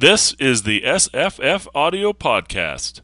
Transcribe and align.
This 0.00 0.32
is 0.34 0.62
the 0.62 0.82
SFF 0.82 1.66
Audio 1.74 2.12
Podcast. 2.12 3.00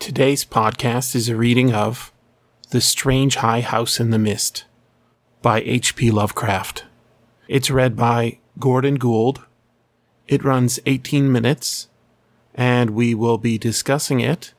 Today's 0.00 0.44
podcast 0.44 1.14
is 1.14 1.28
a 1.28 1.36
reading 1.36 1.72
of 1.72 2.12
The 2.70 2.80
Strange 2.80 3.36
High 3.36 3.60
House 3.60 4.00
in 4.00 4.10
the 4.10 4.18
Mist 4.18 4.64
by 5.40 5.60
H.P. 5.60 6.10
Lovecraft. 6.10 6.86
It's 7.46 7.70
read 7.70 7.94
by 7.94 8.40
Gordon 8.58 8.96
Gould. 8.96 9.46
It 10.26 10.42
runs 10.42 10.80
18 10.84 11.30
minutes, 11.30 11.86
and 12.56 12.90
we 12.90 13.14
will 13.14 13.38
be 13.38 13.56
discussing 13.56 14.18
it 14.18 14.52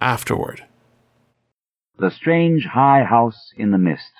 afterward. 0.00 0.62
The 1.98 2.10
Strange 2.10 2.66
High 2.66 3.04
House 3.04 3.52
in 3.56 3.70
the 3.70 3.78
Mist 3.78 4.12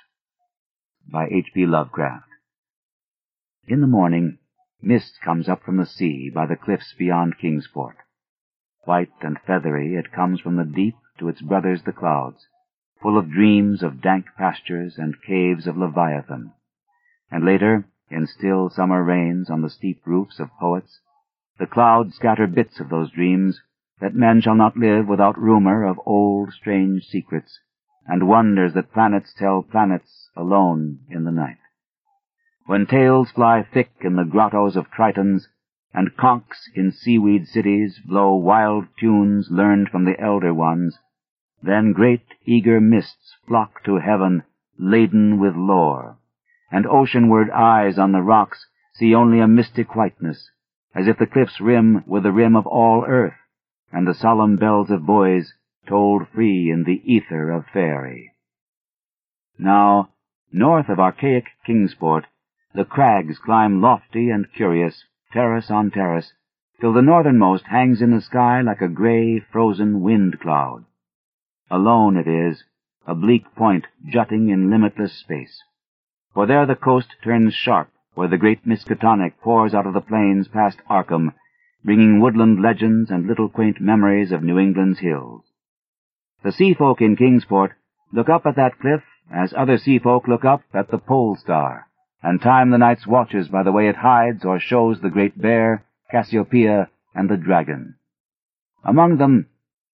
by 1.06 1.26
H.P. 1.26 1.66
Lovecraft. 1.66 2.24
In 3.68 3.80
the 3.80 3.86
morning, 3.86 4.38
mist 4.80 5.18
comes 5.22 5.48
up 5.48 5.62
from 5.62 5.76
the 5.76 5.86
sea 5.86 6.30
by 6.34 6.46
the 6.46 6.56
cliffs 6.56 6.94
beyond 6.98 7.38
Kingsport. 7.38 7.96
White 8.84 9.12
and 9.20 9.38
feathery, 9.46 9.94
it 9.94 10.12
comes 10.12 10.40
from 10.40 10.56
the 10.56 10.64
deep 10.64 10.96
to 11.18 11.28
its 11.28 11.42
brothers 11.42 11.82
the 11.84 11.92
clouds, 11.92 12.46
full 13.02 13.18
of 13.18 13.30
dreams 13.30 13.82
of 13.82 14.00
dank 14.00 14.26
pastures 14.38 14.96
and 14.96 15.22
caves 15.26 15.66
of 15.66 15.76
Leviathan. 15.76 16.52
And 17.30 17.44
later, 17.44 17.86
in 18.10 18.26
still 18.26 18.70
summer 18.70 19.02
rains 19.02 19.50
on 19.50 19.62
the 19.62 19.70
steep 19.70 20.00
roofs 20.06 20.40
of 20.40 20.48
poets, 20.58 21.00
the 21.58 21.66
clouds 21.66 22.16
scatter 22.16 22.46
bits 22.46 22.80
of 22.80 22.88
those 22.88 23.10
dreams 23.10 23.60
that 24.00 24.14
men 24.14 24.40
shall 24.40 24.54
not 24.54 24.76
live 24.76 25.08
without 25.08 25.38
rumor 25.38 25.84
of 25.84 26.00
old 26.04 26.52
strange 26.52 27.04
secrets, 27.04 27.60
and 28.06 28.28
wonders 28.28 28.74
that 28.74 28.92
planets 28.92 29.32
tell 29.34 29.62
planets 29.62 30.30
alone 30.36 30.98
in 31.08 31.24
the 31.24 31.32
night. 31.32 31.56
When 32.66 32.86
tales 32.86 33.30
fly 33.30 33.62
thick 33.62 33.92
in 34.00 34.16
the 34.16 34.24
grottos 34.24 34.76
of 34.76 34.90
Tritons, 34.90 35.48
and 35.94 36.16
conchs 36.16 36.68
in 36.74 36.92
seaweed 36.92 37.46
cities 37.46 38.00
blow 38.04 38.34
wild 38.34 38.86
tunes 38.98 39.48
learned 39.50 39.88
from 39.88 40.04
the 40.04 40.20
elder 40.20 40.52
ones, 40.52 40.98
then 41.62 41.92
great 41.92 42.26
eager 42.44 42.80
mists 42.80 43.36
flock 43.46 43.82
to 43.84 43.96
heaven 43.96 44.42
laden 44.78 45.38
with 45.38 45.56
lore, 45.56 46.18
and 46.70 46.86
oceanward 46.86 47.50
eyes 47.50 47.98
on 47.98 48.12
the 48.12 48.20
rocks 48.20 48.66
see 48.92 49.14
only 49.14 49.40
a 49.40 49.48
mystic 49.48 49.96
whiteness, 49.96 50.50
as 50.94 51.08
if 51.08 51.16
the 51.16 51.26
cliff's 51.26 51.60
rim 51.60 52.04
were 52.06 52.20
the 52.20 52.32
rim 52.32 52.54
of 52.54 52.66
all 52.66 53.04
earth, 53.06 53.32
and 53.92 54.06
the 54.06 54.14
solemn 54.14 54.56
bells 54.56 54.90
of 54.90 55.06
buoys 55.06 55.54
tolled 55.86 56.28
free 56.28 56.70
in 56.70 56.84
the 56.84 57.00
ether 57.04 57.50
of 57.50 57.66
faery. 57.72 58.32
Now, 59.58 60.10
north 60.52 60.88
of 60.88 60.98
archaic 60.98 61.46
Kingsport, 61.64 62.26
the 62.74 62.84
crags 62.84 63.38
climb 63.38 63.80
lofty 63.80 64.30
and 64.30 64.52
curious, 64.52 65.04
terrace 65.32 65.70
on 65.70 65.90
terrace, 65.90 66.32
till 66.80 66.92
the 66.92 67.02
northernmost 67.02 67.66
hangs 67.66 68.02
in 68.02 68.10
the 68.10 68.20
sky 68.20 68.60
like 68.60 68.82
a 68.82 68.88
gray, 68.88 69.40
frozen 69.40 70.02
wind 70.02 70.40
cloud. 70.40 70.84
Alone 71.70 72.16
it 72.16 72.26
is, 72.26 72.64
a 73.06 73.14
bleak 73.14 73.54
point 73.54 73.86
jutting 74.06 74.48
in 74.48 74.68
limitless 74.70 75.14
space. 75.14 75.62
For 76.34 76.46
there 76.46 76.66
the 76.66 76.76
coast 76.76 77.14
turns 77.24 77.54
sharp, 77.54 77.88
where 78.14 78.28
the 78.28 78.36
great 78.36 78.66
Miskatonic 78.66 79.40
pours 79.40 79.74
out 79.74 79.86
of 79.86 79.94
the 79.94 80.00
plains 80.00 80.48
past 80.48 80.78
Arkham, 80.90 81.32
bringing 81.86 82.20
woodland 82.20 82.60
legends 82.60 83.12
and 83.12 83.28
little 83.28 83.48
quaint 83.48 83.80
memories 83.80 84.32
of 84.32 84.42
New 84.42 84.58
England's 84.58 84.98
hills. 84.98 85.44
The 86.42 86.50
sea 86.50 86.74
folk 86.74 87.00
in 87.00 87.14
Kingsport 87.14 87.74
look 88.12 88.28
up 88.28 88.44
at 88.44 88.56
that 88.56 88.80
cliff 88.80 89.02
as 89.32 89.54
other 89.56 89.78
sea 89.78 90.00
folk 90.00 90.26
look 90.26 90.44
up 90.44 90.62
at 90.74 90.90
the 90.90 90.98
pole 90.98 91.36
star, 91.40 91.86
and 92.20 92.42
time 92.42 92.70
the 92.70 92.78
night's 92.78 93.06
watches 93.06 93.46
by 93.46 93.62
the 93.62 93.70
way 93.70 93.88
it 93.88 93.94
hides 93.94 94.44
or 94.44 94.58
shows 94.58 95.00
the 95.00 95.10
great 95.10 95.40
bear, 95.40 95.84
Cassiopeia, 96.10 96.90
and 97.14 97.30
the 97.30 97.36
dragon. 97.36 97.94
Among 98.84 99.18
them, 99.18 99.46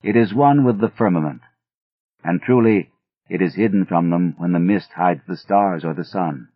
it 0.03 0.17
is 0.17 0.33
one 0.33 0.65
with 0.65 0.81
the 0.81 0.93
firmament, 0.97 1.43
and 2.25 2.41
truly 2.41 2.91
it 3.29 3.43
is 3.43 3.55
hidden 3.55 3.85
from 3.85 4.09
them 4.09 4.35
when 4.39 4.53
the 4.53 4.59
mist 4.59 4.89
hides 4.97 5.21
the 5.29 5.37
stars 5.37 5.85
or 5.85 5.93
the 5.93 6.05
sun. 6.05 6.49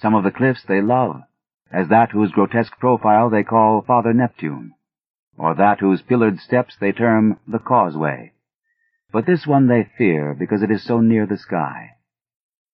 Some 0.00 0.14
of 0.14 0.22
the 0.22 0.30
cliffs 0.30 0.62
they 0.62 0.80
love, 0.80 1.22
as 1.72 1.88
that 1.88 2.10
whose 2.10 2.32
grotesque 2.32 2.78
profile 2.78 3.28
they 3.30 3.42
call 3.42 3.82
Father 3.82 4.14
Neptune, 4.14 4.72
or 5.36 5.54
that 5.54 5.80
whose 5.80 6.02
pillared 6.02 6.38
steps 6.40 6.76
they 6.80 6.92
term 6.92 7.38
the 7.46 7.58
causeway. 7.58 8.32
But 9.12 9.26
this 9.26 9.46
one 9.46 9.68
they 9.68 9.88
fear 9.96 10.34
because 10.38 10.62
it 10.62 10.70
is 10.70 10.84
so 10.84 11.00
near 11.00 11.26
the 11.26 11.36
sky. 11.36 11.90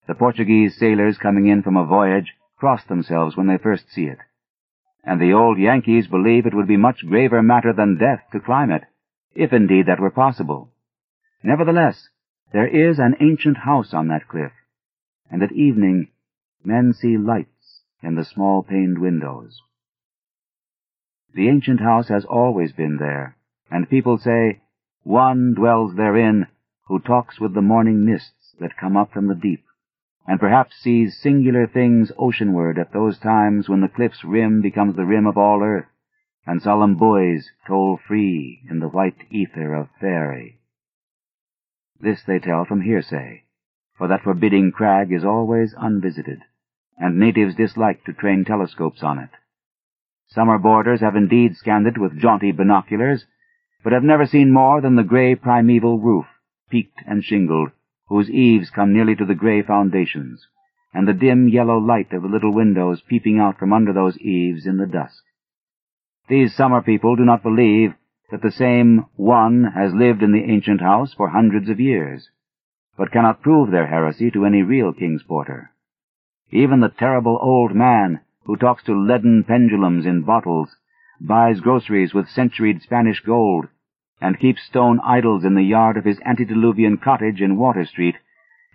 The 0.07 0.15
Portuguese 0.15 0.77
sailors 0.79 1.19
coming 1.19 1.47
in 1.47 1.63
from 1.63 1.77
a 1.77 1.87
voyage 1.87 2.35
cross 2.57 2.85
themselves 2.85 3.37
when 3.37 3.47
they 3.47 3.59
first 3.59 3.91
see 3.91 4.05
it, 4.05 4.19
and 5.05 5.21
the 5.21 5.33
old 5.33 5.59
Yankees 5.59 6.07
believe 6.07 6.47
it 6.47 6.55
would 6.55 6.69
be 6.69 6.77
much 6.77 7.07
graver 7.07 7.43
matter 7.43 7.73
than 7.73 7.99
death 7.99 8.23
to 8.33 8.41
climb 8.41 8.71
it, 8.71 8.85
if 9.35 9.53
indeed 9.53 9.87
that 9.87 10.01
were 10.01 10.11
possible. 10.11 10.71
Nevertheless, 11.43 12.09
there 12.53 12.67
is 12.67 12.99
an 12.99 13.17
ancient 13.21 13.59
house 13.59 13.93
on 13.93 14.09
that 14.09 14.29
cliff, 14.29 14.53
and 15.31 15.43
at 15.43 15.53
evening 15.53 16.09
men 16.65 16.93
see 16.95 17.19
lights 17.19 17.54
in 18.05 18.17
the 18.17 18.25
small 18.25 18.63
paned 18.63 18.99
windows. 18.99 19.63
The 21.33 21.49
ancient 21.49 21.81
house 21.81 22.09
has 22.09 22.25
always 22.25 22.73
been 22.73 22.99
there, 22.99 23.37
and 23.71 23.89
people 23.89 24.19
say, 24.19 24.61
One 25.03 25.55
dwells 25.55 25.97
therein 25.97 26.47
who 26.87 26.99
talks 27.01 27.41
with 27.41 27.55
the 27.55 27.63
morning 27.63 28.05
mists 28.05 28.55
that 28.61 28.77
come 28.77 28.97
up 28.97 29.13
from 29.13 29.27
the 29.27 29.35
deep, 29.35 29.65
and 30.27 30.39
perhaps 30.39 30.77
sees 30.77 31.19
singular 31.19 31.67
things 31.67 32.13
oceanward 32.19 32.79
at 32.79 32.93
those 32.93 33.19
times 33.19 33.69
when 33.69 33.81
the 33.81 33.89
cliff's 33.89 34.23
rim 34.23 34.61
becomes 34.61 34.97
the 34.97 35.07
rim 35.07 35.27
of 35.27 35.39
all 35.39 35.63
earth, 35.63 35.89
and 36.47 36.61
solemn 36.61 36.97
buoys 36.97 37.51
toll 37.67 37.97
free 37.97 38.63
in 38.69 38.81
the 38.81 38.89
white 38.89 39.25
ether 39.31 39.75
of 39.75 39.89
faery. 39.99 40.61
This 41.99 42.23
they 42.23 42.39
tell 42.39 42.67
from 42.67 42.83
hearsay, 42.83 43.45
for 43.97 44.09
that 44.09 44.23
forbidding 44.23 44.73
crag 44.73 45.11
is 45.11 45.25
always 45.25 45.75
unvisited 45.77 46.43
and 46.99 47.19
natives 47.19 47.55
dislike 47.57 48.05
to 48.05 48.13
train 48.13 48.45
telescopes 48.45 49.03
on 49.03 49.19
it. 49.19 49.31
Summer 50.29 50.59
boarders 50.59 51.01
have 51.01 51.17
indeed 51.17 51.57
scanned 51.57 51.87
it 51.87 51.99
with 51.99 52.19
jaunty 52.19 52.53
binoculars, 52.53 53.25
but 53.83 53.93
have 53.93 54.03
never 54.03 54.27
seen 54.27 54.53
more 54.53 54.81
than 54.81 54.97
the 54.97 55.05
gray 55.05 55.35
primeval 55.35 55.99
roof, 55.99 56.27
peaked 56.71 57.01
and 57.07 57.23
shingled, 57.23 57.71
whose 58.09 58.31
eaves 58.31 58.71
come 58.71 58.93
nearly 58.93 59.15
to 59.15 59.25
the 59.25 59.35
gray 59.35 59.63
foundations, 59.63 60.47
and 60.93 61.07
the 61.07 61.13
dim 61.13 61.49
yellow 61.49 61.79
light 61.79 62.13
of 62.13 62.23
the 62.23 62.29
little 62.29 62.53
windows 62.53 63.03
peeping 63.09 63.39
out 63.39 63.59
from 63.59 63.73
under 63.73 63.93
those 63.93 64.19
eaves 64.19 64.67
in 64.67 64.77
the 64.77 64.87
dusk. 64.87 65.23
These 66.29 66.55
summer 66.55 66.81
people 66.81 67.17
do 67.17 67.25
not 67.25 67.43
believe 67.43 67.95
that 68.31 68.41
the 68.41 68.53
same 68.53 69.07
one 69.17 69.65
has 69.75 69.93
lived 69.93 70.23
in 70.23 70.33
the 70.33 70.45
ancient 70.45 70.81
house 70.81 71.13
for 71.15 71.29
hundreds 71.29 71.69
of 71.69 71.79
years, 71.79 72.31
but 72.97 73.13
cannot 73.13 73.43
prove 73.43 73.71
their 73.71 73.87
heresy 73.87 74.31
to 74.31 74.47
any 74.47 74.63
real 74.63 74.93
Kingsporter. 74.93 75.69
Even 76.55 76.79
the 76.79 76.89
terrible 76.89 77.37
old 77.43 77.75
man 77.75 78.21
who 78.45 78.57
talks 78.57 78.85
to 78.85 78.95
leaden 78.95 79.43
pendulums 79.43 80.07
in 80.07 80.23
bottles, 80.23 80.77
buys 81.21 81.59
groceries 81.59 82.15
with 82.15 82.29
centuried 82.29 82.81
Spanish 82.81 83.21
gold, 83.23 83.67
and 84.21 84.39
keeps 84.39 84.63
stone 84.63 85.01
idols 85.03 85.45
in 85.45 85.57
the 85.57 85.65
yard 85.65 85.97
of 85.97 86.05
his 86.05 86.21
antediluvian 86.25 86.97
cottage 86.97 87.41
in 87.41 87.57
Water 87.57 87.85
Street, 87.85 88.15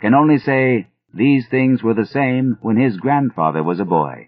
can 0.02 0.14
only 0.14 0.38
say 0.38 0.88
these 1.14 1.48
things 1.48 1.82
were 1.82 1.94
the 1.94 2.06
same 2.06 2.58
when 2.62 2.76
his 2.76 2.98
grandfather 2.98 3.64
was 3.64 3.80
a 3.80 3.86
boy. 3.86 4.28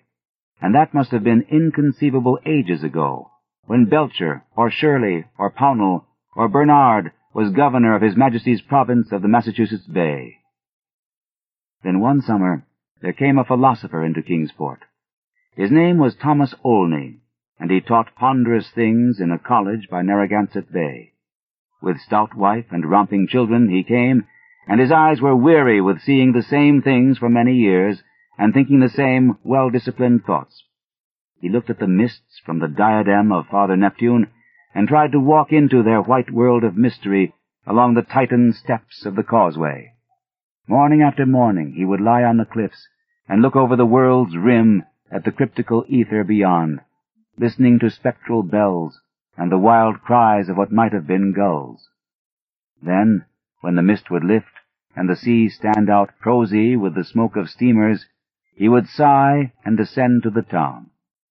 And 0.61 0.73
that 0.73 0.93
must 0.93 1.11
have 1.11 1.25
been 1.25 1.45
inconceivable 1.49 2.39
ages 2.45 2.85
ago, 2.85 3.31
when 3.65 3.83
Belcher, 3.83 4.45
or 4.55 4.71
Shirley, 4.71 5.25
or 5.37 5.51
Pownall, 5.51 6.05
or 6.37 6.47
Bernard 6.47 7.11
was 7.33 7.51
governor 7.51 7.97
of 7.97 8.01
His 8.01 8.15
Majesty's 8.15 8.61
province 8.61 9.11
of 9.11 9.21
the 9.21 9.27
Massachusetts 9.27 9.87
Bay. 9.87 10.37
Then 11.83 11.99
one 11.99 12.21
summer, 12.21 12.65
there 13.01 13.13
came 13.13 13.39
a 13.39 13.43
philosopher 13.43 14.03
into 14.05 14.21
Kingsport. 14.21 14.79
His 15.55 15.71
name 15.71 15.97
was 15.97 16.15
Thomas 16.15 16.53
Olney, 16.63 17.21
and 17.59 17.71
he 17.71 17.81
taught 17.81 18.15
ponderous 18.15 18.69
things 18.69 19.19
in 19.19 19.31
a 19.31 19.39
college 19.39 19.87
by 19.89 20.01
Narragansett 20.01 20.71
Bay. 20.71 21.13
With 21.81 21.99
stout 21.99 22.35
wife 22.35 22.65
and 22.69 22.89
romping 22.89 23.27
children 23.27 23.69
he 23.69 23.83
came, 23.83 24.25
and 24.67 24.79
his 24.79 24.91
eyes 24.91 25.19
were 25.19 25.35
weary 25.35 25.81
with 25.81 26.01
seeing 26.01 26.31
the 26.31 26.43
same 26.43 26.81
things 26.81 27.17
for 27.17 27.27
many 27.27 27.55
years, 27.55 28.03
and 28.37 28.53
thinking 28.53 28.79
the 28.79 28.89
same 28.89 29.37
well-disciplined 29.43 30.23
thoughts. 30.23 30.63
He 31.39 31.49
looked 31.49 31.71
at 31.71 31.79
the 31.79 31.87
mists 31.87 32.39
from 32.45 32.59
the 32.59 32.67
diadem 32.67 33.31
of 33.31 33.47
Father 33.47 33.75
Neptune, 33.75 34.27
and 34.75 34.87
tried 34.87 35.11
to 35.13 35.19
walk 35.19 35.51
into 35.51 35.81
their 35.81 36.01
white 36.01 36.31
world 36.31 36.63
of 36.63 36.77
mystery 36.77 37.33
along 37.65 37.95
the 37.95 38.03
Titan 38.03 38.53
steps 38.53 39.05
of 39.05 39.15
the 39.15 39.23
causeway. 39.23 39.93
Morning 40.67 41.01
after 41.01 41.25
morning 41.25 41.73
he 41.75 41.83
would 41.83 41.99
lie 41.99 42.23
on 42.23 42.37
the 42.37 42.45
cliffs 42.45 42.87
and 43.31 43.41
look 43.41 43.55
over 43.55 43.77
the 43.77 43.85
world's 43.85 44.35
rim 44.35 44.83
at 45.09 45.23
the 45.23 45.31
cryptical 45.31 45.85
ether 45.87 46.21
beyond, 46.21 46.81
listening 47.37 47.79
to 47.79 47.89
spectral 47.89 48.43
bells 48.43 48.99
and 49.37 49.49
the 49.49 49.57
wild 49.57 50.01
cries 50.01 50.49
of 50.49 50.57
what 50.57 50.69
might 50.69 50.91
have 50.91 51.07
been 51.07 51.31
gulls. 51.31 51.87
Then, 52.83 53.23
when 53.61 53.75
the 53.75 53.81
mist 53.81 54.11
would 54.11 54.25
lift, 54.25 54.51
and 54.97 55.09
the 55.09 55.15
sea 55.15 55.47
stand 55.47 55.89
out 55.89 56.09
prosy 56.19 56.75
with 56.75 56.93
the 56.93 57.05
smoke 57.05 57.37
of 57.37 57.49
steamers, 57.49 58.05
he 58.53 58.67
would 58.67 58.87
sigh 58.87 59.53
and 59.63 59.77
descend 59.77 60.23
to 60.23 60.29
the 60.29 60.41
town, 60.41 60.89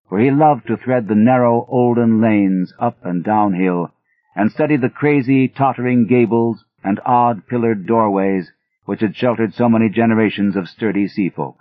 where 0.08 0.22
he 0.22 0.30
loved 0.30 0.68
to 0.68 0.78
thread 0.78 1.06
the 1.06 1.14
narrow 1.14 1.66
olden 1.68 2.18
lanes 2.18 2.72
up 2.78 2.96
and 3.04 3.22
down 3.22 3.52
hill, 3.52 3.92
and 4.34 4.50
study 4.50 4.78
the 4.78 4.88
crazy, 4.88 5.48
tottering 5.48 6.06
gables 6.06 6.64
and 6.82 6.98
odd 7.04 7.46
pillared 7.46 7.86
doorways 7.86 8.50
which 8.86 9.02
had 9.02 9.14
sheltered 9.14 9.52
so 9.52 9.68
many 9.68 9.90
generations 9.90 10.56
of 10.56 10.66
sturdy 10.66 11.06
sea 11.06 11.28
folk. 11.28 11.58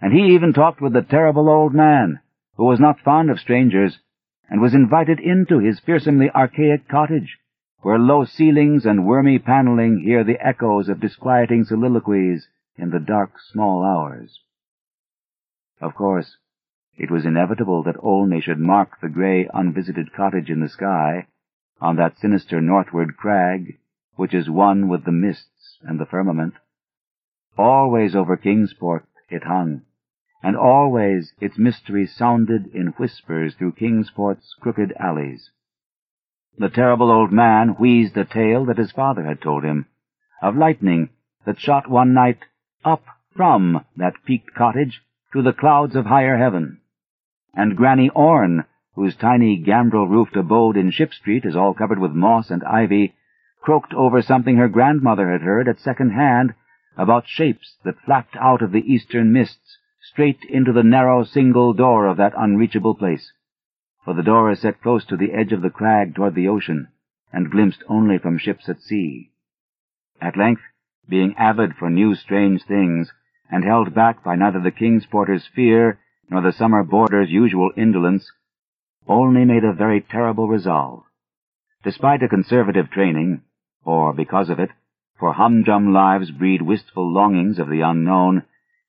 And 0.00 0.12
he 0.12 0.34
even 0.34 0.52
talked 0.52 0.80
with 0.80 0.92
the 0.92 1.02
terrible 1.02 1.48
old 1.48 1.74
man, 1.74 2.20
who 2.56 2.64
was 2.64 2.78
not 2.78 3.00
fond 3.00 3.30
of 3.30 3.40
strangers, 3.40 3.98
and 4.48 4.60
was 4.60 4.74
invited 4.74 5.18
into 5.18 5.58
his 5.58 5.80
fearsomely 5.80 6.30
archaic 6.30 6.88
cottage, 6.88 7.38
where 7.80 7.98
low 7.98 8.24
ceilings 8.24 8.86
and 8.86 9.06
wormy 9.06 9.38
paneling 9.38 10.00
hear 10.00 10.22
the 10.24 10.38
echoes 10.44 10.88
of 10.88 11.00
disquieting 11.00 11.64
soliloquies 11.64 12.48
in 12.76 12.90
the 12.90 13.00
dark 13.00 13.32
small 13.52 13.84
hours. 13.84 14.40
Of 15.80 15.94
course, 15.94 16.36
it 16.96 17.10
was 17.10 17.26
inevitable 17.26 17.82
that 17.82 17.96
Olney 17.98 18.40
should 18.40 18.58
mark 18.58 19.00
the 19.00 19.08
grey 19.08 19.48
unvisited 19.52 20.12
cottage 20.12 20.48
in 20.48 20.60
the 20.60 20.68
sky, 20.68 21.26
on 21.80 21.96
that 21.96 22.18
sinister 22.18 22.60
northward 22.60 23.16
crag, 23.16 23.78
which 24.14 24.34
is 24.34 24.50
one 24.50 24.88
with 24.88 25.04
the 25.04 25.12
mists 25.12 25.78
and 25.82 25.98
the 25.98 26.06
firmament. 26.06 26.54
Always 27.56 28.14
over 28.14 28.36
Kingsport 28.36 29.04
it 29.30 29.44
hung, 29.44 29.82
and 30.42 30.56
always 30.56 31.32
its 31.40 31.58
mystery 31.58 32.06
sounded 32.06 32.66
in 32.74 32.94
whispers 32.96 33.54
through 33.54 33.72
Kingsport's 33.72 34.54
crooked 34.60 34.92
alleys. 34.98 35.50
The 36.56 36.68
terrible 36.68 37.10
old 37.10 37.32
man 37.32 37.70
wheezed 37.70 38.16
a 38.16 38.24
tale 38.24 38.64
that 38.66 38.78
his 38.78 38.92
father 38.92 39.24
had 39.24 39.40
told 39.40 39.64
him, 39.64 39.86
of 40.40 40.56
lightning 40.56 41.10
that 41.44 41.58
shot 41.58 41.90
one 41.90 42.14
night 42.14 42.38
up 42.84 43.04
from 43.34 43.84
that 43.96 44.14
peaked 44.24 44.54
cottage 44.54 45.00
to 45.32 45.42
the 45.42 45.52
clouds 45.52 45.96
of 45.96 46.06
higher 46.06 46.36
heaven. 46.36 46.80
And 47.54 47.76
Granny 47.76 48.10
Orne, 48.10 48.64
whose 48.94 49.16
tiny 49.16 49.56
gambrel-roofed 49.56 50.36
abode 50.36 50.76
in 50.76 50.90
Ship 50.90 51.12
Street 51.12 51.44
is 51.44 51.56
all 51.56 51.74
covered 51.74 51.98
with 51.98 52.12
moss 52.12 52.50
and 52.50 52.62
ivy, 52.64 53.14
croaked 53.60 53.92
over 53.92 54.22
something 54.22 54.56
her 54.56 54.68
grandmother 54.68 55.30
had 55.30 55.42
heard 55.42 55.68
at 55.68 55.80
second 55.80 56.10
hand 56.10 56.54
about 56.96 57.26
shapes 57.26 57.76
that 57.84 58.00
flapped 58.04 58.36
out 58.36 58.62
of 58.62 58.72
the 58.72 58.92
eastern 58.92 59.32
mists 59.32 59.78
straight 60.18 60.42
into 60.48 60.72
the 60.72 60.82
narrow 60.82 61.22
single 61.22 61.72
door 61.72 62.06
of 62.06 62.16
that 62.16 62.32
unreachable 62.36 62.92
place 62.92 63.30
for 64.04 64.14
the 64.14 64.22
door 64.22 64.50
is 64.50 64.60
set 64.60 64.80
close 64.82 65.04
to 65.04 65.16
the 65.16 65.32
edge 65.32 65.52
of 65.52 65.62
the 65.62 65.70
crag 65.70 66.14
toward 66.14 66.34
the 66.34 66.48
ocean, 66.48 66.88
and 67.30 67.52
glimpsed 67.52 67.84
only 67.88 68.18
from 68.18 68.38
ships 68.38 68.68
at 68.68 68.80
sea. 68.80 69.30
At 70.18 70.36
length, 70.36 70.62
being 71.08 71.36
avid 71.36 71.76
for 71.76 71.90
new 71.90 72.14
strange 72.14 72.64
things, 72.64 73.12
and 73.50 73.62
held 73.62 73.94
back 73.94 74.24
by 74.24 74.34
neither 74.34 74.60
the 74.60 74.72
Kingsporter's 74.72 75.46
fear 75.54 76.00
nor 76.30 76.40
the 76.40 76.52
summer 76.52 76.82
boarder's 76.82 77.30
usual 77.30 77.70
indolence, 77.76 78.32
Olney 79.06 79.44
made 79.44 79.62
a 79.64 79.74
very 79.74 80.00
terrible 80.00 80.48
resolve. 80.48 81.04
Despite 81.84 82.22
a 82.22 82.28
conservative 82.28 82.90
training, 82.90 83.42
or 83.84 84.14
because 84.14 84.48
of 84.48 84.58
it, 84.58 84.70
for 85.18 85.34
humdrum 85.34 85.92
lives 85.92 86.30
breed 86.30 86.62
wistful 86.62 87.12
longings 87.12 87.58
of 87.58 87.68
the 87.68 87.82
unknown, 87.82 88.42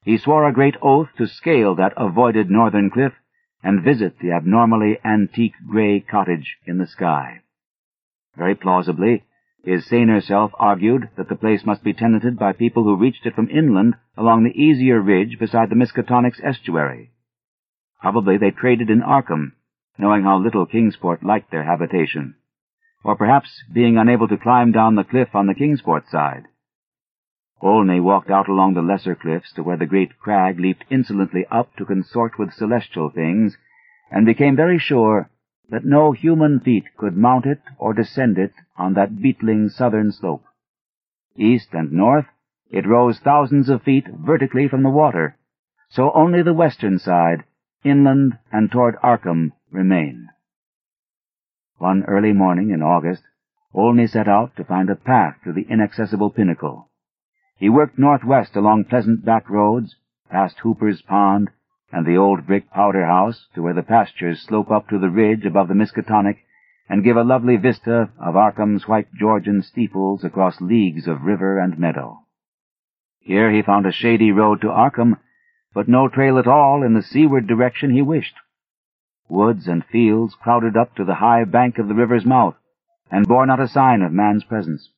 he 0.04 0.18
swore 0.18 0.48
a 0.48 0.54
great 0.54 0.76
oath 0.82 1.10
to 1.18 1.28
scale 1.28 1.76
that 1.76 1.94
avoided 1.98 2.50
northern 2.50 2.90
cliff 2.90 3.14
and 3.62 3.84
visit 3.84 4.18
the 4.20 4.32
abnormally 4.32 4.98
antique 5.04 5.56
gray 5.70 6.00
cottage 6.00 6.58
in 6.66 6.78
the 6.78 6.88
sky. 6.88 7.42
Very 8.38 8.56
plausibly, 8.56 9.24
his 9.64 9.86
saner 9.86 10.22
self 10.22 10.52
argued 10.58 11.10
that 11.18 11.28
the 11.28 11.36
place 11.36 11.66
must 11.66 11.84
be 11.84 11.94
tenanted 11.94 12.40
by 12.40 12.54
people 12.54 12.84
who 12.84 12.96
reached 12.96 13.26
it 13.26 13.36
from 13.36 13.50
inland 13.50 13.96
along 14.16 14.44
the 14.44 14.58
easier 14.58 15.02
ridge 15.02 15.38
beside 15.38 15.70
the 15.70 15.76
Miskatonics 15.76 16.42
estuary. 16.44 17.12
Probably 18.02 18.38
they 18.38 18.52
traded 18.52 18.90
in 18.90 19.02
Arkham, 19.02 19.52
knowing 19.98 20.24
how 20.24 20.38
little 20.40 20.66
Kingsport 20.66 21.24
liked 21.24 21.52
their 21.52 21.66
habitation, 21.66 22.36
or 23.04 23.18
perhaps 23.18 23.50
being 23.74 23.98
unable 23.98 24.30
to 24.30 24.38
climb 24.38 24.72
down 24.72 24.96
the 24.96 25.04
cliff 25.04 25.36
on 25.36 25.48
the 25.48 25.54
Kingsport 25.54 26.08
side. 26.10 26.46
Olney 27.62 28.00
walked 28.00 28.30
out 28.30 28.48
along 28.48 28.74
the 28.74 28.82
lesser 28.82 29.16
cliffs 29.16 29.52
to 29.54 29.64
where 29.64 29.76
the 29.76 29.86
great 29.86 30.18
crag 30.20 30.60
leaped 30.60 30.86
insolently 30.90 31.46
up 31.52 31.76
to 31.76 31.86
consort 31.86 32.40
with 32.40 32.54
celestial 32.54 33.10
things, 33.10 33.58
and 34.10 34.26
became 34.26 34.56
very 34.56 34.80
sure 34.80 35.30
that 35.70 35.86
no 35.86 36.12
human 36.14 36.60
feet 36.60 36.86
could 36.98 37.18
mount 37.18 37.46
it 37.46 37.62
or 37.78 37.94
descend 37.94 38.38
it 38.38 38.54
on 38.78 38.94
that 38.94 39.22
beetling 39.22 39.70
southern 39.70 40.12
slope. 40.12 40.44
East 41.36 41.70
and 41.74 41.92
north, 41.92 42.26
it 42.72 42.88
rose 42.88 43.20
thousands 43.20 43.70
of 43.70 43.84
feet 43.84 44.08
vertically 44.08 44.68
from 44.68 44.84
the 44.84 44.90
water, 44.90 45.38
so 45.90 46.12
only 46.14 46.42
the 46.42 46.54
western 46.54 46.98
side, 46.98 47.44
inland 47.84 48.38
and 48.52 48.72
toward 48.72 48.96
Arkham, 49.04 49.52
remained. 49.72 50.28
One 51.78 52.04
early 52.06 52.34
morning 52.34 52.72
in 52.72 52.82
August, 52.82 53.24
Olney 53.74 54.08
set 54.08 54.28
out 54.28 54.56
to 54.56 54.64
find 54.64 54.90
a 54.90 54.96
path 54.96 55.36
to 55.44 55.54
the 55.54 55.68
inaccessible 55.70 56.30
pinnacle. 56.30 56.89
He 57.60 57.68
worked 57.68 58.00
northwest 58.00 58.56
along 58.56 58.86
pleasant 58.86 59.26
back 59.26 59.50
roads, 59.50 59.98
past 60.32 60.60
Hooper's 60.60 61.02
Pond 61.02 61.50
and 61.92 62.06
the 62.06 62.16
old 62.16 62.48
brick 62.48 62.72
powder 62.72 63.06
house 63.06 63.50
to 63.54 63.62
where 63.62 63.74
the 63.74 63.84
pastures 63.84 64.42
slope 64.42 64.72
up 64.72 64.88
to 64.88 64.98
the 64.98 65.10
ridge 65.10 65.46
above 65.46 65.68
the 65.68 65.74
Miskatonic 65.74 66.38
and 66.88 67.04
give 67.04 67.18
a 67.18 67.24
lovely 67.24 67.58
vista 67.58 68.12
of 68.18 68.36
Arkham's 68.38 68.88
white 68.88 69.14
Georgian 69.14 69.62
steeples 69.62 70.24
across 70.24 70.62
leagues 70.62 71.06
of 71.06 71.24
river 71.24 71.60
and 71.60 71.78
meadow. 71.78 72.22
Here 73.20 73.52
he 73.52 73.62
found 73.62 73.86
a 73.86 73.92
shady 73.92 74.32
road 74.32 74.62
to 74.62 74.72
Arkham, 74.72 75.18
but 75.74 75.90
no 75.90 76.08
trail 76.08 76.38
at 76.40 76.48
all 76.48 76.82
in 76.82 76.94
the 76.94 77.04
seaward 77.04 77.46
direction 77.46 77.90
he 77.90 78.02
wished. 78.02 78.36
Woods 79.28 79.68
and 79.68 79.84
fields 79.84 80.34
crowded 80.34 80.78
up 80.78 80.96
to 80.96 81.04
the 81.04 81.16
high 81.16 81.44
bank 81.44 81.78
of 81.78 81.90
the 81.90 81.94
river's 81.94 82.26
mouth, 82.26 82.56
and 83.12 83.28
bore 83.28 83.46
not 83.46 83.60
a 83.60 83.68
sign 83.68 84.02
of 84.02 84.14
man's 84.14 84.46
presence 84.46 84.90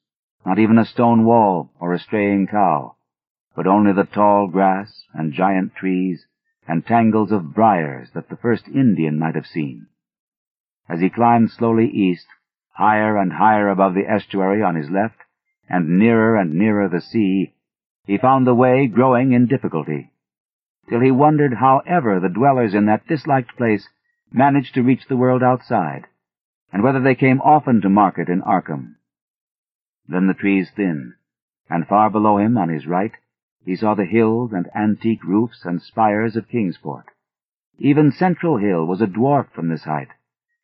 not 0.45 0.59
even 0.59 0.77
a 0.77 0.85
stone 0.85 1.25
wall 1.25 1.71
or 1.79 1.93
a 1.93 1.99
straying 1.99 2.47
cow, 2.47 2.95
but 3.55 3.67
only 3.67 3.93
the 3.93 4.03
tall 4.03 4.47
grass 4.47 5.03
and 5.13 5.33
giant 5.33 5.75
trees 5.75 6.25
and 6.67 6.85
tangles 6.85 7.31
of 7.31 7.53
briars 7.53 8.09
that 8.13 8.29
the 8.29 8.37
first 8.37 8.67
Indian 8.67 9.19
might 9.19 9.35
have 9.35 9.45
seen. 9.45 9.87
As 10.89 10.99
he 10.99 11.09
climbed 11.09 11.51
slowly 11.51 11.87
east, 11.87 12.27
higher 12.73 13.17
and 13.17 13.33
higher 13.33 13.69
above 13.69 13.93
the 13.93 14.09
estuary 14.09 14.63
on 14.63 14.75
his 14.75 14.89
left, 14.89 15.17
and 15.69 15.99
nearer 15.99 16.35
and 16.35 16.53
nearer 16.53 16.89
the 16.89 17.01
sea, 17.01 17.53
he 18.05 18.17
found 18.17 18.45
the 18.45 18.55
way 18.55 18.87
growing 18.87 19.31
in 19.31 19.47
difficulty, 19.47 20.11
till 20.89 20.99
he 21.01 21.11
wondered 21.11 21.53
how 21.53 21.81
ever 21.85 22.19
the 22.19 22.29
dwellers 22.29 22.73
in 22.73 22.85
that 22.85 23.07
disliked 23.07 23.55
place 23.57 23.87
managed 24.31 24.73
to 24.73 24.83
reach 24.83 25.07
the 25.07 25.17
world 25.17 25.43
outside, 25.43 26.07
and 26.73 26.83
whether 26.83 27.01
they 27.01 27.15
came 27.15 27.41
often 27.41 27.81
to 27.81 27.89
market 27.89 28.27
in 28.29 28.41
Arkham. 28.41 28.95
Then 30.11 30.27
the 30.27 30.33
trees 30.33 30.69
thinned, 30.69 31.13
and 31.69 31.87
far 31.87 32.09
below 32.09 32.37
him, 32.37 32.57
on 32.57 32.67
his 32.67 32.85
right, 32.85 33.13
he 33.63 33.77
saw 33.77 33.95
the 33.95 34.03
hills 34.03 34.51
and 34.51 34.69
antique 34.75 35.23
roofs 35.23 35.63
and 35.63 35.81
spires 35.81 36.35
of 36.35 36.49
Kingsport. 36.49 37.05
Even 37.77 38.11
Central 38.11 38.57
Hill 38.57 38.85
was 38.85 39.01
a 39.01 39.07
dwarf 39.07 39.49
from 39.51 39.69
this 39.69 39.85
height, 39.85 40.09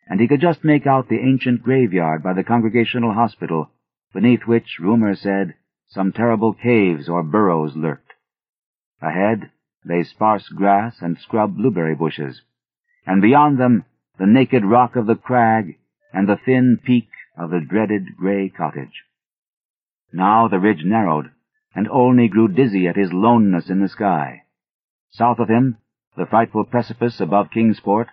and 0.06 0.20
he 0.20 0.28
could 0.28 0.42
just 0.42 0.66
make 0.66 0.86
out 0.86 1.08
the 1.08 1.22
ancient 1.22 1.64
graveyard 1.64 2.22
by 2.22 2.34
the 2.34 2.44
Congregational 2.44 3.14
Hospital, 3.14 3.72
beneath 4.14 4.46
which, 4.48 4.80
rumor 4.82 5.16
said, 5.16 5.54
some 5.88 6.12
terrible 6.12 6.54
caves 6.54 7.08
or 7.08 7.24
burrows 7.24 7.74
lurked. 7.74 8.16
Ahead 9.02 9.50
lay 9.86 10.04
sparse 10.04 10.50
grass 10.50 11.02
and 11.02 11.18
scrub 11.18 11.56
blueberry 11.56 11.96
bushes, 11.96 12.42
and 13.06 13.22
beyond 13.22 13.58
them 13.58 13.86
the 14.20 14.28
naked 14.28 14.66
rock 14.66 14.98
of 14.98 15.06
the 15.08 15.16
crag 15.16 15.78
and 16.12 16.28
the 16.28 16.36
thin 16.36 16.78
peak 16.84 17.08
of 17.38 17.50
the 17.50 17.62
dreaded 17.62 18.18
gray 18.18 18.50
cottage. 18.50 19.06
Now 20.18 20.48
the 20.48 20.58
ridge 20.60 20.84
narrowed, 20.84 21.30
and 21.76 21.88
Olney 21.88 22.28
grew 22.28 22.48
dizzy 22.48 22.88
at 22.88 22.96
his 22.96 23.14
loneness 23.14 23.70
in 23.70 23.82
the 23.82 23.88
sky. 23.88 24.46
South 25.12 25.38
of 25.38 25.48
him, 25.48 25.78
the 26.16 26.26
frightful 26.26 26.64
precipice 26.64 27.22
above 27.22 27.52
Kingsport, 27.52 28.08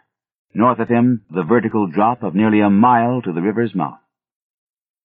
north 0.52 0.80
of 0.80 0.90
him, 0.90 1.24
the 1.30 1.44
vertical 1.44 1.86
drop 1.86 2.22
of 2.22 2.34
nearly 2.34 2.60
a 2.60 2.68
mile 2.68 3.22
to 3.22 3.32
the 3.32 3.40
river's 3.40 3.74
mouth. 3.74 4.00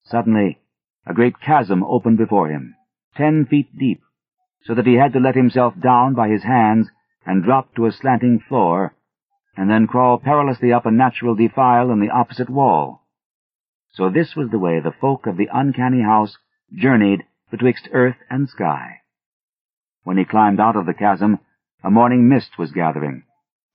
Suddenly, 0.04 0.58
a 1.06 1.14
great 1.14 1.40
chasm 1.40 1.82
opened 1.84 2.18
before 2.18 2.50
him, 2.50 2.74
ten 3.16 3.46
feet 3.46 3.74
deep, 3.78 4.02
so 4.64 4.74
that 4.74 4.86
he 4.86 4.96
had 4.96 5.14
to 5.14 5.20
let 5.20 5.36
himself 5.36 5.72
down 5.80 6.12
by 6.12 6.28
his 6.28 6.42
hands 6.42 6.90
and 7.24 7.42
drop 7.42 7.74
to 7.76 7.86
a 7.86 7.92
slanting 7.92 8.40
floor, 8.46 8.94
and 9.56 9.70
then 9.70 9.86
crawl 9.86 10.18
perilously 10.18 10.70
up 10.70 10.84
a 10.84 10.90
natural 10.90 11.34
defile 11.34 11.90
in 11.90 12.00
the 12.00 12.10
opposite 12.10 12.50
wall. 12.50 13.06
So 13.94 14.10
this 14.10 14.36
was 14.36 14.50
the 14.50 14.58
way 14.58 14.80
the 14.80 14.92
folk 15.00 15.26
of 15.26 15.38
the 15.38 15.48
uncanny 15.50 16.02
house 16.02 16.36
journeyed 16.74 17.24
betwixt 17.50 17.88
earth 17.92 18.16
and 18.28 18.48
sky. 18.48 19.00
When 20.04 20.16
he 20.16 20.24
climbed 20.24 20.60
out 20.60 20.76
of 20.76 20.86
the 20.86 20.94
chasm, 20.94 21.38
a 21.82 21.90
morning 21.90 22.28
mist 22.28 22.58
was 22.58 22.72
gathering, 22.72 23.24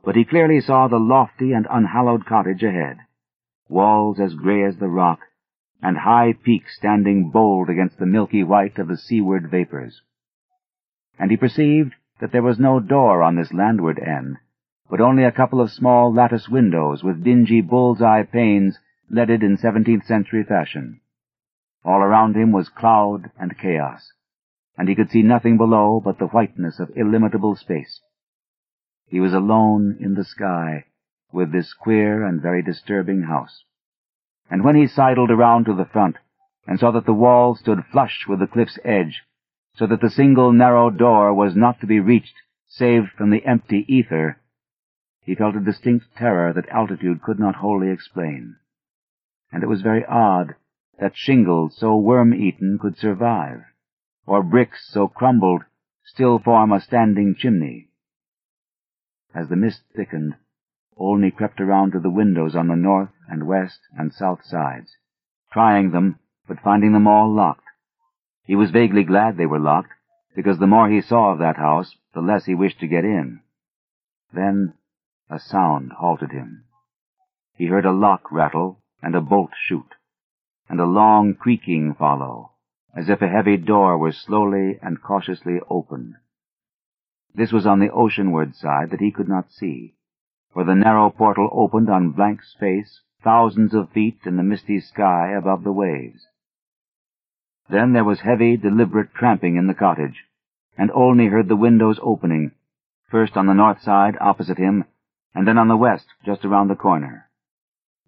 but 0.03 0.15
he 0.15 0.25
clearly 0.25 0.61
saw 0.61 0.87
the 0.87 0.97
lofty 0.99 1.51
and 1.51 1.67
unhallowed 1.69 2.25
cottage 2.25 2.63
ahead, 2.63 2.97
walls 3.67 4.19
as 4.19 4.33
gray 4.33 4.63
as 4.63 4.77
the 4.77 4.87
rock, 4.87 5.19
and 5.81 5.97
high 5.97 6.33
peaks 6.33 6.75
standing 6.77 7.31
bold 7.31 7.69
against 7.69 7.99
the 7.99 8.05
milky 8.05 8.43
white 8.43 8.77
of 8.79 8.87
the 8.87 8.97
seaward 8.97 9.49
vapors. 9.49 10.01
And 11.19 11.31
he 11.31 11.37
perceived 11.37 11.93
that 12.21 12.31
there 12.31 12.43
was 12.43 12.59
no 12.59 12.79
door 12.79 13.21
on 13.21 13.35
this 13.35 13.53
landward 13.53 13.99
end, 13.99 14.37
but 14.89 15.01
only 15.01 15.23
a 15.23 15.31
couple 15.31 15.61
of 15.61 15.71
small 15.71 16.13
lattice 16.13 16.47
windows 16.47 17.03
with 17.03 17.23
dingy 17.23 17.61
bull's-eye 17.61 18.23
panes 18.31 18.77
leaded 19.09 19.43
in 19.43 19.57
seventeenth 19.57 20.05
century 20.05 20.43
fashion. 20.43 21.01
All 21.85 22.01
around 22.01 22.35
him 22.35 22.51
was 22.51 22.67
cloud 22.67 23.29
and 23.37 23.55
chaos, 23.59 24.11
and 24.75 24.89
he 24.89 24.95
could 24.95 25.11
see 25.11 25.21
nothing 25.21 25.55
below 25.55 26.01
but 26.03 26.17
the 26.17 26.25
whiteness 26.25 26.79
of 26.79 26.91
illimitable 26.95 27.55
space. 27.55 28.01
He 29.05 29.19
was 29.19 29.35
alone 29.35 29.95
in 29.99 30.15
the 30.15 30.23
sky 30.23 30.85
with 31.31 31.51
this 31.51 31.75
queer 31.75 32.25
and 32.25 32.41
very 32.41 32.63
disturbing 32.63 33.23
house. 33.23 33.65
And 34.49 34.63
when 34.63 34.75
he 34.75 34.87
sidled 34.87 35.29
around 35.29 35.65
to 35.65 35.75
the 35.75 35.85
front 35.85 36.17
and 36.65 36.79
saw 36.79 36.89
that 36.89 37.05
the 37.05 37.13
wall 37.13 37.53
stood 37.53 37.85
flush 37.85 38.25
with 38.27 38.39
the 38.39 38.47
cliff's 38.47 38.79
edge, 38.83 39.21
so 39.75 39.85
that 39.85 40.01
the 40.01 40.09
single 40.09 40.51
narrow 40.51 40.89
door 40.89 41.35
was 41.35 41.55
not 41.55 41.79
to 41.81 41.87
be 41.87 41.99
reached 41.99 42.35
save 42.67 43.09
from 43.15 43.29
the 43.29 43.45
empty 43.45 43.85
ether, 43.87 44.41
he 45.21 45.35
felt 45.35 45.55
a 45.55 45.59
distinct 45.59 46.05
terror 46.15 46.51
that 46.51 46.67
altitude 46.69 47.21
could 47.21 47.37
not 47.37 47.57
wholly 47.57 47.89
explain. 47.89 48.55
And 49.51 49.61
it 49.61 49.69
was 49.69 49.83
very 49.83 50.03
odd 50.05 50.55
that 50.99 51.15
shingles 51.15 51.75
so 51.77 51.97
worm-eaten 51.97 52.79
could 52.81 52.97
survive, 52.97 53.61
or 54.25 54.41
bricks 54.41 54.87
so 54.91 55.07
crumbled 55.07 55.63
still 56.05 56.39
form 56.39 56.71
a 56.71 56.79
standing 56.79 57.35
chimney. 57.35 57.89
As 59.33 59.49
the 59.49 59.55
mist 59.55 59.81
thickened, 59.95 60.35
Olney 60.97 61.31
crept 61.31 61.59
around 61.59 61.91
to 61.91 61.99
the 61.99 62.09
windows 62.09 62.55
on 62.55 62.69
the 62.69 62.75
north 62.75 63.11
and 63.27 63.47
west 63.47 63.79
and 63.97 64.13
south 64.13 64.45
sides, 64.45 64.95
trying 65.51 65.91
them, 65.91 66.19
but 66.47 66.61
finding 66.61 66.93
them 66.93 67.07
all 67.07 67.33
locked. 67.33 67.65
He 68.45 68.55
was 68.55 68.71
vaguely 68.71 69.03
glad 69.03 69.35
they 69.35 69.45
were 69.45 69.59
locked, 69.59 69.91
because 70.35 70.59
the 70.59 70.67
more 70.67 70.89
he 70.89 71.01
saw 71.01 71.31
of 71.31 71.39
that 71.39 71.57
house, 71.57 71.97
the 72.13 72.21
less 72.21 72.45
he 72.45 72.55
wished 72.55 72.79
to 72.79 72.87
get 72.87 73.03
in. 73.03 73.41
Then 74.31 74.73
a 75.29 75.39
sound 75.39 75.91
halted 75.93 76.31
him. 76.31 76.63
He 77.55 77.65
heard 77.65 77.85
a 77.85 77.91
lock 77.91 78.31
rattle 78.31 78.79
and 79.01 79.15
a 79.15 79.21
bolt 79.21 79.51
shoot, 79.67 79.95
and 80.69 80.79
a 80.79 80.85
long 80.85 81.33
creaking 81.33 81.93
follow, 81.93 82.51
as 82.95 83.09
if 83.09 83.21
a 83.21 83.27
heavy 83.27 83.57
door 83.57 83.97
were 83.97 84.11
slowly 84.11 84.79
and 84.81 85.01
cautiously 85.01 85.59
opened. 85.69 86.15
This 87.33 87.51
was 87.51 87.65
on 87.65 87.79
the 87.79 87.89
oceanward 87.89 88.55
side 88.55 88.91
that 88.91 89.01
he 89.01 89.11
could 89.11 89.27
not 89.27 89.51
see, 89.51 89.95
for 90.53 90.63
the 90.63 90.75
narrow 90.75 91.09
portal 91.09 91.49
opened 91.51 91.89
on 91.89 92.11
blank 92.11 92.41
space 92.41 93.01
thousands 93.23 93.73
of 93.73 93.89
feet 93.89 94.19
in 94.25 94.37
the 94.37 94.43
misty 94.43 94.79
sky 94.79 95.31
above 95.31 95.63
the 95.63 95.71
waves. 95.71 96.25
Then 97.69 97.93
there 97.93 98.03
was 98.03 98.21
heavy, 98.21 98.55
deliberate 98.55 99.13
tramping 99.13 99.55
in 99.55 99.67
the 99.67 99.73
cottage, 99.73 100.25
and 100.77 100.91
Olney 100.91 101.27
heard 101.27 101.47
the 101.47 101.55
windows 101.55 101.99
opening, 102.01 102.51
first 103.09 103.35
on 103.35 103.47
the 103.47 103.53
north 103.53 103.81
side 103.81 104.17
opposite 104.21 104.57
him, 104.57 104.85
and 105.33 105.47
then 105.47 105.57
on 105.57 105.67
the 105.67 105.75
west, 105.75 106.05
just 106.23 106.45
around 106.45 106.69
the 106.69 106.75
corner. 106.75 107.29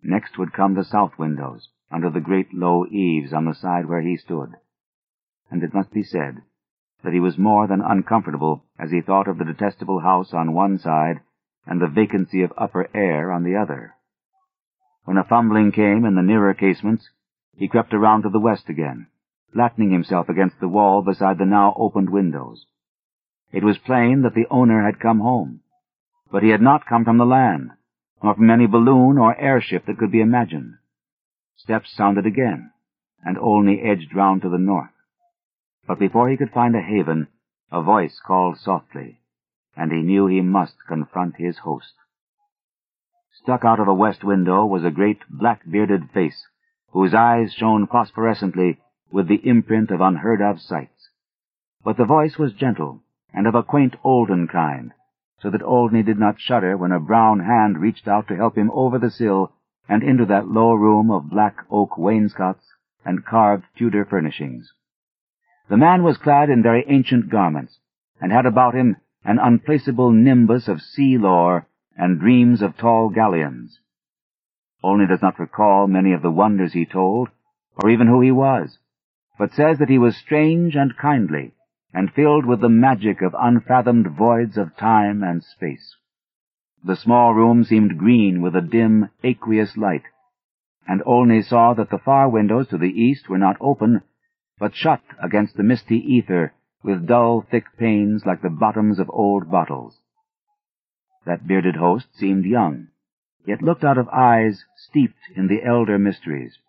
Next 0.03 0.37
would 0.37 0.53
come 0.53 0.75
the 0.75 0.85
south 0.85 1.17
windows, 1.17 1.69
under 1.91 2.09
the 2.09 2.19
great 2.19 2.53
low 2.53 2.85
eaves 2.85 3.33
on 3.33 3.45
the 3.45 3.53
side 3.53 3.87
where 3.87 4.01
he 4.01 4.17
stood. 4.17 4.53
And 5.49 5.63
it 5.63 5.73
must 5.73 5.91
be 5.91 6.03
said 6.03 6.41
that 7.03 7.13
he 7.13 7.19
was 7.19 7.37
more 7.37 7.67
than 7.67 7.81
uncomfortable 7.81 8.63
as 8.77 8.91
he 8.91 9.01
thought 9.01 9.27
of 9.27 9.37
the 9.37 9.45
detestable 9.45 9.99
house 9.99 10.33
on 10.33 10.53
one 10.53 10.77
side 10.77 11.21
and 11.65 11.81
the 11.81 11.87
vacancy 11.87 12.41
of 12.41 12.51
upper 12.57 12.89
air 12.93 13.31
on 13.31 13.43
the 13.43 13.55
other. 13.55 13.93
When 15.05 15.17
a 15.17 15.23
fumbling 15.23 15.71
came 15.71 16.05
in 16.05 16.15
the 16.15 16.21
nearer 16.21 16.53
casements, 16.53 17.09
he 17.55 17.67
crept 17.67 17.93
around 17.93 18.23
to 18.23 18.29
the 18.29 18.39
west 18.39 18.69
again, 18.69 19.07
flattening 19.53 19.91
himself 19.91 20.27
against 20.29 20.59
the 20.59 20.67
wall 20.67 21.01
beside 21.01 21.37
the 21.37 21.45
now 21.45 21.73
opened 21.77 22.09
windows. 22.09 22.65
It 23.51 23.63
was 23.63 23.77
plain 23.77 24.23
that 24.23 24.33
the 24.33 24.47
owner 24.51 24.85
had 24.85 24.99
come 24.99 25.19
home, 25.19 25.61
but 26.31 26.43
he 26.43 26.49
had 26.49 26.61
not 26.61 26.85
come 26.85 27.05
from 27.05 27.17
the 27.17 27.25
land, 27.25 27.71
nor 28.21 28.35
from 28.35 28.49
any 28.49 28.67
balloon 28.67 29.17
or 29.17 29.39
airship 29.39 29.85
that 29.85 29.97
could 29.97 30.11
be 30.11 30.19
imagined. 30.19 30.75
Steps 31.57 31.91
sounded 31.91 32.25
again, 32.25 32.71
and 33.25 33.37
Olney 33.37 33.81
edged 33.81 34.15
round 34.15 34.43
to 34.43 34.49
the 34.49 34.59
north. 34.59 34.93
But 35.87 35.97
before 35.97 36.29
he 36.29 36.37
could 36.37 36.51
find 36.51 36.75
a 36.75 36.81
haven, 36.81 37.27
a 37.71 37.81
voice 37.81 38.19
called 38.19 38.57
softly, 38.57 39.19
and 39.75 39.91
he 39.91 40.03
knew 40.03 40.27
he 40.27 40.41
must 40.41 40.75
confront 40.87 41.35
his 41.37 41.57
host. 41.59 41.93
Stuck 43.31 43.65
out 43.65 43.79
of 43.79 43.87
a 43.87 43.93
west 43.93 44.23
window 44.23 44.65
was 44.65 44.83
a 44.83 44.91
great 44.91 45.21
black-bearded 45.29 46.11
face, 46.11 46.47
whose 46.91 47.13
eyes 47.13 47.53
shone 47.53 47.87
phosphorescently 47.87 48.77
with 49.11 49.27
the 49.27 49.45
imprint 49.47 49.89
of 49.89 49.99
unheard-of 49.99 50.61
sights. 50.61 51.09
But 51.83 51.97
the 51.97 52.05
voice 52.05 52.37
was 52.37 52.53
gentle, 52.53 53.01
and 53.33 53.47
of 53.47 53.55
a 53.55 53.63
quaint 53.63 53.95
olden 54.03 54.47
kind, 54.47 54.93
so 55.39 55.49
that 55.49 55.63
Olney 55.63 56.03
did 56.03 56.19
not 56.19 56.39
shudder 56.39 56.77
when 56.77 56.91
a 56.91 56.99
brown 56.99 57.39
hand 57.39 57.79
reached 57.79 58.07
out 58.07 58.27
to 58.27 58.35
help 58.35 58.57
him 58.57 58.69
over 58.71 58.99
the 58.99 59.09
sill 59.09 59.53
and 59.89 60.03
into 60.03 60.25
that 60.25 60.47
low 60.47 60.73
room 60.73 61.09
of 61.11 61.29
black 61.29 61.57
oak 61.71 61.97
wainscots 61.97 62.65
and 63.05 63.25
carved 63.25 63.63
Tudor 63.77 64.05
furnishings. 64.05 64.73
The 65.69 65.77
man 65.77 66.03
was 66.03 66.17
clad 66.17 66.49
in 66.49 66.63
very 66.63 66.85
ancient 66.87 67.29
garments, 67.29 67.79
and 68.21 68.31
had 68.31 68.45
about 68.45 68.75
him 68.75 68.97
an 69.23 69.39
unplaceable 69.39 70.11
nimbus 70.11 70.67
of 70.67 70.81
sea 70.81 71.17
lore 71.17 71.67
and 71.95 72.19
dreams 72.19 72.61
of 72.61 72.77
tall 72.77 73.09
galleons. 73.09 73.79
Olney 74.83 75.07
does 75.07 75.21
not 75.21 75.39
recall 75.39 75.87
many 75.87 76.13
of 76.13 76.21
the 76.21 76.31
wonders 76.31 76.73
he 76.73 76.85
told, 76.85 77.29
or 77.75 77.89
even 77.89 78.07
who 78.07 78.21
he 78.21 78.31
was, 78.31 78.77
but 79.37 79.51
says 79.53 79.79
that 79.79 79.89
he 79.89 79.97
was 79.97 80.15
strange 80.15 80.75
and 80.75 80.97
kindly, 80.97 81.53
and 81.93 82.13
filled 82.13 82.45
with 82.45 82.61
the 82.61 82.69
magic 82.69 83.21
of 83.21 83.35
unfathomed 83.37 84.07
voids 84.07 84.57
of 84.57 84.75
time 84.77 85.23
and 85.23 85.43
space. 85.43 85.95
The 86.83 86.95
small 86.95 87.33
room 87.33 87.63
seemed 87.63 87.97
green 87.97 88.41
with 88.41 88.55
a 88.55 88.61
dim, 88.61 89.09
aqueous 89.23 89.75
light, 89.77 90.03
and 90.87 91.01
Olney 91.05 91.41
saw 91.41 91.73
that 91.73 91.89
the 91.89 91.97
far 91.97 92.29
windows 92.29 92.67
to 92.69 92.77
the 92.77 92.91
east 93.01 93.27
were 93.29 93.37
not 93.37 93.57
open, 93.59 94.03
but 94.59 94.75
shut 94.75 95.01
against 95.21 95.57
the 95.57 95.63
misty 95.63 95.97
ether 95.97 96.53
with 96.83 97.07
dull, 97.07 97.41
thick 97.41 97.65
panes 97.77 98.25
like 98.25 98.41
the 98.41 98.49
bottoms 98.49 98.99
of 98.99 99.09
old 99.09 99.49
bottles. 99.49 99.99
That 101.25 101.47
bearded 101.47 101.75
host 101.75 102.15
seemed 102.15 102.45
young, 102.45 102.89
yet 103.45 103.61
looked 103.61 103.83
out 103.83 103.97
of 103.97 104.07
eyes 104.09 104.63
steeped 104.75 105.19
in 105.35 105.47
the 105.47 105.63
elder 105.63 105.97
mysteries, 105.97 106.59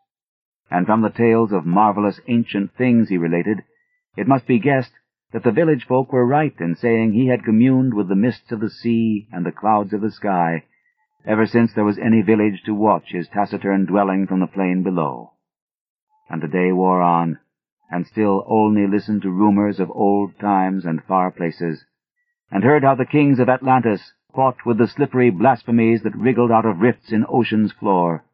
and 0.71 0.87
from 0.87 1.03
the 1.03 1.11
tales 1.11 1.53
of 1.53 1.67
marvelous 1.67 2.21
ancient 2.27 2.73
things 2.75 3.09
he 3.09 3.19
related, 3.19 3.63
it 4.17 4.27
must 4.27 4.47
be 4.47 4.59
guessed 4.59 4.93
that 5.33 5.43
the 5.45 5.53
village 5.53 5.85
folk 5.87 6.13
were 6.13 6.27
right 6.27 6.55
in 6.59 6.75
saying 6.75 7.13
he 7.13 7.27
had 7.27 7.45
communed 7.45 7.93
with 7.93 8.09
the 8.09 8.15
mists 8.17 8.51
of 8.51 8.61
the 8.61 8.71
sea 8.71 9.29
and 9.31 9.45
the 9.45 9.53
clouds 9.53 9.93
of 9.93 10.01
the 10.01 10.11
sky 10.11 10.65
ever 11.27 11.47
since 11.47 11.73
there 11.75 11.85
was 11.85 11.99
any 11.99 12.23
village 12.23 12.63
to 12.65 12.75
watch 12.75 13.05
his 13.09 13.29
taciturn 13.29 13.85
dwelling 13.85 14.27
from 14.27 14.41
the 14.41 14.47
plain 14.47 14.83
below. 14.83 15.33
And 16.31 16.41
the 16.41 16.49
day 16.49 16.73
wore 16.73 17.03
on, 17.03 17.39
and 17.91 18.07
still 18.07 18.43
Olney 18.47 18.87
listened 18.87 19.23
to 19.23 19.31
rumors 19.31 19.79
of 19.79 19.91
old 19.91 20.39
times 20.39 20.87
and 20.87 21.05
far 21.05 21.31
places, 21.31 21.85
and 22.51 22.65
heard 22.65 22.83
how 22.83 22.95
the 22.95 23.05
kings 23.05 23.39
of 23.39 23.51
Atlantis 23.51 24.15
fought 24.35 24.65
with 24.65 24.79
the 24.79 24.87
slippery 24.87 25.29
blasphemies 25.29 26.03
that 26.03 26.17
wriggled 26.17 26.51
out 26.51 26.65
of 26.65 26.81
rifts 26.81 27.13
in 27.13 27.27
ocean's 27.29 27.73
floor, 27.73 28.25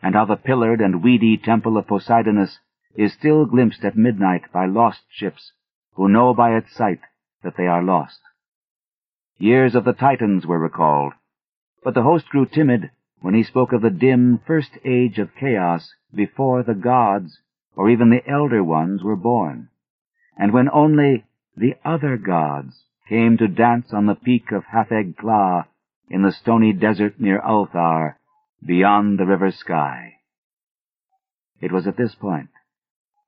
and 0.00 0.14
how 0.14 0.24
the 0.24 0.36
pillared 0.36 0.80
and 0.80 1.02
weedy 1.02 1.36
temple 1.36 1.76
of 1.76 1.88
Poseidonis 1.88 2.58
is 2.94 3.12
still 3.12 3.46
glimpsed 3.46 3.84
at 3.84 3.96
midnight 3.96 4.42
by 4.52 4.66
lost 4.66 5.02
ships 5.10 5.52
who 5.96 6.08
know 6.08 6.34
by 6.34 6.54
its 6.54 6.74
sight 6.74 7.00
that 7.42 7.56
they 7.56 7.66
are 7.66 7.82
lost. 7.82 8.20
Years 9.38 9.74
of 9.74 9.84
the 9.84 9.92
Titans 9.92 10.46
were 10.46 10.58
recalled, 10.58 11.14
but 11.82 11.94
the 11.94 12.02
host 12.02 12.28
grew 12.28 12.46
timid 12.46 12.90
when 13.20 13.34
he 13.34 13.42
spoke 13.42 13.72
of 13.72 13.82
the 13.82 13.90
dim 13.90 14.40
first 14.46 14.78
age 14.84 15.18
of 15.18 15.34
chaos 15.34 15.94
before 16.14 16.62
the 16.62 16.74
gods 16.74 17.40
or 17.74 17.90
even 17.90 18.10
the 18.10 18.26
elder 18.28 18.62
ones 18.62 19.02
were 19.02 19.16
born, 19.16 19.68
and 20.38 20.52
when 20.52 20.68
only 20.70 21.24
the 21.56 21.74
other 21.84 22.16
gods 22.16 22.84
came 23.08 23.36
to 23.36 23.48
dance 23.48 23.92
on 23.92 24.06
the 24.06 24.14
peak 24.14 24.52
of 24.52 24.64
Hatheg 24.64 25.16
Kla 25.16 25.66
in 26.08 26.22
the 26.22 26.32
stony 26.32 26.72
desert 26.72 27.18
near 27.18 27.40
Ulthar, 27.40 28.16
beyond 28.64 29.18
the 29.18 29.26
river 29.26 29.50
Skai. 29.50 30.12
It 31.60 31.72
was 31.72 31.86
at 31.86 31.96
this 31.96 32.14
point 32.14 32.50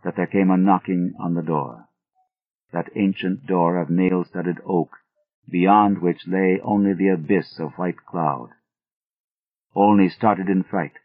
that 0.05 0.17
there 0.17 0.27
came 0.27 0.51
a 0.51 0.57
knocking 0.57 1.15
on 1.19 1.35
the 1.35 1.43
door 1.43 1.88
that 2.73 2.91
ancient 2.95 3.47
door 3.47 3.77
of 3.79 3.91
nail-studded 3.91 4.59
oak, 4.67 4.99
beyond 5.49 6.03
which 6.03 6.27
lay 6.27 6.61
only 6.63 6.93
the 6.93 7.09
abyss 7.09 7.59
of 7.59 7.73
white 7.75 8.05
cloud. 8.07 8.51
Olney 9.75 10.09
started 10.09 10.49
in 10.49 10.63
fright, 10.63 10.99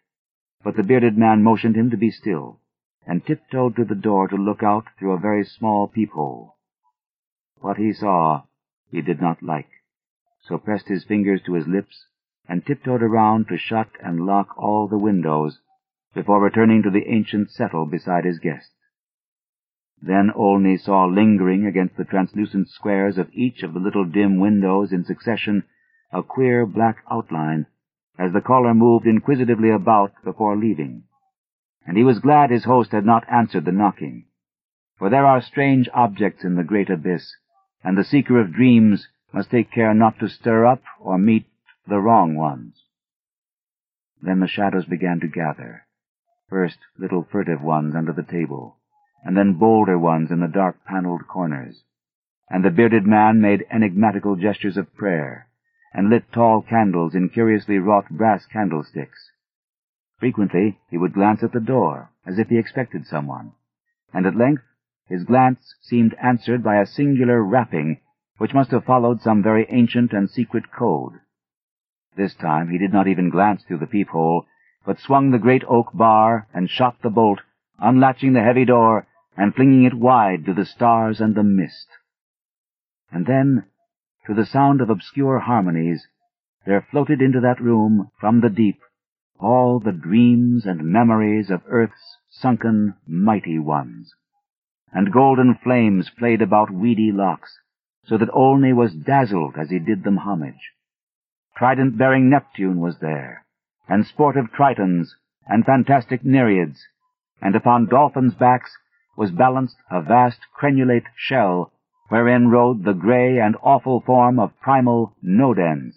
but 0.64 0.76
the 0.76 0.84
bearded 0.84 1.18
man 1.18 1.44
motioned 1.44 1.76
him 1.76 1.90
to 1.90 1.98
be 1.98 2.12
still, 2.12 2.60
and 3.06 3.26
tiptoed 3.26 3.76
to 3.76 3.86
the 3.86 3.96
door 3.96 4.28
to 4.28 4.36
look 4.36 4.64
out 4.64 4.86
through 4.98 5.14
a 5.14 5.20
very 5.20 5.44
small 5.44 5.88
peephole. 5.88 6.56
What 7.60 7.78
he 7.78 7.94
saw 7.94 8.44
he 8.90 9.02
did 9.02 9.22
not 9.22 9.42
like, 9.42 9.70
so 10.42 10.58
pressed 10.58 10.88
his 10.88 11.04
fingers 11.04 11.42
to 11.46 11.54
his 11.54 11.68
lips 11.68 12.06
and 12.48 12.66
tiptoed 12.66 13.02
around 13.02 13.48
to 13.48 13.58
shut 13.58 13.90
and 14.02 14.26
lock 14.26 14.58
all 14.58 14.88
the 14.88 14.98
windows, 14.98 15.60
before 16.14 16.42
returning 16.42 16.84
to 16.84 16.90
the 16.90 17.08
ancient 17.08 17.50
settle 17.50 17.86
beside 17.86 18.26
his 18.26 18.40
guest. 18.40 18.70
Then 20.06 20.32
Olney 20.36 20.76
saw 20.76 21.06
lingering 21.06 21.66
against 21.66 21.96
the 21.96 22.04
translucent 22.04 22.68
squares 22.68 23.18
of 23.18 23.30
each 23.32 23.64
of 23.64 23.74
the 23.74 23.80
little 23.80 24.04
dim 24.04 24.38
windows 24.38 24.92
in 24.92 25.06
succession 25.06 25.64
a 26.12 26.22
queer 26.22 26.66
black 26.66 26.98
outline 27.10 27.68
as 28.20 28.34
the 28.34 28.42
caller 28.42 28.74
moved 28.74 29.08
inquisitively 29.08 29.70
about 29.70 30.12
before 30.26 30.58
leaving. 30.58 31.04
And 31.86 31.96
he 31.96 32.04
was 32.04 32.20
glad 32.20 32.50
his 32.50 32.66
host 32.66 32.92
had 32.92 33.06
not 33.06 33.24
answered 33.32 33.64
the 33.64 33.72
knocking. 33.72 34.26
For 34.98 35.10
there 35.10 35.26
are 35.26 35.42
strange 35.42 35.88
objects 35.94 36.44
in 36.44 36.56
the 36.56 36.66
great 36.66 36.90
abyss, 36.90 37.38
and 37.82 37.98
the 37.98 38.04
seeker 38.04 38.42
of 38.42 38.52
dreams 38.52 39.08
must 39.32 39.52
take 39.52 39.72
care 39.72 39.94
not 39.94 40.20
to 40.20 40.28
stir 40.28 40.66
up 40.66 40.84
or 41.00 41.18
meet 41.18 41.46
the 41.88 42.00
wrong 42.00 42.36
ones. 42.36 42.84
Then 44.22 44.42
the 44.42 44.48
shadows 44.48 44.86
began 44.86 45.22
to 45.22 45.30
gather, 45.30 45.88
first 46.50 46.80
little 46.98 47.24
furtive 47.24 47.62
ones 47.62 47.96
under 47.96 48.12
the 48.12 48.22
table, 48.22 48.80
and 49.24 49.38
then 49.38 49.54
bolder 49.54 49.98
ones 49.98 50.32
in 50.32 50.42
the 50.42 50.48
dark 50.48 50.84
paneled 50.86 51.28
corners. 51.28 51.84
And 52.50 52.64
the 52.64 52.72
bearded 52.72 53.06
man 53.06 53.40
made 53.40 53.66
enigmatical 53.72 54.36
gestures 54.36 54.78
of 54.78 54.94
prayer, 54.96 55.48
and 55.94 56.10
lit 56.10 56.32
tall 56.32 56.62
candles 56.62 57.16
in 57.16 57.30
curiously 57.30 57.78
wrought 57.78 58.10
brass 58.10 58.46
candlesticks. 58.46 59.32
Frequently 60.20 60.80
he 60.90 60.98
would 60.98 61.14
glance 61.14 61.42
at 61.42 61.54
the 61.54 61.60
door, 61.60 62.10
as 62.26 62.38
if 62.38 62.50
he 62.50 62.58
expected 62.58 63.06
someone, 63.06 63.54
and 64.14 64.26
at 64.26 64.36
length 64.36 64.64
his 65.08 65.24
glance 65.24 65.76
seemed 65.82 66.16
answered 66.22 66.64
by 66.64 66.78
a 66.78 66.86
singular 66.86 67.42
rapping 67.44 68.00
which 68.38 68.54
must 68.54 68.72
have 68.72 68.84
followed 68.84 69.22
some 69.22 69.44
very 69.44 69.66
ancient 69.70 70.12
and 70.12 70.30
secret 70.30 70.72
code. 70.72 71.14
This 72.16 72.36
time 72.36 72.70
he 72.70 72.78
did 72.78 72.92
not 72.92 73.08
even 73.08 73.30
glance 73.30 73.64
through 73.64 73.80
the 73.80 73.88
peephole, 73.88 74.46
but 74.86 75.00
swung 75.00 75.32
the 75.32 75.40
great 75.40 75.64
oak 75.68 75.92
bar 75.94 76.48
and 76.54 76.70
shot 76.70 77.02
the 77.02 77.10
bolt, 77.10 77.40
unlatching 77.80 78.34
the 78.34 78.44
heavy 78.44 78.66
door 78.66 79.08
and 79.38 79.54
flinging 79.54 79.84
it 79.84 79.94
wide 79.94 80.46
to 80.46 80.54
the 80.54 80.66
stars 80.66 81.20
and 81.20 81.36
the 81.36 81.44
mist. 81.44 81.88
And 83.12 83.26
then, 83.26 83.66
to 84.28 84.34
the 84.34 84.46
sound 84.46 84.82
of 84.82 84.90
obscure 84.90 85.40
harmonies, 85.40 86.08
there 86.66 86.88
floated 86.90 87.22
into 87.22 87.42
that 87.42 87.62
room 87.62 88.12
from 88.20 88.42
the 88.42 88.50
deep 88.50 88.80
all 89.44 89.80
the 89.80 89.92
dreams 89.92 90.66
and 90.66 90.86
memories 90.86 91.50
of 91.50 91.62
earth's 91.68 92.18
sunken 92.30 92.94
mighty 93.06 93.60
ones. 93.60 94.14
And 94.92 95.12
golden 95.12 95.56
flames 95.62 96.10
played 96.18 96.42
about 96.42 96.72
weedy 96.72 97.12
locks, 97.12 97.60
so 98.06 98.18
that 98.18 98.30
Olney 98.32 98.74
was 98.74 98.94
dazzled 98.94 99.56
as 99.58 99.70
he 99.70 99.80
did 99.80 100.04
them 100.04 100.18
homage. 100.18 100.72
Trident-bearing 101.58 102.30
Neptune 102.30 102.80
was 102.80 103.00
there, 103.00 103.46
and 103.88 104.06
sportive 104.06 104.46
Tritons, 104.52 105.10
and 105.46 105.66
fantastic 105.66 106.24
Nereids, 106.24 106.80
and 107.42 107.56
upon 107.56 107.88
dolphins' 107.88 108.36
backs 108.36 108.78
was 109.16 109.32
balanced 109.32 109.78
a 109.92 110.02
vast 110.02 110.40
crenulate 110.54 111.08
shell, 111.16 111.72
wherein 112.10 112.50
rode 112.50 112.84
the 112.84 112.94
grey 112.94 113.40
and 113.40 113.56
awful 113.62 114.02
form 114.02 114.40
of 114.40 114.60
primal 114.60 115.16
Nodens, 115.24 115.96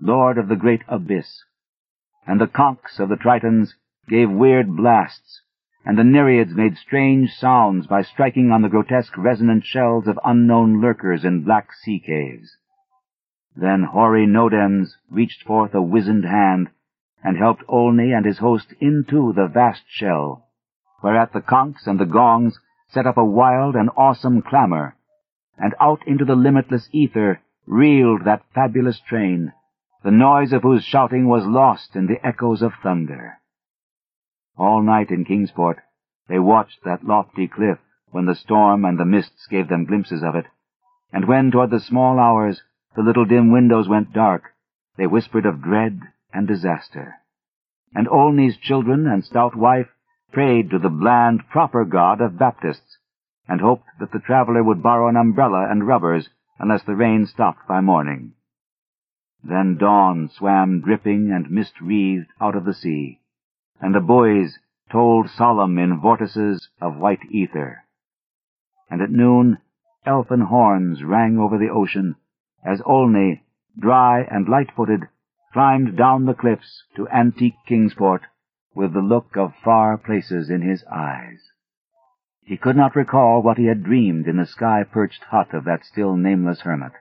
lord 0.00 0.38
of 0.38 0.48
the 0.48 0.56
great 0.56 0.82
abyss. 0.88 1.44
And 2.26 2.40
the 2.40 2.46
conchs 2.46 2.98
of 2.98 3.08
the 3.08 3.16
Tritons 3.16 3.74
gave 4.08 4.30
weird 4.30 4.76
blasts, 4.76 5.42
and 5.84 5.96
the 5.96 6.02
Nereids 6.02 6.54
made 6.54 6.76
strange 6.76 7.32
sounds 7.32 7.86
by 7.86 8.02
striking 8.02 8.50
on 8.50 8.62
the 8.62 8.68
grotesque 8.68 9.16
resonant 9.16 9.64
shells 9.64 10.06
of 10.06 10.18
unknown 10.24 10.80
lurkers 10.80 11.24
in 11.24 11.44
black 11.44 11.72
sea 11.72 12.00
caves. 12.00 12.56
Then 13.54 13.84
hoary 13.84 14.26
Nodens 14.26 14.96
reached 15.10 15.44
forth 15.44 15.74
a 15.74 15.80
wizened 15.80 16.24
hand 16.24 16.70
and 17.22 17.36
helped 17.36 17.64
Olney 17.68 18.12
and 18.12 18.26
his 18.26 18.38
host 18.38 18.74
into 18.80 19.32
the 19.32 19.46
vast 19.46 19.84
shell, 19.88 20.45
whereat 21.06 21.32
the 21.32 21.40
conchs 21.40 21.86
and 21.86 22.00
the 22.00 22.04
gongs 22.04 22.58
set 22.88 23.06
up 23.06 23.16
a 23.16 23.24
wild 23.24 23.76
and 23.76 23.88
awesome 23.96 24.42
clamor, 24.42 24.96
and 25.56 25.72
out 25.80 26.00
into 26.04 26.24
the 26.24 26.34
limitless 26.34 26.88
ether 26.90 27.40
reeled 27.64 28.24
that 28.24 28.42
fabulous 28.52 28.98
train, 29.08 29.52
the 30.02 30.10
noise 30.10 30.52
of 30.52 30.62
whose 30.62 30.82
shouting 30.82 31.28
was 31.28 31.46
lost 31.46 31.94
in 31.94 32.08
the 32.08 32.26
echoes 32.26 32.60
of 32.60 32.72
thunder. 32.82 33.38
All 34.56 34.82
night 34.82 35.10
in 35.10 35.24
Kingsport 35.24 35.78
they 36.26 36.40
watched 36.40 36.82
that 36.84 37.04
lofty 37.04 37.46
cliff 37.46 37.78
when 38.10 38.26
the 38.26 38.34
storm 38.34 38.84
and 38.84 38.98
the 38.98 39.04
mists 39.04 39.46
gave 39.48 39.68
them 39.68 39.84
glimpses 39.84 40.24
of 40.24 40.34
it, 40.34 40.46
and 41.12 41.28
when 41.28 41.52
toward 41.52 41.70
the 41.70 41.78
small 41.78 42.18
hours 42.18 42.62
the 42.96 43.02
little 43.02 43.26
dim 43.26 43.52
windows 43.52 43.88
went 43.88 44.12
dark, 44.12 44.42
they 44.96 45.06
whispered 45.06 45.46
of 45.46 45.62
dread 45.62 46.00
and 46.32 46.48
disaster. 46.48 47.14
And 47.94 48.08
Olney's 48.08 48.56
children 48.56 49.06
and 49.06 49.24
stout 49.24 49.54
wife 49.54 49.86
prayed 50.32 50.70
to 50.70 50.78
the 50.78 50.88
bland, 50.88 51.48
proper 51.50 51.84
God 51.84 52.20
of 52.20 52.38
Baptists, 52.38 52.98
and 53.48 53.60
hoped 53.60 53.86
that 54.00 54.12
the 54.12 54.18
traveler 54.18 54.62
would 54.62 54.82
borrow 54.82 55.08
an 55.08 55.16
umbrella 55.16 55.68
and 55.70 55.86
rubbers 55.86 56.28
unless 56.58 56.82
the 56.82 56.94
rain 56.94 57.26
stopped 57.26 57.66
by 57.68 57.80
morning. 57.80 58.32
Then 59.42 59.76
dawn 59.76 60.28
swam 60.28 60.80
dripping 60.80 61.30
and 61.30 61.50
mist-wreathed 61.50 62.28
out 62.40 62.56
of 62.56 62.64
the 62.64 62.74
sea, 62.74 63.20
and 63.80 63.94
the 63.94 64.00
buoys 64.00 64.58
tolled 64.90 65.30
solemn 65.30 65.78
in 65.78 66.00
vortices 66.00 66.68
of 66.80 66.96
white 66.96 67.24
ether. 67.30 67.84
And 68.90 69.02
at 69.02 69.10
noon 69.10 69.58
elfin 70.04 70.40
horns 70.42 71.02
rang 71.02 71.38
over 71.38 71.58
the 71.58 71.70
ocean, 71.70 72.16
as 72.64 72.82
Olney, 72.84 73.42
dry 73.78 74.22
and 74.22 74.48
light-footed, 74.48 75.02
climbed 75.52 75.96
down 75.96 76.26
the 76.26 76.34
cliffs 76.34 76.84
to 76.96 77.08
antique 77.08 77.56
Kingsport 77.66 78.22
with 78.76 78.92
the 78.92 79.00
look 79.00 79.36
of 79.36 79.52
far 79.64 79.98
places 79.98 80.50
in 80.50 80.62
his 80.62 80.84
eyes. 80.84 81.50
He 82.44 82.56
could 82.56 82.76
not 82.76 82.94
recall 82.94 83.42
what 83.42 83.58
he 83.58 83.64
had 83.64 83.82
dreamed 83.82 84.28
in 84.28 84.36
the 84.36 84.46
sky-perched 84.46 85.24
hut 85.24 85.52
of 85.52 85.64
that 85.64 85.84
still 85.84 86.16
nameless 86.16 86.60
hermit, 86.60 86.92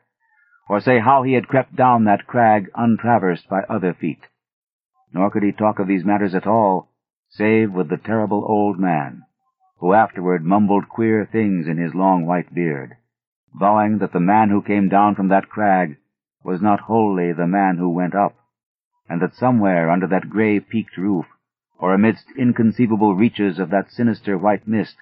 or 0.68 0.80
say 0.80 0.98
how 0.98 1.22
he 1.22 1.34
had 1.34 1.48
crept 1.48 1.76
down 1.76 2.06
that 2.06 2.26
crag 2.26 2.72
untraversed 2.74 3.48
by 3.48 3.62
other 3.70 3.94
feet. 3.94 4.26
Nor 5.14 5.30
could 5.30 5.44
he 5.44 5.52
talk 5.52 5.78
of 5.78 5.88
these 5.88 6.04
matters 6.04 6.34
at 6.34 6.48
all, 6.48 6.90
save 7.30 7.72
with 7.72 7.90
the 7.90 7.98
terrible 7.98 8.44
old 8.48 8.80
man, 8.80 9.22
who 9.78 9.94
afterward 9.94 10.44
mumbled 10.44 10.90
queer 10.90 11.30
things 11.32 11.68
in 11.68 11.78
his 11.78 11.94
long 11.94 12.26
white 12.26 12.52
beard 12.52 12.96
vowing 13.58 14.00
that 14.00 14.12
the 14.12 14.20
man 14.20 14.50
who 14.50 14.62
came 14.62 14.90
down 14.90 15.16
from 15.16 15.30
that 15.30 15.50
crag 15.50 15.98
was 16.44 16.62
not 16.62 16.82
wholly 16.82 17.32
the 17.32 17.48
man 17.48 17.78
who 17.78 17.90
went 17.90 18.14
up, 18.14 18.36
and 19.10 19.22
that 19.22 19.34
somewhere 19.34 19.90
under 19.90 20.08
that 20.08 20.30
grey 20.30 20.60
peaked 20.60 20.98
roof, 20.98 21.26
or 21.80 21.94
amidst 21.94 22.26
inconceivable 22.38 23.16
reaches 23.16 23.60
of 23.60 23.70
that 23.70 23.92
sinister 23.92 24.38
white 24.38 24.68
mist, 24.68 24.96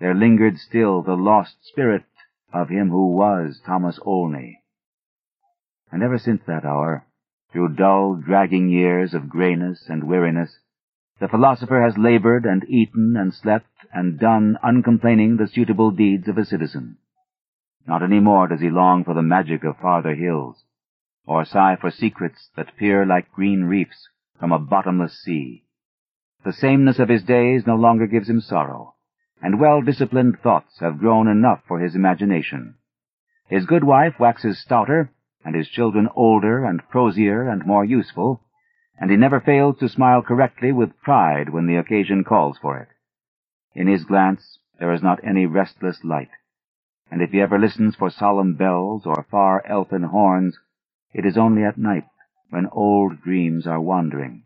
there 0.00 0.14
lingered 0.14 0.58
still 0.58 1.02
the 1.02 1.14
lost 1.14 1.56
spirit 1.62 2.04
of 2.52 2.68
him 2.68 2.90
who 2.90 3.14
was 3.14 3.60
Thomas 3.64 3.98
Olney. 4.02 4.62
And 5.90 6.02
ever 6.02 6.18
since 6.18 6.42
that 6.46 6.64
hour, 6.64 7.06
through 7.52 7.74
dull, 7.76 8.16
dragging 8.16 8.68
years 8.68 9.14
of 9.14 9.28
greyness 9.28 9.88
and 9.88 10.04
weariness, 10.04 10.58
the 11.20 11.28
philosopher 11.28 11.82
has 11.82 11.96
labored 11.96 12.44
and 12.44 12.68
eaten 12.68 13.16
and 13.16 13.32
slept 13.32 13.70
and 13.92 14.18
done 14.18 14.58
uncomplaining 14.62 15.36
the 15.36 15.46
suitable 15.46 15.90
deeds 15.90 16.28
of 16.28 16.36
a 16.36 16.44
citizen. 16.44 16.98
Not 17.86 18.02
any 18.02 18.20
more 18.20 18.48
does 18.48 18.60
he 18.60 18.68
long 18.68 19.04
for 19.04 19.14
the 19.14 19.22
magic 19.22 19.64
of 19.64 19.78
farther 19.78 20.14
hills, 20.14 20.64
or 21.24 21.44
sigh 21.44 21.76
for 21.80 21.90
secrets 21.90 22.50
that 22.56 22.76
peer 22.76 23.06
like 23.06 23.32
green 23.32 23.64
reefs 23.64 24.08
from 24.38 24.52
a 24.52 24.58
bottomless 24.58 25.18
sea. 25.22 25.64
The 26.44 26.52
sameness 26.52 26.98
of 26.98 27.08
his 27.08 27.22
days 27.22 27.66
no 27.66 27.76
longer 27.76 28.06
gives 28.06 28.28
him 28.28 28.40
sorrow, 28.40 28.94
and 29.42 29.60
well-disciplined 29.60 30.38
thoughts 30.40 30.78
have 30.80 30.98
grown 30.98 31.28
enough 31.28 31.62
for 31.66 31.78
his 31.78 31.94
imagination. 31.94 32.74
His 33.48 33.66
good 33.66 33.84
wife 33.84 34.18
waxes 34.18 34.58
stouter, 34.58 35.10
and 35.44 35.54
his 35.54 35.68
children 35.68 36.08
older 36.14 36.64
and 36.64 36.88
prosier 36.88 37.48
and 37.48 37.64
more 37.66 37.84
useful, 37.84 38.42
and 38.98 39.10
he 39.10 39.16
never 39.16 39.40
fails 39.40 39.78
to 39.78 39.88
smile 39.88 40.22
correctly 40.22 40.72
with 40.72 41.00
pride 41.02 41.50
when 41.50 41.66
the 41.66 41.76
occasion 41.76 42.24
calls 42.24 42.58
for 42.58 42.78
it. 42.78 42.88
In 43.74 43.86
his 43.86 44.04
glance 44.04 44.58
there 44.78 44.92
is 44.92 45.02
not 45.02 45.22
any 45.24 45.46
restless 45.46 46.02
light 46.04 46.30
and 47.10 47.22
if 47.22 47.30
he 47.30 47.40
ever 47.40 47.58
listens 47.58 47.94
for 47.94 48.10
solemn 48.10 48.54
bells 48.54 49.06
or 49.06 49.26
far 49.30 49.64
elfin 49.66 50.02
horns, 50.02 50.58
it 51.12 51.24
is 51.24 51.38
only 51.38 51.62
at 51.62 51.78
night 51.78 52.04
when 52.50 52.66
old 52.72 53.22
dreams 53.22 53.66
are 53.66 53.80
wandering. 53.80 54.42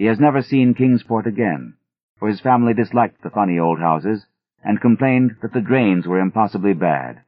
He 0.00 0.06
has 0.06 0.18
never 0.18 0.40
seen 0.40 0.72
Kingsport 0.72 1.26
again, 1.26 1.74
for 2.18 2.28
his 2.28 2.40
family 2.40 2.72
disliked 2.72 3.20
the 3.20 3.28
funny 3.28 3.58
old 3.58 3.80
houses 3.80 4.24
and 4.64 4.80
complained 4.80 5.36
that 5.42 5.52
the 5.52 5.60
drains 5.60 6.06
were 6.06 6.18
impossibly 6.18 6.72
bad. 6.72 7.20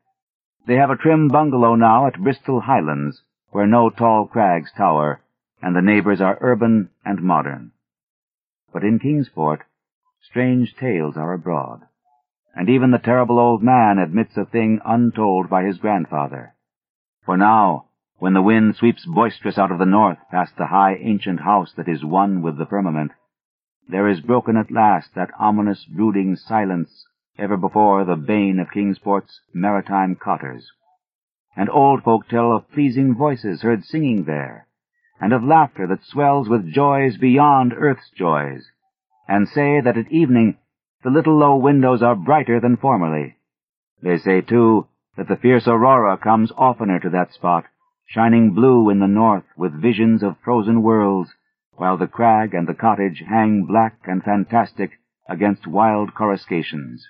They 0.66 0.76
have 0.76 0.88
a 0.88 0.96
trim 0.96 1.28
bungalow 1.28 1.74
now 1.74 2.06
at 2.06 2.22
Bristol 2.22 2.60
Highlands, 2.60 3.24
where 3.50 3.66
no 3.66 3.90
tall 3.90 4.26
crags 4.26 4.72
tower, 4.72 5.20
and 5.60 5.76
the 5.76 5.82
neighbors 5.82 6.22
are 6.22 6.38
urban 6.40 6.88
and 7.04 7.20
modern. 7.20 7.72
But 8.72 8.84
in 8.84 8.98
Kingsport, 8.98 9.64
strange 10.22 10.74
tales 10.74 11.18
are 11.18 11.34
abroad 11.34 11.82
and 12.54 12.70
even 12.70 12.90
the 12.90 12.98
terrible 12.98 13.38
old 13.38 13.62
man 13.62 13.98
admits 13.98 14.34
a 14.38 14.46
thing 14.46 14.80
untold 14.82 15.50
by 15.50 15.64
his 15.64 15.76
grandfather. 15.76 16.54
For 17.26 17.36
now, 17.36 17.88
when 18.22 18.34
the 18.34 18.40
wind 18.40 18.76
sweeps 18.76 19.04
boisterous 19.04 19.58
out 19.58 19.72
of 19.72 19.80
the 19.80 19.84
north 19.84 20.18
past 20.30 20.52
the 20.56 20.66
high 20.66 20.94
ancient 20.94 21.40
house 21.40 21.72
that 21.76 21.88
is 21.88 22.04
one 22.04 22.40
with 22.40 22.56
the 22.56 22.64
firmament, 22.64 23.10
there 23.88 24.06
is 24.06 24.20
broken 24.20 24.56
at 24.56 24.70
last 24.70 25.08
that 25.16 25.32
ominous 25.40 25.84
brooding 25.86 26.36
silence 26.36 27.04
ever 27.36 27.56
before 27.56 28.04
the 28.04 28.14
bane 28.14 28.60
of 28.60 28.70
Kingsport's 28.70 29.40
maritime 29.52 30.14
cotters. 30.14 30.70
And 31.56 31.68
old 31.68 32.04
folk 32.04 32.28
tell 32.28 32.52
of 32.52 32.70
pleasing 32.70 33.16
voices 33.16 33.62
heard 33.62 33.82
singing 33.82 34.22
there, 34.22 34.68
and 35.20 35.32
of 35.32 35.42
laughter 35.42 35.88
that 35.88 36.04
swells 36.04 36.48
with 36.48 36.72
joys 36.72 37.16
beyond 37.16 37.72
earth's 37.76 38.08
joys, 38.16 38.70
and 39.26 39.48
say 39.48 39.80
that 39.80 39.98
at 39.98 40.12
evening 40.12 40.58
the 41.02 41.10
little 41.10 41.36
low 41.36 41.56
windows 41.56 42.04
are 42.04 42.14
brighter 42.14 42.60
than 42.60 42.76
formerly. 42.76 43.34
They 44.00 44.18
say, 44.18 44.42
too, 44.42 44.86
that 45.16 45.26
the 45.26 45.36
fierce 45.36 45.66
aurora 45.66 46.16
comes 46.18 46.52
oftener 46.56 47.00
to 47.00 47.10
that 47.10 47.34
spot, 47.34 47.64
shining 48.06 48.52
blue 48.52 48.90
in 48.90 48.98
the 48.98 49.06
north 49.06 49.44
with 49.56 49.80
visions 49.80 50.22
of 50.22 50.36
frozen 50.44 50.82
worlds, 50.82 51.30
while 51.72 51.96
the 51.96 52.06
crag 52.06 52.54
and 52.54 52.68
the 52.68 52.74
cottage 52.74 53.22
hang 53.28 53.64
black 53.64 53.98
and 54.04 54.22
fantastic 54.22 54.90
against 55.28 55.66
wild 55.66 56.14
coruscations. 56.14 57.08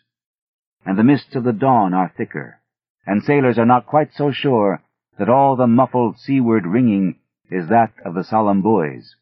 And 0.84 0.98
the 0.98 1.04
mists 1.04 1.34
of 1.34 1.44
the 1.44 1.52
dawn 1.52 1.94
are 1.94 2.12
thicker, 2.16 2.60
and 3.06 3.22
sailors 3.22 3.58
are 3.58 3.66
not 3.66 3.86
quite 3.86 4.12
so 4.12 4.30
sure 4.30 4.80
that 5.18 5.28
all 5.28 5.56
the 5.56 5.66
muffled 5.66 6.18
seaward 6.18 6.66
ringing 6.66 7.16
is 7.50 7.68
that 7.68 7.92
of 8.04 8.14
the 8.14 8.24
solemn 8.24 8.62
buoys. 8.62 9.16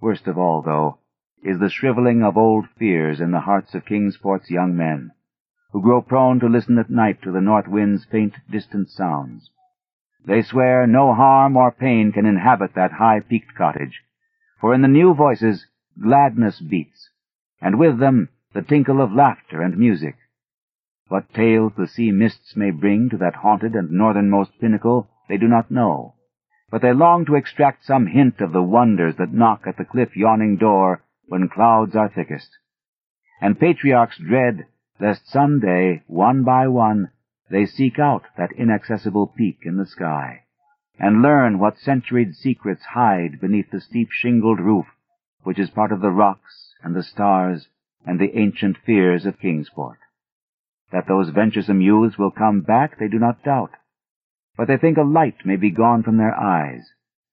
Worst 0.00 0.26
of 0.26 0.36
all, 0.36 0.62
though, 0.62 0.98
is 1.42 1.58
the 1.58 1.70
shriveling 1.70 2.22
of 2.22 2.36
old 2.36 2.68
fears 2.78 3.20
in 3.20 3.30
the 3.30 3.40
hearts 3.40 3.74
of 3.74 3.84
Kingsport's 3.84 4.50
young 4.50 4.76
men, 4.76 5.12
who 5.72 5.82
grow 5.82 6.02
prone 6.02 6.40
to 6.40 6.48
listen 6.48 6.78
at 6.78 6.90
night 6.90 7.22
to 7.22 7.32
the 7.32 7.40
north 7.40 7.68
wind's 7.68 8.04
faint, 8.04 8.34
distant 8.50 8.90
sounds. 8.90 9.50
They 10.24 10.42
swear 10.42 10.86
no 10.86 11.14
harm 11.14 11.56
or 11.56 11.72
pain 11.72 12.12
can 12.12 12.26
inhabit 12.26 12.74
that 12.74 12.92
high-peaked 12.92 13.54
cottage, 13.56 14.02
for 14.60 14.72
in 14.72 14.82
the 14.82 14.88
new 14.88 15.14
voices 15.14 15.66
gladness 16.00 16.60
beats, 16.60 17.10
and 17.60 17.78
with 17.78 17.98
them 17.98 18.28
the 18.52 18.62
tinkle 18.62 19.00
of 19.00 19.12
laughter 19.12 19.60
and 19.60 19.76
music. 19.76 20.16
What 21.08 21.34
tales 21.34 21.72
the 21.76 21.88
sea 21.88 22.12
mists 22.12 22.56
may 22.56 22.70
bring 22.70 23.10
to 23.10 23.16
that 23.18 23.34
haunted 23.36 23.74
and 23.74 23.90
northernmost 23.90 24.58
pinnacle 24.60 25.10
they 25.28 25.36
do 25.36 25.48
not 25.48 25.70
know, 25.70 26.14
but 26.70 26.82
they 26.82 26.92
long 26.92 27.24
to 27.26 27.34
extract 27.34 27.84
some 27.84 28.06
hint 28.06 28.40
of 28.40 28.52
the 28.52 28.62
wonders 28.62 29.16
that 29.16 29.32
knock 29.32 29.66
at 29.66 29.76
the 29.76 29.84
cliff-yawning 29.84 30.56
door 30.56 31.02
when 31.26 31.48
clouds 31.48 31.96
are 31.96 32.08
thickest. 32.08 32.48
And 33.40 33.58
patriarchs 33.58 34.18
dread 34.18 34.66
lest 35.00 35.28
some 35.28 35.58
day, 35.58 36.02
one 36.06 36.44
by 36.44 36.68
one, 36.68 37.10
they 37.50 37.66
seek 37.66 37.98
out 37.98 38.24
that 38.36 38.52
inaccessible 38.52 39.26
peak 39.26 39.60
in 39.62 39.76
the 39.76 39.86
sky, 39.86 40.42
and 40.98 41.22
learn 41.22 41.58
what 41.58 41.78
centuried 41.78 42.34
secrets 42.34 42.84
hide 42.84 43.40
beneath 43.40 43.70
the 43.70 43.80
steep 43.80 44.08
shingled 44.10 44.60
roof, 44.60 44.86
which 45.42 45.58
is 45.58 45.70
part 45.70 45.92
of 45.92 46.00
the 46.00 46.10
rocks 46.10 46.74
and 46.82 46.94
the 46.94 47.02
stars 47.02 47.68
and 48.06 48.18
the 48.18 48.36
ancient 48.38 48.76
fears 48.78 49.26
of 49.26 49.38
Kingsport. 49.38 49.98
That 50.90 51.06
those 51.06 51.30
venturesome 51.30 51.80
youths 51.80 52.18
will 52.18 52.30
come 52.30 52.60
back 52.60 52.98
they 52.98 53.08
do 53.08 53.18
not 53.18 53.42
doubt, 53.42 53.72
but 54.56 54.68
they 54.68 54.76
think 54.76 54.98
a 54.98 55.02
light 55.02 55.46
may 55.46 55.56
be 55.56 55.70
gone 55.70 56.02
from 56.02 56.18
their 56.18 56.34
eyes, 56.34 56.92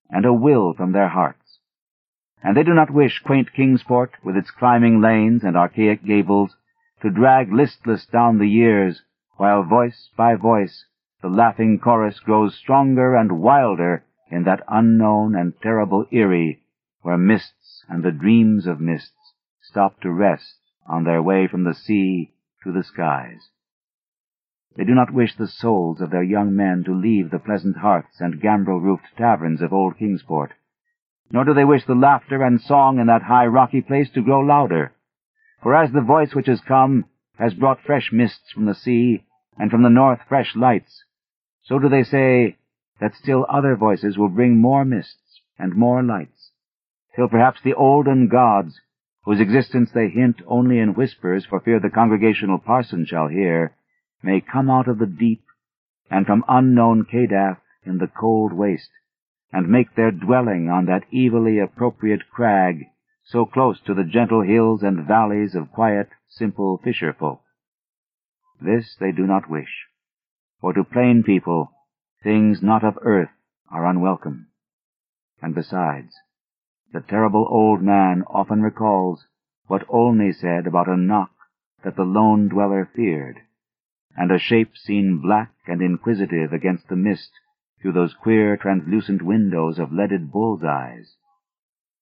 and 0.10 0.26
a 0.26 0.34
will 0.34 0.74
from 0.74 0.92
their 0.92 1.10
hearts. 1.10 1.60
And 2.42 2.56
they 2.56 2.64
do 2.64 2.74
not 2.74 2.90
wish 2.90 3.20
quaint 3.20 3.54
Kingsport, 3.54 4.12
with 4.24 4.38
its 4.38 4.52
climbing 4.52 5.02
lanes 5.02 5.44
and 5.44 5.58
archaic 5.58 6.06
gables, 6.06 6.56
to 7.02 7.10
drag 7.10 7.52
listless 7.52 8.06
down 8.06 8.38
the 8.38 8.48
years, 8.48 9.04
while 9.40 9.64
voice 9.64 10.10
by 10.18 10.36
voice 10.36 10.84
the 11.22 11.30
laughing 11.30 11.80
chorus 11.82 12.20
grows 12.20 12.54
stronger 12.56 13.16
and 13.16 13.42
wilder 13.42 14.04
in 14.30 14.44
that 14.44 14.62
unknown 14.68 15.34
and 15.34 15.54
terrible 15.62 16.06
eyrie, 16.12 16.60
where 17.02 17.18
mists 17.18 17.86
and 17.88 18.04
the 18.04 18.12
dreams 18.12 18.68
of 18.68 18.82
mists 18.82 19.34
stop 19.62 19.98
to 20.02 20.12
rest 20.12 20.60
on 20.86 21.06
their 21.06 21.24
way 21.24 21.48
from 21.48 21.64
the 21.64 21.74
sea 21.74 22.34
to 22.62 22.74
the 22.74 22.84
skies. 22.84 23.50
They 24.76 24.84
do 24.84 24.94
not 24.94 25.14
wish 25.14 25.34
the 25.38 25.48
souls 25.48 26.02
of 26.02 26.12
their 26.12 26.24
young 26.24 26.54
men 26.54 26.84
to 26.84 26.94
leave 26.94 27.32
the 27.32 27.40
pleasant 27.40 27.78
hearths 27.78 28.20
and 28.20 28.42
gambrel-roofed 28.42 29.08
taverns 29.18 29.62
of 29.62 29.72
old 29.72 29.98
Kingsport, 29.98 30.52
nor 31.32 31.46
do 31.46 31.54
they 31.54 31.66
wish 31.66 31.86
the 31.86 31.96
laughter 31.96 32.44
and 32.44 32.60
song 32.60 33.00
in 33.00 33.08
that 33.08 33.24
high 33.24 33.46
rocky 33.46 33.82
place 33.82 34.10
to 34.12 34.22
grow 34.22 34.42
louder. 34.42 34.92
For 35.64 35.74
as 35.74 35.94
the 35.94 36.02
voice 36.02 36.36
which 36.36 36.48
has 36.48 36.60
come 36.60 37.06
has 37.38 37.54
brought 37.54 37.80
fresh 37.86 38.10
mists 38.12 38.52
from 38.52 38.66
the 38.66 38.76
sea, 38.76 39.24
and 39.60 39.70
from 39.70 39.84
the 39.84 39.90
north 39.90 40.20
fresh 40.28 40.56
lights, 40.56 41.04
so 41.62 41.78
do 41.78 41.90
they 41.90 42.04
say 42.04 42.58
that 43.00 43.14
still 43.14 43.46
other 43.50 43.76
voices 43.76 44.18
will 44.18 44.30
bring 44.30 44.58
more 44.58 44.86
mists 44.86 45.42
and 45.60 45.76
more 45.76 46.02
lights, 46.02 46.52
till 47.16 47.28
perhaps 47.28 47.60
the 47.62 47.74
olden 47.74 48.30
gods, 48.30 48.80
whose 49.26 49.42
existence 49.42 49.92
they 49.92 50.08
hint 50.08 50.42
only 50.48 50.80
in 50.80 50.94
whispers 50.94 51.46
for 51.46 51.60
fear 51.60 51.80
the 51.80 51.90
congregational 51.90 52.58
parson 52.58 53.06
shall 53.06 53.28
hear, 53.28 53.76
may 54.24 54.42
come 54.42 54.70
out 54.70 54.88
of 54.88 54.98
the 54.98 55.06
deep 55.06 55.44
and 56.10 56.26
from 56.26 56.44
unknown 56.48 57.06
Kadath 57.06 57.60
in 57.86 57.98
the 57.98 58.08
cold 58.08 58.54
waste, 58.54 58.90
and 59.52 59.70
make 59.70 59.94
their 59.96 60.12
dwelling 60.12 60.70
on 60.70 60.86
that 60.86 61.04
evilly 61.14 61.60
appropriate 61.60 62.22
crag 62.32 62.86
so 63.26 63.46
close 63.46 63.80
to 63.82 63.94
the 63.94 64.04
gentle 64.04 64.42
hills 64.42 64.82
and 64.82 65.06
valleys 65.06 65.54
of 65.54 65.72
quiet, 65.72 66.10
simple 66.30 66.80
fisher 66.84 67.14
folk. 67.14 67.42
This 68.62 68.96
they 69.00 69.12
do 69.12 69.26
not 69.26 69.50
wish, 69.50 69.88
for 70.60 70.74
to 70.74 70.84
plain 70.84 71.24
people 71.24 71.72
things 72.24 72.62
not 72.62 72.84
of 72.84 73.00
earth 73.02 73.32
are 73.72 73.86
unwelcome. 73.86 74.48
And 75.42 75.56
besides, 75.56 76.14
the 76.92 77.02
terrible 77.02 77.48
old 77.50 77.82
man 77.82 78.24
often 78.28 78.62
recalls 78.62 79.26
what 79.68 79.86
Olney 79.88 80.34
said 80.34 80.68
about 80.68 80.90
a 80.90 80.98
knock 80.98 81.32
that 81.84 81.96
the 81.96 82.04
lone 82.04 82.50
dweller 82.50 82.90
feared, 82.94 83.40
and 84.18 84.32
a 84.32 84.40
shape 84.40 84.76
seen 84.76 85.22
black 85.22 85.54
and 85.68 85.82
inquisitive 85.82 86.52
against 86.52 86.90
the 86.90 86.96
mist 86.96 87.32
through 87.82 87.94
those 87.94 88.14
queer 88.14 88.58
translucent 88.58 89.22
windows 89.22 89.80
of 89.80 89.94
leaded 89.94 90.32
bull's 90.32 90.64
eyes. 90.64 91.16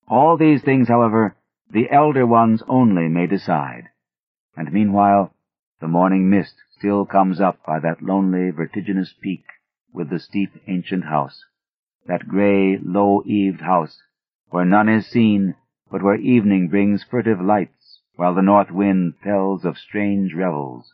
All 0.08 0.38
these 0.38 0.64
things, 0.64 0.88
however, 0.88 1.36
the 1.70 1.92
elder 1.92 2.26
ones 2.26 2.64
only 2.68 3.08
may 3.10 3.28
decide, 3.28 3.90
and 4.56 4.72
meanwhile 4.72 5.34
the 5.80 5.88
morning 5.88 6.30
mist 6.30 6.56
still 6.78 7.06
comes 7.06 7.40
up 7.40 7.64
by 7.66 7.80
that 7.80 8.02
lonely, 8.02 8.50
vertiginous 8.50 9.14
peak 9.22 9.46
with 9.94 10.10
the 10.10 10.20
steep 10.20 10.52
ancient 10.68 11.06
house, 11.06 11.46
that 12.08 12.28
grey, 12.28 12.78
low-eaved 12.78 13.62
house, 13.62 14.02
where 14.50 14.66
none 14.66 14.90
is 14.90 15.06
seen, 15.08 15.56
but 15.92 16.02
where 16.02 16.16
evening 16.16 16.68
brings 16.68 17.04
furtive 17.04 17.40
lights, 17.40 18.02
while 18.16 18.34
the 18.34 18.42
north 18.42 18.72
wind 18.72 19.14
tells 19.24 19.64
of 19.66 19.78
strange 19.78 20.34
revels. 20.34 20.94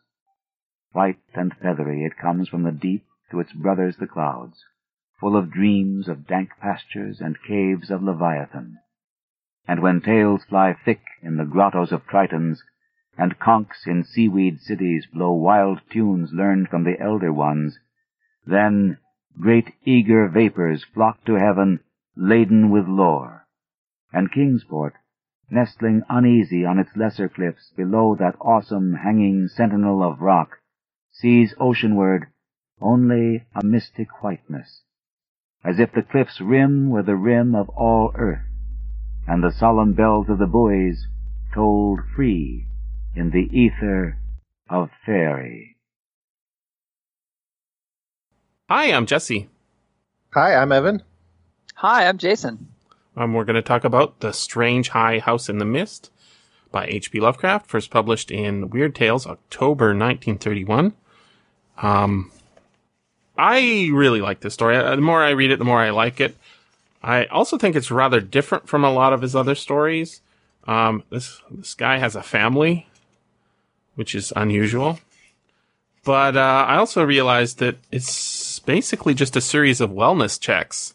White 0.92 1.20
and 1.34 1.54
feathery 1.56 2.04
it 2.04 2.18
comes 2.18 2.50
from 2.50 2.64
the 2.64 2.72
deep 2.72 3.06
to 3.32 3.40
its 3.40 3.54
brothers 3.54 3.98
the 3.98 4.08
clouds, 4.08 4.64
full 5.20 5.36
of 5.38 5.52
dreams 5.52 6.08
of 6.08 6.28
dank 6.28 6.50
pastures 6.62 7.22
and 7.22 7.42
caves 7.48 7.90
of 7.90 8.04
Leviathan. 8.04 8.78
And 9.68 9.82
when 9.82 10.02
tales 10.02 10.44
fly 10.44 10.76
thick 10.86 11.02
in 11.22 11.38
the 11.38 11.46
grottos 11.46 11.92
of 11.92 12.06
Tritons, 12.06 12.60
and 13.18 13.38
conchs 13.40 13.86
in 13.86 14.04
seaweed 14.04 14.60
cities 14.60 15.06
blow 15.14 15.32
wild 15.32 15.80
tunes 15.92 16.34
learned 16.34 16.68
from 16.68 16.84
the 16.84 17.00
elder 17.00 17.32
ones, 17.32 17.78
then 18.46 18.98
great 19.40 19.72
eager 19.86 20.28
vapors 20.28 20.84
flock 20.84 21.24
to 21.24 21.36
heaven 21.36 21.80
laden 22.16 22.72
with 22.72 22.88
lore, 22.88 23.46
and 24.12 24.32
Kingsport, 24.32 24.96
nestling 25.50 26.02
uneasy 26.10 26.66
on 26.66 26.80
its 26.80 26.96
lesser 26.96 27.30
cliffs 27.30 27.72
below 27.76 28.16
that 28.16 28.36
awesome 28.42 28.96
hanging 28.96 29.48
sentinel 29.48 30.02
of 30.04 30.20
rock, 30.20 30.58
sees 31.12 31.54
oceanward 31.60 32.28
only 32.82 33.46
a 33.56 33.64
mystic 33.64 34.24
whiteness, 34.24 34.84
as 35.64 35.80
if 35.80 35.92
the 35.92 36.02
cliff's 36.02 36.42
rim 36.42 36.90
were 36.90 37.04
the 37.04 37.16
rim 37.16 37.54
of 37.54 37.70
all 37.70 38.12
earth, 38.16 38.46
and 39.28 39.44
the 39.44 39.52
solemn 39.52 39.94
bells 39.94 40.30
of 40.30 40.40
the 40.40 40.48
buoys 40.48 41.08
tolled 41.54 42.00
free 42.16 42.66
in 43.16 43.30
the 43.32 43.50
ether 43.58 44.18
of 44.70 44.90
faerie. 45.06 45.76
Hi, 48.70 48.92
I'm 48.92 49.06
Jesse. 49.06 49.50
Hi, 50.34 50.56
I'm 50.56 50.72
Evan. 50.72 51.04
Hi, 51.76 52.08
I'm 52.08 52.18
Jason. 52.18 52.70
Um, 53.16 53.34
we're 53.34 53.44
going 53.44 53.56
to 53.56 53.62
talk 53.62 53.84
about 53.84 54.20
The 54.22 54.32
Strange 54.32 54.90
High 54.90 55.20
House 55.20 55.48
in 55.50 55.60
the 55.60 55.66
Mist 55.66 56.10
by 56.72 56.88
H.P. 56.88 57.20
Lovecraft, 57.20 57.68
first 57.68 57.92
published 57.92 58.32
in 58.32 58.70
Weird 58.72 58.96
Tales, 58.96 59.28
October 59.28 59.88
1931. 59.88 60.94
Um, 61.78 62.32
I 63.38 63.90
really 63.94 64.22
like 64.22 64.40
this 64.40 64.56
story. 64.56 64.76
Uh, 64.78 64.96
The 64.96 65.02
more 65.02 65.22
I 65.24 65.32
read 65.32 65.52
it, 65.52 65.60
the 65.60 65.66
more 65.66 65.80
I 65.80 65.92
like 65.92 66.20
it. 66.20 66.36
I 67.04 67.26
also 67.26 67.58
think 67.58 67.76
it's 67.76 67.92
rather 67.92 68.22
different 68.22 68.68
from 68.68 68.84
a 68.84 68.92
lot 68.92 69.14
of 69.14 69.22
his 69.22 69.36
other 69.36 69.56
stories. 69.56 70.22
Um, 70.66 71.04
this 71.10 71.42
this 71.52 71.74
guy 71.74 71.98
has 71.98 72.16
a 72.16 72.24
family, 72.24 72.88
which 73.96 74.16
is 74.16 74.34
unusual. 74.36 75.00
But 76.04 76.36
uh, 76.36 76.66
I 76.68 76.76
also 76.78 77.04
realized 77.04 77.60
that 77.60 77.78
it's 77.92 78.60
basically 78.60 79.14
just 79.14 79.36
a 79.36 79.42
series 79.42 79.80
of 79.80 79.92
wellness 79.92 80.40
checks. 80.40 80.94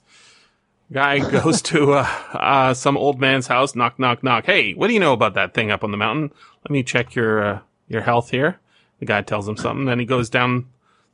Guy 0.92 1.18
goes 1.30 1.62
to 1.62 1.94
uh, 1.94 2.08
uh, 2.32 2.74
some 2.74 2.96
old 2.96 3.18
man's 3.18 3.46
house. 3.46 3.74
Knock, 3.74 3.98
knock, 3.98 4.22
knock. 4.22 4.44
Hey, 4.44 4.74
what 4.74 4.88
do 4.88 4.94
you 4.94 5.00
know 5.00 5.12
about 5.12 5.34
that 5.34 5.54
thing 5.54 5.70
up 5.70 5.84
on 5.84 5.90
the 5.90 5.96
mountain? 5.96 6.32
Let 6.64 6.70
me 6.70 6.82
check 6.82 7.14
your 7.14 7.42
uh, 7.42 7.60
your 7.88 8.02
health 8.02 8.30
here. 8.30 8.58
The 8.98 9.06
guy 9.06 9.22
tells 9.22 9.48
him 9.48 9.56
something. 9.56 9.86
Then 9.86 9.98
he 9.98 10.04
goes 10.04 10.28
down 10.28 10.66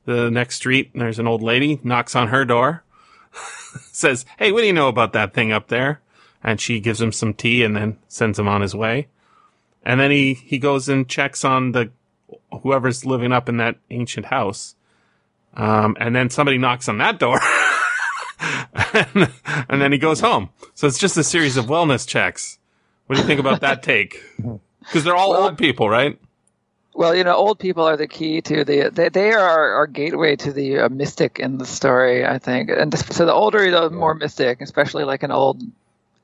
the 0.06 0.30
next 0.30 0.56
street. 0.56 0.90
And 0.92 1.02
there's 1.02 1.18
an 1.18 1.28
old 1.28 1.42
lady. 1.42 1.80
Knocks 1.84 2.16
on 2.16 2.28
her 2.28 2.44
door. 2.44 2.82
says, 3.92 4.24
"Hey, 4.38 4.52
what 4.52 4.60
do 4.60 4.66
you 4.66 4.72
know 4.72 4.88
about 4.88 5.12
that 5.12 5.34
thing 5.34 5.52
up 5.52 5.68
there?" 5.68 6.00
And 6.42 6.60
she 6.60 6.80
gives 6.80 7.00
him 7.00 7.12
some 7.12 7.34
tea 7.34 7.62
and 7.62 7.76
then 7.76 7.98
sends 8.08 8.38
him 8.38 8.48
on 8.48 8.60
his 8.60 8.74
way. 8.74 9.08
And 9.84 10.00
then 10.00 10.10
he 10.10 10.34
he 10.34 10.58
goes 10.58 10.88
and 10.88 11.08
checks 11.08 11.44
on 11.44 11.72
the 11.72 11.90
whoever's 12.62 13.04
living 13.04 13.32
up 13.32 13.48
in 13.48 13.58
that 13.58 13.76
ancient 13.90 14.26
house. 14.26 14.74
Um, 15.56 15.96
and 16.00 16.16
then 16.16 16.30
somebody 16.30 16.58
knocks 16.58 16.88
on 16.88 16.98
that 16.98 17.18
door. 17.18 17.40
and, 18.74 19.30
and 19.68 19.80
then 19.80 19.92
he 19.92 19.98
goes 19.98 20.20
home. 20.20 20.50
So 20.74 20.86
it's 20.86 20.98
just 20.98 21.16
a 21.16 21.24
series 21.24 21.56
of 21.56 21.66
wellness 21.66 22.06
checks. 22.06 22.58
What 23.06 23.16
do 23.16 23.22
you 23.22 23.26
think 23.26 23.40
about 23.40 23.60
that 23.60 23.82
take? 23.82 24.22
Because 24.84 25.02
they're 25.02 25.16
all 25.16 25.30
Well, 25.30 25.44
old 25.44 25.56
people, 25.56 25.88
right? 25.88 26.18
Well, 26.94 27.14
you 27.14 27.24
know, 27.24 27.34
old 27.34 27.58
people 27.58 27.84
are 27.84 27.96
the 27.96 28.06
key 28.06 28.42
to 28.42 28.64
the. 28.64 28.90
They, 28.90 29.08
they 29.08 29.32
are 29.32 29.72
our, 29.72 29.86
gateway 29.86 30.36
to 30.36 30.52
the 30.52 30.80
uh, 30.80 30.88
mystic 30.90 31.38
in 31.40 31.56
the 31.56 31.64
story, 31.64 32.24
I 32.24 32.38
think. 32.38 32.68
And 32.68 32.96
so 32.96 33.24
the 33.24 33.32
older, 33.32 33.70
the 33.70 33.88
more 33.88 34.14
mystic, 34.14 34.60
especially 34.60 35.04
like 35.04 35.22
an 35.22 35.32
old, 35.32 35.62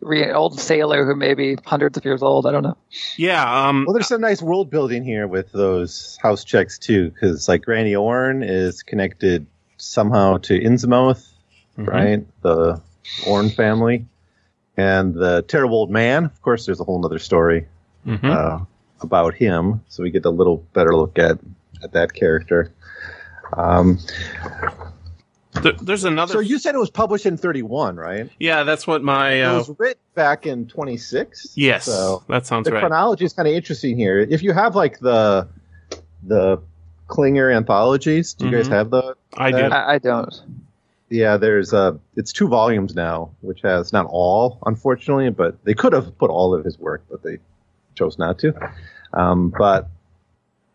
re, 0.01 0.31
old 0.33 0.59
sailor 0.59 1.05
who 1.05 1.15
may 1.15 1.35
be 1.35 1.57
hundreds 1.65 1.97
of 1.97 2.05
years 2.05 2.23
old. 2.23 2.47
I 2.47 2.53
don't 2.53 2.63
know. 2.63 2.77
Yeah. 3.17 3.69
Um, 3.69 3.85
Well, 3.87 3.95
there's 3.95 4.09
some 4.09 4.21
nice 4.21 4.43
world 4.43 4.71
building 4.71 5.05
here 5.05 5.27
with 5.27 5.53
those 5.53 6.19
house 6.23 6.45
checks 6.45 6.79
too, 6.79 7.11
because 7.11 7.49
like 7.49 7.63
Granny 7.63 7.95
Orne 7.95 8.43
is 8.43 8.83
connected 8.83 9.47
somehow 9.77 10.39
to 10.39 10.59
Innsmouth, 10.59 11.27
mhm. 11.79 11.87
right? 11.87 12.27
The 12.43 12.81
Orne 13.27 13.51
family, 13.51 14.07
and 14.77 15.15
the 15.15 15.43
terrible 15.43 15.77
old 15.79 15.91
man. 15.91 16.25
Of 16.27 16.43
course, 16.43 16.67
there's 16.67 16.81
a 16.81 16.85
whole 16.85 17.05
other 17.05 17.19
story 17.19 17.67
Mhm. 18.07 18.25
uh, 18.25 18.65
about 19.01 19.35
him, 19.35 19.81
so 19.89 20.03
we 20.03 20.11
get 20.11 20.25
a 20.25 20.31
little 20.31 20.59
better 20.75 20.95
look 20.95 21.19
at 21.19 21.39
at 21.83 21.93
that 21.93 22.13
character. 22.13 22.73
Um, 23.57 23.99
There- 25.63 25.73
there's 25.81 26.05
another. 26.05 26.33
so 26.33 26.41
you 26.41 26.59
said 26.59 26.75
it 26.75 26.79
was 26.79 26.91
published 26.91 27.27
in 27.27 27.37
31, 27.37 27.97
right? 27.97 28.29
yeah, 28.39 28.63
that's 28.65 28.87
what 28.87 29.03
my. 29.03 29.33
It 29.33 29.43
Uh, 29.45 29.59
was 29.59 29.71
written 29.79 30.01
back 30.15 30.47
in 30.47 30.67
26. 30.67 31.53
yes, 31.57 31.85
So 31.85 32.23
that 32.29 32.47
sounds 32.47 32.65
the 32.67 32.73
right. 32.73 32.81
chronology 32.81 33.25
is 33.25 33.33
kind 33.33 33.47
of 33.49 33.55
interesting 33.55 33.97
here. 33.97 34.19
If 34.21 34.43
you 34.43 34.53
have 34.53 34.75
like 34.77 34.99
the 35.01 35.49
the 36.27 36.59
Klinger 37.09 37.51
anthologies, 37.51 38.35
do 38.35 38.47
you 38.47 38.53
guys 38.53 38.69
Mhm. 38.69 38.73
have 38.73 38.91
the? 38.91 39.15
I 39.37 39.51
do. 39.51 39.57
I, 39.59 39.95
I 39.95 39.99
don't. 39.99 40.33
Yeah, 41.09 41.39
there's 41.39 41.75
uh 41.75 41.95
it's 42.17 42.33
two 42.33 42.47
volumes 42.47 42.95
now, 42.95 43.31
which 43.41 43.63
has 43.63 43.93
not 43.93 44.07
all, 44.09 44.59
unfortunately, 44.65 45.31
but 45.31 45.57
they 45.65 45.75
could 45.75 45.93
have 45.93 46.17
put 46.19 46.31
all 46.31 46.55
of 46.55 46.65
his 46.65 46.79
work, 46.79 47.03
but 47.11 47.23
they 47.25 47.39
chose 47.97 48.17
not 48.19 48.39
to. 48.41 48.55
Um, 49.13 49.53
but 49.59 49.89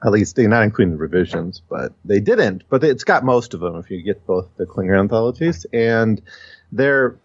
at 0.05 0.11
least 0.11 0.35
they're 0.35 0.47
not 0.47 0.63
including 0.63 0.93
the 0.93 0.99
revisions, 0.99 1.61
but 1.67 1.91
they 2.05 2.19
didn't. 2.19 2.63
But 2.69 2.83
it's 2.83 3.03
got 3.03 3.23
most 3.23 3.53
of 3.53 3.59
them 3.59 3.75
if 3.77 3.89
you 3.89 4.01
get 4.03 4.25
both 4.27 4.47
the 4.57 4.65
Klinger 4.65 4.95
anthologies, 4.95 5.65
and 5.73 6.21
they're 6.71 7.17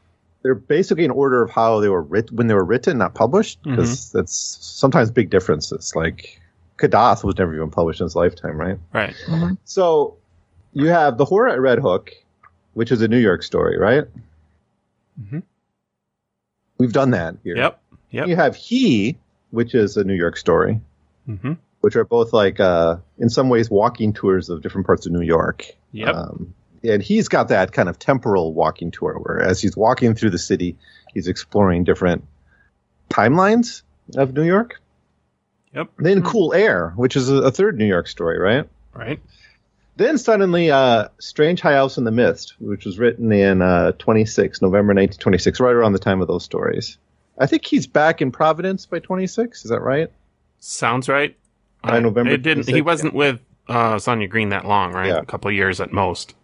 they're 0.42 0.54
basically 0.54 1.04
in 1.04 1.10
order 1.10 1.42
of 1.42 1.50
how 1.50 1.80
they 1.80 1.90
were 1.90 2.02
writ 2.02 2.32
when 2.32 2.46
they 2.46 2.54
were 2.54 2.64
written, 2.64 2.96
not 2.96 3.14
published, 3.14 3.62
because 3.62 4.10
that's 4.12 4.34
sometimes 4.34 5.10
big 5.10 5.28
differences. 5.28 5.94
Like 5.94 6.40
Kadath 6.78 7.22
was 7.22 7.36
never 7.36 7.54
even 7.54 7.70
published 7.70 8.00
in 8.00 8.06
his 8.06 8.16
lifetime, 8.16 8.58
right? 8.58 8.78
right. 8.94 9.14
So 9.64 10.16
you 10.72 10.86
have 10.86 11.18
the 11.18 11.26
horror 11.26 11.50
at 11.50 11.60
Red 11.60 11.78
Hook, 11.78 12.12
which 12.72 12.90
is 12.90 13.02
a 13.02 13.08
New 13.08 13.18
York 13.18 13.42
story, 13.42 13.78
right? 13.78 14.04
Mm-hmm. 15.20 15.40
We've 16.78 16.92
done 16.94 17.10
that 17.10 17.36
here. 17.44 17.56
Yep. 17.56 17.82
Yep. 18.12 18.28
You 18.28 18.36
have 18.36 18.56
He, 18.56 19.18
which 19.50 19.74
is 19.74 19.98
a 19.98 20.04
New 20.04 20.14
York 20.14 20.38
story, 20.38 20.80
hmm 21.26 21.52
which 21.80 21.96
are 21.96 22.04
both 22.04 22.32
like, 22.32 22.60
uh, 22.60 22.96
in 23.18 23.28
some 23.28 23.48
ways, 23.48 23.70
walking 23.70 24.12
tours 24.12 24.48
of 24.48 24.62
different 24.62 24.86
parts 24.86 25.06
of 25.06 25.12
New 25.12 25.22
York. 25.22 25.66
Yep. 25.92 26.14
Um, 26.14 26.54
and 26.82 27.02
he's 27.02 27.28
got 27.28 27.48
that 27.48 27.72
kind 27.72 27.88
of 27.88 27.98
temporal 27.98 28.54
walking 28.54 28.90
tour 28.90 29.18
where, 29.22 29.40
as 29.40 29.60
he's 29.60 29.76
walking 29.76 30.14
through 30.14 30.30
the 30.30 30.38
city, 30.38 30.76
he's 31.12 31.28
exploring 31.28 31.84
different 31.84 32.24
timelines 33.10 33.82
of 34.16 34.32
New 34.34 34.44
York. 34.44 34.80
Yep. 35.74 35.90
Then 35.98 36.22
Cool 36.22 36.54
Air, 36.54 36.92
which 36.96 37.16
is 37.16 37.28
a, 37.28 37.36
a 37.36 37.50
third 37.50 37.78
New 37.78 37.86
York 37.86 38.08
story, 38.08 38.38
right? 38.38 38.68
Right. 38.94 39.20
Then 39.96 40.18
suddenly, 40.18 40.70
uh, 40.70 41.08
Strange 41.18 41.60
High 41.60 41.74
House 41.74 41.98
in 41.98 42.04
the 42.04 42.10
Mist, 42.10 42.54
which 42.58 42.86
was 42.86 42.98
written 42.98 43.30
in 43.32 43.60
uh, 43.60 43.92
26, 43.92 44.62
November 44.62 44.92
1926, 44.94 45.60
right 45.60 45.74
around 45.74 45.92
the 45.92 45.98
time 45.98 46.22
of 46.22 46.28
those 46.28 46.44
stories. 46.44 46.96
I 47.38 47.46
think 47.46 47.64
he's 47.64 47.86
back 47.86 48.22
in 48.22 48.32
Providence 48.32 48.86
by 48.86 48.98
26. 48.98 49.64
Is 49.64 49.70
that 49.70 49.80
right? 49.80 50.10
Sounds 50.58 51.08
right. 51.08 51.36
By 51.82 51.96
Uh, 51.96 52.00
November 52.00 52.32
It 52.32 52.42
didn't. 52.42 52.68
He 52.68 52.82
wasn't 52.82 53.14
with 53.14 53.40
uh, 53.68 53.98
Sonia 53.98 54.28
Greene 54.28 54.50
that 54.50 54.66
long, 54.66 54.92
right? 54.92 55.08
Yeah. 55.08 55.18
A 55.20 55.24
couple 55.24 55.48
of 55.48 55.54
years 55.54 55.80
at 55.80 55.92
most. 55.92 56.34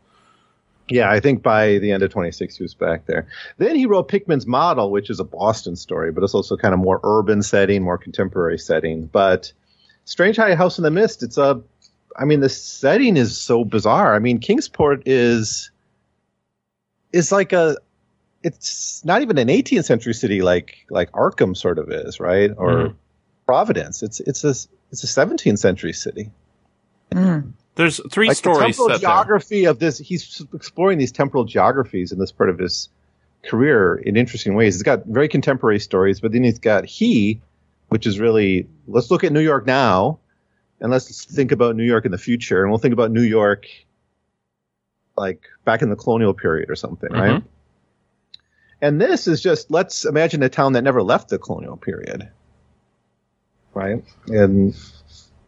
Yeah, 0.89 1.11
I 1.11 1.19
think 1.19 1.43
by 1.43 1.79
the 1.79 1.91
end 1.91 2.05
of 2.05 2.11
26, 2.13 2.57
he 2.59 2.63
was 2.63 2.73
back 2.75 3.07
there. 3.07 3.27
Then 3.59 3.75
he 3.75 3.87
wrote 3.87 4.09
Pickman's 4.09 4.47
Model, 4.47 4.93
which 4.93 5.11
is 5.11 5.19
a 5.19 5.25
Boston 5.25 5.75
story, 5.75 6.13
but 6.13 6.23
it's 6.23 6.35
also 6.35 6.57
kind 6.57 6.73
of 6.73 6.79
more 6.79 7.01
urban 7.03 7.43
setting, 7.43 7.83
more 7.83 7.99
contemporary 7.99 8.57
setting. 8.59 9.07
But 9.07 9.53
Strange 10.05 10.37
High 10.37 10.55
House 10.55 10.79
in 10.79 10.85
the 10.85 10.91
Mist, 10.93 11.25
it's 11.25 11.39
a, 11.39 11.61
I 12.17 12.25
mean, 12.25 12.39
the 12.39 12.49
setting 12.49 13.17
is 13.17 13.37
so 13.37 13.65
bizarre. 13.65 14.15
I 14.15 14.21
mean, 14.21 14.39
Kingsport 14.39 15.03
is, 15.07 15.73
is 17.13 17.33
like 17.33 17.53
a, 17.53 17.77
it's 18.45 19.05
not 19.05 19.23
even 19.23 19.39
an 19.39 19.49
18th 19.49 19.87
century 19.87 20.15
city 20.15 20.41
like 20.41 20.87
like 20.89 21.11
Arkham 21.13 21.57
sort 21.57 21.81
of 21.81 21.91
is, 21.91 22.21
right? 22.21 22.53
Or 22.57 22.71
Mhm. 22.71 22.95
Providence. 23.45 24.03
It's 24.05 24.21
it's 24.21 24.45
a 24.45 24.55
it's 24.93 25.03
a 25.05 25.07
17th 25.07 25.59
century 25.59 25.93
city. 25.93 26.31
Mm. 27.13 27.53
There's 27.77 28.01
three 28.11 28.29
like 28.29 28.37
the 28.37 28.39
stories 28.39 28.77
temporal 28.77 28.89
set 28.89 29.01
there. 29.03 29.11
geography 29.11 29.65
of 29.67 29.79
this 29.79 29.99
he's 29.99 30.43
exploring 30.55 30.99
these 30.99 31.13
temporal 31.13 31.45
geographies 31.45 32.11
in 32.11 32.19
this 32.19 32.33
part 32.33 32.49
of 32.51 32.59
his 32.59 32.89
career 33.45 33.97
in 33.97 34.17
interesting 34.17 34.55
ways 34.55 34.75
he's 34.75 34.83
got 34.83 35.05
very 35.07 35.29
contemporary 35.29 35.79
stories 35.79 36.19
but 36.21 36.33
then 36.33 36.43
he's 36.43 36.59
got 36.59 36.85
he 36.85 37.41
which 37.89 38.07
is 38.07 38.19
really 38.19 38.67
let's 38.89 39.11
look 39.11 39.23
at 39.23 39.31
new 39.33 39.41
york 39.41 39.67
now 39.67 40.19
and 40.81 40.91
let's 40.91 41.25
think 41.27 41.53
about 41.53 41.77
new 41.77 41.85
york 41.85 42.05
in 42.05 42.11
the 42.11 42.19
future 42.19 42.63
and 42.63 42.71
we'll 42.71 42.79
think 42.79 42.93
about 42.95 43.11
new 43.13 43.23
york 43.23 43.67
like 45.17 45.43
back 45.65 45.81
in 45.83 45.91
the 45.91 45.97
colonial 45.97 46.35
period 46.35 46.69
or 46.71 46.75
something 46.75 47.13
right 47.13 47.43
Mhm. 47.43 47.45
and 48.81 49.01
this 49.01 49.29
is 49.29 49.41
just 49.41 49.71
let's 49.71 50.05
imagine 50.05 50.43
a 50.43 50.49
town 50.49 50.73
that 50.73 50.83
never 50.83 51.03
left 51.03 51.29
the 51.29 51.39
colonial 51.39 51.77
period 51.77 52.29
right 53.77 54.03
and 54.29 54.75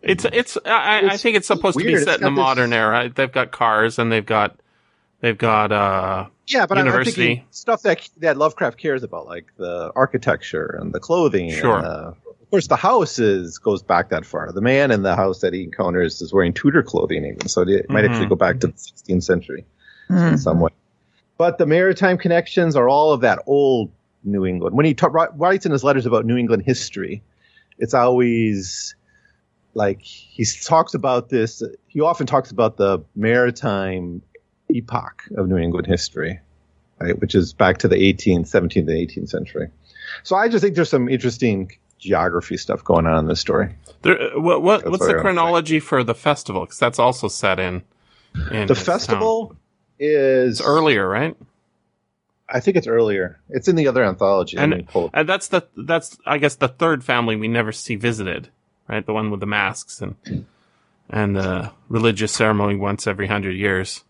It's 0.03 0.25
it's. 0.27 0.57
I, 0.64 0.71
I- 1.01 1.09
I 1.12 1.17
think 1.17 1.37
it's 1.37 1.47
supposed 1.49 1.79
to 1.79 1.85
be 1.85 1.97
set 1.97 2.21
in 2.21 2.23
the 2.23 2.29
got 2.29 2.31
this- 2.31 2.37
modern 2.37 2.73
era. 2.73 3.11
They've 3.12 3.33
got 3.33 3.51
cars 3.51 3.99
and 3.99 4.12
they've 4.12 4.25
got 4.25 4.61
they've 5.21 5.37
got 5.37 5.73
uh 5.73 6.27
Yeah, 6.47 6.67
but 6.67 6.79
I'm- 6.79 6.87
I'm 6.88 7.05
thinking 7.05 7.45
stuff 7.51 7.83
that 7.83 8.09
that 8.19 8.37
Lovecraft 8.37 8.79
cares 8.79 9.03
about, 9.03 9.27
like 9.27 9.47
the 9.57 9.91
architecture 9.97 10.79
and 10.81 10.93
the 10.93 11.01
clothing. 11.01 11.51
Sure. 11.51 11.79
And, 11.79 11.87
uh, 11.87 12.12
of 12.29 12.51
course, 12.51 12.69
the 12.69 12.77
house 12.77 13.19
is 13.19 13.59
goes 13.59 13.83
back 13.83 14.11
that 14.11 14.25
far. 14.25 14.53
The 14.53 14.61
man 14.62 14.91
in 14.91 15.03
the 15.03 15.17
house 15.17 15.41
that 15.41 15.53
he 15.53 15.64
encounters 15.64 16.21
is 16.23 16.33
wearing 16.33 16.53
Tudor 16.55 16.83
clothing, 16.83 17.25
even 17.25 17.49
so 17.49 17.62
it 17.62 17.91
might 17.91 18.05
Mhm. 18.05 18.11
actually 18.11 18.27
go 18.29 18.37
back 18.37 18.61
to 18.61 18.69
the 18.69 18.73
16th 18.79 19.25
century 19.25 19.64
Mm. 20.11 20.33
in 20.33 20.38
some 20.38 20.61
way. 20.61 20.71
But 21.38 21.59
the 21.59 21.67
maritime 21.67 22.17
connections 22.19 22.75
are 22.77 22.88
all 22.88 23.12
of 23.12 23.21
that 23.23 23.41
old 23.47 23.91
New 24.25 24.47
England. 24.47 24.77
When 24.77 24.87
he 24.87 24.95
ta- 24.95 25.09
writes 25.37 25.67
in 25.67 25.73
his 25.73 25.85
letters 25.85 26.07
about 26.07 26.25
New 26.25 26.37
England 26.37 26.62
history, 26.64 27.23
it's 27.79 27.95
always 27.95 28.95
like 29.75 30.03
he 30.03 30.45
talks 30.64 30.95
about 30.95 31.29
this. 31.29 31.62
He 31.87 32.01
often 32.01 32.27
talks 32.27 32.51
about 32.51 32.77
the 32.77 33.01
maritime 33.14 34.23
epoch 34.71 35.25
of 35.37 35.49
New 35.49 35.57
England 35.57 35.87
history, 35.87 36.41
right, 36.99 37.19
which 37.21 37.35
is 37.35 37.53
back 37.53 37.79
to 37.79 37.88
the 37.88 37.97
18th, 37.97 38.51
17th, 38.51 38.77
and 38.77 38.88
18th 38.88 39.29
century. 39.29 39.69
So 40.23 40.37
I 40.37 40.49
just 40.49 40.62
think 40.62 40.75
there's 40.75 40.91
some 40.91 41.09
interesting 41.09 41.71
geography 41.99 42.57
stuff 42.57 42.85
going 42.85 43.07
on 43.07 43.19
in 43.19 43.27
this 43.27 43.41
story. 43.41 43.75
there, 44.03 44.21
uh, 44.21 44.41
what 44.41 44.62
what 44.62 44.85
what's 44.88 45.01
what 45.01 45.14
the 45.14 45.21
chronology 45.21 45.81
for 45.81 46.05
the 46.05 46.14
festival? 46.14 46.62
Because 46.62 46.79
that's 46.79 46.99
also 46.99 47.29
set 47.29 47.59
in. 47.59 47.83
in 48.51 48.67
The 48.67 48.75
festival 48.75 49.49
town. 49.49 49.57
is 49.99 50.61
It's 50.61 50.69
earlier, 50.69 51.09
right? 51.09 51.37
I 52.49 52.61
think 52.61 52.77
it's 52.77 52.87
earlier. 52.87 53.39
It's 53.51 53.69
in 53.69 53.77
the 53.77 53.89
other 53.89 54.03
anthology. 54.03 54.57
And- 54.57 54.89
And 55.13 55.29
that's 55.29 55.49
the 55.49 55.63
that's 55.77 56.17
I 56.25 56.39
guess 56.39 56.57
the 56.57 56.69
third 56.69 57.05
family 57.05 57.37
we 57.37 57.49
never 57.49 57.73
see 57.73 57.95
visited, 57.97 58.49
right? 58.89 59.05
The 59.05 59.13
one 59.13 59.31
with 59.31 59.41
the 59.41 59.47
masks 59.47 60.01
and 60.01 60.17
and 61.11 61.37
the 61.37 61.73
religious 61.89 62.33
ceremony 62.33 62.77
once 62.77 63.07
every 63.07 63.27
hundred 63.27 63.57
years. 63.57 64.05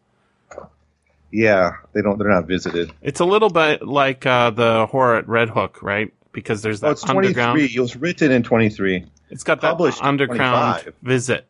yeah, 1.30 1.72
they 1.92 2.00
don't. 2.02 2.18
They're 2.18 2.28
not 2.30 2.46
visited. 2.46 2.92
It's 3.02 3.20
a 3.20 3.24
little 3.24 3.50
bit 3.50 3.82
like 3.86 4.24
uh, 4.24 4.50
the 4.50 4.86
horror 4.86 5.16
at 5.16 5.28
Red 5.28 5.50
Hook, 5.50 5.82
right? 5.82 6.12
Because 6.32 6.62
there's 6.62 6.82
Oh, 6.82 6.86
that 6.88 6.92
it's 6.92 7.02
23. 7.02 7.26
underground. 7.42 7.60
It 7.60 7.80
was 7.80 7.96
written 7.96 8.32
in 8.32 8.42
23. 8.42 9.04
It's 9.30 9.42
got 9.44 9.60
that 9.60 9.70
Published 9.72 10.02
underground 10.02 10.92
visit 11.02 11.46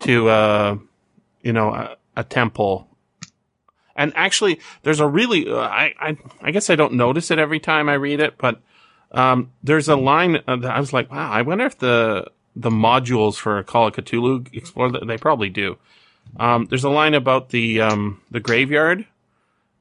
to 0.00 0.28
uh, 0.28 0.78
you 1.42 1.52
know 1.52 1.74
a, 1.74 1.96
a 2.16 2.24
temple, 2.24 2.88
And 3.96 4.12
actually, 4.16 4.60
there's 4.82 5.00
a 5.00 5.06
really, 5.06 5.48
uh, 5.48 5.56
I, 5.56 5.94
I, 6.00 6.16
I 6.40 6.50
guess 6.52 6.70
I 6.70 6.76
don't 6.76 6.94
notice 6.94 7.30
it 7.30 7.38
every 7.38 7.60
time 7.60 7.88
I 7.88 7.94
read 7.94 8.20
it, 8.20 8.38
but, 8.38 8.60
um, 9.12 9.50
there's 9.62 9.88
a 9.88 9.96
line 9.96 10.38
uh, 10.46 10.56
that 10.56 10.70
I 10.70 10.80
was 10.80 10.92
like, 10.92 11.10
wow, 11.10 11.30
I 11.30 11.42
wonder 11.42 11.66
if 11.66 11.78
the, 11.78 12.30
the 12.54 12.70
modules 12.70 13.36
for 13.36 13.62
Call 13.64 13.88
of 13.88 13.94
Cthulhu 13.94 14.52
explore 14.54 14.90
that. 14.92 15.06
They 15.06 15.18
probably 15.18 15.50
do. 15.50 15.76
Um, 16.38 16.66
there's 16.66 16.84
a 16.84 16.90
line 16.90 17.14
about 17.14 17.48
the, 17.50 17.80
um, 17.80 18.20
the 18.30 18.40
graveyard 18.40 19.04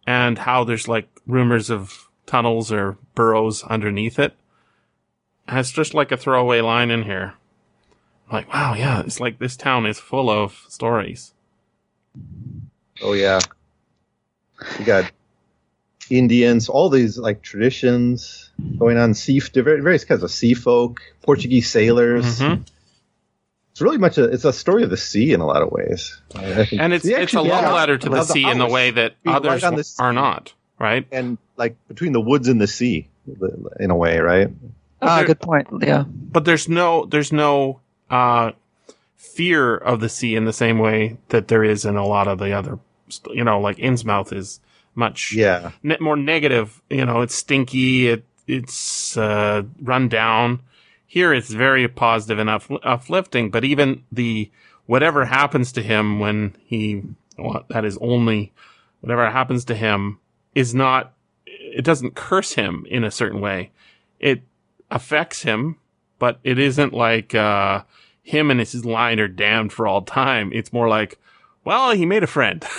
and 0.07 0.37
how 0.39 0.63
there's 0.63 0.87
like 0.87 1.07
rumors 1.27 1.69
of 1.69 2.07
tunnels 2.25 2.71
or 2.71 2.97
burrows 3.13 3.63
underneath 3.63 4.17
it. 4.17 4.33
And 5.47 5.59
it's 5.59 5.71
just 5.71 5.93
like 5.93 6.11
a 6.11 6.17
throwaway 6.17 6.61
line 6.61 6.89
in 6.91 7.03
here. 7.03 7.35
like, 8.31 8.51
wow, 8.53 8.73
yeah, 8.73 9.01
it's 9.01 9.19
like 9.19 9.39
this 9.39 9.55
town 9.55 9.85
is 9.85 9.99
full 9.99 10.29
of 10.29 10.63
stories. 10.69 11.33
Oh 13.01 13.13
yeah. 13.13 13.39
You 14.79 14.85
got 14.85 15.11
Indians, 16.09 16.69
all 16.69 16.89
these 16.89 17.17
like 17.17 17.41
traditions 17.41 18.49
going 18.77 18.97
on. 18.97 19.13
Sea, 19.13 19.39
various 19.39 20.05
kinds 20.05 20.23
of 20.23 20.31
sea 20.31 20.53
folk, 20.53 21.01
Portuguese 21.21 21.69
sailors. 21.69 22.39
Mhm. 22.39 22.65
It's 23.71 23.81
really 23.81 23.97
much 23.97 24.17
a 24.17 24.23
it's 24.25 24.43
a 24.45 24.51
story 24.53 24.83
of 24.83 24.89
the 24.89 24.97
sea 24.97 25.31
in 25.33 25.39
a 25.39 25.45
lot 25.45 25.61
of 25.61 25.71
ways. 25.71 26.19
And 26.35 26.91
it's 26.93 27.05
it's 27.05 27.13
a 27.15 27.21
actually, 27.21 27.49
love 27.49 27.73
letter 27.73 27.97
to 27.97 28.09
the 28.09 28.17
of 28.21 28.25
sea 28.27 28.49
in 28.49 28.57
the 28.57 28.67
way 28.67 28.91
that 28.91 29.15
others 29.25 29.63
right 29.63 29.73
on 29.73 29.83
sea. 29.83 29.95
are 30.03 30.11
not, 30.13 30.53
right? 30.79 31.05
and 31.11 31.37
like 31.57 31.75
between 31.87 32.11
the 32.13 32.21
woods 32.21 32.47
and 32.47 32.59
the 32.59 32.67
sea, 32.67 33.07
in 33.79 33.91
a 33.91 33.95
way, 33.95 34.19
right? 34.19 34.49
Ah, 35.01 35.17
there- 35.17 35.27
good 35.27 35.39
point. 35.39 35.67
Yeah. 35.81 36.03
But 36.07 36.43
there's 36.45 36.67
no 36.67 37.05
there's 37.05 37.31
no 37.31 37.79
uh, 38.09 38.51
fear 39.15 39.75
of 39.77 39.99
the 40.01 40.09
sea 40.09 40.35
in 40.35 40.43
the 40.45 40.51
same 40.53 40.79
way 40.79 41.17
that 41.29 41.47
there 41.47 41.63
is 41.63 41.85
in 41.85 41.95
a 41.95 42.05
lot 42.05 42.27
of 42.27 42.39
the 42.39 42.51
other, 42.51 42.71
st- 42.71 42.79
you 43.33 43.43
know, 43.43 43.59
like 43.59 43.77
Innsmouth 43.77 44.33
is 44.33 44.59
much 44.95 45.33
Yeah. 45.33 45.71
ne- 45.83 45.97
more 45.99 46.15
negative. 46.17 46.81
You 46.89 47.05
know, 47.05 47.21
it's 47.21 47.35
stinky. 47.35 48.07
It 48.09 48.25
it's 48.47 49.15
uh, 49.17 49.63
run 49.81 50.09
down. 50.09 50.61
Here, 51.05 51.33
it's 51.33 51.49
very 51.51 51.87
positive 51.87 52.39
and 52.39 52.49
up- 52.49 52.83
uplifting. 52.83 53.49
But 53.51 53.63
even 53.63 54.03
the 54.11 54.49
whatever 54.85 55.25
happens 55.25 55.71
to 55.73 55.81
him 55.83 56.19
when 56.19 56.55
he 56.65 57.03
well, 57.37 57.65
that 57.69 57.85
is 57.85 57.97
only 58.01 58.51
whatever 59.01 59.29
happens 59.29 59.65
to 59.65 59.75
him 59.75 60.19
is 60.55 60.73
not. 60.75 61.13
It 61.45 61.85
doesn't 61.85 62.15
curse 62.15 62.53
him 62.53 62.85
in 62.89 63.03
a 63.03 63.11
certain 63.11 63.41
way. 63.41 63.71
It 64.19 64.41
affects 64.91 65.43
him, 65.43 65.77
but 66.17 66.39
it 66.43 66.57
isn't 66.57 66.93
like 66.93 67.35
uh, 67.35 67.83
him 68.23 68.49
and 68.51 68.59
his 68.59 68.83
line 68.85 69.19
are 69.19 69.27
damned 69.27 69.71
for 69.71 69.87
all 69.87 70.01
time. 70.01 70.51
It's 70.51 70.73
more 70.73 70.87
like, 70.89 71.19
well, 71.65 71.91
he 71.91 72.05
made 72.05 72.23
a 72.23 72.27
friend. 72.27 72.63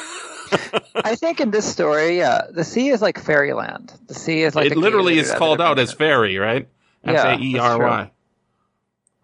I 1.05 1.15
think 1.15 1.41
in 1.41 1.51
this 1.53 1.65
story, 1.71 2.19
yeah, 2.19 2.43
the 2.51 2.65
sea 2.65 2.89
is 2.89 3.01
like 3.01 3.19
fairyland. 3.21 3.93
The 4.09 4.15
sea 4.15 4.43
is 4.43 4.55
like 4.55 4.71
it 4.73 4.77
literally 4.77 5.19
is 5.19 5.31
called 5.33 5.61
out 5.61 5.79
as 5.79 5.93
fairy, 5.93 6.39
right? 6.39 6.67
Yeah, 7.05 7.11
F 7.13 7.17
that's 7.23 7.41
A 7.41 7.45
E 7.45 7.59
R 7.59 7.79
Y. 7.79 8.11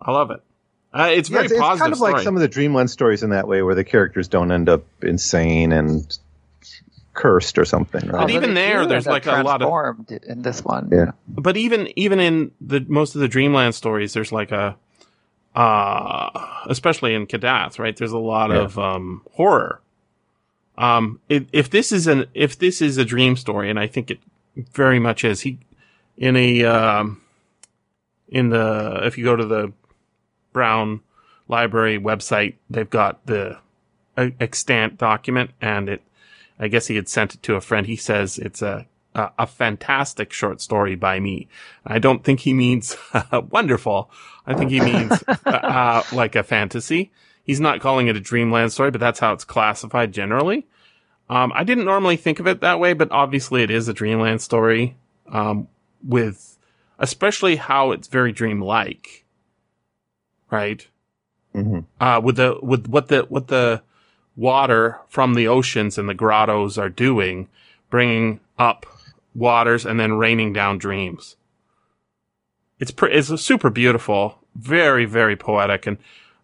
I 0.00 0.10
love 0.12 0.30
it. 0.30 0.40
Uh, 0.94 1.10
it's 1.12 1.28
Yeah, 1.28 1.34
very 1.34 1.44
it's, 1.46 1.52
it's 1.52 1.60
positive 1.60 1.80
kind 1.80 1.92
of 1.92 1.98
story. 1.98 2.12
like 2.14 2.22
some 2.22 2.36
of 2.36 2.40
the 2.42 2.48
Dreamland 2.48 2.90
stories 2.90 3.22
in 3.22 3.30
that 3.30 3.48
way, 3.48 3.60
where 3.62 3.74
the 3.74 3.84
characters 3.84 4.28
don't 4.28 4.50
end 4.52 4.68
up 4.68 4.84
insane 5.02 5.72
and 5.72 6.16
cursed 7.12 7.58
or 7.58 7.64
something, 7.64 8.06
right? 8.08 8.20
But 8.22 8.30
even 8.30 8.54
there, 8.54 8.86
there's 8.86 9.06
like 9.06 9.26
a 9.26 9.42
lot 9.42 9.62
of- 9.62 9.68
transformed 9.68 10.12
in 10.12 10.42
this 10.42 10.62
one. 10.64 10.90
Yeah. 10.92 11.10
but 11.26 11.56
even 11.56 11.88
even 11.98 12.20
in 12.20 12.50
the 12.60 12.84
most 12.88 13.14
of 13.14 13.20
the 13.20 13.28
Dreamland 13.28 13.74
stories, 13.74 14.12
there's 14.12 14.32
like 14.32 14.52
a, 14.52 14.76
uh, 15.56 16.30
especially 16.68 17.14
in 17.14 17.26
Kadath, 17.26 17.78
right? 17.78 17.96
There's 17.96 18.12
a 18.12 18.18
lot 18.18 18.50
Yeah. 18.50 18.58
of 18.62 18.78
um, 18.78 19.22
horror. 19.32 19.80
Um, 20.78 21.20
if, 21.28 21.44
if 21.52 21.70
this 21.70 21.90
is 21.90 22.06
an 22.06 22.26
if 22.34 22.58
this 22.58 22.82
is 22.82 22.98
a 22.98 23.04
dream 23.04 23.36
story, 23.36 23.70
and 23.70 23.78
I 23.78 23.86
think 23.86 24.10
it 24.10 24.18
very 24.72 24.98
much 24.98 25.24
is, 25.24 25.40
he 25.40 25.58
in 26.18 26.36
a 26.36 26.64
um, 26.64 27.22
in 28.28 28.50
the 28.50 29.00
if 29.04 29.16
you 29.16 29.24
go 29.24 29.36
to 29.36 29.46
the 29.46 29.72
Brown 30.52 31.00
Library 31.48 31.98
website, 31.98 32.54
they've 32.68 32.90
got 32.90 33.24
the 33.26 33.58
extant 34.16 34.98
document, 34.98 35.50
and 35.60 35.88
it. 35.88 36.02
I 36.58 36.68
guess 36.68 36.86
he 36.86 36.96
had 36.96 37.06
sent 37.08 37.34
it 37.34 37.42
to 37.42 37.54
a 37.54 37.60
friend. 37.60 37.86
He 37.86 37.96
says 37.96 38.38
it's 38.38 38.62
a 38.62 38.86
a, 39.16 39.32
a 39.40 39.46
fantastic 39.46 40.32
short 40.32 40.60
story 40.60 40.94
by 40.94 41.18
me. 41.18 41.48
I 41.84 41.98
don't 41.98 42.22
think 42.22 42.40
he 42.40 42.52
means 42.52 42.96
wonderful. 43.50 44.10
I 44.46 44.54
think 44.54 44.70
he 44.70 44.80
means 44.80 45.24
uh, 45.46 46.02
like 46.12 46.36
a 46.36 46.42
fantasy. 46.42 47.10
He's 47.42 47.60
not 47.60 47.80
calling 47.80 48.08
it 48.08 48.16
a 48.16 48.20
dreamland 48.20 48.72
story, 48.72 48.90
but 48.90 49.00
that's 49.00 49.20
how 49.20 49.32
it's 49.32 49.44
classified 49.44 50.12
generally. 50.12 50.66
Um, 51.28 51.52
I 51.54 51.64
didn't 51.64 51.84
normally 51.86 52.16
think 52.16 52.38
of 52.38 52.46
it 52.46 52.60
that 52.60 52.78
way, 52.78 52.92
but 52.92 53.10
obviously 53.10 53.62
it 53.62 53.70
is 53.70 53.88
a 53.88 53.92
dreamland 53.94 54.42
story. 54.42 54.96
Um, 55.28 55.66
with 56.06 56.56
especially 56.98 57.56
how 57.56 57.90
it's 57.90 58.06
very 58.08 58.32
dreamlike, 58.32 59.24
right? 60.50 60.86
Mhm. 61.54 61.86
uh, 62.00 62.20
with 62.22 62.36
the 62.36 62.58
with 62.62 62.86
what 62.86 63.08
the 63.08 63.22
what 63.22 63.48
the 63.48 63.82
water 64.36 64.98
from 65.08 65.34
the 65.34 65.48
oceans 65.48 65.96
and 65.98 66.08
the 66.08 66.14
grottos 66.14 66.76
are 66.78 66.90
doing, 66.90 67.48
bringing 67.90 68.40
up 68.58 68.86
waters 69.36 69.86
and 69.86 70.00
then 70.00 70.14
raining 70.14 70.52
down 70.52 70.78
dreams. 70.78 71.36
It's 72.78 72.90
pre- 72.90 73.12
it's 73.12 73.40
super 73.40 73.70
beautiful, 73.70 74.38
very 74.54 75.04
very 75.04 75.36
poetic, 75.36 75.86
and 75.86 75.98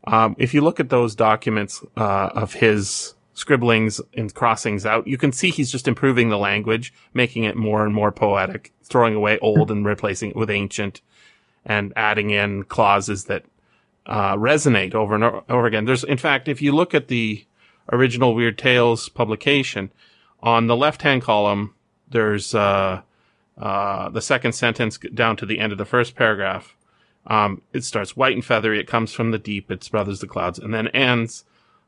um, 0.07 0.35
if 0.39 0.55
you 0.55 0.61
look 0.61 0.81
at 0.81 0.89
those 0.89 1.15
documents 1.15 1.83
uh, 1.97 2.31
of 2.35 2.55
his 2.55 3.15
scribblings 3.35 4.01
and 4.15 4.35
crossings 4.35 4.85
out, 4.85 5.07
you 5.07 5.17
can 5.17 5.33
see 5.33 5.51
he's 5.51 5.73
just 5.73 5.89
improving 5.89 6.29
the 6.29 6.39
language, 6.39 6.93
making 7.15 7.45
it 7.45 7.57
more 7.57 7.85
and 7.85 7.95
more 7.95 8.13
poetic, 8.13 8.73
throwing 8.83 9.15
away 9.15 9.39
old 9.39 9.71
and 9.71 9.87
replacing 9.87 10.31
it 10.31 10.37
with 10.37 10.51
ancient, 10.51 11.01
and 11.65 11.93
adding 11.97 12.31
in 12.31 12.65
clauses 12.65 13.25
that 13.25 13.45
uh, 14.07 14.37
resonate 14.37 14.95
over 14.95 15.15
and 15.15 15.25
over 15.49 15.67
again. 15.67 15.85
There's, 15.85 16.05
in 16.05 16.19
fact, 16.19 16.49
if 16.49 16.61
you 16.61 16.73
look 16.73 16.95
at 16.95 17.09
the 17.09 17.45
original 17.91 18.35
Weird 18.35 18.59
Tales 18.59 19.09
publication, 19.09 19.91
on 20.43 20.67
the 20.67 20.77
left-hand 20.77 21.23
column, 21.23 21.75
there's 22.13 22.55
uh, 22.55 23.03
uh, 23.59 24.09
the 24.11 24.23
second 24.23 24.53
sentence 24.53 24.99
down 24.99 25.37
to 25.37 25.47
the 25.47 25.59
end 25.59 25.73
of 25.73 25.79
the 25.79 25.85
first 25.85 26.15
paragraph. 26.15 26.77
Um, 27.27 27.63
it 27.73 27.85
starts 27.85 28.17
white 28.17 28.35
and 28.35 28.45
feathery. 28.45 28.81
It 28.81 28.87
comes 28.87 29.13
from 29.13 29.31
the 29.31 29.39
deep. 29.39 29.71
Its 29.71 29.89
brothers, 29.89 30.21
the 30.21 30.27
clouds, 30.27 30.59
and 30.59 30.73
then 30.75 30.89
ends 30.89 31.45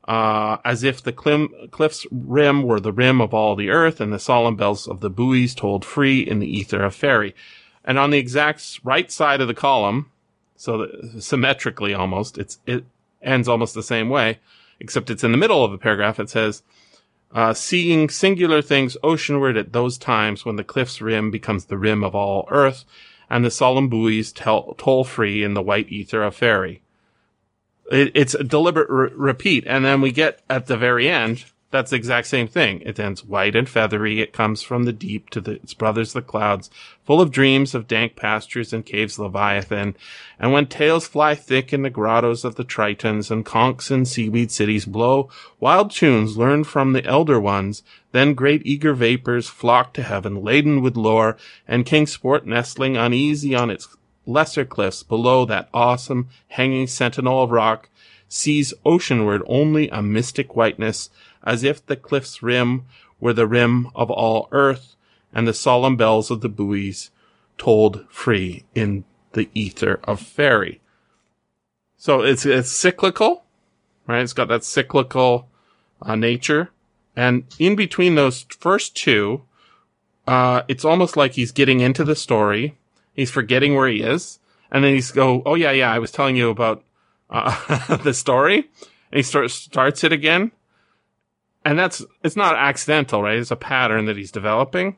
uh, 0.07 0.59
as 0.65 0.83
if 0.83 1.03
the 1.03 1.13
clim- 1.13 1.53
cliff's 1.71 2.07
rim 2.11 2.63
were 2.63 2.81
the 2.81 2.93
rim 2.93 3.21
of 3.21 3.33
all 3.33 3.57
the 3.57 3.71
earth, 3.71 4.01
and 4.01 4.13
the 4.13 4.19
solemn 4.19 4.57
bells 4.57 4.87
of 4.87 5.01
the 5.01 5.11
buoys 5.11 5.55
tolled 5.55 5.85
free 5.85 6.21
in 6.21 6.41
the 6.41 6.59
ether 6.59 6.83
of 6.85 6.95
fairy. 6.95 7.35
And 7.85 7.99
on 7.99 8.11
the 8.11 8.19
exact 8.19 8.81
right 8.85 9.11
side 9.11 9.41
of 9.41 9.49
the 9.49 9.55
column, 9.55 10.11
so 10.57 10.89
symmetrically 11.19 11.95
almost, 11.95 12.39
it 12.39 12.85
ends 13.23 13.49
almost 13.49 13.75
the 13.75 13.83
same 13.83 14.09
way, 14.09 14.39
except 14.79 15.11
it's 15.11 15.25
in 15.25 15.33
the 15.33 15.39
middle 15.39 15.65
of 15.65 15.73
the 15.73 15.79
paragraph. 15.79 16.21
It 16.21 16.31
says, 16.31 16.63
uh, 17.35 17.53
"Seeing 17.53 18.09
singular 18.09 18.63
things 18.63 18.97
oceanward 19.03 19.59
at 19.59 19.73
those 19.73 19.99
times 19.99 20.45
when 20.45 20.57
the 20.57 20.65
cliff's 20.65 21.01
rim 21.01 21.31
becomes 21.31 21.67
the 21.67 21.77
rim 21.77 22.03
of 22.03 22.15
all 22.15 22.47
earth, 22.51 22.85
and 23.29 23.45
the 23.45 23.51
solemn 23.51 23.89
buoys 23.89 24.33
tell, 24.33 24.75
toll 24.79 25.05
free 25.05 25.43
in 25.43 25.55
the 25.55 25.63
white 25.63 25.91
ether 25.91 26.23
of 26.23 26.37
fairy." 26.37 26.81
It, 27.91 28.13
it's 28.15 28.35
a 28.35 28.45
deliberate 28.45 28.89
re- 28.89 29.11
repeat, 29.15 29.65
and 29.67 29.85
then 29.85 30.01
we 30.01 30.11
get 30.11 30.41
at 30.49 30.67
the 30.67 30.77
very 30.77 31.09
end. 31.09 31.45
That's 31.75 31.91
the 31.91 31.97
exact 31.97 32.29
same 32.29 32.47
thing. 32.47 32.83
It 32.83 33.01
ends 33.01 33.25
white 33.25 33.57
and 33.57 33.69
feathery. 33.69 34.21
It 34.21 34.33
comes 34.33 34.63
from 34.63 34.85
the 34.85 34.93
deep 34.93 35.29
to 35.31 35.41
the, 35.41 35.55
its 35.55 35.75
brothers, 35.75 36.13
the 36.13 36.23
clouds, 36.23 36.71
full 37.03 37.21
of 37.21 37.33
dreams 37.33 37.75
of 37.75 37.89
dank 37.89 38.15
pastures 38.15 38.73
and 38.73 38.87
caves 38.87 39.19
leviathan. 39.19 39.97
And 40.39 40.53
when 40.53 40.67
tales 40.67 41.09
fly 41.09 41.35
thick 41.35 41.73
in 41.73 41.83
the 41.83 41.91
grottos 41.91 42.45
of 42.45 42.55
the 42.55 42.65
tritons 42.65 43.29
and 43.29 43.45
conchs 43.45 43.91
and 43.91 44.07
seaweed 44.07 44.53
cities 44.53 44.85
blow 44.85 45.29
wild 45.59 45.91
tunes 45.91 46.37
learned 46.37 46.69
from 46.69 46.93
the 46.93 47.05
elder 47.05 47.41
ones, 47.41 47.83
then 48.13 48.35
great 48.35 48.63
eager 48.65 48.95
vapors 48.95 49.49
flock 49.49 49.93
to 49.95 50.05
heaven 50.05 50.45
laden 50.45 50.81
with 50.81 50.97
lore, 50.97 51.37
and 51.67 51.85
Kingsport 51.85 52.47
nestling 52.47 52.97
uneasy 52.97 53.53
on 53.53 53.69
its 53.69 53.89
lesser 54.27 54.65
cliffs 54.65 55.03
below 55.03 55.45
that 55.45 55.71
awesome 55.75 56.29
hanging 56.51 56.87
sentinel 56.87 57.43
of 57.43 57.51
rock 57.51 57.89
sees 58.29 58.75
oceanward 58.85 59.43
only 59.47 59.89
a 59.91 60.03
mystic 60.03 60.57
whiteness, 60.57 61.11
as 61.45 61.63
if 61.63 61.85
the 61.85 61.97
cliff's 61.97 62.43
rim 62.43 62.85
were 63.21 63.33
the 63.33 63.47
rim 63.47 63.89
of 63.95 64.11
all 64.11 64.49
earth, 64.51 64.97
and 65.33 65.47
the 65.47 65.55
solemn 65.55 65.97
bells 65.97 66.31
of 66.31 66.41
the 66.41 66.49
buoys 66.49 67.11
tolled 67.59 68.05
free 68.09 68.65
in 68.75 69.05
the 69.33 69.49
ether 69.55 70.01
of 70.05 70.21
fairy. 70.21 70.81
So 71.97 72.23
it's 72.23 72.45
it's 72.45 72.71
cyclical, 72.71 73.45
right? 74.07 74.23
It's 74.23 74.33
got 74.33 74.49
that 74.49 74.65
cyclical 74.65 75.49
uh, 76.03 76.17
nature, 76.17 76.71
and 77.17 77.45
in 77.59 77.77
between 77.77 78.15
those 78.15 78.43
first 78.43 78.97
two, 78.97 79.43
uh, 80.27 80.63
it's 80.69 80.85
almost 80.85 81.17
like 81.17 81.33
he's 81.33 81.53
getting 81.53 81.81
into 81.81 82.05
the 82.05 82.17
story. 82.17 82.77
He's 83.15 83.31
forgetting 83.31 83.75
where 83.75 83.89
he 83.89 84.03
is, 84.03 84.39
and 84.71 84.85
then 84.85 84.95
he's 84.95 85.13
go, 85.13 85.43
"Oh 85.47 85.55
yeah, 85.55 85.71
yeah, 85.71 85.93
I 85.93 85.99
was 85.99 86.11
telling 86.11 86.37
you 86.37 86.51
about 86.51 86.83
uh, 87.31 87.97
the 88.03 88.15
story," 88.15 88.57
and 88.57 89.17
he 89.17 89.23
starts 89.23 89.55
starts 89.55 90.05
it 90.05 90.13
again, 90.13 90.53
and 91.65 91.79
that's 91.79 92.05
it's 92.23 92.37
not 92.37 92.57
accidental, 92.57 93.23
right? 93.23 93.39
It's 93.39 93.51
a 93.51 93.57
pattern 93.57 94.07
that 94.07 94.17
he's 94.17 94.31
developing. 94.31 94.97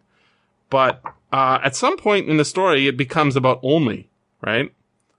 But 0.69 1.01
uh, 1.33 1.61
at 1.63 1.77
some 1.77 1.97
point 1.97 2.29
in 2.29 2.37
the 2.37 2.45
story, 2.45 2.87
it 2.89 2.97
becomes 2.97 3.37
about 3.37 3.61
Olney, 3.63 4.09
right? 4.41 4.73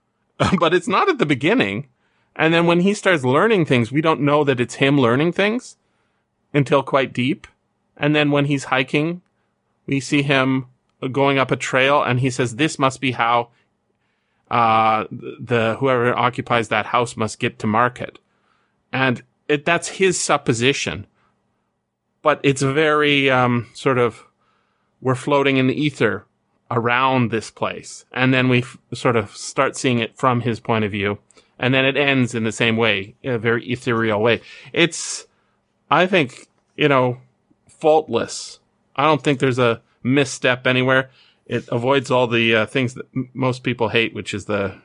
but 0.58 0.74
it's 0.74 0.88
not 0.88 1.08
at 1.08 1.18
the 1.18 1.26
beginning. 1.26 1.88
And 2.36 2.54
then 2.54 2.66
when 2.66 2.80
he 2.80 2.94
starts 2.94 3.24
learning 3.24 3.64
things, 3.64 3.90
we 3.90 4.00
don't 4.00 4.20
know 4.20 4.44
that 4.44 4.60
it's 4.60 4.74
him 4.74 5.00
learning 5.00 5.32
things 5.32 5.76
until 6.54 6.82
quite 6.82 7.12
deep. 7.12 7.46
And 7.96 8.14
then 8.14 8.30
when 8.30 8.44
he's 8.44 8.64
hiking, 8.64 9.22
we 9.86 10.00
see 10.00 10.22
him 10.22 10.66
going 11.10 11.38
up 11.38 11.50
a 11.50 11.56
trail 11.56 12.02
and 12.02 12.20
he 12.20 12.30
says, 12.30 12.56
this 12.56 12.78
must 12.78 13.00
be 13.00 13.12
how, 13.12 13.48
uh, 14.50 15.04
the, 15.10 15.76
whoever 15.80 16.16
occupies 16.16 16.68
that 16.68 16.86
house 16.86 17.16
must 17.16 17.40
get 17.40 17.58
to 17.58 17.66
market. 17.66 18.18
And 18.92 19.22
it, 19.48 19.64
that's 19.64 19.88
his 19.88 20.20
supposition. 20.20 21.06
But 22.28 22.40
it's 22.42 22.60
very, 22.60 23.30
um, 23.30 23.68
sort 23.72 23.96
of, 23.96 24.26
we're 25.00 25.14
floating 25.14 25.56
in 25.56 25.66
the 25.66 25.82
ether 25.82 26.26
around 26.70 27.30
this 27.30 27.50
place. 27.50 28.04
And 28.12 28.34
then 28.34 28.50
we 28.50 28.58
f- 28.58 28.76
sort 28.92 29.16
of 29.16 29.34
start 29.34 29.78
seeing 29.78 29.98
it 29.98 30.14
from 30.14 30.42
his 30.42 30.60
point 30.60 30.84
of 30.84 30.92
view. 30.92 31.20
And 31.58 31.72
then 31.72 31.86
it 31.86 31.96
ends 31.96 32.34
in 32.34 32.44
the 32.44 32.52
same 32.52 32.76
way, 32.76 33.14
in 33.22 33.32
a 33.32 33.38
very 33.38 33.64
ethereal 33.72 34.20
way. 34.20 34.42
It's, 34.74 35.26
I 35.90 36.06
think, 36.06 36.48
you 36.76 36.86
know, 36.86 37.16
faultless. 37.66 38.60
I 38.94 39.04
don't 39.04 39.22
think 39.22 39.38
there's 39.38 39.58
a 39.58 39.80
misstep 40.02 40.66
anywhere. 40.66 41.08
It 41.46 41.66
avoids 41.68 42.10
all 42.10 42.26
the 42.26 42.54
uh, 42.54 42.66
things 42.66 42.92
that 42.92 43.06
m- 43.16 43.30
most 43.32 43.62
people 43.62 43.88
hate, 43.88 44.12
which 44.12 44.34
is 44.34 44.44
the, 44.44 44.76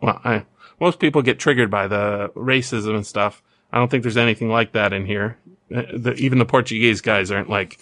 well, 0.00 0.20
I, 0.24 0.46
most 0.80 0.98
people 0.98 1.22
get 1.22 1.38
triggered 1.38 1.70
by 1.70 1.86
the 1.86 2.32
racism 2.34 2.96
and 2.96 3.06
stuff. 3.06 3.40
I 3.72 3.78
don't 3.78 3.88
think 3.88 4.02
there's 4.02 4.16
anything 4.16 4.48
like 4.48 4.72
that 4.72 4.92
in 4.92 5.06
here. 5.06 5.38
The, 5.72 6.14
even 6.18 6.38
the 6.38 6.44
Portuguese 6.44 7.00
guys 7.00 7.30
aren't 7.30 7.48
like 7.48 7.78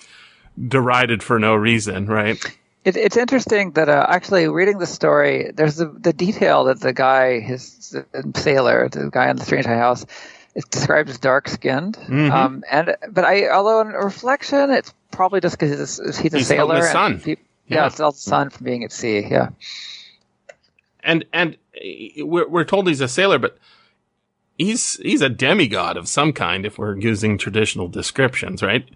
derided 0.68 1.22
for 1.22 1.38
no 1.38 1.55
reason, 1.55 2.07
right? 2.07 2.36
It, 2.84 2.97
it's 2.97 3.16
interesting 3.16 3.72
that 3.72 3.88
uh, 3.88 4.07
actually 4.09 4.49
reading 4.49 4.78
the 4.78 4.86
story, 4.86 5.51
there's 5.55 5.76
the, 5.76 5.86
the 5.86 6.12
detail 6.12 6.64
that 6.64 6.80
the 6.80 6.93
guy, 6.93 7.41
his 7.41 7.91
the 7.91 8.32
sailor, 8.41 8.88
the 8.88 9.11
guy 9.11 9.28
in 9.30 9.36
the 9.36 9.45
strange 9.45 9.66
high 9.66 9.76
house, 9.76 10.07
is 10.55 10.64
described 10.64 11.11
as 11.11 11.18
dark 11.18 11.49
skinned. 11.49 11.97
Mhm. 11.97 12.30
Um, 12.30 12.64
and 12.70 12.97
but 13.11 13.24
I, 13.24 13.49
although 13.51 13.80
in 13.82 13.88
reflection, 13.88 14.70
it's 14.70 14.95
probably 15.11 15.41
just 15.41 15.59
because 15.59 15.78
he's, 15.78 15.99
a- 16.18 16.22
he's 16.22 16.34
a 16.34 16.38
He's 16.38 16.47
sailor. 16.47 16.76
the 16.76 16.82
sun. 16.91 17.20
peop- 17.20 17.38
Yeah. 17.68 17.76
yeah, 17.78 17.86
it's 17.86 18.01
all 18.01 18.12
the 18.12 18.18
sun 18.18 18.49
from 18.51 18.64
being 18.64 18.82
at 18.84 18.93
sea. 18.93 19.26
Yeah. 19.30 19.51
and 21.03 21.24
and 21.32 21.57
uh, 21.76 22.24
we're 22.26 22.49
we're 22.49 22.64
told 22.64 22.88
he's 22.88 23.01
a 23.01 23.09
sailor, 23.09 23.38
but 23.38 23.59
he's 24.61 24.97
he's 24.97 25.23
a 25.23 25.29
demigod 25.29 25.97
of 25.97 26.09
some 26.09 26.33
kind. 26.33 26.67
If 26.67 26.79
we're 26.79 26.99
using 26.99 27.39
traditional 27.39 27.89
descriptions, 27.89 28.63
right? 28.63 28.89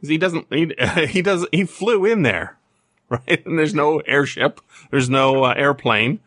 He 0.00 0.18
doesn't 0.18 0.46
he, 0.50 0.72
he 1.08 1.22
does 1.22 1.46
he 1.52 1.64
flew 1.64 2.04
in 2.04 2.22
there, 2.22 2.56
right? 3.08 3.44
And 3.44 3.58
there's 3.58 3.74
no 3.74 4.00
airship, 4.00 4.60
there's 4.90 5.10
no 5.10 5.44
uh, 5.44 5.54
airplane. 5.56 6.20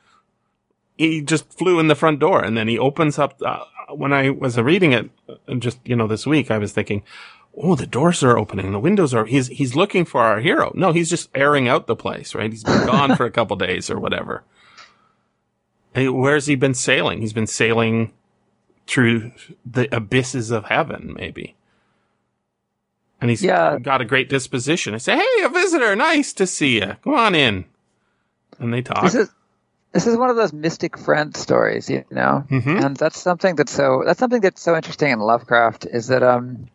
He 0.98 1.22
just 1.22 1.54
flew 1.54 1.80
in 1.80 1.88
the 1.88 1.96
front 1.96 2.20
door, 2.20 2.44
and 2.44 2.58
then 2.58 2.68
he 2.68 2.78
opens 2.78 3.18
up. 3.18 3.42
Uh, 3.44 3.64
when 3.92 4.14
I 4.14 4.30
was 4.30 4.58
reading 4.58 4.92
it, 4.92 5.10
uh, 5.30 5.56
just 5.56 5.80
you 5.86 5.96
know 5.96 6.08
this 6.08 6.28
week, 6.28 6.52
I 6.52 6.58
was 6.58 6.74
thinking. 6.74 7.04
Oh, 7.62 7.76
the 7.76 7.88
doors 7.88 8.24
are 8.24 8.38
opening. 8.38 8.72
The 8.72 8.80
windows 8.80 9.14
are. 9.14 9.26
He's 9.26 9.48
he's 9.48 9.76
looking 9.76 10.06
for 10.06 10.22
our 10.22 10.40
hero. 10.40 10.72
No, 10.76 10.92
he's 10.92 11.10
just 11.10 11.30
airing 11.34 11.68
out 11.68 11.88
the 11.88 11.96
place, 11.96 12.36
right? 12.36 12.52
He's 12.52 12.64
been 12.64 12.86
gone 12.86 13.16
for 13.16 13.26
a 13.26 13.32
couple 13.32 13.56
days 13.58 13.90
or 13.90 14.00
whatever. 14.00 14.44
Hey, 15.94 16.08
where's 16.08 16.46
he 16.46 16.56
been 16.56 16.76
sailing? 16.76 17.20
He's 17.20 17.34
been 17.34 17.48
sailing 17.48 18.14
through 18.90 19.32
the 19.64 19.88
abysses 19.96 20.50
of 20.50 20.66
heaven, 20.66 21.14
maybe. 21.16 21.56
And 23.22 23.30
he's 23.30 23.44
Yeah. 23.44 23.78
got 23.80 24.02
a 24.02 24.06
great 24.06 24.30
disposition. 24.30 24.96
I 24.96 24.98
say, 24.98 25.16
"Hey, 25.16 25.44
a 25.44 25.50
visitor, 25.50 25.96
nice 25.96 26.34
to 26.34 26.48
see 26.48 26.80
you. 26.80 26.96
Come 27.04 27.14
on 27.14 27.36
in." 27.36 27.66
And 28.58 28.74
they 28.74 28.82
talk. 28.82 29.04
This 29.04 29.16
is 29.16 29.30
this 29.92 30.08
is 30.08 30.18
one 30.18 30.30
of 30.30 30.36
those 30.36 30.54
mystic 30.54 30.98
friend 30.98 31.36
stories, 31.36 31.90
you 31.90 32.04
know, 32.12 32.44
Mhm. 32.50 32.84
and 32.86 32.98
that's 32.98 33.20
something 33.20 33.56
that's 33.56 33.72
so 33.72 34.04
that's 34.06 34.20
something 34.20 34.42
that's 34.42 34.62
so 34.62 34.76
interesting 34.76 35.12
in 35.12 35.20
Lovecraft 35.20 35.86
is 35.86 36.08
that 36.08 36.24
um, 36.24 36.68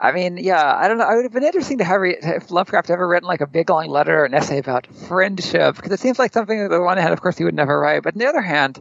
I 0.00 0.12
mean, 0.12 0.36
yeah, 0.36 0.76
I 0.76 0.86
don't 0.88 0.98
know. 0.98 1.04
I 1.04 1.16
would 1.16 1.24
have 1.24 1.32
been 1.32 1.44
interesting 1.44 1.78
to 1.78 1.84
have 1.84 2.00
re- 2.00 2.18
if 2.20 2.50
Lovecraft 2.50 2.90
ever 2.90 3.06
written 3.06 3.26
like 3.26 3.40
a 3.40 3.46
big 3.46 3.68
long 3.70 3.88
letter 3.88 4.20
or 4.20 4.24
an 4.26 4.34
essay 4.34 4.58
about 4.58 4.86
friendship 4.86 5.76
because 5.76 5.92
it 5.92 6.00
seems 6.00 6.18
like 6.18 6.32
something 6.32 6.58
that 6.58 6.66
on 6.66 6.70
the 6.70 6.80
one 6.80 6.98
hand, 6.98 7.12
of 7.12 7.20
course, 7.20 7.38
he 7.38 7.44
would 7.44 7.54
never 7.54 7.78
write, 7.78 8.02
but 8.02 8.14
on 8.14 8.18
the 8.18 8.26
other 8.28 8.42
hand, 8.42 8.80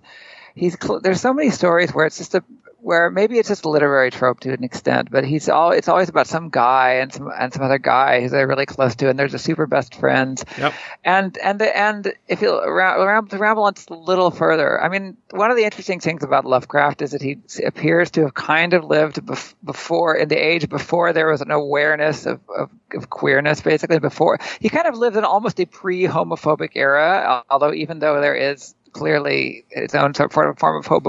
he's 0.56 0.78
cl- 0.82 1.00
there's 1.02 1.22
so 1.22 1.34
many 1.34 1.50
stories 1.50 1.94
where 1.94 2.06
it's 2.06 2.18
just 2.18 2.36
a 2.36 2.44
where 2.80 3.10
maybe 3.10 3.40
it's 3.40 3.48
just 3.48 3.64
a 3.64 3.70
literary 3.70 4.12
trope 4.12 4.42
to 4.42 4.52
an 4.52 4.62
extent, 4.62 5.10
but 5.10 5.24
he's 5.24 5.48
all 5.48 5.72
it's 5.72 5.88
always 5.88 6.10
about 6.10 6.28
some 6.28 6.50
guy 6.50 6.96
and 6.96 7.14
some 7.14 7.32
and 7.40 7.54
some 7.54 7.64
other 7.64 7.78
guy 7.78 8.20
who 8.20 8.28
they're 8.28 8.46
really 8.46 8.66
close 8.66 8.94
to, 8.98 9.10
and 9.10 9.18
there's 9.18 9.34
a 9.34 9.40
super 9.40 9.66
best 9.66 9.96
friend, 9.96 10.44
Yep. 10.58 10.74
and 11.06 11.38
and 11.38 11.62
and 11.62 12.14
if 12.28 12.42
you 12.42 12.62
ra- 12.62 13.02
ram- 13.02 13.28
to 13.30 13.38
ramble 13.38 13.64
on 13.64 13.74
just 13.76 13.90
a 13.90 13.94
little 13.96 14.32
further, 14.32 14.84
I 14.84 14.90
mean, 14.90 15.16
one 15.32 15.50
of 15.50 15.56
the 15.56 15.64
interesting 15.64 16.02
things 16.02 16.24
about 16.26 16.44
Lovecraft 16.44 17.02
is 17.02 17.12
that 17.12 17.22
he 17.22 17.38
appears 17.66 18.12
to 18.12 18.24
have 18.24 18.34
kind 18.34 18.74
of 18.74 18.84
lived 18.84 19.16
bef- 19.26 19.54
before 19.64 20.18
in 20.18 20.28
the 20.28 20.36
age 20.36 20.68
before 20.68 21.14
there 21.14 21.28
was 21.28 21.40
an 21.40 21.52
awareness 21.52 22.26
of, 22.26 22.42
of, 22.50 22.70
of 22.94 23.10
queerness. 23.10 23.62
Basically, 23.62 24.00
before 24.00 24.40
he 24.60 24.68
kind 24.68 24.88
of 24.88 24.98
lived 24.98 25.16
in 25.16 25.24
almost 25.24 25.58
a 25.62 25.66
pre-homophobic 25.66 26.72
era. 26.76 27.46
Although 27.50 27.74
even 27.74 28.00
though 28.00 28.20
there 28.20 28.36
is 28.36 28.76
clearly 28.94 29.66
its 29.70 29.96
own 29.96 30.14
sort 30.14 30.28
of 30.28 30.34
form 30.34 30.78
of 30.78 30.86
form 30.86 31.06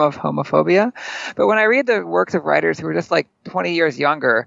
of, 0.00 0.16
homophobia, 0.16 0.92
but 1.36 1.46
when 1.46 1.58
I 1.58 1.64
read 1.64 1.86
the 1.86 2.06
works 2.06 2.34
of 2.34 2.44
writers 2.44 2.78
who 2.78 2.86
are 2.86 2.94
just 2.94 3.10
like 3.10 3.26
20 3.44 3.74
years 3.74 3.98
younger, 3.98 4.46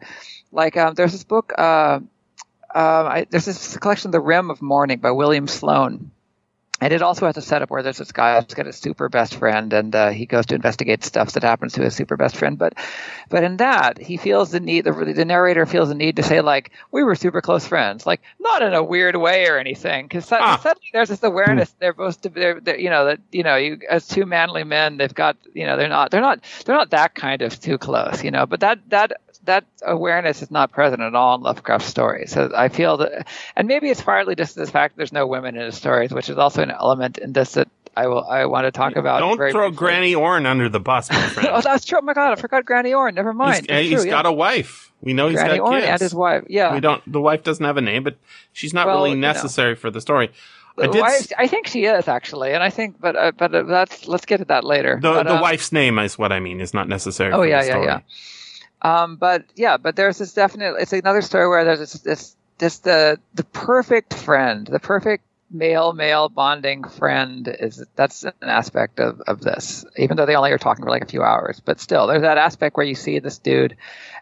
like 0.52 0.78
um, 0.78 0.96
there's 0.96 1.12
this 1.12 1.24
book. 1.24 1.54
Uh, 1.58 2.00
um, 2.74 3.06
I, 3.08 3.28
there's 3.30 3.46
this 3.46 3.78
collection, 3.78 4.12
The 4.12 4.22
Rim 4.22 4.50
of 4.50 4.62
Morning 4.62 5.00
by 5.00 5.12
William 5.12 5.48
Sloane. 5.48 6.12
And 6.82 6.92
it 6.92 7.04
also 7.04 7.28
has 7.28 7.38
a 7.38 7.42
setup 7.42 7.70
where 7.70 7.84
there's 7.84 8.00
this 8.00 8.12
guy 8.12 8.42
who's 8.42 8.56
got 8.56 8.66
a 8.68 8.74
super 8.74 9.08
best 9.08 9.36
friend, 9.36 9.72
and 9.72 9.96
uh, 9.96 10.10
he 10.10 10.26
goes 10.26 10.48
to 10.48 10.56
investigate 10.56 11.04
stuff 11.04 11.34
that 11.34 11.44
happens 11.44 11.74
to 11.74 11.84
his 11.84 11.96
super 11.96 12.18
best 12.18 12.36
friend. 12.36 12.58
But, 12.58 12.74
but 13.30 13.44
in 13.44 13.58
that, 13.58 14.00
he 14.00 14.18
feels 14.18 14.50
the 14.50 14.60
need. 14.60 14.86
The, 14.86 14.92
the 14.92 15.24
narrator 15.26 15.68
feels 15.68 15.90
the 15.90 15.96
need 15.96 16.16
to 16.16 16.24
say 16.24 16.42
like, 16.42 16.72
"We 16.92 17.04
were 17.04 17.14
super 17.16 17.40
close 17.42 17.68
friends," 17.68 18.06
like 18.08 18.22
not 18.40 18.64
in 18.64 18.74
a 18.74 18.84
weird 18.84 19.16
way 19.16 19.48
or 19.48 19.60
anything. 19.60 20.06
Because 20.08 20.32
Ah. 20.32 20.58
suddenly 20.58 20.90
there's 20.92 21.10
this 21.10 21.22
awareness 21.24 21.70
they're 21.80 21.94
both 21.94 22.20
they're, 22.22 22.60
they're 22.60 22.80
you 22.80 22.90
know 22.90 23.06
that 23.06 23.20
you 23.32 23.44
know 23.44 23.56
you 23.58 23.80
as 23.88 24.08
two 24.08 24.26
manly 24.26 24.64
men 24.64 24.98
they've 24.98 25.14
got 25.14 25.38
you 25.54 25.68
know 25.68 25.78
they're 25.78 25.88
not 25.88 26.10
they're 26.10 26.22
not 26.22 26.40
they're 26.66 26.76
not 26.76 26.90
that 26.90 27.14
kind 27.14 27.44
of 27.44 27.60
too 27.60 27.78
close 27.78 28.24
you 28.24 28.32
know. 28.32 28.48
But 28.48 28.62
that 28.62 28.80
that 28.90 29.22
that 29.46 29.66
awareness 29.86 30.42
is 30.42 30.52
not 30.52 30.72
present 30.72 31.02
at 31.02 31.16
all 31.16 31.36
in 31.36 31.42
Lovecraft's 31.42 31.88
stories. 31.88 32.32
So 32.32 32.52
I 32.56 32.70
feel 32.70 32.98
that, 32.98 33.28
and 33.56 33.68
maybe 33.68 33.90
it's 33.90 34.02
partly 34.02 34.36
just 34.36 34.56
the 34.56 34.66
fact 34.68 34.98
there's 34.98 35.12
no 35.14 35.26
women 35.28 35.56
in 35.56 35.62
his 35.66 35.76
stories, 35.76 36.12
which 36.12 36.30
is 36.30 36.38
also 36.38 36.62
an 36.62 36.72
element 36.72 37.18
in 37.18 37.34
this 37.34 37.54
that 37.54 37.68
I 37.98 38.08
will 38.08 38.24
I 38.26 38.46
want 38.46 38.66
to 38.66 38.72
talk 38.72 38.96
about. 38.96 39.20
Don't 39.20 39.38
throw 39.38 39.52
briefly. 39.52 39.72
Granny 39.76 40.16
Orne 40.16 40.46
under 40.46 40.70
the 40.70 40.80
bus, 40.80 41.10
my 41.12 41.22
friend. 41.28 41.50
oh, 41.52 41.62
that's 41.62 41.86
true. 41.86 42.00
Oh 42.00 42.02
my 42.06 42.14
god, 42.14 42.32
I 42.32 42.36
forgot 42.36 42.66
Granny 42.66 42.94
Orne. 42.94 43.16
Never 43.16 43.34
mind. 43.34 43.70
uh, 43.70 43.78
he's 43.80 44.06
got 44.06 44.26
a 44.26 44.32
wife. 44.32 44.92
We 45.02 45.14
know 45.14 45.28
he's 45.30 45.38
Granny 45.40 45.58
got 45.58 45.64
Orne 45.66 45.80
kids. 45.82 45.88
and 45.92 46.00
his 46.02 46.14
wife. 46.16 46.44
Yeah. 46.48 46.74
We 46.74 46.80
don't. 46.80 47.02
The 47.12 47.20
wife 47.20 47.44
doesn't 47.44 47.66
have 47.66 47.78
a 47.78 47.82
name, 47.82 48.04
but 48.04 48.16
she's 48.54 48.74
not 48.74 48.86
Well, 48.88 48.98
really 48.98 49.10
you 49.12 49.16
know. 49.18 49.28
necessary 49.28 49.76
for 49.76 49.90
the 49.92 50.00
story. 50.00 50.32
I 50.78 50.88
did. 50.88 51.02
wife- 51.02 51.14
s- 51.14 51.34
I 51.38 51.48
think 51.48 51.68
she 51.68 51.84
is 51.86 52.08
actually, 52.08 52.54
and 52.54 52.64
I 52.64 52.70
think, 52.70 53.02
but 53.02 53.16
uh, 53.18 53.32
but 53.36 53.54
uh, 53.54 53.64
that's 53.64 54.08
let's 54.08 54.26
get 54.26 54.38
to 54.38 54.46
that 54.46 54.64
later. 54.64 54.96
the 55.02 55.12
But, 55.12 55.24
the 55.24 55.36
uh, 55.38 55.42
wife's 55.42 55.72
name 55.74 56.00
is 56.00 56.18
what 56.18 56.32
I 56.32 56.40
mean. 56.40 56.62
Is 56.62 56.74
not 56.74 56.88
necessary. 56.88 57.34
Oh 57.34 57.42
yeah, 57.42 57.64
yeah, 57.64 57.84
yeah. 57.84 58.00
Um, 58.82 59.16
but 59.18 59.46
yeah, 59.56 59.78
but 59.78 59.96
there's 59.96 60.18
this 60.18 60.34
definite. 60.34 60.76
It's 60.80 60.94
another 60.94 61.22
story 61.22 61.48
where 61.48 61.64
there's 61.66 61.80
this 61.80 61.94
this, 61.94 62.36
this 62.58 62.80
the 62.80 63.20
the 63.36 63.44
perfect 63.44 64.14
friend, 64.14 64.66
the 64.68 64.80
perfect 64.80 65.24
male 65.54 65.92
male 65.92 66.30
bonding 66.30 66.84
friend 66.86 67.54
is 67.60 67.86
that's 67.96 68.24
an 68.24 68.32
aspect 68.42 69.00
of 69.00 69.22
of 69.28 69.42
this. 69.42 69.86
Even 69.98 70.18
though 70.18 70.26
they 70.26 70.36
only 70.36 70.52
are 70.52 70.58
talking 70.58 70.84
for 70.84 70.90
like 70.90 71.04
a 71.04 71.08
few 71.08 71.22
hours, 71.24 71.62
but 71.64 71.80
still, 71.80 72.08
there's 72.08 72.22
that 72.24 72.38
aspect 72.38 72.76
where 72.78 72.86
you 72.86 72.96
see 72.96 73.20
this 73.20 73.38
dude, 73.38 73.76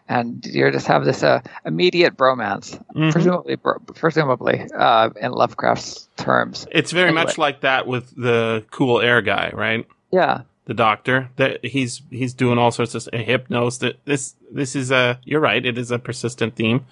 and 0.08 0.44
you 0.44 0.70
just 0.72 0.88
have 0.88 1.04
this 1.04 1.22
uh, 1.22 1.40
immediate 1.64 2.16
bromance, 2.16 2.78
Mhm. 2.94 3.12
presumably 3.12 3.54
bro- 3.56 3.78
presumably 3.94 4.66
uh, 4.76 5.08
in 5.20 5.32
Lovecraft's 5.32 6.08
terms. 6.16 6.66
It's 6.70 6.90
very 6.92 7.08
Anyway. 7.08 7.24
much 7.24 7.38
like 7.38 7.60
that 7.60 7.86
with 7.86 8.14
the 8.14 8.64
cool 8.70 9.00
air 9.00 9.22
guy, 9.22 9.52
right? 9.54 9.86
Yeah. 10.10 10.42
The 10.70 10.74
doctor 10.74 11.30
that 11.34 11.64
he's 11.64 12.02
he's 12.10 12.32
doing 12.32 12.56
all 12.56 12.70
sorts 12.70 12.94
of 12.94 13.02
hypnos. 13.12 13.80
That 13.80 13.98
this 14.04 14.36
this 14.52 14.76
is 14.76 14.92
a 14.92 15.18
you're 15.24 15.40
right. 15.40 15.66
It 15.66 15.76
is 15.76 15.90
a 15.90 15.98
persistent 15.98 16.54
theme. 16.54 16.86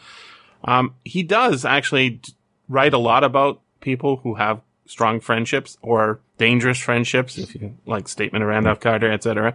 Um, 0.65 0.97
he 1.05 1.23
does 1.23 1.65
actually 1.65 2.21
write 2.69 2.93
a 2.93 2.99
lot 2.99 3.23
about 3.23 3.61
people 3.81 4.17
who 4.17 4.35
have 4.35 4.63
strong 4.87 5.21
friendships 5.21 5.79
or 5.81 6.19
dangerous 6.39 6.79
friendships, 6.79 7.39
if 7.39 7.55
you 7.55 7.77
like 7.87 8.09
statement 8.09 8.43
of 8.43 8.49
Randolph 8.49 8.81
Carter, 8.81 9.13
etc. 9.13 9.55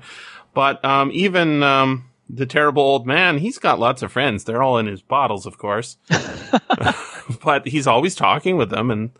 But 0.54 0.86
um, 0.86 1.12
even 1.14 1.62
um, 1.62 2.06
the 2.30 2.46
terrible 2.46 2.84
old 2.84 3.06
man, 3.06 3.40
he's 3.40 3.60
got 3.60 3.78
lots 3.78 4.02
of 4.02 4.14
friends. 4.14 4.46
They're 4.46 4.64
all 4.64 4.78
in 4.78 4.86
his 4.86 5.02
bottles, 5.02 5.46
of 5.46 5.58
course. 5.58 5.98
but 7.44 7.68
he's 7.68 7.88
always 7.88 8.16
talking 8.16 8.56
with 8.56 8.70
them 8.70 8.90
and 8.90 9.12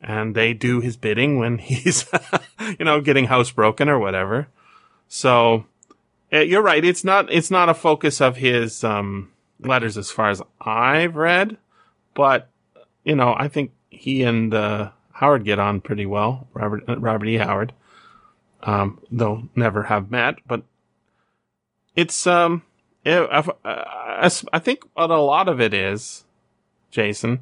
and 0.00 0.34
they 0.34 0.54
do 0.54 0.80
his 0.80 0.96
bidding 0.96 1.38
when 1.38 1.58
he's 1.68 2.06
you 2.78 2.84
know 2.84 3.00
getting 3.00 3.26
housebroken 3.26 3.88
or 3.88 3.98
whatever. 3.98 4.48
So 5.08 5.64
Uh, 6.32 6.40
you're 6.40 6.62
right. 6.62 6.84
It's 6.84 7.04
not. 7.04 7.32
It's 7.32 7.50
not 7.50 7.70
a 7.70 7.74
focus 7.74 8.20
of 8.20 8.36
his 8.36 8.84
um, 8.84 9.32
letters 9.60 9.96
as 9.96 10.10
far 10.10 10.28
as 10.28 10.42
I've 10.60 11.16
read, 11.16 11.56
but 12.14 12.50
you 13.04 13.16
know, 13.16 13.34
I 13.36 13.48
think 13.48 13.72
he 13.88 14.22
and 14.24 14.52
uh, 14.52 14.90
Howard 15.12 15.44
get 15.44 15.58
on 15.58 15.80
pretty 15.80 16.04
well. 16.04 16.46
Robert 16.52 16.84
uh, 16.86 16.98
Robert 16.98 17.26
E. 17.28 17.38
Howard, 17.38 17.72
um, 18.62 19.00
though 19.10 19.48
never 19.56 19.84
have 19.84 20.10
met, 20.10 20.36
but 20.46 20.62
it's 21.96 22.26
um, 22.26 22.62
it, 23.04 23.26
I, 23.64 24.30
I 24.52 24.58
think 24.58 24.80
what 24.92 25.10
a 25.10 25.18
lot 25.20 25.48
of 25.48 25.60
it 25.62 25.72
is, 25.72 26.24
Jason, 26.90 27.40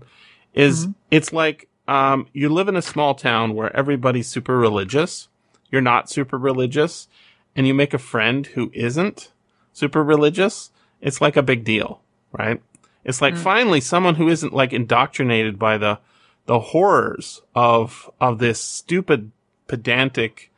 is 0.55 0.87
it's 1.11 1.33
like 1.33 1.69
um, 1.89 2.26
you 2.32 2.49
live 2.49 2.68
in 2.68 2.76
a 2.76 2.82
small 2.82 3.14
town 3.14 3.55
where 3.55 3.74
everybody's 3.76 4.28
super 4.28 4.57
religious. 4.57 5.28
You're 5.70 5.80
not 5.80 6.11
super 6.11 6.39
religious, 6.39 7.09
and 7.55 7.66
you 7.66 7.74
make 7.74 7.95
a 7.95 7.99
friend 7.99 8.47
who 8.47 8.70
isn't 8.74 9.32
super 9.72 10.03
religious. 10.03 10.70
It's 11.01 11.20
like 11.20 11.37
a 11.37 11.43
big 11.43 11.64
deal, 11.64 12.01
right? 12.32 12.61
It's 13.05 13.22
like 13.22 13.37
finally 13.37 13.80
someone 13.80 14.16
who 14.16 14.28
isn't 14.28 14.53
like 14.53 14.72
indoctrinated 14.72 15.59
by 15.59 15.78
the 15.78 16.01
the 16.47 16.59
horrors 16.59 17.41
of 17.55 18.11
of 18.20 18.39
this 18.39 18.61
stupid 18.61 19.30
pedantic 19.68 20.51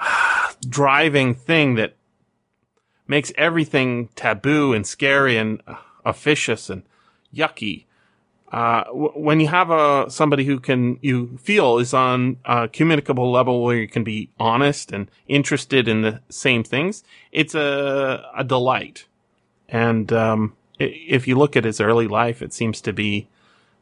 driving 0.68 1.34
thing 1.34 1.74
that 1.74 1.94
makes 3.08 3.32
everything 3.36 4.08
taboo 4.14 4.72
and 4.72 4.86
scary 4.86 5.36
and 5.36 5.60
uh, 5.66 5.74
officious 6.04 6.70
and 6.70 6.82
yucky. 7.34 7.84
Uh, 8.52 8.84
w- 8.84 9.12
when 9.14 9.40
you 9.40 9.48
have 9.48 9.70
a 9.70 10.10
somebody 10.10 10.44
who 10.44 10.60
can 10.60 10.98
you 11.00 11.38
feel 11.38 11.78
is 11.78 11.94
on 11.94 12.36
a 12.44 12.68
communicable 12.68 13.32
level 13.32 13.62
where 13.62 13.76
you 13.78 13.88
can 13.88 14.04
be 14.04 14.28
honest 14.38 14.92
and 14.92 15.10
interested 15.26 15.88
in 15.88 16.02
the 16.02 16.20
same 16.28 16.62
things, 16.62 17.02
it's 17.32 17.54
a 17.54 18.22
a 18.36 18.44
delight. 18.44 19.06
And 19.70 20.12
um, 20.12 20.52
if 20.78 21.26
you 21.26 21.36
look 21.38 21.56
at 21.56 21.64
his 21.64 21.80
early 21.80 22.06
life, 22.06 22.42
it 22.42 22.52
seems 22.52 22.82
to 22.82 22.92
be, 22.92 23.26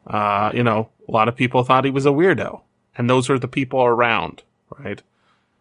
uh, 0.07 0.51
you 0.53 0.63
know, 0.63 0.87
a 1.05 1.11
lot 1.11 1.27
of 1.27 1.35
people 1.35 1.63
thought 1.65 1.83
he 1.83 1.91
was 1.91 2.05
a 2.05 2.09
weirdo, 2.11 2.61
and 2.97 3.09
those 3.09 3.27
were 3.27 3.39
the 3.39 3.49
people 3.49 3.83
around, 3.83 4.43
right? 4.79 5.01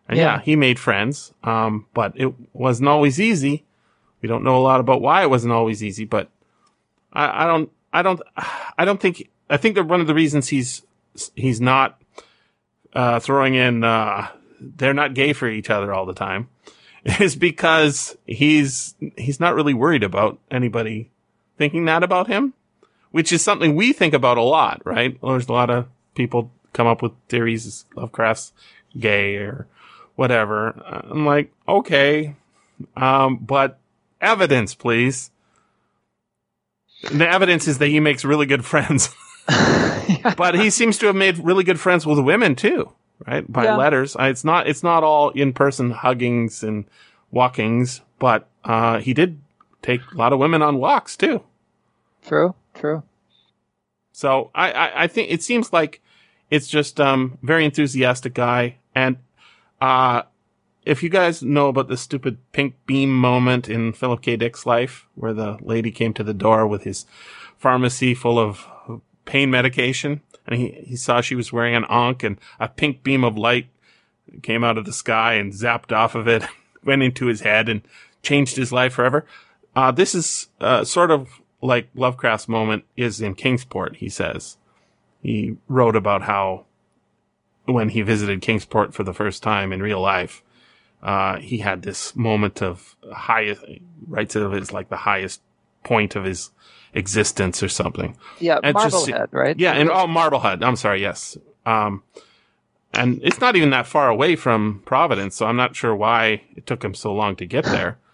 And 0.08 0.18
yeah, 0.18 0.36
Yeah. 0.36 0.40
he 0.42 0.54
made 0.54 0.78
friends, 0.78 1.34
um, 1.42 1.86
but 1.94 2.12
it 2.14 2.32
wasn't 2.52 2.88
always 2.88 3.18
easy. 3.20 3.64
We 4.22 4.28
don't 4.28 4.44
know 4.44 4.56
a 4.56 4.62
lot 4.62 4.78
about 4.80 5.02
why 5.02 5.22
it 5.22 5.30
wasn't 5.30 5.52
always 5.52 5.82
easy, 5.82 6.04
but 6.04 6.28
I, 7.12 7.44
I 7.44 7.46
don't, 7.48 7.70
I 7.92 8.02
don't, 8.02 8.20
I 8.36 8.84
don't 8.84 9.00
think, 9.00 9.30
I 9.48 9.56
think 9.56 9.74
that 9.74 9.84
one 9.84 10.00
of 10.00 10.06
the 10.06 10.14
reasons 10.14 10.48
he's, 10.48 10.82
he's 11.34 11.60
not, 11.60 12.00
uh, 12.92 13.20
throwing 13.20 13.54
in, 13.54 13.84
uh, 13.84 14.28
they're 14.60 14.94
not 14.94 15.14
gay 15.14 15.32
for 15.32 15.48
each 15.48 15.70
other 15.70 15.92
all 15.92 16.06
the 16.06 16.14
time 16.14 16.48
is 17.20 17.36
because 17.36 18.16
he's, 18.26 18.94
he's 19.16 19.40
not 19.40 19.54
really 19.54 19.74
worried 19.74 20.02
about 20.02 20.38
anybody 20.50 21.10
thinking 21.56 21.84
that 21.86 22.02
about 22.02 22.26
him, 22.26 22.54
which 23.10 23.32
is 23.32 23.42
something 23.42 23.74
we 23.74 23.92
think 23.92 24.14
about 24.14 24.38
a 24.38 24.42
lot, 24.42 24.80
right? 24.84 25.18
There's 25.20 25.48
a 25.48 25.52
lot 25.52 25.70
of 25.70 25.86
people 26.14 26.50
come 26.72 26.86
up 26.86 27.02
with 27.02 27.12
theories 27.28 27.84
Lovecraft's 27.96 28.52
gay 28.98 29.36
or 29.36 29.66
whatever. 30.16 30.70
I'm 31.10 31.26
like, 31.26 31.52
okay, 31.68 32.34
um, 32.96 33.36
but 33.36 33.78
evidence, 34.20 34.74
please. 34.74 35.30
The 37.02 37.28
evidence 37.28 37.66
is 37.68 37.78
that 37.78 37.88
he 37.88 38.00
makes 38.00 38.24
really 38.24 38.46
good 38.46 38.64
friends, 38.64 39.14
but 40.36 40.54
he 40.54 40.70
seems 40.70 40.98
to 40.98 41.06
have 41.06 41.16
made 41.16 41.38
really 41.38 41.64
good 41.64 41.80
friends 41.80 42.06
with 42.06 42.18
women 42.18 42.54
too, 42.54 42.92
right? 43.26 43.50
By 43.50 43.64
Yeah. 43.64 43.76
letters. 43.76 44.16
It's 44.18 44.44
not, 44.44 44.68
it's 44.68 44.82
not 44.82 45.02
all 45.02 45.30
in 45.30 45.52
person 45.52 45.90
huggings 45.92 46.62
and 46.62 46.84
walkings, 47.30 48.00
but, 48.18 48.48
uh, 48.64 48.98
he 48.98 49.14
did 49.14 49.40
take 49.82 50.00
a 50.12 50.16
lot 50.16 50.32
of 50.32 50.38
women 50.38 50.60
on 50.62 50.76
walks 50.76 51.16
too. 51.16 51.42
True, 52.26 52.54
true. 52.74 53.02
So 54.12 54.50
I, 54.54 54.72
I, 54.72 55.02
I 55.04 55.06
think 55.06 55.30
it 55.30 55.42
seems 55.42 55.72
like 55.72 56.02
it's 56.50 56.66
just 56.68 57.00
um 57.00 57.38
very 57.42 57.64
enthusiastic 57.64 58.34
guy. 58.34 58.76
And 58.94 59.16
uh 59.80 60.22
if 60.84 61.02
you 61.02 61.08
guys 61.08 61.42
know 61.42 61.68
about 61.68 61.88
the 61.88 61.96
stupid 61.96 62.38
pink 62.52 62.74
beam 62.86 63.14
moment 63.14 63.68
in 63.68 63.92
Philip 63.92 64.22
K. 64.22 64.36
Dick's 64.36 64.66
life, 64.66 65.06
where 65.14 65.32
the 65.32 65.58
lady 65.60 65.90
came 65.90 66.14
to 66.14 66.24
the 66.24 66.34
door 66.34 66.66
with 66.66 66.84
his 66.84 67.06
pharmacy 67.58 68.14
full 68.14 68.38
of 68.38 68.66
pain 69.24 69.50
medication, 69.50 70.22
and 70.46 70.58
he, 70.58 70.70
he 70.86 70.96
saw 70.96 71.20
she 71.20 71.34
was 71.34 71.52
wearing 71.52 71.74
an 71.74 71.84
ankh 71.88 72.24
and 72.24 72.38
a 72.58 72.68
pink 72.68 73.02
beam 73.02 73.24
of 73.24 73.36
light 73.36 73.68
came 74.42 74.64
out 74.64 74.78
of 74.78 74.84
the 74.84 74.92
sky 74.92 75.34
and 75.34 75.52
zapped 75.52 75.92
off 75.92 76.14
of 76.14 76.28
it, 76.28 76.44
went 76.84 77.02
into 77.02 77.26
his 77.26 77.40
head 77.40 77.68
and 77.68 77.82
changed 78.22 78.56
his 78.56 78.72
life 78.72 78.94
forever. 78.94 79.26
Uh, 79.74 79.90
this 79.90 80.14
is 80.14 80.48
uh, 80.60 80.84
sort 80.84 81.10
of 81.10 81.40
like 81.62 81.88
Lovecraft's 81.94 82.48
moment 82.48 82.84
is 82.96 83.20
in 83.20 83.34
Kingsport, 83.34 83.96
he 83.96 84.08
says. 84.08 84.56
He 85.22 85.56
wrote 85.68 85.96
about 85.96 86.22
how 86.22 86.64
when 87.66 87.90
he 87.90 88.02
visited 88.02 88.40
Kingsport 88.40 88.94
for 88.94 89.04
the 89.04 89.12
first 89.12 89.42
time 89.42 89.72
in 89.72 89.82
real 89.82 90.00
life, 90.00 90.42
uh, 91.02 91.38
he 91.38 91.58
had 91.58 91.82
this 91.82 92.14
moment 92.14 92.62
of 92.62 92.96
highest, 93.12 93.64
right 94.06 94.34
it 94.34 94.62
as 94.62 94.72
like 94.72 94.88
the 94.88 94.96
highest 94.96 95.40
point 95.84 96.16
of 96.16 96.24
his 96.24 96.50
existence 96.94 97.62
or 97.62 97.68
something. 97.68 98.16
Yeah, 98.38 98.58
And 98.62 98.76
just- 98.76 98.92
Marblehead, 99.08 99.28
right? 99.32 99.58
Yeah, 99.58 99.72
and 99.72 99.90
oh, 99.90 100.06
Marblehead. 100.06 100.62
I'm 100.62 100.76
sorry. 100.76 101.00
Yes. 101.00 101.36
Um, 101.64 102.02
and 102.92 103.20
it's 103.22 103.40
not 103.40 103.54
even 103.56 103.70
that 103.70 103.86
far 103.86 104.08
away 104.08 104.34
from 104.36 104.82
Providence, 104.84 105.36
so 105.36 105.46
I'm 105.46 105.56
not 105.56 105.76
sure 105.76 105.94
why 105.94 106.42
it 106.56 106.66
took 106.66 106.84
him 106.84 106.94
so 106.94 107.14
long 107.14 107.36
to 107.36 107.46
get 107.46 107.64
there. 107.64 107.98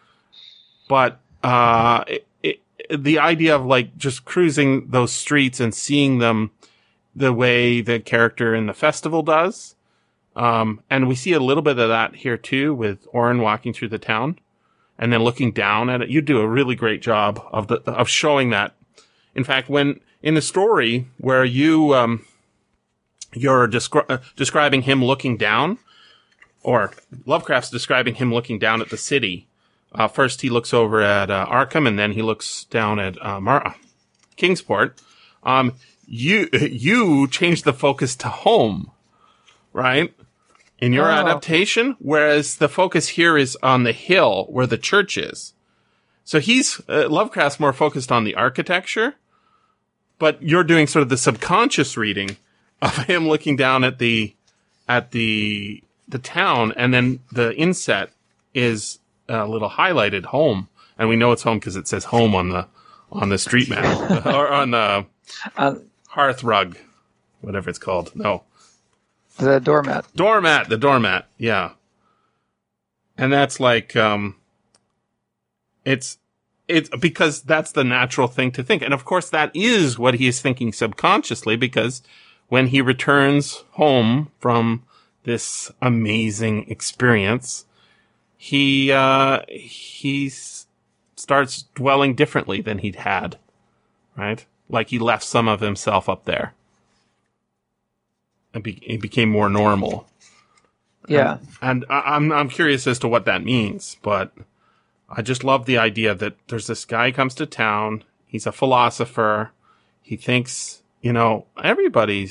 But 0.89 1.18
uh, 1.43 2.05
it, 2.07 2.26
it, 2.45 2.61
the 2.97 3.18
idea 3.18 3.57
of 3.57 3.66
like 3.66 3.97
just 3.97 4.24
cruising 4.24 4.87
those 4.89 5.11
streets 5.11 5.59
and 5.59 5.74
seeing 5.74 6.18
them 6.18 6.53
the 7.16 7.32
way 7.32 7.80
the 7.80 7.99
character 7.99 8.55
in 8.55 8.66
the 8.66 8.72
festival 8.72 9.22
does, 9.22 9.74
um, 10.37 10.82
and 10.91 11.09
we 11.09 11.14
see 11.14 11.32
a 11.32 11.41
little 11.41 11.62
bit 11.62 11.78
of 11.78 11.89
that 11.89 12.16
here 12.16 12.37
too 12.37 12.74
with 12.74 13.07
Orin 13.12 13.41
walking 13.41 13.72
through 13.72 13.89
the 13.89 13.99
town 13.99 14.39
and 14.99 15.12
then 15.12 15.22
looking 15.22 15.51
down 15.51 15.91
at 15.91 16.03
it. 16.03 16.11
You 16.11 16.20
do 16.20 16.41
a 16.41 16.47
really 16.47 16.74
great 16.74 17.03
job 17.03 17.43
of 17.51 17.68
the 17.68 17.76
of 17.91 18.09
showing 18.09 18.51
that. 18.51 18.74
In 19.34 19.45
fact, 19.45 19.68
when 19.68 20.01
in 20.22 20.34
the 20.34 20.43
story 20.43 21.09
where 21.18 21.45
you 21.45 21.95
um, 21.95 22.26
you're 23.32 23.66
descri- 23.66 24.09
uh, 24.09 24.18
describing 24.37 24.82
him 24.82 25.05
looking 25.05 25.37
down, 25.37 25.78
or 26.62 26.93
Lovecraft's 27.24 27.70
describing 27.70 28.16
him 28.16 28.32
looking 28.32 28.59
down 28.59 28.80
at 28.80 28.91
the 28.91 28.97
city. 28.97 29.47
Uh, 29.93 30.09
first, 30.09 30.43
he 30.43 30.51
looks 30.51 30.74
over 30.74 31.01
at 31.01 31.30
uh, 31.30 31.47
Arkham, 31.47 31.89
and 31.89 31.99
then 31.99 32.12
he 32.12 32.22
looks 32.22 32.64
down 32.64 32.99
at 32.99 33.22
uh, 33.24 33.41
Mar- 33.41 33.76
Kingsport. 34.37 35.01
Um, 35.43 35.74
you 36.07 36.49
you 36.53 37.26
changed 37.28 37.64
the 37.64 37.72
focus 37.72 38.14
to 38.16 38.28
home, 38.28 38.91
right? 39.72 40.12
In 40.79 40.93
your 40.93 41.07
Oh. 41.11 41.14
adaptation, 41.14 41.97
whereas 41.99 42.57
the 42.57 42.68
focus 42.68 43.09
here 43.09 43.37
is 43.39 43.57
on 43.62 43.85
the 43.85 43.93
hill 43.93 44.47
where 44.51 44.66
the 44.66 44.77
church 44.79 45.16
is. 45.16 45.55
So 46.24 46.39
he's 46.41 46.81
uh, 46.89 47.09
Lovecraft's 47.09 47.59
more 47.61 47.72
focused 47.72 48.12
on 48.12 48.24
the 48.24 48.35
architecture, 48.35 49.14
but 50.18 50.43
you're 50.43 50.64
doing 50.64 50.87
sort 50.87 51.03
of 51.03 51.09
the 51.09 51.16
subconscious 51.16 51.97
reading 51.97 52.37
of 52.83 52.97
him 53.07 53.29
looking 53.29 53.57
down 53.57 53.85
at 53.85 53.99
the 53.99 54.35
at 54.89 55.12
the 55.12 55.83
the 56.09 56.18
town, 56.18 56.72
and 56.77 56.93
then 56.95 57.20
the 57.33 57.55
inset 57.57 58.11
is 58.55 58.99
a 59.29 59.47
little 59.47 59.70
highlighted 59.70 60.27
home, 60.27 60.68
and 60.99 61.09
we 61.09 61.16
know 61.16 61.33
it's 61.33 61.43
home 61.43 61.59
because 61.59 61.74
it 61.77 61.89
says 61.89 62.05
home 62.07 62.35
on 62.35 62.51
the 62.51 62.66
on 63.11 63.29
the 63.31 63.39
street 63.39 63.68
map 63.70 64.27
or 64.27 64.49
on 64.49 64.72
the 64.72 65.07
Uh, 65.57 65.74
hearth 66.09 66.43
rug, 66.45 66.77
whatever 67.41 67.70
it's 67.70 67.79
called. 67.79 68.14
No, 68.14 68.43
the 69.39 69.61
doormat. 69.61 70.07
doormat. 70.14 70.68
The 70.68 70.78
doormat. 70.78 71.28
Yeah, 71.39 71.72
and 73.16 73.32
that's 73.32 73.61
like 73.61 73.97
um, 73.97 74.37
it's 75.84 76.18
it's 76.68 76.89
because 77.01 77.43
that's 77.43 77.72
the 77.72 77.84
natural 77.84 78.28
thing 78.28 78.51
to 78.53 78.62
think, 78.62 78.82
and 78.82 78.95
of 78.95 79.05
course 79.05 79.30
that 79.30 79.51
is 79.55 79.99
what 79.99 80.14
he 80.14 80.26
is 80.26 80.41
thinking 80.41 80.72
subconsciously 80.72 81.57
because 81.57 82.03
when 82.49 82.68
he 82.68 82.80
returns 82.80 83.64
home 83.72 84.30
from 84.39 84.84
this 85.24 85.70
amazing 85.82 86.68
experience, 86.70 87.66
he 88.37 88.93
uh, 88.93 89.41
he 89.49 90.30
starts 91.16 91.64
dwelling 91.74 92.14
differently 92.14 92.61
than 92.61 92.78
he'd 92.78 92.97
had, 92.97 93.39
right? 94.16 94.47
Like 94.68 94.89
he 94.89 94.99
left 94.99 95.24
some 95.24 95.49
of 95.49 95.61
himself 95.61 96.09
up 96.09 96.24
there. 96.24 96.55
And 98.57 98.62
be- 98.64 98.80
it 98.86 99.02
became 99.02 99.28
more 99.28 99.50
normal. 99.50 100.09
Yeah. 101.09 101.38
And 101.61 101.84
I- 101.90 102.14
I'm 102.16 102.32
I'm 102.32 102.48
curious 102.48 102.86
as 102.86 102.98
to 103.00 103.09
what 103.09 103.26
that 103.26 103.44
means, 103.44 103.98
but 104.02 104.32
I 105.11 105.20
just 105.20 105.44
love 105.44 105.66
the 105.66 105.76
idea 105.78 106.14
that 106.14 106.36
there's 106.48 106.66
this 106.66 106.86
guy 106.86 107.11
comes 107.12 107.34
to 107.34 107.44
town. 107.44 108.02
He's 108.26 108.46
a 108.46 108.52
philosopher. 108.52 109.50
He 110.00 110.16
thinks, 110.16 110.82
you 111.02 111.12
know, 111.12 111.44
everybody 111.62 112.30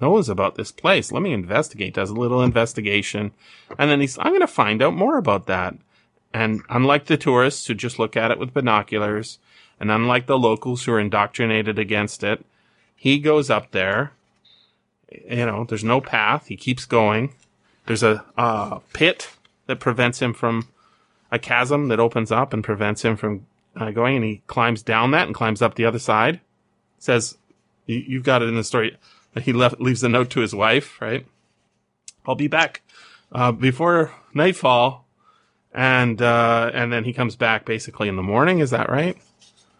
knows 0.00 0.30
about 0.30 0.54
this 0.54 0.72
place. 0.72 1.12
Let 1.12 1.22
me 1.22 1.32
investigate. 1.34 1.92
Does 1.94 2.08
a 2.10 2.14
little 2.14 2.42
investigation, 2.42 3.32
and 3.78 3.90
then 3.90 4.00
he's 4.00 4.16
I'm 4.18 4.28
going 4.28 4.40
to 4.40 4.46
find 4.46 4.82
out 4.82 4.94
more 4.94 5.18
about 5.18 5.46
that. 5.46 5.74
and 6.32 6.62
unlike 6.70 7.04
the 7.06 7.16
tourists 7.18 7.66
who 7.66 7.74
just 7.74 7.98
look 7.98 8.16
at 8.16 8.30
it 8.30 8.38
with 8.38 8.54
binoculars, 8.54 9.38
and 9.78 9.90
unlike 9.90 10.26
the 10.26 10.38
locals 10.38 10.84
who 10.84 10.92
are 10.92 11.00
indoctrinated 11.00 11.78
against 11.78 12.24
it, 12.24 12.44
he 12.96 13.18
goes 13.18 13.48
up 13.50 13.70
there. 13.72 14.12
You 15.10 15.46
know, 15.46 15.64
there's 15.64 15.84
no 15.84 16.00
path. 16.00 16.46
He 16.48 16.56
keeps 16.56 16.84
going. 16.84 17.34
There's 17.86 18.02
a 18.02 18.24
uh, 18.36 18.80
pit 18.92 19.30
that 19.66 19.80
prevents 19.80 20.20
him 20.20 20.34
from 20.34 20.68
a 21.30 21.38
chasm 21.38 21.88
that 21.88 22.00
opens 22.00 22.30
up 22.30 22.52
and 22.52 22.62
prevents 22.62 23.02
him 23.02 23.16
from 23.16 23.46
uh, 23.76 23.90
going, 23.90 24.16
and 24.16 24.24
he 24.24 24.42
climbs 24.46 24.82
down 24.82 25.10
that 25.12 25.26
and 25.26 25.34
climbs 25.34 25.62
up 25.62 25.74
the 25.74 25.84
other 25.84 25.98
side. 25.98 26.40
Says, 26.98 27.38
you, 27.86 27.96
"You've 27.96 28.24
got 28.24 28.42
it 28.42 28.48
in 28.48 28.56
the 28.56 28.64
story." 28.64 28.96
He 29.40 29.52
left 29.52 29.80
leaves 29.80 30.02
a 30.02 30.08
note 30.08 30.30
to 30.30 30.40
his 30.40 30.54
wife, 30.54 31.00
right? 31.00 31.26
I'll 32.26 32.34
be 32.34 32.48
back 32.48 32.82
uh, 33.32 33.52
before 33.52 34.12
nightfall, 34.34 35.06
and 35.72 36.20
uh, 36.20 36.70
and 36.74 36.92
then 36.92 37.04
he 37.04 37.12
comes 37.12 37.36
back 37.36 37.64
basically 37.64 38.08
in 38.08 38.16
the 38.16 38.22
morning. 38.22 38.58
Is 38.58 38.70
that 38.70 38.90
right? 38.90 39.16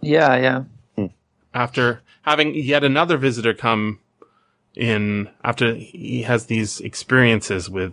Yeah, 0.01 0.65
yeah. 0.97 1.09
After 1.53 2.03
having 2.23 2.55
yet 2.55 2.85
another 2.85 3.17
visitor 3.17 3.53
come 3.53 4.01
in, 4.79 5.29
after 5.43 5.75
he 5.75 6.23
has 6.23 6.47
these 6.47 6.81
experiences 6.81 7.69
with 7.69 7.93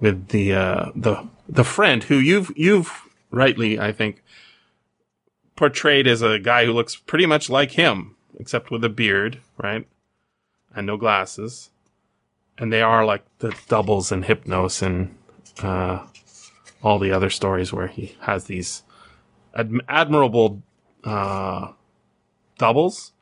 with 0.00 0.28
the 0.28 0.54
uh, 0.54 0.90
the 0.94 1.28
the 1.48 1.64
friend 1.64 2.04
who 2.04 2.16
you've 2.16 2.52
you've 2.56 3.02
rightly, 3.30 3.78
I 3.78 3.92
think, 3.92 4.22
portrayed 5.56 6.06
as 6.06 6.22
a 6.22 6.38
guy 6.38 6.64
who 6.64 6.72
looks 6.72 6.94
pretty 6.96 7.26
much 7.26 7.50
like 7.50 7.72
him, 7.72 8.14
except 8.38 8.70
with 8.70 8.84
a 8.84 8.88
beard, 8.88 9.40
right, 9.58 9.86
and 10.74 10.86
no 10.86 10.96
glasses. 10.96 11.70
And 12.56 12.72
they 12.72 12.82
are 12.82 13.04
like 13.04 13.24
the 13.40 13.52
doubles 13.68 14.12
in 14.12 14.22
Hypnos 14.22 14.80
and 14.80 15.16
uh, 15.60 16.06
all 16.82 17.00
the 17.00 17.10
other 17.10 17.30
stories 17.30 17.72
where 17.72 17.88
he 17.88 18.16
has 18.20 18.44
these 18.44 18.84
ad- 19.56 19.80
admirable 19.88 20.62
uh, 21.02 21.72
doubles, 22.58 23.12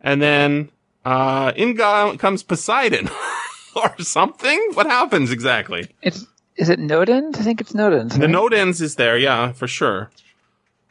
and 0.00 0.20
then 0.20 0.70
uh, 1.04 1.52
in 1.56 1.74
go- 1.74 2.16
comes 2.18 2.42
Poseidon 2.42 3.08
or 3.76 3.94
something. 4.00 4.60
What 4.74 4.86
happens 4.86 5.30
exactly? 5.30 5.88
It's 6.02 6.26
is 6.56 6.68
it 6.68 6.78
Nodens? 6.78 7.36
I 7.38 7.42
think 7.42 7.60
it's 7.60 7.72
Nodens. 7.72 8.12
The 8.14 8.20
right? 8.20 8.30
Nodens 8.30 8.80
is 8.80 8.94
there, 8.96 9.18
yeah, 9.18 9.52
for 9.52 9.66
sure. 9.66 10.10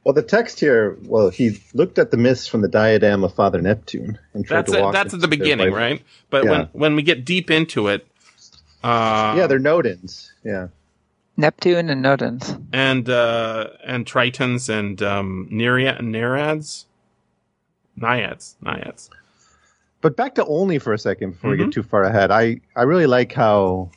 Well, 0.04 0.14
the 0.14 0.22
text 0.22 0.60
here, 0.60 0.98
well, 1.04 1.30
he 1.30 1.62
looked 1.74 1.98
at 1.98 2.12
the 2.12 2.18
mist 2.18 2.50
from 2.50 2.60
the 2.62 2.68
diadem 2.68 3.24
of 3.24 3.34
Father 3.34 3.62
Neptune 3.62 4.20
and 4.34 4.46
tried 4.46 4.58
That's 4.58 4.72
to 4.74 4.78
it, 4.80 4.82
walk 4.82 4.94
that's 4.94 5.14
it 5.14 5.18
at 5.18 5.22
the 5.22 5.30
beginning, 5.30 5.70
life. 5.72 5.78
right? 5.78 6.02
But 6.30 6.44
when 6.44 6.60
Yeah. 6.62 6.68
when 6.74 6.96
we 6.98 7.04
get 7.04 7.24
deep 7.24 7.50
into 7.50 7.88
it, 7.88 8.06
uh, 8.84 9.36
Yeah, 9.38 9.48
they're 9.48 9.60
Nodens. 9.62 10.32
Yeah. 10.44 10.68
Neptune 11.38 11.90
and 11.90 12.04
Nodens. 12.04 12.62
and 12.74 13.10
uh, 13.10 13.70
and 13.86 14.06
Tritons 14.06 14.68
and 14.68 15.02
um, 15.02 15.48
Nereid, 15.50 16.00
Nereids, 16.02 16.84
Naiads, 18.00 18.56
Naiads. 18.62 19.10
But 20.04 20.18
back 20.18 20.36
to 20.36 20.44
Olney 20.46 20.80
for 20.80 20.92
a 20.94 21.00
second 21.00 21.32
before 21.32 21.52
we 21.52 21.56
Mhm. 21.56 21.66
get 21.66 21.72
too 21.74 21.82
far 21.84 22.04
ahead. 22.04 22.30
I, 22.30 22.60
I 22.76 22.84
really 22.84 23.08
like 23.08 23.32
how 23.34 23.90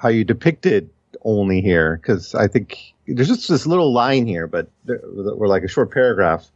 how 0.00 0.08
you 0.10 0.24
depicted 0.24 0.90
Olney 1.22 1.60
here 1.60 1.96
because 1.96 2.34
I 2.36 2.46
think 2.46 2.94
there's 3.08 3.26
just 3.28 3.48
this 3.48 3.66
little 3.66 3.92
line 3.92 4.26
here, 4.26 4.46
but 4.46 4.68
there, 4.84 5.00
or 5.00 5.48
like 5.48 5.64
a 5.64 5.68
short 5.68 5.90
paragraph. 5.90 6.46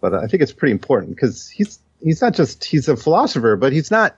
But 0.00 0.14
I 0.14 0.26
think 0.28 0.42
it's 0.44 0.52
pretty 0.52 0.72
important 0.72 1.16
because 1.16 1.48
he's 1.48 1.80
he's 2.02 2.22
not 2.22 2.34
just 2.34 2.64
he's 2.64 2.86
a 2.88 2.96
philosopher, 2.96 3.56
but 3.56 3.72
he's 3.72 3.90
not. 3.90 4.16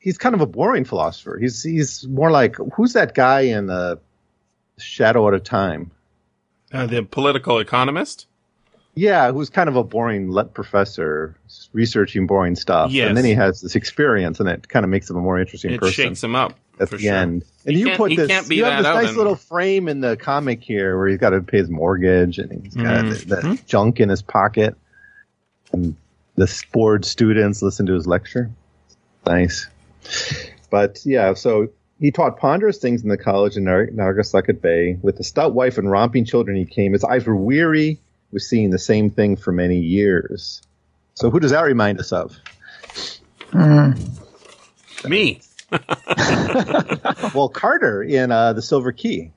He's 0.00 0.18
kind 0.18 0.34
of 0.34 0.40
a 0.40 0.46
boring 0.46 0.84
philosopher. 0.84 1.38
He's 1.38 1.62
he's 1.62 2.08
more 2.08 2.30
like 2.32 2.56
who's 2.74 2.94
that 2.94 3.14
guy 3.14 3.42
in 3.42 3.66
the 3.66 4.00
Shadow 4.78 5.28
Out 5.28 5.34
of 5.34 5.44
Time? 5.44 5.92
Uh, 6.72 6.86
the 6.86 7.02
political 7.04 7.58
economist. 7.60 8.26
Yeah, 9.00 9.32
who's 9.32 9.48
kind 9.48 9.68
of 9.70 9.76
a 9.76 9.82
boring 9.82 10.28
let 10.30 10.52
professor 10.52 11.34
researching 11.72 12.26
boring 12.26 12.54
stuff. 12.54 12.90
Yes. 12.90 13.08
And 13.08 13.16
then 13.16 13.24
he 13.24 13.32
has 13.32 13.62
this 13.62 13.74
experience 13.74 14.40
and 14.40 14.48
it 14.48 14.68
kind 14.68 14.84
of 14.84 14.90
makes 14.90 15.08
him 15.08 15.16
a 15.16 15.20
more 15.20 15.40
interesting 15.40 15.70
It 15.72 15.80
person 15.80 15.92
shakes 15.94 16.22
him 16.22 16.34
up 16.36 16.52
at 16.78 16.90
for 16.90 16.96
the 16.98 17.04
sure. 17.04 17.14
end. 17.14 17.44
And 17.64 17.76
He 17.76 17.80
you 17.82 17.96
put 17.96 18.14
this 18.14 18.50
you 18.50 18.64
have 18.64 18.84
this 18.84 18.92
nice 18.92 19.16
little 19.16 19.36
frame 19.36 19.88
in 19.88 20.02
the 20.02 20.18
comic 20.18 20.62
here 20.62 20.98
where 20.98 21.08
he's 21.08 21.16
got 21.18 21.30
to 21.30 21.40
pay 21.40 21.56
his 21.58 21.70
mortgage 21.70 22.38
and 22.38 22.62
he's 22.62 22.74
got 22.74 23.04
Mhm. 23.06 23.26
the, 23.26 23.36
the 23.36 23.62
junk 23.66 24.00
in 24.00 24.10
his 24.10 24.20
pocket. 24.20 24.74
And 25.72 25.96
the 26.36 26.62
bored 26.70 27.06
students 27.06 27.62
listen 27.62 27.86
to 27.86 27.94
his 27.94 28.06
lecture. 28.06 28.50
Nice. 29.26 29.66
But 30.70 31.00
yeah, 31.06 31.32
so 31.32 31.68
he 32.00 32.10
taught 32.10 32.38
ponderous 32.38 32.76
things 32.76 33.02
in 33.02 33.08
the 33.08 33.16
college 33.16 33.56
in 33.56 33.64
Nar- 33.64 33.88
Narragansett 33.92 34.60
Bay. 34.60 34.98
With 35.00 35.16
the 35.16 35.24
stout 35.24 35.54
wife 35.54 35.78
and 35.78 35.90
romping 35.90 36.26
children 36.26 36.56
he 36.58 36.66
came, 36.66 36.92
his 36.92 37.02
eyes 37.04 37.24
were 37.26 37.36
weary 37.36 37.98
with 38.32 38.42
seeing 38.42 38.70
the 38.70 38.78
same 38.78 39.10
thing 39.10 39.36
for 39.36 39.52
many 39.52 39.78
years. 39.78 40.62
So 41.14 41.30
who 41.30 41.40
does 41.40 41.50
that 41.50 41.62
remind 41.62 41.98
us 42.00 42.12
of? 42.12 42.36
Me. 45.08 45.40
Well, 47.32 47.48
Carter 47.48 48.02
in 48.02 48.32
uh, 48.32 48.52
The 48.54 48.62
Silver 48.62 48.92
Key. 48.92 49.30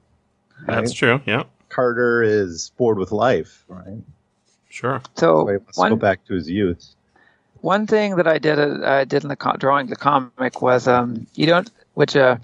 That's 0.65 0.93
true. 0.93 1.21
Yeah, 1.25 1.43
Carter 1.69 2.23
is 2.23 2.71
bored 2.77 2.97
with 2.97 3.11
life, 3.11 3.63
right? 3.67 4.01
sure. 4.69 5.01
So 5.15 5.45
So 5.45 5.47
he 5.47 5.57
wants 5.57 5.77
go 5.77 5.95
back 5.95 6.25
to 6.25 6.33
his 6.33 6.49
youth. 6.49 6.95
one 7.61 7.85
thing 7.87 8.15
that 8.17 8.27
I 8.27 8.39
did 8.39 8.59
uh, 8.59 8.79
I 8.83 9.03
did 9.05 9.23
in 9.23 9.29
the 9.29 9.35
co- 9.35 9.57
drawing 9.57 9.87
the 9.87 9.95
comic 9.95 10.61
was 10.61 10.87
um 10.87 11.27
you 11.35 11.45
don't 11.45 11.69
which 11.93 12.15
uh 12.15 12.37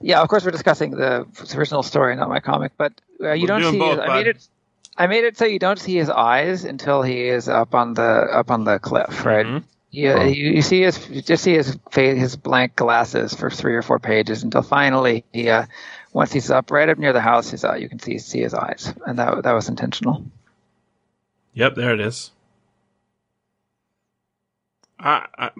yeah 0.00 0.20
of 0.20 0.28
course 0.28 0.44
we're 0.44 0.50
discussing 0.50 0.90
the 0.92 1.26
original 1.56 1.82
story 1.82 2.14
not 2.16 2.28
my 2.28 2.40
comic 2.40 2.72
but 2.76 2.92
uh, 3.22 3.32
you 3.32 3.42
We're 3.42 3.60
don't 3.60 3.72
see 3.72 3.78
both, 3.78 3.98
I 3.98 4.06
bud. 4.08 4.18
made 4.18 4.26
it 4.28 4.48
I 4.96 5.06
made 5.06 5.24
it 5.24 5.36
so 5.38 5.44
you 5.44 5.58
don't 5.58 5.78
see 5.78 5.96
his 5.96 6.10
eyes 6.10 6.64
until 6.64 7.02
he 7.02 7.22
is 7.22 7.48
up 7.48 7.74
on 7.74 7.94
the 7.94 8.02
up 8.02 8.50
on 8.50 8.64
the 8.64 8.78
cliff 8.78 9.24
right 9.24 9.46
Mhm. 9.46 9.64
Yeah, 9.94 10.24
you, 10.24 10.52
you 10.52 10.62
see 10.62 10.80
his 10.80 11.06
you 11.10 11.20
just 11.20 11.44
see 11.44 11.52
his 11.52 11.78
face, 11.90 12.18
his 12.18 12.34
blank 12.36 12.76
glasses 12.76 13.34
for 13.34 13.50
three 13.50 13.74
or 13.74 13.82
four 13.82 13.98
pages 13.98 14.42
until 14.42 14.62
finally 14.62 15.22
he 15.34 15.50
uh, 15.50 15.66
once 16.14 16.32
he's 16.32 16.50
up 16.50 16.70
right 16.70 16.88
up 16.88 16.96
near 16.96 17.12
the 17.12 17.20
house, 17.20 17.50
he's 17.50 17.62
uh, 17.62 17.74
you 17.74 17.90
can 17.90 17.98
see 17.98 18.16
see 18.16 18.40
his 18.40 18.54
eyes, 18.54 18.92
and 19.06 19.18
that 19.18 19.42
that 19.42 19.52
was 19.52 19.68
intentional. 19.68 20.24
Yep, 21.52 21.74
there 21.74 21.92
it 21.92 22.00
is. 22.00 22.30
I, 24.98 25.26
I 25.36 25.50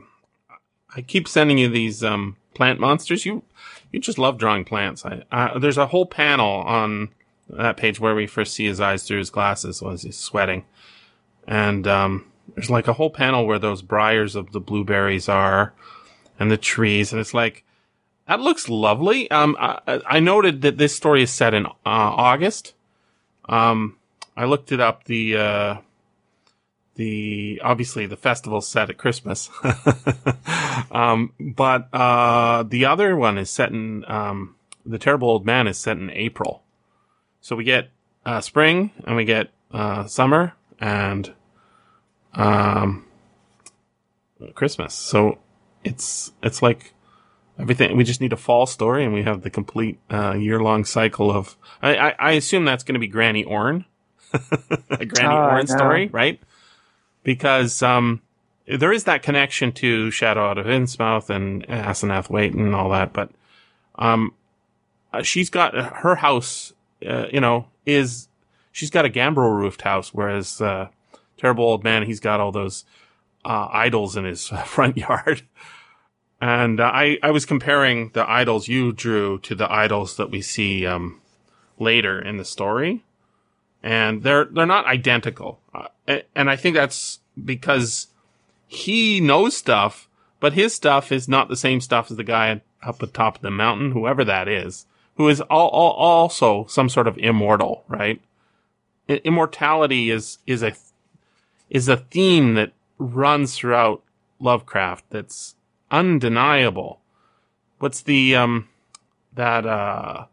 I 0.97 1.03
keep 1.03 1.29
sending 1.29 1.59
you 1.59 1.69
these 1.69 2.03
um, 2.03 2.37
plant 2.55 2.81
monsters. 2.81 3.27
You 3.27 3.43
you 3.91 4.01
just 4.01 4.19
love 4.19 4.39
drawing 4.39 4.65
plants. 4.65 5.05
I, 5.05 5.25
uh, 5.31 5.59
there's 5.59 5.77
a 5.79 5.89
whole 5.89 6.07
panel 6.07 6.63
on 6.63 7.11
that 7.53 7.77
page 7.77 8.01
where 8.01 8.15
we 8.15 8.27
first 8.27 8.55
see 8.55 8.67
his 8.67 8.81
eyes 8.81 9.05
through 9.05 9.19
his 9.19 9.31
glasses 9.31 9.83
as 9.83 10.03
he's 10.03 10.19
sweating, 10.19 10.65
and 11.47 11.87
um, 11.87 12.31
there's 12.55 12.71
like 12.71 12.89
a 12.89 12.95
whole 12.95 13.11
panel 13.11 13.47
where 13.47 13.59
those 13.59 13.83
briars 13.83 14.35
of 14.37 14.53
the 14.53 14.61
blueberries 14.61 15.29
are, 15.29 15.73
and 16.39 16.51
the 16.51 16.57
trees, 16.57 17.13
and 17.13 17.21
it's 17.21 17.35
like 17.35 17.65
that 18.27 18.41
looks 18.41 18.69
lovely. 18.69 19.31
Um, 19.31 19.57
I, 19.59 20.01
I 20.07 20.21
noted 20.21 20.63
that 20.63 20.79
this 20.79 20.95
story 20.95 21.23
is 21.23 21.31
set 21.31 21.55
in 21.55 21.67
uh, 21.67 21.71
August. 21.85 22.75
Um, 23.49 23.97
I 24.37 24.45
looked 24.45 24.73
it 24.73 24.81
up. 24.81 25.05
The 25.05 25.37
uh, 25.37 25.77
the 26.95 27.61
obviously 27.65 28.07
the 28.07 28.17
festival 28.17 28.61
set 28.61 28.91
at 28.91 28.99
Christmas, 28.99 29.51
um, 30.91 31.33
but 31.39 31.89
uh, 31.93 32.63
the 32.65 32.85
other 32.85 33.17
one 33.17 33.39
is 33.39 33.51
set 33.51 33.71
in 33.71 34.05
um, 34.11 34.57
the 34.85 34.99
terrible 34.99 35.29
old 35.29 35.47
man 35.47 35.67
is 35.67 35.79
set 35.79 35.97
in 35.97 36.11
April. 36.11 36.62
So 37.43 37.55
we 37.57 37.65
get 37.65 37.91
uh, 38.25 38.41
spring 38.41 38.93
and 39.05 39.17
we 39.17 39.25
get 39.25 39.51
uh, 39.73 40.07
summer 40.07 40.55
and 40.81 41.35
um, 42.35 43.05
Christmas. 44.55 44.95
So 44.95 45.39
it's 45.85 46.33
it's 46.43 46.63
like 46.63 46.95
everything. 47.59 47.97
We 47.97 48.05
just 48.05 48.21
need 48.21 48.33
a 48.33 48.37
fall 48.37 48.67
story, 48.67 49.05
and 49.05 49.13
we 49.13 49.23
have 49.25 49.43
the 49.43 49.51
complete 49.51 49.99
uh, 50.11 50.35
year 50.35 50.61
long 50.61 50.85
cycle 50.85 51.31
of. 51.31 51.57
I, 51.83 51.97
I, 51.97 52.15
I 52.19 52.33
assume 52.33 52.65
that's 52.65 52.85
going 52.85 52.95
to 52.95 53.01
be 53.01 53.09
Granny 53.09 53.45
Orne, 53.45 53.85
a 54.91 55.05
Granny 55.05 55.35
Oh, 55.35 55.49
Orne 55.49 55.67
no. 55.67 55.75
story, 55.75 56.09
right? 56.09 56.41
Because 57.25 57.83
um, 57.83 58.23
there 58.67 58.93
is 58.93 59.05
that 59.05 59.23
connection 59.23 59.73
to 59.73 60.11
Shadow 60.11 60.49
Out 60.49 60.59
of 60.59 60.67
Innsmouth 60.67 61.29
and 61.31 61.67
Asenath 61.67 62.31
Waite 62.31 62.55
and 62.55 62.75
all 62.75 62.91
that, 62.91 63.13
but 63.13 63.31
um, 63.97 64.33
uh, 65.13 65.23
she's 65.23 65.51
got 65.51 65.75
her 65.75 66.17
house. 66.17 66.73
Uh, 67.07 67.27
you 67.33 67.41
know, 67.41 67.67
is 67.87 68.29
she's 68.71 68.91
got 68.91 69.05
a 69.05 69.09
gambrel 69.09 69.51
roofed 69.51 69.83
house, 69.83 70.13
whereas 70.13 70.61
uh, 70.61 70.89
terrible 71.37 71.65
old 71.65 71.85
man 71.85 72.05
he's 72.05 72.21
got 72.21 72.41
all 72.41 72.53
those 72.53 72.85
uh, 73.45 73.69
idols 73.73 74.17
in 74.17 74.25
his 74.25 74.49
front 74.67 74.97
yard. 74.97 75.43
And 76.41 76.81
uh, 76.81 76.91
I, 76.93 77.19
I 77.23 77.31
was 77.31 77.47
comparing 77.47 78.11
the 78.15 78.29
idols 78.29 78.67
you 78.67 78.93
drew 78.93 79.39
to 79.41 79.55
the 79.55 79.71
idols 79.71 80.17
that 80.17 80.31
we 80.31 80.43
see 80.43 80.85
um, 80.87 81.21
later 81.79 82.21
in 82.21 82.37
the 82.37 82.45
story, 82.45 83.05
and 83.83 84.23
they're 84.23 84.47
they're 84.47 84.67
not 84.67 84.87
identical. 84.87 85.61
Uh, 85.73 86.19
and 86.35 86.51
I 86.51 86.57
think 86.57 86.75
that's 86.75 87.21
because 87.43 88.09
he 88.67 89.21
knows 89.21 89.57
stuff, 89.57 90.09
but 90.41 90.55
his 90.55 90.75
stuff 90.75 91.13
is 91.13 91.29
not 91.29 91.49
the 91.49 91.57
same 91.57 91.81
stuff 91.81 92.11
as 92.11 92.17
the 92.17 92.25
guy 92.25 92.61
up 92.83 93.03
at 93.03 93.15
top 93.15 93.37
of 93.37 93.43
the 93.43 93.51
mountain, 93.51 93.93
whoever 93.93 94.25
that 94.25 94.49
is, 94.49 94.87
who 95.17 95.29
is 95.29 95.41
all, 95.43 95.69
all, 95.69 95.93
also 95.93 96.67
some 96.67 96.89
sort 96.89 97.07
of 97.07 97.19
immortal, 97.19 97.85
right? 97.89 98.21
Immortality 99.09 100.11
is 100.11 100.39
is 100.47 100.63
a 100.63 100.73
is 101.69 101.89
a 101.89 101.97
theme 101.97 102.55
that 102.55 102.73
runs 102.99 103.57
throughout 103.57 104.03
Lovecraft 104.41 105.05
that's 105.11 105.55
undeniable. 105.91 107.01
What's 107.79 108.01
the 108.03 108.37
um 108.37 108.69
that 109.35 109.67
uh 109.67 110.27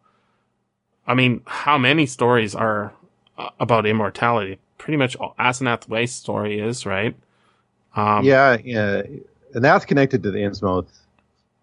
I 1.07 1.15
mean, 1.15 1.41
how 1.47 1.79
many 1.79 2.05
stories 2.05 2.53
are 2.53 2.93
uh, 3.37 3.49
about 3.59 3.87
immortality? 3.87 4.59
Pretty 4.77 4.97
much 4.97 5.15
all 5.15 5.33
Asenath 5.39 5.89
Waite's 5.89 6.13
story 6.13 6.59
is, 6.59 6.85
right? 6.85 7.15
Um, 7.95 8.23
yeah, 8.23 8.57
yeah, 8.63 9.01
and 9.55 9.65
that's 9.65 9.85
connected 9.85 10.21
to 10.23 10.31
the 10.31 10.37
Innsmouth 10.37 10.85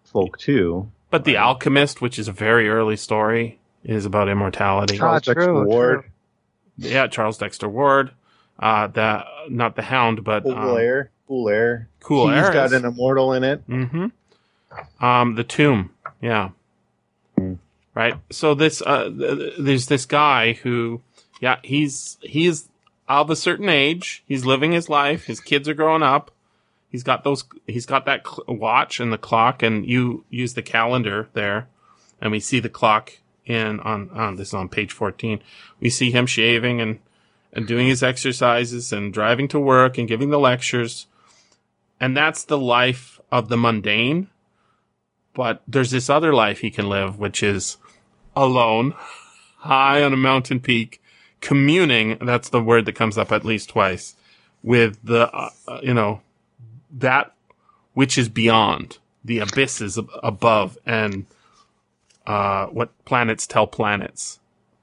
folk 0.03 0.37
too. 0.37 0.91
But 1.09 1.23
The 1.23 1.37
Alchemist, 1.37 2.01
which 2.01 2.19
is 2.19 2.27
a 2.27 2.31
very 2.33 2.67
early 2.69 2.97
story, 2.97 3.59
is 3.83 4.05
about 4.05 4.27
immortality. 4.29 4.95
Ah, 4.95 4.99
Charles 4.99 5.21
Dexter 5.23 5.45
true, 5.45 5.65
Ward, 5.65 6.03
Yeah, 6.77 7.07
Charles 7.07 7.37
Dexter 7.37 7.69
Ward. 7.69 8.11
Uh, 8.59 8.87
the 8.87 9.23
not 9.49 9.75
the 9.75 9.83
Hound, 9.83 10.23
but 10.23 10.43
Cool 10.43 10.53
um, 10.57 10.77
Air, 10.77 11.11
Cool 11.27 11.49
Air. 11.49 11.87
Cool 12.01 12.29
He's 12.29 12.37
Air 12.43 12.51
got 12.53 12.65
is- 12.67 12.73
an 12.73 12.85
immortal 12.85 13.33
in 13.33 13.43
it. 13.43 13.67
Mm-hmm. 13.69 15.05
Um, 15.05 15.35
the 15.35 15.43
tomb. 15.43 15.91
Yeah. 16.21 16.49
Hmm. 17.37 17.53
Right. 17.93 18.15
So 18.31 18.53
this, 18.53 18.81
uh, 18.85 19.09
th- 19.09 19.53
there's 19.57 19.87
this 19.87 20.05
guy 20.05 20.53
who, 20.53 21.01
yeah, 21.41 21.57
he's, 21.63 22.17
he's 22.21 22.69
of 23.07 23.29
a 23.31 23.35
certain 23.35 23.69
age. 23.69 24.23
He's 24.27 24.45
living 24.45 24.71
his 24.71 24.87
life. 24.89 25.25
His 25.25 25.39
kids 25.39 25.67
are 25.69 25.73
growing 25.73 26.03
up. 26.03 26.29
He's 26.89 27.03
got 27.03 27.23
those, 27.23 27.43
he's 27.65 27.85
got 27.85 28.05
that 28.05 28.25
cl- 28.25 28.45
watch 28.47 28.99
and 28.99 29.11
the 29.11 29.17
clock 29.17 29.61
and 29.61 29.85
you 29.85 30.25
use 30.29 30.53
the 30.53 30.61
calendar 30.61 31.29
there 31.33 31.67
and 32.21 32.31
we 32.31 32.39
see 32.39 32.59
the 32.59 32.69
clock 32.69 33.13
in 33.45 33.79
on, 33.81 34.09
on 34.11 34.35
this 34.35 34.49
is 34.49 34.53
on 34.53 34.69
page 34.69 34.91
14. 34.91 35.41
We 35.79 35.89
see 35.89 36.11
him 36.11 36.25
shaving 36.25 36.81
and, 36.81 36.99
and 37.53 37.67
doing 37.67 37.87
his 37.87 38.03
exercises 38.03 38.91
and 38.91 39.13
driving 39.13 39.47
to 39.49 39.59
work 39.59 39.97
and 39.97 40.07
giving 40.07 40.29
the 40.29 40.39
lectures. 40.39 41.07
And 41.99 42.15
that's 42.15 42.43
the 42.43 42.57
life 42.57 43.19
of 43.31 43.49
the 43.49 43.57
mundane. 43.57 44.29
But 45.33 45.61
there's 45.67 45.91
this 45.91 46.09
other 46.09 46.33
life 46.33 46.59
he 46.59 46.71
can 46.71 46.89
live, 46.89 47.19
which 47.19 47.43
is 47.43 47.77
alone, 48.35 48.93
high 49.59 50.03
on 50.03 50.13
a 50.13 50.17
mountain 50.17 50.59
peak, 50.59 51.01
communing. 51.41 52.17
That's 52.19 52.49
the 52.49 52.61
word 52.61 52.85
that 52.85 52.95
comes 52.95 53.17
up 53.17 53.31
at 53.31 53.45
least 53.45 53.69
twice 53.69 54.15
with 54.63 54.99
the, 55.03 55.31
uh, 55.31 55.49
you 55.83 55.93
know, 55.93 56.21
that 56.91 57.33
which 57.93 58.17
is 58.17 58.29
beyond 58.29 58.97
the 59.23 59.39
abysses 59.39 59.97
ab- 59.97 60.09
above 60.23 60.77
and, 60.85 61.25
uh, 62.25 62.67
what 62.67 62.89
planets 63.05 63.47
tell 63.47 63.67
planets. 63.67 64.39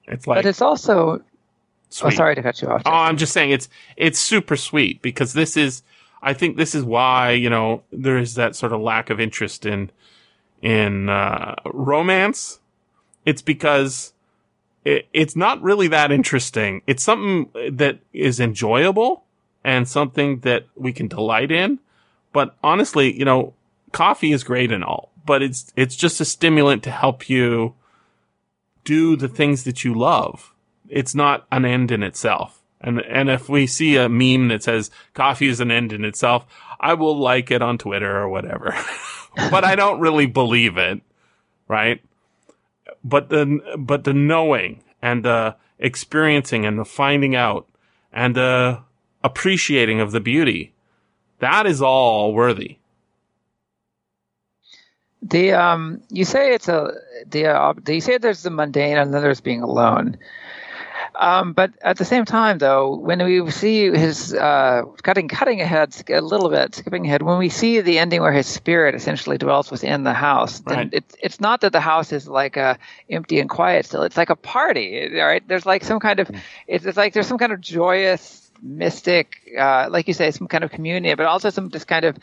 It's 0.07 0.27
like, 0.27 0.39
but 0.39 0.47
it's 0.47 0.63
also. 0.63 1.23
Oh, 2.03 2.11
sorry 2.11 2.35
to 2.35 2.43
cut 2.43 2.61
you 2.61 2.69
off. 2.69 2.83
Oh, 2.87 2.91
I'm 2.91 3.17
just 3.17 3.33
saying 3.33 3.51
it's 3.53 3.69
it's 3.97 4.19
super 4.19 4.57
sweet 4.57 5.01
because 5.01 5.33
this 5.33 5.57
is 5.57 5.83
I 6.21 6.33
think 6.33 6.57
this 6.57 6.75
is 6.75 6.83
why, 6.83 7.31
you 7.33 7.49
know, 7.49 7.83
there 7.93 8.19
is 8.19 8.35
that 8.35 8.57
sort 8.57 8.73
of 8.73 8.81
lack 8.81 9.11
of 9.11 9.21
interest 9.21 9.65
in 9.65 9.91
in 10.61 11.09
uh 11.09 11.55
romance. 11.67 12.59
It's 13.25 13.43
because 13.43 14.13
it, 14.85 15.07
it's 15.13 15.37
not 15.37 15.63
really 15.63 15.87
that 15.89 16.11
interesting. 16.11 16.83
It's 16.87 17.03
something 17.03 17.51
that 17.77 18.01
is 18.13 18.41
enjoyable 18.41 19.25
and 19.63 19.87
something 19.87 20.41
that 20.41 20.67
we 20.75 20.93
can 20.93 21.09
delight 21.09 21.53
in. 21.53 21.79
But 22.35 22.55
honestly, 22.62 23.18
you 23.18 23.24
know, 23.24 23.55
coffee 23.93 24.32
is 24.32 24.45
great 24.45 24.70
and 24.70 24.85
all, 24.85 25.11
but 25.24 25.43
it's 25.43 25.72
it's 25.74 25.97
just 25.97 26.20
a 26.20 26.26
stimulant 26.26 26.82
to 26.82 26.91
help 26.91 27.30
you 27.30 27.74
do 28.85 29.16
the 29.16 29.28
things 29.28 29.64
that 29.64 29.85
you 29.85 29.95
love 29.95 30.55
it's 30.89 31.14
not 31.14 31.47
an 31.51 31.64
end 31.64 31.91
in 31.91 32.03
itself. 32.03 32.62
And 32.80 33.01
and 33.01 33.30
if 33.30 33.49
we 33.49 33.66
see 33.66 33.97
a 33.97 34.09
meme 34.09 34.49
that 34.49 34.62
says 34.62 34.91
coffee 35.14 35.49
is 35.49 35.61
an 35.61 35.70
end 35.70 35.93
in 35.93 36.05
itself, 36.05 36.47
I 36.78 36.95
will 36.95 37.18
like 37.18 37.51
it 37.51 37.62
on 37.62 37.78
Twitter 37.78 38.16
or 38.16 38.28
whatever. 38.28 38.76
but 39.51 39.64
I 39.64 39.74
don't 39.74 40.01
really 40.01 40.26
believe 40.26 40.76
it, 40.76 41.01
right? 41.66 42.03
But 43.03 43.30
the 43.30 43.76
but 43.78 44.05
the 44.05 44.12
knowing 44.12 44.82
and 45.01 45.24
the 45.24 45.57
experiencing 45.78 46.66
and 46.66 46.78
the 46.78 46.85
finding 46.85 47.35
out 47.35 47.66
and 48.12 48.35
the 48.35 48.82
appreciating 49.22 50.01
of 50.01 50.12
the 50.12 50.20
beauty, 50.20 50.74
that 51.41 51.66
is 51.66 51.82
all 51.82 52.32
worthy. 52.35 52.78
The 55.22 55.53
um, 55.53 56.03
you 56.11 56.24
say 56.24 56.55
it's 56.55 56.68
a 56.68 56.93
the 57.26 57.47
uh, 57.47 57.74
you 57.89 58.01
say 58.01 58.18
there's 58.18 58.43
the 58.43 58.51
mundane 58.51 58.99
and 58.99 59.12
then 59.12 59.22
there's 59.22 59.41
being 59.41 59.62
alone. 59.62 60.18
Um, 61.16 61.53
but 61.53 61.72
at 61.82 61.97
the 61.97 62.05
same 62.05 62.24
time, 62.24 62.59
though, 62.59 62.97
when 62.97 63.24
we 63.24 63.51
see 63.51 63.91
his 63.91 64.35
uh, 64.35 64.82
cutting 65.03 65.28
cutting 65.28 65.61
ahead 65.61 65.95
a 66.11 66.20
little 66.20 66.51
bit, 66.51 66.74
skipping 66.74 67.07
ahead, 67.07 67.22
when 67.22 67.39
we 67.39 67.49
see 67.49 67.80
the 67.80 67.99
ending 67.99 68.20
where 68.20 68.32
his 68.32 68.47
spirit 68.47 68.95
essentially 68.95 69.39
dwells 69.39 69.70
within 69.70 70.03
the 70.03 70.12
house, 70.12 70.61
then 70.61 70.89
Right. 70.89 70.91
it's 70.93 71.14
it's 71.22 71.41
not 71.41 71.61
that 71.62 71.72
the 71.72 71.80
house 71.80 72.12
is 72.12 72.26
like 72.28 72.57
uh, 72.57 72.74
empty 73.09 73.39
and 73.41 73.49
quiet 73.49 73.87
still. 73.87 74.03
It's 74.03 74.16
like 74.16 74.30
a 74.30 74.37
party, 74.37 75.11
right? 75.16 75.47
There's 75.47 75.66
like 75.66 75.85
some 75.85 76.01
kind 76.01 76.20
of 76.20 76.30
it's, 76.66 76.85
it's 76.85 76.97
like 76.97 77.12
there's 77.14 77.26
some 77.28 77.39
kind 77.39 77.53
of 77.53 77.61
joyous, 77.61 78.44
mystic, 78.63 79.37
uh, 79.59 79.89
like 79.91 80.09
you 80.09 80.15
say, 80.15 80.31
some 80.31 80.49
kind 80.49 80.65
of 80.65 80.71
community, 80.71 81.15
but 81.15 81.27
also 81.27 81.51
some 81.51 81.71
just 81.71 81.87
kind 81.87 82.05
of 82.05 82.19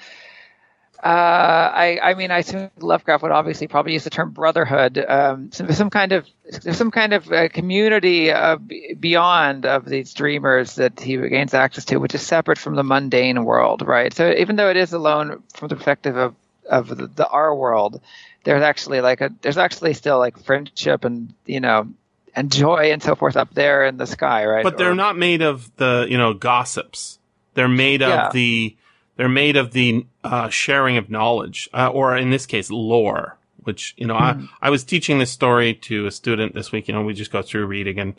uh, 1.03 1.71
I, 1.73 1.99
I 1.99 2.13
mean, 2.13 2.29
I 2.29 2.39
assume 2.39 2.69
Lovecraft 2.79 3.23
would 3.23 3.31
obviously 3.31 3.67
probably 3.67 3.93
use 3.93 4.03
the 4.03 4.11
term 4.11 4.29
brotherhood. 4.31 4.99
Um, 4.99 5.51
some, 5.51 5.71
some 5.71 5.89
kind 5.89 6.11
of, 6.11 6.27
some 6.49 6.91
kind 6.91 7.13
of 7.13 7.31
uh, 7.31 7.49
community 7.49 8.29
uh, 8.29 8.57
beyond 8.99 9.65
of 9.65 9.85
these 9.85 10.13
dreamers 10.13 10.75
that 10.75 10.99
he 10.99 11.17
gains 11.17 11.55
access 11.55 11.85
to, 11.85 11.97
which 11.97 12.13
is 12.13 12.21
separate 12.21 12.59
from 12.59 12.75
the 12.75 12.83
mundane 12.83 13.45
world, 13.45 13.81
right? 13.81 14.13
So 14.13 14.31
even 14.31 14.57
though 14.57 14.69
it 14.69 14.77
is 14.77 14.93
alone 14.93 15.41
from 15.55 15.69
the 15.69 15.75
perspective 15.75 16.17
of 16.17 16.35
of 16.69 16.87
the, 16.89 17.07
the 17.07 17.27
our 17.27 17.53
world, 17.55 17.99
there's 18.43 18.61
actually 18.61 19.01
like 19.01 19.21
a, 19.21 19.31
there's 19.41 19.57
actually 19.57 19.93
still 19.95 20.19
like 20.19 20.37
friendship 20.37 21.03
and 21.03 21.33
you 21.47 21.59
know, 21.59 21.87
and 22.35 22.51
joy 22.51 22.91
and 22.91 23.01
so 23.01 23.15
forth 23.15 23.35
up 23.37 23.53
there 23.53 23.85
in 23.85 23.97
the 23.97 24.07
sky, 24.07 24.45
right? 24.45 24.63
But 24.63 24.77
they're 24.77 24.91
Or- 24.91 24.95
not 24.95 25.17
made 25.17 25.41
of 25.41 25.75
the, 25.77 26.07
you 26.09 26.17
know, 26.17 26.33
gossips. 26.33 27.19
They're 27.53 27.67
made 27.67 28.01
of 28.01 28.09
Yeah. 28.09 28.29
the, 28.31 28.75
they're 29.17 29.29
made 29.29 29.57
of 29.57 29.71
the 29.71 30.05
uh, 30.23 30.49
sharing 30.49 30.97
of 30.97 31.09
knowledge, 31.09 31.69
uh, 31.73 31.87
or 31.89 32.15
in 32.17 32.29
this 32.29 32.45
case, 32.45 32.69
lore. 32.71 33.37
Which 33.63 33.93
you 33.95 34.07
know, 34.07 34.15
Hmm. 34.17 34.45
I 34.61 34.67
I 34.67 34.69
was 34.71 34.83
teaching 34.83 35.19
this 35.19 35.29
story 35.31 35.75
to 35.75 36.07
a 36.07 36.11
student 36.11 36.55
this 36.55 36.71
week. 36.71 36.87
You 36.87 36.95
know, 36.95 37.03
we 37.03 37.13
just 37.13 37.31
go 37.31 37.43
through 37.43 37.67
reading 37.67 37.99
and 37.99 38.15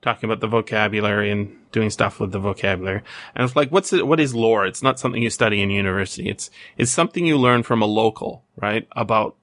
talking 0.00 0.26
about 0.26 0.40
the 0.40 0.46
vocabulary 0.46 1.30
and 1.30 1.54
doing 1.70 1.90
stuff 1.90 2.18
with 2.18 2.32
the 2.32 2.38
vocabulary. 2.38 3.02
And 3.34 3.44
it's 3.44 3.54
like, 3.56 3.70
what's 3.70 3.92
it? 3.92 4.06
What 4.06 4.20
is 4.20 4.34
lore? 4.34 4.64
It's 4.64 4.82
not 4.82 4.98
something 4.98 5.22
you 5.22 5.28
study 5.28 5.60
in 5.60 5.68
university. 5.68 6.30
It's 6.30 6.50
it's 6.78 6.90
something 6.90 7.26
you 7.26 7.36
learn 7.36 7.62
from 7.62 7.82
a 7.82 7.86
local, 7.86 8.42
right? 8.56 8.88
About 8.92 9.34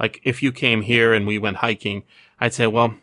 like 0.00 0.20
if 0.24 0.42
you 0.42 0.50
came 0.50 0.80
here 0.80 1.12
and 1.12 1.26
we 1.26 1.38
went 1.38 1.58
hiking, 1.58 2.04
I'd 2.40 2.54
say, 2.54 2.66
well, 2.66 2.94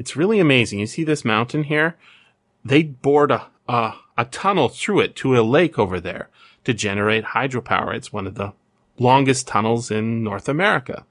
it's 0.00 0.16
really 0.16 0.40
amazing. 0.40 0.78
You 0.78 0.86
see 0.86 1.04
this 1.04 1.26
mountain 1.26 1.64
here? 1.64 1.94
They 2.64 2.82
bored 2.82 3.30
a, 3.30 3.48
a, 3.68 3.92
a 4.16 4.24
tunnel 4.24 4.70
through 4.70 5.00
it 5.00 5.14
to 5.16 5.38
a 5.38 5.42
lake 5.42 5.78
over 5.78 6.00
there 6.00 6.30
to 6.64 6.72
generate 6.72 7.36
hydropower. 7.36 7.94
It's 7.94 8.10
one 8.10 8.26
of 8.26 8.34
the 8.34 8.54
longest 8.98 9.46
tunnels 9.46 9.90
in 9.90 10.24
North 10.24 10.48
America. 10.48 11.04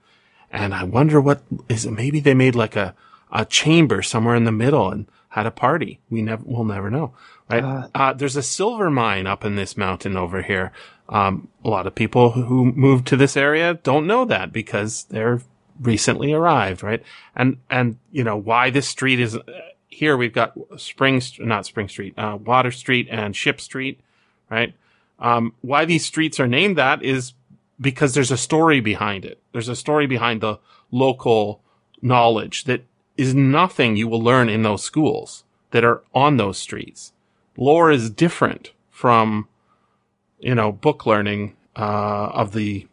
And 0.52 0.74
I 0.74 0.86
wonder 0.86 1.22
what 1.22 1.44
is 1.70 1.86
it? 1.86 1.92
Maybe 1.92 2.20
they 2.20 2.34
made 2.34 2.56
like 2.56 2.76
a, 2.76 2.96
a 3.32 3.46
chamber 3.46 4.02
somewhere 4.02 4.36
in 4.36 4.46
the 4.46 4.52
middle 4.52 4.90
and 4.90 5.06
had 5.30 5.46
a 5.46 5.52
party. 5.52 6.00
We 6.10 6.24
never, 6.24 6.42
we'll 6.44 6.64
never 6.64 6.90
know, 6.90 7.14
right? 7.48 7.64
Uh. 7.64 7.88
Uh, 7.94 8.14
there's 8.14 8.38
a 8.38 8.42
silver 8.42 8.90
mine 8.90 9.28
up 9.28 9.46
in 9.46 9.56
this 9.56 9.78
mountain 9.78 10.18
over 10.18 10.42
here. 10.42 10.72
Um, 11.10 11.50
a 11.64 11.70
lot 11.70 11.86
of 11.86 11.94
people 11.94 12.32
who 12.32 12.72
moved 12.72 13.06
to 13.08 13.18
this 13.18 13.38
area 13.38 13.76
don't 13.76 14.08
know 14.08 14.26
that 14.26 14.52
because 14.52 15.04
they're 15.04 15.42
recently 15.80 16.34
arrived, 16.34 16.84
right? 16.84 17.04
And, 17.36 17.58
and, 17.70 17.98
you 18.12 18.24
know, 18.24 18.38
why 18.38 18.70
this 18.70 18.88
street 18.88 19.20
is 19.20 19.38
here. 19.88 20.16
We've 20.16 20.34
got 20.34 20.54
Spring, 20.78 21.22
not 21.40 21.66
Spring 21.66 21.90
Street, 21.90 22.14
uh, 22.18 22.38
Water 22.44 22.72
Street 22.72 23.08
and 23.12 23.36
Ship 23.36 23.60
Street, 23.60 24.00
right? 24.50 24.74
Um, 25.20 25.54
why 25.62 25.86
these 25.86 26.06
streets 26.06 26.40
are 26.40 26.48
named 26.48 26.78
that 26.78 27.04
is 27.04 27.34
because 27.80 28.14
there's 28.14 28.32
a 28.32 28.38
story 28.38 28.80
behind 28.80 29.26
it. 29.26 29.40
There's 29.52 29.68
a 29.68 29.76
story 29.76 30.08
behind 30.08 30.42
the 30.42 30.60
local 30.92 31.62
knowledge 32.02 32.64
that 32.66 32.84
is 33.18 33.34
nothing 33.36 33.96
you 33.96 34.08
will 34.08 34.22
learn 34.22 34.48
in 34.48 34.64
those 34.64 34.84
schools 34.84 35.44
that 35.72 35.84
are 35.84 36.02
on 36.14 36.38
those 36.38 36.58
streets. 36.58 37.12
Lore 37.58 37.92
is 37.92 38.10
different 38.10 38.72
from, 38.90 39.48
you 40.40 40.56
know, 40.56 40.72
book 40.72 41.06
learning, 41.06 41.56
uh, 41.76 42.32
of 42.34 42.54
the, 42.54 42.88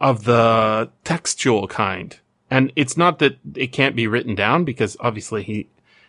of 0.00 0.24
the 0.24 0.90
textual 1.04 1.66
kind. 1.66 2.18
And 2.50 2.72
it's 2.76 2.96
not 2.96 3.18
that 3.18 3.38
it 3.54 3.72
can't 3.72 3.96
be 3.96 4.06
written 4.06 4.34
down 4.34 4.64
because 4.64 4.96
obviously 5.00 5.42
he, 5.42 5.68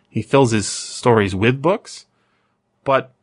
he 0.09 0.21
fills 0.21 0.51
his 0.51 0.67
stories 0.67 1.35
with 1.35 1.61
books, 1.61 2.05
but 2.83 3.13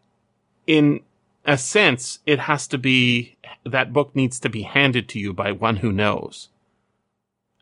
in 0.66 1.00
a 1.44 1.56
sense, 1.56 2.18
it 2.26 2.40
has 2.40 2.66
to 2.68 2.78
be, 2.78 3.36
that 3.64 3.92
book 3.92 4.14
needs 4.14 4.38
to 4.40 4.48
be 4.48 4.62
handed 4.62 5.08
to 5.10 5.18
you 5.18 5.32
by 5.32 5.52
one 5.52 5.76
who 5.76 5.92
knows. 5.92 6.48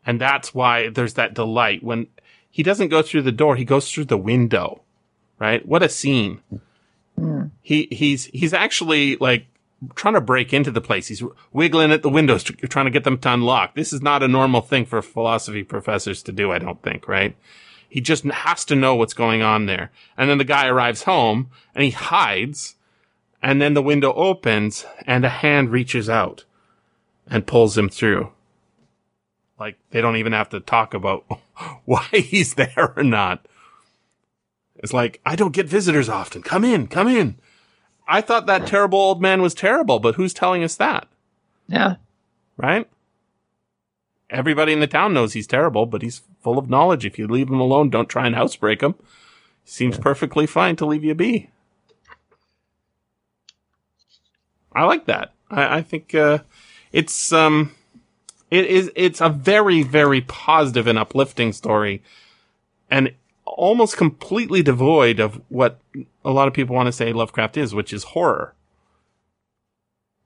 And 0.05 0.19
that's 0.19 0.53
why 0.53 0.89
there's 0.89 1.13
that 1.13 1.33
delight 1.33 1.83
when 1.83 2.07
he 2.49 2.63
doesn't 2.63 2.89
go 2.89 3.01
through 3.01 3.23
the 3.23 3.31
door, 3.31 3.55
he 3.55 3.65
goes 3.65 3.91
through 3.91 4.05
the 4.05 4.17
window, 4.17 4.81
right? 5.39 5.65
What 5.65 5.83
a 5.83 5.89
scene. 5.89 6.41
He, 7.61 7.87
he's, 7.91 8.25
he's 8.25 8.53
actually 8.53 9.15
like 9.17 9.47
trying 9.95 10.13
to 10.13 10.21
break 10.21 10.53
into 10.53 10.71
the 10.71 10.81
place. 10.81 11.07
He's 11.07 11.23
wiggling 11.51 11.91
at 11.91 12.01
the 12.01 12.09
windows, 12.09 12.43
trying 12.43 12.85
to 12.85 12.91
get 12.91 13.03
them 13.03 13.17
to 13.19 13.33
unlock. 13.33 13.75
This 13.75 13.93
is 13.93 14.01
not 14.01 14.23
a 14.23 14.27
normal 14.27 14.61
thing 14.61 14.85
for 14.85 15.01
philosophy 15.01 15.63
professors 15.63 16.23
to 16.23 16.31
do, 16.31 16.51
I 16.51 16.59
don't 16.59 16.81
think, 16.81 17.07
right? 17.07 17.35
He 17.87 18.01
just 18.01 18.25
has 18.25 18.65
to 18.65 18.75
know 18.75 18.95
what's 18.95 19.13
going 19.13 19.41
on 19.41 19.67
there. 19.67 19.91
And 20.17 20.29
then 20.29 20.37
the 20.37 20.43
guy 20.43 20.67
arrives 20.67 21.03
home 21.03 21.49
and 21.73 21.83
he 21.83 21.91
hides 21.91 22.75
and 23.41 23.61
then 23.61 23.75
the 23.75 23.81
window 23.81 24.11
opens 24.13 24.85
and 25.05 25.23
a 25.23 25.29
hand 25.29 25.71
reaches 25.71 26.09
out 26.09 26.45
and 27.27 27.45
pulls 27.45 27.77
him 27.77 27.89
through. 27.89 28.31
Like 29.59 29.77
they 29.91 30.01
don't 30.01 30.15
even 30.15 30.33
have 30.33 30.49
to 30.49 30.59
talk 30.59 30.93
about 30.93 31.25
why 31.85 32.07
he's 32.11 32.53
there 32.55 32.93
or 32.95 33.03
not. 33.03 33.47
It's 34.77 34.93
like, 34.93 35.21
I 35.25 35.35
don't 35.35 35.53
get 35.53 35.67
visitors 35.67 36.09
often. 36.09 36.41
Come 36.41 36.63
in, 36.63 36.87
come 36.87 37.07
in. 37.07 37.37
I 38.07 38.21
thought 38.21 38.45
that 38.45 38.67
terrible 38.67 38.99
old 38.99 39.21
man 39.21 39.41
was 39.41 39.53
terrible, 39.53 39.99
but 39.99 40.15
who's 40.15 40.33
telling 40.33 40.63
us 40.63 40.75
that? 40.75 41.07
Yeah. 41.67 41.95
Right? 42.57 42.87
Everybody 44.29 44.73
in 44.73 44.79
the 44.79 44.87
town 44.87 45.13
knows 45.13 45.33
he's 45.33 45.47
terrible, 45.47 45.85
but 45.85 46.01
he's 46.01 46.21
full 46.41 46.57
of 46.57 46.69
knowledge. 46.69 47.05
If 47.05 47.17
you 47.17 47.27
leave 47.27 47.49
him 47.49 47.59
alone, 47.59 47.89
don't 47.89 48.09
try 48.09 48.25
and 48.25 48.35
housebreak 48.35 48.81
him. 48.81 48.95
Seems 49.63 49.97
perfectly 49.97 50.45
fine 50.45 50.75
to 50.77 50.85
leave 50.85 51.03
you 51.03 51.15
be. 51.15 51.49
I 54.73 54.83
like 54.83 55.05
that. 55.05 55.33
I, 55.49 55.77
I 55.77 55.81
think 55.81 56.13
uh, 56.13 56.39
it's 56.91 57.31
um, 57.31 57.71
it 58.51 58.65
is 58.65 58.91
it's 58.95 59.21
a 59.21 59.29
very 59.29 59.83
very 59.83 60.21
positive 60.21 60.85
and 60.85 60.99
uplifting 60.99 61.53
story, 61.53 62.03
and 62.91 63.13
almost 63.45 63.97
completely 63.97 64.61
devoid 64.63 65.19
of 65.19 65.41
what 65.49 65.79
a 66.23 66.31
lot 66.31 66.47
of 66.47 66.53
people 66.53 66.75
want 66.75 66.87
to 66.87 66.91
say 66.91 67.13
Lovecraft 67.13 67.57
is, 67.57 67.73
which 67.75 67.93
is 67.93 68.03
horror. 68.03 68.53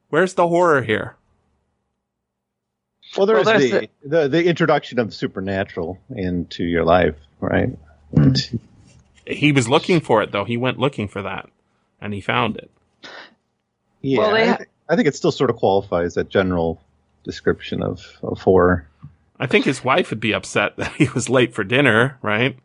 Where's 0.09 0.33
the 0.33 0.47
horror 0.47 0.81
here? 0.81 1.15
Well, 3.17 3.25
there's 3.25 3.45
Well, 3.45 3.57
there's 3.59 3.71
the, 3.71 3.89
the 4.03 4.27
the 4.27 4.45
introduction 4.45 4.99
of 4.99 5.13
supernatural 5.13 5.99
into 6.15 6.63
your 6.63 6.83
life, 6.83 7.15
right? 7.39 7.69
Hmm. 8.15 8.33
He 9.25 9.51
was 9.51 9.67
looking 9.67 9.99
for 9.99 10.21
it 10.21 10.31
though. 10.31 10.45
He 10.45 10.57
went 10.57 10.79
looking 10.79 11.07
for 11.07 11.21
that, 11.21 11.49
and 12.01 12.13
he 12.13 12.21
found 12.21 12.57
it. 12.57 12.69
yeah, 14.01 14.19
Well, 14.19 14.33
they 14.33 14.43
I, 14.43 14.45
ha- 14.47 14.57
thi- 14.57 14.65
I 14.89 14.95
think 14.95 15.07
it 15.07 15.15
still 15.15 15.31
sort 15.31 15.49
of 15.49 15.55
qualifies 15.55 16.15
that 16.15 16.29
general 16.29 16.81
description 17.23 17.81
of, 17.83 18.05
of 18.23 18.39
horror. 18.41 18.87
I 19.39 19.45
think 19.47 19.65
his 19.65 19.83
wife 19.83 20.09
would 20.09 20.19
be 20.19 20.33
upset 20.33 20.75
that 20.77 20.93
he 20.93 21.09
was 21.09 21.29
late 21.29 21.53
for 21.53 21.63
dinner, 21.63 22.17
right? 22.21 22.57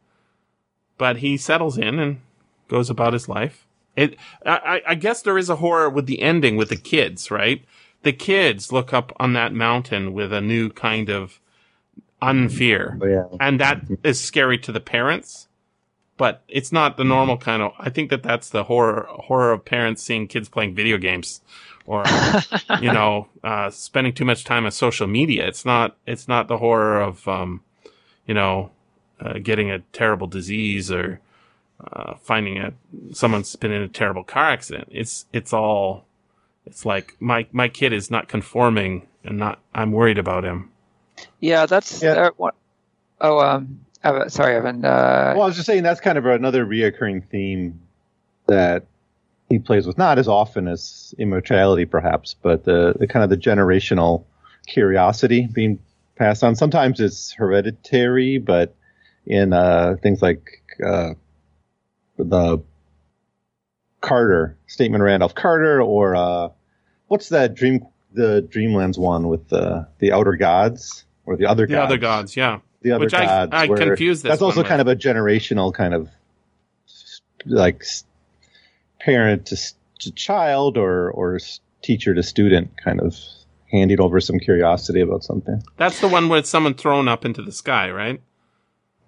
But 0.99 1.19
he 1.19 1.37
settles 1.37 1.77
in 1.79 1.99
and 1.99 2.21
goes 2.69 2.89
about 2.91 3.13
his 3.13 3.29
life. 3.29 3.67
It, 3.97 4.17
I, 4.45 4.83
I- 4.87 4.95
guess 4.95 5.23
there 5.23 5.39
is 5.39 5.49
a 5.51 5.57
horror 5.57 5.89
with 5.89 6.07
the 6.07 6.21
ending 6.23 6.57
with 6.57 6.69
the 6.69 6.77
kids, 6.77 7.31
right? 7.31 7.65
The 8.03 8.13
kids 8.13 8.73
look 8.73 8.93
up 8.93 9.13
on 9.19 9.33
that 9.35 9.53
mountain 9.53 10.13
with 10.13 10.33
a 10.33 10.41
new 10.41 10.71
kind 10.71 11.09
of 11.09 11.41
unfear. 12.23 12.99
Yeah, 13.03 13.37
and 13.41 13.61
that 13.61 13.83
is 14.03 14.21
scary 14.21 14.59
to 14.59 14.73
the 14.73 14.81
parents 14.81 15.49
but 16.17 16.43
it's 16.47 16.71
not 16.71 16.97
the 16.97 17.03
normal 17.03 17.37
kind 17.37 17.61
of 17.61 17.73
i 17.79 17.91
think 17.91 18.09
that 18.09 18.23
that's 18.23 18.49
the 18.51 18.63
horror 18.65 19.05
horror 19.11 19.51
of 19.51 19.65
parents 19.65 20.01
seeing 20.01 20.29
kids 20.29 20.49
playing 20.49 20.73
video 20.73 20.97
games 20.97 21.41
or 21.87 22.05
you 22.81 22.93
know 22.93 23.27
uh, 23.43 23.69
spending 23.69 24.13
too 24.13 24.25
much 24.25 24.45
time 24.45 24.65
on 24.65 24.71
social 24.71 25.09
media 25.09 25.45
it's 25.47 25.65
not 25.65 25.97
it's 26.07 26.29
not 26.29 26.47
the 26.47 26.59
horror 26.59 27.01
of 27.01 27.27
um, 27.27 27.61
you 28.27 28.33
know 28.35 28.71
uh, 29.25 29.35
getting 29.43 29.71
a 29.71 29.81
terrible 29.93 30.29
disease 30.29 30.93
or 30.93 31.21
uh, 31.93 32.15
finding 32.23 32.59
a 32.59 32.73
someone's 33.13 33.57
been 33.57 33.73
in 33.73 33.83
a 33.83 33.89
terrible 33.89 34.25
car 34.25 34.51
accident 34.51 34.89
it's 34.91 35.27
it's 35.33 35.53
all 35.53 36.05
it's 36.67 36.87
like 36.87 37.17
my 37.21 37.47
my 37.53 37.69
kid 37.69 37.93
is 37.93 38.11
not 38.11 38.29
conforming 38.29 39.07
and 39.25 39.39
not 39.39 39.59
i'm 39.75 39.93
worried 39.93 40.19
about 40.19 40.45
him 40.45 40.71
Yeah, 41.41 41.67
that's 41.67 42.03
Yeah. 42.03 42.13
uh, 42.13 42.31
what. 42.37 42.55
Oh, 43.21 43.39
um, 43.41 43.81
Evan, 44.03 44.31
sorry, 44.31 44.57
Evan. 44.57 44.85
Uh, 44.85 45.33
well, 45.37 45.45
I 45.45 45.47
was 45.47 45.57
just 45.57 45.67
saying 45.67 45.83
that's 45.83 46.01
kind 46.01 46.19
of 46.19 46.27
another 46.27 46.67
reoccurring 46.67 47.29
theme 47.29 47.81
that 48.47 48.87
he 49.49 49.59
plays 49.59 49.87
with, 49.87 49.97
not 49.99 50.19
as 50.19 50.29
often 50.29 50.69
as 50.69 51.15
immortality, 51.19 51.85
perhaps, 51.87 52.35
but 52.43 52.65
the, 52.65 52.95
the 52.99 53.07
kind 53.07 53.23
of 53.25 53.31
the 53.31 53.37
generational 53.37 54.25
curiosity 54.67 55.49
being 55.53 55.79
passed 56.17 56.43
on. 56.45 56.57
Sometimes 56.57 57.01
it's 57.01 57.33
hereditary, 57.33 58.39
but 58.39 58.75
in 59.27 59.53
uh, 59.53 59.97
things 60.03 60.21
like 60.23 60.63
uh, 60.85 61.15
the 62.19 62.63
Carter 64.01 64.57
statement, 64.67 65.03
Randolph 65.03 65.35
Carter, 65.35 65.81
or 65.81 66.15
uh, 66.15 66.49
what's 67.09 67.31
that 67.31 67.55
dream, 67.55 67.87
the 68.13 68.47
Dreamlands 68.51 68.99
one 68.99 69.29
with 69.29 69.49
the 69.49 69.89
the 69.99 70.13
outer 70.13 70.37
gods 70.37 71.05
or 71.27 71.37
the 71.37 71.47
other 71.47 71.67
the 71.67 71.73
gods? 71.75 71.87
other 71.87 71.99
gods 71.99 72.37
yeah 72.37 72.59
the 72.83 72.93
other 72.93 73.07
Which 73.07 73.15
I- 73.15 73.25
gods. 73.25 73.51
I 73.55 73.67
where 73.67 73.79
confuse 73.79 74.21
this 74.23 74.31
That's 74.31 74.43
also 74.43 74.63
kind 74.63 74.81
of 74.83 74.89
a 74.89 74.95
generational 74.97 75.73
kind 75.73 75.95
of 75.95 76.09
like 77.47 77.83
parent 79.01 79.47
to, 79.47 79.57
to 80.01 80.13
child 80.13 80.77
or 80.77 81.11
or 81.11 81.39
teacher 81.83 82.15
to 82.15 82.23
student 82.23 82.73
kind 82.83 83.01
of 83.01 83.17
handing 83.71 84.01
over 84.01 84.21
some 84.21 84.39
curiosity 84.39 85.01
about 85.01 85.25
something. 85.25 85.63
That's 85.77 86.01
the 86.01 86.09
one 86.09 86.29
with 86.29 86.47
someone 86.47 86.75
thrown 86.75 87.09
up 87.09 87.25
into 87.25 87.43
the 87.43 87.53
sky, 87.53 87.91
right? 87.91 88.21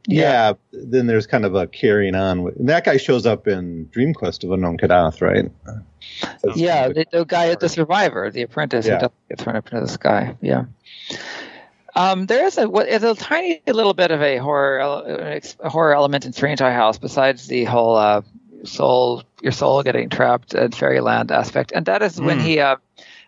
Yeah. 0.06 0.52
then 0.72 1.06
there's 1.06 1.26
kind 1.26 1.44
of 1.44 1.54
a 1.54 1.66
carrying 1.66 2.14
on. 2.14 2.42
With, 2.42 2.56
and 2.56 2.68
that 2.68 2.84
guy 2.84 2.96
shows 2.96 3.26
up 3.26 3.46
in 3.48 3.88
Dream 3.88 4.14
Quest 4.14 4.44
of 4.44 4.52
Unknown 4.52 4.78
Kadath, 4.78 5.20
right? 5.20 5.50
That's 6.42 6.56
yeah, 6.56 6.88
the, 6.88 7.06
the 7.10 7.24
guy, 7.24 7.54
the 7.56 7.68
survivor, 7.68 8.30
the 8.30 8.42
apprentice 8.42 8.86
Yeah. 8.86 8.94
who 8.94 8.98
doesn't 9.00 9.28
get 9.28 9.38
thrown 9.40 9.56
up 9.56 9.66
into 9.72 9.80
the 9.80 9.88
sky. 9.88 10.36
Yeah. 10.40 10.64
Um, 11.94 12.26
there 12.26 12.44
is 12.46 12.58
a 12.58 12.68
what 12.68 12.88
is 12.88 13.02
a 13.02 13.14
tiny 13.14 13.62
little 13.66 13.94
bit 13.94 14.10
of 14.10 14.20
a 14.20 14.36
horror 14.36 14.78
ele- 14.80 15.04
uh, 15.06 15.16
ex- 15.24 15.56
a 15.60 15.70
horror 15.70 15.94
element 15.94 16.26
in 16.26 16.32
Strange 16.34 16.60
High 16.60 16.74
House, 16.74 16.98
besides 16.98 17.46
the 17.46 17.64
whole 17.64 17.96
uh, 17.96 18.20
soul 18.64 19.22
your 19.40 19.52
soul 19.52 19.82
getting 19.82 20.10
trapped 20.10 20.52
in 20.52 20.72
fairyland 20.72 21.32
aspect, 21.32 21.72
and 21.74 21.86
that 21.86 22.02
is 22.02 22.20
when 22.20 22.38
Hmm. 22.40 22.44
he 22.46 22.60
uh, 22.60 22.76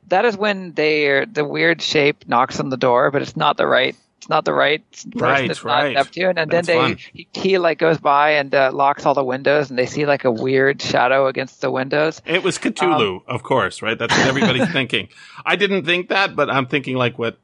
that 0.08 0.26
is 0.26 0.36
when 0.36 0.72
they 0.74 1.24
the 1.24 1.44
weird 1.46 1.80
shape 1.80 2.28
knocks 2.28 2.60
on 2.60 2.68
the 2.68 2.76
door, 2.76 3.10
but 3.10 3.22
it's 3.22 3.36
not 3.36 3.56
the 3.56 3.66
right. 3.66 3.96
It's 4.28 4.30
not 4.30 4.44
the 4.44 4.52
right 4.52 4.82
person. 4.92 5.12
Right, 5.16 5.50
it's 5.50 5.64
right. 5.64 5.94
not 5.94 6.04
Neptune, 6.04 6.36
and 6.36 6.50
That's 6.50 6.66
then 6.66 6.96
they 6.96 6.96
he, 7.14 7.28
he 7.32 7.56
like 7.56 7.78
goes 7.78 7.96
by 7.96 8.32
and 8.32 8.54
uh, 8.54 8.70
locks 8.74 9.06
all 9.06 9.14
the 9.14 9.24
windows, 9.24 9.70
and 9.70 9.78
they 9.78 9.86
see 9.86 10.04
like 10.04 10.24
a 10.24 10.30
weird 10.30 10.82
shadow 10.82 11.28
against 11.28 11.62
the 11.62 11.70
windows. 11.70 12.20
It 12.26 12.42
was 12.42 12.58
Cthulhu, 12.58 13.22
of 13.26 13.42
course, 13.42 13.80
right? 13.80 13.98
That's 13.98 14.14
what 14.14 14.26
everybody's 14.26 14.68
thinking. 14.72 15.08
I 15.46 15.56
didn't 15.56 15.86
think 15.86 16.10
that, 16.10 16.36
but 16.36 16.50
I'm 16.50 16.66
thinking 16.66 16.96
like 16.96 17.18
what, 17.18 17.38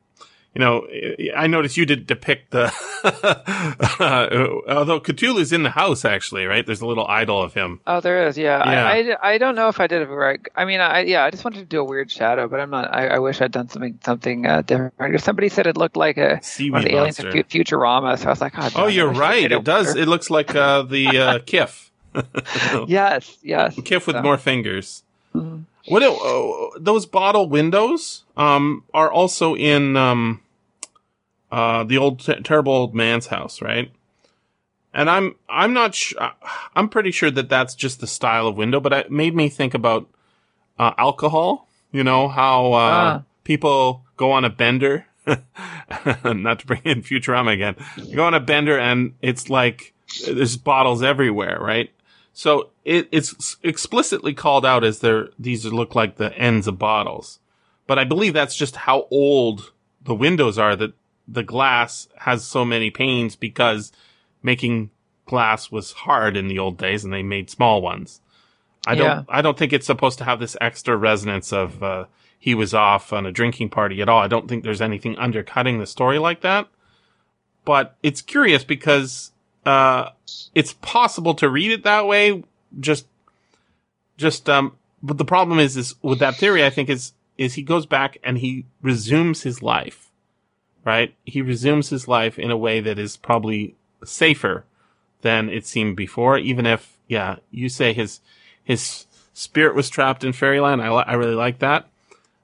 you 0.55 0.61
know, 0.61 0.87
I 1.37 1.47
noticed 1.47 1.77
you 1.77 1.85
did 1.87 2.07
depict 2.07 2.51
the, 2.53 2.73
although 4.69 5.01
Cthulhu's 5.01 5.53
in 5.53 5.63
the 5.63 5.71
house 5.71 6.05
actually, 6.05 6.47
right? 6.47 6.65
There's 6.65 6.81
a 6.81 6.87
little 6.87 7.07
idol 7.07 7.43
of 7.43 7.55
him. 7.55 7.81
Oh, 7.87 8.01
there 8.01 8.27
is. 8.29 8.39
Yeah, 8.39 8.59
Yeah. 8.71 8.87
I, 8.87 9.29
I, 9.31 9.35
I 9.35 9.39
don't 9.39 9.55
know 9.55 9.69
if 9.69 9.81
I 9.81 9.87
did 9.87 10.03
it 10.03 10.09
right. 10.09 10.41
I 10.57 10.65
mean, 10.65 10.81
I 10.81 11.01
yeah, 11.01 11.25
I 11.25 11.31
just 11.31 11.45
wanted 11.45 11.59
to 11.61 11.65
do 11.65 11.81
a 11.81 11.85
weird 11.85 12.11
shadow, 12.11 12.49
but 12.49 12.61
I'm 12.61 12.71
not. 12.71 12.93
I, 12.95 13.09
I 13.09 13.19
wish 13.19 13.41
I'd 13.41 13.53
done 13.53 13.69
something 13.69 13.99
something 14.05 14.47
uh, 14.47 14.63
different. 14.63 14.95
If 15.01 15.23
somebody 15.23 15.49
said 15.49 15.67
it 15.67 15.77
looked 15.77 15.97
like 15.97 16.17
a 16.17 16.41
one 16.71 16.77
of 16.77 16.85
the 16.85 16.95
aliens 16.97 17.19
monster. 17.23 17.29
of 17.41 17.49
Futurama, 17.49 18.19
so 18.19 18.27
I 18.27 18.31
was 18.31 18.41
like, 18.41 18.53
oh, 18.57 18.71
Oh, 18.77 18.87
you're 18.87 19.13
right. 19.13 19.51
It 19.51 19.65
does. 19.65 19.95
It 19.97 20.09
looks 20.09 20.31
like, 20.31 20.55
uh, 20.55 20.83
the, 20.83 21.07
uh, 21.09 21.39
Kif. 21.47 21.91
yes, 22.89 23.37
yes. 23.43 23.75
Kif 23.77 24.07
with 24.07 24.17
So- 24.17 24.23
more 24.23 24.39
fingers. 24.39 25.03
Mhm. 25.35 25.65
What 25.89 26.03
uh, 26.03 26.79
those 26.81 27.05
bottle 27.05 27.47
windows 27.49 28.23
um, 28.39 28.85
are 28.95 29.11
also 29.13 29.55
in 29.55 29.97
um, 29.99 30.41
uh, 31.55 31.85
the 31.85 31.99
old 31.99 32.21
te- 32.21 32.41
terrible 32.43 32.73
old 32.73 32.95
man's 32.95 33.27
house, 33.29 33.63
right? 33.63 33.91
And 34.93 35.09
I'm 35.11 35.35
I'm 35.49 35.73
not 35.73 35.95
sh- 35.95 36.15
I'm 36.77 36.89
pretty 36.89 37.11
sure 37.11 37.31
that 37.31 37.49
that's 37.49 37.75
just 37.75 38.01
the 38.01 38.07
style 38.07 38.47
of 38.47 38.57
window, 38.57 38.81
but 38.81 38.93
it 38.93 39.11
made 39.11 39.35
me 39.35 39.49
think 39.49 39.75
about 39.75 40.09
uh, 40.79 40.93
alcohol. 40.99 41.69
You 41.93 42.05
know 42.05 42.29
how 42.29 42.73
uh, 42.73 42.79
Ah. 42.79 43.23
people 43.45 44.03
go 44.17 44.31
on 44.33 44.45
a 44.45 44.51
bender, 44.51 45.07
not 46.25 46.61
to 46.61 46.67
bring 46.67 46.83
in 46.85 47.03
Futurama 47.03 47.53
again. 47.53 47.77
You 47.97 48.17
go 48.17 48.25
on 48.27 48.35
a 48.35 48.41
bender 48.41 48.79
and 48.79 49.15
it's 49.23 49.49
like 49.51 49.95
there's 50.27 50.57
bottles 50.57 51.03
everywhere, 51.03 51.59
right? 51.61 51.91
So 52.33 52.71
it, 52.85 53.09
it's 53.13 53.57
explicitly 53.63 54.35
called 54.35 54.67
out 54.67 54.83
as 54.85 54.99
there, 55.01 55.29
these 55.39 55.65
look 55.67 55.95
like 55.95 56.17
the 56.17 56.37
ends 56.37 56.67
of 56.67 56.79
bottles. 56.79 57.39
But 57.87 57.99
I 57.99 58.05
believe 58.05 58.35
that's 58.35 58.57
just 58.57 58.77
how 58.77 59.07
old 59.11 59.73
the 60.03 60.15
windows 60.15 60.59
are 60.59 60.75
that 60.77 60.93
the 61.27 61.43
glass 61.43 62.09
has 62.19 62.45
so 62.45 62.65
many 62.65 62.91
panes 62.91 63.37
because 63.37 63.93
making 64.43 64.91
glass 65.27 65.71
was 65.71 65.93
hard 65.93 66.37
in 66.37 66.49
the 66.49 66.59
old 66.59 66.77
days 66.77 67.05
and 67.05 67.13
they 67.13 67.23
made 67.23 67.49
small 67.51 67.81
ones. 67.81 68.21
I 68.87 68.95
don't, 68.95 69.07
Yeah. 69.07 69.23
I 69.29 69.41
don't 69.43 69.57
think 69.59 69.73
it's 69.73 69.87
supposed 69.87 70.19
to 70.19 70.25
have 70.25 70.39
this 70.41 70.57
extra 70.61 70.97
resonance 70.97 71.53
of, 71.53 71.83
uh, 71.83 72.05
he 72.39 72.55
was 72.55 72.75
off 72.75 73.13
on 73.13 73.25
a 73.25 73.33
drinking 73.33 73.71
party 73.71 74.03
at 74.03 74.09
all. 74.11 74.21
I 74.21 74.29
don't 74.29 74.49
think 74.49 74.65
there's 74.65 74.83
anything 74.83 75.17
undercutting 75.17 75.79
the 75.79 75.87
story 75.87 76.19
like 76.19 76.43
that. 76.43 76.69
but 77.65 77.97
it's 78.03 78.21
curious 78.21 78.63
because 78.65 79.33
uh, 79.65 80.11
it's 80.55 80.75
possible 80.83 81.33
to 81.37 81.49
read 81.49 81.71
it 81.73 81.85
that 81.85 82.07
way. 82.07 82.45
Just, 82.79 83.07
just 84.19 84.51
um. 84.51 84.77
But 85.03 85.17
the 85.19 85.25
problem 85.25 85.59
is, 85.59 85.77
is 85.77 85.95
with 86.03 86.19
that 86.19 86.37
theory, 86.37 86.65
I 86.65 86.69
think 86.71 86.91
is 86.91 87.13
is 87.39 87.55
he 87.55 87.63
goes 87.63 87.87
back 87.87 88.19
and 88.23 88.37
he 88.39 88.67
resumes 88.83 89.43
his 89.43 89.63
life, 89.63 90.04
right? 90.85 91.15
He 91.25 91.43
resumes 91.43 91.89
his 91.89 92.09
life 92.09 92.39
in 92.39 92.51
a 92.51 92.57
way 92.57 92.81
that 92.81 92.99
is 92.99 93.17
probably 93.17 93.75
safer 94.05 94.65
than 95.23 95.49
it 95.49 95.67
seemed 95.67 95.97
before. 95.97 96.39
Even 96.39 96.67
if, 96.67 96.97
yeah, 97.09 97.37
you 97.51 97.69
say 97.69 97.93
his 97.93 98.21
his 98.63 99.07
spirit 99.33 99.75
was 99.75 99.91
trapped 99.91 100.25
in 100.25 100.33
fairyland. 100.33 100.83
I 100.83 100.91
li- 100.91 101.05
I 101.07 101.15
really 101.15 101.35
like 101.35 101.59
that, 101.59 101.89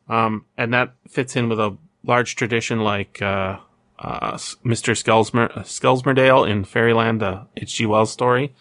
um, 0.09 0.45
and 0.57 0.73
that 0.75 0.95
fits 1.09 1.37
in 1.37 1.49
with 1.49 1.61
a 1.61 1.77
large 2.05 2.37
tradition 2.37 2.81
like 2.81 3.21
uh, 3.23 3.59
uh, 3.99 4.33
Mr. 4.65 4.95
Skelsmer- 4.97 5.53
Skelsmerdale 5.65 6.49
in 6.49 6.65
Fairyland, 6.65 7.21
the 7.21 7.47
H.G. 7.57 7.87
Wells 7.87 8.11
story. 8.11 8.55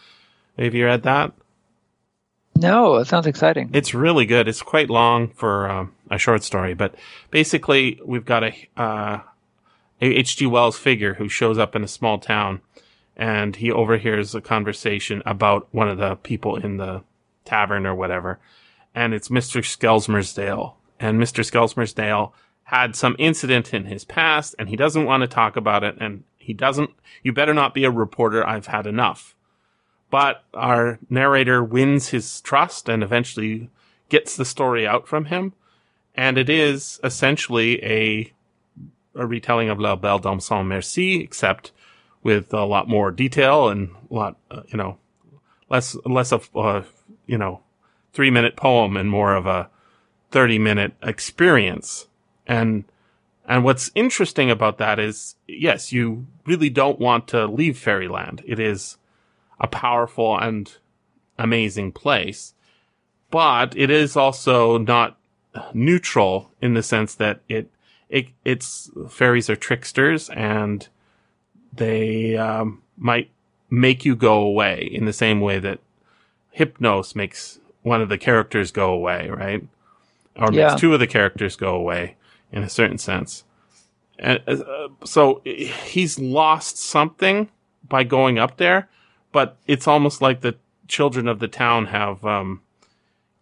Have 0.57 0.75
you 0.75 0.85
read 0.85 1.03
that? 1.03 1.31
No, 2.57 2.97
it 2.97 3.05
sounds 3.05 3.25
exciting. 3.25 3.69
It's 3.73 3.93
really 3.93 4.25
good. 4.25 4.49
It's 4.49 4.61
quite 4.61 4.89
long 4.89 5.29
for 5.29 5.69
um, 5.69 5.93
a 6.11 6.17
short 6.17 6.43
story, 6.43 6.73
but 6.73 6.93
basically, 7.31 8.01
we've 8.05 8.25
got 8.25 8.43
a 8.43 8.53
uh, 8.75 9.19
H.G. 10.01 10.45
Wells 10.47 10.77
figure 10.77 11.15
who 11.15 11.27
shows 11.29 11.57
up 11.57 11.75
in 11.75 11.83
a 11.83 11.87
small 11.87 12.19
town, 12.19 12.61
and 13.17 13.55
he 13.55 13.71
overhears 13.71 14.33
a 14.33 14.41
conversation 14.41 15.21
about 15.25 15.67
one 15.71 15.89
of 15.89 15.97
the 15.97 16.15
people 16.15 16.55
in 16.55 16.77
the 16.77 17.03
tavern 17.45 17.85
or 17.85 17.95
whatever, 17.95 18.39
and 18.95 19.13
it's 19.13 19.29
Mister 19.29 19.59
Skelmersdale, 19.59 20.73
and 20.99 21.19
Mister 21.19 21.41
Skelmersdale 21.41 22.31
had 22.63 22.95
some 22.95 23.15
incident 23.17 23.73
in 23.73 23.85
his 23.85 24.05
past, 24.05 24.55
and 24.59 24.69
he 24.69 24.75
doesn't 24.75 25.05
want 25.05 25.21
to 25.21 25.27
talk 25.27 25.55
about 25.55 25.83
it, 25.83 25.95
and 25.99 26.23
he 26.37 26.53
doesn't. 26.53 26.91
You 27.23 27.33
better 27.33 27.53
not 27.53 27.73
be 27.73 27.83
a 27.83 27.91
reporter. 27.91 28.45
I've 28.47 28.67
had 28.67 28.87
enough. 28.87 29.35
But 30.09 30.43
our 30.53 30.97
narrator 31.09 31.63
wins 31.63 32.09
his 32.09 32.41
trust 32.41 32.89
and 32.89 33.03
eventually 33.03 33.69
gets 34.09 34.35
the 34.35 34.45
story 34.45 34.87
out 34.87 35.07
from 35.07 35.25
him. 35.25 35.53
And 36.15 36.37
it 36.37 36.49
is 36.49 36.99
essentially 37.03 37.83
a, 37.83 38.33
a 39.15 39.25
retelling 39.25 39.69
of 39.69 39.79
La 39.79 39.95
Belle 39.95 40.19
Dame 40.19 40.39
sans 40.39 40.67
Merci, 40.67 41.21
except 41.21 41.71
with 42.23 42.53
a 42.53 42.65
lot 42.65 42.87
more 42.87 43.11
detail 43.11 43.69
and 43.69 43.89
a 44.09 44.13
lot, 44.13 44.37
uh, 44.51 44.61
you 44.67 44.77
know, 44.77 44.97
less, 45.69 45.95
less 46.05 46.31
of, 46.31 46.49
uh, 46.55 46.81
you 47.25 47.37
know, 47.37 47.61
three 48.13 48.29
minute 48.29 48.55
poem 48.55 48.97
and 48.97 49.09
more 49.09 49.35
of 49.35 49.45
a 49.45 49.69
30 50.31 50.59
minute 50.59 50.93
experience. 51.01 52.07
And, 52.45 52.85
and 53.47 53.63
what's 53.63 53.91
interesting 53.95 54.51
about 54.51 54.77
that 54.79 54.99
is, 54.99 55.35
yes, 55.47 55.91
you 55.91 56.27
really 56.45 56.69
don't 56.69 56.99
want 56.99 57.27
to 57.29 57.47
leave 57.47 57.77
Fairyland. 57.77 58.43
It 58.45 58.59
is, 58.59 58.97
a 59.59 59.67
powerful 59.67 60.37
and 60.37 60.71
amazing 61.37 61.91
place. 61.91 62.53
But 63.29 63.77
it 63.77 63.89
is 63.89 64.15
also 64.15 64.77
not 64.77 65.17
neutral 65.73 66.51
in 66.61 66.73
the 66.73 66.83
sense 66.83 67.15
that 67.15 67.41
it, 67.47 67.69
it 68.09 68.27
it's 68.43 68.89
fairies 69.09 69.49
are 69.49 69.55
tricksters 69.55 70.29
and 70.29 70.87
they 71.73 72.35
um, 72.35 72.81
might 72.97 73.29
make 73.69 74.03
you 74.03 74.15
go 74.15 74.41
away 74.41 74.89
in 74.91 75.05
the 75.05 75.13
same 75.13 75.39
way 75.39 75.59
that 75.59 75.79
Hypnos 76.57 77.15
makes 77.15 77.59
one 77.83 78.01
of 78.01 78.09
the 78.09 78.17
characters 78.17 78.71
go 78.71 78.91
away, 78.91 79.29
right? 79.29 79.63
Or 80.35 80.51
Yeah. 80.51 80.69
makes 80.69 80.81
two 80.81 80.93
of 80.93 80.99
the 80.99 81.07
characters 81.07 81.55
go 81.55 81.75
away 81.75 82.15
in 82.51 82.63
a 82.63 82.69
certain 82.69 82.97
sense. 82.97 83.43
And 84.17 84.41
uh, 84.47 84.89
so 85.05 85.41
he's 85.45 86.19
lost 86.19 86.77
something 86.77 87.49
by 87.87 88.03
going 88.03 88.37
up 88.37 88.57
there, 88.57 88.89
but 89.31 89.55
it's 89.67 89.87
almost 89.87 90.21
like 90.21 90.41
the 90.41 90.55
children 90.87 91.27
of 91.27 91.39
the 91.39 91.47
town 91.47 91.85
have 91.85 92.25
um, 92.25 92.61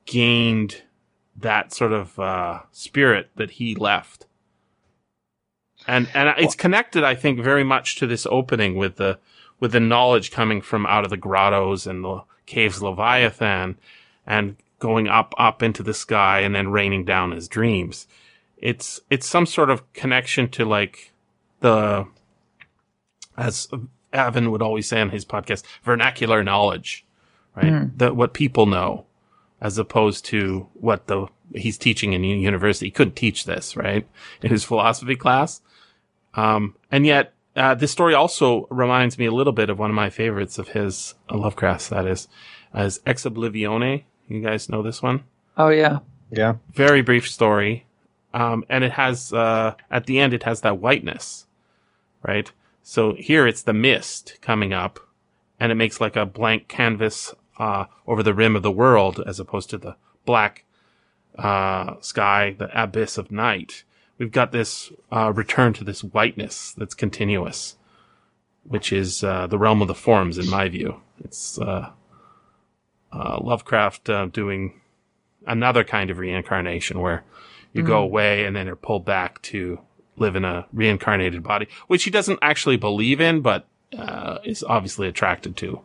gained 0.05 0.83
that 1.35 1.73
sort 1.73 1.93
of 1.93 2.19
uh, 2.19 2.59
spirit 2.71 3.29
that 3.37 3.51
he 3.51 3.73
left. 3.73 4.26
And 5.87 6.09
and 6.13 6.33
it's 6.37 6.55
connected, 6.55 7.03
I 7.03 7.15
think, 7.15 7.39
very 7.39 7.63
much 7.63 7.95
to 7.97 8.07
this 8.07 8.27
opening 8.29 8.75
with 8.75 8.97
the 8.97 9.19
with 9.59 9.71
the 9.71 9.79
knowledge 9.79 10.31
coming 10.31 10.61
from 10.61 10.85
out 10.85 11.03
of 11.03 11.09
the 11.09 11.17
grottos 11.17 11.87
and 11.87 12.03
the 12.03 12.23
caves 12.45 12.81
Leviathan, 12.81 13.77
and 14.25 14.57
going 14.79 15.07
up 15.07 15.33
up 15.37 15.63
into 15.63 15.83
the 15.83 15.93
sky 15.93 16.41
and 16.41 16.53
then 16.53 16.69
raining 16.69 17.05
down 17.05 17.31
his 17.31 17.47
dreams. 17.47 18.07
It's 18.57 18.99
it's 19.09 19.27
some 19.27 19.45
sort 19.45 19.69
of 19.69 19.91
connection 19.93 20.49
to 20.49 20.65
like 20.65 21.13
the 21.61 22.07
as 23.37 23.69
Avin 24.13 24.51
would 24.51 24.61
always 24.61 24.87
say 24.87 25.01
on 25.01 25.09
his 25.09 25.25
podcast, 25.25 25.63
vernacular 25.83 26.43
knowledge, 26.43 27.05
right? 27.55 27.71
Hmm. 27.71 27.85
That 27.95 28.15
what 28.15 28.33
people 28.33 28.65
know, 28.65 29.05
as 29.61 29.77
opposed 29.77 30.25
to 30.25 30.67
what 30.73 31.07
the 31.07 31.27
he's 31.55 31.77
teaching 31.77 32.13
in 32.13 32.23
university. 32.23 32.87
He 32.87 32.91
couldn't 32.91 33.15
teach 33.15 33.45
this, 33.45 33.75
right, 33.75 34.07
in 34.41 34.49
his 34.49 34.63
philosophy 34.63 35.15
class. 35.15 35.61
Um, 36.37 36.75
and 36.91 37.05
yet, 37.05 37.33
uh, 37.55 37.73
this 37.73 37.91
story 37.91 38.13
also 38.13 38.67
reminds 38.69 39.17
me 39.17 39.25
a 39.25 39.31
little 39.31 39.51
bit 39.51 39.69
of 39.69 39.79
one 39.79 39.89
of 39.89 39.95
my 39.95 40.09
favorites 40.11 40.59
of 40.59 40.69
his, 40.69 41.15
uh, 41.29 41.37
Lovecraft's, 41.37 41.89
that 41.89 42.05
is, 42.05 42.27
as 42.73 43.01
Ex 43.05 43.25
Oblivione. 43.25 44.03
You 44.29 44.41
guys 44.41 44.69
know 44.69 44.83
this 44.83 45.01
one? 45.01 45.23
Oh 45.57 45.69
yeah. 45.69 45.99
Yeah. 46.29 46.55
very 46.73 47.01
brief 47.01 47.27
story. 47.27 47.85
Um, 48.33 48.63
and 48.69 48.83
it 48.83 48.91
has, 48.91 49.33
uh, 49.33 49.73
at 49.89 50.05
the 50.05 50.19
end, 50.19 50.33
it 50.33 50.43
has 50.43 50.61
that 50.61 50.77
whiteness, 50.79 51.47
right? 52.21 52.51
So 52.83 53.15
here 53.15 53.47
it's 53.47 53.63
the 53.63 53.73
mist 53.73 54.37
coming 54.41 54.73
up 54.73 54.99
and 55.59 55.71
it 55.71 55.75
makes 55.75 55.99
like 55.99 56.15
a 56.15 56.25
blank 56.25 56.67
canvas, 56.67 57.33
uh, 57.57 57.85
over 58.05 58.21
the 58.21 58.33
rim 58.33 58.55
of 58.55 58.61
the 58.61 58.71
world 58.71 59.23
as 59.25 59.39
opposed 59.39 59.69
to 59.71 59.77
the 59.77 59.95
black, 60.25 60.65
uh, 61.39 61.95
sky, 62.01 62.55
the 62.59 62.69
abyss 62.79 63.17
of 63.17 63.31
night. 63.31 63.83
We've 64.17 64.31
got 64.31 64.51
this, 64.51 64.91
uh, 65.11 65.31
return 65.33 65.73
to 65.73 65.83
this 65.83 66.03
whiteness 66.03 66.73
that's 66.73 66.93
continuous, 66.93 67.77
which 68.63 68.91
is, 68.91 69.23
uh, 69.23 69.47
the 69.47 69.57
realm 69.57 69.81
of 69.81 69.87
the 69.87 69.95
forms 69.95 70.37
in 70.37 70.49
my 70.49 70.69
view. 70.69 71.01
It's, 71.23 71.59
uh, 71.59 71.91
uh, 73.11 73.39
Lovecraft, 73.41 74.09
uh, 74.09 74.25
doing, 74.27 74.81
another 75.47 75.83
kind 75.83 76.09
of 76.09 76.17
reincarnation 76.17 76.99
where 76.99 77.23
you 77.73 77.81
go 77.83 77.99
away 77.99 78.45
and 78.45 78.55
then 78.55 78.65
you're 78.65 78.75
pulled 78.75 79.05
back 79.05 79.41
to 79.43 79.79
live 80.17 80.35
in 80.35 80.43
a 80.43 80.65
reincarnated 80.73 81.43
body, 81.43 81.67
which 81.87 82.03
he 82.03 82.11
doesn't 82.11 82.39
actually 82.41 82.77
believe 82.77 83.21
in, 83.21 83.41
but 83.41 83.67
uh, 83.97 84.39
is 84.43 84.63
obviously 84.63 85.07
attracted 85.07 85.55
to. 85.57 85.79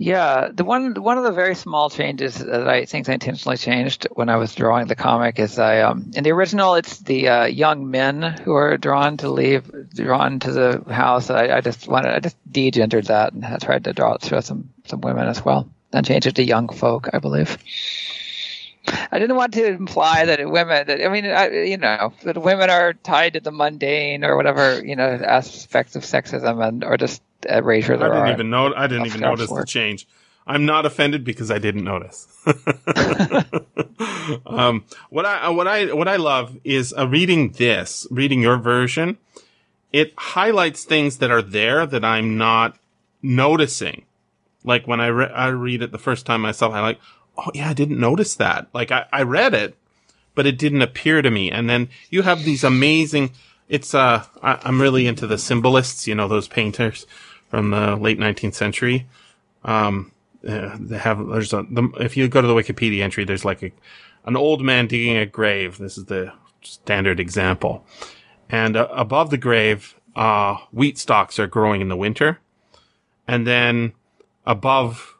Yeah, 0.00 0.50
the 0.54 0.64
one 0.64 0.94
one 0.94 1.18
of 1.18 1.24
the 1.24 1.32
very 1.32 1.56
small 1.56 1.90
changes 1.90 2.38
that 2.38 2.68
I 2.68 2.84
think 2.84 3.08
I 3.08 3.14
intentionally 3.14 3.56
changed 3.56 4.06
when 4.12 4.28
I 4.28 4.36
was 4.36 4.54
drawing 4.54 4.86
the 4.86 4.94
comic 4.94 5.40
is 5.40 5.58
I 5.58 5.80
um 5.80 6.12
in 6.14 6.22
the 6.22 6.30
original 6.30 6.76
it's 6.76 6.98
the 6.98 7.28
uh, 7.28 7.44
young 7.46 7.90
men 7.90 8.22
who 8.22 8.54
are 8.54 8.76
drawn 8.76 9.16
to 9.18 9.28
leave 9.28 9.68
drawn 9.92 10.38
to 10.38 10.52
the 10.52 10.94
house. 10.94 11.30
I, 11.30 11.48
I 11.48 11.60
just 11.60 11.88
wanted 11.88 12.14
I 12.14 12.20
just 12.20 12.36
degendered 12.48 13.08
that 13.08 13.32
and 13.32 13.44
I 13.44 13.56
tried 13.58 13.84
to 13.84 13.92
draw 13.92 14.14
it 14.14 14.22
through 14.22 14.42
some 14.42 14.70
some 14.84 15.00
women 15.00 15.26
as 15.26 15.44
well. 15.44 15.68
Then 15.90 16.04
changed 16.04 16.28
it 16.28 16.36
to 16.36 16.44
young 16.44 16.68
folk, 16.68 17.08
I 17.12 17.18
believe. 17.18 17.58
I 19.10 19.18
didn't 19.18 19.36
want 19.36 19.54
to 19.54 19.66
imply 19.66 20.24
that 20.24 20.50
women 20.50 20.86
that 20.86 21.04
I 21.04 21.08
mean 21.08 21.26
I, 21.26 21.64
you 21.64 21.76
know 21.76 22.12
that 22.22 22.40
women 22.40 22.70
are 22.70 22.92
tied 22.92 23.34
to 23.34 23.40
the 23.40 23.52
mundane 23.52 24.24
or 24.24 24.36
whatever 24.36 24.84
you 24.84 24.96
know 24.96 25.08
aspects 25.08 25.96
of 25.96 26.02
sexism 26.02 26.66
and 26.66 26.84
or 26.84 26.96
just 26.96 27.22
erasure 27.48 27.94
I 27.94 28.08
didn't 28.08 28.34
even 28.34 28.50
know. 28.50 28.74
I 28.74 28.86
didn't 28.86 29.06
even 29.06 29.20
notice 29.20 29.50
the 29.50 29.64
change. 29.66 30.06
I'm 30.46 30.64
not 30.64 30.86
offended 30.86 31.24
because 31.24 31.50
I 31.50 31.58
didn't 31.58 31.84
notice. 31.84 32.26
um, 34.46 34.84
what 35.10 35.26
I 35.26 35.48
what 35.50 35.66
I 35.66 35.92
what 35.92 36.08
I 36.08 36.16
love 36.16 36.56
is 36.64 36.94
uh, 36.96 37.06
reading 37.06 37.52
this, 37.52 38.06
reading 38.10 38.40
your 38.40 38.56
version. 38.56 39.18
It 39.92 40.12
highlights 40.18 40.84
things 40.84 41.18
that 41.18 41.30
are 41.30 41.42
there 41.42 41.86
that 41.86 42.04
I'm 42.04 42.36
not 42.36 42.78
noticing. 43.22 44.04
Like 44.64 44.86
when 44.86 45.00
I 45.00 45.06
re- 45.06 45.32
I 45.32 45.48
read 45.48 45.82
it 45.82 45.92
the 45.92 45.98
first 45.98 46.26
time 46.26 46.42
myself, 46.42 46.74
I 46.74 46.80
like, 46.80 46.98
oh 47.38 47.50
yeah, 47.54 47.70
I 47.70 47.72
didn't 47.72 48.00
notice 48.00 48.34
that. 48.36 48.68
Like 48.74 48.90
I, 48.90 49.06
I 49.12 49.22
read 49.22 49.54
it, 49.54 49.76
but 50.34 50.46
it 50.46 50.58
didn't 50.58 50.82
appear 50.82 51.22
to 51.22 51.30
me. 51.30 51.50
And 51.50 51.70
then 51.70 51.88
you 52.10 52.22
have 52.22 52.44
these 52.44 52.64
amazing. 52.64 53.30
It's 53.68 53.94
uh, 53.94 54.24
I, 54.42 54.58
I'm 54.62 54.80
really 54.80 55.06
into 55.06 55.26
the 55.26 55.38
symbolists. 55.38 56.06
You 56.06 56.14
know 56.14 56.28
those 56.28 56.48
painters 56.48 57.06
from 57.48 57.70
the 57.70 57.96
late 57.96 58.18
19th 58.18 58.54
century. 58.54 59.06
Um, 59.64 60.12
uh, 60.46 60.76
they 60.78 60.98
have 60.98 61.26
there's 61.26 61.52
a 61.52 61.64
the, 61.68 61.90
if 62.00 62.16
you 62.16 62.28
go 62.28 62.40
to 62.40 62.48
the 62.48 62.54
Wikipedia 62.54 63.02
entry, 63.02 63.24
there's 63.24 63.44
like 63.44 63.62
a 63.62 63.72
an 64.24 64.36
old 64.36 64.62
man 64.62 64.86
digging 64.86 65.16
a 65.16 65.26
grave. 65.26 65.78
This 65.78 65.98
is 65.98 66.06
the 66.06 66.32
standard 66.62 67.18
example, 67.18 67.84
and 68.48 68.76
uh, 68.76 68.88
above 68.92 69.30
the 69.30 69.38
grave, 69.38 69.96
uh, 70.14 70.56
wheat 70.70 70.98
stalks 70.98 71.38
are 71.38 71.46
growing 71.46 71.80
in 71.80 71.88
the 71.88 71.96
winter, 71.96 72.38
and 73.26 73.46
then 73.46 73.92
above 74.46 75.17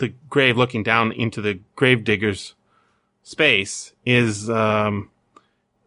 the 0.00 0.12
grave, 0.28 0.56
looking 0.56 0.82
down 0.82 1.12
into 1.12 1.40
the 1.40 1.60
grave 1.76 2.04
digger's 2.04 2.54
space, 3.22 3.92
is 4.04 4.50
um, 4.50 5.10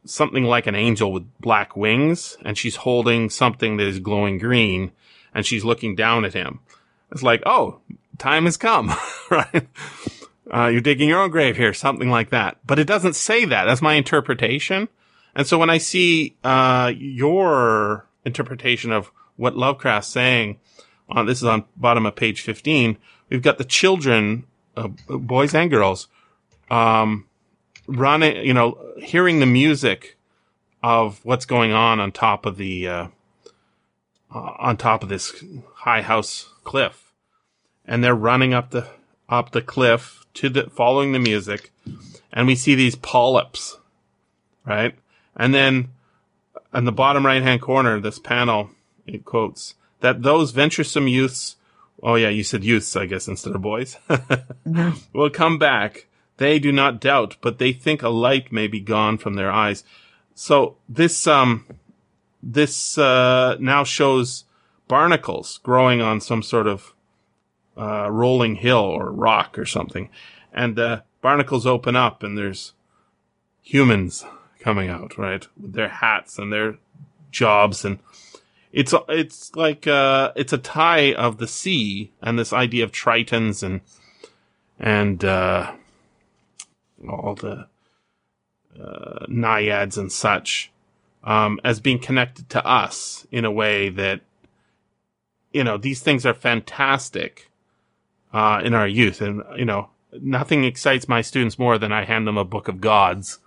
something 0.06 0.46
like 0.46 0.68
an 0.68 0.76
angel 0.76 1.12
with 1.12 1.26
black 1.40 1.76
wings, 1.76 2.38
and 2.46 2.58
she's 2.58 2.78
holding 2.78 3.30
something 3.30 3.78
that 3.78 3.88
is 3.88 4.00
glowing 4.00 4.38
green, 4.38 4.92
and 5.34 5.46
she's 5.46 5.66
looking 5.66 5.96
down 5.96 6.24
at 6.24 6.34
him. 6.34 6.60
It's 7.12 7.24
like, 7.24 7.44
oh, 7.46 7.80
time 8.18 8.46
has 8.46 8.58
come, 8.58 8.94
right? 9.30 9.68
Uh, 10.54 10.68
you're 10.68 10.82
digging 10.82 11.10
your 11.10 11.22
own 11.22 11.32
grave 11.32 11.58
here, 11.58 11.74
something 11.74 12.10
like 12.10 12.30
that. 12.30 12.58
But 12.66 12.80
it 12.80 12.88
doesn't 12.88 13.16
say 13.16 13.46
that. 13.46 13.66
That's 13.66 13.82
my 13.82 13.94
interpretation. 13.94 14.88
And 15.36 15.48
so 15.48 15.58
when 15.58 15.70
I 15.70 15.78
see 15.78 16.36
uh, 16.44 16.92
your 16.96 18.06
interpretation 18.26 18.92
of 18.92 19.12
what 19.36 19.58
Lovecraft's 19.58 20.10
saying, 20.10 20.60
on 21.10 21.26
this 21.26 21.40
is 21.40 21.46
on 21.46 21.66
bottom 21.76 22.06
of 22.06 22.16
page 22.16 22.42
15, 22.42 22.98
we've 23.30 23.42
got 23.42 23.58
the 23.58 23.64
children, 23.64 24.46
uh, 24.76 24.88
boys 25.08 25.54
and 25.54 25.70
girls, 25.70 26.08
um, 26.70 27.26
running, 27.88 28.46
you 28.46 28.54
know, 28.54 28.78
hearing 28.98 29.40
the 29.40 29.46
music 29.46 30.18
of 30.82 31.20
what's 31.24 31.46
going 31.46 31.72
on 31.72 32.00
on 32.00 32.12
top 32.12 32.46
of 32.46 32.58
the, 32.58 32.88
uh, 32.88 33.08
uh, 34.34 34.54
on 34.60 34.78
top 34.78 35.04
of 35.04 35.10
this 35.10 35.44
high 35.76 36.02
house 36.02 36.50
cliff. 36.64 37.14
And 37.86 38.04
they're 38.04 38.16
running 38.16 38.54
up 38.54 38.72
the, 38.72 38.88
up 39.30 39.52
the 39.52 39.62
cliff 39.62 40.26
to 40.36 40.50
the, 40.50 40.70
following 40.70 41.12
the 41.12 41.20
music. 41.20 41.72
And 42.32 42.48
we 42.48 42.56
see 42.56 42.76
these 42.76 42.96
polyps, 42.96 43.78
right? 44.66 44.96
And 45.36 45.54
then 45.54 45.90
in 46.74 46.86
the 46.86 46.92
bottom 46.92 47.26
right 47.26 47.42
hand 47.42 47.62
corner, 47.62 48.00
this 48.00 48.20
panel, 48.20 48.72
it 49.06 49.26
quotes 49.26 49.76
that 50.00 50.24
those 50.24 50.52
venturesome 50.52 51.08
youths, 51.08 51.56
oh 52.04 52.16
yeah, 52.16 52.30
you 52.30 52.44
said 52.44 52.64
youths, 52.64 52.96
I 52.96 53.06
guess, 53.06 53.28
instead 53.28 53.56
of 53.56 53.62
boys, 53.62 53.98
mm-hmm. 54.10 54.92
will 55.18 55.30
come 55.30 55.58
back. 55.58 56.08
They 56.38 56.60
do 56.60 56.72
not 56.72 57.00
doubt, 57.00 57.38
but 57.42 57.58
they 57.58 57.72
think 57.72 58.04
a 58.04 58.10
light 58.10 58.52
may 58.52 58.68
be 58.68 58.82
gone 58.82 59.18
from 59.18 59.36
their 59.36 59.52
eyes. 59.52 59.84
So 60.36 60.78
this, 60.90 61.26
um, 61.28 61.66
this, 62.42 62.98
uh, 62.98 63.56
now 63.60 63.84
shows 63.84 64.46
barnacles 64.88 65.60
growing 65.64 66.02
on 66.02 66.20
some 66.20 66.44
sort 66.44 66.68
of, 66.68 66.94
uh, 67.78 68.12
rolling 68.12 68.56
hill 68.56 68.80
or 68.80 69.12
rock 69.12 69.58
or 69.58 69.66
something. 69.66 70.10
And, 70.52 70.78
uh, 70.78 71.02
barnacles 71.22 71.66
open 71.66 71.96
up 71.96 72.24
and 72.24 72.38
there's 72.38 72.74
humans 73.62 74.26
coming 74.60 74.90
out, 74.90 75.18
right? 75.18 75.48
With 75.60 75.74
their 75.74 75.90
hats 75.90 76.38
and 76.38 76.52
their 76.52 76.78
jobs 77.32 77.86
and 77.86 78.00
it's 78.74 78.94
it's 79.08 79.56
like 79.56 79.86
uh 79.86 80.32
it's 80.36 80.52
a 80.52 80.58
tie 80.58 81.14
of 81.14 81.38
the 81.38 81.48
sea 81.48 82.12
and 82.22 82.38
this 82.38 82.52
idea 82.52 82.84
of 82.84 82.92
tritons 82.92 83.62
and 83.62 83.82
and 84.80 85.24
uh 85.24 85.72
all 87.08 87.36
the 87.36 87.68
uh, 88.82 89.26
naiads 89.28 89.98
and 89.98 90.12
such 90.12 90.72
um 91.24 91.60
as 91.64 91.80
being 91.80 92.00
connected 92.00 92.50
to 92.50 92.66
us 92.66 93.28
in 93.32 93.46
a 93.46 93.52
way 93.52 93.90
that 93.90 94.22
you 95.52 95.64
know 95.64 95.78
these 95.78 96.02
things 96.02 96.26
are 96.26 96.34
fantastic 96.34 97.52
uh 98.34 98.60
in 98.66 98.74
our 98.74 98.88
youth 98.88 99.22
and 99.22 99.44
you 99.56 99.66
know 99.66 99.88
nothing 100.20 100.64
excites 100.64 101.08
my 101.08 101.22
students 101.22 101.60
more 101.60 101.78
than 101.78 101.92
I 101.92 102.06
hand 102.06 102.28
them 102.28 102.38
a 102.38 102.46
book 102.46 102.68
of 102.68 102.82
gods 102.82 103.38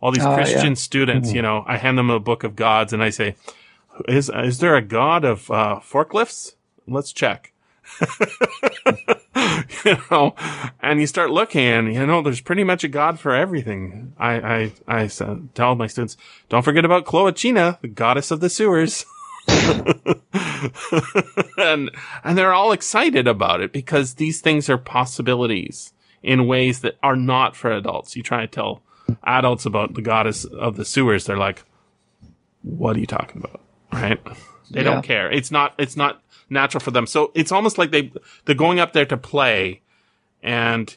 all 0.00 0.10
these 0.10 0.24
oh, 0.24 0.34
Christian 0.34 0.70
yeah. 0.70 0.74
students, 0.74 1.28
mm-hmm. 1.28 1.36
you 1.36 1.42
know, 1.42 1.64
I 1.64 1.76
hand 1.76 1.96
them 1.96 2.10
a 2.10 2.18
book 2.18 2.42
of 2.42 2.56
gods 2.56 2.92
and 2.92 3.04
I 3.04 3.10
say, 3.10 3.36
is, 4.08 4.30
is 4.34 4.58
there 4.58 4.76
a 4.76 4.82
god 4.82 5.24
of, 5.24 5.50
uh, 5.50 5.80
forklifts? 5.80 6.54
Let's 6.86 7.12
check. 7.12 7.52
you 9.84 9.96
know, 10.10 10.34
and 10.80 11.00
you 11.00 11.06
start 11.06 11.30
looking 11.30 11.66
and, 11.66 11.92
you 11.92 12.06
know, 12.06 12.22
there's 12.22 12.40
pretty 12.40 12.64
much 12.64 12.84
a 12.84 12.88
god 12.88 13.18
for 13.18 13.34
everything. 13.34 14.12
I, 14.18 14.72
I, 14.88 15.02
I 15.04 15.10
tell 15.54 15.74
my 15.74 15.86
students, 15.86 16.16
don't 16.48 16.62
forget 16.62 16.84
about 16.84 17.04
Cloacina, 17.04 17.80
the 17.80 17.88
goddess 17.88 18.30
of 18.30 18.40
the 18.40 18.50
sewers. 18.50 19.04
and, 21.58 21.90
and 22.24 22.38
they're 22.38 22.52
all 22.54 22.72
excited 22.72 23.26
about 23.26 23.60
it 23.60 23.72
because 23.72 24.14
these 24.14 24.40
things 24.40 24.70
are 24.70 24.78
possibilities 24.78 25.92
in 26.22 26.46
ways 26.46 26.80
that 26.80 26.96
are 27.02 27.16
not 27.16 27.56
for 27.56 27.72
adults. 27.72 28.16
You 28.16 28.22
try 28.22 28.42
to 28.42 28.46
tell 28.46 28.82
adults 29.24 29.66
about 29.66 29.94
the 29.94 30.02
goddess 30.02 30.44
of 30.44 30.76
the 30.76 30.84
sewers, 30.84 31.24
they're 31.24 31.36
like, 31.36 31.64
what 32.62 32.96
are 32.96 33.00
you 33.00 33.06
talking 33.06 33.42
about? 33.42 33.61
Right? 33.92 34.20
They 34.70 34.80
yeah. 34.80 34.84
don't 34.84 35.02
care. 35.02 35.30
It's 35.30 35.50
not, 35.50 35.74
it's 35.78 35.96
not 35.96 36.22
natural 36.48 36.80
for 36.80 36.90
them. 36.90 37.06
So 37.06 37.30
it's 37.34 37.52
almost 37.52 37.78
like 37.78 37.90
they, 37.90 38.12
they're 38.44 38.54
going 38.54 38.80
up 38.80 38.92
there 38.92 39.06
to 39.06 39.16
play 39.16 39.82
and 40.42 40.96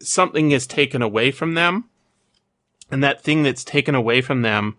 something 0.00 0.52
is 0.52 0.66
taken 0.66 1.02
away 1.02 1.30
from 1.30 1.54
them. 1.54 1.84
And 2.90 3.04
that 3.04 3.22
thing 3.22 3.42
that's 3.42 3.64
taken 3.64 3.94
away 3.94 4.20
from 4.20 4.42
them 4.42 4.76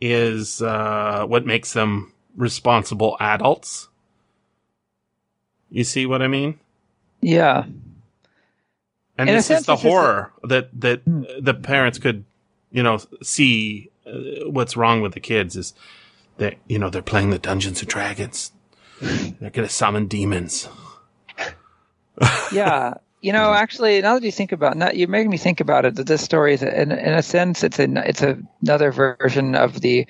is, 0.00 0.62
uh, 0.62 1.24
what 1.26 1.46
makes 1.46 1.72
them 1.72 2.12
responsible 2.36 3.16
adults. 3.18 3.88
You 5.70 5.84
see 5.84 6.06
what 6.06 6.22
I 6.22 6.28
mean? 6.28 6.58
Yeah. 7.20 7.64
And 9.18 9.28
In 9.28 9.34
this 9.34 9.50
is 9.50 9.66
the 9.66 9.76
horror 9.76 10.32
that 10.44 10.68
that 10.80 11.00
hmm. 11.02 11.24
the 11.40 11.54
parents 11.54 11.98
could, 11.98 12.24
you 12.70 12.82
know, 12.82 12.98
see 13.22 13.90
uh, 14.06 14.48
what's 14.50 14.76
wrong 14.76 15.00
with 15.00 15.14
the 15.14 15.20
kids 15.20 15.56
is 15.56 15.72
that 16.38 16.56
you 16.66 16.78
know 16.78 16.90
they're 16.90 17.02
playing 17.02 17.30
the 17.30 17.38
Dungeons 17.38 17.80
and 17.80 17.88
Dragons. 17.88 18.52
they're 19.00 19.50
gonna 19.50 19.68
summon 19.68 20.06
demons. 20.06 20.68
yeah, 22.52 22.94
you 23.20 23.32
know, 23.32 23.52
actually, 23.54 24.00
now 24.00 24.14
that 24.14 24.24
you 24.24 24.32
think 24.32 24.52
about, 24.52 24.76
it, 24.76 24.96
you're 24.96 25.08
making 25.08 25.30
me 25.30 25.36
think 25.36 25.60
about 25.60 25.84
it. 25.84 25.96
That 25.96 26.06
this 26.06 26.22
story 26.22 26.54
is, 26.54 26.62
in, 26.62 26.92
in 26.92 27.14
a 27.14 27.22
sense, 27.22 27.62
it's 27.64 27.78
a 27.78 28.08
it's 28.08 28.22
a, 28.22 28.38
another 28.62 28.92
version 28.92 29.54
of 29.54 29.80
the 29.80 30.06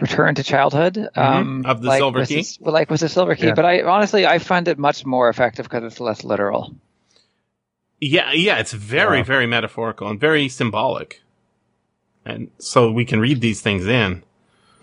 return 0.00 0.34
to 0.34 0.42
childhood 0.42 0.94
mm-hmm. 0.94 1.20
um, 1.20 1.66
of 1.66 1.82
the 1.82 1.88
like 1.88 1.98
silver 1.98 2.24
key, 2.26 2.42
the, 2.42 2.70
like 2.70 2.90
with 2.90 3.00
the 3.00 3.08
silver 3.08 3.34
key. 3.34 3.46
Yeah. 3.46 3.54
But 3.54 3.64
I 3.64 3.82
honestly, 3.82 4.26
I 4.26 4.38
find 4.38 4.68
it 4.68 4.78
much 4.78 5.04
more 5.04 5.28
effective 5.28 5.66
because 5.66 5.84
it's 5.84 6.00
less 6.00 6.24
literal. 6.24 6.74
Yeah, 8.00 8.32
yeah, 8.32 8.58
it's 8.58 8.72
very, 8.72 9.18
wow. 9.18 9.24
very 9.24 9.46
metaphorical 9.46 10.08
and 10.08 10.20
very 10.20 10.48
symbolic. 10.48 11.22
And 12.24 12.50
so 12.58 12.90
we 12.90 13.04
can 13.04 13.20
read 13.20 13.40
these 13.40 13.60
things 13.60 13.86
in. 13.86 14.22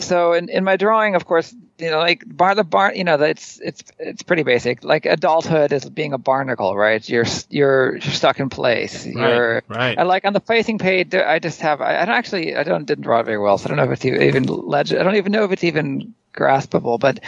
So 0.01 0.33
in, 0.33 0.49
in 0.49 0.63
my 0.63 0.77
drawing, 0.77 1.15
of 1.15 1.25
course, 1.25 1.53
you 1.77 1.89
know, 1.89 1.99
like 1.99 2.23
bar 2.25 2.55
the 2.55 2.63
bar, 2.63 2.93
you 2.93 3.03
know, 3.03 3.15
it's 3.15 3.59
it's 3.59 3.83
it's 3.97 4.23
pretty 4.23 4.43
basic. 4.43 4.83
Like 4.83 5.05
adulthood 5.05 5.71
is 5.71 5.89
being 5.89 6.13
a 6.13 6.17
barnacle, 6.17 6.75
right? 6.75 7.07
You're 7.07 7.25
you're, 7.49 7.99
stuck 8.01 8.39
in 8.39 8.49
place. 8.49 9.05
You're 9.05 9.63
right. 9.67 9.97
I 9.97 10.03
like 10.03 10.25
on 10.25 10.33
the 10.33 10.39
facing 10.39 10.77
page, 10.77 11.13
I 11.15 11.39
just 11.39 11.61
have 11.61 11.81
I, 11.81 12.01
I 12.01 12.05
don't 12.05 12.15
actually 12.15 12.55
I 12.55 12.63
don't 12.63 12.85
didn't 12.85 13.03
draw 13.03 13.19
it 13.19 13.25
very 13.25 13.39
well, 13.39 13.57
so 13.57 13.65
I 13.65 13.67
don't 13.69 13.77
know 13.77 13.91
if 13.91 13.91
it's 13.91 14.05
even 14.05 14.43
legend. 14.43 14.99
I 14.99 15.03
don't 15.03 15.15
even 15.15 15.31
know 15.31 15.43
if 15.43 15.51
it's 15.51 15.63
even 15.63 16.13
graspable. 16.33 16.99
But 16.99 17.19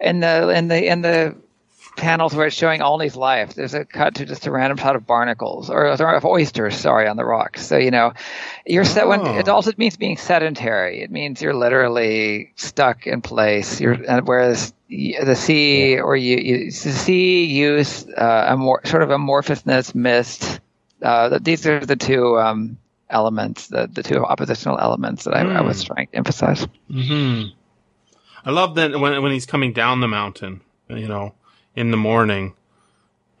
in 0.00 0.20
the 0.20 0.48
in 0.50 0.68
the 0.68 0.86
in 0.86 1.02
the 1.02 1.36
panels 1.96 2.34
where 2.34 2.46
it's 2.46 2.56
showing 2.56 2.82
Olney's 2.82 3.16
life. 3.16 3.54
There's 3.54 3.74
a 3.74 3.84
cut 3.84 4.16
to 4.16 4.26
just 4.26 4.46
a 4.46 4.50
random 4.50 4.78
shot 4.78 4.96
of 4.96 5.06
barnacles 5.06 5.70
or 5.70 5.86
of 5.86 6.24
oysters, 6.24 6.76
sorry, 6.76 7.08
on 7.08 7.16
the 7.16 7.24
rocks. 7.24 7.66
So 7.66 7.76
you 7.76 7.90
know, 7.90 8.12
you're 8.66 8.84
set 8.84 9.08
when 9.08 9.24
it 9.26 9.48
also 9.48 9.72
means 9.76 9.96
being 9.96 10.16
sedentary. 10.16 11.02
It 11.02 11.10
means 11.10 11.40
you're 11.40 11.54
literally 11.54 12.52
stuck 12.56 13.06
in 13.06 13.22
place. 13.22 13.80
You're 13.80 13.96
whereas 14.22 14.74
the 14.88 15.34
sea 15.36 15.98
or 15.98 16.16
you, 16.16 16.36
you 16.36 16.70
the 16.70 16.72
sea 16.72 17.44
use 17.44 18.06
uh, 18.08 18.46
amor- 18.48 18.82
sort 18.84 19.02
of 19.02 19.10
amorphousness, 19.10 19.94
mist. 19.94 20.60
Uh, 21.02 21.38
these 21.40 21.66
are 21.66 21.84
the 21.84 21.96
two 21.96 22.38
um, 22.38 22.78
elements, 23.10 23.68
the 23.68 23.86
the 23.86 24.02
two 24.02 24.24
oppositional 24.24 24.78
elements 24.78 25.24
that 25.24 25.34
I, 25.34 25.42
mm. 25.42 25.56
I 25.56 25.60
was 25.60 25.82
hmm. 25.82 25.94
trying 25.94 26.06
to 26.08 26.16
emphasize. 26.16 26.66
Mm-hmm. 26.90 27.48
I 28.46 28.50
love 28.50 28.74
that 28.74 28.98
when 28.98 29.22
when 29.22 29.32
he's 29.32 29.46
coming 29.46 29.72
down 29.72 30.00
the 30.00 30.08
mountain, 30.08 30.60
you 30.88 31.08
know 31.08 31.34
in 31.74 31.90
the 31.90 31.96
morning. 31.96 32.54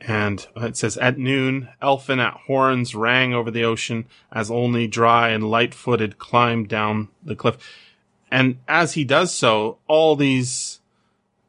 And 0.00 0.46
it 0.56 0.76
says, 0.76 0.96
At 0.98 1.18
noon, 1.18 1.70
elfin 1.80 2.20
at 2.20 2.34
horns 2.46 2.94
rang 2.94 3.32
over 3.32 3.50
the 3.50 3.64
ocean 3.64 4.06
as 4.30 4.50
Olney 4.50 4.86
dry 4.86 5.30
and 5.30 5.50
light 5.50 5.74
footed 5.74 6.18
climbed 6.18 6.68
down 6.68 7.08
the 7.22 7.36
cliff. 7.36 7.56
And 8.30 8.58
as 8.68 8.94
he 8.94 9.04
does 9.04 9.32
so, 9.32 9.78
all 9.86 10.16
these 10.16 10.80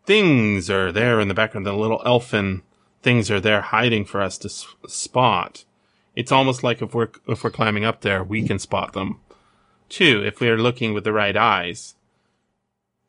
things 0.06 0.70
are 0.70 0.92
there 0.92 1.20
in 1.20 1.28
the 1.28 1.34
background. 1.34 1.66
The 1.66 1.74
little 1.74 2.02
elfin 2.06 2.62
things 3.02 3.30
are 3.30 3.40
there 3.40 3.62
hiding 3.62 4.06
for 4.06 4.22
us 4.22 4.38
to 4.40 4.50
spot. 4.50 5.66
It's 6.16 6.32
almost 6.32 6.64
like 6.64 6.82
if 6.82 6.94
we're, 6.94 7.10
if 7.28 7.44
we're 7.44 7.50
climbing 7.50 7.84
up 7.84 8.02
there, 8.02 8.24
we 8.24 8.48
can 8.48 8.60
spot 8.60 8.94
them 8.94 9.20
too, 9.90 10.24
if 10.26 10.40
we're 10.40 10.58
looking 10.58 10.94
with 10.94 11.04
the 11.04 11.14
right 11.14 11.36
eyes. 11.36 11.96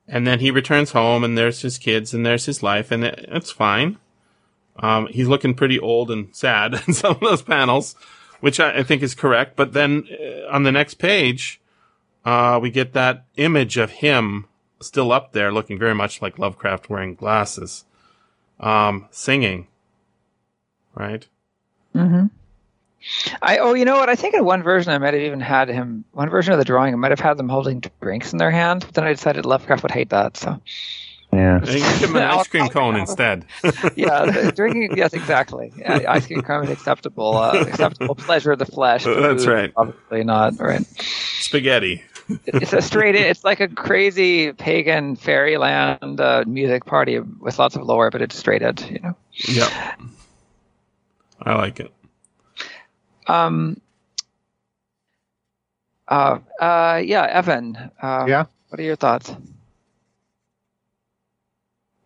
And 0.08 0.26
then 0.26 0.40
he 0.40 0.50
returns 0.50 0.92
home 0.92 1.24
and 1.24 1.36
there's 1.36 1.62
his 1.62 1.78
kids 1.78 2.14
and 2.14 2.24
there's 2.24 2.44
his 2.44 2.62
life 2.62 2.90
and 2.90 3.04
it, 3.04 3.26
it's 3.28 3.50
fine. 3.50 3.98
Um, 4.78 5.08
he's 5.08 5.28
looking 5.28 5.54
pretty 5.54 5.78
old 5.78 6.10
and 6.10 6.34
sad 6.34 6.74
in 6.86 6.94
some 6.94 7.12
of 7.12 7.20
those 7.20 7.42
panels, 7.42 7.96
which 8.40 8.60
I, 8.60 8.78
I 8.78 8.82
think 8.82 9.02
is 9.02 9.14
correct. 9.14 9.56
But 9.56 9.72
then 9.72 10.06
uh, 10.10 10.48
on 10.48 10.62
the 10.62 10.72
next 10.72 10.94
page, 10.94 11.60
uh, 12.24 12.58
we 12.60 12.70
get 12.70 12.92
that 12.92 13.24
image 13.36 13.76
of 13.76 13.90
him 13.90 14.46
still 14.80 15.12
up 15.12 15.32
there 15.32 15.52
looking 15.52 15.78
very 15.78 15.94
much 15.94 16.20
like 16.20 16.38
Lovecraft 16.38 16.90
wearing 16.90 17.14
glasses, 17.14 17.84
um, 18.60 19.06
singing. 19.10 19.68
Right? 20.94 21.26
Mm-hmm. 21.94 22.26
I 23.42 23.58
oh, 23.58 23.74
you 23.74 23.84
know 23.84 23.96
what? 23.96 24.08
I 24.08 24.16
think 24.16 24.34
in 24.34 24.44
one 24.44 24.62
version 24.62 24.92
I 24.92 24.98
might 24.98 25.14
have 25.14 25.22
even 25.22 25.40
had 25.40 25.68
him. 25.68 26.04
One 26.12 26.28
version 26.30 26.52
of 26.52 26.58
the 26.58 26.64
drawing, 26.64 26.92
I 26.94 26.96
might 26.96 27.10
have 27.12 27.20
had 27.20 27.36
them 27.36 27.48
holding 27.48 27.82
drinks 28.00 28.32
in 28.32 28.38
their 28.38 28.50
hands. 28.50 28.84
But 28.84 28.94
then 28.94 29.04
I 29.04 29.12
decided 29.12 29.46
Lovecraft 29.46 29.82
would 29.82 29.92
hate 29.92 30.10
that. 30.10 30.36
So 30.36 30.60
Yeah. 31.32 31.60
You 31.64 31.78
give 31.78 32.10
him 32.10 32.16
an 32.16 32.22
ice 32.30 32.48
cream 32.48 32.68
cone 32.68 32.96
instead. 32.96 33.44
yeah, 33.96 34.50
drinking. 34.50 34.96
Yes, 34.96 35.12
exactly. 35.12 35.72
Yeah, 35.76 36.00
ice 36.08 36.26
cream 36.26 36.42
cone 36.42 36.64
is 36.64 36.70
acceptable. 36.70 37.36
Uh, 37.36 37.52
acceptable 37.60 38.14
pleasure 38.14 38.52
of 38.52 38.58
the 38.58 38.66
flesh. 38.66 39.04
but 39.04 39.20
That's 39.20 39.44
food, 39.44 39.52
right. 39.52 39.72
Obviously 39.76 40.24
not. 40.24 40.58
Right. 40.58 40.84
Spaghetti. 41.40 42.02
It's 42.46 42.72
a 42.72 42.82
straight. 42.82 43.14
It's 43.14 43.44
like 43.44 43.60
a 43.60 43.68
crazy 43.68 44.52
pagan 44.52 45.14
fairyland 45.14 46.20
uh, 46.20 46.42
music 46.44 46.84
party 46.84 47.20
with 47.20 47.56
lots 47.58 47.76
of 47.76 47.82
lore, 47.82 48.10
but 48.10 48.20
it's 48.20 48.36
straight 48.36 48.62
edge. 48.62 48.82
You 48.90 48.98
know. 48.98 49.16
Yeah. 49.32 49.94
I 51.42 51.54
like 51.54 51.78
it. 51.78 51.92
Um. 53.26 53.80
Uh. 56.08 56.38
Uh. 56.60 57.02
Yeah, 57.04 57.24
Evan. 57.24 57.76
Uh, 58.00 58.24
Yeah? 58.28 58.44
What 58.68 58.80
are 58.80 58.84
your 58.84 58.96
thoughts? 58.96 59.34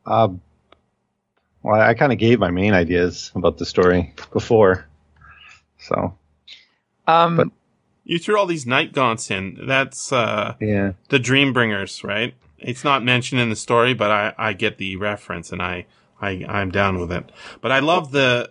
Uh, 0.07 0.29
well, 1.63 1.81
I 1.81 1.95
kind 1.95 2.13
of 2.13 2.19
gave 2.19 2.39
my 2.41 2.51
main 2.51 2.73
ideas 2.75 3.31
about 3.35 3.59
the 3.59 3.67
story 3.67 4.15
before, 4.33 4.87
so 5.79 6.15
Um. 7.07 7.37
But- 7.37 7.49
You 8.05 8.19
threw 8.19 8.37
all 8.39 8.47
these 8.47 8.67
night 8.67 8.93
gaunts 8.93 9.31
in. 9.31 9.57
That's 9.69 10.11
uh, 10.13 10.55
yeah. 10.61 10.93
the 11.11 11.19
Dreambringers, 11.21 12.03
right? 12.03 12.35
It's 12.59 12.83
not 12.83 13.05
mentioned 13.05 13.41
in 13.41 13.51
the 13.51 13.57
story, 13.57 13.95
but 13.95 14.11
I, 14.11 14.33
I 14.37 14.53
get 14.53 14.79
the 14.79 14.97
reference 14.97 15.53
and 15.53 15.63
I, 15.63 15.87
I, 16.21 16.45
I'm 16.49 16.71
down 16.73 16.99
with 16.99 17.13
it. 17.13 17.31
But 17.61 17.71
I 17.71 17.79
love 17.79 18.11
the, 18.11 18.51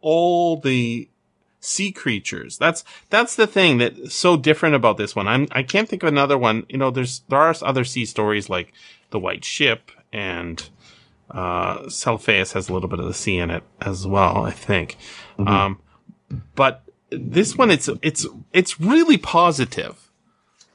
all 0.00 0.58
the 0.60 1.08
sea 1.64 1.92
creatures. 1.92 2.58
That's, 2.58 2.84
that's 3.10 3.36
the 3.36 3.46
thing 3.46 3.78
that's 3.78 4.14
so 4.14 4.36
different 4.36 4.74
about 4.74 4.96
this 4.96 5.16
one. 5.16 5.28
I'm, 5.28 5.48
I 5.52 5.62
can't 5.62 5.88
think 5.88 6.02
of 6.02 6.08
another 6.08 6.38
one. 6.38 6.66
You 6.68 6.78
know, 6.78 6.90
there's, 6.90 7.22
there 7.28 7.38
are 7.38 7.54
other 7.62 7.84
sea 7.84 8.04
stories 8.04 8.48
like 8.48 8.72
the 9.10 9.18
White 9.18 9.44
Ship 9.44 9.90
and, 10.12 10.68
uh, 11.30 11.84
Celephais 11.84 12.52
has 12.52 12.68
a 12.68 12.72
little 12.72 12.88
bit 12.88 13.00
of 13.00 13.06
the 13.06 13.14
sea 13.14 13.38
in 13.38 13.50
it 13.50 13.64
as 13.80 14.06
well, 14.06 14.44
I 14.44 14.50
think. 14.50 14.96
Um, 15.38 15.80
but 16.54 16.82
this 17.10 17.56
one, 17.56 17.70
it's, 17.70 17.88
it's, 18.02 18.26
it's 18.52 18.80
really 18.80 19.16
positive 19.18 20.04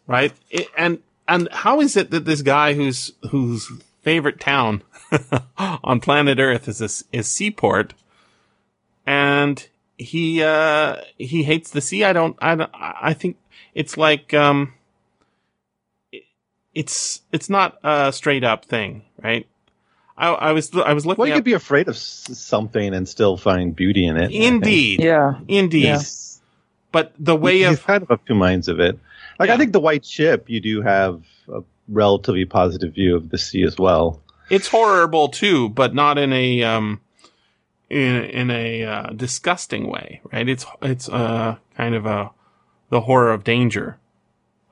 right? 0.10 0.34
It, 0.50 0.68
and 0.76 1.00
and 1.28 1.48
how 1.52 1.80
is 1.80 1.96
it 1.96 2.10
that 2.10 2.26
this 2.26 2.42
guy 2.42 2.74
whose 2.74 3.14
whose 3.30 3.72
favorite 4.02 4.42
town 4.42 4.82
on 5.58 6.02
planet 6.02 6.40
Earth 6.40 6.68
is 6.68 7.06
is 7.14 7.28
Seaport, 7.28 7.94
and 9.06 9.66
he 10.00 10.42
uh 10.42 10.96
he 11.18 11.44
hates 11.44 11.72
the 11.72 11.82
sea? 11.82 12.04
I 12.06 12.14
don't. 12.14 12.36
I 12.42 12.56
don't, 12.56 12.72
I 12.74 13.14
think 13.14 13.38
it's 13.76 13.98
like 13.98 14.34
um. 14.34 14.74
it- 16.12 16.24
It's 16.74 17.22
it's 17.32 17.50
not 17.50 17.78
a 17.84 18.12
straight 18.14 18.44
up 18.44 18.66
thing, 18.66 19.04
right? 19.22 19.46
I, 20.18 20.30
I 20.30 20.52
was 20.52 20.74
I 20.76 20.94
was 20.94 21.06
looking. 21.06 21.20
Well, 21.20 21.28
you 21.28 21.34
up, 21.34 21.38
could 21.38 21.46
be 21.46 21.54
afraid 21.54 21.88
of 21.88 21.98
something 21.98 22.94
and 22.94 23.08
still 23.08 23.38
find 23.38 23.76
beauty 23.76 24.06
in 24.06 24.18
it. 24.18 24.32
Indeed, 24.32 25.02
Yeah. 25.02 25.40
indeed. 25.48 25.84
Yeah. 25.86 26.02
But 26.92 27.14
the 27.20 27.36
way 27.36 27.60
He's 27.60 27.74
of 27.80 27.86
kind 27.86 28.04
of 28.04 28.12
of 28.12 28.26
two 28.26 28.36
minds 28.36 28.68
of 28.68 28.80
it. 28.80 28.98
Like 29.40 29.48
Yeah. 29.50 29.54
I 29.56 29.58
think 29.58 29.72
the 29.74 29.80
white 29.80 30.06
ship, 30.06 30.50
you 30.50 30.60
do 30.60 30.82
have 30.82 31.24
a 31.54 31.62
relatively 31.88 32.46
positive 32.46 32.94
view 32.96 33.16
of 33.16 33.30
the 33.30 33.38
sea 33.38 33.64
as 33.64 33.78
well. 33.78 34.22
it's 34.50 34.68
horrible 34.68 35.30
too, 35.30 35.70
but 35.70 35.94
not 35.94 36.18
in 36.18 36.34
a 36.34 36.64
um 36.64 37.00
in 37.90 38.24
in 38.26 38.52
a 38.52 38.84
uh, 38.84 39.10
disgusting 39.14 39.88
way, 39.88 40.22
right? 40.32 40.48
It's 40.48 40.66
it's 40.82 41.10
uh 41.10 41.58
kind 41.76 41.96
of 41.96 42.06
a 42.06 42.32
the 42.90 43.02
horror 43.02 43.32
of 43.32 43.44
danger, 43.44 43.98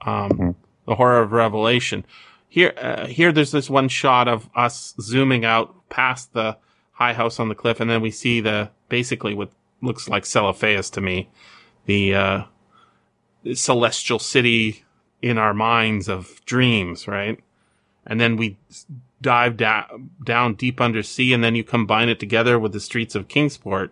um, 0.01 0.31
Mhm. 0.31 0.55
the 0.85 0.95
horror 0.95 1.21
of 1.21 1.31
revelation. 1.31 2.05
Here, 2.49 2.73
uh, 2.81 3.05
here, 3.07 3.31
there's 3.31 3.51
this 3.51 3.69
one 3.69 3.89
shot 3.89 4.27
of 4.27 4.49
us 4.55 4.95
zooming 4.99 5.45
out 5.45 5.87
past 5.89 6.33
the 6.33 6.57
high 6.93 7.13
house 7.13 7.39
on 7.39 7.49
the 7.49 7.55
cliff, 7.55 7.79
and 7.79 7.89
then 7.89 8.01
we 8.01 8.09
see 8.09 8.39
the 8.41 8.71
basically 8.89 9.33
what 9.35 9.51
looks 9.81 10.09
like 10.09 10.23
Celephais 10.23 10.91
to 10.93 11.01
me, 11.01 11.29
the 11.85 12.15
uh, 12.15 12.43
celestial 13.53 14.19
city 14.19 14.83
in 15.21 15.37
our 15.37 15.53
minds 15.53 16.07
of 16.07 16.43
dreams, 16.45 17.07
right? 17.07 17.39
And 18.05 18.19
then 18.19 18.37
we 18.37 18.57
dive 19.21 19.57
da- 19.57 19.87
down 20.23 20.55
deep 20.55 20.79
under 20.79 21.03
sea, 21.03 21.33
and 21.33 21.43
then 21.43 21.55
you 21.55 21.63
combine 21.63 22.09
it 22.09 22.19
together 22.19 22.59
with 22.59 22.73
the 22.73 22.79
streets 22.79 23.15
of 23.15 23.27
Kingsport, 23.27 23.91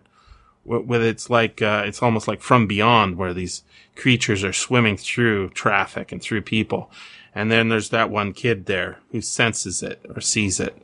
wh- 0.64 0.86
with 0.86 1.02
it's 1.02 1.30
like 1.30 1.62
uh, 1.62 1.82
it's 1.86 2.02
almost 2.02 2.28
like 2.28 2.40
from 2.40 2.66
beyond, 2.66 3.16
where 3.16 3.34
these 3.34 3.62
creatures 3.96 4.44
are 4.44 4.52
swimming 4.52 4.96
through 4.96 5.50
traffic 5.50 6.12
and 6.12 6.22
through 6.22 6.42
people. 6.42 6.90
And 7.34 7.50
then 7.50 7.68
there's 7.68 7.90
that 7.90 8.10
one 8.10 8.32
kid 8.32 8.66
there 8.66 8.98
who 9.12 9.20
senses 9.20 9.82
it 9.82 10.00
or 10.14 10.20
sees 10.20 10.58
it. 10.58 10.76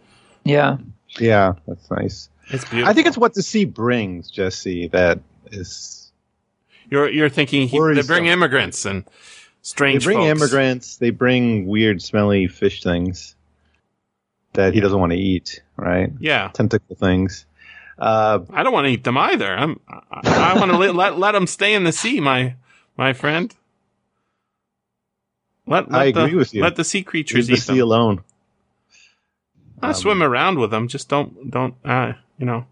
Yeah. 0.44 0.77
Yeah, 1.19 1.55
that's 1.66 1.90
nice. 1.90 2.28
It's 2.48 2.64
beautiful. 2.64 2.90
I 2.90 2.93
think 2.93 3.06
it's 3.06 3.19
what 3.19 3.35
the 3.35 3.43
sea 3.43 3.64
brings, 3.64 4.31
Jesse, 4.31 4.89
that 4.89 5.20
is 5.51 6.12
you're 6.90 7.09
you're 7.09 7.28
thinking 7.28 7.69
he, 7.69 7.78
they 7.78 8.02
bring 8.02 8.27
immigrants 8.27 8.85
and 8.85 9.05
strange 9.62 10.05
they 10.05 10.12
bring 10.12 10.19
folks. 10.19 10.43
immigrants, 10.43 10.97
they 10.97 11.10
bring 11.10 11.66
weird 11.66 12.02
smelly 12.02 12.48
fish 12.48 12.82
things 12.82 13.35
that 14.55 14.74
he 14.74 14.81
doesn't 14.81 14.99
want 14.99 15.12
to 15.12 15.19
eat, 15.19 15.62
right? 15.77 16.12
Yeah, 16.19 16.51
Tentacle 16.53 16.97
things. 16.97 17.47
Uh, 17.99 18.41
I 18.51 18.62
don't 18.62 18.73
want 18.73 18.87
to 18.87 18.91
eat 18.93 19.05
them 19.05 19.16
either. 19.19 19.55
I'm 19.55 19.81
I, 19.89 20.53
I 20.55 20.59
want 20.59 20.70
to 20.73 20.79
let, 20.79 20.95
let 20.95 21.19
let 21.19 21.33
them 21.33 21.47
stay 21.47 21.74
in 21.74 21.85
the 21.85 21.93
sea, 21.93 22.20
my 22.20 22.57
my 22.97 23.12
friend. 23.12 23.55
Let, 25.66 25.91
let 25.91 26.01
I 26.01 26.11
the, 26.12 26.24
agree 26.24 26.35
with 26.39 26.55
you. 26.55 26.62
Let 26.62 26.77
the 26.77 26.85
sea 26.85 26.99
leave 26.99 27.07
creatures 27.07 27.47
the 27.47 27.55
eat 27.55 27.59
sea 27.59 27.74
them. 27.74 27.83
alone. 27.83 28.24
I 29.83 29.89
Um, 29.89 29.95
swim 29.95 30.23
around 30.23 30.59
with 30.59 30.70
them. 30.70 30.89
Just 30.89 31.09
don't 31.09 31.51
don't 31.51 31.74
uh 31.85 32.15
you 32.39 32.47
know 32.47 32.66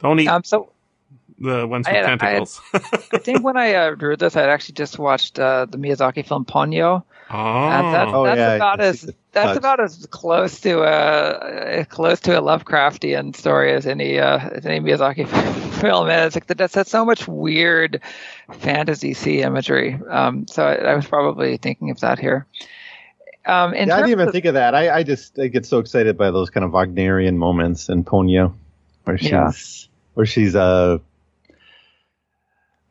don't 0.00 0.20
eat 0.20 0.28
Um. 0.28 0.44
So 0.44 0.70
the 1.38 1.66
ones 1.66 1.86
with 1.86 1.94
I 1.94 1.98
had- 1.98 2.18
tentacles. 2.20 2.60
I 2.74 3.18
think 3.18 3.42
when 3.42 3.56
I 3.56 3.74
uh, 3.74 3.94
drew 3.94 4.16
this, 4.16 4.36
I'd 4.36 4.48
actually 4.48 4.74
just 4.74 4.98
watched 4.98 5.38
uh, 5.38 5.66
the 5.66 5.78
Miyazaki 5.78 6.26
film 6.26 6.44
Ponyo, 6.44 7.02
oh, 7.30 7.34
and 7.36 7.94
that's, 7.94 8.10
Oh, 8.14 8.24
that's 8.24 8.38
yeah, 8.38 8.54
about 8.54 8.80
as 8.80 9.00
the 9.02 9.14
that's 9.32 9.48
touch. 9.48 9.56
about 9.56 9.80
as 9.80 10.06
close 10.10 10.60
to 10.60 10.82
a 10.82 11.78
as 11.80 11.86
close 11.88 12.20
to 12.20 12.38
a 12.38 12.42
Lovecraftian 12.42 13.34
story 13.34 13.72
as 13.72 13.86
any 13.86 14.18
uh, 14.18 14.38
as 14.50 14.64
any 14.64 14.78
Miyazaki 14.80 15.26
film 15.80 16.08
is. 16.08 16.34
Like 16.36 16.46
that's 16.46 16.74
that's 16.74 16.90
so 16.90 17.04
much 17.04 17.26
weird 17.26 18.00
fantasy 18.52 19.12
sea 19.14 19.42
imagery. 19.42 19.98
Um, 20.08 20.46
so 20.46 20.64
I, 20.64 20.74
I 20.74 20.94
was 20.94 21.06
probably 21.06 21.56
thinking 21.56 21.90
of 21.90 22.00
that 22.00 22.18
here. 22.18 22.46
Um, 23.46 23.74
in 23.74 23.88
yeah, 23.88 23.94
I 23.94 23.98
didn't 23.98 24.12
even 24.12 24.28
of- 24.28 24.32
think 24.32 24.44
of 24.46 24.54
that. 24.54 24.74
I, 24.74 24.98
I 24.98 25.02
just 25.02 25.38
I 25.38 25.48
get 25.48 25.66
so 25.66 25.78
excited 25.78 26.16
by 26.16 26.30
those 26.30 26.48
kind 26.50 26.64
of 26.64 26.70
Wagnerian 26.72 27.36
moments 27.36 27.88
in 27.88 28.04
Ponyo, 28.04 28.54
where 29.04 29.18
she's 29.18 29.30
Yeah. 29.30 29.50
where 30.14 30.26
she's 30.26 30.54
uh 30.56 30.98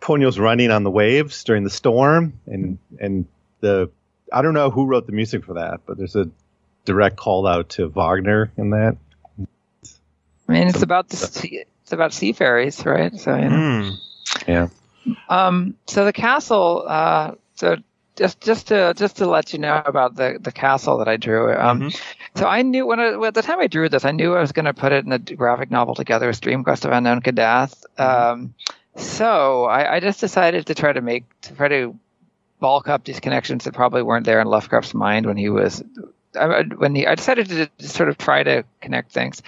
Ponyo's 0.03 0.37
running 0.37 0.69
on 0.69 0.83
the 0.83 0.91
waves 0.91 1.43
during 1.45 1.63
the 1.63 1.69
storm, 1.69 2.33
and 2.45 2.77
and 2.99 3.25
the 3.61 3.89
I 4.31 4.41
don't 4.41 4.53
know 4.53 4.69
who 4.69 4.85
wrote 4.85 5.05
the 5.07 5.13
music 5.13 5.45
for 5.45 5.53
that, 5.53 5.81
but 5.85 5.97
there's 5.97 6.15
a 6.15 6.29
direct 6.85 7.15
call 7.15 7.47
out 7.47 7.69
to 7.69 7.87
Wagner 7.87 8.51
in 8.57 8.71
that. 8.71 8.97
I 9.39 10.51
mean, 10.51 10.67
it's 10.67 10.81
about 10.81 11.07
the 11.07 11.15
sea, 11.15 11.63
it's 11.83 11.93
about 11.93 12.11
sea 12.13 12.33
fairies, 12.33 12.85
right? 12.85 13.17
So 13.17 13.35
you 13.35 13.49
know. 13.49 13.81
Hmm. 13.81 13.89
Yeah, 14.47 14.67
Um, 15.29 15.75
so 15.87 16.03
the 16.05 16.13
castle. 16.13 16.83
Uh, 16.85 17.35
so 17.55 17.77
just 18.17 18.41
just 18.41 18.67
to 18.67 18.93
just 18.95 19.17
to 19.17 19.25
let 19.25 19.53
you 19.53 19.59
know 19.59 19.81
about 19.85 20.15
the 20.15 20.37
the 20.39 20.51
castle 20.51 20.97
that 20.97 21.07
I 21.07 21.15
drew. 21.17 21.53
Um, 21.53 21.81
Mhm. 21.81 22.01
So 22.35 22.47
I 22.47 22.63
knew 22.63 22.85
when 22.85 22.99
I, 22.99 23.13
at 23.27 23.35
the 23.35 23.41
time 23.41 23.59
I 23.59 23.67
drew 23.67 23.87
this, 23.89 24.05
I 24.05 24.11
knew 24.11 24.35
I 24.35 24.41
was 24.41 24.51
going 24.51 24.65
to 24.65 24.73
put 24.73 24.91
it 24.91 25.05
in 25.05 25.11
a 25.13 25.19
graphic 25.19 25.69
novel 25.71 25.93
together 25.95 26.27
with 26.27 26.41
Dream 26.41 26.63
Quest 26.63 26.83
of 26.83 26.91
Unknown 26.91 27.21
Kadath. 27.21 27.75
Um, 27.97 28.53
so 28.95 29.65
I, 29.65 29.95
I 29.95 29.99
just 29.99 30.19
decided 30.19 30.67
to 30.67 30.75
try 30.75 30.93
to 30.93 31.01
make 31.01 31.23
to 31.41 31.55
try 31.55 31.67
to 31.67 31.97
bulk 32.59 32.87
up 32.87 33.03
these 33.03 33.19
connections 33.19 33.65
that 33.65 33.73
probably 33.73 34.01
weren't 34.03 34.25
there 34.25 34.39
in 34.39 34.47
Lovecraft's 34.47 34.93
mind 34.93 35.25
when 35.25 35.37
he 35.37 35.49
was 35.49 35.83
I- 36.39 36.63
when 36.77 36.95
he 36.95 37.05
I 37.07 37.15
decided 37.15 37.47
to 37.49 37.69
just 37.79 37.95
sort 37.95 38.09
of 38.09 38.17
try 38.17 38.43
to 38.43 38.63
connect 38.81 39.11
things. 39.11 39.41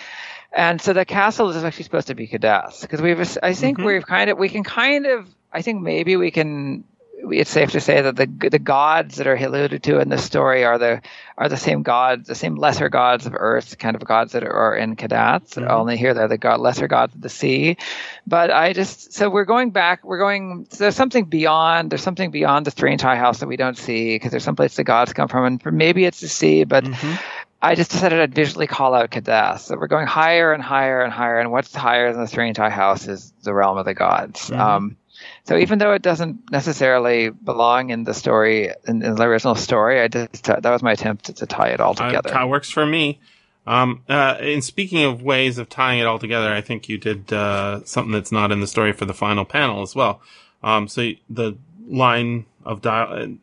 And 0.51 0.81
so 0.81 0.93
the 0.93 1.05
castle 1.05 1.49
is 1.49 1.63
actually 1.63 1.83
supposed 1.83 2.07
to 2.07 2.15
be 2.15 2.27
Kadath 2.27 2.81
because 2.81 3.01
we've 3.01 3.19
I 3.43 3.53
think 3.53 3.79
Mhm. 3.79 3.85
we've 3.85 4.05
kind 4.05 4.29
of 4.29 4.37
we 4.37 4.49
can 4.49 4.63
kind 4.63 5.05
of 5.05 5.27
I 5.51 5.61
think 5.61 5.81
maybe 5.81 6.15
we 6.17 6.31
can 6.31 6.83
it's 7.31 7.49
safe 7.49 7.71
to 7.71 7.79
say 7.81 8.01
that 8.01 8.15
the 8.15 8.27
the 8.49 8.59
gods 8.59 9.15
that 9.17 9.27
are 9.27 9.35
alluded 9.35 9.83
to 9.83 9.99
in 9.99 10.09
this 10.09 10.23
story 10.23 10.63
are 10.63 10.77
the 10.77 11.01
are 11.37 11.49
the 11.49 11.57
same 11.57 11.83
gods, 11.83 12.27
the 12.27 12.35
same 12.35 12.55
lesser 12.55 12.87
gods 12.89 13.25
of 13.25 13.33
Earth, 13.35 13.77
kind 13.77 13.95
of 13.95 14.03
gods 14.05 14.31
that 14.33 14.43
are 14.43 14.75
in 14.75 14.95
Kadath. 14.95 15.55
Mhm. 15.55 15.69
Only 15.69 15.97
here 15.97 16.13
they're 16.13 16.27
the 16.27 16.37
god, 16.37 16.59
lesser 16.59 16.87
gods 16.87 17.13
of 17.15 17.21
the 17.21 17.29
sea. 17.29 17.77
But 18.25 18.51
I 18.51 18.73
just 18.73 19.13
so 19.13 19.29
we're 19.29 19.45
going 19.45 19.71
back. 19.71 20.03
We're 20.03 20.19
going. 20.19 20.67
So 20.69 20.83
there's 20.85 20.95
something 20.95 21.25
beyond. 21.25 21.91
There's 21.91 22.03
something 22.03 22.31
beyond 22.31 22.65
the 22.65 22.71
strange 22.71 23.01
high 23.01 23.17
house 23.17 23.39
that 23.39 23.47
we 23.47 23.57
don't 23.57 23.77
see 23.77 24.15
because 24.15 24.31
there's 24.31 24.43
some 24.43 24.55
place 24.55 24.75
the 24.75 24.83
gods 24.83 25.13
come 25.13 25.27
from, 25.27 25.45
and 25.45 25.61
maybe 25.73 26.05
it's 26.05 26.21
the 26.21 26.27
sea. 26.29 26.63
But 26.63 26.85
Mhm. 26.85 27.19
I 27.61 27.73
just 27.73 27.89
decided 27.89 28.19
I'd 28.19 28.35
visually 28.35 28.67
call 28.67 28.93
out 28.93 29.09
Kadath. 29.09 29.59
So 29.61 29.75
we're 29.75 29.87
going 29.87 30.05
higher 30.05 30.53
and 30.53 30.61
higher 30.61 31.01
and 31.01 31.11
higher, 31.11 31.39
and 31.39 31.51
what's 31.51 31.73
higher 31.73 32.11
than 32.11 32.21
the 32.21 32.27
strange 32.27 32.57
high 32.57 32.69
house 32.69 33.07
is 33.07 33.33
the 33.43 33.53
realm 33.53 33.77
of 33.77 33.85
the 33.85 33.93
gods. 33.95 34.49
Mhm. 34.51 34.59
Um, 34.59 34.97
So 35.45 35.57
even 35.57 35.77
though 35.77 35.93
it 35.93 36.01
doesn't 36.01 36.51
necessarily 36.51 37.29
belong 37.29 37.91
in 37.91 38.03
the 38.03 38.13
story 38.13 38.71
in, 38.87 39.03
in 39.03 39.15
the 39.15 39.23
original 39.23 39.55
story, 39.55 40.01
I 40.01 40.07
just 40.07 40.43
that 40.43 40.63
was 40.63 40.81
my 40.81 40.93
attempt 40.93 41.25
to, 41.25 41.33
to 41.33 41.45
tie 41.45 41.69
it 41.69 41.79
all 41.79 41.91
Uh, 41.91 42.07
together. 42.07 42.29
That 42.31 42.49
works 42.49 42.69
for 42.69 42.85
me. 42.85 43.19
Um, 43.67 44.01
uh, 44.09 44.37
and 44.39 44.63
speaking 44.63 45.03
of 45.03 45.21
ways 45.23 45.57
of 45.57 45.69
tying 45.69 45.99
it 45.99 46.05
all 46.05 46.19
together, 46.19 46.51
I 46.51 46.61
think 46.61 46.89
you 46.89 46.97
did 46.97 47.31
uh, 47.33 47.83
something 47.83 48.11
that's 48.11 48.31
not 48.31 48.51
in 48.51 48.59
the 48.59 48.67
story 48.67 48.91
for 48.91 49.05
the 49.05 49.13
final 49.13 49.45
panel 49.45 49.81
as 49.81 49.95
well. 49.95 50.21
Um, 50.63 50.87
so 50.87 51.11
the 51.29 51.57
line 51.87 52.45
of 52.63 52.81
dial. 52.81 53.37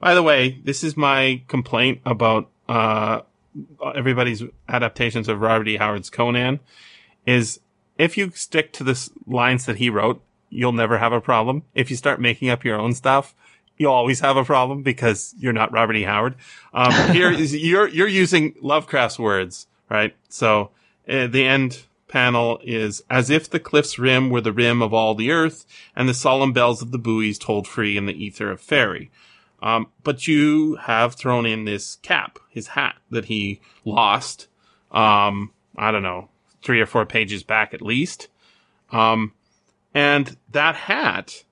By 0.00 0.14
the 0.14 0.22
way, 0.22 0.60
this 0.62 0.84
is 0.84 0.96
my 0.96 1.42
complaint 1.48 2.00
about 2.04 2.50
uh, 2.68 3.20
everybody's 3.94 4.42
adaptations 4.68 5.28
of 5.28 5.40
Robert 5.40 5.68
E. 5.68 5.76
Howard's 5.76 6.10
Conan. 6.10 6.60
Is 7.26 7.60
if 7.96 8.18
you 8.18 8.30
stick 8.34 8.72
to 8.74 8.84
the 8.84 9.10
lines 9.26 9.66
that 9.66 9.76
he 9.76 9.88
wrote, 9.88 10.20
you'll 10.54 10.72
never 10.72 10.98
have 10.98 11.12
a 11.12 11.20
problem. 11.20 11.62
If 11.74 11.90
you 11.90 11.96
start 11.96 12.20
making 12.20 12.50
up 12.50 12.64
your 12.64 12.78
own 12.78 12.94
stuff, 12.94 13.34
you'll 13.76 13.92
always 13.92 14.20
have 14.20 14.36
a 14.36 14.44
problem 14.44 14.82
because 14.82 15.34
you're 15.38 15.52
not 15.52 15.72
Robert 15.72 15.96
E. 15.96 16.04
Howard. 16.04 16.36
Um, 16.72 16.92
here 17.12 17.30
is 17.30 17.54
you're 17.54 17.88
you're 17.88 18.08
using 18.08 18.54
Lovecraft's 18.60 19.18
words, 19.18 19.66
right? 19.90 20.14
So 20.28 20.70
uh, 21.08 21.26
the 21.26 21.44
end 21.44 21.82
panel 22.08 22.60
is 22.62 23.02
as 23.10 23.30
if 23.30 23.50
the 23.50 23.58
cliff's 23.58 23.98
rim 23.98 24.30
were 24.30 24.40
the 24.40 24.52
rim 24.52 24.80
of 24.82 24.94
all 24.94 25.14
the 25.14 25.30
earth, 25.30 25.66
and 25.96 26.08
the 26.08 26.14
solemn 26.14 26.52
bells 26.52 26.80
of 26.80 26.92
the 26.92 26.98
buoys 26.98 27.38
tolled 27.38 27.66
free 27.66 27.96
in 27.96 28.06
the 28.06 28.24
ether 28.24 28.50
of 28.50 28.60
fairy. 28.60 29.10
Um, 29.62 29.88
but 30.02 30.28
you 30.28 30.76
have 30.76 31.14
thrown 31.14 31.46
in 31.46 31.64
this 31.64 31.96
cap, 31.96 32.38
his 32.50 32.68
hat 32.68 32.96
that 33.10 33.24
he 33.26 33.60
lost. 33.84 34.46
Um, 34.92 35.52
I 35.76 35.90
don't 35.90 36.02
know, 36.02 36.28
three 36.62 36.80
or 36.80 36.86
four 36.86 37.06
pages 37.06 37.42
back 37.42 37.74
at 37.74 37.82
least. 37.82 38.28
Um, 38.92 39.32
and 39.94 40.36
that 40.50 40.74
hat 40.74 41.44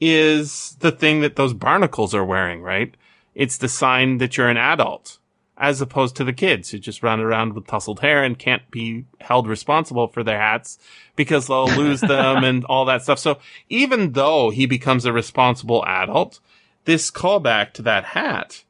is 0.00 0.76
the 0.80 0.90
thing 0.90 1.20
that 1.20 1.36
those 1.36 1.52
barnacles 1.52 2.14
are 2.14 2.24
wearing, 2.24 2.62
right? 2.62 2.94
It's 3.34 3.58
the 3.58 3.68
sign 3.68 4.18
that 4.18 4.36
you're 4.36 4.48
an 4.48 4.56
adult, 4.56 5.18
as 5.58 5.82
opposed 5.82 6.16
to 6.16 6.24
the 6.24 6.32
kids 6.32 6.70
who 6.70 6.78
just 6.78 7.02
run 7.02 7.20
around 7.20 7.52
with 7.52 7.66
tousled 7.66 8.00
hair 8.00 8.24
and 8.24 8.38
can't 8.38 8.68
be 8.70 9.04
held 9.20 9.46
responsible 9.46 10.08
for 10.08 10.24
their 10.24 10.38
hats 10.38 10.78
because 11.14 11.46
they'll 11.46 11.66
lose 11.76 12.00
them 12.00 12.42
and 12.42 12.64
all 12.64 12.86
that 12.86 13.02
stuff. 13.02 13.18
So 13.18 13.38
even 13.68 14.12
though 14.12 14.48
he 14.48 14.64
becomes 14.64 15.04
a 15.04 15.12
responsible 15.12 15.84
adult, 15.86 16.40
this 16.86 17.10
callback 17.10 17.72
to 17.74 17.82
that 17.82 18.04
hat 18.04 18.64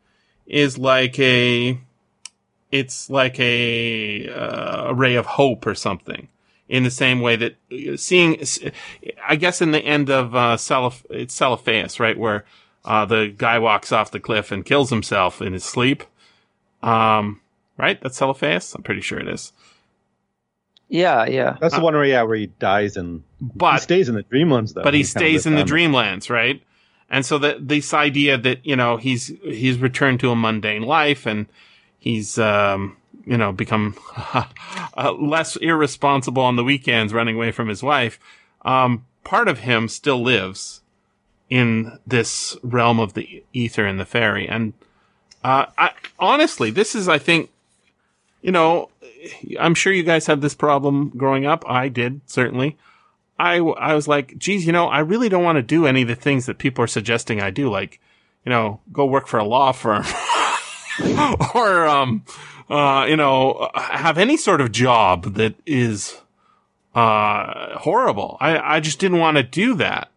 is 0.46 0.76
like 0.76 1.16
a, 1.20 1.78
it's 2.72 3.08
like 3.08 3.38
a, 3.38 4.28
uh, 4.28 4.88
a 4.88 4.94
ray 4.94 5.14
of 5.14 5.26
hope 5.26 5.64
or 5.64 5.76
something 5.76 6.28
in 6.70 6.84
the 6.84 6.90
same 6.90 7.20
way 7.20 7.34
that 7.34 7.56
uh, 7.72 7.96
seeing, 7.96 8.40
I 9.26 9.34
guess 9.34 9.60
in 9.60 9.72
the 9.72 9.80
end 9.80 10.08
of, 10.08 10.34
uh, 10.36 10.56
Celiph- 10.56 11.04
it's 11.10 11.38
Celephais, 11.38 11.98
right? 11.98 12.16
Where, 12.16 12.44
uh, 12.84 13.04
the 13.04 13.34
guy 13.36 13.58
walks 13.58 13.90
off 13.92 14.12
the 14.12 14.20
cliff 14.20 14.52
and 14.52 14.64
kills 14.64 14.88
himself 14.88 15.42
in 15.42 15.52
his 15.52 15.64
sleep. 15.64 16.04
Um, 16.82 17.40
right? 17.76 18.00
That's 18.00 18.18
Celephais? 18.18 18.74
I'm 18.76 18.84
pretty 18.84 19.00
sure 19.00 19.18
it 19.18 19.28
is. 19.28 19.52
yeah, 20.88 21.26
yeah. 21.26 21.56
That's 21.60 21.74
the 21.74 21.80
one 21.80 21.94
where 21.94 22.04
yeah, 22.04 22.22
where 22.22 22.36
he 22.36 22.46
dies 22.46 22.96
and 22.96 23.24
he 23.80 23.80
stays 23.80 24.08
in 24.08 24.14
the 24.14 24.22
Dreamlands 24.22 24.74
though. 24.74 24.82
but 24.82 24.94
he 24.94 25.00
He 25.00 25.04
kind 25.04 25.16
of 25.16 25.20
stays 25.20 25.46
in 25.46 25.54
the 25.54 25.60
lives 25.60 25.72
dreamlands, 25.72 26.30
right? 26.30 26.62
And 27.10 27.26
so 27.26 27.38
that 27.38 27.66
this 27.66 27.92
idea 27.92 28.38
that, 28.38 28.64
you 28.64 28.76
know, 28.76 28.96
he's, 28.96 29.32
he's 29.42 29.78
returned 29.78 30.20
to 30.20 30.30
a 30.30 30.36
mundane 30.36 30.82
life 30.82 31.26
and 31.26 31.46
he's, 31.98 32.38
um, 32.38 32.96
you 33.24 33.36
know, 33.36 33.52
become 33.52 33.96
uh, 34.16 35.12
less 35.18 35.56
irresponsible 35.56 36.42
on 36.42 36.56
the 36.56 36.64
weekends 36.64 37.12
running 37.12 37.36
away 37.36 37.52
from 37.52 37.68
his 37.68 37.82
wife. 37.82 38.18
Um, 38.62 39.06
part 39.24 39.48
of 39.48 39.60
him 39.60 39.88
still 39.88 40.22
lives 40.22 40.82
in 41.48 41.98
this 42.06 42.56
realm 42.62 43.00
of 43.00 43.14
the 43.14 43.42
ether 43.52 43.84
and 43.84 43.98
the 43.98 44.04
fairy. 44.04 44.48
And, 44.48 44.72
uh, 45.42 45.66
I, 45.76 45.92
honestly, 46.18 46.70
this 46.70 46.94
is, 46.94 47.08
I 47.08 47.18
think, 47.18 47.50
you 48.42 48.52
know, 48.52 48.90
I'm 49.58 49.74
sure 49.74 49.92
you 49.92 50.02
guys 50.02 50.26
had 50.26 50.40
this 50.40 50.54
problem 50.54 51.10
growing 51.16 51.46
up. 51.46 51.64
I 51.68 51.88
did, 51.88 52.20
certainly. 52.26 52.78
I, 53.38 53.56
I 53.56 53.94
was 53.94 54.06
like, 54.06 54.38
geez, 54.38 54.66
you 54.66 54.72
know, 54.72 54.86
I 54.86 55.00
really 55.00 55.28
don't 55.28 55.44
want 55.44 55.56
to 55.56 55.62
do 55.62 55.86
any 55.86 56.02
of 56.02 56.08
the 56.08 56.14
things 56.14 56.46
that 56.46 56.58
people 56.58 56.84
are 56.84 56.88
suggesting 56.88 57.40
I 57.40 57.50
do, 57.50 57.70
like, 57.70 58.00
you 58.44 58.50
know, 58.50 58.80
go 58.92 59.06
work 59.06 59.26
for 59.26 59.38
a 59.38 59.44
law 59.44 59.72
firm 59.72 60.04
or, 61.54 61.86
um, 61.86 62.24
uh, 62.70 63.04
you 63.08 63.16
know, 63.16 63.68
have 63.74 64.16
any 64.16 64.36
sort 64.36 64.60
of 64.60 64.72
job 64.72 65.34
that 65.34 65.54
is, 65.66 66.20
uh, 66.94 67.78
horrible. 67.78 68.36
I, 68.40 68.76
I 68.76 68.80
just 68.80 68.98
didn't 68.98 69.18
want 69.18 69.36
to 69.36 69.42
do 69.42 69.74
that. 69.76 70.10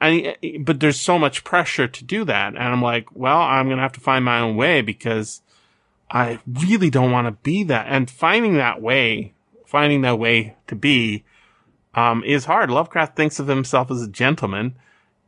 I, 0.00 0.36
but 0.60 0.80
there's 0.80 0.98
so 0.98 1.18
much 1.18 1.44
pressure 1.44 1.86
to 1.86 2.04
do 2.04 2.24
that. 2.24 2.54
And 2.54 2.62
I'm 2.62 2.82
like, 2.82 3.14
well, 3.14 3.38
I'm 3.38 3.66
going 3.66 3.76
to 3.76 3.82
have 3.82 3.92
to 3.92 4.00
find 4.00 4.24
my 4.24 4.40
own 4.40 4.56
way 4.56 4.80
because 4.80 5.42
I 6.10 6.40
really 6.46 6.88
don't 6.90 7.12
want 7.12 7.26
to 7.26 7.32
be 7.32 7.64
that. 7.64 7.86
And 7.88 8.10
finding 8.10 8.54
that 8.54 8.80
way, 8.80 9.34
finding 9.66 10.00
that 10.02 10.18
way 10.18 10.56
to 10.68 10.74
be, 10.74 11.24
um, 11.94 12.24
is 12.24 12.46
hard. 12.46 12.70
Lovecraft 12.70 13.14
thinks 13.14 13.38
of 13.38 13.48
himself 13.48 13.90
as 13.90 14.02
a 14.02 14.08
gentleman, 14.08 14.74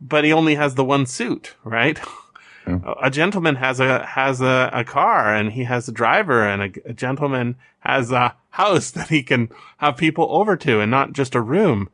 but 0.00 0.24
he 0.24 0.32
only 0.32 0.54
has 0.54 0.74
the 0.74 0.84
one 0.84 1.06
suit, 1.06 1.54
right? 1.64 2.00
A- 2.66 2.94
A 3.02 3.10
gentleman 3.10 3.56
has 3.56 3.80
a 3.80 4.04
has 4.06 4.40
a, 4.40 4.70
a 4.72 4.84
car 4.84 5.34
and 5.34 5.52
he 5.52 5.64
has 5.64 5.88
a 5.88 5.92
driver, 5.92 6.46
and 6.46 6.62
a, 6.62 6.90
a 6.90 6.92
gentleman 6.92 7.56
has 7.80 8.10
a 8.12 8.34
house 8.50 8.90
that 8.96 9.08
he 9.08 9.22
can 9.22 9.48
have 9.78 9.96
people 9.96 10.26
over 10.30 10.56
to, 10.56 10.80
and 10.80 10.90
not 10.90 11.12
just 11.12 11.34
a 11.34 11.40
room. 11.40 11.88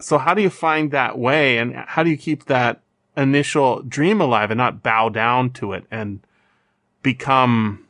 So 0.00 0.18
how 0.18 0.34
do 0.34 0.42
you 0.42 0.50
find 0.50 0.90
that 0.90 1.18
way, 1.18 1.58
and 1.58 1.74
how 1.74 2.02
do 2.02 2.10
you 2.10 2.16
keep 2.16 2.44
that 2.46 2.80
initial 3.16 3.82
dream 3.82 4.20
alive 4.20 4.50
and 4.50 4.58
not 4.58 4.82
bow 4.82 5.08
down 5.08 5.50
to 5.50 5.72
it 5.72 5.84
and 5.90 6.20
become, 7.02 7.84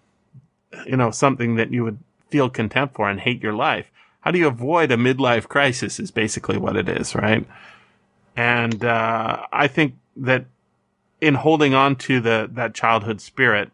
you 0.86 0.96
know, 0.96 1.10
something 1.10 1.56
that 1.56 1.70
you 1.72 1.84
would 1.84 1.98
feel 2.30 2.48
contempt 2.48 2.94
for 2.94 3.09
and 3.10 3.20
hate 3.20 3.42
your 3.42 3.52
life? 3.55 3.90
How 4.20 4.30
do 4.30 4.38
you 4.38 4.48
avoid 4.48 4.90
a 4.90 4.96
midlife 4.96 5.48
crisis? 5.48 6.00
Is 6.00 6.10
basically 6.10 6.56
what 6.59 6.76
it 6.76 6.88
is, 6.88 7.14
right? 7.14 7.46
And 8.36 8.84
uh, 8.84 9.46
I 9.52 9.66
think 9.68 9.96
that 10.16 10.46
in 11.20 11.35
holding 11.35 11.74
on 11.74 11.97
to 11.97 12.20
the 12.20 12.49
that 12.53 12.74
childhood 12.74 13.20
spirit, 13.20 13.70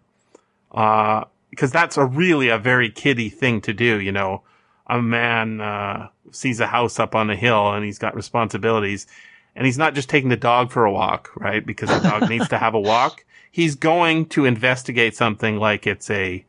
uh, 0.72 1.24
because 1.50 1.70
that's 1.70 1.96
a 1.96 2.04
really 2.04 2.48
a 2.48 2.58
very 2.58 2.90
kiddie 2.90 3.28
thing 3.28 3.60
to 3.62 3.72
do. 3.72 4.00
You 4.00 4.12
know, 4.12 4.42
a 4.86 5.00
man 5.00 5.60
uh, 5.60 6.08
sees 6.30 6.60
a 6.60 6.66
house 6.66 6.98
up 6.98 7.14
on 7.14 7.30
a 7.30 7.36
hill 7.36 7.72
and 7.72 7.84
he's 7.84 7.98
got 7.98 8.14
responsibilities, 8.14 9.06
and 9.54 9.66
he's 9.66 9.78
not 9.78 9.94
just 9.94 10.08
taking 10.08 10.30
the 10.30 10.36
dog 10.36 10.70
for 10.70 10.84
a 10.84 10.92
walk, 10.92 11.30
right? 11.36 11.64
Because 11.64 11.88
the 11.90 12.08
dog 12.08 12.28
needs 12.28 12.48
to 12.48 12.58
have 12.58 12.74
a 12.74 12.80
walk. 12.80 13.24
He's 13.50 13.76
going 13.76 14.26
to 14.30 14.46
investigate 14.46 15.14
something 15.14 15.58
like 15.58 15.86
it's 15.86 16.10
a, 16.10 16.44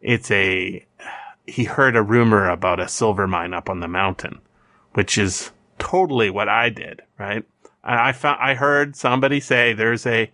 it's 0.00 0.30
a, 0.30 0.82
he 1.46 1.64
heard 1.64 1.94
a 1.94 2.02
rumor 2.02 2.48
about 2.48 2.80
a 2.80 2.88
silver 2.88 3.26
mine 3.28 3.52
up 3.52 3.68
on 3.68 3.80
the 3.80 3.86
mountain, 3.86 4.40
which 4.94 5.18
is 5.18 5.50
totally 5.78 6.30
what 6.30 6.48
I 6.48 6.70
did, 6.70 7.02
right? 7.18 7.44
I 7.82 8.12
found, 8.12 8.38
I 8.40 8.54
heard 8.54 8.96
somebody 8.96 9.40
say 9.40 9.72
there's 9.72 10.06
a, 10.06 10.30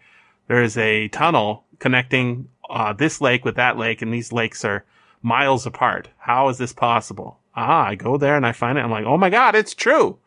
there's 0.49 0.77
a 0.77 1.09
tunnel 1.09 1.65
connecting, 1.79 2.49
uh, 2.69 2.93
this 2.93 3.21
lake 3.21 3.45
with 3.45 3.57
that 3.57 3.77
lake 3.77 4.03
and 4.03 4.13
these 4.13 4.33
lakes 4.33 4.65
are 4.65 4.85
miles 5.23 5.67
apart. 5.67 6.09
How 6.19 6.49
is 6.49 6.59
this 6.59 6.73
possible? 6.73 7.39
Ah, 7.57 7.87
I 7.87 7.95
go 7.95 8.17
there 8.17 8.37
and 8.37 8.47
I 8.47 8.53
find 8.53 8.79
it. 8.79 8.83
I'm 8.83 8.91
like, 8.91 9.07
oh 9.07 9.17
my 9.17 9.31
God, 9.31 9.55
it's 9.55 9.75
true. 9.75 10.19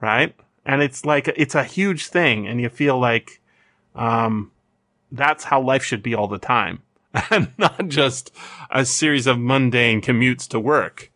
Right. 0.00 0.34
And 0.64 0.82
it's 0.82 1.04
like, 1.04 1.28
it's 1.28 1.54
a 1.54 1.64
huge 1.64 2.08
thing. 2.08 2.46
And 2.46 2.60
you 2.60 2.68
feel 2.68 2.98
like, 2.98 3.40
um, 3.94 4.52
that's 5.10 5.44
how 5.44 5.60
life 5.60 5.82
should 5.82 6.02
be 6.02 6.14
all 6.14 6.28
the 6.28 6.38
time 6.38 6.82
and 7.30 7.52
not 7.58 7.88
just 7.88 8.34
a 8.70 8.84
series 8.84 9.26
of 9.26 9.38
mundane 9.38 10.00
commutes 10.00 10.46
to 10.48 10.60
work. 10.60 11.10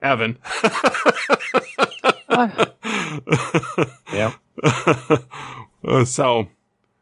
Evan. 0.00 0.38
Yeah, 4.12 4.32
Uh, 5.84 6.04
so 6.04 6.46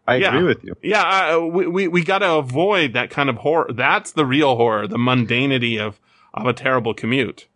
I 0.08 0.16
Yeah. 0.16 0.28
agree 0.34 0.46
with 0.48 0.64
you. 0.64 0.74
yeah, 0.82 1.36
uh, 1.36 1.40
we, 1.40 1.66
we, 1.66 1.88
we 1.88 2.02
got 2.04 2.20
to 2.20 2.32
avoid 2.32 2.94
that 2.94 3.10
kind 3.10 3.28
of 3.28 3.36
horror. 3.36 3.68
That's 3.72 4.12
the 4.12 4.24
real 4.24 4.56
horror, 4.56 4.86
the 4.86 4.96
mundanity 4.96 5.78
of, 5.78 6.00
of 6.32 6.46
a 6.46 6.52
terrible 6.54 6.94
commute. 6.94 7.46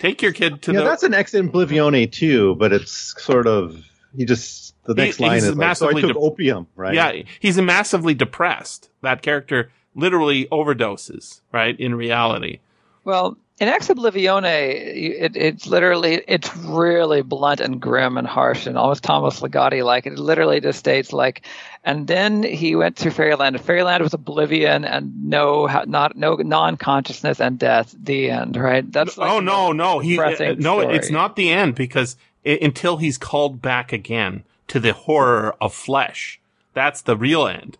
Take 0.00 0.22
your 0.22 0.32
kid 0.32 0.62
to 0.62 0.72
yeah, 0.72 0.78
the. 0.80 0.84
that's 0.86 1.02
an 1.02 1.12
ex 1.14 1.34
Oblivione 1.34 2.10
too, 2.10 2.54
but 2.56 2.72
it's 2.72 3.14
sort 3.22 3.46
of 3.46 3.84
he 4.16 4.24
just 4.24 4.74
the 4.84 4.94
next 4.94 5.16
He- 5.18 5.24
line 5.24 5.34
he's 5.34 5.44
is 5.44 5.54
like, 5.56 5.76
so 5.76 5.88
I 5.88 5.92
took 5.92 6.08
dep- 6.14 6.16
opium, 6.16 6.66
right? 6.76 6.94
Yeah, 6.94 7.12
he's 7.40 7.60
massively 7.60 8.14
depressed. 8.14 8.88
That 9.02 9.22
character 9.22 9.70
literally 9.94 10.46
overdoses, 10.46 11.42
right? 11.52 11.78
In 11.78 11.94
reality. 11.94 12.58
Well, 13.04 13.36
in 13.60 13.68
Ex 13.68 13.88
Oblivione, 13.88 14.72
it, 14.72 15.36
it's 15.36 15.66
literally, 15.66 16.24
it's 16.26 16.54
really 16.56 17.22
blunt 17.22 17.60
and 17.60 17.80
grim 17.80 18.18
and 18.18 18.26
harsh 18.26 18.66
and 18.66 18.76
almost 18.76 19.04
Thomas 19.04 19.40
Ligotti 19.40 19.84
like. 19.84 20.06
It 20.06 20.18
literally 20.18 20.60
just 20.60 20.80
states 20.80 21.12
like, 21.12 21.42
and 21.84 22.08
then 22.08 22.42
he 22.42 22.74
went 22.74 22.96
to 22.96 23.10
Fairyland. 23.10 23.60
Fairyland 23.60 24.02
was 24.02 24.12
oblivion 24.12 24.84
and 24.84 25.30
no, 25.30 25.66
not 25.86 26.16
no 26.16 26.34
non-consciousness 26.34 27.40
and 27.40 27.56
death. 27.56 27.94
The 27.96 28.30
end, 28.30 28.56
right? 28.56 28.90
That's 28.90 29.16
like 29.16 29.30
oh 29.30 29.38
no, 29.38 29.70
no, 29.70 30.00
he 30.00 30.18
uh, 30.18 30.54
no, 30.58 30.80
story. 30.80 30.96
it's 30.96 31.10
not 31.10 31.36
the 31.36 31.50
end 31.50 31.76
because 31.76 32.16
i 32.44 32.58
until 32.60 32.96
he's 32.96 33.18
called 33.18 33.62
back 33.62 33.92
again 33.92 34.42
to 34.68 34.80
the 34.80 34.94
horror 34.94 35.54
of 35.60 35.72
flesh. 35.72 36.40
That's 36.72 37.02
the 37.02 37.16
real 37.16 37.46
end. 37.46 37.78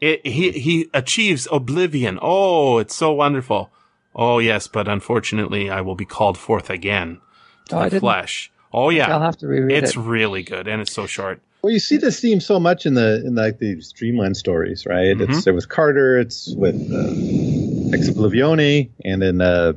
It, 0.00 0.26
he, 0.26 0.50
he 0.50 0.90
achieves 0.92 1.46
oblivion. 1.52 2.18
Oh, 2.20 2.78
it's 2.78 2.96
so 2.96 3.12
wonderful. 3.12 3.70
Oh, 4.14 4.38
yes, 4.38 4.66
but 4.66 4.88
unfortunately, 4.88 5.70
I 5.70 5.80
will 5.80 5.94
be 5.94 6.04
called 6.04 6.36
forth 6.38 6.68
again 6.70 7.20
to 7.68 7.78
Oh, 7.78 7.88
the 7.88 8.00
flesh. 8.00 8.50
Oh, 8.72 8.90
yeah. 8.90 9.12
I'll 9.12 9.20
have 9.22 9.36
to 9.38 9.46
reread 9.46 9.76
It's 9.82 9.96
it. 9.96 10.00
really 10.00 10.42
good 10.42 10.66
and 10.68 10.80
it's 10.82 10.92
so 10.92 11.06
short. 11.06 11.40
Well, 11.62 11.72
you 11.72 11.78
see 11.78 11.96
this 11.96 12.20
theme 12.20 12.40
so 12.40 12.58
much 12.58 12.86
in 12.86 12.94
the 12.94 13.24
in 13.24 13.36
like 13.36 13.58
the 13.58 13.80
Dreamland 13.94 14.36
stories, 14.36 14.84
right? 14.84 15.16
Mm-hmm. 15.16 15.32
It's 15.32 15.46
with 15.46 15.68
Carter, 15.68 16.18
it's 16.18 16.52
with 16.56 16.74
uh, 16.74 17.94
Ex 17.96 18.08
Oblivione, 18.10 18.90
and 19.04 19.22
in 19.22 19.40
uh, 19.40 19.74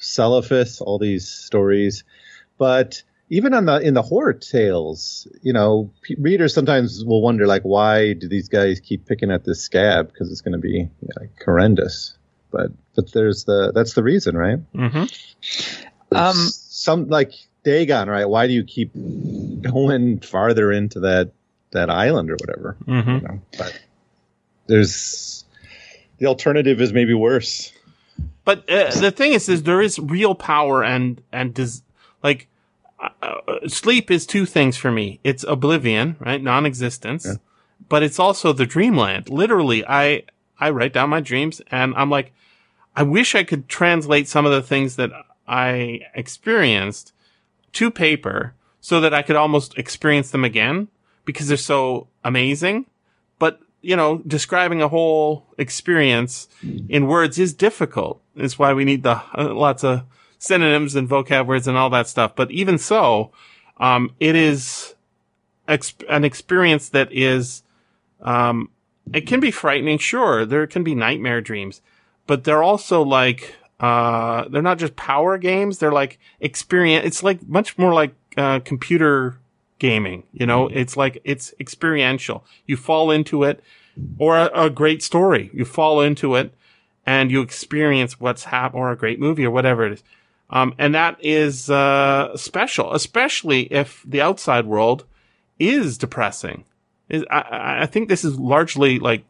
Celephais, 0.00 0.80
all 0.80 0.98
these 0.98 1.28
stories. 1.28 2.04
But 2.56 3.02
even 3.30 3.52
on 3.54 3.66
the 3.66 3.78
in 3.80 3.94
the 3.94 4.02
horror 4.02 4.32
tales, 4.32 5.28
you 5.42 5.52
know, 5.52 5.90
pe- 6.02 6.14
readers 6.18 6.54
sometimes 6.54 7.04
will 7.04 7.20
wonder 7.22 7.46
like, 7.46 7.62
why 7.62 8.14
do 8.14 8.28
these 8.28 8.48
guys 8.48 8.80
keep 8.80 9.06
picking 9.06 9.30
at 9.30 9.44
this 9.44 9.60
scab? 9.60 10.08
Because 10.10 10.30
it's 10.32 10.40
going 10.40 10.52
to 10.52 10.58
be 10.58 10.70
you 10.70 10.88
know, 11.02 11.20
like, 11.20 11.42
horrendous. 11.44 12.16
But 12.50 12.72
but 12.94 13.12
there's 13.12 13.44
the 13.44 13.72
that's 13.74 13.94
the 13.94 14.02
reason, 14.02 14.36
right? 14.36 14.58
Mm-hmm. 14.72 16.16
Um, 16.16 16.36
some 16.36 17.08
like 17.08 17.32
Dagon, 17.64 18.08
right? 18.08 18.28
Why 18.28 18.46
do 18.46 18.52
you 18.52 18.64
keep 18.64 18.92
going 18.94 20.20
farther 20.20 20.72
into 20.72 21.00
that 21.00 21.32
that 21.72 21.90
island 21.90 22.30
or 22.30 22.36
whatever? 22.40 22.76
Mm-hmm. 22.86 23.10
You 23.10 23.20
know, 23.20 23.40
but 23.58 23.78
there's 24.66 25.44
the 26.18 26.26
alternative 26.26 26.80
is 26.80 26.92
maybe 26.92 27.14
worse. 27.14 27.72
But 28.44 28.68
uh, 28.70 28.90
the 28.98 29.10
thing 29.10 29.32
is, 29.34 29.48
is 29.48 29.64
there 29.64 29.82
is 29.82 29.98
real 29.98 30.34
power 30.34 30.82
and 30.82 31.20
and 31.32 31.52
does 31.52 31.82
like 32.22 32.48
uh, 32.98 33.10
uh, 33.22 33.68
sleep 33.68 34.10
is 34.10 34.26
two 34.26 34.46
things 34.46 34.76
for 34.76 34.90
me. 34.90 35.20
It's 35.22 35.44
oblivion, 35.44 36.16
right, 36.18 36.42
non-existence, 36.42 37.26
Yeah. 37.26 37.34
but 37.88 38.02
it's 38.02 38.18
also 38.18 38.52
the 38.52 38.66
dreamland. 38.66 39.28
Literally, 39.28 39.84
I 39.86 40.22
I 40.60 40.70
write 40.70 40.92
down 40.92 41.10
my 41.10 41.20
dreams, 41.20 41.60
and 41.70 41.94
I'm 41.96 42.10
like, 42.10 42.32
I 42.96 43.02
wish 43.02 43.34
I 43.34 43.44
could 43.44 43.68
translate 43.68 44.28
some 44.28 44.44
of 44.44 44.52
the 44.52 44.62
things 44.62 44.96
that 44.96 45.10
I 45.46 46.00
experienced 46.14 47.12
to 47.74 47.90
paper 47.90 48.54
so 48.80 49.00
that 49.00 49.14
I 49.14 49.22
could 49.22 49.36
almost 49.36 49.78
experience 49.78 50.30
them 50.30 50.44
again 50.44 50.88
because 51.24 51.48
they're 51.48 51.56
so 51.56 52.08
amazing. 52.24 52.86
But 53.38 53.60
you 53.80 53.96
know, 53.96 54.18
describing 54.26 54.82
a 54.82 54.88
whole 54.88 55.46
experience 55.56 56.48
in 56.88 57.06
words 57.06 57.38
is 57.38 57.54
difficult. 57.54 58.20
It's 58.34 58.58
why 58.58 58.72
we 58.72 58.84
need 58.84 59.02
the 59.02 59.22
uh, 59.36 59.54
lots 59.54 59.84
of 59.84 60.02
synonyms 60.38 60.94
and 60.94 61.08
vocab 61.08 61.46
words 61.46 61.68
and 61.68 61.76
all 61.76 61.90
that 61.90 62.08
stuff. 62.08 62.34
But 62.34 62.50
even 62.50 62.78
so, 62.78 63.30
um, 63.78 64.14
it 64.18 64.34
is 64.34 64.94
ex- 65.66 65.94
an 66.08 66.24
experience 66.24 66.88
that 66.90 67.12
is, 67.12 67.62
um, 68.20 68.70
it 69.12 69.26
can 69.26 69.40
be 69.40 69.50
frightening. 69.50 69.98
Sure, 69.98 70.44
there 70.44 70.66
can 70.66 70.84
be 70.84 70.94
nightmare 70.94 71.40
dreams, 71.40 71.80
but 72.26 72.44
they're 72.44 72.62
also 72.62 73.02
like, 73.02 73.54
uh, 73.80 74.48
they're 74.48 74.62
not 74.62 74.78
just 74.78 74.96
power 74.96 75.38
games. 75.38 75.78
They're 75.78 75.92
like 75.92 76.18
experience. 76.40 77.06
It's 77.06 77.22
like 77.22 77.46
much 77.48 77.78
more 77.78 77.94
like, 77.94 78.14
uh, 78.36 78.60
computer 78.60 79.38
gaming. 79.78 80.24
You 80.32 80.46
know, 80.46 80.68
it's 80.68 80.96
like, 80.96 81.20
it's 81.24 81.54
experiential. 81.60 82.44
You 82.66 82.76
fall 82.76 83.10
into 83.10 83.44
it 83.44 83.62
or 84.18 84.36
a, 84.36 84.50
a 84.66 84.70
great 84.70 85.02
story. 85.02 85.50
You 85.52 85.64
fall 85.64 86.00
into 86.00 86.34
it 86.34 86.52
and 87.06 87.30
you 87.30 87.40
experience 87.40 88.20
what's 88.20 88.44
happened 88.44 88.80
or 88.80 88.90
a 88.90 88.96
great 88.96 89.20
movie 89.20 89.44
or 89.44 89.50
whatever 89.50 89.86
it 89.86 89.92
is. 89.92 90.02
Um, 90.50 90.74
and 90.78 90.94
that 90.94 91.16
is, 91.20 91.68
uh, 91.68 92.36
special, 92.36 92.94
especially 92.94 93.72
if 93.72 94.02
the 94.06 94.20
outside 94.20 94.66
world 94.66 95.04
is 95.58 95.98
depressing. 95.98 96.64
Is, 97.08 97.24
I- 97.30 97.82
I, 97.82 97.86
think 97.86 98.08
this 98.08 98.24
is 98.24 98.38
largely 98.38 98.98
like, 98.98 99.24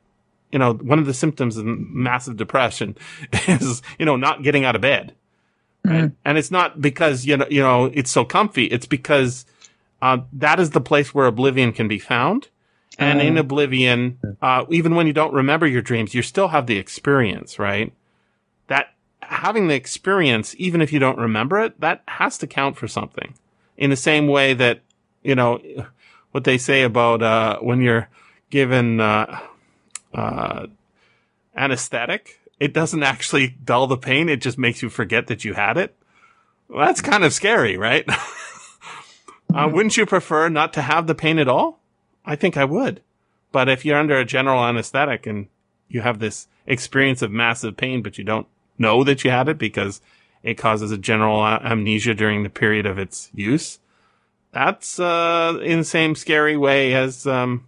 you 0.50 0.58
know, 0.58 0.74
one 0.74 0.98
of 0.98 1.06
the 1.06 1.14
symptoms 1.14 1.56
of 1.56 1.64
massive 1.66 2.36
depression 2.36 2.96
is, 3.48 3.82
you 3.98 4.06
know, 4.06 4.16
not 4.16 4.42
getting 4.42 4.64
out 4.64 4.74
of 4.74 4.82
bed. 4.82 5.14
Right. 5.84 6.10
And 6.24 6.38
it's 6.38 6.50
not 6.50 6.80
because, 6.80 7.24
you 7.24 7.36
know, 7.36 7.46
you 7.48 7.62
know, 7.62 7.86
it's 7.86 8.10
so 8.10 8.24
comfy. 8.24 8.64
It's 8.64 8.86
because, 8.86 9.46
uh, 10.02 10.18
that 10.32 10.60
is 10.60 10.70
the 10.70 10.80
place 10.80 11.14
where 11.14 11.26
oblivion 11.26 11.72
can 11.72 11.88
be 11.88 11.98
found. 11.98 12.48
And 13.00 13.20
in 13.20 13.38
oblivion, 13.38 14.18
uh, 14.42 14.64
even 14.70 14.96
when 14.96 15.06
you 15.06 15.12
don't 15.12 15.32
remember 15.32 15.68
your 15.68 15.82
dreams, 15.82 16.14
you 16.14 16.22
still 16.22 16.48
have 16.48 16.66
the 16.66 16.78
experience, 16.78 17.56
right? 17.56 17.92
That 18.66 18.92
having 19.20 19.68
the 19.68 19.76
experience, 19.76 20.56
even 20.58 20.80
if 20.80 20.92
you 20.92 20.98
don't 20.98 21.18
remember 21.18 21.60
it, 21.60 21.80
that 21.80 22.02
has 22.08 22.38
to 22.38 22.48
count 22.48 22.76
for 22.76 22.88
something. 22.88 23.34
In 23.76 23.90
the 23.90 23.96
same 23.96 24.26
way 24.26 24.52
that, 24.54 24.80
you 25.22 25.36
know, 25.36 25.60
what 26.32 26.44
they 26.44 26.58
say 26.58 26.82
about, 26.82 27.22
uh, 27.22 27.58
when 27.58 27.80
you're 27.80 28.08
given, 28.50 29.00
uh, 29.00 29.40
uh, 30.14 30.66
anesthetic, 31.56 32.40
it 32.60 32.72
doesn't 32.72 33.02
actually 33.02 33.56
dull 33.64 33.86
the 33.86 33.96
pain. 33.96 34.28
It 34.28 34.40
just 34.40 34.58
makes 34.58 34.82
you 34.82 34.88
forget 34.88 35.26
that 35.28 35.44
you 35.44 35.54
had 35.54 35.76
it. 35.76 35.94
Well, 36.68 36.86
that's 36.86 37.00
kind 37.00 37.24
of 37.24 37.32
scary, 37.32 37.76
right? 37.76 38.04
uh, 39.54 39.68
wouldn't 39.72 39.96
you 39.96 40.06
prefer 40.06 40.48
not 40.48 40.72
to 40.74 40.82
have 40.82 41.06
the 41.06 41.14
pain 41.14 41.38
at 41.38 41.48
all? 41.48 41.80
I 42.24 42.36
think 42.36 42.56
I 42.56 42.64
would. 42.64 43.00
But 43.52 43.68
if 43.68 43.84
you're 43.84 43.98
under 43.98 44.18
a 44.18 44.24
general 44.24 44.62
anesthetic 44.62 45.26
and 45.26 45.48
you 45.88 46.02
have 46.02 46.18
this 46.18 46.48
experience 46.66 47.22
of 47.22 47.30
massive 47.30 47.76
pain, 47.76 48.02
but 48.02 48.18
you 48.18 48.24
don't 48.24 48.46
know 48.76 49.02
that 49.04 49.24
you 49.24 49.30
had 49.30 49.48
it 49.48 49.58
because 49.58 50.00
it 50.42 50.54
causes 50.54 50.90
a 50.90 50.98
general 50.98 51.44
amnesia 51.44 52.14
during 52.14 52.42
the 52.42 52.50
period 52.50 52.86
of 52.86 52.98
its 52.98 53.30
use, 53.34 53.78
that's 54.52 54.98
uh, 54.98 55.58
in 55.62 55.78
the 55.78 55.84
same 55.84 56.14
scary 56.14 56.56
way 56.56 56.94
as, 56.94 57.26
um, 57.26 57.66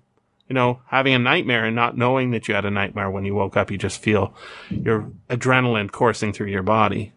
you 0.48 0.54
know, 0.54 0.80
having 0.86 1.14
a 1.14 1.18
nightmare 1.18 1.64
and 1.64 1.76
not 1.76 1.96
knowing 1.96 2.30
that 2.32 2.48
you 2.48 2.54
had 2.54 2.64
a 2.64 2.70
nightmare 2.70 3.10
when 3.10 3.24
you 3.24 3.34
woke 3.34 3.56
up. 3.56 3.70
You 3.70 3.78
just 3.78 4.02
feel 4.02 4.34
your 4.70 5.10
adrenaline 5.28 5.90
coursing 5.90 6.32
through 6.32 6.48
your 6.48 6.62
body. 6.62 7.12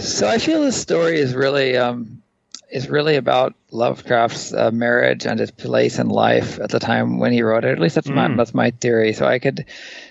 So 0.00 0.28
I 0.28 0.38
feel 0.38 0.62
this 0.62 0.80
story 0.80 1.18
is 1.18 1.34
really 1.34 1.76
um, 1.76 2.22
is 2.70 2.88
really 2.88 3.16
about 3.16 3.54
Lovecraft's 3.70 4.52
uh, 4.52 4.70
marriage 4.70 5.26
and 5.26 5.40
his 5.40 5.50
place 5.50 5.98
in 5.98 6.08
life 6.08 6.58
at 6.60 6.70
the 6.70 6.78
time 6.78 7.18
when 7.18 7.32
he 7.32 7.42
wrote 7.42 7.64
it. 7.64 7.72
At 7.72 7.78
least 7.78 7.94
that's 7.94 8.08
my 8.08 8.28
Mm. 8.28 8.36
that's 8.36 8.54
my 8.54 8.70
theory. 8.72 9.12
So 9.12 9.26
I 9.26 9.38
could, 9.38 9.64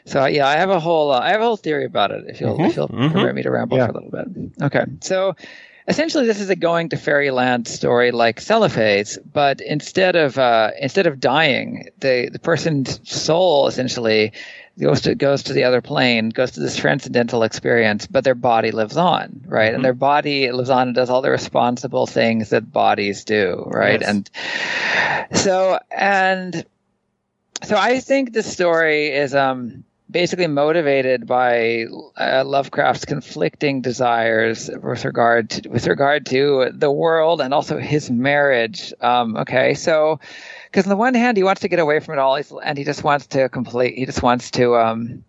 so 0.05 0.26
yeah, 0.26 0.47
I 0.47 0.55
have 0.57 0.69
a 0.69 0.80
whole 0.80 1.11
uh, 1.11 1.19
I 1.19 1.30
have 1.30 1.41
a 1.41 1.43
whole 1.43 1.57
theory 1.57 1.85
about 1.85 2.11
it. 2.11 2.26
If 2.27 2.41
you'll 2.41 2.64
if 2.64 2.76
you'll 2.76 2.89
mhm. 2.89 3.11
permit 3.11 3.35
me 3.35 3.43
to 3.43 3.51
ramble 3.51 3.77
Yeah. 3.77 3.88
for 3.88 3.91
a 3.91 3.95
little 3.95 4.11
bit. 4.11 4.51
Okay, 4.64 4.85
so. 5.01 5.35
Essentially, 5.88 6.26
this 6.26 6.41
is 6.41 6.49
a 6.49 6.55
going 6.55 6.89
to 6.89 6.97
fairyland 6.97 7.68
story 7.68 8.11
like 8.11 8.41
Celephais, 8.41 9.18
but 9.31 9.61
instead 9.61 10.18
of 10.18 10.38
uh, 10.38 10.72
instead 10.80 11.07
of 11.07 11.19
dying, 11.19 11.89
the 11.99 12.30
the 12.31 12.39
person's 12.39 12.99
soul 13.09 13.68
essentially 13.68 14.34
goes 14.80 15.01
to 15.01 15.15
goes 15.15 15.43
to 15.43 15.53
the 15.53 15.64
other 15.64 15.81
plane, 15.81 16.30
goes 16.30 16.51
to 16.51 16.59
this 16.59 16.76
transcendental 16.76 17.43
experience, 17.43 18.05
but 18.05 18.23
their 18.23 18.35
body 18.35 18.72
lives 18.72 18.97
on, 18.97 19.45
right? 19.47 19.73
And 19.73 19.84
their 19.84 19.93
body 19.93 20.51
lives 20.51 20.69
on 20.69 20.89
and 20.89 20.95
does 20.95 21.09
all 21.09 21.22
the 21.22 21.31
responsible 21.31 22.05
things 22.05 22.49
that 22.49 22.72
bodies 22.72 23.23
do, 23.23 23.64
right? 23.68 24.01
Yes. 24.01 24.09
And 24.09 25.38
so 25.38 25.80
and 25.89 26.65
so 27.64 27.77
I 27.77 28.01
think 28.01 28.34
the 28.34 28.43
story 28.43 29.07
is 29.07 29.34
um 29.34 29.84
basically 30.09 30.47
motivated 30.47 31.27
by 31.27 31.85
uh, 32.17 32.43
Lovecraft's 32.45 33.05
conflicting 33.05 33.81
desires 33.81 34.69
with 34.81 35.03
regard 35.05 35.49
to, 35.49 35.69
with 35.69 35.88
regard 35.88 36.25
to 36.27 36.71
the 36.73 36.91
world 36.91 37.41
and 37.41 37.53
also 37.53 37.77
his 37.77 38.09
marriage. 38.09 38.93
Um, 39.01 39.35
okay, 39.38 39.73
so 39.73 40.19
because 40.71 40.85
on 40.85 40.89
the 40.89 40.95
one 40.95 41.13
hand 41.13 41.38
he 41.38 41.43
wants 41.43 41.61
to 41.61 41.67
get 41.67 41.79
away 41.79 41.99
from 41.99 42.13
it 42.13 42.19
all, 42.19 42.35
he's, 42.35 42.51
and 42.63 42.77
he 42.77 42.84
just 42.84 43.03
wants 43.03 43.27
to 43.27 43.49
complete. 43.49 43.95
He 43.97 44.05
just 44.05 44.23
wants 44.23 44.51
to. 44.51 44.75
Um, 44.77 45.23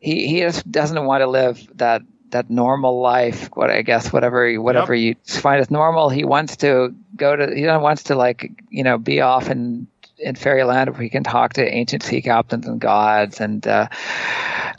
he 0.00 0.26
he 0.26 0.40
just 0.40 0.70
doesn't 0.70 1.04
want 1.04 1.22
to 1.22 1.26
live 1.26 1.66
that 1.78 2.02
that 2.30 2.50
normal 2.50 3.00
life. 3.00 3.48
What 3.54 3.70
I 3.70 3.82
guess 3.82 4.12
whatever 4.12 4.48
you- 4.48 4.60
whatever 4.62 4.94
you 4.94 5.14
find 5.24 5.60
as 5.60 5.70
normal, 5.70 6.08
he 6.10 6.24
wants 6.24 6.56
to 6.58 6.94
go 7.16 7.36
to. 7.36 7.54
He 7.54 7.62
doesn't 7.62 7.82
wants 7.82 8.04
to 8.04 8.14
like 8.16 8.50
you 8.68 8.82
know 8.84 8.98
be 8.98 9.20
off 9.20 9.48
and 9.48 9.86
in 10.18 10.34
fairyland 10.34 10.90
where 10.90 11.02
he 11.02 11.08
can 11.08 11.22
talk 11.22 11.54
to 11.54 11.74
ancient 11.74 12.02
sea 12.02 12.22
captains 12.22 12.66
and 12.66 12.80
gods 12.80 13.40
and 13.40 13.66
uh, 13.66 13.88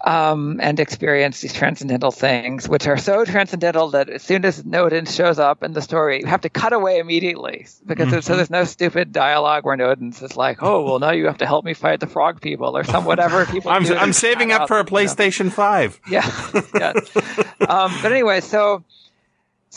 um, 0.06 0.60
and 0.62 0.80
experience 0.80 1.42
these 1.42 1.54
transcendental 1.54 2.12
things, 2.12 2.70
which 2.70 2.88
are 2.88 2.98
so 2.98 3.26
transcendental 3.26 3.90
that 3.90 4.10
as 4.10 4.24
soon 4.24 4.46
as 4.46 4.64
Nodens 4.64 5.16
shows 5.16 5.40
up 5.40 5.64
in 5.64 5.74
the 5.74 5.82
story, 5.82 6.22
you 6.22 6.28
have 6.28 6.42
to 6.42 6.50
cut 6.50 6.74
away 6.74 7.00
immediately 7.00 7.66
because 7.86 8.10
there's, 8.12 8.26
so 8.26 8.36
there's 8.36 8.50
no 8.50 8.64
stupid 8.64 9.12
dialogue 9.12 9.66
where 9.66 9.76
Nodens's 9.76 10.20
just 10.20 10.38
like, 10.38 10.62
"Oh, 10.62 10.84
well, 10.84 11.00
now 11.00 11.12
you 11.12 11.26
have 11.26 11.40
to 11.40 11.46
help 11.46 11.66
me 11.66 11.74
fight 11.74 12.00
the 12.00 12.08
frog 12.08 12.42
people" 12.42 12.78
or 12.78 12.84
some 12.84 13.06
whatever 13.06 13.46
people. 13.52 13.72
I'm, 13.72 13.86
I'm 13.94 14.14
saving 14.14 14.52
up 14.52 14.68
for 14.68 14.78
a 14.78 14.80
out, 14.82 14.92
you 14.92 14.98
know. 14.98 15.04
PlayStation 15.04 15.52
5. 15.52 16.00
Yeah, 16.10 16.32
yeah. 16.76 16.94
um, 17.68 17.94
but 18.02 18.12
anyway, 18.12 18.42
so 18.42 18.84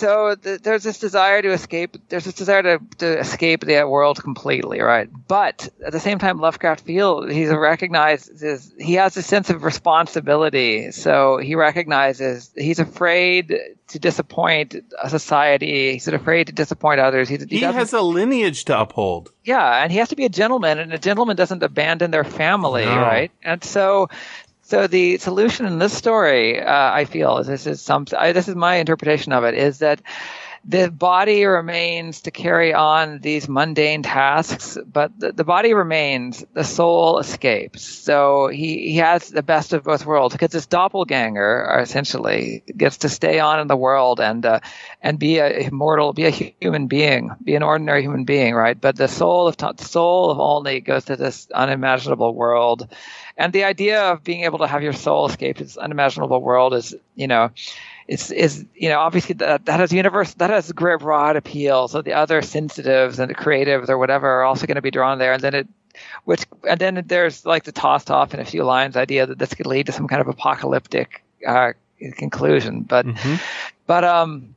so 0.01 0.35
th- 0.35 0.62
there's 0.62 0.82
this 0.82 0.98
desire 0.98 1.43
to 1.43 1.52
escape. 1.52 1.97
There's 2.09 2.24
this 2.24 2.35
desire 2.35 2.62
to, 2.62 2.81
to 2.98 3.18
escape 3.18 3.64
the 3.64 3.85
world 3.85 4.22
completely, 4.22 4.81
right? 4.81 5.09
But 5.28 5.68
at 5.85 5.93
the 5.93 6.01
same 6.01 6.18
time, 6.18 6.39
Lovecraft 6.39 6.85
feels 6.85 7.31
he's 7.31 7.51
recognizes 7.51 8.72
he 8.78 8.94
has 8.94 9.16
a 9.16 9.22
sense 9.22 9.51
of 9.51 9.62
responsibility. 9.62 10.90
So 10.90 11.36
he 11.36 11.55
recognizes 11.55 12.51
he's 12.56 12.78
afraid 12.78 13.55
to 13.89 13.98
disappoint 13.98 14.77
a 15.02 15.10
society. 15.10 15.93
He's 15.93 16.09
afraid 16.09 16.47
to 16.47 16.52
disappoint 16.52 17.01
others. 17.01 17.28
He, 17.28 17.36
he, 17.36 17.59
he 17.59 17.60
has 17.60 17.93
a 17.93 18.01
lineage 18.01 18.64
to 18.66 18.81
uphold. 18.81 19.31
Yeah, 19.44 19.82
and 19.82 19.93
he 19.93 19.98
has 19.98 20.09
to 20.10 20.16
be 20.16 20.24
a 20.24 20.31
gentleman, 20.31 20.78
and 20.78 20.93
a 20.93 20.98
gentleman 20.98 21.36
doesn't 21.36 21.62
abandon 21.62 22.10
their 22.10 22.24
family, 22.24 22.85
no. 22.85 22.97
right? 22.97 23.31
And 23.43 23.62
so 23.62 24.09
so 24.70 24.86
the 24.86 25.18
solution 25.18 25.66
in 25.66 25.80
this 25.80 25.92
story, 25.92 26.62
uh, 26.62 26.92
I 26.92 27.05
feel, 27.05 27.38
is 27.38 27.48
this 27.48 27.66
is 27.66 27.82
some. 27.82 28.06
I, 28.16 28.30
this 28.30 28.47
is 28.47 28.55
my 28.55 28.76
interpretation 28.76 29.32
of 29.32 29.42
it, 29.42 29.55
is 29.55 29.80
that 29.80 30.01
the 30.64 30.90
body 30.90 31.44
remains 31.44 32.20
to 32.22 32.30
carry 32.30 32.74
on 32.74 33.18
these 33.20 33.48
mundane 33.48 34.02
tasks, 34.02 34.76
but 34.86 35.18
the, 35.18 35.32
the, 35.32 35.42
body 35.42 35.72
remains, 35.72 36.44
the 36.52 36.64
soul 36.64 37.18
escapes. 37.18 37.82
So 37.82 38.48
he, 38.48 38.90
he 38.90 38.97
has 38.98 39.30
the 39.30 39.42
best 39.42 39.72
of 39.72 39.84
both 39.84 40.05
worlds 40.05 40.34
because 40.34 40.51
this 40.51 40.66
doppelganger 40.66 41.78
essentially 41.80 42.62
gets 42.76 42.98
to 42.98 43.09
stay 43.09 43.40
on 43.40 43.59
in 43.59 43.68
the 43.68 43.76
world 43.76 44.20
and 44.20 44.44
uh, 44.44 44.60
and 45.01 45.18
be 45.18 45.38
a 45.38 45.66
immortal, 45.66 46.12
be 46.12 46.26
a 46.26 46.30
human 46.30 46.86
being, 46.88 47.30
be 47.42 47.55
an 47.55 47.62
ordinary 47.62 48.02
human 48.02 48.24
being, 48.24 48.55
right? 48.55 48.78
But 48.78 48.97
the 48.97 49.09
soul 49.09 49.48
of 49.48 49.80
soul 49.80 50.30
of 50.30 50.38
Olney 50.38 50.80
goes 50.80 51.06
to 51.06 51.16
this 51.16 51.48
unimaginable 51.52 52.34
world, 52.34 52.86
and 53.36 53.52
the 53.52 53.65
idea 53.65 54.02
of 54.02 54.24
being 54.24 54.44
able 54.44 54.59
to 54.59 54.66
have 54.66 54.82
your 54.82 54.93
soul 54.93 55.27
escape 55.27 55.59
this 55.59 55.77
unimaginable 55.77 56.40
world 56.40 56.74
is, 56.74 56.94
you 57.15 57.27
know 57.27 57.51
it's 58.11 58.32
is 58.32 58.66
you 58.74 58.89
know 58.89 58.98
obviously 58.98 59.35
that 59.35 59.65
that 59.66 59.78
has 59.78 59.93
universe 59.93 60.35
that 60.35 60.51
has 60.51 60.69
a 60.69 60.73
great 60.73 60.98
broad 60.98 61.36
appeal. 61.36 61.86
So 61.86 62.02
the 62.02 62.15
other 62.15 62.43
sensitives 62.43 63.20
and 63.20 63.31
the 63.31 63.35
creatives 63.36 63.89
or 63.89 63.98
whatever 63.98 64.28
are 64.28 64.43
also 64.43 64.66
going 64.66 64.74
to 64.74 64.82
be 64.82 64.90
drawn 64.90 65.19
there, 65.19 65.32
and 65.32 65.43
then 65.43 65.55
it 65.55 65.69
which 66.24 66.44
and 66.69 66.81
then 66.81 67.05
there's 67.07 67.47
like 67.47 67.62
the 67.62 67.73
tossed 67.73 68.11
off 68.11 68.35
in 68.35 68.40
a 68.40 68.44
few 68.44 68.65
lines 68.65 68.97
idea 68.97 69.27
that 69.27 69.39
this 69.39 69.55
could 69.55 69.66
lead 69.66 69.86
to 69.86 69.93
some 69.93 70.09
kind 70.09 70.20
of 70.20 70.27
apocalyptic 70.27 71.23
uh, 71.47 71.73
conclusion. 72.16 72.82
But 72.82 73.07
mm-hmm. 73.07 73.36
but 73.86 74.02
um 74.02 74.57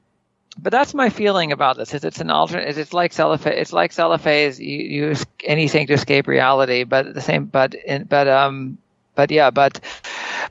but 0.57 0.71
that's 0.71 0.93
my 0.93 1.09
feeling 1.09 1.51
about 1.51 1.77
this. 1.77 1.93
Is 1.93 2.03
it's 2.03 2.19
an 2.19 2.29
alternate? 2.29 2.77
It's 2.77 2.93
like 2.93 3.13
cellophane. 3.13 3.53
It's 3.53 3.73
like 3.73 3.91
cellophane. 3.91 4.53
You 4.57 5.07
use 5.07 5.25
anything 5.43 5.87
to 5.87 5.93
escape 5.93 6.27
reality, 6.27 6.83
but 6.83 7.13
the 7.13 7.21
same. 7.21 7.45
But 7.45 7.73
in, 7.73 8.03
but 8.03 8.27
um 8.27 8.77
but 9.15 9.31
yeah, 9.31 9.51
but 9.51 9.79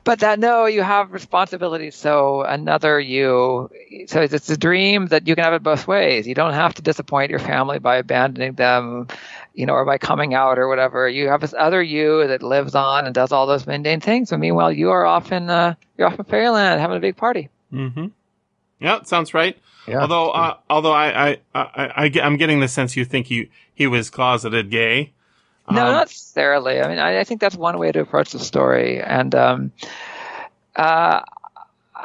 but 0.03 0.19
that 0.19 0.39
no, 0.39 0.65
you 0.65 0.81
have 0.83 1.11
responsibilities. 1.11 1.95
So 1.95 2.43
another 2.43 2.99
you, 2.99 3.69
so 4.07 4.21
it's 4.21 4.49
a 4.49 4.57
dream 4.57 5.07
that 5.07 5.27
you 5.27 5.35
can 5.35 5.43
have 5.43 5.53
it 5.53 5.63
both 5.63 5.87
ways. 5.87 6.27
You 6.27 6.35
don't 6.35 6.53
have 6.53 6.73
to 6.75 6.81
disappoint 6.81 7.29
your 7.29 7.39
family 7.39 7.79
by 7.79 7.97
abandoning 7.97 8.53
them, 8.53 9.07
you 9.53 9.65
know, 9.65 9.73
or 9.73 9.85
by 9.85 9.97
coming 9.97 10.33
out 10.33 10.59
or 10.59 10.67
whatever. 10.67 11.07
You 11.09 11.29
have 11.29 11.41
this 11.41 11.53
other 11.57 11.81
you 11.81 12.27
that 12.27 12.43
lives 12.43 12.75
on 12.75 13.05
and 13.05 13.13
does 13.13 13.31
all 13.31 13.47
those 13.47 13.67
mundane 13.67 13.99
things. 13.99 14.31
And 14.31 14.41
meanwhile, 14.41 14.71
you 14.71 14.91
are 14.91 15.05
off 15.05 15.31
in 15.31 15.49
uh, 15.49 15.75
you're 15.97 16.07
off 16.07 16.19
in 16.19 16.25
fairyland 16.25 16.79
having 16.79 16.97
a 16.97 17.01
big 17.01 17.17
party. 17.17 17.49
Mm-hmm. 17.71 18.07
Yeah, 18.79 19.03
sounds 19.03 19.33
right. 19.33 19.57
Yeah, 19.87 20.01
although, 20.01 20.29
uh, 20.31 20.57
although 20.69 20.93
I, 20.93 21.29
I, 21.29 21.37
I, 21.53 21.65
I, 22.05 22.11
I'm 22.21 22.37
getting 22.37 22.59
the 22.59 22.67
sense 22.67 22.95
you 22.95 23.05
think 23.05 23.27
he, 23.27 23.49
he 23.73 23.87
was 23.87 24.09
closeted 24.09 24.69
gay. 24.69 25.13
No, 25.69 25.85
um, 25.85 25.91
not 25.93 26.07
necessarily. 26.07 26.81
I 26.81 26.87
mean, 26.87 26.99
I, 26.99 27.19
I, 27.19 27.23
think 27.23 27.41
that's 27.41 27.55
one 27.55 27.77
way 27.77 27.91
to 27.91 28.01
approach 28.01 28.31
the 28.31 28.39
story, 28.39 29.01
and 29.01 29.33
um, 29.33 29.71
uh, 30.75 31.21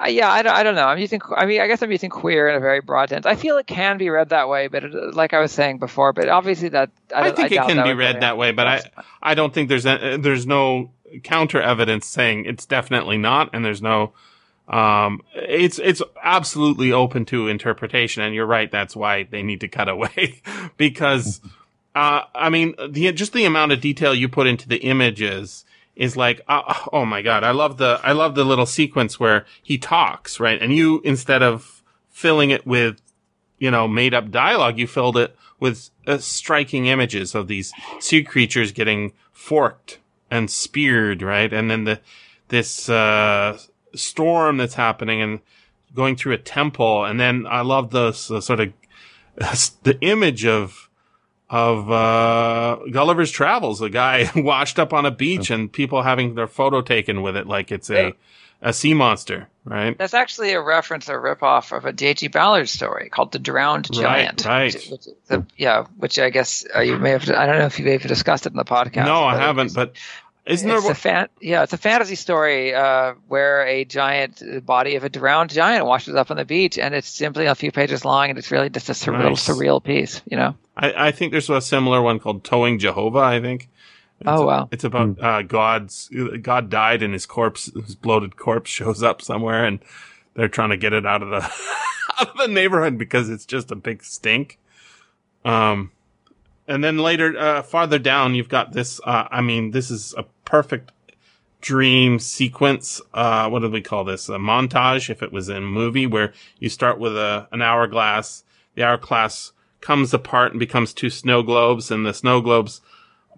yeah, 0.06 0.30
I 0.30 0.42
don't, 0.42 0.54
I 0.54 0.62
don't 0.62 0.74
know. 0.74 0.86
I'm 0.86 0.98
using. 0.98 1.20
I 1.36 1.46
mean, 1.46 1.60
I 1.60 1.66
guess 1.66 1.82
I'm 1.82 1.90
using 1.90 2.10
queer 2.10 2.48
in 2.48 2.54
a 2.54 2.60
very 2.60 2.80
broad 2.80 3.08
sense. 3.08 3.26
I 3.26 3.34
feel 3.34 3.58
it 3.58 3.66
can 3.66 3.98
be 3.98 4.10
read 4.10 4.28
that 4.28 4.48
way, 4.48 4.68
but 4.68 4.84
it, 4.84 5.14
like 5.14 5.34
I 5.34 5.40
was 5.40 5.50
saying 5.50 5.78
before, 5.78 6.12
but 6.12 6.28
obviously 6.28 6.68
that 6.70 6.90
I, 7.14 7.28
I 7.28 7.30
think 7.32 7.50
it 7.50 7.56
can 7.56 7.82
be 7.82 7.94
read 7.94 8.20
that 8.20 8.36
way, 8.36 8.52
but 8.52 8.66
I, 8.66 8.82
I 9.22 9.34
don't 9.34 9.52
think 9.52 9.68
there's 9.68 9.86
a, 9.86 10.18
there's 10.18 10.46
no 10.46 10.92
counter 11.24 11.60
evidence 11.60 12.06
saying 12.06 12.44
it's 12.44 12.66
definitely 12.66 13.18
not, 13.18 13.50
and 13.52 13.64
there's 13.64 13.82
no. 13.82 14.12
Um, 14.68 15.22
it's 15.34 15.78
it's 15.78 16.02
absolutely 16.22 16.92
open 16.92 17.24
to 17.26 17.48
interpretation, 17.48 18.22
and 18.22 18.34
you're 18.34 18.46
right. 18.46 18.70
That's 18.70 18.94
why 18.94 19.24
they 19.24 19.42
need 19.42 19.60
to 19.62 19.68
cut 19.68 19.88
away 19.88 20.42
because 20.76 21.40
uh, 21.98 22.22
I 22.32 22.48
mean, 22.48 22.76
the, 22.88 23.10
just 23.10 23.32
the 23.32 23.44
amount 23.44 23.72
of 23.72 23.80
detail 23.80 24.14
you 24.14 24.28
put 24.28 24.46
into 24.46 24.68
the 24.68 24.76
images 24.76 25.64
is 25.96 26.16
like, 26.16 26.40
uh, 26.46 26.74
oh 26.92 27.04
my 27.04 27.22
God. 27.22 27.42
I 27.42 27.50
love 27.50 27.76
the, 27.76 28.00
I 28.04 28.12
love 28.12 28.36
the 28.36 28.44
little 28.44 28.66
sequence 28.66 29.18
where 29.18 29.46
he 29.64 29.78
talks, 29.78 30.38
right? 30.38 30.62
And 30.62 30.72
you, 30.72 31.00
instead 31.04 31.42
of 31.42 31.82
filling 32.08 32.50
it 32.50 32.64
with, 32.64 33.02
you 33.58 33.72
know, 33.72 33.88
made 33.88 34.14
up 34.14 34.30
dialogue, 34.30 34.78
you 34.78 34.86
filled 34.86 35.16
it 35.16 35.36
with 35.58 35.90
uh, 36.06 36.18
striking 36.18 36.86
images 36.86 37.34
of 37.34 37.48
these 37.48 37.72
sea 37.98 38.22
creatures 38.22 38.70
getting 38.70 39.12
forked 39.32 39.98
and 40.30 40.48
speared, 40.48 41.20
right? 41.20 41.52
And 41.52 41.68
then 41.68 41.82
the, 41.82 42.00
this, 42.46 42.88
uh, 42.88 43.58
storm 43.98 44.56
that's 44.56 44.74
happening 44.74 45.20
and 45.20 45.40
going 45.94 46.16
through 46.16 46.34
a 46.34 46.38
temple. 46.38 47.04
And 47.04 47.18
then 47.18 47.46
I 47.46 47.60
love 47.60 47.90
the 47.90 48.12
sort 48.12 48.60
of, 48.60 48.72
the 49.82 49.98
image 50.00 50.44
of, 50.44 50.88
of 51.50 51.90
uh, 51.90 52.78
Gulliver's 52.90 53.30
Travels, 53.30 53.80
a 53.80 53.88
guy 53.88 54.30
washed 54.36 54.78
up 54.78 54.92
on 54.92 55.06
a 55.06 55.10
beach 55.10 55.50
and 55.50 55.72
people 55.72 56.02
having 56.02 56.34
their 56.34 56.46
photo 56.46 56.80
taken 56.82 57.22
with 57.22 57.36
it 57.36 57.46
like 57.46 57.72
it's 57.72 57.90
a 57.90 58.14
a 58.60 58.72
sea 58.72 58.94
monster, 58.94 59.48
right? 59.64 59.96
That's 59.96 60.14
actually 60.14 60.52
a 60.52 60.60
reference, 60.60 61.08
a 61.08 61.12
ripoff 61.12 61.76
of 61.76 61.84
a 61.84 61.92
J.G. 61.92 62.28
Ballard 62.28 62.68
story 62.68 63.08
called 63.08 63.32
The 63.32 63.38
Drowned 63.38 63.92
Giant. 63.92 64.44
Right, 64.44 64.74
right. 64.74 64.90
Which, 64.90 65.06
which, 65.28 65.40
yeah, 65.56 65.84
which 65.96 66.18
I 66.18 66.30
guess 66.30 66.66
uh, 66.74 66.80
you 66.80 66.98
may 66.98 67.10
have. 67.10 67.28
I 67.30 67.46
don't 67.46 67.58
know 67.58 67.66
if 67.66 67.78
you 67.78 67.84
may 67.84 67.92
have 67.92 68.02
ever 68.02 68.08
discussed 68.08 68.46
it 68.46 68.52
in 68.52 68.56
the 68.56 68.64
podcast. 68.64 69.04
No, 69.04 69.24
I 69.24 69.36
haven't. 69.36 69.74
But 69.74 69.94
isn't 70.48 70.70
it's 70.70 70.82
there? 70.82 70.92
A 70.92 70.94
fan, 70.94 71.28
yeah, 71.40 71.62
it's 71.62 71.74
a 71.74 71.78
fantasy 71.78 72.14
story 72.14 72.74
uh, 72.74 73.14
where 73.28 73.66
a 73.66 73.84
giant 73.84 74.42
body 74.64 74.96
of 74.96 75.04
a 75.04 75.10
drowned 75.10 75.50
giant 75.50 75.84
washes 75.84 76.14
up 76.14 76.30
on 76.30 76.38
the 76.38 76.44
beach, 76.44 76.78
and 76.78 76.94
it's 76.94 77.08
simply 77.08 77.46
a 77.46 77.54
few 77.54 77.70
pages 77.70 78.04
long, 78.04 78.30
and 78.30 78.38
it's 78.38 78.50
really 78.50 78.70
just 78.70 78.88
a 78.88 78.92
surreal, 78.92 79.30
nice. 79.30 79.46
surreal 79.46 79.82
piece, 79.82 80.22
you 80.26 80.36
know. 80.36 80.56
I, 80.76 81.08
I, 81.08 81.10
think 81.12 81.32
there's 81.32 81.50
a 81.50 81.60
similar 81.60 82.00
one 82.00 82.18
called 82.18 82.44
Towing 82.44 82.78
Jehovah. 82.78 83.18
I 83.18 83.40
think. 83.40 83.68
It's 84.20 84.28
oh 84.28 84.46
wow! 84.46 84.62
A, 84.62 84.68
it's 84.72 84.84
about 84.84 85.16
mm. 85.16 85.22
uh, 85.22 85.42
God's 85.42 86.10
God 86.40 86.70
died, 86.70 87.02
and 87.02 87.12
his 87.12 87.26
corpse, 87.26 87.70
his 87.84 87.94
bloated 87.94 88.36
corpse, 88.36 88.70
shows 88.78 89.02
up 89.02 89.20
somewhere, 89.20 89.64
and 89.64 89.80
they're 90.34 90.48
trying 90.48 90.70
to 90.70 90.78
get 90.78 90.94
it 90.94 91.04
out 91.04 91.22
of 91.22 91.28
the 91.28 91.42
out 92.20 92.30
of 92.30 92.36
the 92.38 92.48
neighborhood 92.48 92.96
because 92.96 93.28
it's 93.28 93.44
just 93.44 93.70
a 93.70 93.76
big 93.76 94.02
stink. 94.02 94.58
Um, 95.44 95.92
and 96.68 96.84
then 96.84 96.98
later, 96.98 97.36
uh, 97.36 97.62
farther 97.62 97.98
down, 97.98 98.34
you've 98.34 98.50
got 98.50 98.72
this. 98.72 99.00
Uh, 99.02 99.26
I 99.30 99.40
mean, 99.40 99.70
this 99.70 99.90
is 99.90 100.14
a 100.18 100.24
perfect 100.44 100.92
dream 101.62 102.18
sequence. 102.18 103.00
Uh, 103.12 103.48
what 103.48 103.60
do 103.60 103.70
we 103.70 103.80
call 103.80 104.04
this? 104.04 104.28
A 104.28 104.32
montage. 104.32 105.08
If 105.08 105.22
it 105.22 105.32
was 105.32 105.48
in 105.48 105.56
a 105.56 105.60
movie 105.62 106.06
where 106.06 106.32
you 106.58 106.68
start 106.68 106.98
with 106.98 107.16
a 107.16 107.48
an 107.52 107.62
hourglass, 107.62 108.44
the 108.74 108.84
hourglass 108.84 109.52
comes 109.80 110.12
apart 110.12 110.52
and 110.52 110.60
becomes 110.60 110.92
two 110.92 111.10
snow 111.10 111.42
globes, 111.42 111.90
and 111.90 112.04
the 112.04 112.12
snow 112.14 112.42
globes 112.42 112.82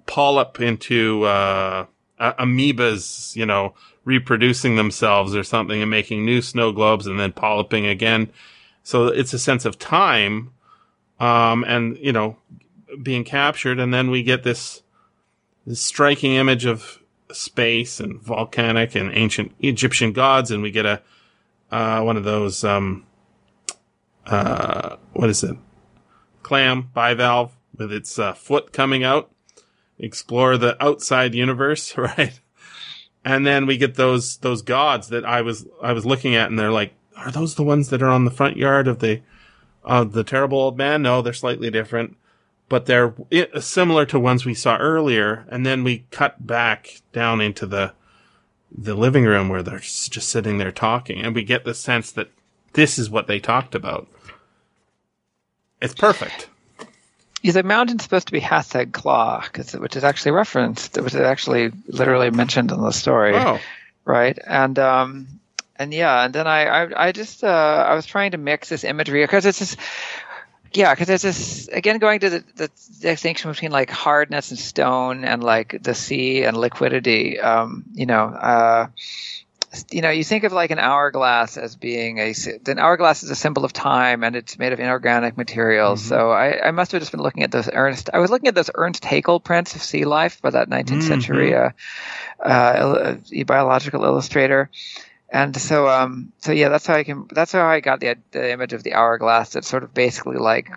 polyp 0.07 0.61
into 0.61 1.23
uh, 1.23 1.86
amoebas. 2.19 3.36
You 3.36 3.47
know, 3.47 3.74
reproducing 4.05 4.74
themselves 4.74 5.36
or 5.36 5.44
something 5.44 5.81
and 5.81 5.90
making 5.90 6.24
new 6.24 6.43
snow 6.43 6.73
globes, 6.73 7.07
and 7.07 7.20
then 7.20 7.32
polyping 7.32 7.89
again. 7.89 8.28
So 8.82 9.07
it's 9.07 9.32
a 9.32 9.39
sense 9.39 9.65
of 9.65 9.78
time, 9.78 10.51
um, 11.20 11.65
and 11.69 11.97
you 11.98 12.12
know 12.12 12.36
being 13.03 13.25
captured, 13.25 13.79
and 13.79 13.93
then 13.93 14.11
we 14.11 14.23
get 14.23 14.43
this, 14.43 14.83
this 15.67 15.81
striking 15.81 16.35
image 16.35 16.65
of 16.65 17.01
space 17.33 18.01
and 18.01 18.21
volcanic 18.21 18.95
and 18.95 19.12
ancient 19.15 19.53
Egyptian 19.61 20.12
gods, 20.12 20.51
and 20.51 20.62
we 20.62 20.71
get 20.71 20.87
a 20.87 21.03
uh, 21.71 22.03
one 22.03 22.17
of 22.17 22.25
those 22.25 22.65
um, 22.65 23.07
uh, 24.27 24.97
what 25.12 25.31
is 25.31 25.43
it? 25.43 25.57
Clam 26.43 26.91
bivalve 26.95 27.53
with 27.77 27.93
its 27.93 28.19
uh, 28.19 28.33
foot 28.33 28.73
coming 28.73 29.05
out. 29.05 29.31
Explore 29.99 30.57
the 30.57 30.83
outside 30.83 31.35
universe, 31.35 31.97
right? 31.97 32.41
And 33.25 33.47
then 33.47 33.67
we 33.67 33.77
get 33.77 33.95
those 33.97 34.39
those 34.39 34.62
gods 34.62 35.09
that 35.09 35.25
I 35.25 35.43
was 35.43 35.67
I 35.83 35.93
was 35.93 36.07
looking 36.07 36.35
at, 36.35 36.49
and 36.49 36.59
they're 36.59 36.73
like, 36.73 36.95
are 37.17 37.31
those 37.31 37.55
the 37.55 37.62
ones 37.62 37.91
that 37.91 38.03
are 38.03 38.09
on 38.09 38.25
the 38.25 38.31
front 38.31 38.57
yard 38.57 38.89
of 38.89 39.01
the 39.01 39.21
of 39.85 40.12
the 40.12 40.25
terrible 40.25 40.59
old 40.59 40.79
man? 40.79 41.03
No, 41.03 41.23
they're 41.23 41.33
slightly 41.33 41.71
different 41.71 42.17
but 42.70 42.86
they're 42.86 43.12
similar 43.59 44.06
to 44.06 44.18
ones 44.18 44.47
we 44.47 44.55
saw 44.55 44.78
earlier. 44.78 45.44
And 45.51 45.66
then 45.66 45.84
we 45.84 46.06
cut 46.12 46.47
back 46.47 47.02
down 47.12 47.40
into 47.40 47.66
the, 47.66 47.92
the 48.70 48.94
living 48.94 49.24
room 49.24 49.48
where 49.51 49.62
they're 49.62 49.80
just 49.80 50.28
sitting 50.28 50.56
there 50.56 50.72
talking 50.72 51.20
and 51.20 51.34
we 51.34 51.42
get 51.42 51.64
the 51.64 51.74
sense 51.74 52.12
that 52.12 52.30
this 52.72 52.97
is 52.97 53.10
what 53.10 53.26
they 53.26 53.40
talked 53.40 53.74
about. 53.74 54.06
It's 55.82 55.94
perfect. 55.94 56.48
Is 57.42 57.55
the 57.55 57.64
mountain 57.64 57.98
supposed 57.98 58.28
to 58.28 58.32
be 58.32 58.40
Hatheg-Kla, 58.40 59.51
which 59.80 59.97
is 59.97 60.05
actually 60.05 60.32
referenced, 60.32 61.01
which 61.01 61.14
is 61.14 61.20
actually 61.20 61.72
literally 61.88 62.30
mentioned 62.30 62.70
in 62.70 62.80
the 62.80 62.92
story, 62.92 63.34
oh. 63.34 63.59
right? 64.05 64.38
And 64.47 64.78
um, 64.78 65.26
and 65.76 65.94
yeah, 65.94 66.26
and 66.26 66.34
then 66.34 66.47
I 66.47 66.66
I, 66.66 67.06
I 67.06 67.12
just 67.12 67.42
uh, 67.42 67.86
I 67.88 67.94
was 67.94 68.05
trying 68.05 68.32
to 68.32 68.36
mix 68.36 68.68
this 68.68 68.84
imagery 68.84 69.24
because 69.24 69.47
it's 69.47 69.59
just 69.59 69.78
yeah, 70.72 70.94
because 70.94 71.09
there's 71.09 71.22
this 71.22 71.68
again 71.68 71.98
going 71.98 72.20
to 72.20 72.30
the, 72.30 72.44
the 72.56 72.70
distinction 73.01 73.51
between 73.51 73.72
like 73.72 73.90
hardness 73.90 74.51
and 74.51 74.59
stone 74.59 75.24
and 75.24 75.42
like 75.42 75.82
the 75.82 75.94
sea 75.94 76.44
and 76.44 76.56
liquidity. 76.56 77.40
Um, 77.40 77.84
you 77.94 78.06
know, 78.06 78.26
uh, 78.26 78.86
you 79.90 80.02
know, 80.02 80.10
you 80.10 80.24
think 80.24 80.44
of 80.44 80.52
like 80.52 80.70
an 80.70 80.78
hourglass 80.78 81.56
as 81.56 81.76
being 81.76 82.18
a 82.18 82.34
an 82.66 82.78
hourglass 82.78 83.22
is 83.22 83.30
a 83.30 83.36
symbol 83.36 83.64
of 83.64 83.72
time 83.72 84.24
and 84.24 84.34
it's 84.34 84.59
made 84.59 84.72
of 84.72 84.80
inorganic 84.80 85.36
materials. 85.36 86.01
Mm-hmm. 86.01 86.09
So 86.09 86.30
I, 86.30 86.68
I, 86.68 86.70
must 86.72 86.90
have 86.92 87.01
just 87.01 87.12
been 87.12 87.22
looking 87.22 87.44
at 87.44 87.52
those 87.52 87.68
Ernst. 87.72 88.10
I 88.12 88.18
was 88.18 88.30
looking 88.30 88.48
at 88.48 88.55
those 88.55 88.70
Ernst 88.74 89.05
Haeckel 89.05 89.40
prints 89.40 89.76
of 89.76 89.82
sea 89.82 90.05
life 90.05 90.42
by 90.42 90.51
that 90.51 90.68
19th 90.68 90.84
mm-hmm. 90.86 91.01
century 91.02 91.55
uh, 91.55 91.70
uh, 92.42 93.16
biological 93.47 94.05
illustrator. 94.05 94.70
And 95.32 95.57
so, 95.57 95.89
um, 95.89 96.32
so 96.39 96.52
yeah, 96.52 96.69
that's 96.69 96.86
how 96.86 96.94
I 96.94 97.05
can. 97.05 97.28
That's 97.31 97.52
how 97.52 97.65
I 97.65 97.81
got 97.81 98.01
the 98.01 98.16
the 98.32 98.51
image 98.51 98.73
of 98.73 98.82
the 98.82 98.94
hourglass. 98.94 99.51
That's 99.51 99.69
sort 99.69 99.85
of 99.85 99.94
basically 99.94 100.39
like 100.39 100.70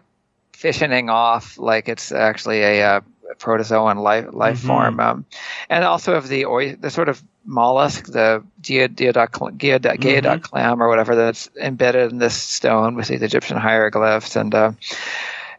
fissioning 0.53 1.09
off, 1.09 1.57
like 1.57 1.89
it's 1.89 2.11
actually 2.11 2.61
a, 2.61 2.83
uh, 2.83 3.01
protozoan 3.39 4.01
life 4.01 4.27
life 4.31 4.59
mm-hmm. 4.59 4.67
form, 4.67 4.99
um, 4.99 5.25
and 5.69 5.83
also 5.83 6.13
of 6.13 6.27
the 6.27 6.45
the 6.79 6.89
sort 6.89 7.09
of 7.09 7.23
mollusk, 7.45 8.05
the 8.05 8.43
geoduck, 8.61 9.31
geoduck, 9.57 9.97
mm-hmm. 9.97 10.39
clam 10.41 10.81
or 10.81 10.87
whatever 10.87 11.15
that's 11.15 11.49
embedded 11.59 12.11
in 12.11 12.19
this 12.19 12.35
stone 12.35 12.95
with 12.95 13.07
these 13.07 13.21
Egyptian 13.21 13.57
hieroglyphs. 13.57 14.35
And 14.35 14.53
uh, 14.53 14.71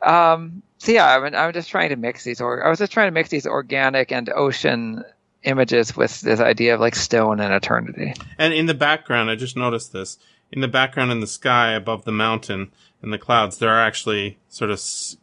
um, 0.02 0.62
so 0.78 0.92
yeah, 0.92 1.16
I 1.16 1.22
mean, 1.22 1.34
I'm 1.34 1.52
just 1.52 1.68
trying 1.68 1.90
to 1.90 1.96
mix 1.96 2.24
these. 2.24 2.40
Or 2.40 2.64
I 2.64 2.70
was 2.70 2.78
just 2.78 2.92
trying 2.92 3.08
to 3.08 3.12
mix 3.12 3.28
these 3.28 3.46
organic 3.46 4.12
and 4.12 4.28
ocean 4.30 5.04
images 5.44 5.96
with 5.96 6.20
this 6.20 6.40
idea 6.40 6.74
of 6.74 6.80
like 6.80 6.94
stone 6.94 7.40
and 7.40 7.52
eternity. 7.52 8.14
And 8.38 8.52
in 8.52 8.66
the 8.66 8.74
background, 8.74 9.30
I 9.30 9.36
just 9.36 9.56
noticed 9.56 9.92
this. 9.92 10.18
In 10.50 10.60
the 10.60 10.68
background 10.68 11.10
in 11.10 11.20
the 11.20 11.26
sky 11.26 11.72
above 11.72 12.04
the 12.04 12.12
mountain 12.12 12.72
and 13.02 13.12
the 13.12 13.18
clouds, 13.18 13.58
there 13.58 13.70
are 13.70 13.84
actually 13.84 14.38
sort 14.48 14.70
of 14.70 14.80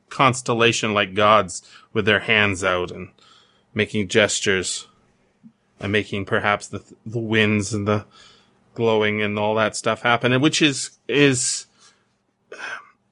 constellation 0.09 0.93
like 0.93 1.13
gods 1.13 1.61
with 1.93 2.05
their 2.05 2.19
hands 2.19 2.63
out 2.63 2.91
and 2.91 3.09
making 3.73 4.07
gestures 4.07 4.87
and 5.79 5.91
making 5.91 6.25
perhaps 6.25 6.67
the 6.67 6.83
the 7.05 7.19
winds 7.19 7.73
and 7.73 7.87
the 7.87 8.05
glowing 8.73 9.21
and 9.21 9.37
all 9.37 9.55
that 9.55 9.75
stuff 9.75 10.01
happen, 10.01 10.39
which 10.41 10.61
is 10.61 10.91
is 11.07 11.65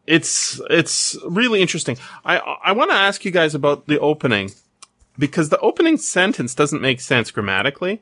it's 0.06 0.60
it's 0.70 1.18
really 1.26 1.62
interesting. 1.62 1.98
I 2.26 2.38
I 2.38 2.72
want 2.74 2.92
to 2.92 2.98
ask 2.98 3.24
you 3.26 3.32
guys 3.32 3.56
about 3.56 3.88
the 3.88 4.00
opening 4.00 4.52
because 5.20 5.50
the 5.50 5.60
opening 5.60 5.98
sentence 5.98 6.56
doesn't 6.56 6.82
make 6.82 7.02
sense 7.02 7.30
grammatically. 7.30 8.02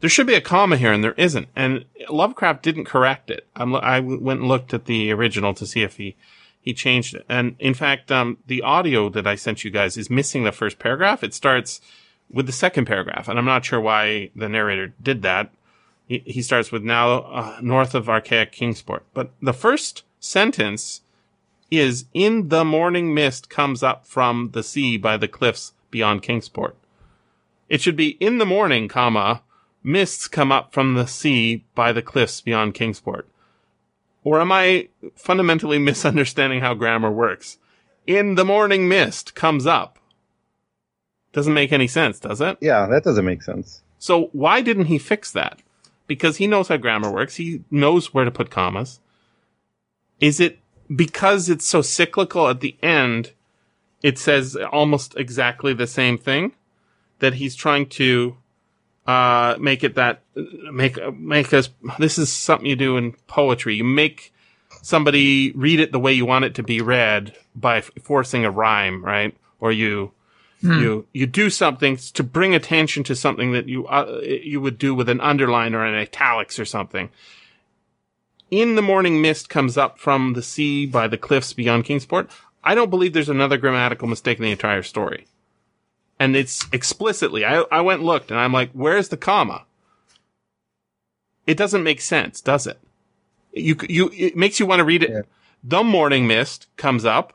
There 0.00 0.10
should 0.10 0.26
be 0.26 0.34
a 0.34 0.40
comma 0.40 0.76
here, 0.76 0.92
and 0.92 1.04
there 1.04 1.12
isn't. 1.12 1.48
And 1.54 1.84
Lovecraft 2.08 2.62
didn't 2.62 2.86
correct 2.86 3.30
it. 3.30 3.46
I'm, 3.54 3.74
i 3.76 4.00
went 4.00 4.40
and 4.40 4.48
looked 4.48 4.72
at 4.72 4.86
the 4.86 5.12
original 5.12 5.54
to 5.54 5.66
see 5.66 5.82
if 5.82 5.98
he 5.98 6.16
he 6.60 6.74
changed 6.74 7.14
it. 7.14 7.24
And 7.28 7.54
in 7.58 7.72
fact, 7.72 8.10
um, 8.10 8.38
the 8.46 8.62
audio 8.62 9.08
that 9.10 9.26
I 9.26 9.36
sent 9.36 9.64
you 9.64 9.70
guys 9.70 9.96
is 9.96 10.10
missing 10.10 10.44
the 10.44 10.52
first 10.52 10.78
paragraph. 10.78 11.22
It 11.22 11.32
starts 11.32 11.80
with 12.30 12.46
the 12.46 12.52
second 12.52 12.86
paragraph, 12.86 13.28
and 13.28 13.38
I'm 13.38 13.44
not 13.44 13.64
sure 13.64 13.80
why 13.80 14.30
the 14.34 14.48
narrator 14.48 14.92
did 15.02 15.22
that. 15.22 15.50
He, 16.06 16.22
he 16.26 16.42
starts 16.42 16.72
with 16.72 16.82
now 16.82 17.20
uh, 17.20 17.58
north 17.62 17.94
of 17.94 18.08
archaic 18.08 18.52
Kingsport, 18.52 19.04
but 19.14 19.30
the 19.40 19.52
first 19.52 20.02
sentence 20.20 21.02
is 21.70 22.06
in 22.14 22.48
the 22.48 22.64
morning 22.64 23.14
mist 23.14 23.50
comes 23.50 23.82
up 23.82 24.06
from 24.06 24.50
the 24.52 24.62
sea 24.62 24.96
by 24.96 25.16
the 25.16 25.28
cliffs 25.28 25.72
beyond 25.90 26.22
Kingsport. 26.22 26.76
It 27.68 27.80
should 27.80 27.96
be 27.96 28.10
in 28.20 28.38
the 28.38 28.46
morning, 28.46 28.88
comma, 28.88 29.42
mists 29.82 30.26
come 30.28 30.50
up 30.50 30.72
from 30.72 30.94
the 30.94 31.06
sea 31.06 31.64
by 31.74 31.92
the 31.92 32.02
cliffs 32.02 32.40
beyond 32.40 32.74
Kingsport. 32.74 33.28
Or 34.24 34.40
am 34.40 34.52
I 34.52 34.88
fundamentally 35.14 35.78
misunderstanding 35.78 36.60
how 36.60 36.74
grammar 36.74 37.10
works? 37.10 37.58
In 38.06 38.36
the 38.36 38.44
morning 38.44 38.88
mist 38.88 39.34
comes 39.34 39.66
up 39.66 39.98
doesn't 41.32 41.54
make 41.54 41.72
any 41.72 41.86
sense, 41.86 42.18
does 42.18 42.40
it? 42.40 42.58
Yeah, 42.60 42.86
that 42.86 43.04
doesn't 43.04 43.24
make 43.24 43.42
sense. 43.42 43.82
So 43.98 44.30
why 44.32 44.60
didn't 44.60 44.86
he 44.86 44.98
fix 44.98 45.30
that? 45.32 45.60
Because 46.06 46.38
he 46.38 46.46
knows 46.46 46.68
how 46.68 46.78
grammar 46.78 47.12
works. 47.12 47.36
He 47.36 47.62
knows 47.70 48.14
where 48.14 48.24
to 48.24 48.30
put 48.30 48.50
commas. 48.50 49.00
Is 50.20 50.40
it 50.40 50.58
because 50.94 51.48
it's 51.48 51.66
so 51.66 51.82
cyclical 51.82 52.48
at 52.48 52.60
the 52.60 52.76
end? 52.82 53.32
It 54.02 54.18
says 54.18 54.56
almost 54.56 55.16
exactly 55.16 55.74
the 55.74 55.86
same 55.86 56.18
thing 56.18 56.52
that 57.18 57.34
he's 57.34 57.56
trying 57.56 57.88
to 57.88 58.36
uh, 59.06 59.56
make 59.58 59.82
it 59.82 59.94
that 59.96 60.22
make 60.72 60.98
make 61.14 61.52
us. 61.52 61.70
This 61.98 62.18
is 62.18 62.32
something 62.32 62.66
you 62.66 62.76
do 62.76 62.96
in 62.96 63.12
poetry. 63.26 63.74
You 63.76 63.84
make 63.84 64.32
somebody 64.82 65.52
read 65.52 65.80
it 65.80 65.92
the 65.92 65.98
way 65.98 66.12
you 66.12 66.26
want 66.26 66.44
it 66.44 66.54
to 66.56 66.62
be 66.62 66.80
read 66.80 67.34
by 67.56 67.80
forcing 67.80 68.44
a 68.44 68.50
rhyme, 68.50 69.04
right? 69.04 69.36
Or 69.60 69.72
you 69.72 70.12
Hmm. 70.60 70.80
You 70.80 71.06
you 71.12 71.26
do 71.26 71.50
something 71.50 71.96
to 71.96 72.22
bring 72.24 72.54
attention 72.54 73.04
to 73.04 73.14
something 73.14 73.52
that 73.52 73.68
you 73.68 73.86
uh, 73.86 74.20
you 74.22 74.60
would 74.60 74.78
do 74.78 74.94
with 74.94 75.08
an 75.08 75.20
underline 75.20 75.74
or 75.74 75.84
an 75.84 75.94
italics 75.94 76.58
or 76.58 76.64
something. 76.64 77.10
In 78.50 78.74
the 78.74 78.82
morning 78.82 79.20
mist 79.20 79.48
comes 79.48 79.76
up 79.76 79.98
from 79.98 80.32
the 80.32 80.42
sea 80.42 80.86
by 80.86 81.06
the 81.06 81.18
cliffs 81.18 81.52
beyond 81.52 81.84
Kingsport. 81.84 82.30
I 82.68 82.74
don't 82.74 82.90
believe 82.90 83.12
there's 83.12 83.28
another 83.28 83.56
grammatical 83.56 84.08
mistake 84.08 84.38
in 84.38 84.44
the 84.44 84.50
entire 84.50 84.82
story. 84.82 85.26
And 86.20 86.36
it's 86.36 86.66
explicitly, 86.72 87.44
I, 87.44 87.64
I 87.70 87.80
went 87.80 88.00
and 88.00 88.06
looked 88.06 88.30
and 88.30 88.38
I'm 88.38 88.52
like, 88.52 88.70
where's 88.72 89.08
the 89.08 89.16
comma? 89.16 89.64
It 91.46 91.56
doesn't 91.56 91.82
make 91.82 92.00
sense, 92.00 92.40
does 92.40 92.66
it? 92.66 92.78
You, 93.52 93.76
you, 93.88 94.10
it 94.12 94.36
makes 94.36 94.60
you 94.60 94.66
want 94.66 94.80
to 94.80 94.84
read 94.84 95.02
it. 95.02 95.10
Yeah. 95.10 95.22
The 95.64 95.82
morning 95.82 96.26
mist 96.26 96.66
comes 96.76 97.04
up, 97.04 97.32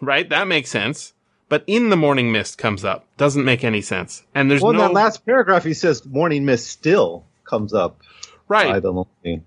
right? 0.00 0.28
That 0.28 0.46
makes 0.46 0.70
sense 0.70 1.14
but 1.48 1.64
in 1.66 1.90
the 1.90 1.96
morning 1.96 2.32
mist 2.32 2.58
comes 2.58 2.84
up. 2.84 3.06
Doesn't 3.16 3.44
make 3.44 3.62
any 3.64 3.80
sense. 3.80 4.24
And 4.34 4.50
there's 4.50 4.62
well, 4.62 4.72
no. 4.72 4.80
in 4.80 4.88
that 4.88 4.94
last 4.94 5.24
paragraph, 5.24 5.64
he 5.64 5.74
says 5.74 6.04
morning 6.04 6.44
mist 6.44 6.66
still 6.68 7.24
comes 7.44 7.72
up. 7.72 8.00
Right. 8.48 8.82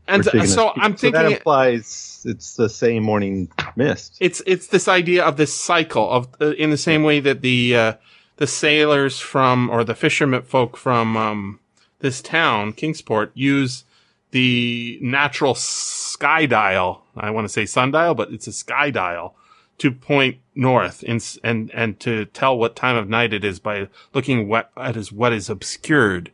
And 0.07 0.25
so, 0.25 0.43
so 0.43 0.73
I'm 0.75 0.97
so 0.97 1.01
thinking 1.01 1.11
that 1.13 1.31
implies 1.31 2.25
it's 2.27 2.55
the 2.55 2.69
same 2.69 3.03
morning 3.03 3.49
mist. 3.75 4.17
It's 4.19 4.41
it's 4.45 4.67
this 4.67 4.87
idea 4.87 5.23
of 5.23 5.37
this 5.37 5.53
cycle 5.53 6.09
of 6.09 6.27
uh, 6.41 6.51
in 6.51 6.69
the 6.69 6.77
same 6.77 7.03
way 7.03 7.21
that 7.21 7.41
the 7.41 7.75
uh, 7.75 7.93
the 8.37 8.47
sailors 8.47 9.19
from 9.19 9.69
or 9.69 9.83
the 9.83 9.95
fishermen 9.95 10.41
folk 10.41 10.75
from 10.75 11.15
um, 11.15 11.59
this 11.99 12.21
town 12.21 12.73
Kingsport 12.73 13.31
use 13.35 13.85
the 14.31 14.99
natural 15.01 15.55
sky 15.55 16.45
dial. 16.45 17.03
I 17.15 17.31
want 17.31 17.45
to 17.45 17.49
say 17.49 17.65
sundial, 17.65 18.15
but 18.15 18.31
it's 18.31 18.47
a 18.47 18.53
sky 18.53 18.91
dial 18.91 19.35
to 19.79 19.91
point 19.91 20.37
north 20.55 21.03
and, 21.07 21.25
and, 21.43 21.71
and 21.73 21.99
to 22.01 22.25
tell 22.25 22.57
what 22.57 22.75
time 22.75 22.97
of 22.97 23.09
night 23.09 23.33
it 23.33 23.43
is 23.43 23.59
by 23.59 23.87
looking 24.13 24.47
what, 24.47 24.71
at 24.77 24.97
is 24.97 25.11
what 25.11 25.33
is 25.33 25.49
obscured, 25.49 26.31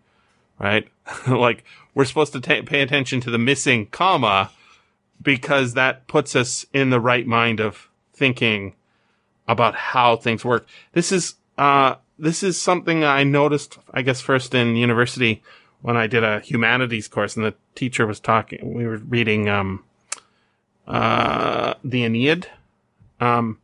right? 0.60 0.88
like 1.28 1.64
we're 1.96 2.06
supposed 2.06 2.34
to 2.34 2.42
ta- 2.42 2.62
pay 2.64 2.82
attention 2.82 3.22
to 3.22 3.32
the 3.32 3.40
missing 3.40 3.88
comma 3.88 4.52
because 5.22 5.74
that 5.74 6.06
puts 6.08 6.36
us 6.36 6.66
in 6.74 6.92
the 6.92 7.00
right 7.00 7.26
mind 7.26 7.60
of 7.60 7.90
thinking 8.14 8.76
about 9.48 9.74
how 9.76 10.16
things 10.16 10.46
work. 10.46 10.68
This 10.94 11.12
is, 11.12 11.36
uh, 11.58 11.96
this 12.20 12.44
is 12.44 12.62
something 12.62 13.04
I 13.04 13.24
noticed, 13.24 13.80
I 13.92 14.04
guess, 14.04 14.22
first 14.22 14.54
in 14.54 14.76
university 14.76 15.42
when 15.82 15.98
I 15.98 16.06
did 16.06 16.24
a 16.24 16.42
humanities 16.42 17.08
course 17.08 17.36
and 17.36 17.46
the 17.46 17.56
teacher 17.74 18.06
was 18.06 18.20
talking, 18.20 18.74
we 18.74 18.86
were 18.86 18.98
reading, 18.98 19.50
um, 19.50 19.84
uh, 20.88 21.74
the 21.84 22.04
Aeneid 22.04 22.48
um, 23.20 23.60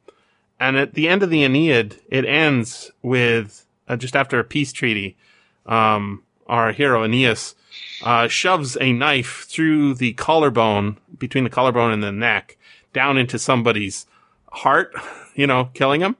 and 0.59 0.77
at 0.77 0.93
the 0.93 1.07
end 1.07 1.23
of 1.23 1.29
the 1.29 1.43
Aeneid, 1.43 1.99
it 2.09 2.25
ends 2.25 2.91
with 3.01 3.65
uh, 3.87 3.95
just 3.95 4.15
after 4.15 4.39
a 4.39 4.43
peace 4.43 4.71
treaty. 4.71 5.17
Um, 5.65 6.23
our 6.47 6.71
hero 6.71 7.03
Aeneas 7.03 7.55
uh, 8.03 8.27
shoves 8.27 8.77
a 8.79 8.93
knife 8.93 9.45
through 9.47 9.95
the 9.95 10.13
collarbone, 10.13 10.97
between 11.17 11.43
the 11.43 11.49
collarbone 11.49 11.91
and 11.91 12.03
the 12.03 12.11
neck, 12.11 12.57
down 12.93 13.17
into 13.17 13.39
somebody's 13.39 14.05
heart, 14.51 14.93
you 15.35 15.47
know, 15.47 15.69
killing 15.73 16.01
him. 16.01 16.15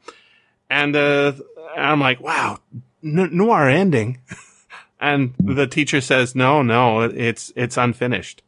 And, 0.69 0.95
uh, 0.95 1.33
I'm 1.75 1.99
like, 1.99 2.19
wow, 2.21 2.59
n- 3.03 3.29
noir 3.31 3.69
ending. 3.69 4.19
and 4.99 5.33
the 5.39 5.67
teacher 5.67 6.01
says, 6.01 6.35
no, 6.35 6.61
no, 6.61 7.01
it's, 7.01 7.51
it's 7.55 7.77
unfinished. 7.77 8.41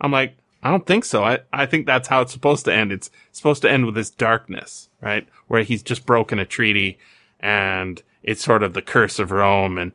I'm 0.00 0.12
like, 0.12 0.36
I 0.62 0.70
don't 0.70 0.86
think 0.86 1.04
so. 1.04 1.22
I, 1.22 1.40
I 1.52 1.66
think 1.66 1.86
that's 1.86 2.08
how 2.08 2.22
it's 2.22 2.32
supposed 2.32 2.64
to 2.64 2.74
end. 2.74 2.92
It's 2.92 3.10
supposed 3.32 3.62
to 3.62 3.70
end 3.70 3.86
with 3.86 3.94
this 3.94 4.10
darkness, 4.10 4.88
right? 5.00 5.26
Where 5.48 5.62
he's 5.62 5.82
just 5.82 6.06
broken 6.06 6.38
a 6.38 6.44
treaty 6.44 6.98
and 7.40 8.02
it's 8.22 8.44
sort 8.44 8.62
of 8.62 8.74
the 8.74 8.82
curse 8.82 9.18
of 9.18 9.30
Rome. 9.30 9.78
And, 9.78 9.92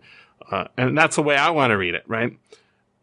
uh, 0.50 0.68
and 0.78 0.98
that's 0.98 1.18
the 1.18 1.24
way 1.24 1.36
I 1.36 1.50
want 1.50 1.72
to 1.72 1.78
read 1.78 1.96
it, 1.96 2.04
right? 2.08 2.38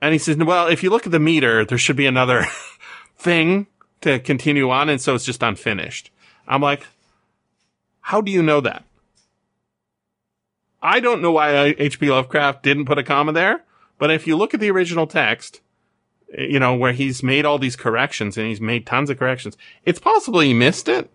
And 0.00 0.12
he 0.12 0.18
says, 0.18 0.36
well, 0.36 0.68
if 0.68 0.82
you 0.82 0.90
look 0.90 1.06
at 1.06 1.12
the 1.12 1.18
meter, 1.18 1.64
there 1.64 1.78
should 1.78 1.96
be 1.96 2.06
another 2.06 2.46
thing 3.16 3.66
to 4.00 4.18
continue 4.20 4.70
on. 4.70 4.88
And 4.88 5.00
so 5.00 5.14
it's 5.14 5.24
just 5.24 5.42
unfinished. 5.42 6.10
I'm 6.46 6.62
like, 6.62 6.86
how 8.00 8.20
do 8.20 8.30
you 8.30 8.42
know 8.42 8.60
that? 8.60 8.84
I 10.80 11.00
don't 11.00 11.20
know 11.20 11.32
why 11.32 11.74
H.P. 11.78 12.10
Lovecraft 12.10 12.62
didn't 12.62 12.86
put 12.86 12.98
a 12.98 13.02
comma 13.02 13.32
there, 13.32 13.64
but 13.98 14.10
if 14.10 14.26
you 14.26 14.36
look 14.36 14.54
at 14.54 14.60
the 14.60 14.70
original 14.70 15.06
text, 15.06 15.60
eh, 16.32 16.44
you 16.44 16.60
know, 16.60 16.74
where 16.74 16.92
he's 16.92 17.22
made 17.22 17.44
all 17.44 17.58
these 17.58 17.76
corrections 17.76 18.38
and 18.38 18.46
he's 18.46 18.60
made 18.60 18.86
tons 18.86 19.10
of 19.10 19.18
corrections. 19.18 19.56
It's 19.84 19.98
possible 19.98 20.40
he 20.40 20.54
missed 20.54 20.88
it, 20.88 21.10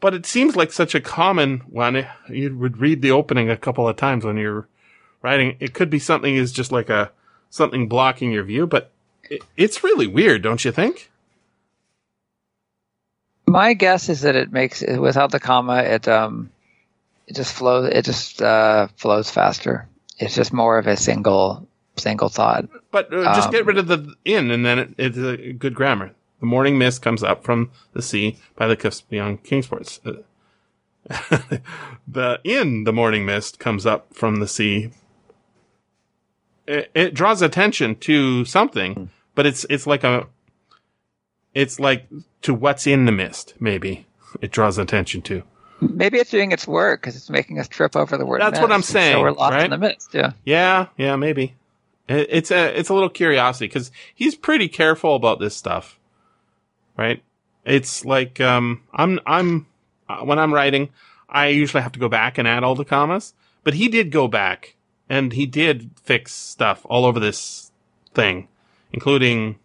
but 0.00 0.12
it 0.12 0.26
seems 0.26 0.54
like 0.54 0.70
such 0.70 0.94
a 0.94 1.00
common 1.00 1.60
one. 1.60 2.06
You 2.28 2.56
would 2.58 2.78
read 2.78 3.00
the 3.00 3.10
opening 3.10 3.48
a 3.48 3.56
couple 3.56 3.88
of 3.88 3.96
times 3.96 4.24
when 4.24 4.36
you're 4.36 4.68
writing. 5.22 5.56
It 5.58 5.72
could 5.72 5.88
be 5.88 5.98
something 5.98 6.36
is 6.36 6.52
just 6.52 6.70
like 6.72 6.90
a 6.90 7.10
something 7.52 7.86
blocking 7.86 8.32
your 8.32 8.42
view, 8.42 8.66
but 8.66 8.90
it, 9.30 9.42
it's 9.56 9.84
really 9.84 10.06
weird, 10.08 10.42
don't 10.42 10.64
you 10.64 10.72
think? 10.72 11.10
My 13.46 13.74
guess 13.74 14.08
is 14.08 14.22
that 14.22 14.34
it 14.34 14.50
makes 14.52 14.82
without 14.82 15.30
the 15.30 15.38
comma, 15.40 15.82
it 15.82 16.08
um, 16.08 16.50
it 17.26 17.36
just 17.36 17.52
flows. 17.54 17.90
It 17.92 18.04
just 18.04 18.40
uh, 18.40 18.88
flows 18.96 19.30
faster. 19.30 19.86
It's 20.18 20.34
just 20.34 20.52
more 20.52 20.78
of 20.78 20.86
a 20.86 20.96
single 20.96 21.66
single 21.96 22.30
thought. 22.30 22.68
But 22.90 23.12
uh, 23.12 23.34
just 23.34 23.48
Um, 23.48 23.52
get 23.52 23.66
rid 23.66 23.78
of 23.78 23.86
the 23.88 24.14
in, 24.24 24.50
and 24.50 24.64
then 24.64 24.78
it, 24.78 24.94
it's 24.96 25.18
a 25.18 25.52
good 25.52 25.74
grammar. 25.74 26.12
The 26.40 26.46
morning 26.46 26.78
mist 26.78 27.02
comes 27.02 27.22
up 27.22 27.44
from 27.44 27.70
the 27.92 28.02
sea 28.02 28.38
by 28.56 28.66
the 28.66 28.76
cliffs 28.76 29.02
beyond 29.02 29.44
Kingsport. 29.44 30.00
Uh, 30.04 30.12
the 32.08 32.40
in 32.44 32.84
the 32.84 32.92
morning 32.92 33.26
mist 33.26 33.58
comes 33.58 33.84
up 33.84 34.14
from 34.14 34.36
the 34.36 34.48
sea. 34.48 34.90
It, 36.66 36.90
it 36.94 37.14
draws 37.14 37.42
attention 37.42 37.96
to 37.96 38.44
something, 38.44 39.10
but 39.34 39.46
it's 39.46 39.66
it's 39.68 39.86
like 39.86 40.04
a 40.04 40.26
it's 41.54 41.80
like 41.80 42.06
to 42.42 42.54
what's 42.54 42.86
in 42.86 43.04
the 43.04 43.12
mist. 43.12 43.54
Maybe 43.60 44.06
it 44.40 44.50
draws 44.50 44.78
attention 44.78 45.22
to. 45.22 45.42
Maybe 45.80 46.18
it's 46.18 46.30
doing 46.30 46.52
its 46.52 46.66
work 46.66 47.00
because 47.00 47.16
it's 47.16 47.28
making 47.28 47.58
us 47.58 47.66
trip 47.66 47.96
over 47.96 48.16
the 48.16 48.24
word. 48.24 48.40
That's 48.40 48.60
what 48.60 48.70
I'm 48.70 48.82
saying, 48.82 49.16
So 49.16 49.20
we're 49.20 49.32
lost 49.32 49.54
right? 49.54 49.64
in 49.64 49.70
the 49.70 49.78
midst. 49.78 50.14
Yeah. 50.14 50.32
Yeah, 50.44 50.86
yeah, 50.96 51.16
maybe. 51.16 51.56
It, 52.08 52.28
it's 52.30 52.50
a 52.52 52.78
it's 52.78 52.88
a 52.88 52.94
little 52.94 53.08
curiosity 53.08 53.66
because 53.66 53.90
he's 54.14 54.36
pretty 54.36 54.68
careful 54.68 55.16
about 55.16 55.40
this 55.40 55.56
stuff, 55.56 55.98
right? 56.96 57.22
It's 57.64 58.04
like 58.04 58.40
um, 58.40 58.82
I'm 58.92 59.18
I'm 59.26 59.66
uh, 60.08 60.18
when 60.20 60.38
I'm 60.38 60.54
writing, 60.54 60.90
I 61.28 61.48
usually 61.48 61.82
have 61.82 61.92
to 61.92 62.00
go 62.00 62.08
back 62.08 62.38
and 62.38 62.46
add 62.46 62.62
all 62.62 62.74
the 62.76 62.84
commas, 62.84 63.34
but 63.64 63.74
he 63.74 63.88
did 63.88 64.12
go 64.12 64.28
back 64.28 64.76
and 65.12 65.34
he 65.34 65.44
did 65.44 65.90
fix 66.02 66.32
stuff 66.32 66.86
all 66.86 67.04
over 67.04 67.20
this 67.20 67.70
thing, 68.14 68.48
including 68.94 69.58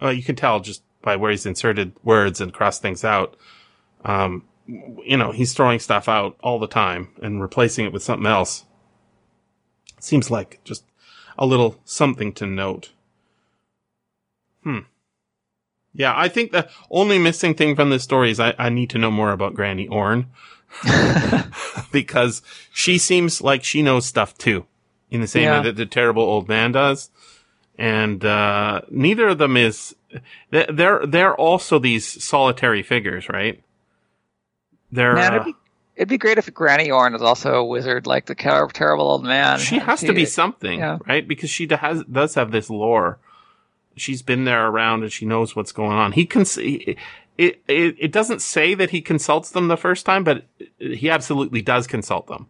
uh, 0.00 0.08
you 0.08 0.22
can 0.22 0.34
tell 0.34 0.60
just 0.60 0.82
by 1.02 1.14
where 1.14 1.30
he's 1.30 1.44
inserted 1.44 1.92
words 2.02 2.40
and 2.40 2.54
crossed 2.54 2.80
things 2.80 3.04
out. 3.04 3.36
Um, 4.06 4.44
you 4.66 5.18
know, 5.18 5.30
he's 5.30 5.52
throwing 5.52 5.78
stuff 5.78 6.08
out 6.08 6.38
all 6.42 6.58
the 6.58 6.66
time 6.66 7.08
and 7.20 7.42
replacing 7.42 7.84
it 7.84 7.92
with 7.92 8.02
something 8.02 8.26
else. 8.26 8.64
Seems 10.00 10.30
like 10.30 10.58
just 10.64 10.84
a 11.36 11.44
little 11.44 11.78
something 11.84 12.32
to 12.32 12.46
note. 12.46 12.92
Hmm. 14.62 14.80
Yeah, 15.92 16.14
I 16.16 16.28
think 16.28 16.50
the 16.50 16.66
only 16.90 17.18
missing 17.18 17.54
thing 17.54 17.76
from 17.76 17.90
this 17.90 18.04
story 18.04 18.30
is 18.30 18.40
I, 18.40 18.54
I 18.58 18.70
need 18.70 18.88
to 18.90 18.98
know 18.98 19.10
more 19.10 19.32
about 19.32 19.52
Granny 19.52 19.86
Orne 19.86 20.28
because 21.92 22.40
she 22.72 22.96
seems 22.96 23.42
like 23.42 23.64
she 23.64 23.82
knows 23.82 24.06
stuff 24.06 24.38
too, 24.38 24.64
in 25.10 25.20
the 25.20 25.26
same 25.26 25.44
Yeah. 25.44 25.58
way 25.58 25.64
that 25.64 25.76
the 25.76 25.86
terrible 25.86 26.22
old 26.22 26.48
man 26.48 26.72
does. 26.72 27.10
And, 27.78 28.24
uh, 28.24 28.80
neither 28.90 29.28
of 29.28 29.38
them 29.38 29.56
is, 29.56 29.94
they- 30.50 30.66
they're, 30.68 31.06
they're 31.06 31.34
also 31.34 31.78
these 31.78 32.22
solitary 32.22 32.82
figures, 32.82 33.28
right? 33.28 33.62
They're, 34.90 35.14
Man, 35.14 35.32
uh, 35.32 35.36
it'd, 35.36 35.44
be, 35.46 35.54
it'd 35.96 36.08
be 36.08 36.18
great 36.18 36.38
if 36.38 36.52
Granny 36.52 36.90
Orne 36.90 37.14
is 37.14 37.22
also 37.22 37.54
a 37.54 37.64
wizard 37.64 38.06
like 38.06 38.26
the 38.26 38.34
terrible 38.34 39.04
old 39.10 39.24
man. 39.24 39.58
she 39.58 39.78
has 39.78 40.00
to 40.00 40.12
be 40.12 40.24
something, 40.24 40.80
yeah. 40.80 40.98
right? 41.06 41.26
Because 41.26 41.50
she 41.50 41.68
has 41.70 42.02
does 42.04 42.34
have 42.34 42.50
this 42.50 42.70
lore. 42.70 43.18
She's 43.96 44.22
been 44.22 44.44
there 44.44 44.66
around 44.68 45.02
and 45.02 45.12
she 45.12 45.26
knows 45.26 45.54
what's 45.56 45.72
going 45.72 45.92
on. 45.96 46.12
He 46.12 46.24
can 46.24 46.44
see 46.44 46.96
it, 47.36 47.60
it. 47.66 47.96
It 47.98 48.12
doesn't 48.12 48.40
say 48.42 48.74
that 48.74 48.90
he 48.90 49.00
consults 49.00 49.50
them 49.50 49.68
the 49.68 49.76
first 49.76 50.06
time, 50.06 50.24
but 50.24 50.44
he 50.78 51.10
absolutely 51.10 51.62
does 51.62 51.86
consult 51.86 52.28
them. 52.28 52.46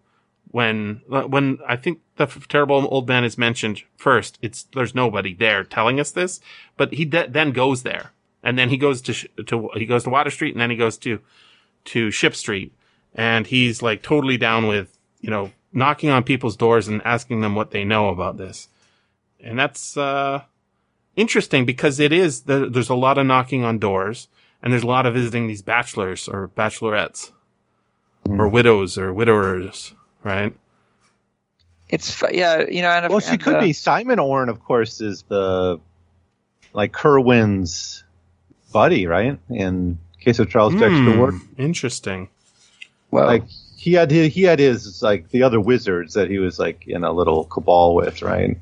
When 0.51 1.01
when 1.09 1.59
I 1.67 1.77
think 1.77 2.01
the 2.19 2.27
terrible 2.49 2.87
old 2.91 3.09
man 3.09 3.25
is 3.25 3.39
mentioned 3.39 3.83
first, 3.97 4.39
it's 4.43 4.65
there's 4.75 4.95
nobody 4.95 5.33
there 5.33 5.65
telling 5.65 5.99
us 5.99 6.11
this, 6.11 6.41
but 6.77 6.93
he 6.93 7.05
de- 7.05 7.29
then 7.29 7.53
goes 7.53 7.83
there, 7.83 8.13
and 8.43 8.59
then 8.59 8.69
he 8.69 8.77
goes 8.77 9.01
to 9.03 9.13
sh- 9.13 9.27
to 9.47 9.71
he 9.75 9.87
goes 9.87 10.05
to 10.05 10.11
Water 10.11 10.31
Street, 10.31 10.55
and 10.55 10.61
then 10.61 10.71
he 10.71 10.77
goes 10.77 10.99
to 10.99 11.21
to 11.87 12.11
Ship 12.11 12.35
Street, 12.35 12.73
and 13.15 13.47
he's 13.47 13.83
like 13.83 14.03
totally 14.03 14.37
down 14.37 14.67
with 14.67 14.99
you 15.21 15.31
know 15.31 15.53
knocking 15.73 16.11
on 16.11 16.23
people's 16.23 16.57
doors 16.57 16.89
and 16.89 17.01
asking 17.05 17.41
them 17.41 17.55
what 17.55 17.71
they 17.71 17.85
know 17.85 18.09
about 18.09 18.37
this, 18.37 18.69
and 19.41 19.59
that's 19.59 19.97
uh, 19.97 20.43
interesting 21.17 21.65
because 21.65 21.99
it 22.01 22.13
is 22.13 22.43
there, 22.43 22.69
there's 22.69 22.91
a 22.91 22.95
lot 22.95 23.19
of 23.19 23.27
knocking 23.27 23.65
on 23.65 23.79
doors, 23.79 24.29
and 24.63 24.73
there's 24.73 24.85
a 24.85 24.89
lot 24.89 25.07
of 25.07 25.15
visiting 25.15 25.47
these 25.47 25.63
bachelors 25.63 26.29
or 26.29 26.49
bachelorettes, 26.49 27.33
or 28.29 28.49
widows 28.49 28.99
or 28.99 29.13
widowers, 29.13 29.95
right? 30.25 30.55
It's 31.89 32.23
yeah, 32.33 32.65
you 32.69 32.83
know. 32.83 32.91
And 32.91 33.09
Well, 33.09 33.21
she 33.21 33.33
and, 33.33 33.43
could 33.43 33.55
uh, 33.57 33.61
be. 33.61 33.73
Simon 33.73 34.19
Orne, 34.19 34.49
of 34.49 34.63
course, 34.63 35.01
is 35.01 35.23
the 35.29 35.81
like 36.73 36.93
Curwen's 36.93 38.05
buddy, 38.73 39.07
right? 39.07 39.39
In 39.49 39.99
case 40.21 40.39
of 40.39 40.51
Charles 40.51 40.75
Dexter 40.75 41.13
Hmm, 41.13 41.19
Ward, 41.19 41.35
Interesting. 41.57 42.29
Well, 43.11 43.27
like 43.27 43.45
he 43.77 43.95
had 43.95 44.11
his, 44.11 44.35
he 44.35 44.43
had 44.43 44.59
his 44.59 45.03
like 45.03 45.31
the 45.31 45.43
other 45.45 45.61
wizards 45.61 46.15
that 46.15 46.29
he 46.29 46.39
was 46.39 46.59
like 46.59 46.87
in 46.87 47.05
a 47.05 47.13
little 47.13 47.45
cabal 47.45 47.95
with, 47.95 48.21
right? 48.23 48.59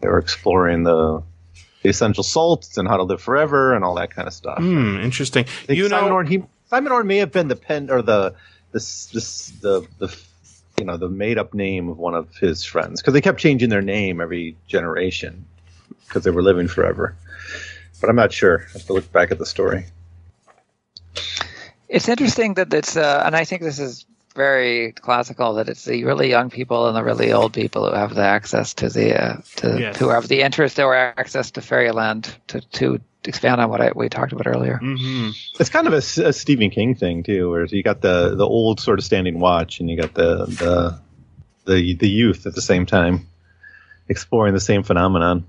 They 0.00 0.08
were 0.08 0.18
exploring 0.18 0.84
the, 0.84 1.22
the 1.82 1.90
essential 1.90 2.22
salts 2.24 2.78
and 2.78 2.88
how 2.88 2.96
to 2.96 3.02
live 3.02 3.20
forever 3.20 3.74
and 3.74 3.84
all 3.84 3.96
that 3.96 4.14
kind 4.14 4.26
of 4.26 4.32
stuff. 4.32 4.58
Hmm, 4.58 4.96
interesting. 5.00 5.44
You 5.68 5.88
Simon 5.90 6.08
know, 6.08 6.14
Orne, 6.14 6.26
he 6.26 6.42
Simon 6.70 6.92
Orne 6.92 7.06
may 7.06 7.18
have 7.18 7.32
been 7.32 7.48
the 7.48 7.56
pen 7.56 7.90
or 7.90 8.00
the 8.00 8.34
this 8.72 9.06
this 9.06 9.50
the 9.60 9.86
the 9.98 10.08
you 10.80 10.86
know 10.86 10.96
the 10.96 11.08
made 11.08 11.38
up 11.38 11.54
name 11.54 11.90
of 11.90 11.98
one 11.98 12.14
of 12.14 12.34
his 12.36 12.64
friends 12.64 13.00
because 13.00 13.12
they 13.12 13.20
kept 13.20 13.38
changing 13.38 13.68
their 13.68 13.82
name 13.82 14.20
every 14.20 14.56
generation 14.66 15.44
because 16.06 16.24
they 16.24 16.30
were 16.30 16.42
living 16.42 16.66
forever. 16.66 17.14
But 18.00 18.08
I'm 18.08 18.16
not 18.16 18.32
sure. 18.32 18.66
I 18.70 18.72
have 18.78 18.86
to 18.86 18.94
look 18.94 19.12
back 19.12 19.30
at 19.30 19.38
the 19.38 19.46
story. 19.46 19.84
It's 21.88 22.08
interesting 22.08 22.54
that 22.54 22.72
it's, 22.72 22.96
uh, 22.96 23.22
and 23.26 23.36
I 23.36 23.44
think 23.44 23.62
this 23.62 23.78
is 23.78 24.06
very 24.40 24.92
classical 24.92 25.54
that 25.54 25.68
it's 25.68 25.84
the 25.84 26.04
really 26.04 26.30
young 26.30 26.48
people 26.50 26.88
and 26.88 26.96
the 26.96 27.04
really 27.04 27.32
old 27.32 27.52
people 27.52 27.88
who 27.88 27.94
have 27.94 28.14
the 28.14 28.22
access 28.22 28.74
to 28.74 28.88
the 28.88 29.08
uh, 29.22 29.36
to 29.56 29.78
Yes. 29.78 29.98
who 29.98 30.08
have 30.08 30.26
the 30.28 30.40
interest 30.42 30.78
or 30.78 30.94
access 30.94 31.50
to 31.52 31.60
fairyland 31.60 32.34
to 32.48 32.60
to 32.78 33.00
expand 33.24 33.60
on 33.60 33.68
what 33.68 33.80
I, 33.82 33.92
we 33.94 34.08
talked 34.08 34.32
about 34.32 34.46
earlier. 34.46 34.78
hmm 34.78 35.30
It's 35.60 35.68
kind 35.68 35.86
of 35.86 35.92
a 35.92 36.00
Stephen 36.32 36.70
King 36.70 36.94
thing 36.94 37.22
too, 37.22 37.50
where 37.50 37.66
you 37.66 37.82
got 37.82 38.00
the 38.00 38.34
the 38.34 38.46
old 38.46 38.80
sort 38.80 38.98
of 38.98 39.04
standing 39.04 39.38
watch, 39.40 39.80
and 39.80 39.90
you 39.90 39.96
got 39.96 40.14
the 40.14 40.46
the 40.46 41.00
the 41.66 41.94
the 41.96 42.08
youth 42.08 42.46
at 42.46 42.54
the 42.54 42.62
same 42.62 42.86
time 42.86 43.26
exploring 44.08 44.54
the 44.54 44.60
same 44.60 44.82
phenomenon. 44.82 45.44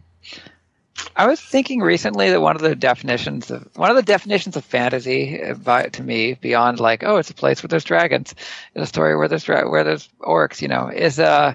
I 1.16 1.28
was 1.28 1.40
thinking 1.42 1.82
recently 1.82 2.30
that 2.32 2.42
one 2.42 2.56
of 2.56 2.62
the 2.62 2.76
definitions 2.76 3.52
of 3.52 3.68
one 3.76 3.90
of 3.90 3.96
the 3.96 4.02
definitions 4.04 4.56
of 4.56 4.66
fantasy, 4.66 5.42
uh, 5.42 5.54
by, 5.56 5.88
to 5.88 6.04
me, 6.04 6.34
beyond 6.36 6.80
like 6.80 7.04
oh, 7.04 7.18
it's 7.18 7.30
a 7.30 7.34
place 7.36 7.62
where 7.62 7.68
there's 7.70 7.84
dragons, 7.84 8.34
in 8.76 8.82
a 8.82 8.86
story 8.88 9.16
where 9.16 9.28
there's 9.28 9.44
dra- 9.44 9.70
where 9.70 9.84
there's 9.84 10.10
orcs, 10.22 10.62
you 10.62 10.68
know, 10.68 10.88
is 10.90 11.20
uh 11.20 11.54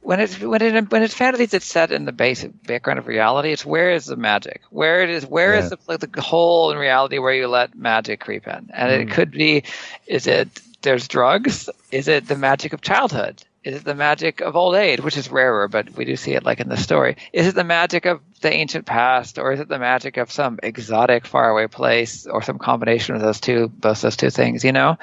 when 0.00 0.20
it's 0.20 0.38
when 0.40 0.62
it 0.62 0.90
when 0.90 1.02
it's 1.02 1.14
fantasy 1.14 1.46
that's 1.46 1.64
set 1.66 1.92
in 1.92 2.04
the 2.04 2.12
basic 2.12 2.50
background 2.66 2.98
of 2.98 3.06
reality, 3.06 3.52
it's 3.52 3.64
where 3.66 3.90
is 3.92 4.06
the 4.06 4.16
magic? 4.16 4.62
Where 4.70 5.02
it 5.02 5.10
is 5.10 5.26
where 5.26 5.54
is 5.54 5.64
Yeah. 5.64 5.76
the 5.76 5.78
like 5.86 6.00
the 6.12 6.20
hole 6.22 6.70
in 6.72 6.78
reality 6.78 7.18
where 7.18 7.34
you 7.34 7.48
let 7.48 7.74
magic 7.74 8.20
creep 8.20 8.46
in? 8.46 8.70
And 8.72 8.90
it 8.92 9.10
could 9.10 9.30
be, 9.30 9.64
is 10.06 10.26
it 10.26 10.48
there's 10.82 11.06
drugs? 11.08 11.68
Is 11.92 12.08
it 12.08 12.26
the 12.26 12.36
magic 12.36 12.72
of 12.72 12.80
childhood? 12.80 13.42
Is 13.62 13.76
it 13.76 13.84
the 13.84 13.94
magic 13.94 14.40
of 14.40 14.56
old 14.56 14.74
age, 14.74 15.00
which 15.00 15.18
is 15.18 15.30
rarer, 15.30 15.68
but 15.68 15.94
we 15.94 16.06
do 16.06 16.16
see 16.16 16.32
it 16.32 16.44
like 16.44 16.60
in 16.60 16.70
the 16.70 16.78
story? 16.78 17.16
Is 17.30 17.46
it 17.46 17.54
the 17.54 17.64
magic 17.64 18.06
of 18.06 18.20
the 18.40 18.50
ancient 18.50 18.86
past, 18.86 19.38
or 19.38 19.52
is 19.52 19.60
it 19.60 19.68
the 19.68 19.78
magic 19.78 20.16
of 20.16 20.32
some 20.32 20.58
exotic, 20.62 21.26
faraway 21.26 21.66
place, 21.66 22.26
or 22.26 22.40
some 22.40 22.58
combination 22.58 23.16
of 23.16 23.20
those 23.20 23.38
two, 23.38 23.68
both 23.68 24.00
those 24.00 24.16
two 24.16 24.30
things? 24.30 24.64
You 24.64 24.72
know, 24.72 24.96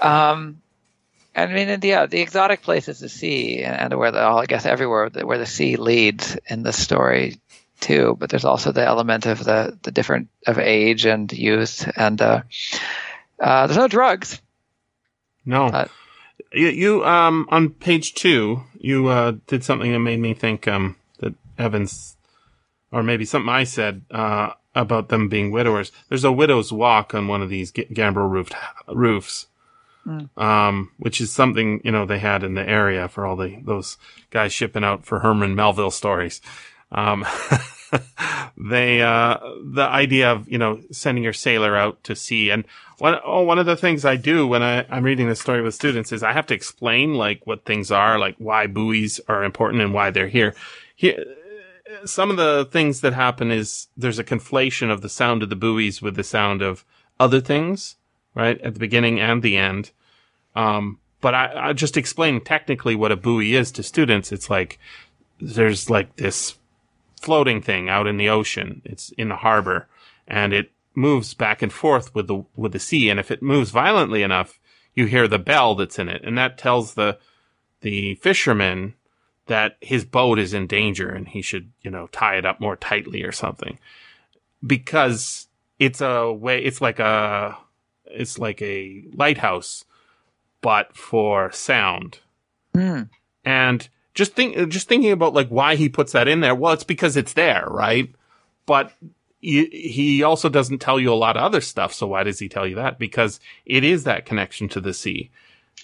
um, 0.00 0.62
I 1.34 1.46
mean, 1.46 1.68
and 1.68 1.84
yeah, 1.84 2.06
the 2.06 2.22
exotic 2.22 2.62
place 2.62 2.88
is 2.88 3.00
the 3.00 3.10
sea, 3.10 3.62
and 3.62 3.92
where 3.92 4.10
the 4.10 4.22
all 4.22 4.38
I 4.38 4.46
guess 4.46 4.64
everywhere 4.64 5.10
where 5.10 5.38
the 5.38 5.44
sea 5.44 5.76
leads 5.76 6.38
in 6.48 6.62
the 6.62 6.72
story 6.72 7.38
too. 7.80 8.16
But 8.18 8.30
there's 8.30 8.46
also 8.46 8.72
the 8.72 8.86
element 8.86 9.26
of 9.26 9.44
the 9.44 9.78
the 9.82 9.90
different 9.90 10.28
of 10.46 10.58
age 10.58 11.04
and 11.04 11.30
youth, 11.30 11.90
and 11.94 12.22
uh, 12.22 12.42
uh, 13.38 13.66
there's 13.66 13.76
no 13.76 13.88
drugs. 13.88 14.40
No. 15.44 15.66
Uh, 15.66 15.88
you, 16.56 16.68
you, 16.68 17.04
um, 17.04 17.46
on 17.50 17.70
page 17.70 18.14
two, 18.14 18.62
you, 18.78 19.08
uh, 19.08 19.34
did 19.46 19.64
something 19.64 19.92
that 19.92 19.98
made 19.98 20.20
me 20.20 20.34
think, 20.34 20.66
um, 20.66 20.96
that 21.18 21.34
Evans, 21.58 22.16
or 22.90 23.02
maybe 23.02 23.24
something 23.24 23.48
I 23.48 23.64
said, 23.64 24.02
uh, 24.10 24.52
about 24.74 25.08
them 25.08 25.28
being 25.28 25.50
widowers. 25.50 25.90
There's 26.08 26.24
a 26.24 26.32
widow's 26.32 26.72
walk 26.72 27.14
on 27.14 27.28
one 27.28 27.42
of 27.42 27.48
these 27.48 27.72
G- 27.72 27.86
gambrel 27.92 28.28
roofed 28.28 28.54
roofs. 28.88 29.46
Um, 30.36 30.92
which 30.98 31.20
is 31.20 31.32
something, 31.32 31.80
you 31.82 31.90
know, 31.90 32.06
they 32.06 32.20
had 32.20 32.44
in 32.44 32.54
the 32.54 32.68
area 32.68 33.08
for 33.08 33.26
all 33.26 33.34
the, 33.34 33.60
those 33.64 33.96
guys 34.30 34.52
shipping 34.52 34.84
out 34.84 35.04
for 35.04 35.18
Herman 35.18 35.56
Melville 35.56 35.90
stories. 35.90 36.40
Um, 36.92 37.26
they 38.56 39.02
uh, 39.02 39.38
the 39.64 39.82
idea 39.82 40.32
of 40.32 40.48
you 40.48 40.58
know 40.58 40.80
sending 40.90 41.24
your 41.24 41.32
sailor 41.32 41.76
out 41.76 42.02
to 42.04 42.16
sea 42.16 42.50
and 42.50 42.64
one 42.98 43.16
oh 43.24 43.42
one 43.42 43.58
of 43.58 43.66
the 43.66 43.76
things 43.76 44.04
I 44.04 44.16
do 44.16 44.46
when 44.46 44.62
I, 44.62 44.86
I'm 44.90 45.04
reading 45.04 45.28
this 45.28 45.40
story 45.40 45.62
with 45.62 45.74
students 45.74 46.12
is 46.12 46.22
I 46.22 46.32
have 46.32 46.46
to 46.46 46.54
explain 46.54 47.14
like 47.14 47.46
what 47.46 47.64
things 47.64 47.90
are 47.90 48.18
like 48.18 48.36
why 48.38 48.66
buoys 48.66 49.20
are 49.28 49.44
important 49.44 49.82
and 49.82 49.92
why 49.94 50.10
they're 50.10 50.28
here. 50.28 50.54
Here, 50.94 51.24
some 52.04 52.30
of 52.30 52.36
the 52.36 52.68
things 52.70 53.00
that 53.00 53.12
happen 53.12 53.50
is 53.50 53.88
there's 53.96 54.18
a 54.18 54.24
conflation 54.24 54.90
of 54.90 55.02
the 55.02 55.08
sound 55.08 55.42
of 55.42 55.50
the 55.50 55.56
buoys 55.56 56.02
with 56.02 56.16
the 56.16 56.24
sound 56.24 56.62
of 56.62 56.84
other 57.20 57.40
things, 57.40 57.96
right? 58.34 58.60
At 58.60 58.74
the 58.74 58.80
beginning 58.80 59.20
and 59.20 59.42
the 59.42 59.56
end. 59.56 59.90
Um, 60.54 60.98
but 61.20 61.34
I, 61.34 61.68
I 61.68 61.72
just 61.72 61.96
explain 61.96 62.40
technically 62.40 62.94
what 62.94 63.12
a 63.12 63.16
buoy 63.16 63.54
is 63.54 63.70
to 63.72 63.82
students. 63.82 64.32
It's 64.32 64.50
like 64.50 64.78
there's 65.40 65.90
like 65.90 66.16
this 66.16 66.56
floating 67.26 67.60
thing 67.60 67.88
out 67.88 68.06
in 68.06 68.18
the 68.18 68.28
ocean. 68.28 68.80
It's 68.84 69.10
in 69.18 69.30
the 69.30 69.34
harbor 69.34 69.88
and 70.28 70.52
it 70.52 70.70
moves 70.94 71.34
back 71.34 71.60
and 71.60 71.72
forth 71.72 72.14
with 72.14 72.28
the, 72.28 72.44
with 72.54 72.70
the 72.70 72.78
sea. 72.78 73.10
And 73.10 73.18
if 73.18 73.32
it 73.32 73.42
moves 73.42 73.70
violently 73.72 74.22
enough, 74.22 74.60
you 74.94 75.06
hear 75.06 75.26
the 75.26 75.40
bell 75.40 75.74
that's 75.74 75.98
in 75.98 76.08
it. 76.08 76.22
And 76.22 76.38
that 76.38 76.56
tells 76.56 76.94
the, 76.94 77.18
the 77.80 78.14
fisherman 78.14 78.94
that 79.46 79.76
his 79.80 80.04
boat 80.04 80.38
is 80.38 80.54
in 80.54 80.68
danger 80.68 81.10
and 81.10 81.26
he 81.26 81.42
should, 81.42 81.72
you 81.82 81.90
know, 81.90 82.06
tie 82.12 82.36
it 82.36 82.46
up 82.46 82.60
more 82.60 82.76
tightly 82.76 83.24
or 83.24 83.32
something. 83.32 83.76
Because 84.64 85.48
it's 85.80 86.00
a 86.00 86.32
way, 86.32 86.62
it's 86.62 86.80
like 86.80 87.00
a, 87.00 87.58
it's 88.04 88.38
like 88.38 88.62
a 88.62 89.02
lighthouse, 89.12 89.84
but 90.60 90.96
for 90.96 91.50
sound. 91.50 92.20
Mm. 92.72 93.08
And 93.44 93.88
just 94.16 94.32
think, 94.32 94.70
just 94.70 94.88
thinking 94.88 95.12
about 95.12 95.34
like 95.34 95.48
why 95.48 95.76
he 95.76 95.88
puts 95.88 96.12
that 96.12 96.26
in 96.26 96.40
there. 96.40 96.54
Well, 96.54 96.72
it's 96.72 96.82
because 96.82 97.16
it's 97.16 97.34
there, 97.34 97.66
right? 97.68 98.12
But 98.64 98.92
he, 99.40 100.22
also 100.24 100.48
doesn't 100.48 100.78
tell 100.78 100.98
you 100.98 101.12
a 101.12 101.14
lot 101.14 101.36
of 101.36 101.42
other 101.44 101.60
stuff. 101.60 101.92
So 101.92 102.08
why 102.08 102.24
does 102.24 102.40
he 102.40 102.48
tell 102.48 102.66
you 102.66 102.74
that? 102.76 102.98
Because 102.98 103.38
it 103.64 103.84
is 103.84 104.02
that 104.04 104.26
connection 104.26 104.68
to 104.70 104.80
the 104.80 104.94
sea. 104.94 105.30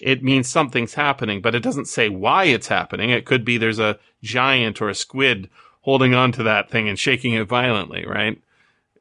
It 0.01 0.23
means 0.23 0.49
something's 0.49 0.95
happening, 0.95 1.41
but 1.41 1.55
it 1.55 1.61
doesn't 1.61 1.87
say 1.87 2.09
why 2.09 2.45
it's 2.45 2.67
happening. 2.67 3.11
It 3.11 3.25
could 3.25 3.45
be 3.45 3.57
there's 3.57 3.79
a 3.79 3.99
giant 4.21 4.81
or 4.81 4.89
a 4.89 4.95
squid 4.95 5.49
holding 5.81 6.15
on 6.15 6.31
to 6.33 6.43
that 6.43 6.69
thing 6.69 6.89
and 6.89 6.97
shaking 6.97 7.33
it 7.33 7.47
violently, 7.47 8.03
right? 8.05 8.41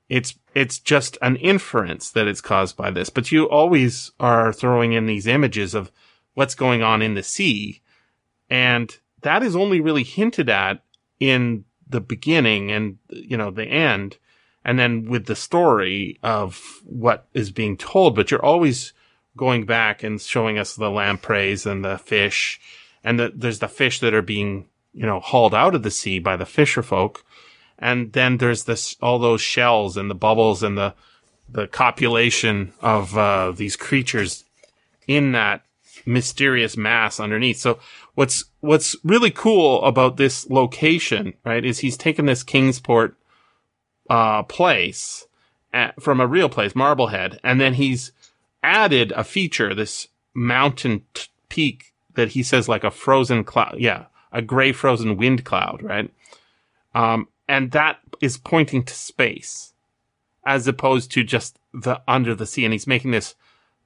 It's, 0.09 0.35
it's 0.55 0.79
just 0.79 1.17
an 1.23 1.37
inference 1.37 2.11
that 2.11 2.29
it's 2.29 2.43
caused 2.43 2.77
by 2.77 2.91
this, 2.91 3.09
but 3.09 3.33
you 3.33 3.49
always 3.49 4.13
are 4.21 4.53
throwing 4.53 4.93
in 4.93 5.07
these 5.07 5.27
images 5.27 5.75
of 5.75 5.91
what's 6.35 6.55
going 6.55 6.83
on 6.83 7.01
in 7.01 7.15
the 7.15 7.23
sea. 7.23 7.81
And 8.51 8.95
that 9.23 9.43
is 9.43 9.57
only 9.57 9.81
really 9.81 10.05
hinted 10.05 10.49
at 10.49 10.83
in 11.19 11.65
the 11.89 12.01
beginning 12.01 12.71
and, 12.71 12.99
you 13.09 13.37
know, 13.37 13.51
the 13.51 13.65
end. 13.65 14.19
And 14.65 14.79
then 14.79 15.09
with 15.09 15.27
the 15.27 15.37
story 15.37 16.19
of 16.23 16.81
what 16.85 17.27
is 17.35 17.51
being 17.51 17.77
told, 17.77 18.15
but 18.15 18.31
you're 18.31 18.45
always 18.45 18.93
going 19.37 19.65
back 19.67 20.03
and 20.03 20.21
showing 20.21 20.59
us 20.59 20.75
the 20.75 20.91
lampreys 20.91 21.67
and 21.67 21.85
the 21.85 21.99
fish 21.99 22.61
and 23.03 23.19
the, 23.19 23.33
there's 23.35 23.59
the 23.59 23.69
fish 23.69 24.01
that 24.01 24.15
are 24.15 24.23
being, 24.23 24.67
you 24.93 25.07
know, 25.07 25.21
hauled 25.21 25.55
out 25.55 25.75
of 25.75 25.83
the 25.83 25.91
sea 25.91 26.19
by 26.19 26.37
the 26.37 26.47
fisher 26.47 26.83
folk. 26.83 27.25
And 27.79 28.13
then 28.13 28.39
there's 28.39 28.65
this, 28.65 28.97
all 29.03 29.19
those 29.19 29.41
shells 29.41 29.97
and 29.97 30.09
the 30.09 30.15
bubbles 30.15 30.63
and 30.63 30.79
the, 30.79 30.95
the 31.49 31.67
copulation 31.67 32.73
of, 32.81 33.19
uh, 33.19 33.53
these 33.53 33.75
creatures 33.75 34.45
in 35.09 35.33
that 35.33 35.65
mysterious 36.07 36.77
mass 36.77 37.21
underneath. 37.21 37.59
So 37.59 37.79
what's, 38.15 38.45
what's 38.61 38.97
really 39.05 39.31
cool 39.31 39.83
about 39.85 40.17
this 40.17 40.49
location, 40.51 41.35
right, 41.45 41.65
is 41.65 41.81
he's 41.81 41.97
taken 41.97 42.27
this 42.27 42.43
Kingsport, 42.43 43.17
uh, 44.11 44.43
place 44.43 45.27
at, 45.73 46.01
from 46.03 46.21
a 46.21 46.27
real 46.27 46.49
place, 46.49 46.75
Marblehead, 46.75 47.41
and 47.43 47.61
then 47.61 47.75
he's 47.75 48.13
added 48.63 49.13
a 49.13 49.25
feature, 49.25 49.75
this 49.75 50.09
mountain 50.35 51.03
t- 51.15 51.29
peak 51.49 51.93
that 52.15 52.31
he 52.31 52.43
says 52.43 52.69
like 52.69 52.85
a 52.85 52.91
frozen 52.91 53.45
cloud. 53.45 53.77
Yeah. 53.79 54.07
A 54.33 54.41
gray 54.41 54.73
frozen 54.73 55.17
wind 55.19 55.45
cloud, 55.45 55.83
right? 55.83 56.11
Um, 56.95 57.29
and 57.47 57.71
that 57.73 57.99
is 58.21 58.39
pointing 58.39 58.83
to 58.85 58.95
space 58.95 59.75
as 60.47 60.67
opposed 60.67 61.11
to 61.13 61.23
just 61.23 61.59
the 61.75 62.01
under 62.09 62.35
the 62.35 62.47
sea. 62.47 62.65
And 62.65 62.73
he's 62.73 62.87
making 62.87 63.11
this 63.11 63.35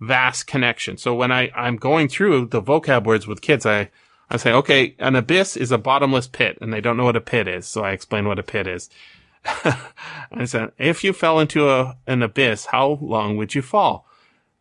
vast 0.01 0.47
connection. 0.47 0.97
So 0.97 1.15
when 1.15 1.33
I, 1.33 1.51
I'm 1.55 1.77
going 1.77 2.09
through 2.09 2.47
the 2.47 2.63
vocab 2.63 3.05
words 3.05 3.27
with 3.27 3.41
kids, 3.41 3.65
I, 3.67 3.91
I 4.31 4.37
say, 4.37 4.53
okay, 4.53 4.95
an 4.99 5.17
abyss 5.17 5.57
is 5.57 5.73
a 5.73 5.79
bottomless 5.79 6.27
pit 6.27 6.59
and 6.61 6.73
they 6.73 6.81
don't 6.81 6.97
know 6.97 7.05
what 7.05 7.17
a 7.17 7.21
pit 7.21 7.49
is. 7.49 7.67
So 7.67 7.85
I 7.85 7.93
explain 7.93 8.27
what 8.27 8.39
a 8.39 8.43
pit 8.43 8.67
is. 8.67 8.91
I 9.45 10.45
said, 10.45 10.73
if 10.79 11.05
you 11.05 11.13
fell 11.13 11.39
into 11.39 11.71
a, 11.71 11.97
an 12.07 12.23
abyss, 12.23 12.67
how 12.67 12.99
long 13.01 13.37
would 13.37 13.55
you 13.55 13.63
fall? 13.63 14.09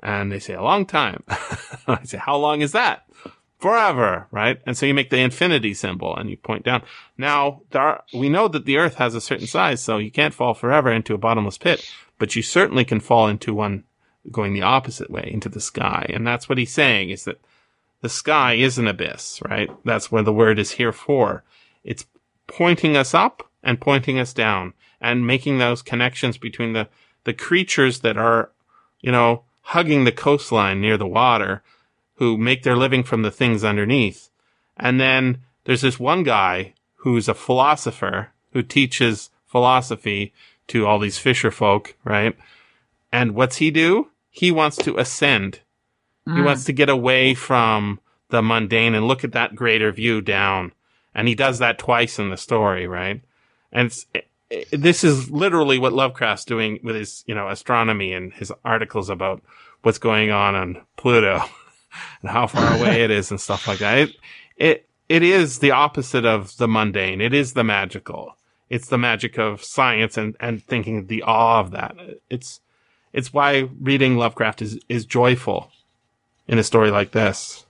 And 0.01 0.31
they 0.31 0.39
say, 0.39 0.53
a 0.53 0.61
long 0.61 0.85
time. 0.85 1.23
I 1.87 2.03
say, 2.03 2.17
how 2.17 2.37
long 2.37 2.61
is 2.61 2.73
that? 2.73 3.07
Forever, 3.57 4.27
right? 4.29 4.61
And 4.65 4.77
so 4.77 4.85
you 4.85 4.93
make 4.93 5.09
the 5.09 5.17
infinity 5.17 5.73
symbol 5.73 6.15
and 6.15 6.29
you 6.29 6.37
point 6.37 6.63
down. 6.63 6.83
Now, 7.17 7.61
are, 7.73 8.03
we 8.13 8.29
know 8.29 8.47
that 8.47 8.65
the 8.65 8.77
earth 8.77 8.95
has 8.95 9.15
a 9.15 9.21
certain 9.21 9.47
size, 9.47 9.81
so 9.81 9.97
you 9.97 10.11
can't 10.11 10.33
fall 10.33 10.53
forever 10.53 10.91
into 10.91 11.15
a 11.15 11.17
bottomless 11.17 11.57
pit, 11.57 11.89
but 12.19 12.35
you 12.35 12.43
certainly 12.43 12.85
can 12.85 12.99
fall 12.99 13.27
into 13.27 13.55
one 13.55 13.85
going 14.31 14.53
the 14.53 14.61
opposite 14.61 15.10
way, 15.10 15.30
into 15.31 15.49
the 15.49 15.60
sky. 15.60 16.06
And 16.10 16.26
that's 16.26 16.49
what 16.49 16.57
he's 16.57 16.73
saying 16.73 17.10
is 17.10 17.26
that 17.26 17.39
the 18.02 18.10
sky 18.10 18.53
is 18.53 18.77
an 18.77 18.88
abyss, 18.88 19.39
right? 19.47 19.69
That's 19.84 20.11
what 20.11 20.26
the 20.26 20.34
word 20.34 20.60
is 20.60 20.72
here 20.72 20.91
for. 20.91 21.43
It's 21.84 22.06
pointing 22.47 22.95
us 22.95 23.14
up 23.14 23.49
and 23.64 23.81
pointing 23.81 24.19
us 24.19 24.34
down 24.34 24.73
and 25.02 25.27
making 25.27 25.57
those 25.57 25.81
connections 25.81 26.38
between 26.38 26.73
the, 26.73 26.88
the 27.23 27.34
creatures 27.34 27.99
that 27.99 28.18
are, 28.18 28.52
you 29.02 29.11
know, 29.11 29.43
hugging 29.61 30.03
the 30.03 30.11
coastline 30.11 30.80
near 30.81 30.97
the 30.97 31.07
water 31.07 31.64
who 32.15 32.38
make 32.38 32.64
their 32.64 32.76
living 32.76 33.03
from 33.03 33.23
the 33.23 33.31
things 33.31 33.64
underneath. 33.64 34.30
And 34.77 34.99
then 34.99 35.39
there's 35.64 35.81
this 35.81 35.99
one 35.99 36.23
guy 36.23 36.73
who's 36.97 37.27
a 37.27 37.34
philosopher 37.34 38.30
who 38.53 38.61
teaches 38.61 39.30
philosophy 39.45 40.34
to 40.68 40.85
all 40.85 40.99
these 40.99 41.18
fisher 41.18 41.52
folk, 41.52 41.95
right? 42.03 42.38
And 43.11 43.35
what's 43.35 43.57
he 43.57 43.72
do? 43.72 44.10
He 44.35 44.51
wants 44.51 44.75
to 44.77 44.97
ascend. 44.97 45.61
Mm. 46.27 46.35
He 46.35 46.41
wants 46.41 46.65
to 46.65 46.73
get 46.73 46.89
away 46.89 47.33
from 47.35 48.01
the 48.29 48.41
mundane 48.41 48.93
and 48.93 49.07
look 49.07 49.23
at 49.23 49.31
that 49.31 49.55
greater 49.55 49.93
view 49.93 50.19
down. 50.19 50.73
And 51.13 51.29
he 51.29 51.35
does 51.35 51.59
that 51.59 51.79
twice 51.79 52.19
in 52.19 52.29
the 52.29 52.35
story, 52.35 52.85
right? 52.85 53.21
And 53.71 53.97
it, 54.13 54.27
it, 54.49 54.67
this 54.71 55.05
is 55.05 55.31
literally 55.31 55.79
what 55.79 55.93
Lovecraft's 55.93 56.43
doing 56.43 56.81
with 56.83 56.97
his, 56.97 57.23
you 57.27 57.33
know, 57.33 57.47
astronomy 57.47 58.11
and 58.11 58.33
his 58.33 58.51
articles 58.65 59.09
about 59.09 59.41
what's 59.83 59.99
going 59.99 60.31
on 60.31 60.53
on 60.53 60.81
Pluto 60.97 61.41
and 62.21 62.29
how 62.29 62.45
far 62.45 62.77
away 62.77 63.03
it 63.03 63.11
is 63.11 63.31
and 63.31 63.39
stuff 63.39 63.69
like 63.69 63.79
that. 63.79 63.97
It, 63.99 64.15
it, 64.57 64.89
it 65.07 65.23
is 65.23 65.59
the 65.59 65.71
opposite 65.71 66.25
of 66.25 66.57
the 66.57 66.67
mundane. 66.67 67.21
It 67.21 67.33
is 67.33 67.53
the 67.53 67.63
magical. 67.63 68.35
It's 68.69 68.89
the 68.89 68.97
magic 68.97 69.37
of 69.37 69.63
science 69.63 70.17
and, 70.17 70.35
and 70.41 70.61
thinking 70.61 71.07
the 71.07 71.23
awe 71.23 71.61
of 71.61 71.71
that. 71.71 71.95
It's, 72.29 72.59
it's 73.15 73.31
why 73.31 73.69
reading 73.79 74.17
Lovecraft 74.17 74.61
is, 74.61 74.77
is 74.89 75.05
joyful 75.05 75.71
in 76.49 76.59
a 76.59 76.63
story 76.63 76.91
like 76.91 77.11
this. 77.11 77.65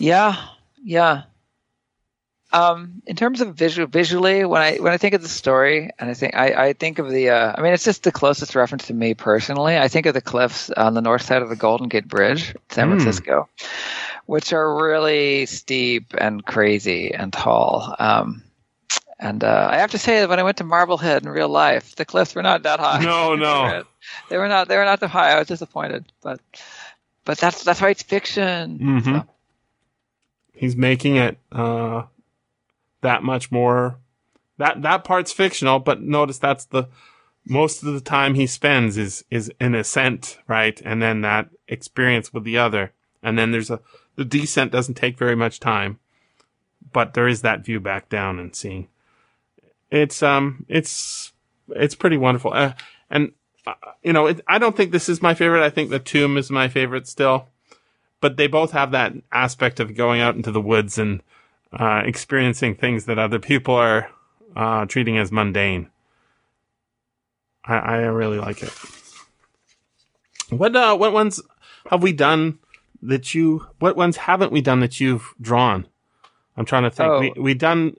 Yeah. 0.00 0.34
Yeah. 0.82 1.22
Um, 2.52 3.02
in 3.06 3.14
terms 3.14 3.40
of 3.40 3.54
visual, 3.54 3.86
visually, 3.86 4.44
when 4.44 4.60
I 4.60 4.78
when 4.78 4.92
I 4.92 4.96
think 4.96 5.14
of 5.14 5.22
the 5.22 5.28
story, 5.28 5.90
and 6.00 6.10
I 6.10 6.14
think 6.14 6.34
I, 6.34 6.70
I 6.70 6.72
think 6.72 6.98
of 6.98 7.08
the, 7.08 7.30
uh, 7.30 7.54
I 7.56 7.62
mean, 7.62 7.72
it's 7.72 7.84
just 7.84 8.02
the 8.02 8.10
closest 8.10 8.56
reference 8.56 8.88
to 8.88 8.94
me 8.94 9.14
personally. 9.14 9.78
I 9.78 9.86
think 9.86 10.06
of 10.06 10.14
the 10.14 10.20
cliffs 10.20 10.70
on 10.70 10.94
the 10.94 11.00
north 11.00 11.22
side 11.22 11.42
of 11.42 11.48
the 11.48 11.54
Golden 11.54 11.86
Gate 11.86 12.08
Bridge, 12.08 12.56
San 12.70 12.88
mm. 12.88 12.90
Francisco, 12.90 13.48
which 14.26 14.52
are 14.52 14.82
really 14.82 15.46
steep 15.46 16.12
and 16.18 16.44
crazy 16.44 17.14
and 17.14 17.32
tall. 17.32 17.94
Um, 18.00 18.42
and 19.20 19.44
uh, 19.44 19.68
I 19.70 19.76
have 19.76 19.90
to 19.90 19.98
say 19.98 20.20
that 20.20 20.30
when 20.30 20.38
I 20.38 20.42
went 20.42 20.56
to 20.56 20.64
Marblehead 20.64 21.22
in 21.22 21.28
real 21.28 21.50
life, 21.50 21.94
the 21.94 22.06
cliffs 22.06 22.34
were 22.34 22.42
not 22.42 22.62
that 22.62 22.80
high. 22.80 23.00
No, 23.04 23.34
no, 23.36 23.84
they 24.30 24.38
were 24.38 24.48
not. 24.48 24.66
They 24.68 24.78
were 24.78 24.86
not 24.86 25.00
that 25.00 25.10
high. 25.10 25.32
I 25.32 25.38
was 25.38 25.46
disappointed, 25.46 26.06
but 26.22 26.40
but 27.26 27.36
that's 27.36 27.62
that's 27.62 27.82
why 27.82 27.90
it's 27.90 28.02
fiction. 28.02 28.78
Mm-hmm. 28.78 29.14
So. 29.16 29.26
He's 30.54 30.74
making 30.74 31.16
it 31.16 31.38
uh, 31.52 32.04
that 33.02 33.22
much 33.22 33.52
more. 33.52 33.98
That 34.56 34.80
that 34.82 35.04
part's 35.04 35.32
fictional, 35.32 35.80
but 35.80 36.00
notice 36.00 36.38
that's 36.38 36.64
the 36.64 36.88
most 37.44 37.82
of 37.82 37.92
the 37.92 38.00
time 38.00 38.34
he 38.34 38.46
spends 38.46 38.96
is 38.96 39.22
is 39.30 39.52
an 39.60 39.74
ascent, 39.74 40.38
right? 40.48 40.80
And 40.82 41.02
then 41.02 41.20
that 41.20 41.50
experience 41.68 42.32
with 42.32 42.44
the 42.44 42.56
other, 42.56 42.92
and 43.22 43.38
then 43.38 43.52
there's 43.52 43.70
a 43.70 43.80
the 44.16 44.24
descent 44.24 44.72
doesn't 44.72 44.94
take 44.94 45.18
very 45.18 45.36
much 45.36 45.60
time, 45.60 45.98
but 46.90 47.12
there 47.12 47.28
is 47.28 47.42
that 47.42 47.66
view 47.66 47.80
back 47.80 48.08
down 48.08 48.38
and 48.38 48.56
seeing. 48.56 48.88
It's 49.90 50.22
um 50.22 50.64
it's 50.68 51.32
it's 51.70 51.94
pretty 51.94 52.16
wonderful, 52.16 52.52
uh, 52.52 52.74
and 53.10 53.32
uh, 53.66 53.74
you 54.02 54.12
know 54.12 54.26
it, 54.26 54.40
I 54.46 54.58
don't 54.58 54.76
think 54.76 54.92
this 54.92 55.08
is 55.08 55.22
my 55.22 55.34
favorite. 55.34 55.64
I 55.64 55.70
think 55.70 55.90
the 55.90 55.98
tomb 55.98 56.36
is 56.36 56.50
my 56.50 56.68
favorite 56.68 57.08
still, 57.08 57.48
but 58.20 58.36
they 58.36 58.46
both 58.46 58.72
have 58.72 58.92
that 58.92 59.14
aspect 59.32 59.80
of 59.80 59.96
going 59.96 60.20
out 60.20 60.36
into 60.36 60.52
the 60.52 60.60
woods 60.60 60.98
and 60.98 61.22
uh, 61.72 62.02
experiencing 62.04 62.74
things 62.74 63.04
that 63.06 63.18
other 63.18 63.38
people 63.38 63.74
are 63.74 64.10
uh, 64.56 64.86
treating 64.86 65.18
as 65.18 65.32
mundane. 65.32 65.90
I, 67.64 67.76
I 67.76 67.96
really 67.98 68.38
like 68.38 68.62
it. 68.62 68.72
What 70.50 70.74
uh, 70.74 70.96
what 70.96 71.12
ones 71.12 71.40
have 71.90 72.02
we 72.02 72.12
done 72.12 72.58
that 73.02 73.34
you? 73.34 73.66
What 73.78 73.96
ones 73.96 74.16
haven't 74.16 74.52
we 74.52 74.60
done 74.60 74.80
that 74.80 75.00
you've 75.00 75.34
drawn? 75.40 75.86
I'm 76.56 76.64
trying 76.64 76.82
to 76.84 76.90
think. 76.90 77.10
Oh. 77.10 77.20
We 77.20 77.32
we 77.36 77.54
done 77.54 77.96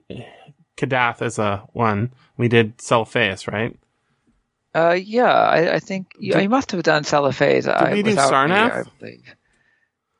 Kadath 0.76 1.22
as 1.22 1.38
a 1.38 1.64
one. 1.72 2.12
We 2.36 2.48
did 2.48 2.78
Celephais, 2.78 3.50
right? 3.50 3.76
Uh, 4.74 4.92
yeah, 4.92 5.30
I, 5.32 5.74
I 5.74 5.78
think 5.80 6.14
you, 6.18 6.32
Did- 6.32 6.42
you 6.44 6.48
must 6.48 6.70
have 6.72 6.82
done 6.82 7.04
Celephais. 7.04 7.68
I, 7.68 7.92
we 7.92 8.02
do 8.02 8.10
without 8.10 8.30
me, 8.30 8.54
Sarnath? 8.54 8.86
I 8.86 8.90
believe. 8.98 9.34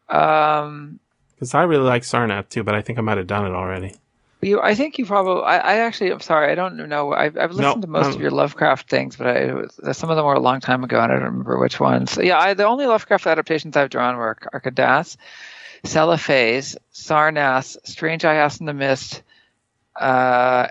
Um, 0.08 1.00
Because 1.34 1.54
I 1.54 1.62
really 1.62 1.84
like 1.84 2.02
Sarnath 2.02 2.48
too, 2.48 2.62
but 2.62 2.74
I 2.74 2.82
think 2.82 2.98
I 2.98 3.02
might 3.02 3.16
have 3.16 3.26
done 3.26 3.46
it 3.46 3.52
already. 3.54 3.94
you, 4.42 4.60
I 4.60 4.74
think 4.74 4.98
you 4.98 5.06
probably. 5.06 5.42
I, 5.44 5.56
I 5.56 5.74
actually, 5.78 6.10
I'm 6.10 6.20
sorry, 6.20 6.52
I 6.52 6.54
don't 6.54 6.76
know. 6.76 7.12
I've, 7.14 7.38
I've 7.38 7.52
listened 7.52 7.82
to 7.82 7.88
most 7.88 8.06
um, 8.06 8.12
of 8.14 8.20
your 8.20 8.30
Lovecraft 8.30 8.90
things, 8.90 9.16
but 9.16 9.26
I, 9.26 9.54
was, 9.54 9.80
some 9.96 10.10
of 10.10 10.16
them 10.16 10.26
were 10.26 10.34
a 10.34 10.40
long 10.40 10.60
time 10.60 10.84
ago, 10.84 11.00
and 11.00 11.10
I 11.10 11.14
don't 11.14 11.24
remember 11.24 11.58
which 11.58 11.80
ones. 11.80 12.18
Yeah, 12.20 12.38
I, 12.38 12.52
the 12.54 12.64
only 12.66 12.86
Lovecraft 12.86 13.26
adaptations 13.26 13.74
I've 13.76 13.88
drawn 13.90 14.16
were 14.18 14.36
Arkadath, 14.52 15.16
Celephais, 15.84 16.76
Sarnath, 16.92 17.76
Strange 17.84 18.22
High 18.22 18.36
House 18.36 18.60
in 18.60 18.66
the 18.66 18.74
Mist, 18.74 19.22
uh, 20.00 20.68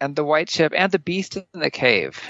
and 0.00 0.14
the 0.16 0.24
White 0.24 0.50
Ship, 0.50 0.72
and 0.76 0.92
the 0.92 0.98
Beast 0.98 1.36
in 1.36 1.44
the 1.54 1.70
Cave. 1.70 2.20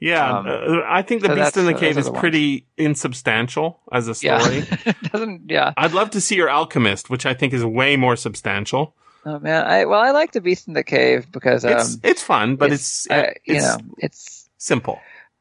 Yeah, 0.00 0.38
Um, 0.38 0.46
uh, 0.46 0.80
I 0.86 1.02
think 1.02 1.22
the 1.22 1.28
so 1.28 1.34
Beast 1.34 1.56
in 1.56 1.66
the 1.66 1.74
Cave 1.74 1.98
is 1.98 2.08
pretty 2.08 2.66
insubstantial 2.76 3.80
as 3.90 4.06
a 4.06 4.14
Yeah, 4.24 4.38
story. 4.38 4.94
doesn't 5.12 5.50
yeah. 5.50 5.72
I'd 5.76 5.92
love 5.92 6.10
to 6.10 6.20
see 6.20 6.36
your 6.36 6.48
Alchemist, 6.48 7.10
which 7.10 7.26
I 7.26 7.34
think 7.34 7.52
is 7.52 7.64
way 7.64 7.96
more 7.96 8.14
substantial. 8.14 8.94
Oh 9.26 9.40
man, 9.40 9.66
I 9.66 9.84
well, 9.86 10.00
I 10.00 10.12
like 10.12 10.32
the 10.32 10.40
Beast 10.40 10.68
in 10.68 10.74
the 10.74 10.84
Cave 10.84 11.26
because 11.32 11.64
um, 11.64 11.72
it's 11.72 11.98
it's 12.04 12.22
fun, 12.22 12.54
but 12.56 12.72
it's, 12.72 13.10
uh, 13.10 13.30
you 13.44 13.54
know, 13.54 13.78
it's. 13.98 14.48
simple. 14.58 15.00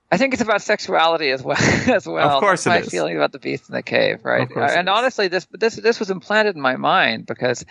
I 0.10 0.18
think 0.18 0.34
it's 0.34 0.42
about 0.42 0.62
sexuality 0.62 1.30
as 1.32 1.44
well. 1.44 1.58
As 1.94 2.08
well, 2.08 2.30
Of 2.30 2.40
course 2.40 2.64
That's 2.64 2.82
my 2.84 2.86
is. 2.86 2.90
feeling 2.90 3.18
about 3.18 3.34
the 3.34 3.40
Beast 3.40 3.70
in 3.70 3.76
the 3.76 3.84
Cave, 3.84 4.24
right? 4.24 4.50
It 4.50 4.58
and 4.58 4.88
honestly, 4.90 5.28
this 5.28 5.46
this 5.52 5.76
this 5.76 6.00
was 6.00 6.10
implanted 6.10 6.56
in 6.56 6.62
my 6.62 6.78
mind 6.78 7.26
because 7.26 7.66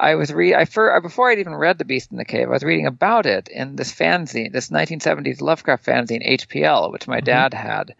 I 0.00 0.14
was 0.14 0.32
re 0.32 0.54
I 0.54 0.64
fir- 0.64 0.98
before 1.00 1.30
I'd 1.30 1.38
even 1.40 1.54
read 1.54 1.78
the 1.78 1.84
Beast 1.84 2.10
in 2.10 2.16
the 2.16 2.24
Cave, 2.24 2.48
I 2.48 2.52
was 2.52 2.62
reading 2.64 2.86
about 2.86 3.26
it 3.26 3.48
in 3.48 3.76
this 3.76 3.92
fanzine, 3.92 4.50
this 4.52 4.70
1970s 4.70 5.42
Lovecraft 5.42 5.84
fanzine 5.84 6.26
HPL, 6.26 6.90
which 6.92 7.02
Mm-hmm. 7.02 7.10
my 7.10 7.20
dad 7.20 7.54
had. 7.54 7.94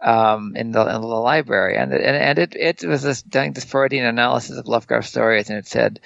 Um, 0.00 0.54
in 0.54 0.70
the 0.70 0.86
in 0.86 1.00
the 1.00 1.08
library, 1.08 1.76
and 1.76 1.92
it, 1.92 2.00
and, 2.00 2.16
and 2.16 2.38
it 2.38 2.54
it 2.54 2.84
was 2.86 3.02
this 3.02 3.20
doing 3.20 3.52
this 3.52 3.64
Freudian 3.64 4.06
analysis 4.06 4.56
of 4.56 4.68
Lovecraft 4.68 5.08
stories, 5.08 5.50
and 5.50 5.58
it 5.58 5.66
said, 5.66 5.98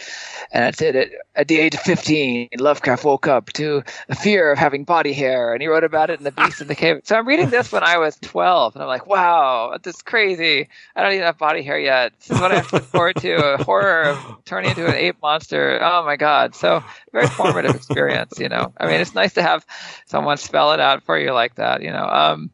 and 0.51 0.65
it 0.65 0.77
said 0.77 0.97
at, 0.97 1.09
at 1.37 1.49
the 1.49 1.61
age 1.61 1.75
of 1.75 1.83
fifteen, 1.83 2.49
Lovecraft 2.57 3.05
woke 3.05 3.29
up 3.29 3.53
to 3.53 3.83
a 4.09 4.15
fear 4.15 4.51
of 4.51 4.57
having 4.57 4.85
body 4.85 5.13
hair, 5.13 5.53
and 5.53 5.61
he 5.61 5.69
wrote 5.69 5.85
about 5.85 6.09
it 6.09 6.19
in 6.19 6.25
the 6.25 6.33
Beast 6.33 6.63
in 6.63 6.69
the 6.69 6.75
Cave. 6.75 7.03
So 7.05 7.17
I'm 7.17 7.29
reading 7.29 7.51
this 7.51 7.71
when 7.71 7.85
I 7.85 7.99
was 7.99 8.17
twelve, 8.17 8.75
and 8.75 8.83
I'm 8.83 8.89
like, 8.89 9.07
wow, 9.07 9.77
this 9.83 9.97
is 9.97 10.03
crazy. 10.03 10.71
I 10.97 11.03
don't 11.03 11.13
even 11.13 11.27
have 11.27 11.37
body 11.37 11.63
hair 11.63 11.79
yet. 11.79 12.15
This 12.19 12.31
is 12.31 12.41
what 12.41 12.51
I 12.51 12.57
have 12.57 12.69
to 12.69 12.77
look 12.77 12.85
forward 12.85 13.17
to: 13.17 13.35
a 13.35 13.63
horror 13.63 14.05
of 14.05 14.45
turning 14.47 14.71
into 14.71 14.87
an 14.87 14.95
ape 14.95 15.21
monster. 15.21 15.79
Oh 15.83 16.03
my 16.07 16.17
god! 16.17 16.55
So 16.55 16.83
very 17.13 17.27
formative 17.27 17.75
experience, 17.75 18.39
you 18.39 18.49
know. 18.49 18.73
I 18.79 18.87
mean, 18.87 19.03
it's 19.03 19.15
nice 19.15 19.35
to 19.35 19.43
have 19.43 19.67
someone 20.07 20.39
spell 20.39 20.73
it 20.73 20.81
out 20.81 21.03
for 21.03 21.19
you 21.19 21.33
like 21.33 21.57
that, 21.57 21.83
you 21.83 21.91
know. 21.91 22.07
Um, 22.07 22.51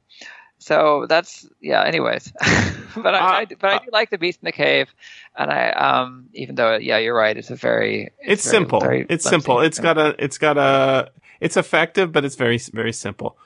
so 0.59 1.07
that's 1.09 1.47
yeah. 1.61 1.83
Anyways, 1.85 2.33
but 2.97 3.15
I, 3.15 3.19
Uh, 3.19 3.33
I 3.41 3.45
but 3.47 3.71
I 3.71 3.79
do 3.79 3.91
like 3.93 4.11
the 4.11 4.19
Beast 4.19 4.41
in 4.43 4.47
the 4.47 4.53
Cave, 4.53 4.89
and 5.37 5.51
I 5.51 5.71
um 5.71 6.29
even 6.35 6.55
though 6.57 6.77
yeah 6.77 6.99
you're 6.99 7.17
right 7.17 7.37
it's 7.37 7.51
a 7.51 7.57
very 7.57 8.11
It's, 8.21 8.45
very- 8.45 8.53
simple. 8.57 8.81
very 8.81 9.07
it's 9.09 9.25
simple. 9.29 9.61
It's 9.61 9.79
got 9.79 9.99
a. 9.99 10.15
It's 10.23 10.39
got 10.39 10.59
a. 10.59 11.11
It's 11.41 11.57
effective, 11.57 12.11
but 12.13 12.25
it's 12.25 12.35
very 12.37 12.59
very 12.59 12.93
simple. 12.93 13.37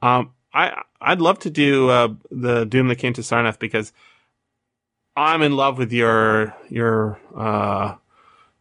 Um, 0.00 0.32
I 0.54 0.82
I'd 1.00 1.20
love 1.20 1.38
to 1.40 1.50
do 1.50 1.88
uh, 1.90 2.08
the 2.30 2.64
Doom 2.64 2.88
that 2.88 2.96
came 2.96 3.12
to 3.14 3.22
Sarnath 3.22 3.58
because 3.58 3.92
I'm 5.16 5.42
in 5.42 5.56
love 5.56 5.78
with 5.78 5.92
your 5.92 6.54
your. 6.68 7.18
uh 7.36 7.96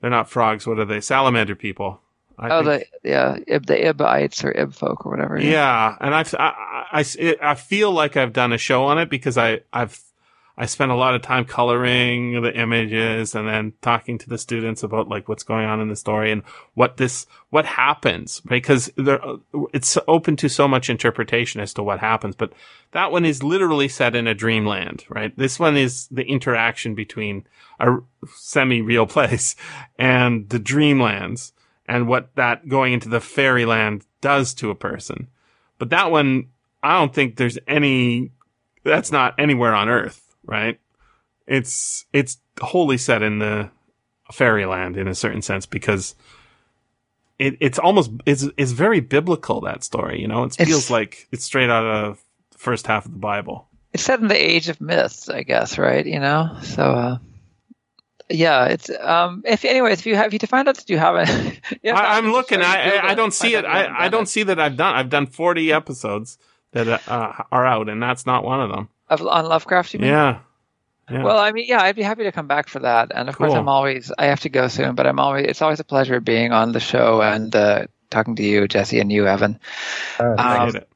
They're 0.01 0.09
not 0.09 0.29
frogs. 0.29 0.65
What 0.65 0.79
are 0.79 0.85
they? 0.85 0.99
Salamander 1.01 1.55
people. 1.55 2.00
I 2.41 2.49
oh 2.49 2.63
think- 2.63 2.87
the 3.03 3.09
yeah 3.09 3.37
Ib, 3.47 3.65
the 3.67 3.87
Ibites 3.89 4.43
or 4.43 4.51
Ib 4.57 4.73
folk 4.73 5.05
or 5.05 5.11
whatever 5.11 5.39
Yeah, 5.39 5.95
and 6.01 6.13
I've, 6.15 6.33
I, 6.33 6.39
I, 6.47 6.85
I, 6.99 7.05
it- 7.19 7.39
I 7.41 7.55
feel 7.55 7.91
like 7.91 8.17
I've 8.17 8.33
done 8.33 8.51
a 8.51 8.57
show 8.57 8.83
on 8.85 8.97
it 8.97 9.09
because 9.09 9.37
I, 9.37 9.61
I've, 9.71 10.01
I 10.57 10.65
spent 10.65 10.91
a 10.91 10.95
lot 10.95 11.15
of 11.15 11.21
time 11.21 11.45
coloring 11.45 12.41
the 12.41 12.53
images 12.53 13.33
and 13.35 13.47
then 13.47 13.73
talking 13.81 14.17
to 14.19 14.29
the 14.29 14.37
students 14.37 14.83
about 14.83 15.07
like 15.07 15.29
what's 15.29 15.43
going 15.43 15.65
on 15.65 15.79
in 15.79 15.87
the 15.87 15.95
story 15.95 16.31
and 16.31 16.43
what 16.73 16.97
this, 16.97 17.25
what 17.51 17.65
happens. 17.65 18.41
Because 18.41 18.91
there, 18.97 19.21
it's 19.73 19.97
open 20.07 20.35
to 20.35 20.49
so 20.49 20.67
much 20.67 20.89
interpretation 20.89 21.61
as 21.61 21.73
to 21.75 21.83
what 21.83 21.99
happens, 21.99 22.35
but 22.35 22.53
that 22.91 23.11
one 23.11 23.25
is 23.25 23.41
literally 23.43 23.87
set 23.87 24.15
in 24.15 24.27
a 24.27 24.35
dreamland, 24.35 25.05
right? 25.09 25.35
This 25.37 25.57
one 25.57 25.77
is 25.77 26.07
the 26.09 26.23
interaction 26.25 26.95
between 26.95 27.45
a 27.79 27.97
semi-real 28.35 29.05
place 29.07 29.55
and 29.97 30.49
the 30.49 30.59
dreamlands 30.59 31.53
and 31.91 32.07
what 32.07 32.33
that 32.35 32.69
going 32.69 32.93
into 32.93 33.09
the 33.09 33.19
fairyland 33.19 34.05
does 34.21 34.53
to 34.55 34.69
a 34.69 34.75
person. 34.75 35.27
But 35.77 35.89
that 35.89 36.09
one, 36.09 36.47
I 36.81 36.97
don't 36.97 37.13
think 37.13 37.35
there's 37.35 37.57
any, 37.67 38.31
that's 38.85 39.11
not 39.11 39.35
anywhere 39.37 39.75
on 39.75 39.89
earth, 39.89 40.33
right? 40.45 40.79
It's, 41.47 42.05
it's 42.13 42.37
wholly 42.61 42.97
set 42.97 43.21
in 43.21 43.39
the 43.39 43.69
fairyland 44.31 44.95
in 44.95 45.07
a 45.09 45.15
certain 45.15 45.41
sense 45.41 45.65
because 45.65 46.15
it, 47.37 47.57
it's 47.59 47.77
almost, 47.79 48.11
it's, 48.25 48.47
it's 48.55 48.71
very 48.71 49.01
biblical, 49.01 49.59
that 49.61 49.83
story, 49.83 50.21
you 50.21 50.27
know? 50.27 50.43
It 50.43 50.53
It's- 50.53 50.67
feels 50.69 50.89
like 50.89 51.27
it's 51.31 51.43
straight 51.43 51.69
out 51.69 51.85
of 51.85 52.23
the 52.51 52.57
first 52.57 52.87
half 52.87 53.05
of 53.05 53.11
the 53.11 53.17
Bible. 53.19 53.67
it's 53.93 54.03
set 54.03 54.21
in 54.21 54.27
the 54.29 54.35
age 54.51 54.69
of 54.69 54.79
myths 54.79 55.27
I 55.27 55.43
guess 55.43 55.77
right 55.77 56.05
you 56.05 56.19
know 56.19 56.55
so 56.61 56.83
uh 56.83 57.17
yeah 58.31 58.65
it's 58.65 58.89
um 58.99 59.43
if 59.45 59.65
anyways 59.65 59.99
if 59.99 60.05
you 60.05 60.15
have 60.15 60.33
if 60.33 60.41
you 60.41 60.47
find 60.47 60.67
out 60.67 60.75
that 60.77 60.89
you 60.89 60.97
haven't 60.97 61.59
yeah, 61.83 61.97
I, 61.97 62.17
I'm 62.17 62.31
looking. 62.31 62.61
I, 62.61 62.97
I, 62.97 63.09
I 63.09 63.15
don't 63.15 63.33
see 63.33 63.55
it. 63.55 63.65
I, 63.65 64.05
I 64.05 64.09
don't 64.09 64.23
it. 64.23 64.29
see 64.29 64.43
that 64.43 64.59
I've 64.59 64.77
done. 64.77 64.95
I've 64.95 65.09
done 65.09 65.27
40 65.27 65.71
episodes 65.71 66.37
that 66.71 66.87
uh, 67.07 67.43
are 67.51 67.65
out, 67.65 67.89
and 67.89 68.01
that's 68.01 68.25
not 68.25 68.43
one 68.43 68.61
of 68.61 68.69
them. 68.69 68.89
of, 69.09 69.25
on 69.25 69.45
Lovecraft 69.45 69.93
you 69.93 69.99
mean 69.99 70.09
Yeah. 70.09 70.39
Yeah. 71.09 71.23
Well, 71.23 71.39
I 71.39 71.51
mean, 71.51 71.65
yeah, 71.67 71.81
I'd 71.81 71.95
be 71.95 72.03
happy 72.03 72.23
to 72.23 72.31
come 72.31 72.47
back 72.47 72.69
for 72.69 72.79
that. 72.79 73.11
And 73.13 73.27
of 73.27 73.35
course, 73.35 73.53
I'm 73.53 73.67
always 73.67 74.13
I 74.17 74.25
have 74.25 74.39
to 74.41 74.49
go 74.49 74.69
soon, 74.69 74.95
but 74.95 75.05
I'm 75.05 75.19
always 75.19 75.45
it's 75.45 75.61
always 75.61 75.81
a 75.81 75.83
pleasure 75.83 76.21
being 76.21 76.53
on 76.53 76.71
the 76.71 76.79
show 76.79 77.21
and 77.21 77.53
uh, 77.53 77.87
talking 78.09 78.37
to 78.37 78.43
you, 78.43 78.65
Jesse, 78.67 78.99
and 78.99 79.11
you, 79.11 79.27
Evan. 79.27 79.59
Uh, 80.19 80.35
I 80.37 80.59
um, 80.59 80.75
it. 80.75 80.89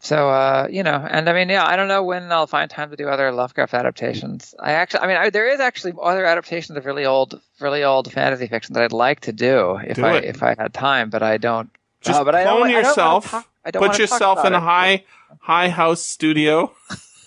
So, 0.00 0.30
uh, 0.30 0.68
you 0.70 0.84
know, 0.84 0.94
and 1.10 1.28
I 1.28 1.32
mean, 1.32 1.48
yeah, 1.48 1.66
I 1.66 1.74
don't 1.74 1.88
know 1.88 2.04
when 2.04 2.30
I'll 2.30 2.46
find 2.46 2.70
time 2.70 2.90
to 2.90 2.96
do 2.96 3.08
other 3.08 3.32
Lovecraft 3.32 3.74
adaptations. 3.74 4.54
I 4.58 4.72
actually, 4.72 5.00
I 5.00 5.06
mean, 5.08 5.16
I, 5.16 5.30
there 5.30 5.48
is 5.48 5.58
actually 5.58 5.92
other 6.00 6.24
adaptations 6.24 6.78
of 6.78 6.86
really 6.86 7.04
old, 7.04 7.40
really 7.58 7.82
old 7.82 8.12
fantasy 8.12 8.46
fiction 8.46 8.74
that 8.74 8.84
I'd 8.84 8.92
like 8.92 9.20
to 9.22 9.32
do 9.32 9.76
if 9.84 9.96
Do 9.96 10.04
I 10.04 10.18
it. 10.18 10.24
if 10.24 10.42
I 10.42 10.54
had 10.56 10.72
time, 10.72 11.10
but 11.10 11.22
I 11.24 11.36
don't. 11.36 11.68
Just 12.00 12.20
uh, 12.20 12.24
but 12.24 12.36
I 12.36 12.44
don't, 12.44 12.58
clone 12.58 12.68
I 12.68 12.72
don't 12.74 12.84
yourself. 12.84 13.30
talk- 13.30 13.48
I 13.64 13.70
Put 13.72 13.98
yourself 13.98 14.44
in 14.46 14.54
a 14.54 14.58
it. 14.58 14.60
high, 14.60 15.04
high 15.40 15.68
house 15.68 16.00
studio. 16.00 16.72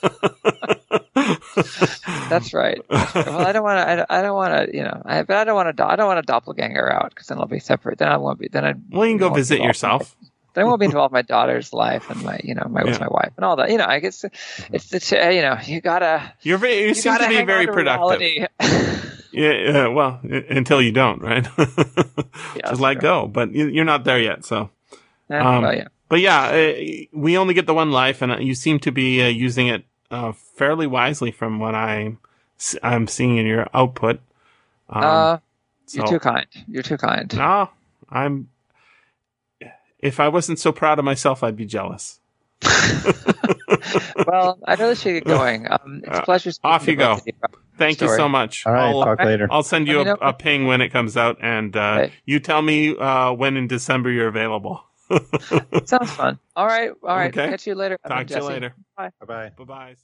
That's 2.30 2.54
right. 2.54 2.82
well, 2.90 3.08
I 3.46 3.52
don't 3.52 3.64
want 3.64 3.78
to. 3.88 4.06
I 4.10 4.22
don't, 4.22 4.34
want 4.36 4.70
to. 4.72 4.76
You 4.76 4.84
know, 4.84 5.02
I, 5.06 5.22
but 5.24 5.38
I 5.38 5.44
don't 5.44 5.56
want 5.56 5.76
to. 5.78 5.86
I 5.86 5.96
don't 5.96 6.08
want 6.08 6.20
a 6.20 6.24
doppelganger 6.24 6.92
out 6.92 7.10
because 7.10 7.28
then 7.28 7.38
I'll 7.38 7.46
be 7.48 7.60
separate. 7.60 8.00
Then 8.00 8.08
I 8.08 8.18
won't 8.18 8.40
be. 8.40 8.48
Then 8.48 8.66
I. 8.66 8.74
Well, 8.90 9.06
you 9.06 9.12
can 9.14 9.18
go 9.20 9.30
visit 9.34 9.62
yourself. 9.62 10.16
Then 10.54 10.64
I 10.66 10.68
won't 10.68 10.80
be 10.80 10.86
involved 10.92 11.12
in 11.12 11.16
my 11.16 11.22
daughter's 11.22 11.72
life 11.74 12.10
and 12.10 12.24
my, 12.24 12.40
you 12.44 12.56
know, 12.56 12.68
my 12.70 12.84
with 12.84 12.94
Yeah. 12.96 13.00
my 13.02 13.08
wife 13.10 13.32
and 13.38 13.46
all 13.46 13.56
that. 13.58 13.70
You 13.72 13.78
know, 13.78 13.86
I 13.86 14.00
guess 14.00 14.24
it's 14.72 14.90
the, 14.90 15.34
you 15.34 15.42
know, 15.42 15.58
you 15.66 15.82
gotta. 15.82 16.34
You're 16.42 16.58
very, 16.58 16.82
you, 16.82 16.88
You 16.90 16.94
seem 16.94 17.14
gotta 17.14 17.28
be 17.30 17.44
very 17.44 17.68
productive. 17.68 18.48
Yeah, 19.34 19.52
yeah, 19.54 19.88
well, 19.88 20.20
until 20.24 20.82
you 20.82 20.92
don't, 20.92 21.22
right? 21.22 21.48
that's 21.56 22.70
Just 22.72 22.82
let 22.82 22.96
true. 22.96 23.02
go. 23.02 23.28
But 23.28 23.54
you- 23.54 23.68
you're 23.70 23.86
not 23.86 24.04
there 24.04 24.20
yet, 24.20 24.44
so. 24.44 24.72
Yeah, 25.30 25.48
Um, 25.56 25.62
well, 25.64 25.74
yeah. 25.74 25.88
But 26.10 26.20
yeah, 26.20 26.48
uh, 26.50 26.74
we 27.14 27.38
only 27.38 27.54
get 27.54 27.66
the 27.66 27.74
one 27.74 27.92
life, 27.92 28.22
and 28.22 28.44
you 28.44 28.54
seem 28.54 28.78
to 28.80 28.92
be 28.92 29.24
uh, 29.24 29.28
using 29.28 29.68
it 29.68 29.86
uh, 30.12 30.34
fairly 30.34 30.86
wisely 30.86 31.32
from 31.32 31.60
what 31.60 31.74
I'm 31.76 32.20
I'm 32.84 33.08
seeing 33.08 33.38
in 33.38 33.46
your 33.46 33.68
output. 33.74 34.20
Um, 34.90 35.04
uh, 35.04 35.38
you're 35.94 36.08
too 36.08 36.20
kind. 36.20 36.48
You're 36.68 36.84
too 36.84 36.98
kind. 36.98 37.34
No, 37.34 37.70
I'm. 38.10 38.50
If 40.02 40.20
I 40.20 40.28
wasn't 40.30 40.60
so 40.60 40.72
proud 40.72 41.00
of 41.00 41.06
myself, 41.06 41.44
I'd 41.44 41.56
be 41.56 41.66
jealous. 41.66 42.20
well, 44.28 44.60
I 44.66 44.76
really 44.78 44.96
should 44.96 45.14
get 45.14 45.26
going. 45.26 45.68
Um, 45.72 46.02
it's 46.06 46.18
Uh, 46.18 46.22
a 46.22 46.26
pleasure. 46.26 46.52
speaking 46.52 46.72
off 46.72 46.88
you 46.88 46.96
go. 46.96 47.12
of 47.14 47.22
you. 47.26 47.34
Thank 47.78 48.02
you 48.02 48.08
so 48.10 48.28
much. 48.30 48.66
all 48.68 48.74
right, 48.74 48.90
I'll, 48.90 49.04
talk 49.04 49.20
later. 49.24 49.48
I'll 49.50 49.64
send 49.64 49.88
you 49.88 50.02
a, 50.02 50.14
a 50.16 50.34
ping 50.34 50.68
when 50.68 50.82
it 50.82 50.90
comes 50.90 51.18
out, 51.18 51.38
and 51.42 51.76
uh, 51.76 51.98
Okay. 52.02 52.14
you 52.26 52.40
tell 52.40 52.62
me 52.62 52.96
uh, 52.96 53.32
when 53.32 53.58
in 53.58 53.68
December 53.68 54.12
you're 54.12 54.28
available. 54.28 54.84
Sounds 55.86 56.12
fun. 56.12 56.38
All 56.56 56.66
right. 56.68 56.92
All 57.04 57.16
right. 57.16 57.36
Okay. 57.36 57.50
Catch 57.50 57.66
you 57.68 57.76
later. 57.76 57.98
Talk 58.08 58.12
Evan, 58.22 58.28
to 58.28 58.36
you 58.36 58.44
later. 58.44 58.76
Bye 58.96 59.10
bye. 59.26 59.52
Bye 59.58 59.64
bye. 59.64 59.96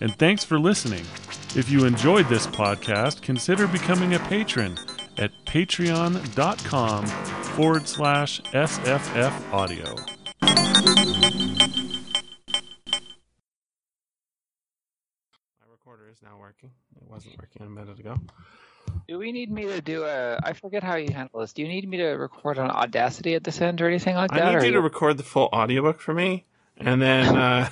And 0.00 0.16
thanks 0.16 0.44
for 0.44 0.58
listening. 0.58 1.04
If 1.54 1.70
you 1.70 1.84
enjoyed 1.84 2.26
this 2.30 2.46
podcast, 2.46 3.20
consider 3.20 3.66
becoming 3.66 4.14
a 4.14 4.18
patron 4.20 4.78
at 5.18 5.30
patreon.com 5.44 7.06
forward 7.06 7.86
slash 7.86 8.40
SFF. 8.40 9.30
My 15.60 15.66
recorder 15.70 16.08
is 16.10 16.22
now 16.22 16.38
working. 16.40 16.70
It 16.96 17.06
wasn't 17.06 17.36
working 17.38 17.66
a 17.66 17.68
minute 17.68 18.00
ago. 18.00 18.16
Do 19.10 19.18
we 19.18 19.32
need 19.32 19.50
me 19.50 19.64
to 19.64 19.80
do 19.80 20.04
a? 20.04 20.38
I 20.40 20.52
forget 20.52 20.84
how 20.84 20.94
you 20.94 21.12
handle 21.12 21.40
this. 21.40 21.52
Do 21.52 21.62
you 21.62 21.68
need 21.68 21.88
me 21.88 21.96
to 21.96 22.10
record 22.10 22.58
on 22.58 22.70
Audacity 22.70 23.34
at 23.34 23.42
this 23.42 23.60
end 23.60 23.80
or 23.80 23.88
anything 23.88 24.14
like 24.14 24.30
that? 24.30 24.40
I 24.40 24.60
need 24.60 24.66
you 24.66 24.72
to 24.74 24.80
record 24.80 25.16
the 25.16 25.24
full 25.24 25.48
audiobook 25.52 26.00
for 26.00 26.14
me 26.14 26.44
and 26.76 27.02
then 27.02 27.36
uh, 27.36 27.68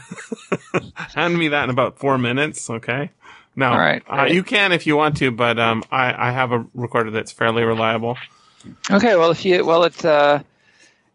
hand 1.15 1.39
me 1.39 1.47
that 1.47 1.63
in 1.63 1.71
about 1.71 1.97
four 1.97 2.19
minutes, 2.19 2.69
okay? 2.69 3.13
No, 3.55 3.69
All 3.69 3.79
right, 3.79 4.03
uh, 4.11 4.25
you 4.25 4.43
can 4.43 4.73
if 4.73 4.85
you 4.85 4.97
want 4.97 5.19
to, 5.19 5.31
but 5.31 5.61
um, 5.61 5.85
I, 5.93 6.29
I 6.29 6.33
have 6.33 6.51
a 6.51 6.67
recorder 6.75 7.13
that's 7.13 7.31
fairly 7.31 7.63
reliable. 7.63 8.19
Okay, 8.91 9.15
well 9.15 9.31
if 9.31 9.45
you 9.45 9.65
well 9.65 9.85
it's 9.85 10.05
uh 10.05 10.43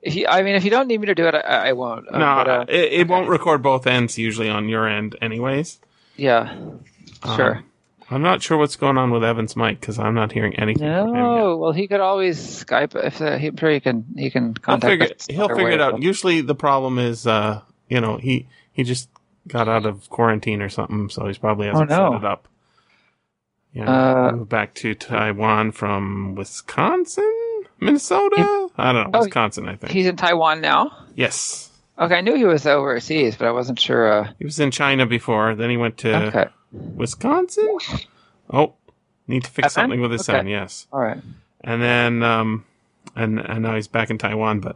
if 0.01 0.15
you 0.15 0.27
I 0.29 0.41
mean 0.41 0.55
if 0.55 0.63
you 0.63 0.69
don't 0.69 0.87
need 0.87 1.01
me 1.01 1.07
to 1.07 1.15
do 1.15 1.27
it 1.27 1.35
I, 1.35 1.67
I 1.67 1.73
won't. 1.73 2.07
Uh, 2.07 2.17
no, 2.17 2.35
but, 2.37 2.47
uh, 2.49 2.65
it, 2.69 2.93
it 2.93 3.07
won't 3.09 3.27
record 3.27 3.61
both 3.61 3.85
ends 3.85 4.17
usually 4.17 4.49
on 4.49 4.69
your 4.69 4.87
end, 4.87 5.17
anyways. 5.21 5.79
yeah. 6.15 6.55
Um, 7.23 7.35
Sure. 7.35 7.63
I'm 8.09 8.21
not 8.21 8.41
sure 8.41 8.57
what's 8.57 8.75
going 8.75 8.97
on 8.97 9.11
with 9.11 9.23
Evan's 9.23 9.55
mic 9.55 9.79
because 9.79 9.97
I'm 9.99 10.13
not 10.13 10.31
hearing 10.31 10.55
anything 10.57 10.87
from 10.87 11.09
him 11.09 11.15
yet. 11.15 11.21
No, 11.21 11.57
well 11.57 11.71
he 11.71 11.87
could 11.87 11.99
always 12.01 12.37
Skype 12.39 12.95
if 13.01 13.21
uh, 13.21 13.37
he, 13.37 13.47
I'm 13.47 13.57
sure 13.57 13.69
he 13.71 13.79
can 13.79 14.05
he 14.17 14.29
can 14.29 14.47
He'll 14.47 14.53
contact 14.61 14.91
figure, 14.91 15.15
us 15.15 15.27
he'll 15.29 15.47
figure 15.49 15.71
it 15.71 15.81
out. 15.81 16.01
Usually 16.01 16.41
the 16.41 16.55
problem 16.55 16.99
is, 16.99 17.25
uh, 17.27 17.61
you 17.89 18.01
know, 18.01 18.17
he, 18.17 18.47
he 18.71 18.83
just 18.83 19.09
got 19.47 19.67
out 19.67 19.85
of 19.85 20.09
quarantine 20.09 20.61
or 20.61 20.69
something, 20.69 21.09
so 21.09 21.27
he's 21.27 21.37
probably 21.37 21.67
hasn't 21.67 21.91
Oh, 21.91 22.09
no. 22.09 22.11
set 22.13 22.17
it 22.19 22.25
up. 22.25 22.47
Yeah, 23.73 23.89
Uh, 23.91 24.31
back 24.35 24.73
to 24.75 24.93
Taiwan 24.93 25.71
from 25.71 26.35
Wisconsin, 26.35 27.63
Minnesota. 27.79 28.69
I 28.77 28.91
don't 28.93 29.11
know, 29.11 29.19
Oh, 29.19 29.23
Wisconsin. 29.23 29.67
I 29.67 29.75
think. 29.75 29.91
He's 29.91 30.05
in 30.05 30.15
Taiwan 30.15 30.61
now. 30.61 30.91
yes, 31.15 31.69
Okay, 31.99 32.15
I 32.15 32.21
knew 32.21 32.35
he 32.35 32.45
was 32.45 32.65
overseas, 32.65 33.35
but 33.35 33.47
I 33.47 33.51
wasn't 33.51 33.79
sure. 33.79 34.11
Uh, 34.11 34.31
he 34.39 34.45
was 34.45 34.59
in 34.59 34.71
China 34.71 35.05
before. 35.05 35.53
Then 35.55 35.69
he 35.69 35.77
went 35.77 35.97
to 35.99 36.15
okay, 36.27 36.45
Wisconsin. 36.73 37.77
Oh, 38.49 38.73
need 39.27 39.43
to 39.45 39.49
fix 39.51 39.73
something 39.73 40.01
with 40.01 40.11
his 40.11 40.27
Okay. 40.27 40.39
son. 40.39 40.47
Yes. 40.47 40.87
all 40.91 40.99
right. 40.99 41.17
and 41.61 41.81
then 41.81 42.23
um 42.23 42.65
and 43.15 43.39
and 43.39 43.63
now 43.63 43.75
he's 43.75 43.87
back 43.87 44.09
in 44.09 44.17
Taiwan, 44.17 44.59
but 44.59 44.75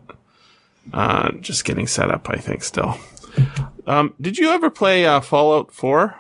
uh 0.93 1.31
just 1.41 1.65
getting 1.65 1.87
set 1.87 2.09
up, 2.11 2.29
I 2.29 2.37
think. 2.37 2.63
Still, 2.63 2.97
um, 3.85 4.13
did 4.21 4.37
you 4.37 4.49
ever 4.51 4.69
play 4.69 5.05
uh, 5.05 5.19
Fallout 5.21 5.71
Four? 5.73 6.15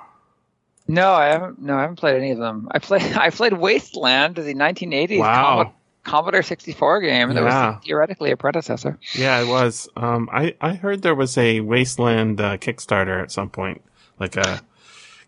No, 0.89 1.11
I 1.13 1.25
haven't. 1.27 1.61
No, 1.61 1.77
I 1.77 1.81
haven't 1.81 1.97
played 1.97 2.15
any 2.17 2.31
of 2.31 2.37
them. 2.37 2.67
I 2.71 2.79
played. 2.79 3.01
I 3.17 3.29
played 3.29 3.53
Wasteland, 3.53 4.35
the 4.35 4.53
1980s 4.53 5.19
Wow. 5.19 5.63
Commo- 5.63 5.71
Commodore 6.03 6.41
64 6.43 7.01
game 7.01 7.29
that 7.33 7.43
Yeah. 7.43 7.71
was 7.75 7.83
theoretically 7.85 8.31
a 8.31 8.37
predecessor. 8.37 8.97
Yeah, 9.13 9.41
it 9.41 9.47
was. 9.47 9.89
Um, 9.97 10.29
I 10.31 10.55
I 10.61 10.73
heard 10.75 11.01
there 11.01 11.15
was 11.15 11.37
a 11.37 11.59
Wasteland 11.61 12.39
uh, 12.41 12.57
Kickstarter 12.57 13.21
at 13.21 13.31
some 13.31 13.49
point, 13.49 13.81
like 14.19 14.37
a 14.37 14.61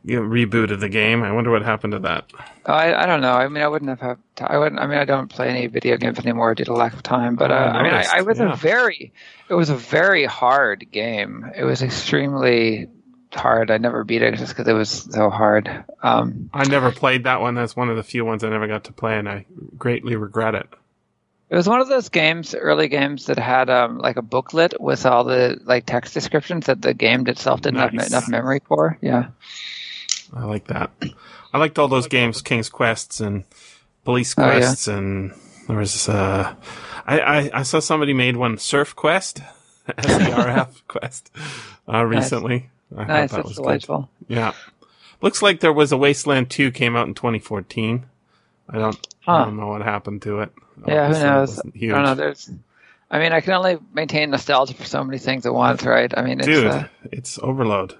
you 0.09 0.15
know, 0.15 0.27
reboot 0.27 0.71
of 0.71 0.79
the 0.79 0.89
game. 0.89 1.23
I 1.23 1.31
wonder 1.31 1.51
what 1.51 1.61
happened 1.61 1.93
to 1.93 1.99
that. 1.99 2.31
I, 2.65 2.93
I 2.93 3.05
don't 3.05 3.21
know. 3.21 3.33
I 3.33 3.47
mean, 3.47 3.63
I 3.63 3.67
wouldn't 3.67 3.89
have. 3.89 3.99
Had 3.99 4.17
t- 4.35 4.43
I 4.45 4.57
wouldn't. 4.57 4.81
I 4.81 4.87
mean, 4.87 4.97
I 4.97 5.05
don't 5.05 5.27
play 5.27 5.49
any 5.49 5.67
video 5.67 5.97
games 5.97 6.19
anymore 6.19 6.55
due 6.55 6.65
to 6.65 6.73
lack 6.73 6.93
of 6.93 7.03
time. 7.03 7.35
But 7.35 7.51
Oh, 7.51 7.55
uh, 7.55 7.57
I 7.57 7.77
I 7.79 7.83
mean, 7.83 7.93
I, 7.93 8.05
I 8.17 8.21
was 8.21 8.39
yeah. 8.39 8.53
a 8.53 8.55
very. 8.55 9.13
It 9.47 9.53
was 9.53 9.69
a 9.69 9.75
very 9.75 10.25
hard 10.25 10.91
game. 10.91 11.49
It 11.55 11.63
was 11.63 11.81
extremely 11.81 12.89
hard. 13.31 13.71
I 13.71 13.77
never 13.77 14.03
beat 14.03 14.21
it 14.21 14.35
just 14.35 14.55
because 14.55 14.67
it 14.67 14.73
was 14.73 14.89
so 14.89 15.29
hard. 15.29 15.85
Um, 16.01 16.49
I 16.53 16.67
never 16.67 16.91
played 16.91 17.25
that 17.25 17.41
one. 17.41 17.55
That's 17.55 17.75
one 17.75 17.89
of 17.89 17.95
the 17.95 18.03
few 18.03 18.25
ones 18.25 18.43
I 18.43 18.49
never 18.49 18.67
got 18.67 18.85
to 18.85 18.93
play, 18.93 19.17
and 19.17 19.29
I 19.29 19.45
greatly 19.77 20.15
regret 20.15 20.55
it. 20.55 20.67
It 21.49 21.55
was 21.55 21.67
one 21.67 21.81
of 21.81 21.87
those 21.87 22.09
games, 22.09 22.53
early 22.53 22.89
games 22.89 23.25
that 23.25 23.39
had 23.39 23.71
um, 23.71 23.97
like 23.97 24.17
a 24.17 24.21
booklet 24.21 24.79
with 24.79 25.07
all 25.07 25.23
the 25.23 25.59
like 25.63 25.87
text 25.87 26.13
descriptions 26.13 26.67
that 26.67 26.79
the 26.79 26.93
game 26.93 27.25
itself 27.25 27.61
didn't 27.61 27.79
have 27.79 27.93
enough 27.93 28.27
memory 28.27 28.61
for. 28.67 28.99
Yeah. 29.01 29.29
I 30.33 30.45
like 30.45 30.67
that. 30.67 30.91
I 31.53 31.57
liked 31.57 31.79
all 31.79 31.87
those 31.87 32.07
games, 32.07 32.41
King's 32.41 32.69
Quests 32.69 33.19
and 33.19 33.43
Police 34.05 34.35
Oh, 34.37 34.45
yeah. 34.45 34.59
Quests, 34.59 34.87
and 34.87 35.33
there 35.67 35.77
was 35.77 36.07
uh, 36.09 36.53
I, 37.05 37.19
I 37.19 37.49
I 37.53 37.63
saw 37.63 37.79
somebody 37.79 38.13
made 38.13 38.37
one 38.37 38.57
Serf 38.57 38.95
Quest, 38.95 39.41
S 39.97 40.21
E 40.21 40.31
R 40.31 40.47
F 40.47 40.83
Quest, 40.87 41.31
uh, 41.91 42.03
recently. 42.05 42.69
I 42.95 43.03
Nice. 43.05 43.31
thought 43.31 43.37
that 43.37 43.45
was 43.45 43.57
good. 43.57 43.63
delightful. 43.63 44.09
Yeah, 44.27 44.53
looks 45.21 45.41
like 45.41 45.59
there 45.59 45.73
was 45.73 45.91
a 45.91 45.97
Wasteland 45.97 46.49
Two 46.49 46.71
came 46.71 46.95
out 46.95 47.07
in 47.07 47.13
2014. 47.13 48.05
I 48.69 48.77
don't 48.77 49.07
I 49.27 49.45
don't 49.45 49.57
know 49.57 49.67
what 49.67 49.81
happened 49.81 50.21
to 50.23 50.41
it. 50.41 50.51
Yeah, 50.87 51.07
who 51.11 51.13
knows? 51.23 51.59
I 51.59 51.63
don't 51.87 52.03
know. 52.03 52.15
There's. 52.15 52.49
I 53.11 53.17
mean, 53.17 53.31
I 53.33 53.41
can 53.41 53.53
only 53.53 53.79
maintain 53.91 54.29
nostalgia 54.29 54.75
for 54.75 54.85
so 54.85 55.03
many 55.03 55.17
things 55.17 55.47
at 55.47 55.53
once, 55.53 55.83
right? 55.83 56.13
I 56.15 56.21
mean, 56.21 56.39
it's, 56.39 56.47
Dude, 56.47 56.67
uh, 56.67 56.87
it's 57.11 57.39
overload. 57.39 57.95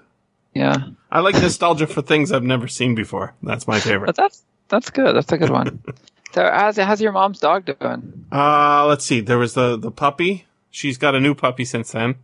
Yeah. 0.54 0.88
I 1.10 1.20
like 1.20 1.34
nostalgia 1.34 1.86
for 1.86 2.02
things 2.02 2.32
I've 2.32 2.42
never 2.42 2.68
seen 2.68 2.94
before. 2.94 3.34
That's 3.42 3.66
my 3.66 3.80
favorite. 3.80 4.06
But 4.06 4.16
that's 4.16 4.42
that's 4.68 4.90
good. 4.90 5.14
That's 5.14 5.30
a 5.32 5.38
good 5.38 5.50
one. 5.50 5.82
so, 6.32 6.48
how's 6.52 6.76
how's 6.76 7.00
your 7.00 7.12
mom's 7.12 7.40
dog 7.40 7.66
doing? 7.66 8.26
Uh, 8.32 8.86
let's 8.86 9.04
see. 9.04 9.20
There 9.20 9.38
was 9.38 9.54
the, 9.54 9.76
the 9.76 9.90
puppy. 9.90 10.46
She's 10.70 10.98
got 10.98 11.14
a 11.14 11.20
new 11.20 11.34
puppy 11.34 11.64
since 11.64 11.92
then. 11.92 12.16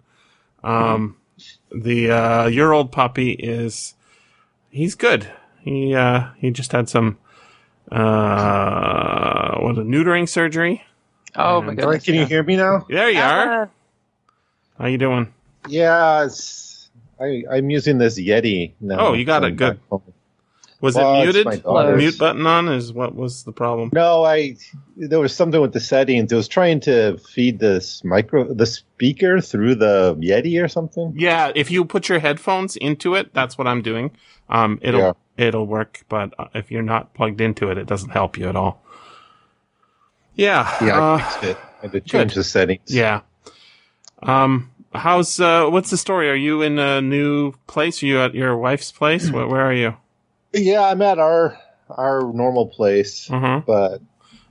Um, 0.62 1.16
the, 1.74 2.11
uh, 2.11 2.47
year 2.47 2.73
old 2.73 2.93
puppy 2.93 3.32
is, 3.32 3.94
he's 4.70 4.94
good. 4.94 5.31
He, 5.61 5.94
uh, 5.94 6.28
he 6.36 6.51
just 6.51 6.73
had 6.73 6.89
some, 6.89 7.19
uh, 7.90 9.59
what, 9.59 9.78
a 9.78 9.82
neutering 9.82 10.28
surgery. 10.28 10.85
Oh 11.35 11.61
my 11.61 11.74
god. 11.74 11.82
goodness! 11.82 12.05
Can 12.05 12.15
you 12.15 12.24
hear 12.24 12.43
me 12.43 12.57
now? 12.57 12.86
There 12.89 13.11
you 13.11 13.20
are. 13.20 13.70
How 14.78 14.86
you 14.86 14.97
doing? 14.97 15.32
Yeah, 15.69 16.24
it's, 16.24 16.65
I, 17.20 17.44
I'm 17.51 17.70
using 17.70 17.98
this 17.98 18.18
Yeti 18.18 18.72
now. 18.80 18.98
Oh, 19.09 19.12
you 19.14 19.24
got 19.24 19.44
it. 19.44 19.56
Going 19.56 19.78
Good. 19.90 20.01
Was 20.82 20.94
Well, 20.94 21.22
it 21.22 21.24
muted? 21.24 21.47
Mute 21.97 22.18
button 22.18 22.47
on 22.47 22.68
is 22.68 22.93
what 22.93 23.14
was 23.14 23.44
the 23.44 23.52
problem? 23.52 23.88
No, 23.94 24.24
I 24.24 24.56
there 24.97 25.18
was 25.18 25.34
something 25.34 25.60
with 25.60 25.72
the 25.72 25.80
settings. 25.80 26.30
It 26.30 26.36
was 26.36 26.48
trying 26.48 26.80
to 26.80 27.16
feed 27.16 27.59
this 27.59 28.05
micro 28.05 28.52
the 28.52 28.66
speaker 28.66 29.40
through 29.40 29.76
the 29.76 30.14
Yeti 30.20 30.62
or 30.62 30.68
something. 30.68 31.14
Yeah, 31.16 31.51
if 31.55 31.70
you 31.70 31.86
put 31.86 32.10
your 32.10 32.18
headphones 32.18 32.76
into 32.76 33.14
it, 33.14 33.32
that's 33.32 33.56
what 33.56 33.66
I'm 33.66 33.80
doing. 33.80 34.10
Um, 34.51 34.78
it'll 34.82 35.01
Yeah. 35.01 35.12
it'll 35.38 35.66
work, 35.66 36.05
but 36.10 36.34
uh, 36.38 36.48
if 36.55 36.70
you're 36.70 36.82
not 36.82 37.14
plugged 37.14 37.40
into 37.40 37.70
it, 37.70 37.78
it 37.78 37.86
doesn't 37.86 38.10
help 38.10 38.36
you 38.36 38.48
at 38.51 38.56
all. 38.56 38.82
Yeah, 40.34 40.70
Yeah, 40.84 40.98
uh, 40.98 41.14
I 41.16 41.20
fixed 41.22 41.44
it. 41.44 41.56
I 41.56 41.80
had 41.82 41.93
to 41.93 42.01
change 42.01 42.32
good. 42.34 42.40
the 42.40 42.44
settings. 42.44 42.94
yeah. 42.94 43.22
Um, 44.22 44.70
how's 44.97 45.40
uh, 45.40 45.66
what's 45.68 45.90
the 45.90 45.97
story? 45.97 46.31
Are 46.31 46.35
you 46.35 46.62
in 46.62 46.78
a 46.78 47.01
new 47.01 47.52
place? 47.66 48.02
Are 48.02 48.06
you 48.06 48.20
at 48.20 48.35
your 48.35 48.56
wife's 48.56 48.93
place? 48.93 49.31
where, 49.31 49.47
where 49.47 49.62
are 49.62 49.74
you? 49.74 49.97
Yeah, 50.52 50.82
I'm 50.82 51.02
at 51.02 51.18
our 51.18 51.59
our 51.89 52.32
normal 52.32 52.66
place, 52.66 53.28
huh. 53.28 53.62
but 53.66 54.01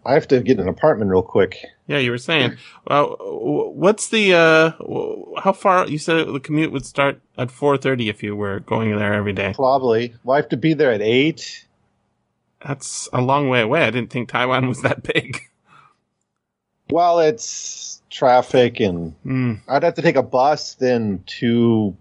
I 0.06 0.14
have 0.14 0.28
to 0.30 0.42
get 0.42 0.60
an 0.60 0.68
apartment 0.68 1.12
real 1.12 1.24
quick. 1.24 1.66
Yeah, 1.88 1.98
you 1.98 2.12
were 2.12 2.18
saying. 2.18 2.58
Well, 2.88 3.18
what's 3.20 4.10
the 4.10 4.34
uh, 4.34 5.42
how 5.42 5.54
far? 5.54 5.88
You 5.88 5.98
said 5.98 6.28
the 6.28 6.40
commute 6.40 6.72
would 6.72 6.86
start 6.86 7.22
at 7.38 7.52
four 7.52 7.78
thirty 7.78 8.10
if 8.10 8.24
you 8.24 8.36
were 8.36 8.60
going 8.62 8.96
there 8.98 9.14
every 9.14 9.34
day. 9.34 9.54
Probably. 9.54 10.16
Well, 10.24 10.36
I 10.36 10.42
have 10.42 10.50
to 10.50 10.58
be 10.58 10.74
there 10.74 10.92
at 10.92 11.02
eight. 11.02 11.66
That's 12.66 13.10
a 13.14 13.22
long 13.22 13.50
way 13.50 13.62
away. 13.62 13.84
I 13.84 13.92
didn't 13.92 14.10
think 14.10 14.30
Taiwan 14.30 14.68
was 14.68 14.82
that 14.82 15.04
big. 15.04 15.42
Well, 16.90 17.20
it's 17.20 18.02
traffic, 18.10 18.80
and 18.80 19.14
Hmm. 19.24 19.54
I'd 19.68 19.84
have 19.84 19.96
to 19.96 20.02
take 20.02 20.16
a 20.16 20.24
bus, 20.24 20.76
then 20.76 21.24
two 21.26 21.96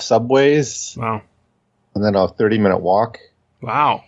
subways, 0.00 0.96
Wow. 0.98 1.22
and 1.94 2.04
then 2.04 2.14
a 2.14 2.28
30 2.28 2.58
minute 2.58 2.78
walk 2.78 3.18
Wow. 3.60 4.04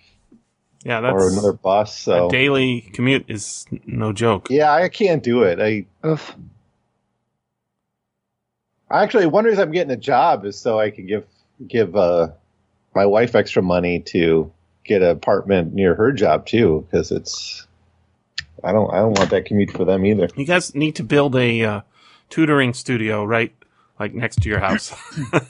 Yeah, 0.84 1.00
that's 1.02 1.12
or 1.14 1.28
another 1.28 1.52
bus. 1.52 1.98
So 1.98 2.28
a 2.28 2.30
daily 2.30 2.80
commute 2.94 3.26
is 3.28 3.66
no 3.86 4.12
joke. 4.12 4.48
yeah, 4.50 4.72
I 4.72 4.88
can't 4.88 5.22
do 5.22 5.42
it. 5.42 5.60
I 5.60 5.84
oof. 6.06 6.34
I 8.90 9.02
actually 9.02 9.26
one 9.26 9.44
reason 9.44 9.60
I'm 9.62 9.72
getting 9.72 9.92
a 9.92 9.96
job 9.96 10.44
is 10.46 10.58
so 10.58 10.78
I 10.80 10.90
can 10.90 11.06
give 11.06 11.26
give 11.68 11.94
uh, 11.96 12.28
my 12.94 13.04
wife 13.06 13.34
extra 13.34 13.62
money 13.62 14.00
to 14.00 14.50
get 14.84 15.02
an 15.02 15.10
apartment 15.10 15.74
near 15.74 15.94
her 15.94 16.12
job 16.12 16.46
too, 16.46 16.86
because 16.90 17.10
it's 17.12 17.66
I 18.64 18.72
don't 18.72 18.92
I 18.92 18.98
don't 18.98 19.18
want 19.18 19.30
that 19.30 19.46
commute 19.46 19.70
for 19.72 19.84
them 19.84 20.04
either. 20.04 20.28
You 20.36 20.44
guys 20.44 20.74
need 20.74 20.96
to 20.96 21.04
build 21.04 21.36
a 21.36 21.62
uh, 21.64 21.80
tutoring 22.28 22.74
studio 22.74 23.24
right 23.24 23.52
like 23.98 24.14
next 24.14 24.42
to 24.42 24.48
your 24.48 24.60
house. 24.60 24.92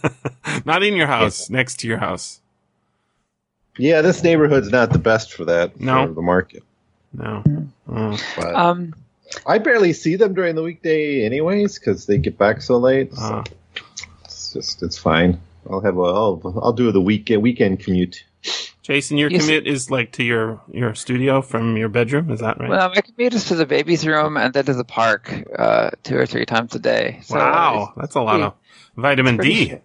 Not 0.64 0.82
in 0.82 0.94
your 0.94 1.06
house, 1.06 1.48
next 1.50 1.80
to 1.80 1.88
your 1.88 1.98
house. 1.98 2.40
Yeah, 3.78 4.02
this 4.02 4.22
neighborhood's 4.22 4.70
not 4.70 4.92
the 4.92 4.98
best 4.98 5.32
for 5.32 5.44
that 5.46 5.80
No. 5.80 6.06
for 6.08 6.12
the 6.14 6.22
market. 6.22 6.64
No. 7.12 7.42
Oh. 7.88 8.18
But 8.36 8.54
Um, 8.54 8.94
I 9.46 9.58
barely 9.58 9.92
see 9.92 10.16
them 10.16 10.34
during 10.34 10.54
the 10.56 10.62
weekday, 10.62 11.24
anyways, 11.24 11.78
because 11.78 12.06
they 12.06 12.18
get 12.18 12.36
back 12.36 12.60
so 12.62 12.78
late. 12.78 13.14
So 13.14 13.22
Uh, 13.22 13.44
it's 14.24 14.52
just 14.52 14.82
it's 14.82 14.98
fine. 14.98 15.40
I'll 15.70 15.80
have 15.80 15.96
a 15.96 16.02
I'll 16.02 16.60
I'll 16.62 16.72
do 16.72 16.90
the 16.92 17.00
week 17.00 17.30
weekend 17.30 17.80
commute. 17.80 18.24
Jason, 18.90 19.18
your 19.18 19.30
You 19.30 19.38
see- 19.38 19.46
commute 19.46 19.66
is 19.68 19.88
like 19.90 20.10
to 20.12 20.24
your 20.24 20.60
your 20.72 20.94
studio 20.96 21.42
from 21.42 21.76
your 21.76 21.88
bedroom. 21.88 22.28
Is 22.30 22.40
that 22.40 22.58
right? 22.58 22.68
well, 22.68 22.88
my 22.88 23.00
commute 23.02 23.34
is 23.34 23.44
to 23.46 23.54
the 23.54 23.64
baby's 23.66 24.04
room 24.04 24.36
and 24.36 24.52
then 24.52 24.64
to 24.64 24.74
the 24.74 24.82
park 24.84 25.32
uh, 25.56 25.90
two 26.02 26.16
or 26.18 26.26
three 26.26 26.44
times 26.44 26.74
a 26.74 26.80
day. 26.80 27.20
So 27.22 27.36
wow, 27.36 27.92
that's 27.96 28.16
a 28.16 28.20
lot 28.20 28.30
pretty- 28.32 28.44
of 28.46 28.54
vitamin 28.96 29.36
D. 29.36 29.78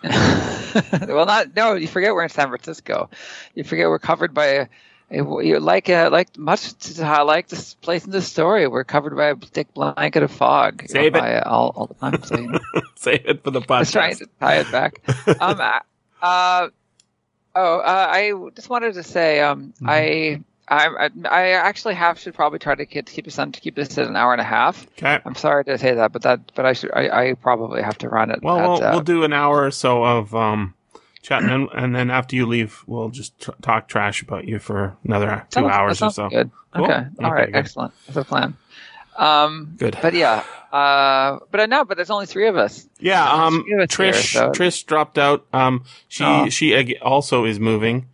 well, 0.02 1.26
not 1.26 1.54
no. 1.54 1.74
You 1.74 1.86
forget 1.88 2.14
we're 2.14 2.22
in 2.22 2.28
San 2.30 2.48
Francisco. 2.48 3.10
You 3.54 3.64
forget 3.64 3.88
we're 3.88 3.98
covered 3.98 4.32
by 4.32 4.46
a, 4.46 4.66
a 5.10 5.16
you 5.44 5.58
like 5.60 5.88
a, 5.90 6.08
like 6.08 6.38
much 6.38 6.72
to 6.94 7.04
how 7.04 7.18
I 7.20 7.22
like 7.22 7.48
this 7.48 7.74
place 7.74 8.04
in 8.06 8.12
the 8.12 8.22
story. 8.22 8.66
We're 8.66 8.84
covered 8.84 9.16
by 9.16 9.26
a 9.26 9.36
thick 9.36 9.74
blanket 9.74 10.22
of 10.22 10.30
fog. 10.30 10.84
Save 10.88 11.06
it. 11.08 11.12
by, 11.14 11.40
all, 11.40 11.72
all 11.76 11.86
the 11.88 11.94
time. 11.94 12.22
So, 12.22 12.38
you 12.38 12.46
know, 12.52 12.58
Save 12.94 13.26
it 13.26 13.44
for 13.44 13.50
the 13.50 13.60
just 13.60 13.92
trying 13.92 14.16
to 14.16 14.26
tie 14.40 14.56
it 14.60 14.70
back. 14.72 15.02
Um, 15.40 15.60
uh, 15.60 15.80
uh, 16.22 16.68
oh, 17.58 17.78
uh, 17.80 18.06
I 18.10 18.32
just 18.54 18.70
wanted 18.70 18.94
to 18.94 19.02
say, 19.02 19.40
um, 19.40 19.72
Mm-hmm. 19.76 19.88
I. 19.88 20.40
I, 20.70 21.08
I 21.30 21.48
actually 21.52 21.94
have 21.94 22.18
should 22.18 22.34
probably 22.34 22.58
try 22.58 22.74
to 22.74 22.84
keep, 22.84 23.06
keep 23.06 23.24
this 23.24 23.38
on 23.38 23.52
to 23.52 23.60
keep 23.62 23.74
this 23.74 23.96
at 23.96 24.06
an 24.06 24.16
hour 24.16 24.32
and 24.32 24.40
a 24.42 24.44
half. 24.44 24.86
Okay. 24.98 25.18
I'm 25.24 25.34
sorry 25.34 25.64
to 25.64 25.78
say 25.78 25.94
that, 25.94 26.12
but 26.12 26.20
that 26.28 26.52
but 26.54 26.66
I 26.66 26.74
should 26.74 26.90
I, 26.92 27.08
I 27.30 27.32
probably 27.40 27.80
have 27.80 27.96
to 28.04 28.08
run 28.10 28.30
it. 28.30 28.42
Well, 28.42 28.58
at, 28.58 28.68
we'll, 28.68 28.84
uh, 28.84 28.90
we'll 28.92 29.00
do 29.00 29.24
an 29.24 29.32
hour 29.32 29.64
or 29.64 29.70
so 29.70 30.04
of 30.04 30.34
um, 30.34 30.74
chatting, 31.22 31.48
and, 31.48 31.70
and 31.72 31.96
then 31.96 32.10
after 32.10 32.36
you 32.36 32.44
leave, 32.44 32.84
we'll 32.86 33.08
just 33.08 33.40
tr- 33.40 33.52
talk 33.62 33.88
trash 33.88 34.20
about 34.20 34.44
you 34.46 34.58
for 34.58 34.94
another 35.06 35.46
two 35.48 35.60
Sounds- 35.62 35.72
hours 35.72 36.02
or 36.02 36.10
so. 36.10 36.28
Good. 36.28 36.50
Cool. 36.74 36.84
Okay. 36.84 36.92
Okay, 36.92 37.24
All 37.24 37.32
right. 37.32 37.46
good. 37.46 37.56
Excellent. 37.56 37.94
That's 38.06 38.18
a 38.18 38.24
plan. 38.24 38.54
Um, 39.18 39.74
Good. 39.78 39.98
But 40.00 40.14
yeah. 40.14 40.44
Uh, 40.72 41.38
but 41.50 41.60
I 41.60 41.66
know. 41.66 41.84
But 41.84 41.96
there's 41.96 42.10
only 42.10 42.26
three 42.26 42.46
of 42.48 42.56
us. 42.56 42.88
Yeah. 43.00 43.28
Um, 43.30 43.64
it 43.66 43.70
here, 43.70 43.86
Trish. 44.12 44.32
so- 44.34 44.50
Trish 44.52 44.84
dropped 44.86 45.18
out. 45.18 45.44
Um, 45.52 45.84
she 46.08 46.24
Oh. 46.24 46.48
she 46.48 46.96
also 46.98 47.44
is 47.44 47.58
moving. 47.58 48.06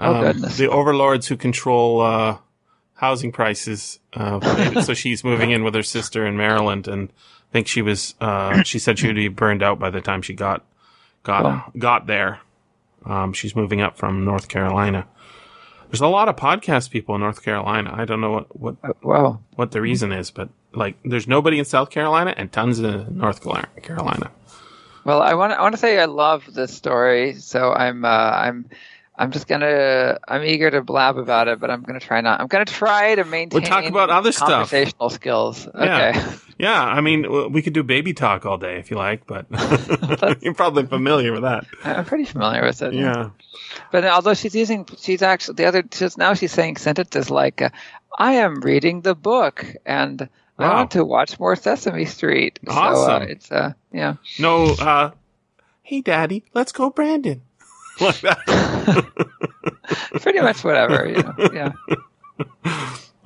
Oh, 0.00 0.14
Um, 0.14 0.20
goodness. 0.22 0.56
The 0.56 0.68
overlords 0.70 1.26
who 1.26 1.36
control 1.36 2.00
uh, 2.00 2.38
housing 2.94 3.32
prices. 3.32 3.98
Uh, 4.14 4.80
so 4.82 4.94
she's 4.94 5.22
moving 5.24 5.50
in 5.50 5.64
with 5.64 5.74
her 5.74 5.82
sister 5.82 6.26
in 6.26 6.36
Maryland, 6.36 6.88
and 6.88 7.08
I 7.10 7.52
think 7.52 7.66
she 7.68 7.82
was. 7.82 8.14
Uh, 8.20 8.62
she 8.62 8.78
said 8.78 8.98
she 8.98 9.06
would 9.08 9.16
be 9.16 9.28
burned 9.28 9.62
out 9.62 9.78
by 9.78 9.90
the 9.90 10.00
time 10.00 10.22
she 10.22 10.34
got 10.34 10.64
got 11.24 11.76
got 11.78 12.06
there. 12.06 12.40
Um, 13.04 13.32
she's 13.32 13.54
moving 13.56 13.80
up 13.80 13.96
from 13.96 14.24
North 14.24 14.48
Carolina. 14.48 15.06
There's 15.90 16.00
a 16.02 16.06
lot 16.08 16.28
of 16.28 16.36
podcast 16.36 16.90
people 16.90 17.14
in 17.14 17.20
North 17.22 17.42
Carolina. 17.42 17.94
I 17.96 18.04
don't 18.04 18.20
know 18.20 18.32
what 18.32 18.60
what, 18.60 18.76
Uh, 18.84 18.92
Wow. 19.02 19.40
what 19.56 19.70
the 19.70 19.80
reason 19.80 20.12
is, 20.12 20.30
but 20.30 20.48
like, 20.74 20.96
there's 21.04 21.26
nobody 21.26 21.58
in 21.58 21.64
South 21.64 21.90
Carolina 21.90 22.34
and 22.36 22.52
tons 22.52 22.78
in 22.78 23.16
North 23.16 23.42
Carolina. 23.82 24.30
Well, 25.04 25.22
I 25.22 25.32
want 25.34 25.52
I 25.54 25.62
want 25.62 25.72
to 25.74 25.78
say 25.80 25.98
I 25.98 26.04
love 26.04 26.44
this 26.52 26.74
story, 26.76 27.34
so 27.34 27.72
I'm 27.72 28.04
uh, 28.04 28.08
I'm 28.08 28.66
I'm 29.18 29.32
just 29.32 29.48
gonna 29.48 30.18
I'm 30.28 30.44
eager 30.44 30.70
to 30.70 30.80
blab 30.80 31.18
about 31.18 31.48
it, 31.48 31.58
but 31.58 31.70
I'm 31.70 31.82
gonna 31.82 31.98
try 32.00 32.20
not. 32.20 32.40
I'm 32.40 32.46
gonna 32.46 32.64
try 32.64 33.16
to 33.16 33.24
maintain. 33.24 33.60
We 33.62 33.66
talk 33.68 33.84
about 33.84 34.10
other 34.10 34.30
stuff. 34.30 34.48
Conversational 34.48 35.10
skills. 35.10 35.68
Yeah. 35.74 36.12
Okay. 36.16 36.36
Yeah, 36.58 36.82
I 36.84 37.00
mean, 37.00 37.52
we 37.52 37.62
could 37.62 37.72
do 37.72 37.84
baby 37.84 38.12
talk 38.14 38.44
all 38.44 38.58
day 38.58 38.78
if 38.80 38.90
you 38.90 38.96
like, 38.96 39.26
but 39.28 39.46
you're 40.42 40.54
probably 40.54 40.86
familiar 40.86 41.32
with 41.32 41.42
that. 41.42 41.66
I'm 41.84 42.04
pretty 42.04 42.24
familiar 42.24 42.64
with 42.64 42.82
it. 42.82 42.94
Yeah. 42.94 43.30
But 43.92 44.04
although 44.04 44.34
she's 44.34 44.56
using, 44.56 44.84
she's 44.98 45.22
actually 45.22 45.54
the 45.54 45.66
other. 45.66 45.82
Just 45.82 46.18
now 46.18 46.34
she's 46.34 46.52
saying 46.52 46.76
sentences 46.78 47.30
like, 47.30 47.62
uh, 47.62 47.70
"I 48.18 48.34
am 48.34 48.60
reading 48.60 49.02
the 49.02 49.14
book," 49.14 49.64
and 49.86 50.28
I 50.58 50.74
want 50.74 50.90
to 50.92 51.04
watch 51.04 51.38
more 51.38 51.54
Sesame 51.54 52.04
Street. 52.06 52.58
So, 52.66 52.72
uh, 52.72 52.74
Awesome. 52.74 53.22
it's 53.28 53.52
uh, 53.52 53.72
yeah. 53.92 54.14
No, 54.40 54.64
uh, 54.66 55.10
hey, 55.82 56.00
daddy, 56.00 56.44
let's 56.54 56.72
go, 56.72 56.90
Brandon. 56.90 57.42
like 58.06 58.20
that. 58.20 59.06
Pretty 60.20 60.40
much 60.40 60.64
whatever. 60.64 61.08
You 61.08 61.22
know, 61.22 61.34
yeah. 61.52 61.72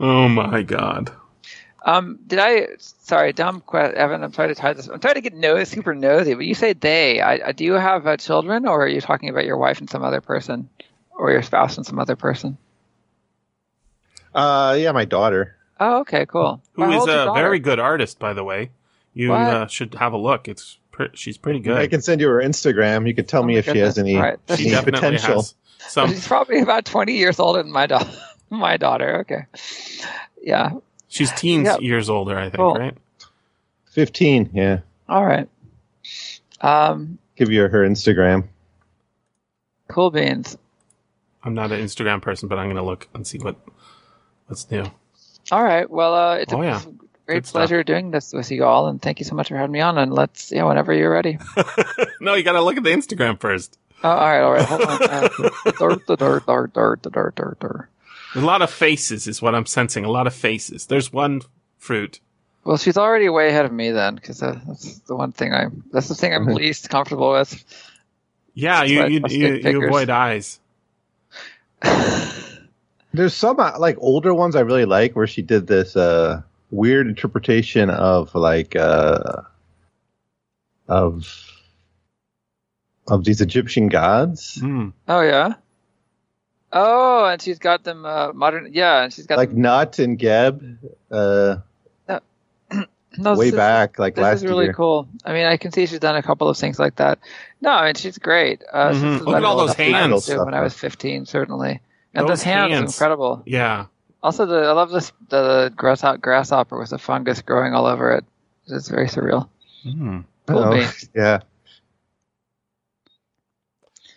oh 0.00 0.28
my 0.28 0.62
God. 0.62 1.12
Um, 1.84 2.20
did 2.26 2.38
I? 2.38 2.68
Sorry, 2.78 3.32
dumb 3.32 3.60
question, 3.60 3.96
Evan. 3.96 4.22
I'm 4.22 4.32
trying 4.32 4.48
to 4.48 4.54
tie 4.54 4.72
this. 4.72 4.88
I'm 4.88 5.00
trying 5.00 5.14
to 5.14 5.20
get 5.20 5.34
nosy, 5.34 5.64
super 5.64 5.94
nosy. 5.94 6.34
But 6.34 6.46
you 6.46 6.54
say 6.54 6.72
they. 6.72 7.20
I, 7.20 7.48
I, 7.48 7.52
do 7.52 7.64
you 7.64 7.72
have 7.72 8.06
uh, 8.06 8.16
children, 8.16 8.66
or 8.66 8.84
are 8.84 8.88
you 8.88 9.00
talking 9.00 9.28
about 9.28 9.44
your 9.44 9.56
wife 9.56 9.80
and 9.80 9.90
some 9.90 10.04
other 10.04 10.20
person, 10.20 10.68
or 11.10 11.32
your 11.32 11.42
spouse 11.42 11.76
and 11.76 11.84
some 11.84 11.98
other 11.98 12.14
person? 12.16 12.56
Uh, 14.34 14.76
yeah, 14.78 14.92
my 14.92 15.04
daughter. 15.04 15.56
Oh, 15.80 16.00
okay, 16.00 16.26
cool. 16.26 16.62
Who 16.74 16.84
How 16.84 16.90
is 16.90 16.96
old's 16.96 17.12
your 17.12 17.22
a 17.22 17.24
daughter? 17.26 17.42
very 17.42 17.58
good 17.58 17.80
artist, 17.80 18.18
by 18.18 18.32
the 18.32 18.44
way. 18.44 18.70
You 19.14 19.34
uh, 19.34 19.66
should 19.66 19.94
have 19.96 20.12
a 20.12 20.16
look. 20.16 20.48
It's 20.48 20.78
pre- 20.92 21.10
she's 21.14 21.36
pretty 21.36 21.58
good. 21.60 21.76
I 21.76 21.88
can 21.88 22.00
send 22.02 22.20
you 22.20 22.28
her 22.28 22.40
Instagram. 22.40 23.06
You 23.08 23.14
can 23.14 23.24
tell 23.24 23.42
Oh 23.42 23.46
me 23.46 23.54
my 23.54 23.58
if 23.60 23.64
she 23.66 23.78
has 23.78 23.98
any, 23.98 24.16
All 24.16 24.22
right. 24.22 24.38
she 24.56 24.64
any 24.66 24.70
definitely 24.70 24.92
potential. 25.00 25.34
has 25.42 25.54
some. 25.88 26.10
She's 26.10 26.26
probably 26.26 26.60
about 26.60 26.84
20 26.84 27.12
years 27.16 27.40
older 27.40 27.62
than 27.62 27.72
my 27.72 27.86
daughter. 27.86 28.10
my 28.50 28.76
daughter. 28.76 29.20
Okay. 29.20 29.46
Yeah. 30.40 30.70
She's 31.08 31.32
teens 31.32 31.66
Yeah. 31.66 31.78
years 31.78 32.08
older, 32.08 32.38
I 32.38 32.44
think, 32.44 32.56
Cool. 32.56 32.74
right? 32.74 32.96
Fifteen. 33.86 34.48
Yeah. 34.54 34.80
All 35.08 35.24
right. 35.26 35.48
Um, 36.60 37.18
Give 37.36 37.50
you 37.50 37.62
her 37.68 37.86
Instagram. 37.86 38.48
cool 39.88 40.10
beans. 40.10 40.56
I'm 41.44 41.54
not 41.54 41.72
an 41.72 41.80
Instagram 41.80 42.22
person, 42.22 42.48
but 42.48 42.58
I'm 42.58 42.66
going 42.66 42.76
to 42.76 42.82
look 42.82 43.08
and 43.14 43.26
see 43.26 43.38
what 43.38 43.56
what's 44.46 44.70
new. 44.70 44.84
All 45.50 45.62
right. 45.62 45.90
Well, 45.90 46.14
uh, 46.14 46.36
it's 46.36 46.52
Oh, 46.52 46.62
a 46.62 46.64
yeah 46.64 46.80
great 47.26 47.44
Good 47.44 47.50
pleasure 47.50 47.78
stuff. 47.80 47.86
doing 47.86 48.10
this 48.10 48.32
with 48.32 48.50
you 48.50 48.64
all, 48.64 48.88
and 48.88 49.00
thank 49.00 49.18
you 49.18 49.24
so 49.24 49.34
much 49.34 49.48
for 49.48 49.56
having 49.56 49.72
me 49.72 49.80
on. 49.80 49.98
And 49.98 50.12
let's, 50.12 50.52
yeah, 50.52 50.64
whenever 50.64 50.92
you're 50.92 51.12
ready. 51.12 51.38
no, 52.20 52.34
you 52.34 52.42
got 52.42 52.52
to 52.52 52.62
look 52.62 52.76
at 52.76 52.82
the 52.82 52.90
Instagram 52.90 53.40
first. 53.40 53.78
Uh, 54.02 54.08
all 54.08 54.16
right, 54.16 54.40
all 54.40 54.52
right, 54.52 54.64
hold 54.64 54.82
on. 54.82 55.02
Uh, 55.02 55.28
dirt, 55.78 56.06
dirt, 56.06 56.46
dirt, 56.46 57.02
dirt, 57.02 57.34
dirt, 57.34 57.60
dirt. 57.60 57.88
A 58.34 58.40
lot 58.40 58.62
of 58.62 58.70
faces 58.70 59.26
is 59.26 59.42
what 59.42 59.54
I'm 59.54 59.66
sensing. 59.66 60.04
A 60.04 60.10
lot 60.10 60.26
of 60.26 60.34
faces. 60.34 60.86
There's 60.86 61.12
one 61.12 61.42
fruit. 61.78 62.20
Well, 62.64 62.76
she's 62.76 62.96
already 62.96 63.28
way 63.28 63.48
ahead 63.48 63.64
of 63.64 63.72
me 63.72 63.90
then, 63.90 64.14
because 64.14 64.42
uh, 64.42 64.58
that's 64.66 64.98
the 65.00 65.16
one 65.16 65.32
thing 65.32 65.52
I'm. 65.52 65.84
That's 65.92 66.08
the 66.08 66.14
thing 66.14 66.34
I'm 66.34 66.46
mm-hmm. 66.46 66.54
least 66.54 66.88
comfortable 66.88 67.32
with. 67.32 67.64
Yeah, 68.54 68.84
you 68.84 69.06
you, 69.06 69.20
you, 69.28 69.54
you 69.56 69.86
avoid 69.86 70.10
eyes. 70.10 70.60
There's 73.12 73.34
some 73.34 73.60
uh, 73.60 73.78
like 73.78 73.96
older 73.98 74.32
ones 74.32 74.56
I 74.56 74.60
really 74.60 74.84
like 74.84 75.14
where 75.14 75.26
she 75.26 75.42
did 75.42 75.66
this. 75.66 75.96
uh 75.96 76.42
weird 76.72 77.06
interpretation 77.06 77.88
of 77.90 78.34
like 78.34 78.74
uh, 78.74 79.42
of 80.88 81.28
of 83.06 83.24
these 83.24 83.40
Egyptian 83.40 83.88
gods. 83.88 84.56
Hmm. 84.60 84.88
Oh 85.08 85.20
yeah. 85.20 85.54
Oh, 86.72 87.26
and 87.26 87.40
she's 87.42 87.58
got 87.58 87.84
them 87.84 88.04
uh, 88.06 88.32
modern. 88.32 88.70
Yeah, 88.72 89.02
and 89.04 89.12
she's 89.12 89.26
got 89.26 89.36
Like 89.36 89.50
them, 89.50 89.60
Nut 89.60 89.98
and 89.98 90.18
Geb, 90.18 90.78
uh, 91.10 91.56
no, 93.18 93.34
way 93.34 93.46
this 93.46 93.52
is- 93.52 93.54
back, 93.54 93.98
like 93.98 94.14
This 94.14 94.22
last 94.22 94.36
is 94.38 94.44
really 94.46 94.64
year. 94.66 94.72
cool. 94.74 95.06
I 95.22 95.34
mean, 95.34 95.44
I 95.44 95.58
can 95.58 95.70
see 95.70 95.84
she's 95.84 95.98
done 95.98 96.16
a 96.16 96.22
couple 96.22 96.48
of 96.48 96.56
things 96.56 96.78
like 96.78 96.96
that. 96.96 97.18
No, 97.60 97.70
I 97.72 97.84
mean, 97.86 97.94
she's 97.96 98.16
great. 98.16 98.62
Uh, 98.72 98.92
Mhm. 98.92 99.18
this 99.18 99.22
Look 99.22 99.36
at 99.36 99.44
all 99.44 99.58
those 99.58 99.74
hands. 99.74 100.24
did 100.24 100.38
When 100.38 100.54
I 100.54 100.62
was 100.62 100.72
15, 100.72 101.26
certainly. 101.26 101.80
And 102.14 102.22
Those 102.22 102.38
those 102.38 102.42
hands, 102.42 102.72
hands. 102.72 102.94
incredible. 102.94 103.42
Yeah. 103.44 103.86
Also, 104.22 104.46
the 104.46 104.58
I 104.60 104.72
love 104.72 104.90
this 104.90 105.12
the 105.28 105.72
grasshopper, 105.76 106.18
grasshopper 106.18 106.78
with 106.78 106.90
the 106.90 106.98
fungus 106.98 107.42
growing 107.42 107.74
all 107.74 107.86
over 107.86 108.12
it. 108.12 108.24
It's 108.68 108.88
very 108.88 109.08
surreal. 109.08 109.48
Hmm. 109.82 110.20
Cool 110.46 110.58
Oh, 110.58 110.92
yeah. 111.14 111.40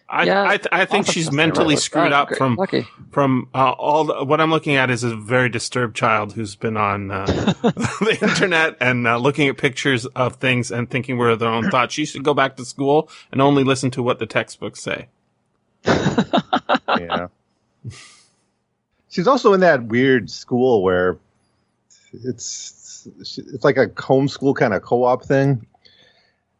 I, 0.07 0.23
Yeah, 0.23 0.44
I, 0.44 0.57
th- 0.57 0.68
I 0.72 0.86
think 0.86 1.07
she's 1.07 1.32
mentally 1.32 1.73
right. 1.76 1.82
screwed 1.82 2.11
Oh, 2.14 2.18
up 2.18 2.27
great. 2.27 2.38
from 2.38 2.56
lucky. 2.56 2.88
from 3.11 3.49
uh, 3.56 3.72
all 3.72 4.03
the, 4.03 4.23
what 4.23 4.40
I'm 4.40 4.52
looking 4.52 4.76
at 4.76 4.91
is 4.91 5.03
a 5.03 5.15
very 5.15 5.49
disturbed 5.49 5.95
child 5.95 6.34
who's 6.34 6.56
been 6.56 6.77
on 6.77 7.10
uh, 7.10 7.26
the 7.64 8.18
internet 8.22 8.77
and 8.80 9.07
uh, 9.07 9.18
looking 9.18 9.48
at 9.48 9.57
pictures 9.57 10.06
of 10.07 10.36
things 10.36 10.72
and 10.72 10.90
thinking 10.91 11.18
we're 11.18 11.36
their 11.36 11.49
own 11.49 11.69
thoughts. 11.72 11.95
She 11.95 12.06
should 12.06 12.23
go 12.23 12.36
back 12.36 12.56
to 12.57 12.65
school 12.65 13.10
and 13.32 13.41
only 13.41 13.64
listen 13.64 13.90
to 13.91 14.03
what 14.03 14.19
the 14.19 14.27
textbooks 14.27 14.80
say. 14.84 15.07
yeah. 15.88 17.27
She's 19.16 19.28
also 19.28 19.54
in 19.54 19.62
that 19.62 19.86
weird 19.86 20.30
school 20.30 20.84
where 20.84 21.18
it's 22.12 23.08
it's 23.18 23.64
like 23.64 23.78
a 23.78 23.88
homeschool 23.88 24.58
kind 24.58 24.74
of 24.74 24.82
co-op 24.82 25.24
thing, 25.24 25.66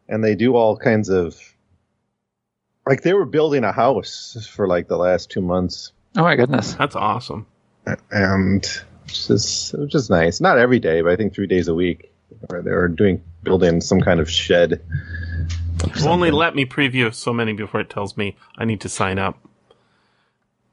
and 0.08 0.24
they 0.24 0.36
do 0.36 0.56
all 0.56 0.78
kinds 0.78 1.10
of 1.10 1.38
like 2.88 3.02
they 3.02 3.12
were 3.12 3.26
building 3.26 3.66
a 3.66 3.74
house 3.74 4.48
for 4.50 4.70
like 4.70 4.88
the 4.88 4.96
last 4.96 5.30
two 5.30 5.42
months, 5.42 5.92
Oh 6.16 6.22
my 6.22 6.38
goodness. 6.38 6.76
That's 6.76 6.96
awesome. 6.96 7.46
and 8.10 8.64
it's 9.04 9.28
just 9.28 9.74
it 9.74 9.80
was 9.82 9.92
just 9.92 10.10
nice. 10.10 10.40
Not 10.40 10.58
every 10.58 10.80
day, 10.80 11.02
but 11.02 11.12
I 11.12 11.18
think 11.18 11.36
three 11.36 11.48
days 11.48 11.68
a 11.68 11.76
week. 11.76 12.10
Where 12.48 12.62
they 12.62 12.72
were 12.72 12.88
doing 12.88 13.22
building 13.44 13.82
some 13.82 14.00
kind 14.00 14.22
of 14.22 14.32
shed. 14.32 14.82
Only 16.06 16.32
let 16.32 16.56
me 16.56 16.66
preview 16.66 17.14
so 17.14 17.34
many 17.34 17.52
before 17.52 17.82
it 17.82 17.90
tells 17.90 18.16
me 18.16 18.38
I 18.58 18.64
need 18.64 18.80
to 18.82 18.90
sign 18.90 19.20
up, 19.20 19.38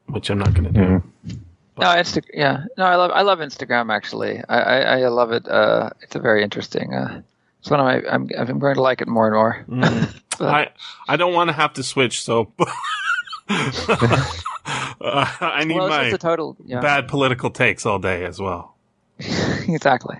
which 0.07 0.31
I'm 0.31 0.39
not 0.39 0.55
going 0.55 0.65
to 0.65 0.71
do. 0.71 0.81
Mm-hmm. 0.81 1.39
No, 1.79 1.87
Insta- 1.87 2.29
yeah, 2.35 2.65
no, 2.77 2.85
I 2.85 2.97
love 2.97 3.11
I 3.13 3.23
love 3.23 3.39
Instagram 3.39 3.91
actually. 3.93 4.43
I 4.49 4.59
I, 4.59 4.99
I 5.01 5.09
love 5.09 5.33
it. 5.33 5.49
Uh, 5.49 5.91
it's 6.03 6.15
a 6.15 6.19
very 6.19 6.43
interesting. 6.43 6.93
Uh, 6.93 7.23
it's 7.61 7.71
one 7.71 7.81
of 7.81 7.87
my. 7.87 8.03
I'm 8.11 8.29
I'm 8.37 8.59
going 8.59 8.75
to 8.75 8.83
like 8.83 9.01
it 9.01 9.09
more 9.09 9.27
and 9.27 9.35
more. 9.35 9.65
Mm. 9.69 10.21
I 10.41 10.69
I 11.09 11.17
don't 11.17 11.33
want 11.33 11.49
to 11.49 11.55
have 11.55 11.73
to 11.75 11.83
switch, 11.83 12.23
so 12.23 12.53
uh, 12.59 14.27
I 15.41 15.65
need 15.65 15.77
well, 15.77 15.89
my 15.89 16.11
total. 16.11 16.57
Yeah, 16.65 16.81
bad 16.81 17.09
political 17.09 17.51
takes 17.51 17.87
all 17.87 17.99
day 17.99 18.25
as 18.25 18.39
well. 18.39 18.75
exactly. 19.19 20.19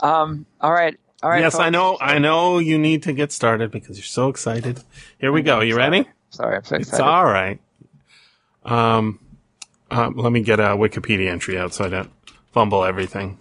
Um. 0.00 0.46
All 0.60 0.72
right. 0.72 0.98
All 1.22 1.30
right. 1.30 1.40
yes, 1.40 1.56
I 1.56 1.70
know. 1.70 1.98
I 2.00 2.18
know 2.18 2.58
you 2.58 2.78
need 2.78 3.04
to 3.04 3.12
get 3.12 3.30
started 3.30 3.70
because 3.70 3.98
you're 3.98 4.04
so 4.04 4.28
excited. 4.28 4.80
Here 5.18 5.30
we 5.30 5.42
go. 5.42 5.60
You 5.60 5.76
ready? 5.76 6.08
Sorry, 6.30 6.56
I'm 6.56 6.64
so 6.64 6.76
excited. 6.76 6.92
It's 6.92 7.00
all 7.00 7.24
right. 7.24 7.60
Um, 8.64 9.18
um, 9.90 10.14
let 10.16 10.32
me 10.32 10.40
get 10.42 10.60
a 10.60 10.76
Wikipedia 10.76 11.28
entry 11.28 11.58
out 11.58 11.74
so 11.74 11.84
I 11.84 11.88
don't 11.88 12.10
fumble 12.52 12.84
everything. 12.84 13.38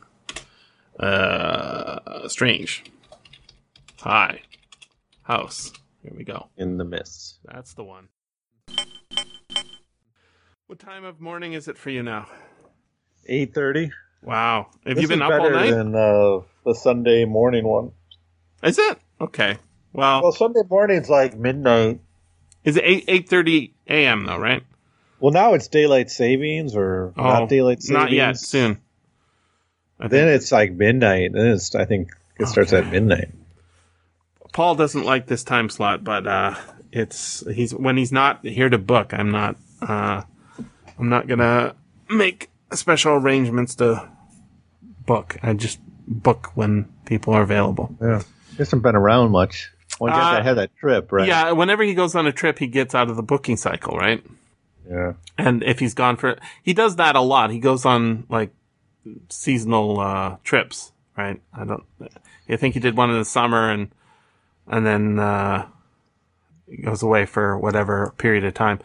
Uh, 1.00 2.28
strange. 2.28 2.84
Hi. 4.02 4.42
House. 5.24 5.74
Here 6.04 6.14
we 6.16 6.24
go. 6.24 6.48
In 6.58 6.78
the 6.78 6.86
mist. 6.86 7.40
That's 7.46 7.74
the 7.74 7.84
one. 7.84 8.08
What 10.68 10.80
time 10.80 11.06
of 11.06 11.22
morning 11.22 11.54
is 11.54 11.68
it 11.68 11.78
for 11.78 11.90
you 11.90 12.04
now? 12.04 12.28
Eight 13.28 13.54
thirty. 13.54 13.92
Wow. 14.22 14.68
Have 14.86 14.96
This 14.96 15.04
you 15.04 15.08
been 15.08 15.22
up 15.22 15.32
all 15.32 15.40
better 15.40 15.52
night? 15.56 15.72
than 15.72 15.96
uh, 15.96 16.40
the 16.66 16.74
Sunday 16.74 17.26
morning 17.26 17.66
one. 17.66 17.92
Is 18.64 18.78
it? 18.78 18.98
Okay. 19.22 19.58
Well, 19.94 20.24
Well, 20.24 20.32
Sunday 20.32 20.62
morning's 20.70 21.10
like 21.10 21.38
midnight. 21.38 22.00
is 22.64 22.76
it 22.78 22.84
8 22.86 23.08
8:30 23.30 23.72
a.m. 23.88 24.26
though, 24.26 24.38
right? 24.38 24.64
Well, 25.20 25.34
now 25.34 25.54
it's 25.54 25.68
daylight 25.68 26.10
savings 26.12 26.76
or 26.76 27.14
not 27.18 27.50
daylight 27.50 27.82
savings. 27.82 27.98
Oh, 27.98 28.04
Not 28.06 28.12
yet. 28.12 28.38
Soon. 28.38 28.80
I 30.00 30.08
Then 30.08 30.28
think 30.28 30.36
it's 30.42 30.52
like 30.52 30.72
midnight. 30.74 31.32
Then 31.34 31.48
it's 31.48 31.74
I 31.74 31.86
think 31.86 32.12
it 32.40 32.48
starts 32.48 32.72
at 32.74 32.88
midnight. 32.92 33.30
Paul 34.54 34.76
doesn't 34.76 35.04
like 35.04 35.26
this 35.28 35.44
time 35.44 35.70
slot, 35.70 36.04
but 36.04 36.28
uh, 36.28 36.56
it's 36.92 37.44
he's 37.52 37.74
when 37.74 37.98
he's 37.98 38.12
not 38.12 38.46
here 38.46 38.70
to 38.70 38.78
book. 38.78 39.14
I'm 39.14 39.32
not. 39.32 39.56
Uh, 39.82 40.22
I'm 41.00 41.10
not 41.10 41.28
gonna 41.28 41.76
make 42.10 42.50
special 42.74 43.14
arrangements 43.14 43.76
to 43.76 44.08
book. 45.06 45.38
I 45.44 45.54
just 45.54 45.80
book 46.08 46.52
when 46.56 46.92
people 47.06 47.34
are 47.34 47.42
available. 47.42 47.96
Yeah, 48.02 48.22
he 48.52 48.58
hasn't 48.58 48.84
been 48.84 48.96
around 48.96 49.32
much. 49.32 49.72
Well, 50.00 50.14
I 50.14 50.16
guess 50.16 50.26
Uh, 50.26 50.40
I 50.40 50.42
had 50.44 50.58
that 50.58 50.76
trip, 50.78 51.12
right? 51.12 51.28
Yeah, 51.28 51.52
whenever 51.54 51.84
he 51.84 51.94
goes 51.96 52.14
on 52.16 52.28
a 52.28 52.32
trip, 52.32 52.60
he 52.60 52.68
gets 52.68 52.94
out 52.94 53.10
of 53.10 53.16
the 53.16 53.24
booking 53.24 53.58
cycle, 53.58 53.98
right? 53.98 54.24
Yeah. 54.90 55.14
And 55.38 55.64
if 55.64 55.80
he's 55.80 55.94
gone 55.94 56.18
for, 56.18 56.38
he 56.64 56.74
does 56.74 56.96
that 56.98 57.16
a 57.16 57.22
lot. 57.22 57.52
He 57.52 57.60
goes 57.60 57.86
on 57.86 58.26
like 58.30 58.54
seasonal 59.30 60.00
uh, 60.00 60.38
trips, 60.44 60.92
right? 61.18 61.42
I 61.54 61.66
don't. 61.66 61.84
I 62.50 62.56
think 62.56 62.74
he 62.74 62.80
did 62.80 62.96
one 62.96 63.10
in 63.10 63.20
the 63.20 63.26
summer, 63.26 63.70
and 63.70 63.90
and 64.68 64.86
then 64.86 65.20
uh, 65.20 65.68
he 66.70 66.78
goes 66.78 67.04
away 67.04 67.26
for 67.26 67.58
whatever 67.58 68.14
period 68.18 68.44
of 68.46 68.54
time. 68.54 68.80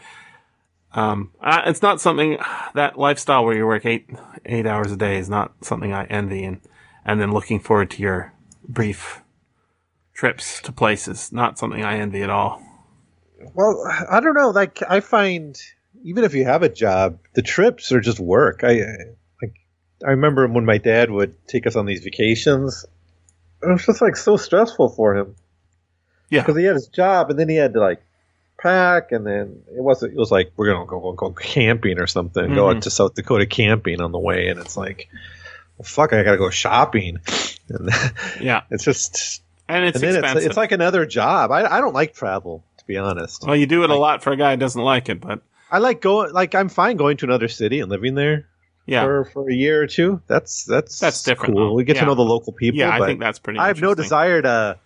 Um, 0.94 1.32
uh, 1.40 1.62
it's 1.66 1.82
not 1.82 2.00
something 2.00 2.38
that 2.74 2.98
lifestyle 2.98 3.44
where 3.44 3.56
you 3.56 3.66
work 3.66 3.86
eight 3.86 4.10
eight 4.44 4.66
hours 4.66 4.92
a 4.92 4.96
day 4.96 5.18
is 5.18 5.28
not 5.28 5.52
something 5.62 5.92
I 5.92 6.04
envy, 6.04 6.44
and 6.44 6.60
and 7.04 7.20
then 7.20 7.32
looking 7.32 7.60
forward 7.60 7.90
to 7.92 8.02
your 8.02 8.32
brief 8.68 9.22
trips 10.14 10.60
to 10.62 10.72
places, 10.72 11.32
not 11.32 11.58
something 11.58 11.82
I 11.82 11.98
envy 11.98 12.22
at 12.22 12.30
all. 12.30 12.62
Well, 13.54 13.82
I 14.10 14.20
don't 14.20 14.34
know. 14.34 14.50
Like 14.50 14.82
I 14.88 15.00
find, 15.00 15.60
even 16.04 16.24
if 16.24 16.34
you 16.34 16.44
have 16.44 16.62
a 16.62 16.68
job, 16.68 17.18
the 17.34 17.42
trips 17.42 17.92
are 17.92 18.00
just 18.00 18.18
work. 18.20 18.60
I 18.64 18.82
like. 19.40 19.54
I 20.04 20.10
remember 20.10 20.46
when 20.48 20.64
my 20.64 20.78
dad 20.78 21.10
would 21.10 21.34
take 21.46 21.66
us 21.66 21.76
on 21.76 21.86
these 21.86 22.02
vacations. 22.02 22.84
It 23.62 23.68
was 23.68 23.86
just 23.86 24.00
like 24.02 24.16
so 24.16 24.36
stressful 24.36 24.88
for 24.90 25.16
him. 25.16 25.36
Yeah. 26.30 26.40
because 26.40 26.56
he 26.56 26.64
had 26.64 26.74
his 26.74 26.88
job, 26.88 27.28
and 27.30 27.38
then 27.38 27.48
he 27.48 27.56
had 27.56 27.74
to 27.74 27.80
like 27.80 28.02
pack, 28.58 29.12
and 29.12 29.26
then 29.26 29.62
it 29.76 29.80
wasn't. 29.82 30.12
It 30.14 30.18
was 30.18 30.30
like 30.30 30.52
we're 30.56 30.72
gonna 30.72 30.86
go 30.86 30.98
go, 30.98 31.12
go 31.12 31.30
camping 31.30 31.98
or 32.00 32.06
something. 32.06 32.54
Go 32.54 32.64
Mhm. 32.66 32.76
out 32.76 32.82
to 32.82 32.90
South 32.90 33.14
Dakota 33.14 33.46
camping 33.46 34.00
on 34.00 34.12
the 34.12 34.18
way, 34.18 34.48
and 34.48 34.58
it's 34.58 34.76
like, 34.76 35.08
well, 35.76 35.84
fuck, 35.84 36.12
I 36.14 36.22
gotta 36.22 36.38
go 36.38 36.48
shopping, 36.50 37.18
and 37.68 37.90
Yeah, 38.40 38.62
it's 38.70 38.84
just. 38.84 39.42
and 39.68 39.84
it's 39.84 39.96
and 40.02 40.04
expensive. 40.16 40.36
it's, 40.38 40.46
it's 40.46 40.56
like 40.56 40.72
another 40.72 41.04
job. 41.06 41.50
I, 41.52 41.76
I 41.76 41.80
don't 41.80 41.94
like 41.94 42.14
travel, 42.14 42.64
to 42.78 42.84
be 42.86 42.96
honest. 42.96 43.44
Well, 43.46 43.54
you 43.56 43.66
do 43.66 43.84
it 43.84 43.90
a 43.90 43.94
lot 43.96 44.22
for 44.22 44.32
a 44.32 44.36
guy 44.36 44.52
who 44.52 44.56
doesn't 44.56 44.82
like 44.82 45.08
it, 45.10 45.20
but 45.20 45.40
I 45.72 45.78
like 45.78 46.00
going. 46.00 46.32
Like 46.32 46.54
I'm 46.54 46.68
fine 46.68 46.96
going 46.96 47.16
to 47.18 47.26
another 47.26 47.48
city 47.48 47.80
and 47.80 47.90
living 47.90 48.14
there 48.14 48.46
yeah, 48.86 49.02
for, 49.04 49.24
for 49.24 49.50
a 49.50 49.54
year 49.54 49.82
or 49.82 49.86
two. 49.86 50.20
That's 50.28 50.64
that's 50.64 50.98
That's 51.00 51.22
different, 51.22 51.54
Cool. 51.56 51.70
though. 51.70 51.74
We 51.74 51.84
get 51.84 51.96
Yeah. 51.96 52.02
to 52.02 52.06
know 52.08 52.14
the 52.14 52.22
local 52.22 52.52
people. 52.52 52.78
yeah, 52.78 52.90
I 52.94 53.06
think 53.06 53.18
that's 53.20 53.38
pretty. 53.38 53.58
I 53.58 53.68
have 53.68 53.80
no 53.80 53.94
desire 53.94 54.42
to 54.42 54.78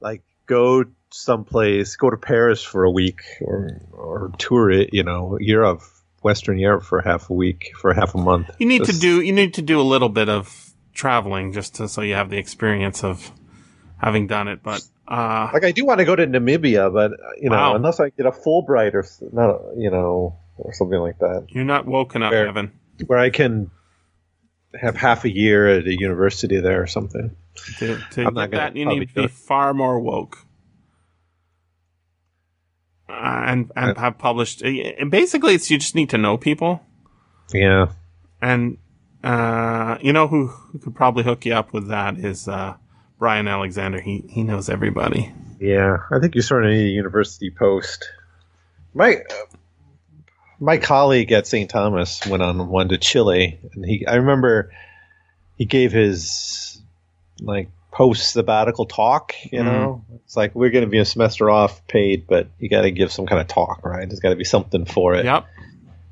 like 0.00 0.22
go 0.46 0.84
someplace, 1.10 1.96
go 1.96 2.10
to 2.10 2.16
Paris 2.16 2.62
for 2.62 2.84
a 2.84 2.90
week 2.90 3.20
or 3.40 3.80
or 3.92 4.32
tour 4.38 4.70
it. 4.70 4.90
You 4.92 5.02
know, 5.02 5.38
Europe, 5.40 5.82
Western 6.22 6.58
Europe 6.58 6.84
for 6.84 7.00
half 7.00 7.28
a 7.30 7.34
week, 7.34 7.72
for 7.80 7.92
half 7.92 8.14
a 8.14 8.18
month. 8.18 8.50
You 8.58 8.66
need 8.66 8.84
to 8.84 8.92
do. 8.98 9.20
You 9.20 9.32
need 9.32 9.54
to 9.54 9.62
do 9.62 9.80
a 9.80 9.82
little 9.82 10.08
bit 10.08 10.28
of 10.28 10.72
traveling 10.94 11.52
just 11.52 11.74
to, 11.74 11.88
so 11.88 12.00
you 12.00 12.14
have 12.14 12.30
the 12.30 12.38
experience 12.38 13.04
of 13.04 13.30
having 13.98 14.26
done 14.26 14.48
it. 14.48 14.62
But 14.62 14.82
uh, 15.08 15.50
Like 15.52 15.64
I 15.64 15.72
do 15.72 15.84
want 15.84 15.98
to 16.00 16.04
go 16.04 16.16
to 16.16 16.26
Namibia, 16.26 16.92
but 16.92 17.12
uh, 17.12 17.16
you 17.40 17.50
know, 17.50 17.56
Wow. 17.56 17.74
unless 17.76 18.00
I 18.00 18.10
get 18.10 18.26
a 18.26 18.30
Fulbright 18.32 18.94
or 18.94 19.04
not, 19.32 19.60
you 19.76 19.90
know, 19.90 20.38
or 20.58 20.72
something 20.72 20.98
like 20.98 21.18
that, 21.20 21.46
you're 21.50 21.64
not 21.64 21.86
woken 21.86 22.22
up, 22.22 22.32
Fair. 22.32 22.48
Evan. 22.48 22.72
where 23.06 23.18
I 23.18 23.30
can 23.30 23.70
have 24.78 24.96
half 24.96 25.24
a 25.24 25.30
year 25.30 25.68
at 25.68 25.86
a 25.86 25.98
university 25.98 26.60
there 26.60 26.82
or 26.82 26.86
something. 26.86 27.34
To, 27.78 27.98
to 28.12 28.24
I'm 28.26 28.34
not 28.34 28.50
that, 28.50 28.76
you 28.76 28.84
need 28.84 29.08
to 29.14 29.22
be 29.22 29.28
far 29.28 29.72
more 29.72 29.98
woke. 29.98 30.38
Uh, 33.08 33.44
and 33.46 33.72
and 33.76 33.96
have 33.96 34.18
published. 34.18 34.62
And 34.62 35.10
basically, 35.10 35.54
it's 35.54 35.70
you 35.70 35.78
just 35.78 35.94
need 35.94 36.10
to 36.10 36.18
know 36.18 36.36
people. 36.36 36.82
Yeah. 37.54 37.86
And 38.42 38.78
uh, 39.22 39.96
you 40.02 40.12
know 40.12 40.26
who, 40.26 40.48
who 40.48 40.78
could 40.80 40.94
probably 40.94 41.22
hook 41.22 41.46
you 41.46 41.54
up 41.54 41.72
with 41.72 41.88
that 41.88 42.18
is 42.18 42.48
uh, 42.48 42.74
Brian 43.18 43.48
Alexander. 43.48 44.00
He 44.00 44.24
he 44.28 44.42
knows 44.42 44.68
everybody. 44.68 45.32
Yeah, 45.58 45.98
I 46.10 46.18
think 46.18 46.34
you 46.34 46.42
sort 46.42 46.64
of 46.64 46.70
need 46.70 46.86
a 46.86 46.90
university 46.90 47.50
post. 47.50 48.10
My 48.94 49.16
uh, 49.16 49.56
my 50.60 50.78
colleague 50.78 51.32
at 51.32 51.46
St. 51.46 51.68
Thomas 51.68 52.26
went 52.26 52.42
on 52.42 52.68
one 52.68 52.88
to 52.88 52.98
Chile, 52.98 53.58
and 53.74 53.84
he 53.84 54.06
I 54.06 54.16
remember 54.16 54.72
he 55.56 55.64
gave 55.64 55.92
his 55.92 56.80
like 57.40 57.68
post 57.90 58.32
sabbatical 58.32 58.86
talk. 58.86 59.34
You 59.50 59.64
know, 59.64 60.04
it's 60.24 60.36
like 60.36 60.54
we're 60.54 60.70
going 60.70 60.84
to 60.84 60.90
be 60.90 60.98
a 60.98 61.04
semester 61.04 61.48
off, 61.50 61.86
paid, 61.86 62.26
but 62.26 62.48
you 62.58 62.68
got 62.68 62.82
to 62.82 62.90
give 62.90 63.10
some 63.10 63.26
kind 63.26 63.40
of 63.40 63.48
talk, 63.48 63.84
right? 63.84 64.06
There's 64.08 64.20
got 64.20 64.30
to 64.30 64.36
be 64.36 64.44
something 64.44 64.84
for 64.84 65.14
it. 65.14 65.24
Yep. 65.24 65.46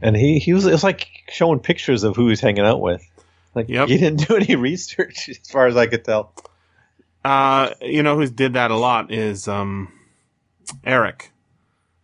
And 0.01 0.17
he 0.17 0.39
he 0.39 0.53
was 0.53 0.67
it 0.67 0.73
was 0.73 0.85
like 0.85 1.07
showing 1.29 1.61
pictures 1.61 2.03
of 2.05 2.17
who 2.17 2.29
he's 2.29 2.41
hanging 2.41 2.65
out 2.65 2.81
with. 2.81 3.07
Like 3.55 3.69
Yep. 3.69 3.89
he 3.89 3.99
didn't 3.99 4.27
do 4.27 4.37
any 4.37 4.57
research, 4.71 5.29
as 5.29 5.39
far 5.51 5.67
as 5.67 5.77
I 5.77 5.87
could 5.87 6.05
tell. 6.05 6.33
Uh, 7.25 7.71
you 7.81 8.03
know 8.03 8.17
who's 8.17 8.31
did 8.31 8.53
that 8.53 8.71
a 8.71 8.77
lot 8.77 9.11
is 9.11 9.49
um, 9.49 9.91
Eric. 10.85 11.31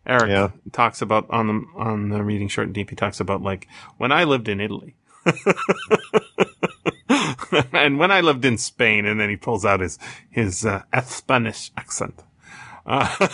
Eric 0.07 0.31
Yeah. 0.31 0.49
talks 0.73 1.03
about 1.03 1.29
on 1.31 1.47
the 1.47 1.65
on 1.77 2.09
the 2.09 2.23
reading 2.25 2.49
short 2.49 2.69
and 2.69 2.75
deep. 2.75 2.91
He 2.91 2.97
talks 2.97 3.21
about 3.21 3.43
like 3.43 3.69
when 3.99 4.13
I 4.13 4.25
lived 4.25 4.49
in 4.49 4.61
Italy, 4.61 4.95
and 7.73 7.99
when 7.99 8.11
I 8.11 8.21
lived 8.23 8.45
in 8.45 8.57
Spain, 8.59 9.05
and 9.07 9.21
then 9.21 9.29
he 9.29 9.37
pulls 9.37 9.65
out 9.65 9.81
his 9.81 9.99
his 10.31 10.65
uh, 10.65 10.83
Spanish 11.05 11.71
accent. 11.77 12.23
Uh, 12.87 13.29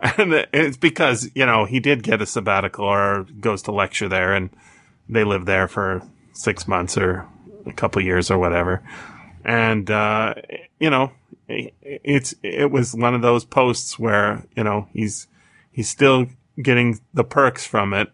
and 0.18 0.46
it's 0.52 0.76
because 0.76 1.30
you 1.34 1.46
know 1.46 1.64
he 1.64 1.80
did 1.80 2.02
get 2.02 2.20
a 2.20 2.26
sabbatical 2.26 2.84
or 2.84 3.24
goes 3.40 3.62
to 3.62 3.72
lecture 3.72 4.08
there, 4.08 4.34
and 4.34 4.50
they 5.08 5.24
live 5.24 5.46
there 5.46 5.66
for 5.66 6.02
six 6.34 6.68
months 6.68 6.98
or 6.98 7.26
a 7.66 7.72
couple 7.72 8.02
years 8.02 8.30
or 8.30 8.38
whatever 8.38 8.82
and 9.44 9.90
uh, 9.90 10.34
you 10.78 10.90
know 10.90 11.12
it's 11.48 12.34
it 12.42 12.70
was 12.70 12.94
one 12.94 13.14
of 13.14 13.22
those 13.22 13.44
posts 13.44 13.98
where 13.98 14.44
you 14.56 14.64
know 14.64 14.88
he's 14.92 15.26
he's 15.70 15.88
still 15.88 16.26
getting 16.60 17.00
the 17.14 17.24
perks 17.24 17.66
from 17.66 17.92
it 17.94 18.10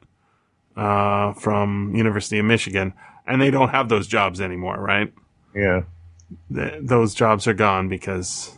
uh, 0.77 1.33
from 1.35 1.95
University 1.95 2.39
of 2.39 2.45
Michigan, 2.47 2.93
and 3.27 3.41
they 3.43 3.51
don't 3.51 3.71
have 3.71 3.89
those 3.89 4.07
jobs 4.07 4.41
anymore, 4.41 4.79
right? 4.79 5.13
Yeah. 5.55 5.83
Th- 6.55 6.75
those 6.83 7.15
jobs 7.15 7.47
are 7.47 7.55
gone 7.55 7.89
because 7.89 8.57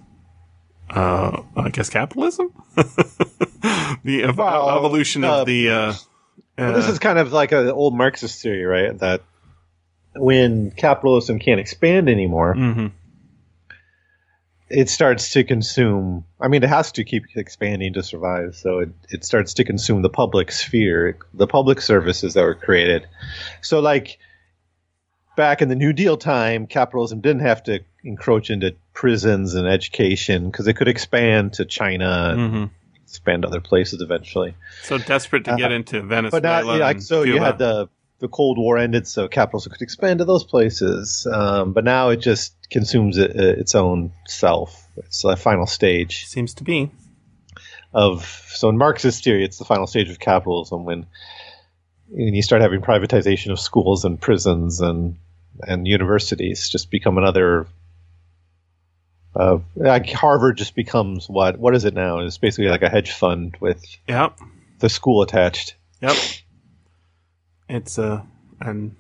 uh, 0.91 1.43
I 1.57 1.69
guess 1.71 1.89
capitalism, 1.89 2.53
the 4.05 4.25
ev- 4.25 4.37
Well, 4.39 4.77
evolution 4.79 5.25
uh, 5.25 5.41
of 5.41 5.47
the. 5.47 5.71
Uh, 5.71 5.95
Well, 6.59 6.75
this 6.75 6.89
uh, 6.89 6.93
is 6.93 6.99
kind 6.99 7.19
of 7.19 7.33
like 7.33 7.53
an 7.53 7.69
old 7.71 7.97
Marxist 7.97 8.43
theory, 8.43 8.65
right? 8.65 8.99
That 8.99 9.23
when 10.15 10.71
capitalism 10.71 11.39
can't 11.39 11.61
expand 11.61 12.09
anymore, 12.09 12.55
mhm. 12.55 12.93
it 14.69 14.89
starts 14.89 15.33
to 15.33 15.45
consume. 15.45 16.25
I 16.41 16.49
mean, 16.49 16.63
it 16.63 16.69
has 16.69 16.93
to 16.93 17.05
keep 17.05 17.25
expanding 17.37 17.95
to 17.95 18.03
survive. 18.03 18.57
So 18.57 18.81
it, 18.81 18.91
it 19.09 19.25
starts 19.25 19.55
to 19.55 19.65
consume 19.65 20.03
the 20.03 20.11
public 20.11 20.53
sphere, 20.53 21.19
the 21.35 21.47
public 21.47 21.81
services 21.81 22.35
that 22.35 22.43
were 22.43 22.55
created. 22.55 23.07
So, 23.61 23.81
like 23.81 24.19
back 25.37 25.63
in 25.63 25.69
the 25.69 25.77
New 25.77 25.93
Deal 25.93 26.17
time, 26.17 26.67
capitalism 26.67 27.21
didn't 27.21 27.43
have 27.43 27.63
to 27.65 27.81
encroach 28.03 28.51
into 28.51 28.75
prisons 28.93 29.55
and 29.55 29.67
education 29.67 30.51
because 30.51 30.67
it 30.67 30.75
could 30.75 30.89
expand 30.89 31.55
to 31.55 31.65
China 31.65 32.31
and 32.33 32.51
hmm 32.51 32.65
expand 33.11 33.45
other 33.45 33.61
places 33.61 34.01
eventually. 34.01 34.55
So 34.83 34.97
desperate 34.97 35.45
to 35.47 35.57
get 35.57 35.73
into 35.73 36.01
Venezuela. 36.01 36.31
But 36.31 36.43
not 36.45 36.79
yeah, 36.79 36.85
like 36.85 37.03
so. 37.03 37.23
You 37.25 37.39
had 37.39 37.59
the 37.59 37.89
the 38.21 38.29
Cold 38.29 38.59
War 38.59 38.79
ended, 38.79 39.07
so 39.09 39.27
capitalism 39.29 39.73
could 39.73 39.83
expand 39.83 40.19
to 40.19 40.25
those 40.25 40.45
places. 40.45 41.27
Um, 41.31 41.73
but 41.73 41.85
now 41.85 42.11
it 42.11 42.19
just 42.19 42.55
consumes 42.71 43.19
it, 43.19 43.31
uh, 43.39 43.43
its 43.61 43.75
own 43.75 44.13
self. 44.27 44.87
It's 44.97 45.23
the 45.23 45.37
final 45.37 45.67
stage 45.67 46.27
Seems 46.27 46.55
to 46.55 46.65
be. 46.65 46.91
of 47.93 48.25
so 48.55 48.69
in 48.69 48.79
Marxist 48.79 49.25
theory, 49.25 49.45
it's 49.45 49.59
the 49.59 49.65
final 49.65 49.87
stage 49.87 50.11
of 50.11 50.19
capitalism 50.21 50.85
when 50.85 51.07
when 52.09 52.35
you 52.35 52.43
start 52.43 52.61
having 52.63 52.81
privatization 52.83 53.51
of 53.53 53.59
schools 53.61 54.05
and 54.05 54.21
prisons 54.21 54.81
and 54.81 55.17
and 55.63 55.87
universities 55.87 56.69
just 56.69 56.91
become 56.91 57.19
another. 57.19 57.67
Uh, 59.35 59.59
like 59.77 60.11
Harvard 60.11 60.57
just 60.57 60.75
becomes 60.75 61.29
what? 61.29 61.59
What 61.59 61.75
is 61.75 61.85
it 61.85 61.95
now? 61.95 62.19
It's 62.19 62.39
basically 62.39 62.69
like 62.69 62.83
a 62.83 62.89
hedge 62.89 63.13
fund 63.13 63.57
with 63.61 63.83
Yep. 64.09 64.39
the 64.81 64.89
school 64.89 65.23
attached. 65.23 65.77
Yep. 66.03 66.17
It's 67.71 67.99
uh 67.99 68.23
and 68.61 68.97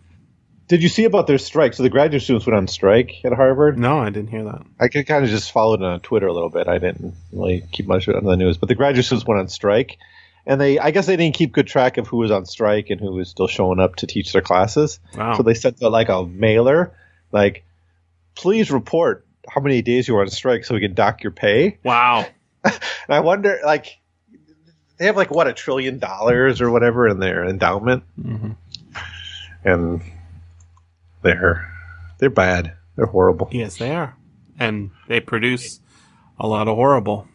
Did 0.69 0.83
you 0.83 0.89
see 0.89 1.05
about 1.05 1.27
their 1.27 1.39
strike? 1.39 1.75
So 1.75 1.83
the 1.83 1.91
graduate 1.91 2.23
students 2.23 2.47
went 2.47 2.57
on 2.57 2.69
strike 2.69 3.13
at 3.25 3.33
Harvard. 3.33 3.79
no, 3.79 3.99
I 3.99 4.11
didn't 4.11 4.31
hear 4.31 4.45
that. 4.45 4.63
I 4.79 4.89
could 4.89 5.07
kind 5.07 5.25
of 5.25 5.31
just 5.31 5.53
followed 5.53 5.81
it 5.83 5.87
on 5.87 6.01
Twitter 6.01 6.27
a 6.29 6.33
little 6.33 6.51
bit. 6.51 6.69
I 6.69 6.79
didn't 6.79 7.15
really 7.33 7.65
keep 7.73 7.87
much 7.87 8.07
of 8.09 8.15
it 8.15 8.19
on 8.19 8.25
the 8.25 8.37
news, 8.37 8.57
but 8.59 8.69
the 8.69 8.75
graduate 8.75 9.05
students 9.05 9.27
went 9.27 9.41
on 9.41 9.49
strike, 9.49 9.99
and 10.47 10.61
they 10.61 10.79
I 10.79 10.93
guess 10.93 11.07
they 11.07 11.17
didn't 11.17 11.35
keep 11.35 11.53
good 11.53 11.67
track 11.67 11.99
of 11.99 12.07
who 12.07 12.19
was 12.19 12.31
on 12.31 12.47
strike 12.47 12.91
and 12.91 13.01
who 13.01 13.13
was 13.13 13.29
still 13.29 13.49
showing 13.49 13.81
up 13.81 13.97
to 13.97 14.07
teach 14.07 14.33
their 14.33 14.43
classes. 14.43 15.01
Wow. 15.17 15.37
So 15.37 15.43
they 15.43 15.55
sent 15.55 15.83
out 15.83 15.93
like 15.93 16.09
a 16.09 16.25
mailer, 16.25 16.97
like, 17.33 17.65
please 18.37 18.71
report 18.71 19.27
how 19.49 19.61
many 19.61 19.83
days 19.83 20.07
you 20.07 20.15
were 20.15 20.21
on 20.21 20.29
strike 20.31 20.65
so 20.65 20.75
we 20.75 20.81
can 20.81 20.95
dock 20.95 21.23
your 21.23 21.33
pay. 21.33 21.79
wow. 21.83 22.27
And 22.65 23.17
I 23.17 23.21
wonder, 23.21 23.59
like, 23.65 23.99
they 24.99 25.07
have 25.07 25.17
like 25.17 25.31
what 25.31 25.49
a 25.49 25.53
trillion 25.55 25.99
dollars 25.99 26.61
or 26.61 26.71
whatever 26.71 27.09
in 27.09 27.19
their 27.19 27.45
endowment, 27.45 28.05
hmm 28.21 28.51
and 29.65 30.03
they're 31.23 31.71
they're 32.19 32.31
bad. 32.31 32.75
They're 32.97 33.07
horrible. 33.07 33.49
Yes, 33.53 33.77
they 33.79 33.95
are. 33.95 34.17
And 34.59 34.91
they 35.09 35.21
produce 35.21 35.81
a 36.39 36.47
lot 36.47 36.69
of 36.69 36.77
horrible. 36.77 37.27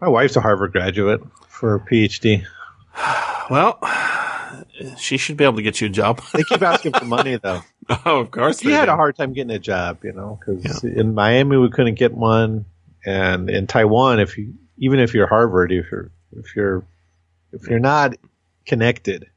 My 0.00 0.08
wife's 0.08 0.36
a 0.36 0.40
Harvard 0.40 0.72
graduate 0.72 1.22
for 1.48 1.74
a 1.74 1.80
PhD. 1.80 2.44
Well, 3.50 3.78
she 4.96 5.18
should 5.18 5.36
be 5.36 5.44
able 5.44 5.56
to 5.56 5.62
get 5.62 5.78
you 5.78 5.88
a 5.88 5.90
job. 5.90 6.22
They 6.32 6.44
keep 6.44 6.62
asking 6.62 6.94
for 6.94 7.04
money 7.04 7.36
though. 7.36 7.60
oh, 8.06 8.20
of 8.20 8.30
course. 8.30 8.60
She 8.60 8.70
had 8.70 8.86
do. 8.86 8.92
a 8.92 8.96
hard 8.96 9.16
time 9.16 9.34
getting 9.34 9.54
a 9.54 9.58
job, 9.58 9.98
you 10.02 10.12
know, 10.12 10.38
because 10.40 10.82
in 10.82 11.14
Miami 11.14 11.58
we 11.58 11.68
couldn't 11.68 11.96
get 11.96 12.14
one, 12.14 12.64
and 13.04 13.50
in 13.50 13.66
Taiwan, 13.66 14.18
if 14.18 14.38
you 14.38 14.54
even 14.78 14.98
if 14.98 15.12
you're 15.12 15.26
Harvard, 15.26 15.72
if 15.72 15.90
you're 15.92 16.10
if 16.32 16.56
you're 16.56 16.86
if 17.52 17.68
you're 17.68 17.78
not 17.78 18.14
connected, 18.66 19.30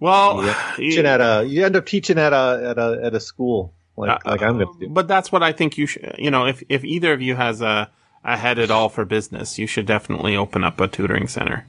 Well, 0.00 0.44
you, 0.44 0.54
teaching 0.76 1.06
at 1.06 1.20
a 1.20 1.44
you 1.46 1.64
end 1.64 1.76
up 1.76 1.86
teaching 1.86 2.18
at 2.18 2.32
a 2.32 2.70
at 2.70 2.78
a 2.78 3.00
at 3.02 3.14
a 3.14 3.20
school 3.20 3.72
like 3.96 4.10
Uh, 4.10 4.30
like 4.30 4.42
I'm 4.42 4.58
going 4.58 4.72
to 4.72 4.86
do. 4.86 4.88
But 4.88 5.08
that's 5.08 5.32
what 5.32 5.42
I 5.42 5.52
think 5.52 5.78
you 5.78 5.86
should. 5.86 6.16
You 6.18 6.30
know, 6.30 6.46
if 6.46 6.62
if 6.68 6.84
either 6.84 7.12
of 7.12 7.22
you 7.22 7.34
has 7.34 7.60
a 7.60 7.90
a 8.24 8.36
head 8.36 8.58
at 8.58 8.70
all 8.70 8.88
for 8.88 9.04
business, 9.04 9.58
you 9.58 9.66
should 9.66 9.86
definitely 9.86 10.36
open 10.36 10.64
up 10.64 10.80
a 10.80 10.88
tutoring 10.88 11.28
center. 11.28 11.66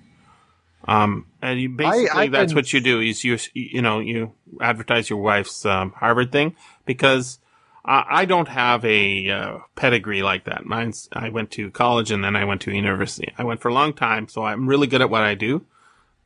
Um, 0.88 1.28
and 1.42 1.60
you 1.60 1.70
basically 1.70 2.10
I 2.10 2.28
that's 2.28 2.52
can- 2.52 2.56
what 2.58 2.72
you 2.74 2.80
do 2.80 3.02
is 3.02 3.24
you 3.24 3.38
you 3.54 3.82
know 3.82 4.00
you 4.00 4.34
advertise 4.62 5.10
your 5.10 5.20
wife's 5.20 5.66
um, 5.66 5.92
Harvard 5.92 6.32
thing 6.32 6.56
because 6.86 7.40
I, 7.84 8.06
I 8.10 8.26
don't 8.26 8.48
have 8.48 8.86
a 8.86 9.30
uh, 9.30 9.58
pedigree 9.76 10.24
like 10.24 10.46
that. 10.46 10.66
Mine's 10.66 11.10
I 11.12 11.30
went 11.30 11.52
to 11.52 11.72
college 11.72 12.12
and 12.12 12.24
then 12.24 12.36
I 12.36 12.46
went 12.46 12.62
to 12.62 12.72
university. 12.72 13.34
I 13.38 13.44
went 13.44 13.62
for 13.62 13.68
a 13.70 13.74
long 13.74 13.94
time, 13.94 14.28
so 14.28 14.44
I'm 14.44 14.68
really 14.68 14.88
good 14.88 15.02
at 15.02 15.10
what 15.10 15.24
I 15.24 15.36
do, 15.36 15.66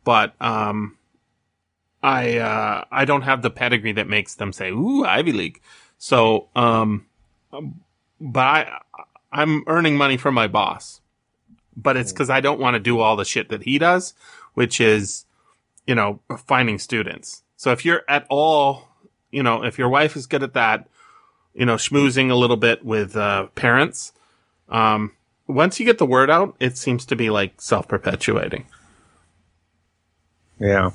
but 0.03 0.33
um, 0.41 0.97
I 2.01 2.37
uh, 2.37 2.85
I 2.91 3.05
don't 3.05 3.23
have 3.23 3.41
the 3.41 3.49
pedigree 3.49 3.93
that 3.93 4.07
makes 4.07 4.35
them 4.35 4.53
say 4.53 4.69
ooh 4.69 5.05
Ivy 5.05 5.31
League. 5.31 5.61
So 5.97 6.47
um, 6.55 7.05
but 8.19 8.41
I 8.41 8.79
I'm 9.31 9.63
earning 9.67 9.95
money 9.95 10.17
from 10.17 10.33
my 10.33 10.47
boss, 10.47 11.01
but 11.75 11.95
it's 11.95 12.11
because 12.11 12.29
I 12.29 12.41
don't 12.41 12.59
want 12.59 12.75
to 12.75 12.79
do 12.79 12.99
all 12.99 13.15
the 13.15 13.25
shit 13.25 13.49
that 13.49 13.63
he 13.63 13.77
does, 13.77 14.13
which 14.53 14.81
is, 14.81 15.25
you 15.87 15.95
know, 15.95 16.19
finding 16.45 16.79
students. 16.79 17.43
So 17.55 17.71
if 17.71 17.85
you're 17.85 18.03
at 18.07 18.25
all, 18.29 18.89
you 19.31 19.43
know, 19.43 19.63
if 19.63 19.77
your 19.77 19.89
wife 19.89 20.15
is 20.15 20.27
good 20.27 20.43
at 20.43 20.53
that, 20.53 20.87
you 21.53 21.65
know, 21.65 21.75
schmoozing 21.75 22.29
a 22.29 22.35
little 22.35 22.57
bit 22.57 22.83
with 22.83 23.15
uh, 23.15 23.47
parents, 23.55 24.11
um, 24.69 25.11
once 25.47 25.79
you 25.79 25.85
get 25.85 25.97
the 25.97 26.05
word 26.05 26.29
out, 26.29 26.55
it 26.59 26.77
seems 26.77 27.05
to 27.05 27.15
be 27.15 27.29
like 27.29 27.61
self 27.61 27.87
perpetuating. 27.87 28.65
Yeah, 30.61 30.91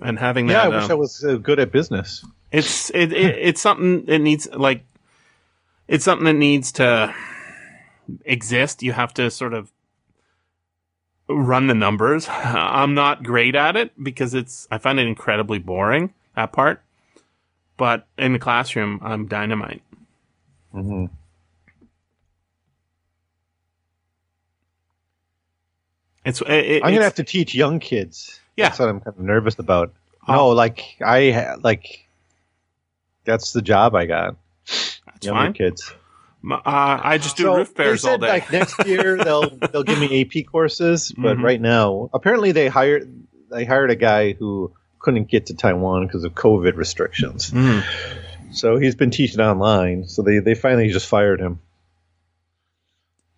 And 0.00 0.18
having 0.18 0.46
that, 0.46 0.52
yeah. 0.54 0.58
that, 0.70 0.72
I 0.72 0.76
wish 0.76 0.84
um, 0.84 0.90
I 0.90 0.94
was 0.94 1.24
uh, 1.24 1.34
good 1.34 1.60
at 1.60 1.70
business. 1.70 2.24
It's 2.50 2.90
it, 2.90 3.12
it 3.12 3.36
it's 3.38 3.60
something 3.60 4.06
that 4.06 4.18
needs 4.20 4.48
like 4.52 4.84
it's 5.86 6.04
something 6.04 6.24
that 6.24 6.34
needs 6.34 6.72
to 6.72 7.14
exist. 8.24 8.82
You 8.82 8.92
have 8.92 9.12
to 9.14 9.30
sort 9.30 9.52
of 9.52 9.70
run 11.28 11.66
the 11.66 11.74
numbers. 11.74 12.26
I'm 12.30 12.94
not 12.94 13.22
great 13.22 13.54
at 13.54 13.76
it 13.76 13.92
because 14.02 14.34
it's 14.34 14.66
I 14.70 14.78
find 14.78 14.98
it 14.98 15.06
incredibly 15.06 15.58
boring 15.58 16.14
that 16.34 16.52
part. 16.52 16.82
But 17.76 18.06
in 18.18 18.32
the 18.32 18.38
classroom, 18.38 19.00
I'm 19.02 19.26
dynamite. 19.26 19.82
hmm 20.72 21.06
It's 26.30 26.40
it, 26.40 26.48
it- 26.50 26.74
I'm 26.76 26.88
gonna 26.88 26.92
it's- 26.96 27.04
have 27.04 27.14
to 27.16 27.24
teach 27.24 27.54
young 27.54 27.78
kids. 27.80 28.40
Yeah. 28.56 28.68
That's 28.68 28.78
what 28.80 28.88
I'm 28.88 29.00
kind 29.00 29.16
of 29.16 29.22
nervous 29.22 29.58
about. 29.58 29.92
Oh. 30.28 30.32
No, 30.34 30.48
like 30.48 30.96
I 31.04 31.54
like 31.62 32.06
that's 33.24 33.52
the 33.52 33.62
job 33.62 33.94
I 33.94 34.06
got. 34.06 34.36
that's 34.66 35.26
Younger 35.26 35.40
fine. 35.42 35.52
kids. 35.52 35.92
Uh, 36.50 36.58
I 36.64 37.18
just 37.18 37.36
do 37.36 37.42
So, 37.44 37.56
roof 37.56 37.74
bears 37.74 38.02
they 38.02 38.10
all 38.10 38.18
day. 38.18 38.28
Like 38.28 38.50
next 38.52 38.74
year 38.86 39.16
they'll 39.22 39.50
they'll 39.50 39.82
give 39.82 39.98
me 39.98 40.22
AP 40.22 40.46
courses, 40.50 41.12
but 41.16 41.36
Mhm. 41.36 41.42
right 41.42 41.60
now 41.60 42.08
apparently 42.14 42.52
they 42.52 42.68
hired 42.68 43.12
they 43.50 43.64
hired 43.64 43.90
a 43.90 43.96
guy 43.96 44.32
who 44.32 44.72
couldn't 44.98 45.28
get 45.28 45.46
to 45.46 45.54
Taiwan 45.54 46.06
because 46.06 46.24
of 46.24 46.34
COVID 46.34 46.76
restrictions. 46.76 47.50
Mm. 47.50 47.82
So 48.52 48.76
he's 48.78 48.94
been 48.94 49.10
teaching 49.10 49.40
online. 49.40 50.06
So 50.08 50.22
they 50.22 50.38
they 50.38 50.54
finally 50.54 50.88
just 50.90 51.06
fired 51.06 51.40
him. 51.40 51.60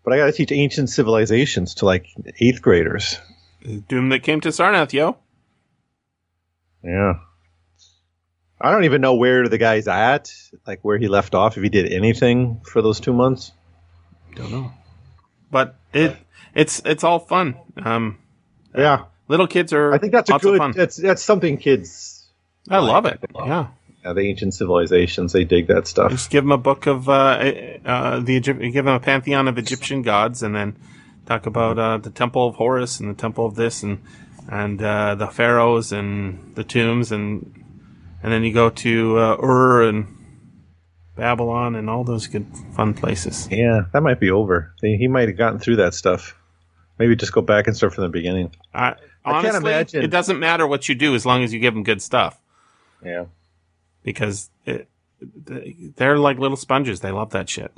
But 0.05 0.13
I 0.13 0.17
got 0.17 0.27
to 0.27 0.33
teach 0.33 0.53
ancient 0.53 0.91
civilizations 0.91 1.75
to 1.77 1.87
like 1.87 2.07
eighth 2.41 2.61
graders. 2.63 3.19
Doom 3.89 4.09
that 4.09 4.23
came 4.23 4.41
to 4.41 4.49
Sarnath, 4.49 4.93
yo. 4.93 5.17
Yeah. 6.83 7.15
I 8.61 8.71
don't 8.71 8.85
even 8.85 9.01
know 9.01 9.15
where 9.15 9.49
the 9.49 9.59
guy's 9.59 9.89
at, 9.89 10.33
like 10.67 10.81
where 10.83 10.99
he 10.99 11.09
left 11.09 11.35
off, 11.35 11.57
if 11.57 11.63
he 11.63 11.69
did 11.69 11.93
anything 11.93 12.61
for 12.65 12.81
those 12.81 13.01
two 13.01 13.13
months. 13.13 13.53
Don't 14.35 14.51
know. 14.51 14.73
But 15.51 15.77
it 15.93 16.17
it's 16.55 16.81
it's 16.85 17.05
all 17.05 17.19
fun. 17.19 17.57
Um, 17.85 18.19
Yeah, 18.75 19.05
little 19.29 19.47
kids 19.47 19.73
are. 19.73 19.93
I 19.93 19.99
think 19.99 20.13
that's 20.13 20.31
a 20.31 20.39
good. 20.39 20.75
That's 20.75 20.97
that's 20.97 21.23
something 21.23 21.59
kids. 21.59 22.29
I 22.71 22.79
love 22.79 23.07
it. 23.07 23.19
Yeah. 23.35 23.69
Yeah, 24.05 24.13
the 24.15 24.23
ancient 24.23 24.55
civilizations, 24.55 25.33
they 25.33 25.45
dig 25.45 25.69
that 25.69 25.87
stuff. 25.87 26.11
Just 26.11 26.31
give 26.31 26.43
them 26.45 26.51
a 26.53 26.59
book 26.59 26.87
of 26.87 27.09
uh, 27.09 27.39
uh, 27.85 28.21
the 28.21 28.35
Egypt. 28.35 28.61
Give 28.61 28.85
them 28.85 28.89
a 28.95 29.01
pantheon 29.01 29.47
of 29.47 29.59
Egyptian 29.59 30.03
gods, 30.03 30.43
and 30.43 30.55
then 30.57 30.77
talk 31.27 31.47
about 31.47 31.79
uh, 31.79 31.99
the 31.99 32.11
temple 32.11 32.49
of 32.49 32.57
Horus 32.57 32.99
and 32.99 33.09
the 33.09 33.15
temple 33.21 33.47
of 33.47 33.55
this, 33.55 33.83
and 33.85 34.03
and 34.51 34.83
uh, 34.83 35.15
the 35.15 35.29
pharaohs 35.29 35.93
and 35.93 36.53
the 36.57 36.65
tombs, 36.65 37.13
and 37.13 37.55
and 38.25 38.33
then 38.33 38.43
you 38.43 38.53
go 38.53 38.71
to 38.71 39.19
uh, 39.19 39.37
Ur 39.41 39.83
and 39.89 40.07
Babylon 41.17 41.75
and 41.77 41.89
all 41.91 42.05
those 42.05 42.27
good 42.27 42.47
fun 42.75 42.95
places. 42.95 43.47
Yeah, 43.51 43.83
that 43.93 44.03
might 44.03 44.19
be 44.19 44.31
over. 44.31 44.75
He 44.81 44.97
he 44.97 45.07
might 45.09 45.29
have 45.29 45.37
gotten 45.39 45.59
through 45.61 45.77
that 45.77 45.95
stuff. 45.95 46.37
Maybe 46.99 47.15
just 47.17 47.33
go 47.33 47.41
back 47.41 47.67
and 47.67 47.77
start 47.77 47.95
from 47.95 48.03
the 48.03 48.11
beginning. 48.11 48.51
I, 48.75 48.95
I 49.25 49.43
can't 49.43 49.57
imagine- 49.57 50.03
it 50.03 50.09
doesn't 50.09 50.39
matter 50.39 50.67
what 50.67 50.89
you 50.89 50.95
do 50.95 51.15
as 51.15 51.25
long 51.27 51.43
as 51.45 51.53
you 51.53 51.61
give 51.61 51.75
them 51.75 51.83
good 51.85 52.03
stuff. 52.03 52.41
Yeah. 53.05 53.27
Because 54.03 54.51
it, 54.67 54.89
they're 55.21 56.19
like 56.19 56.39
little 56.39 56.57
sponges. 56.57 57.01
They 57.01 57.11
love 57.13 57.31
that 57.31 57.49
shit. 57.49 57.73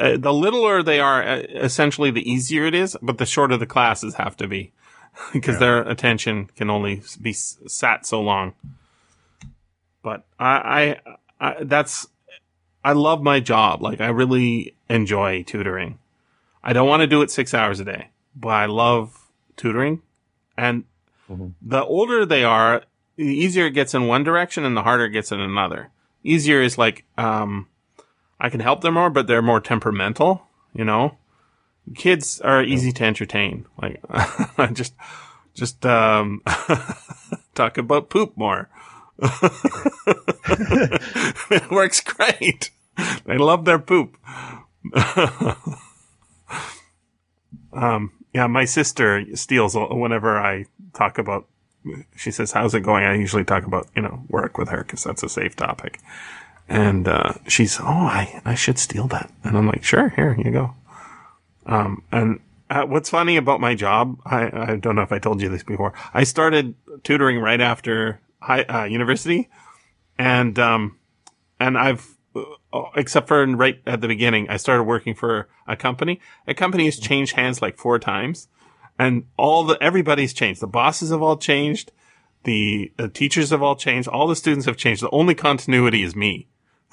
Uh, 0.00 0.16
The 0.16 0.32
littler 0.32 0.82
they 0.82 1.00
are, 1.00 1.22
uh, 1.22 1.36
essentially, 1.50 2.10
the 2.10 2.28
easier 2.30 2.64
it 2.64 2.74
is, 2.74 2.96
but 3.02 3.18
the 3.18 3.26
shorter 3.26 3.56
the 3.56 3.66
classes 3.66 4.14
have 4.14 4.36
to 4.38 4.48
be 4.48 4.72
because 5.32 5.58
their 5.58 5.82
attention 5.82 6.46
can 6.56 6.70
only 6.70 7.02
be 7.20 7.32
sat 7.32 8.06
so 8.06 8.20
long. 8.22 8.54
but 10.02 10.24
I, 10.38 10.96
I, 11.40 11.50
I 11.50 11.64
that's 11.64 12.06
I 12.84 12.92
love 12.92 13.20
my 13.22 13.40
job. 13.40 13.82
Like 13.82 14.00
I 14.00 14.08
really 14.08 14.76
enjoy 14.88 15.42
tutoring. 15.42 15.98
I 16.62 16.72
don't 16.72 16.88
want 16.88 17.00
to 17.02 17.06
do 17.06 17.20
it 17.22 17.30
six 17.30 17.52
hours 17.52 17.80
a 17.80 17.84
day, 17.84 18.10
but 18.34 18.48
I 18.50 18.66
love 18.66 19.28
tutoring. 19.56 20.02
And 20.56 20.84
Mhm. 21.30 21.54
the 21.60 21.84
older 21.84 22.24
they 22.24 22.44
are, 22.44 22.84
the 23.16 23.24
easier 23.24 23.66
it 23.66 23.72
gets 23.72 23.94
in 23.94 24.06
one 24.06 24.24
direction 24.24 24.64
and 24.64 24.76
the 24.76 24.82
harder 24.82 25.06
it 25.06 25.10
gets 25.10 25.32
in 25.32 25.40
another. 25.40 25.90
Easier 26.22 26.60
is 26.60 26.76
like, 26.78 27.04
um, 27.16 27.68
I 28.38 28.50
can 28.50 28.60
help 28.60 28.82
them 28.82 28.94
more, 28.94 29.10
but 29.10 29.26
they're 29.26 29.42
more 29.42 29.60
temperamental, 29.60 30.46
you 30.74 30.84
know? 30.84 31.18
Kids 31.94 32.40
are 32.40 32.62
easy 32.62 32.92
to 32.92 33.04
entertain. 33.04 33.66
Like, 33.80 34.00
I 34.10 34.66
just, 34.72 34.94
just, 35.54 35.86
um, 35.86 36.42
talk 37.54 37.78
about 37.78 38.10
poop 38.10 38.36
more. 38.36 38.68
it 41.50 41.70
works 41.70 42.00
great. 42.00 42.70
They 43.24 43.38
love 43.38 43.64
their 43.64 43.78
poop. 43.78 44.18
um, 47.72 48.12
yeah, 48.34 48.46
my 48.46 48.66
sister 48.66 49.24
steals 49.34 49.74
whenever 49.74 50.38
I 50.38 50.66
talk 50.92 51.16
about. 51.16 51.46
She 52.16 52.30
says, 52.30 52.52
"How's 52.52 52.74
it 52.74 52.80
going?" 52.80 53.04
I 53.04 53.14
usually 53.14 53.44
talk 53.44 53.64
about 53.64 53.88
you 53.94 54.02
know 54.02 54.24
work 54.28 54.58
with 54.58 54.68
her 54.68 54.82
because 54.82 55.04
that's 55.04 55.22
a 55.22 55.28
safe 55.28 55.56
topic. 55.56 56.00
And 56.68 57.06
uh, 57.06 57.34
she's, 57.48 57.78
"Oh, 57.80 57.84
I 57.84 58.40
I 58.44 58.54
should 58.54 58.78
steal 58.78 59.06
that," 59.08 59.30
and 59.44 59.56
I'm 59.56 59.66
like, 59.66 59.84
"Sure, 59.84 60.08
here 60.10 60.36
you 60.38 60.50
go." 60.50 60.74
Um, 61.66 62.02
and 62.10 62.40
uh, 62.70 62.84
what's 62.84 63.10
funny 63.10 63.36
about 63.36 63.60
my 63.60 63.74
job, 63.74 64.18
I 64.24 64.72
I 64.72 64.76
don't 64.76 64.96
know 64.96 65.02
if 65.02 65.12
I 65.12 65.18
told 65.18 65.40
you 65.40 65.48
this 65.48 65.62
before. 65.62 65.92
I 66.12 66.24
started 66.24 66.74
tutoring 67.04 67.38
right 67.38 67.60
after 67.60 68.20
high 68.40 68.62
uh, 68.64 68.84
university, 68.84 69.48
and 70.18 70.58
um, 70.58 70.98
and 71.60 71.78
I've 71.78 72.16
uh, 72.72 72.82
except 72.96 73.28
for 73.28 73.46
right 73.46 73.80
at 73.86 74.00
the 74.00 74.08
beginning, 74.08 74.48
I 74.50 74.56
started 74.56 74.84
working 74.84 75.14
for 75.14 75.48
a 75.66 75.76
company. 75.76 76.20
A 76.46 76.54
company 76.54 76.84
has 76.86 76.98
changed 76.98 77.36
hands 77.36 77.62
like 77.62 77.78
four 77.78 77.98
times, 77.98 78.48
and 78.98 79.24
all 79.36 79.64
the 79.64 79.82
everybody's 79.82 80.32
changed. 80.32 80.60
The 80.60 80.66
bosses 80.66 81.10
have 81.10 81.22
all 81.22 81.36
changed. 81.36 81.92
The, 82.44 82.92
teachers 83.12 83.50
have 83.50 83.62
all 83.62 83.74
changed. 83.74 84.06
All 84.08 84.28
the 84.28 84.36
students 84.36 84.66
have 84.66 84.76
changed. 84.76 85.02
The 85.02 85.10
only 85.10 85.34
continuity 85.34 86.04
is 86.04 86.14
me. 86.14 86.46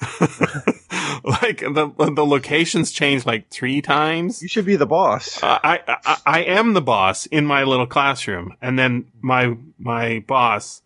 like 1.24 1.60
the 1.60 1.92
the 1.96 2.26
locations 2.26 2.90
changed 2.90 3.24
like 3.24 3.48
three 3.48 3.80
times. 3.80 4.42
You 4.42 4.48
should 4.48 4.66
be 4.66 4.74
the 4.74 4.86
boss. 4.86 5.40
Uh, 5.40 5.60
I, 5.62 5.80
I 5.86 6.16
I 6.26 6.42
am 6.42 6.74
the 6.74 6.82
boss 6.82 7.26
in 7.26 7.46
my 7.46 7.62
little 7.62 7.86
classroom, 7.86 8.56
and 8.60 8.76
then 8.76 9.06
my 9.20 9.56
my 9.78 10.24
boss 10.26 10.82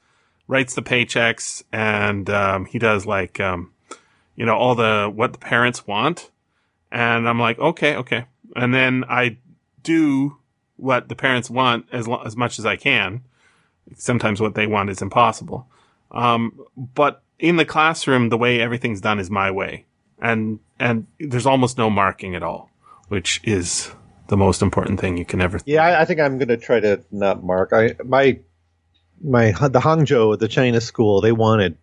writes 0.47 0.75
the 0.75 0.83
paychecks, 0.83 1.63
and 1.73 2.29
um, 2.29 2.67
he 2.67 2.79
does 2.79 3.07
like 3.07 3.41
um, 3.41 3.73
you 4.37 4.45
know 4.45 4.57
all 4.57 4.75
the 4.75 5.11
what 5.13 5.33
the 5.33 5.39
parents 5.39 5.87
want, 5.87 6.31
and 6.93 7.27
I'm 7.27 7.41
like 7.41 7.59
okay 7.59 7.97
okay, 7.97 8.27
and 8.55 8.75
then 8.75 9.05
I 9.09 9.39
do 9.83 10.37
what 10.79 11.09
the 11.09 11.17
parents 11.17 11.51
want 11.51 11.87
as 11.93 12.09
lo- 12.09 12.23
as 12.25 12.37
much 12.37 12.59
as 12.59 12.67
I 12.67 12.77
can. 12.77 13.23
Sometimes 13.97 14.41
what 14.41 14.55
they 14.55 14.67
want 14.67 14.91
is 14.91 15.03
impossible, 15.03 15.67
um, 16.11 16.59
but 16.77 17.23
in 17.39 17.57
the 17.57 17.65
classroom, 17.65 18.29
the 18.29 18.37
way 18.39 18.61
everything's 18.61 19.01
done 19.01 19.19
is 19.19 19.31
my 19.31 19.51
way, 19.51 19.87
and 20.21 20.61
and 20.79 21.07
there's 21.19 21.47
almost 21.47 21.79
no 21.79 21.89
marking 21.91 22.35
at 22.35 22.43
all, 22.43 22.71
which 23.09 23.41
is 23.45 23.91
the 24.29 24.37
most 24.37 24.63
important 24.63 25.01
thing 25.01 25.17
you 25.17 25.25
can 25.25 25.41
ever. 25.41 25.59
Think. 25.59 25.69
Yeah, 25.69 25.85
I, 25.85 26.03
I 26.03 26.05
think 26.05 26.21
I'm 26.21 26.39
going 26.39 26.49
to 26.49 26.57
try 26.57 26.81
to 26.81 27.03
not 27.11 27.43
mark. 27.43 27.73
I 27.73 27.97
my 28.05 28.39
my 29.23 29.53
the 29.53 29.81
Hangzhou, 29.81 30.39
the 30.39 30.49
China 30.49 30.81
school, 30.81 31.21
they 31.21 31.33
wanted 31.33 31.77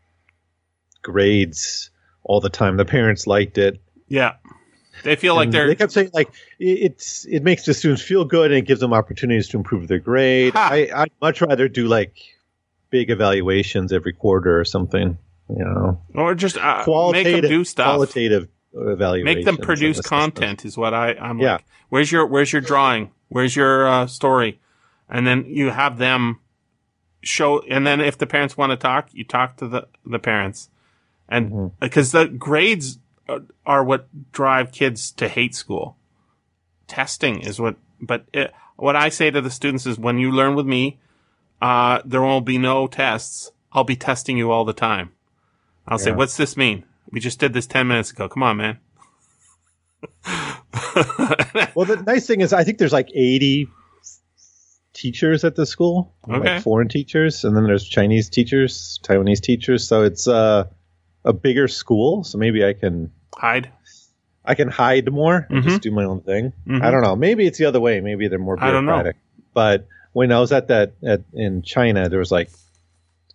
grades 1.02 1.90
all 2.24 2.40
the 2.40 2.50
time. 2.50 2.78
The 2.78 2.86
parents 2.86 3.28
liked 3.28 3.58
it. 3.58 3.82
Yeah, 4.08 4.34
they 5.06 5.16
feel 5.16 5.36
like 5.36 5.46
And 5.46 5.54
they're 5.54 5.68
they 5.68 5.76
kept 5.76 5.94
saying 5.94 6.10
like 6.14 6.30
it's 6.60 7.26
it 7.26 7.44
makes 7.44 7.64
the 7.66 7.74
students 7.74 8.02
feel 8.02 8.26
good 8.26 8.52
and 8.52 8.58
it 8.58 8.66
gives 8.66 8.82
them 8.82 8.92
opportunities 8.92 9.48
to 9.50 9.58
improve 9.58 9.88
their 9.88 10.00
grade. 10.00 10.54
Ha! 10.54 10.70
I 10.72 10.90
I'd 10.94 11.12
much 11.22 11.42
rather 11.42 11.70
do 11.70 11.88
like 11.88 12.18
big 12.90 13.10
evaluations 13.10 13.94
every 13.94 14.14
quarter 14.14 14.60
or 14.60 14.66
something. 14.66 15.18
You 15.48 15.64
know, 15.64 16.02
or 16.16 16.34
just 16.36 16.58
uh, 16.58 16.78
make 16.78 16.84
qualitative 16.86 17.42
them 17.44 17.52
do 17.52 17.64
stuff. 17.64 17.86
qualitative 17.96 18.48
evaluation. 18.74 19.26
Make 19.26 19.46
them 19.46 19.58
produce 19.58 20.02
content 20.02 20.66
is 20.66 20.76
what 20.78 20.94
I 20.94 21.14
I'm 21.14 21.40
Yeah. 21.40 21.54
like. 21.54 21.66
Where's 21.90 22.12
your 22.12 22.26
Where's 22.26 22.52
your 22.52 22.62
drawing? 22.62 23.12
Where's 23.30 23.56
your 23.56 23.88
uh, 23.88 24.08
story? 24.08 24.60
And 25.08 25.28
then 25.28 25.46
you 25.48 25.70
have 25.70 26.00
them 26.00 26.40
show. 27.22 27.60
And 27.70 27.86
then 27.86 28.02
if 28.02 28.18
the 28.18 28.26
parents 28.26 28.58
want 28.58 28.72
to 28.72 28.76
talk, 28.78 29.10
you 29.14 29.24
talk 29.24 29.58
to 29.58 29.68
the 29.68 29.88
the 30.06 30.20
parents, 30.20 30.70
and 31.30 31.72
because 31.80 32.12
the 32.12 32.26
grades 32.28 32.98
are, 33.28 33.42
are 33.66 33.84
what 33.84 34.08
drive 34.32 34.72
kids 34.72 35.12
to 35.12 35.28
hate 35.28 35.56
school. 35.56 35.98
Testing 36.88 37.42
is 37.42 37.60
what. 37.60 37.78
But 38.02 38.26
it, 38.34 38.52
what 38.76 38.96
I 38.96 39.10
say 39.10 39.32
to 39.32 39.42
the 39.42 39.50
students 39.50 39.86
is, 39.86 39.98
when 39.98 40.20
you 40.20 40.32
learn 40.32 40.56
with 40.56 40.66
me, 40.66 41.00
uh, 41.62 42.02
there 42.06 42.22
won't 42.22 42.46
be 42.46 42.58
no 42.58 42.88
tests. 42.88 43.52
I'll 43.72 43.84
be 43.84 43.96
testing 43.96 44.38
you 44.38 44.52
all 44.52 44.66
the 44.66 44.74
time. 44.74 45.12
I'll 45.88 45.98
say, 45.98 46.12
what's 46.12 46.36
this 46.38 46.58
mean? 46.58 46.84
We 47.12 47.20
just 47.20 47.40
did 47.40 47.54
this 47.54 47.68
10 47.68 47.88
minutes 47.88 48.12
ago. 48.12 48.28
Come 48.28 48.44
on, 48.44 48.58
man. 48.58 48.80
Well, 51.76 51.86
the 51.86 52.02
nice 52.06 52.26
thing 52.26 52.42
is, 52.42 52.54
I 52.54 52.64
think 52.64 52.78
there's 52.78 52.94
like 52.94 53.10
80 53.14 53.68
teachers 54.94 55.44
at 55.44 55.56
the 55.56 55.66
school, 55.66 56.14
Okay. 56.30 56.40
like 56.56 56.64
foreign 56.64 56.88
teachers, 56.88 57.44
and 57.44 57.56
then 57.56 57.66
there's 57.66 57.86
Chinese 57.86 58.30
teachers, 58.30 59.00
Taiwanese 59.04 59.42
teachers. 59.42 59.86
So 59.88 60.04
it's 60.04 60.28
uh, 60.28 60.66
a 61.26 61.34
bigger 61.34 61.68
school. 61.68 62.24
So 62.24 62.38
maybe 62.38 62.64
I 62.66 62.74
can 62.74 63.12
Hide. 63.38 63.70
I 64.44 64.56
can 64.56 64.68
hide 64.70 65.12
more 65.12 65.48
and 65.50 65.64
Mhm. 65.64 65.68
just 65.68 65.82
do 65.82 65.92
my 65.92 66.04
own 66.04 66.22
thing. 66.22 66.54
Mhm. 66.68 66.82
I 66.84 66.92
don't 66.92 67.02
know. 67.02 67.16
Maybe 67.16 67.46
it's 67.48 67.58
the 67.58 67.66
other 67.66 67.80
way. 67.80 68.00
Maybe 68.02 68.28
they're 68.28 68.38
more 68.40 68.58
I 68.60 68.72
don't 68.72 68.86
know. 68.86 68.92
bureaucratic. 68.94 69.16
But 69.54 69.88
when 70.14 70.32
I 70.32 70.40
was 70.40 70.52
at 70.52 70.68
that 70.68 70.94
at 71.04 71.22
in 71.34 71.62
China, 71.64 72.10
there 72.10 72.20
was 72.20 72.32
like 72.32 72.50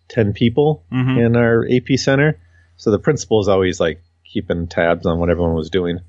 10 0.07 0.33
people 0.33 0.83
Mhm. 0.91 1.25
in 1.25 1.35
our 1.35 1.65
AP 1.69 1.97
center. 1.97 2.37
So 2.77 2.91
the 2.91 2.99
principal 2.99 3.39
is 3.41 3.47
always 3.47 3.79
like 3.79 4.01
keeping 4.25 4.67
tabs 4.67 5.05
on 5.05 5.19
what 5.19 5.29
everyone 5.29 5.53
was 5.53 5.69
doing. 5.69 5.99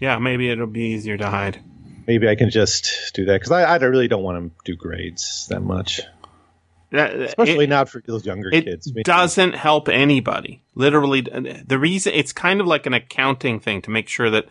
Yeah, 0.00 0.18
maybe 0.18 0.50
it'll 0.50 0.66
be 0.66 0.86
easier 0.94 1.16
to 1.16 1.26
hide. 1.28 1.58
Maybe 2.06 2.28
I 2.28 2.34
can 2.34 2.50
just 2.50 3.12
do 3.14 3.26
that 3.26 3.34
because 3.34 3.52
I, 3.52 3.62
I 3.62 3.76
really 3.76 4.08
don't 4.08 4.22
want 4.22 4.42
to 4.44 4.72
do 4.72 4.76
grades 4.76 5.46
that 5.50 5.60
much, 5.60 6.00
That- 6.90 7.14
especially 7.14 7.64
it, 7.64 7.70
not 7.70 7.88
for 7.88 8.02
those 8.06 8.24
younger 8.24 8.50
it 8.52 8.64
kids. 8.64 8.92
Maybe- 8.92 9.02
doesn't 9.02 9.54
help 9.54 9.88
anybody. 9.88 10.62
Literally, 10.74 11.20
the 11.20 11.78
reason 11.78 12.12
it's 12.14 12.32
kind 12.32 12.60
of 12.60 12.66
like 12.66 12.86
an 12.86 12.94
accounting 12.94 13.60
thing 13.60 13.82
to 13.82 13.90
make 13.90 14.08
sure 14.08 14.30
that 14.30 14.46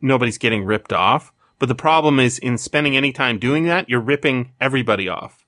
nobody's 0.00 0.38
getting 0.38 0.64
ripped 0.64 0.92
off. 0.92 1.32
But 1.58 1.66
the 1.68 1.74
problem 1.74 2.18
is 2.18 2.38
in 2.38 2.58
spending 2.58 2.96
any 2.96 3.12
time 3.12 3.38
doing 3.38 3.64
that, 3.66 3.88
you're 3.88 4.00
ripping 4.00 4.52
everybody 4.60 5.08
off. 5.08 5.46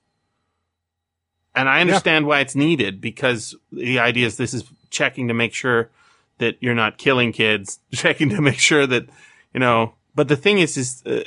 And 1.53 1.69
I 1.69 1.81
understand 1.81 2.25
why 2.25 2.39
it's 2.39 2.55
needed 2.55 2.99
because 3.01 3.55
the 3.71 3.99
idea 3.99 4.25
is 4.27 4.37
this 4.37 4.53
is 4.53 4.65
checking 4.89 5.27
to 5.27 5.33
make 5.33 5.53
sure 5.53 5.89
that 6.37 6.57
you're 6.59 6.75
not 6.75 6.97
killing 6.97 7.31
kids, 7.31 7.79
checking 7.93 8.29
to 8.29 8.41
make 8.41 8.59
sure 8.59 8.85
that, 8.87 9.07
you 9.53 9.59
know, 9.59 9.93
but 10.15 10.27
the 10.27 10.35
thing 10.35 10.59
is, 10.59 10.77
is, 10.77 11.03
uh, 11.05 11.23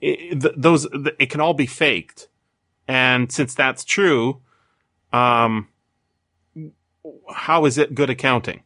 it, 0.00 0.40
th- 0.40 0.54
those, 0.56 0.88
th- 0.88 1.16
it 1.18 1.30
can 1.30 1.40
all 1.40 1.54
be 1.54 1.66
faked. 1.66 2.28
And 2.88 3.30
since 3.32 3.54
that's 3.54 3.84
true, 3.84 4.40
um, 5.12 5.68
how 7.32 7.64
is 7.64 7.78
it 7.78 7.94
good 7.94 8.10
accounting? 8.10 8.62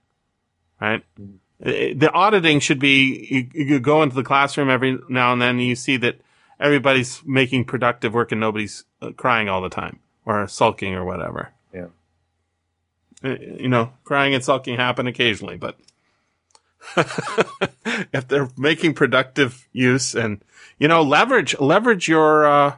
Right? 0.80 1.04
Uh, 1.18 1.94
The 1.94 2.10
auditing 2.12 2.60
should 2.60 2.78
be, 2.78 3.26
you, 3.54 3.64
you 3.64 3.80
go 3.80 4.02
into 4.02 4.16
the 4.16 4.24
classroom 4.24 4.70
every 4.70 4.98
now 5.08 5.32
and 5.32 5.40
then 5.40 5.56
and 5.56 5.64
you 5.64 5.76
see 5.76 5.96
that 5.98 6.20
everybody's 6.58 7.22
making 7.24 7.64
productive 7.64 8.14
work 8.14 8.32
and 8.32 8.40
nobody's 8.40 8.84
uh, 9.00 9.10
crying 9.16 9.48
all 9.48 9.62
the 9.62 9.68
time 9.68 10.00
or 10.24 10.46
sulking 10.48 10.94
or 10.94 11.04
whatever. 11.04 11.52
Yeah. 11.72 11.86
Uh, 13.24 13.36
You 13.58 13.68
know, 13.68 13.92
crying 14.04 14.34
and 14.34 14.44
sulking 14.44 14.76
happen 14.76 15.06
occasionally, 15.06 15.56
but 15.56 15.78
if 16.96 18.26
they're 18.28 18.48
making 18.56 18.94
productive 18.94 19.68
use 19.72 20.14
and, 20.14 20.42
you 20.78 20.88
know, 20.88 21.02
leverage, 21.02 21.58
leverage 21.60 22.08
your, 22.08 22.46
uh, 22.46 22.76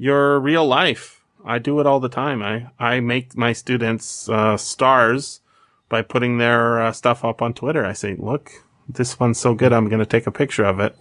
your 0.00 0.40
real 0.40 0.66
life. 0.66 1.22
I 1.44 1.58
do 1.58 1.78
it 1.78 1.86
all 1.86 2.00
the 2.00 2.08
time. 2.08 2.42
I, 2.42 2.70
I 2.78 3.00
make 3.00 3.36
my 3.36 3.52
students, 3.52 4.30
uh, 4.30 4.56
stars 4.56 5.40
by 5.90 6.00
putting 6.00 6.38
their 6.38 6.80
uh, 6.80 6.92
stuff 6.92 7.22
up 7.22 7.42
on 7.42 7.52
Twitter. 7.52 7.84
I 7.84 7.92
say, 7.92 8.16
look, 8.18 8.50
this 8.88 9.20
one's 9.20 9.38
so 9.38 9.54
good. 9.54 9.74
I'm 9.74 9.90
going 9.90 10.00
to 10.00 10.06
take 10.06 10.26
a 10.26 10.32
picture 10.32 10.64
of 10.64 10.80
it 10.80 10.96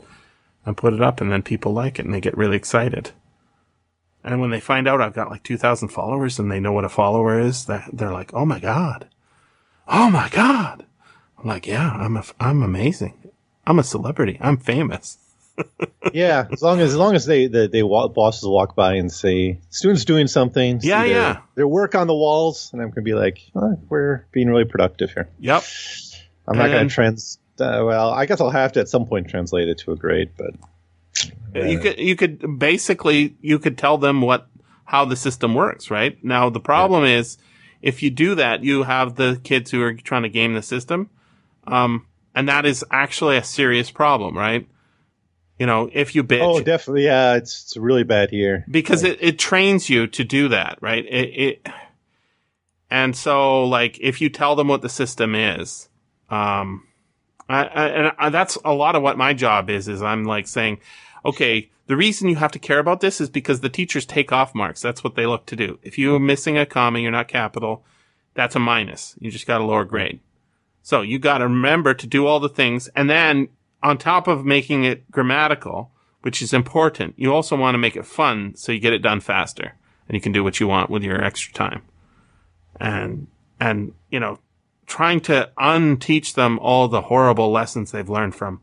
and 0.65 0.75
put 0.75 0.93
it 0.93 1.01
up 1.01 1.21
and 1.21 1.31
then 1.31 1.43
people 1.43 1.71
like 1.71 1.97
it 1.97 2.05
and 2.05 2.13
they 2.13 2.19
get 2.19 2.37
really 2.37 2.57
excited. 2.57 3.11
And 4.21 4.41
when 4.41 4.49
they 4.49 4.59
find 4.59 4.85
out 4.85 5.01
I've 5.01 5.13
got 5.13 5.31
like 5.31 5.43
2000 5.43 5.87
followers 5.87 6.37
and 6.37 6.51
they 6.51 6.59
know 6.59 6.73
what 6.73 6.83
a 6.83 6.89
follower 6.89 7.39
is, 7.39 7.65
they're 7.65 8.11
like, 8.11 8.33
"Oh 8.33 8.45
my 8.45 8.59
god. 8.59 9.07
Oh 9.87 10.09
my 10.09 10.27
god." 10.27 10.85
I'm 11.37 11.47
like, 11.47 11.65
"Yeah, 11.65 11.91
I'm 11.91 12.17
a, 12.17 12.23
I'm 12.37 12.61
amazing. 12.61 13.31
I'm 13.65 13.79
a 13.79 13.83
celebrity. 13.83 14.37
I'm 14.41 14.57
famous." 14.57 15.28
Yeah, 16.13 16.47
as 16.51 16.61
long 16.61 16.79
as 16.79 16.91
as 16.91 16.95
long 16.95 17.15
as 17.15 17.25
they 17.25 17.47
the 17.47 17.67
they 17.67 17.83
walk, 17.83 18.13
bosses 18.13 18.47
walk 18.47 18.75
by 18.75 18.95
and 18.95 19.11
say 19.11 19.59
students 19.69 20.05
doing 20.05 20.27
something. 20.27 20.79
Yeah, 20.81 21.03
their, 21.03 21.11
yeah. 21.11 21.39
Their 21.55 21.67
work 21.67 21.95
on 21.95 22.07
the 22.07 22.15
walls, 22.15 22.69
and 22.73 22.81
I'm 22.81 22.89
gonna 22.89 23.03
be 23.03 23.13
like, 23.13 23.39
oh, 23.55 23.79
we're 23.89 24.25
being 24.31 24.47
really 24.47 24.65
productive 24.65 25.11
here. 25.11 25.29
Yep. 25.39 25.63
I'm 26.47 26.57
not 26.57 26.67
gonna 26.67 26.89
trans. 26.89 27.39
Uh, 27.59 27.83
well, 27.85 28.09
I 28.11 28.25
guess 28.25 28.39
I'll 28.39 28.49
have 28.49 28.71
to 28.73 28.79
at 28.79 28.87
some 28.87 29.05
point 29.05 29.29
translate 29.29 29.67
it 29.67 29.79
to 29.79 29.91
a 29.91 29.95
grade, 29.95 30.31
but 30.37 30.55
You 31.53 31.79
could 31.79 31.99
you 31.99 32.15
could 32.15 32.59
basically 32.59 33.35
you 33.41 33.59
could 33.59 33.77
tell 33.77 33.97
them 33.97 34.21
what 34.21 34.47
how 34.85 35.05
the 35.05 35.15
system 35.15 35.53
works, 35.53 35.91
right? 35.91 36.23
Now 36.23 36.49
the 36.49 36.59
problem 36.59 37.03
is 37.03 37.37
if 37.81 38.03
you 38.03 38.09
do 38.09 38.35
that, 38.35 38.63
you 38.63 38.83
have 38.83 39.15
the 39.15 39.39
kids 39.43 39.71
who 39.71 39.81
are 39.81 39.93
trying 39.93 40.23
to 40.23 40.29
game 40.29 40.53
the 40.53 40.61
system, 40.61 41.09
um, 41.67 42.05
and 42.35 42.47
that 42.47 42.65
is 42.65 42.85
actually 42.91 43.37
a 43.37 43.43
serious 43.43 43.91
problem, 43.91 44.37
right? 44.37 44.67
You 45.59 45.65
know, 45.65 45.89
if 45.91 46.15
you 46.15 46.23
bitch, 46.23 46.41
oh, 46.41 46.61
definitely, 46.61 47.03
yeah, 47.03 47.35
it's 47.35 47.63
it's 47.63 47.77
really 47.77 48.03
bad 48.03 48.29
here. 48.29 48.63
because 48.69 49.03
it, 49.03 49.17
it 49.21 49.37
trains 49.37 49.89
you 49.89 50.07
to 50.07 50.23
do 50.23 50.47
that, 50.47 50.77
right? 50.79 51.05
It, 51.05 51.11
it 51.11 51.67
and 52.89 53.13
so 53.13 53.65
like 53.65 53.99
if 53.99 54.21
you 54.21 54.29
tell 54.29 54.55
them 54.55 54.69
what 54.69 54.81
the 54.81 54.87
system 54.87 55.35
is, 55.35 55.89
um, 56.29 56.87
I, 57.49 57.65
I, 57.65 57.87
and 57.87 58.11
I, 58.17 58.29
that's 58.29 58.57
a 58.63 58.73
lot 58.73 58.95
of 58.95 59.03
what 59.03 59.17
my 59.17 59.33
job 59.33 59.69
is. 59.69 59.89
Is 59.89 60.01
I'm 60.01 60.23
like 60.23 60.47
saying, 60.47 60.79
okay, 61.25 61.69
the 61.87 61.97
reason 61.97 62.29
you 62.29 62.37
have 62.37 62.53
to 62.53 62.59
care 62.59 62.79
about 62.79 63.01
this 63.01 63.19
is 63.19 63.29
because 63.29 63.59
the 63.59 63.69
teachers 63.69 64.05
take 64.05 64.31
off 64.31 64.55
marks. 64.55 64.81
That's 64.81 65.03
what 65.03 65.15
they 65.15 65.25
look 65.25 65.45
to 65.47 65.57
do. 65.57 65.77
If 65.83 65.97
you're 65.97 66.19
missing 66.19 66.57
a 66.57 66.65
comma, 66.65 66.99
you're 66.99 67.11
not 67.11 67.27
capital. 67.27 67.83
That's 68.33 68.55
a 68.55 68.59
minus. 68.59 69.15
You 69.19 69.29
just 69.29 69.47
got 69.47 69.59
a 69.59 69.65
lower 69.65 69.83
grade. 69.83 70.21
So 70.83 71.01
you 71.01 71.19
got 71.19 71.39
to 71.39 71.45
remember 71.45 71.93
to 71.93 72.07
do 72.07 72.27
all 72.27 72.39
the 72.39 72.47
things, 72.47 72.87
and 72.95 73.09
then 73.09 73.49
on 73.81 73.97
top 73.97 74.27
of 74.27 74.45
making 74.45 74.83
it 74.83 75.09
grammatical, 75.11 75.91
which 76.21 76.41
is 76.41 76.53
important, 76.53 77.13
you 77.17 77.33
also 77.33 77.55
want 77.55 77.75
to 77.75 77.79
make 77.79 77.95
it 77.95 78.05
fun 78.05 78.55
so 78.55 78.71
you 78.71 78.79
get 78.79 78.93
it 78.93 79.01
done 79.01 79.19
faster 79.19 79.75
and 80.07 80.15
you 80.15 80.21
can 80.21 80.31
do 80.31 80.43
what 80.43 80.59
you 80.59 80.67
want 80.67 80.89
with 80.89 81.03
your 81.03 81.23
extra 81.23 81.53
time. 81.53 81.83
And 82.79 83.27
and 83.59 83.93
you 84.09 84.19
know, 84.19 84.39
trying 84.87 85.21
to 85.21 85.51
unteach 85.57 86.33
them 86.33 86.59
all 86.59 86.87
the 86.87 87.03
horrible 87.03 87.51
lessons 87.51 87.91
they've 87.91 88.09
learned 88.09 88.35
from 88.35 88.61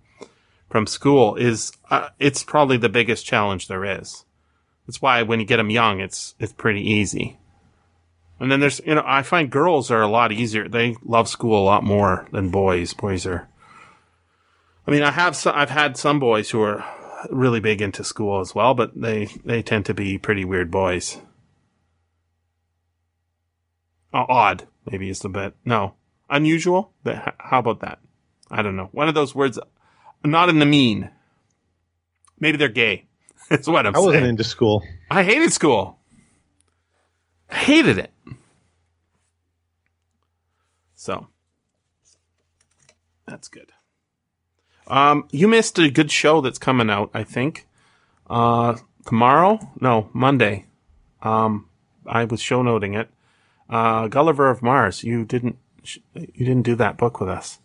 from 0.68 0.86
school 0.86 1.36
is 1.36 1.72
uh, 1.90 2.08
it's 2.18 2.42
probably 2.42 2.76
the 2.76 2.88
biggest 2.88 3.24
challenge 3.24 3.68
there 3.68 3.84
is. 3.84 4.24
That's 4.86 5.00
why 5.00 5.22
when 5.22 5.40
you 5.40 5.46
get 5.46 5.56
them 5.56 5.70
young, 5.70 6.00
it's 6.00 6.34
it's 6.38 6.52
pretty 6.52 6.82
easy. 6.82 7.38
And 8.38 8.50
then 8.52 8.60
there's 8.60 8.80
you 8.84 8.94
know 8.94 9.04
I 9.06 9.22
find 9.22 9.50
girls 9.50 9.90
are 9.90 10.02
a 10.02 10.08
lot 10.08 10.32
easier. 10.32 10.68
They 10.68 10.96
love 11.04 11.28
school 11.28 11.62
a 11.62 11.64
lot 11.64 11.84
more 11.84 12.26
than 12.32 12.50
boys. 12.50 12.92
Boys 12.92 13.24
are. 13.26 13.48
I 14.86 14.90
mean, 14.90 15.02
I 15.02 15.10
have 15.10 15.34
some, 15.34 15.54
I've 15.56 15.70
had 15.70 15.96
some 15.96 16.20
boys 16.20 16.50
who 16.50 16.62
are 16.62 16.84
really 17.30 17.60
big 17.60 17.82
into 17.82 18.04
school 18.04 18.40
as 18.40 18.54
well, 18.54 18.74
but 18.74 19.00
they 19.00 19.26
they 19.44 19.62
tend 19.62 19.86
to 19.86 19.94
be 19.94 20.18
pretty 20.18 20.44
weird 20.44 20.70
boys. 20.70 21.18
Oh, 24.14 24.26
odd, 24.28 24.66
maybe 24.90 25.10
is 25.10 25.20
the 25.20 25.28
bit. 25.28 25.54
No, 25.64 25.94
unusual. 26.30 26.92
But 27.02 27.34
how 27.38 27.58
about 27.58 27.80
that? 27.80 27.98
I 28.50 28.62
don't 28.62 28.76
know. 28.76 28.88
One 28.92 29.08
of 29.08 29.14
those 29.14 29.34
words, 29.34 29.58
not 30.24 30.48
in 30.48 30.58
the 30.60 30.66
mean. 30.66 31.10
Maybe 32.38 32.56
they're 32.56 32.68
gay. 32.68 33.06
That's 33.50 33.66
what 33.66 33.86
I'm 33.86 33.96
I 33.96 33.98
wasn't 33.98 34.26
into 34.26 34.44
school. 34.44 34.82
I 35.10 35.22
hated 35.22 35.52
school. 35.52 35.98
I 37.50 37.54
Hated 37.56 37.98
it. 37.98 38.12
So 40.94 41.28
that's 43.26 43.46
good. 43.46 43.70
Um, 44.88 45.26
you 45.32 45.48
missed 45.48 45.78
a 45.78 45.90
good 45.90 46.10
show 46.10 46.40
that's 46.40 46.58
coming 46.58 46.90
out. 46.90 47.10
I 47.14 47.24
think 47.24 47.66
uh, 48.30 48.76
tomorrow. 49.06 49.58
No, 49.80 50.08
Monday. 50.12 50.66
Um, 51.22 51.68
I 52.06 52.24
was 52.24 52.40
show 52.40 52.62
noting 52.62 52.94
it. 52.94 53.08
Uh, 53.68 54.06
Gulliver 54.08 54.48
of 54.48 54.62
Mars. 54.62 55.02
You 55.02 55.24
didn't. 55.24 55.56
sh- 55.82 55.98
You 56.14 56.44
didn't 56.46 56.62
do 56.62 56.76
that 56.76 56.96
book 56.96 57.20
with 57.20 57.28
us. 57.28 57.58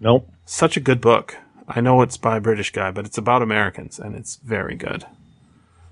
Nope. 0.00 0.28
Such 0.44 0.76
a 0.76 0.80
good 0.80 1.00
book. 1.00 1.36
I 1.68 1.80
know 1.80 2.02
it's 2.02 2.16
by 2.18 2.36
a 2.36 2.40
British 2.40 2.70
guy, 2.72 2.90
but 2.90 3.06
it's 3.06 3.16
about 3.18 3.40
Americans, 3.40 3.98
and 3.98 4.14
it's 4.14 4.36
very 4.36 4.74
good. 4.74 5.06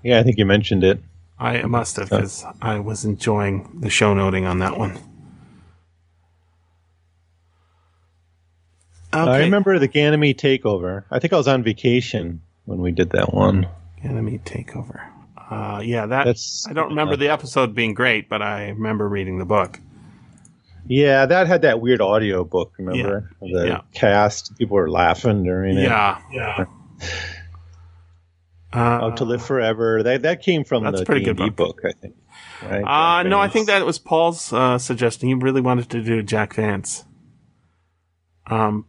Yeah, 0.03 0.19
I 0.19 0.23
think 0.23 0.37
you 0.37 0.45
mentioned 0.45 0.83
it. 0.83 1.01
I 1.39 1.63
must 1.63 1.95
have 1.95 2.09
because 2.09 2.45
I 2.61 2.79
was 2.79 3.03
enjoying 3.03 3.79
the 3.81 3.89
show 3.89 4.13
noting 4.13 4.45
on 4.45 4.59
that 4.59 4.77
one. 4.77 4.99
Okay. 9.13 9.29
I 9.31 9.39
remember 9.39 9.77
the 9.79 9.87
Ganymede 9.87 10.37
takeover. 10.39 11.03
I 11.11 11.19
think 11.19 11.33
I 11.33 11.37
was 11.37 11.47
on 11.47 11.63
vacation 11.63 12.41
when 12.65 12.79
we 12.79 12.91
did 12.91 13.09
that 13.11 13.33
one. 13.33 13.67
Ganymede 14.01 14.45
takeover. 14.45 15.01
Uh, 15.49 15.81
yeah, 15.83 16.05
that. 16.05 16.25
That's- 16.25 16.65
I 16.69 16.73
don't 16.73 16.89
remember 16.89 17.17
the 17.17 17.27
episode 17.29 17.75
being 17.75 17.93
great, 17.93 18.29
but 18.29 18.41
I 18.41 18.69
remember 18.69 19.07
reading 19.09 19.37
the 19.39 19.45
book. 19.45 19.79
Yeah, 20.87 21.25
that 21.25 21.47
had 21.47 21.61
that 21.63 21.81
weird 21.81 22.01
audio 22.01 22.43
book. 22.43 22.73
Remember 22.79 23.29
the 23.41 23.67
Yeah. 23.67 23.81
cast? 23.93 24.57
People 24.57 24.75
were 24.75 24.89
laughing 24.89 25.43
during 25.43 25.77
it. 25.77 25.83
Yeah, 25.83 26.19
yeah. 26.31 26.65
Uh, 28.73 28.99
Oh, 29.03 29.15
to 29.15 29.25
live 29.25 29.43
forever. 29.43 30.01
That 30.03 30.21
that 30.21 30.41
came 30.41 30.63
from 30.63 30.83
That's 30.83 30.99
the 30.99 31.05
pretty 31.05 31.25
good 31.25 31.35
D&D 31.37 31.49
book. 31.51 31.81
book, 31.81 31.85
I 31.85 31.91
think. 31.99 32.15
Right? 32.63 32.83
Uh, 33.19 33.23
no, 33.23 33.39
I 33.39 33.49
think 33.49 33.67
that 33.67 33.85
was 33.85 33.99
Paul's 33.99 34.53
uh, 34.53 34.77
suggestion. 34.77 35.27
He 35.27 35.33
really 35.33 35.61
wanted 35.61 35.89
to 35.89 36.01
do 36.01 36.23
Jack 36.23 36.53
Vance. 36.55 37.03
Um, 38.47 38.85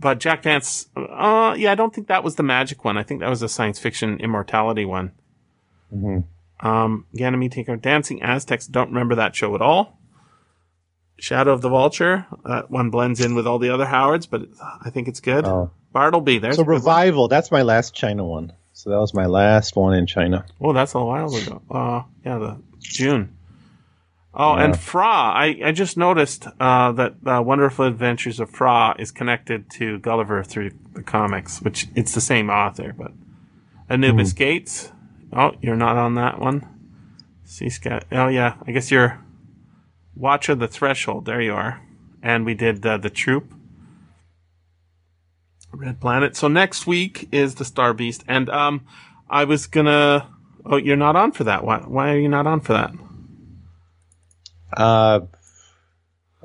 but 0.00 0.18
Jack 0.18 0.42
Vance, 0.42 0.88
uh, 0.96 1.54
yeah, 1.58 1.72
I 1.72 1.74
don't 1.74 1.94
think 1.94 2.08
that 2.08 2.24
was 2.24 2.36
the 2.36 2.42
magic 2.42 2.84
one. 2.84 2.96
I 2.96 3.02
think 3.02 3.20
that 3.20 3.28
was 3.28 3.42
a 3.42 3.48
science 3.48 3.78
fiction 3.78 4.18
immortality 4.20 4.84
one. 4.84 5.12
Mhm. 5.94 6.24
Um, 6.60 7.06
Ganymede 7.14 7.52
Tinker, 7.52 7.76
Dancing 7.76 8.22
Aztecs. 8.22 8.66
Don't 8.66 8.88
remember 8.88 9.14
that 9.16 9.34
show 9.36 9.54
at 9.54 9.62
all. 9.62 9.98
Shadow 11.18 11.52
of 11.52 11.60
the 11.60 11.68
Vulture. 11.68 12.26
That 12.44 12.70
one 12.70 12.90
blends 12.90 13.20
in 13.20 13.34
with 13.34 13.46
all 13.46 13.58
the 13.58 13.70
other 13.70 13.86
Howards, 13.86 14.26
but 14.26 14.42
I 14.84 14.90
think 14.90 15.06
it's 15.08 15.20
good. 15.20 15.44
Oh. 15.46 15.70
Bartleby. 15.92 16.38
There's 16.38 16.56
So 16.56 16.62
a 16.62 16.64
one. 16.64 16.74
revival. 16.74 17.28
That's 17.28 17.50
my 17.50 17.62
last 17.62 17.94
China 17.94 18.24
one. 18.24 18.52
So 18.72 18.90
that 18.90 18.98
was 18.98 19.12
my 19.12 19.26
last 19.26 19.76
one 19.76 19.92
in 19.94 20.06
China. 20.06 20.46
Oh, 20.60 20.72
that's 20.72 20.94
a 20.94 21.04
while 21.04 21.34
ago. 21.34 21.60
Uh, 21.70 22.02
yeah, 22.24 22.38
the 22.38 22.62
June. 22.78 23.36
Oh, 24.32 24.54
and 24.54 24.74
Phra. 24.74 25.02
I, 25.02 25.60
I 25.64 25.72
just 25.72 25.96
noticed 25.96 26.46
uh, 26.60 26.92
that 26.92 27.14
uh, 27.26 27.42
Wonderful 27.42 27.84
Adventures 27.86 28.38
of 28.38 28.50
Phra 28.50 28.98
is 29.00 29.10
connected 29.10 29.68
to 29.72 29.98
Gulliver 29.98 30.44
through 30.44 30.70
the 30.92 31.02
comics, 31.02 31.60
which 31.60 31.88
it's 31.96 32.14
the 32.14 32.20
same 32.20 32.48
author, 32.48 32.94
but 32.96 33.12
Anubis 33.88 34.32
Gates. 34.32 34.92
Oh, 35.32 35.52
you're 35.60 35.76
not 35.76 35.96
on 35.96 36.14
that 36.14 36.38
one. 36.38 36.64
Sea 37.44 37.68
Scat. 37.68 38.04
Oh 38.12 38.28
yeah, 38.28 38.54
I 38.66 38.70
guess 38.70 38.92
you're 38.92 39.20
Watcher 40.14 40.54
the 40.54 40.68
Threshold. 40.68 41.24
There 41.24 41.40
you 41.40 41.54
are. 41.54 41.80
And 42.22 42.46
we 42.46 42.54
did 42.54 42.86
uh, 42.86 42.98
the 42.98 43.10
Troop. 43.10 43.52
Red 45.72 46.00
Planet. 46.00 46.36
So 46.36 46.46
next 46.48 46.86
week 46.86 47.28
is 47.32 47.56
the 47.56 47.64
Star 47.64 47.92
Beast, 47.94 48.24
and 48.28 48.48
um, 48.50 48.86
I 49.28 49.44
was 49.44 49.66
gonna. 49.66 50.28
Oh, 50.64 50.76
you're 50.76 50.96
not 50.96 51.16
on 51.16 51.32
for 51.32 51.44
that. 51.44 51.64
Why? 51.64 51.78
Why 51.78 52.12
are 52.12 52.18
you 52.18 52.28
not 52.28 52.46
on 52.46 52.60
for 52.60 52.72
that? 52.74 52.92
Uh, 54.76 55.20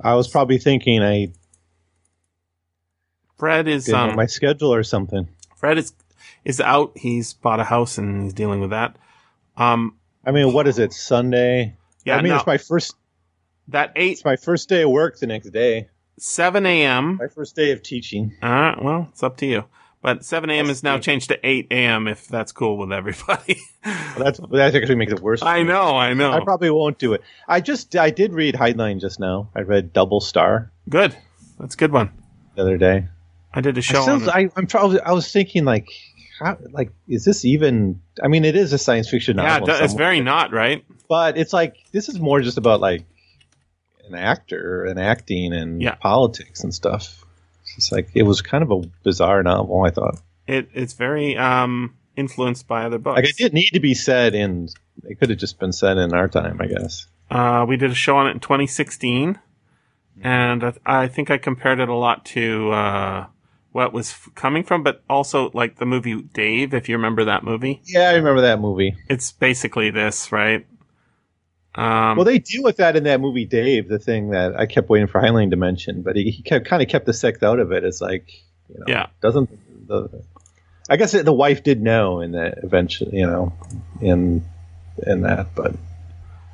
I 0.03 0.15
was 0.15 0.27
probably 0.27 0.57
thinking 0.57 1.01
I 1.01 1.33
Fred 3.37 3.67
is 3.67 3.85
didn't 3.85 4.11
um. 4.11 4.15
my 4.15 4.25
schedule 4.25 4.73
or 4.73 4.83
something. 4.83 5.27
Fred 5.55 5.77
is 5.77 5.93
is 6.43 6.61
out. 6.61 6.97
He's 6.97 7.33
bought 7.33 7.59
a 7.59 7.63
house 7.63 7.97
and 7.97 8.23
he's 8.23 8.33
dealing 8.33 8.59
with 8.61 8.69
that. 8.71 8.97
Um. 9.57 9.97
I 10.25 10.31
mean, 10.31 10.53
what 10.53 10.67
is 10.67 10.79
it? 10.79 10.91
Sunday. 10.91 11.75
Yeah. 12.03 12.17
I 12.17 12.21
mean, 12.21 12.31
no, 12.31 12.37
it's 12.37 12.47
my 12.47 12.57
first. 12.57 12.95
that 13.67 13.91
eight 13.95 14.13
It's 14.13 14.25
my 14.25 14.35
first 14.37 14.69
day 14.69 14.83
of 14.83 14.89
work. 14.89 15.19
The 15.19 15.27
next 15.27 15.49
day. 15.51 15.89
seven 16.17 16.65
a.m. 16.65 17.17
My 17.17 17.27
first 17.27 17.55
day 17.55 17.71
of 17.71 17.83
teaching. 17.83 18.33
Uh, 18.41 18.75
well, 18.81 19.07
it's 19.11 19.21
up 19.23 19.37
to 19.37 19.45
you. 19.45 19.65
But 20.05 20.23
seven 20.23 20.51
a.m. 20.51 20.69
is 20.69 20.83
now 20.83 20.99
changed 20.99 21.29
to 21.29 21.39
eight 21.43 21.65
a.m. 21.71 22.07
If 22.07 22.27
that's 22.27 22.51
cool 22.51 22.77
with 22.77 22.93
everybody. 22.93 23.57
Well, 23.83 24.23
that's 24.23 24.39
that 24.39 24.75
actually 24.75 24.95
makes 24.95 25.11
it 25.11 25.19
worse. 25.19 25.41
I 25.41 25.63
know. 25.63 25.95
I 25.97 26.13
know. 26.13 26.31
I 26.31 26.41
probably 26.43 26.69
won't 26.69 26.99
do 26.99 27.13
it. 27.13 27.21
I 27.47 27.59
just 27.59 27.95
I 27.95 28.11
did 28.11 28.33
read 28.33 28.53
Heinlein 28.55 29.01
just 29.01 29.19
now. 29.19 29.49
I 29.55 29.61
read 29.61 29.93
Double 29.93 30.21
Star 30.21 30.71
Good. 30.87 31.15
That's 31.59 31.73
a 31.73 31.77
good 31.77 31.91
one. 31.91 32.11
the 32.55 32.61
other 32.61 32.77
day. 32.77 33.07
I 33.53 33.61
did 33.61 33.77
a 33.77 33.81
show 33.81 34.01
still, 34.03 34.15
on 34.15 34.21
it. 34.23 34.29
I, 34.29 34.49
I'm 34.55 34.67
probably 34.67 34.99
I 35.01 35.11
was 35.11 35.31
thinking 35.31 35.65
like, 35.65 35.89
how, 36.39 36.57
like 36.71 36.91
is 37.07 37.25
this 37.25 37.43
even? 37.45 37.99
I 38.23 38.27
mean, 38.27 38.45
it 38.45 38.55
is 38.55 38.73
a 38.73 38.77
science 38.77 39.09
fiction 39.09 39.37
yeah, 39.37 39.57
novel, 39.57 39.69
it- 39.69 39.83
it's 39.83 39.93
very 39.95 40.21
not 40.21 40.51
right. 40.51 40.85
but 41.09 41.35
it's 41.37 41.51
like 41.51 41.77
this 41.91 42.09
is 42.09 42.19
more 42.19 42.41
just 42.41 42.57
about 42.59 42.79
like 42.79 43.03
an 44.07 44.13
actor 44.13 44.85
and 44.85 44.99
acting 44.99 45.51
and 45.51 45.81
Yeah. 45.81 45.95
politics 45.95 46.63
and 46.63 46.71
stuff. 46.71 47.24
It's 47.77 47.91
like 47.91 48.09
it 48.15 48.23
was 48.23 48.41
kind 48.41 48.63
of 48.63 48.71
a 48.71 48.81
bizarre 49.03 49.43
novel. 49.43 49.83
I 49.83 49.89
thought 49.91 50.19
It 50.47 50.69
it's 50.73 50.93
very 50.93 51.37
um 51.37 51.95
influenced 52.15 52.67
by 52.67 52.83
other 52.85 52.97
books. 52.97 53.15
like 53.17 53.29
it 53.29 53.37
didn't 53.37 53.53
need 53.55 53.71
to 53.73 53.79
be 53.79 53.93
said 53.93 54.33
in. 54.35 54.69
It 55.03 55.19
could 55.19 55.29
have 55.29 55.39
just 55.39 55.59
been 55.59 55.73
said 55.73 55.97
in 55.97 56.13
our 56.13 56.27
time, 56.27 56.59
I 56.61 56.67
guess. 56.67 57.07
Uh, 57.29 57.65
we 57.67 57.75
did 57.77 57.91
a 57.91 57.95
show 57.95 58.15
on 58.17 58.27
it 58.27 58.31
in 58.31 58.39
2016, 58.39 59.37
and 60.23 60.63
I, 60.63 60.73
I 60.85 61.07
think 61.07 61.29
I 61.29 61.37
compared 61.37 61.79
it 61.79 61.89
a 61.89 61.93
lot 61.95 62.23
to 62.27 62.71
uh, 62.71 63.25
what 63.71 63.91
was 63.91 64.11
f- 64.11 64.29
coming 64.35 64.63
from, 64.63 64.83
but 64.83 65.03
also 65.09 65.51
like 65.53 65.77
the 65.77 65.85
movie 65.85 66.21
Dave, 66.21 66.73
if 66.73 66.87
you 66.87 66.95
remember 66.95 67.25
that 67.25 67.43
movie. 67.43 67.81
Yeah, 67.85 68.09
I 68.09 68.13
remember 68.13 68.41
that 68.41 68.59
movie. 68.61 68.95
It's 69.09 69.31
basically 69.31 69.89
this, 69.89 70.31
right? 70.31 70.65
Um, 71.75 72.15
Well, 72.17 72.25
they 72.25 72.39
deal 72.39 72.63
with 72.63 72.77
that 72.77 72.95
in 72.95 73.03
that 73.03 73.19
movie 73.19 73.45
Dave, 73.45 73.89
the 73.89 73.99
thing 73.99 74.29
that 74.31 74.57
I 74.57 74.65
kept 74.65 74.89
waiting 74.89 75.07
for 75.07 75.21
Heinlein 75.21 75.49
to 75.51 75.57
mention, 75.57 76.01
but 76.03 76.15
he, 76.15 76.31
he 76.31 76.41
kept 76.41 76.65
kind 76.65 76.81
of 76.81 76.87
kept 76.87 77.05
the 77.05 77.13
sex 77.13 77.43
out 77.43 77.59
of 77.59 77.71
it. 77.73 77.83
It's 77.83 77.99
like, 78.01 78.29
you 78.69 78.79
know, 78.79 78.85
Yeah. 78.87 79.07
doesn't 79.21 79.49
the 79.87 80.23
I 80.89 80.97
guess 80.97 81.11
the 81.13 81.33
wife 81.33 81.63
did 81.63 81.81
know 81.81 82.21
in 82.21 82.31
that 82.33 82.59
eventually, 82.63 83.17
you 83.17 83.25
know, 83.27 83.53
in 84.01 84.45
in 85.05 85.21
that, 85.21 85.47
but 85.55 85.75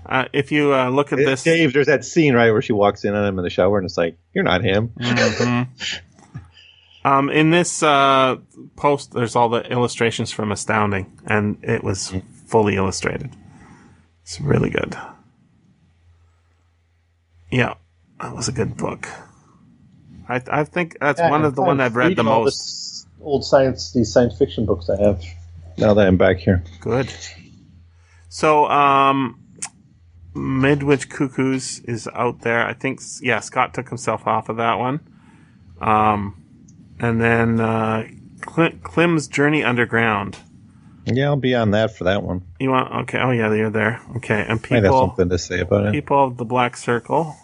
uh, 0.06 0.26
if 0.34 0.52
you 0.52 0.74
uh, 0.74 0.90
look 0.90 1.14
at 1.14 1.18
this, 1.18 1.44
Dave, 1.44 1.74
there's 1.74 1.86
that 1.88 2.04
scene 2.04 2.34
right 2.34 2.52
where 2.52 2.62
she 2.62 2.74
walks 2.74 3.06
in 3.06 3.14
on 3.14 3.24
him 3.26 3.38
in 3.38 3.44
the 3.44 3.50
shower, 3.52 3.78
and 3.78 3.86
it's 3.86 3.98
like, 3.98 4.18
you're 4.34 4.44
not 4.44 4.64
him. 4.64 4.90
Mhm. 5.00 5.68
um, 7.06 7.30
in 7.30 7.52
this 7.52 7.84
uh, 7.84 8.38
post, 8.76 9.14
there's 9.14 9.36
all 9.36 9.50
the 9.50 9.62
illustrations 9.72 10.32
from 10.32 10.52
Astounding, 10.52 11.18
and 11.28 11.58
it 11.64 11.84
was 11.84 12.14
fully 12.48 12.76
illustrated. 12.76 13.30
It's 14.32 14.40
really 14.40 14.70
good. 14.70 14.96
Yeah, 17.52 17.74
that 18.22 18.34
was 18.34 18.48
a 18.48 18.54
good 18.54 18.78
book. 18.78 19.06
I 20.30 20.42
I 20.50 20.64
think 20.64 20.96
that's 21.02 21.20
one 21.20 21.44
of 21.44 21.56
the 21.56 21.62
one 21.62 21.82
I've 21.82 21.98
read 21.98 22.16
the 22.16 22.24
most. 22.24 23.10
old 23.20 23.44
science, 23.44 23.92
these 23.92 24.10
science 24.10 24.38
fiction 24.38 24.66
books 24.66 24.90
I 24.90 25.02
have. 25.04 25.22
Now 25.78 25.94
that 25.96 26.08
I'm 26.08 26.16
back 26.16 26.38
here, 26.38 26.64
Good. 26.80 27.14
So, 28.30 28.68
um, 28.68 29.38
Midwich 30.34 31.10
Cuckoos 31.10 31.80
is 31.80 32.08
out 32.14 32.40
there. 32.40 32.66
I 32.66 32.72
think, 32.72 33.02
yeah, 33.22 33.42
Scott 33.42 33.74
took 33.74 33.90
himself 33.90 34.26
off 34.26 34.48
of 34.48 34.56
that 34.56 34.76
one. 34.80 35.02
Um, 35.82 36.42
and 37.02 37.20
then, 37.20 37.60
uh, 37.60 38.08
Cl- 38.50 38.80
Klim's 38.82 39.28
Journey 39.28 39.62
Underground. 39.62 40.38
Yeah, 41.06 41.26
I'll 41.26 41.36
be 41.36 41.56
on 41.56 41.72
that 41.72 41.96
for 41.96 42.06
that 42.06 42.24
one. 42.24 42.42
You 42.60 42.70
want, 42.72 42.94
okay, 43.04 43.20
oh 43.20 43.32
yeah, 43.32 43.54
you're 43.54 43.70
there. 43.70 44.02
Okay, 44.18 44.46
and 44.48 44.62
Might 44.70 44.84
have 44.84 44.84
people, 44.84 45.00
something 45.08 45.30
to 45.30 45.38
say 45.38 45.60
about 45.60 45.86
it. 45.88 45.94
people 45.94 46.24
of 46.24 46.38
the 46.38 46.46
Black 46.46 46.78
Circle. 46.78 47.36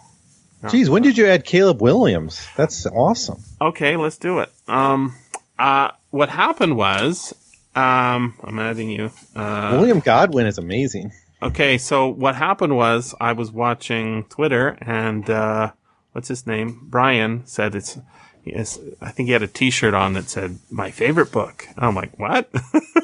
Geez, 0.70 0.90
when 0.90 1.02
did 1.02 1.16
you 1.16 1.26
add 1.26 1.44
Caleb 1.44 1.80
Williams? 1.80 2.44
That's 2.56 2.84
awesome. 2.86 3.42
Okay, 3.60 3.96
let's 3.96 4.18
do 4.18 4.40
it. 4.40 4.50
Um, 4.66 5.14
uh, 5.56 5.92
what 6.10 6.30
happened 6.30 6.76
was, 6.76 7.32
um, 7.76 8.34
I'm 8.42 8.58
adding 8.58 8.90
you. 8.90 9.12
Uh, 9.36 9.70
William 9.78 10.00
Godwin 10.00 10.46
is 10.46 10.58
amazing. 10.58 11.12
Okay, 11.40 11.78
so 11.78 12.08
what 12.08 12.34
happened 12.34 12.76
was 12.76 13.14
I 13.20 13.32
was 13.34 13.52
watching 13.52 14.24
Twitter 14.24 14.76
and 14.80 15.30
uh, 15.30 15.70
what's 16.10 16.26
his 16.26 16.46
name? 16.46 16.80
Brian 16.82 17.46
said 17.46 17.74
it's. 17.76 17.98
Yes, 18.44 18.78
I 19.00 19.10
think 19.10 19.26
he 19.28 19.32
had 19.32 19.42
a 19.42 19.46
T-shirt 19.48 19.94
on 19.94 20.14
that 20.14 20.28
said 20.30 20.58
"My 20.70 20.90
favorite 20.90 21.30
book." 21.32 21.66
And 21.76 21.84
I'm 21.84 21.94
like, 21.94 22.18
"What?" 22.18 22.50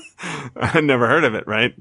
I 0.56 0.80
never 0.80 1.06
heard 1.06 1.24
of 1.24 1.34
it, 1.34 1.46
right? 1.46 1.74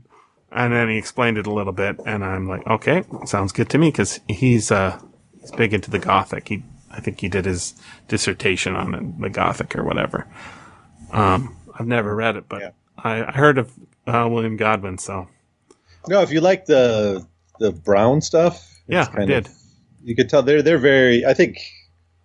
And 0.51 0.71
then 0.73 0.89
he 0.89 0.97
explained 0.97 1.37
it 1.37 1.47
a 1.47 1.53
little 1.53 1.73
bit, 1.73 1.99
and 2.05 2.23
I'm 2.23 2.47
like, 2.47 2.65
"Okay, 2.67 3.03
sounds 3.25 3.51
good 3.51 3.69
to 3.69 3.77
me," 3.77 3.89
because 3.89 4.19
he's 4.27 4.71
uh 4.71 4.99
he's 5.39 5.51
big 5.51 5.73
into 5.73 5.89
the 5.91 5.99
Gothic. 5.99 6.47
He, 6.49 6.63
I 6.91 6.99
think 6.99 7.21
he 7.21 7.27
did 7.29 7.45
his 7.45 7.73
dissertation 8.07 8.75
on 8.75 8.93
it, 8.93 9.21
the 9.21 9.29
Gothic 9.29 9.75
or 9.75 9.83
whatever. 9.83 10.27
Um, 11.11 11.55
I've 11.77 11.87
never 11.87 12.15
read 12.15 12.35
it, 12.35 12.47
but 12.49 12.61
Yeah. 12.61 12.69
I, 12.97 13.23
I 13.25 13.31
heard 13.31 13.57
of 13.57 13.71
uh, 14.07 14.27
William 14.29 14.57
Godwin, 14.57 14.97
so 14.99 15.27
No, 16.07 16.21
if 16.21 16.31
you 16.31 16.41
like 16.41 16.65
the 16.65 17.25
the 17.59 17.71
Brown 17.71 18.21
stuff, 18.21 18.55
it's 18.87 18.87
yeah, 18.87 19.07
I 19.13 19.25
did. 19.25 19.47
of- 19.47 19.53
you 20.03 20.15
could 20.15 20.29
tell 20.29 20.43
they're 20.43 20.61
they're 20.61 20.77
very. 20.77 21.25
I 21.25 21.33
think 21.33 21.57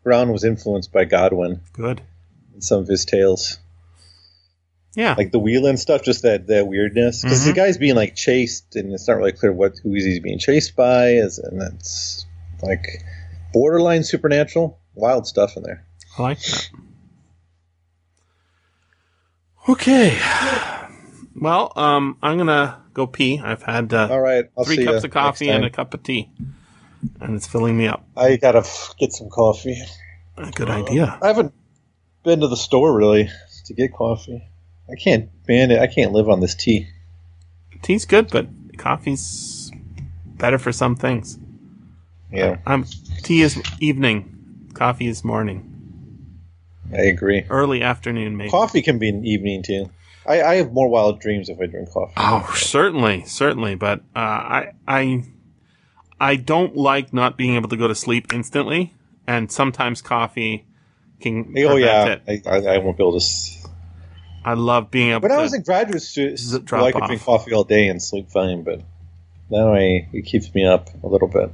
Brown 0.02 0.33
was 0.33 0.44
influenced 0.44 0.93
by 0.93 1.05
Godwin 1.05 1.60
Good. 1.73 2.01
in 2.55 2.60
some 2.62 2.81
of 2.81 2.89
his 2.89 3.05
tales, 3.05 3.59
Yeah. 4.94 5.15
like 5.18 5.33
the 5.33 5.39
Wieland 5.39 5.78
stuff, 5.81 6.02
just 6.02 6.23
that 6.23 6.47
that 6.47 6.67
weirdness. 6.67 7.23
Because 7.23 7.44
the 7.44 7.52
Mhm. 7.52 7.57
guy's 7.57 7.78
being 7.78 7.94
like 7.97 8.15
chased, 8.15 8.75
and 8.77 8.93
it's 8.93 9.07
not 9.09 9.17
really 9.18 9.33
clear 9.33 9.52
what 9.52 9.78
who 9.83 9.93
he's 9.93 10.20
being 10.20 10.39
chased 10.39 10.75
by, 10.77 11.10
is 11.10 11.39
and 11.39 11.60
it's 11.75 12.25
like 12.62 12.86
borderline 13.52 14.02
supernatural, 14.05 14.78
wild 14.94 15.27
stuff 15.27 15.57
in 15.57 15.62
there. 15.62 15.85
I 16.18 16.23
like 16.23 16.41
that. 16.41 16.70
Okay. 19.68 20.18
Well, 21.41 21.73
um, 21.77 22.17
I'm 22.23 22.39
gonna 22.39 22.83
go 22.94 23.07
pee. 23.07 23.39
I've 23.39 23.62
had 23.62 23.93
uh, 23.93 24.09
All 24.10 24.20
right, 24.20 24.47
I'll 24.57 24.65
three 24.65 24.85
cups 24.85 25.05
of 25.05 25.10
coffee 25.10 25.51
and 25.51 25.65
a 25.65 25.70
cup 25.70 25.94
of 25.94 26.02
tea, 26.02 26.31
and 27.20 27.36
it's 27.36 27.47
filling 27.47 27.77
me 27.77 27.86
up. 27.89 28.05
I 28.17 28.36
gotta 28.36 28.65
get 28.99 29.12
some 29.12 29.28
coffee. 29.28 29.81
A 30.36 30.51
good 30.51 30.70
idea. 30.70 31.18
I 31.23 31.28
haven't 31.28 31.52
been 32.25 32.41
to 32.41 32.49
the 32.49 32.57
store 32.57 32.94
really 32.97 33.28
to 33.67 33.75
get 33.75 33.93
coffee. 33.93 34.43
I 34.91 34.94
can't 34.94 35.28
ban 35.47 35.70
it. 35.70 35.81
I 35.81 35.86
can't 35.86 36.12
live 36.12 36.28
on 36.28 36.41
this 36.41 36.55
tea. 36.55 36.89
Tea's 37.83 38.05
good, 38.07 38.31
but 38.31 38.47
coffee's 38.78 39.70
better 40.36 40.59
for 40.59 40.73
some 40.73 40.97
things. 40.97 41.39
Yeah, 42.33 42.59
Um, 42.67 42.85
tea 43.23 43.43
is 43.43 43.60
evening. 43.81 44.68
Coffee 44.75 45.07
is 45.07 45.25
morning. 45.25 45.65
I 46.93 47.02
agree. 47.02 47.44
Early 47.51 47.83
afternoon, 47.83 48.36
maybe. 48.36 48.51
Coffee 48.51 48.83
can 48.83 48.99
be 48.99 49.09
an 49.09 49.25
evening 49.25 49.62
too. 49.62 49.91
I, 50.27 50.43
I 50.43 50.55
have 50.57 50.73
more 50.73 50.89
wild 50.89 51.20
dreams 51.20 51.49
if 51.49 51.59
I 51.60 51.67
drink 51.67 51.91
coffee. 51.91 52.12
Oh, 52.17 52.51
certainly, 52.55 53.25
certainly. 53.25 53.75
But 53.75 54.01
uh, 54.15 54.18
I, 54.18 54.73
I, 54.86 55.25
I 56.21 56.37
don't 56.37 56.77
like 56.77 57.13
not 57.13 57.37
being 57.37 57.55
able 57.57 57.69
to 57.69 57.77
go 57.77 57.89
to 57.89 57.95
sleep 57.95 58.33
instantly, 58.33 58.95
and 59.27 59.51
sometimes 59.51 60.03
coffee 60.03 60.67
can. 61.21 61.55
oh 61.59 61.77
yeah. 61.77 62.19
I, 62.27 62.43
I, 62.47 62.57
I 62.75 62.79
won't 62.79 62.97
be 62.97 63.03
able 63.05 63.13
to. 63.13 63.17
S- 63.25 63.67
I 64.45 64.55
love 64.55 64.91
being 64.91 65.11
able. 65.11 65.21
when 65.29 65.33
I 65.33 65.43
was 65.43 65.53
in 65.55 65.63
graduate 65.63 66.01
stu- 66.03 66.37
Z- 66.37 66.67
school, 66.67 66.85
I 66.85 66.93
could 66.93 67.03
off. 67.03 67.09
drink 67.09 67.23
coffee 67.23 67.53
all 67.53 67.65
day 67.65 67.89
and 67.89 68.03
sleep 68.03 68.31
fine, 68.31 68.63
but 68.63 68.81
now 69.51 69.75
I 69.75 70.09
it 70.13 70.25
keeps 70.25 70.53
me 70.55 70.65
up 70.65 70.89
a 71.03 71.07
little 71.07 71.29
bit. 71.29 71.51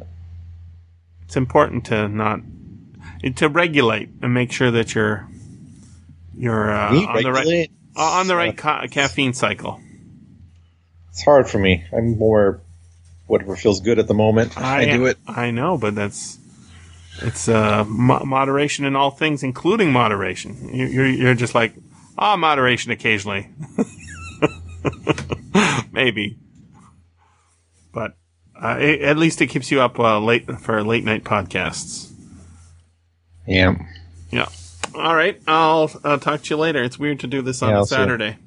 it's 1.24 1.36
important 1.36 1.86
to 1.86 2.08
not 2.08 2.40
to 3.36 3.48
regulate 3.48 4.10
and 4.22 4.32
make 4.34 4.52
sure 4.52 4.70
that 4.70 4.94
you're 4.94 5.26
you're 6.36 6.70
uh, 6.72 6.90
on 6.90 7.22
the 7.22 7.32
right 7.32 7.38
regulate? 7.38 7.70
uh, 7.96 8.02
on 8.02 8.26
the 8.28 8.36
right 8.36 8.56
ca- 8.56 8.86
caffeine 8.88 9.32
cycle. 9.32 9.80
It's 11.10 11.24
hard 11.24 11.48
for 11.48 11.58
me. 11.58 11.84
I'm 11.96 12.18
more 12.18 12.60
whatever 13.26 13.56
feels 13.56 13.80
good 13.80 13.98
at 13.98 14.06
the 14.08 14.14
moment. 14.14 14.56
I, 14.58 14.84
do 14.84 15.06
it. 15.06 15.18
I 15.26 15.50
know, 15.50 15.76
but 15.78 15.94
that's 15.94 16.38
it's 17.22 17.48
uh, 17.48 17.84
mo- 17.86 18.24
moderation 18.24 18.84
in 18.84 18.96
all 18.96 19.10
things, 19.10 19.42
including 19.42 19.92
moderation. 19.92 20.68
You- 20.74 20.86
You're 20.86 21.06
you're 21.08 21.34
just 21.34 21.54
like 21.54 21.74
ah 22.18 22.36
moderation 22.36 22.90
occasionally, 22.92 23.48
maybe, 25.92 26.38
but 27.92 28.16
uh, 28.60 28.76
it, 28.80 29.02
at 29.02 29.16
least 29.16 29.40
it 29.40 29.48
keeps 29.48 29.70
you 29.70 29.80
up 29.80 29.98
uh, 29.98 30.18
late 30.20 30.46
for 30.60 30.82
late 30.82 31.04
night 31.04 31.24
podcasts. 31.24 32.10
Yeah. 33.46 33.74
Yeah. 34.30 34.48
All 34.94 35.14
right. 35.14 35.40
I'll 35.46 35.90
uh, 36.02 36.16
talk 36.18 36.42
to 36.42 36.50
you 36.54 36.56
later. 36.56 36.82
It's 36.82 36.98
weird 36.98 37.20
to 37.20 37.26
do 37.26 37.42
this 37.42 37.62
on 37.62 37.70
Yeah, 37.70 37.74
a 37.74 37.78
I'll 37.78 37.86
see. 37.86 37.94
Saturday. 37.94 38.38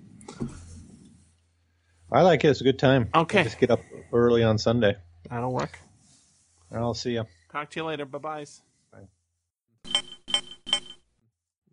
I 2.11 2.21
like 2.21 2.43
it. 2.45 2.49
It's 2.49 2.61
a 2.61 2.63
good 2.63 2.79
time. 2.79 3.09
Okay. 3.13 3.41
I 3.41 3.43
just 3.43 3.59
get 3.59 3.69
up 3.71 3.81
early 4.13 4.43
on 4.43 4.57
Sunday. 4.57 4.95
That'll 5.29 5.51
work. 5.53 5.77
I'll 6.71 6.93
see 6.93 7.11
you. 7.13 7.25
Talk 7.51 7.69
to 7.71 7.79
you 7.79 7.85
later. 7.85 8.05
Bye 8.05 8.17
bye. 8.19 8.45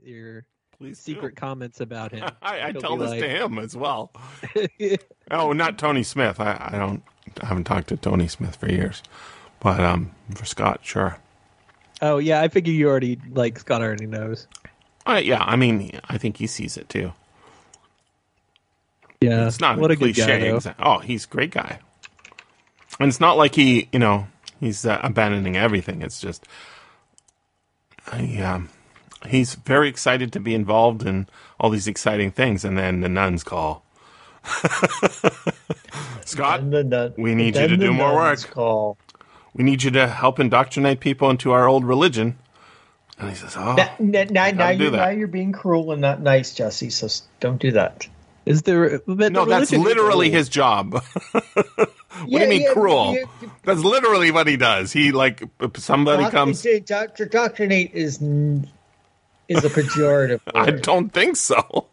Your 0.02 0.44
Please 0.76 0.98
secret 0.98 1.36
comments 1.36 1.80
about 1.80 2.12
him. 2.12 2.28
I, 2.42 2.68
I 2.68 2.72
tell 2.72 2.96
this 2.96 3.10
like- 3.10 3.20
to 3.20 3.28
him 3.28 3.58
as 3.58 3.76
well. 3.76 4.12
Oh, 5.30 5.52
not 5.54 5.78
Tony 5.78 6.02
Smith. 6.02 6.38
I, 6.38 6.70
I 6.72 6.78
don't. 6.78 7.02
I 7.42 7.46
haven't 7.46 7.64
talked 7.64 7.88
to 7.88 7.96
Tony 7.96 8.28
Smith 8.28 8.56
for 8.56 8.68
years, 8.70 9.02
but 9.60 9.80
um, 9.80 10.10
for 10.34 10.44
Scott, 10.44 10.80
sure. 10.82 11.16
oh 12.02 12.18
yeah, 12.18 12.42
I 12.42 12.48
figure 12.48 12.74
you 12.74 12.86
already 12.88 13.18
like 13.30 13.58
Scott 13.58 13.80
already 13.80 14.04
knows. 14.06 14.46
Uh, 15.06 15.20
yeah, 15.24 15.42
I 15.42 15.56
mean, 15.56 15.98
I 16.10 16.18
think 16.18 16.36
he 16.36 16.46
sees 16.46 16.76
it 16.76 16.90
too. 16.90 17.14
Yeah, 19.20 19.46
It's 19.46 19.60
not 19.60 19.78
what 19.78 19.90
a 19.90 19.94
a 19.94 19.96
good 19.96 20.14
cliche. 20.14 20.50
guy 20.50 20.56
exa- 20.56 20.74
oh, 20.78 20.98
he's 20.98 21.24
a 21.24 21.28
great 21.28 21.50
guy, 21.50 21.78
and 23.00 23.08
it's 23.08 23.20
not 23.20 23.36
like 23.38 23.54
he, 23.54 23.88
you 23.92 23.98
know, 23.98 24.26
he's 24.60 24.84
uh, 24.84 25.00
abandoning 25.02 25.56
everything. 25.56 26.02
It's 26.02 26.20
just, 26.20 26.46
I, 28.12 28.36
um, 28.42 28.68
he's 29.26 29.54
very 29.54 29.88
excited 29.88 30.32
to 30.34 30.40
be 30.40 30.54
involved 30.54 31.04
in 31.06 31.26
all 31.58 31.70
these 31.70 31.88
exciting 31.88 32.32
things, 32.32 32.64
and 32.64 32.76
then 32.76 33.00
the 33.00 33.08
nuns 33.08 33.42
call. 33.44 33.82
Scott, 36.24 36.70
the 36.70 36.84
nun- 36.84 37.14
we 37.16 37.34
need 37.34 37.56
you 37.56 37.68
to 37.68 37.76
do 37.76 37.92
more 37.92 38.14
work. 38.14 38.50
Call. 38.50 38.98
we 39.54 39.64
need 39.64 39.82
you 39.82 39.90
to 39.92 40.06
help 40.06 40.38
indoctrinate 40.40 41.00
people 41.00 41.30
into 41.30 41.52
our 41.52 41.66
old 41.66 41.84
religion. 41.84 42.38
And 43.18 43.30
he 43.30 43.36
says, 43.36 43.54
"Oh, 43.56 43.74
Now, 43.74 43.94
now, 44.00 44.24
now, 44.24 44.50
now 44.50 44.68
you're, 44.70 44.90
now 44.90 45.08
you're 45.10 45.28
being 45.28 45.52
cruel 45.52 45.92
and 45.92 46.00
not 46.00 46.20
nice, 46.20 46.52
Jesse. 46.52 46.90
So 46.90 47.08
don't 47.40 47.60
do 47.60 47.70
that. 47.72 48.08
Is 48.46 48.62
there? 48.62 49.00
But 49.06 49.32
no, 49.32 49.44
the 49.44 49.50
that's 49.50 49.72
literally 49.72 50.30
his 50.30 50.48
job." 50.48 51.02
what 51.32 52.38
do 52.38 52.38
you 52.38 52.48
mean 52.48 52.62
yeah, 52.62 52.72
cruel? 52.72 53.14
yeah, 53.14 53.48
That's 53.64 53.80
literally 53.80 54.30
what 54.30 54.46
he 54.46 54.56
does. 54.56 54.92
He 54.92 55.12
like 55.12 55.42
somebody 55.76 56.30
comes. 56.30 56.62
to- 56.62 56.80
Doctor 56.80 57.26
Doctrinate 57.26 57.92
is 57.94 58.20
is 59.48 59.64
a 59.64 59.68
pejorative 59.68 60.40
I 60.54 60.70
don't 60.70 61.10
think 61.10 61.36
so. 61.36 61.86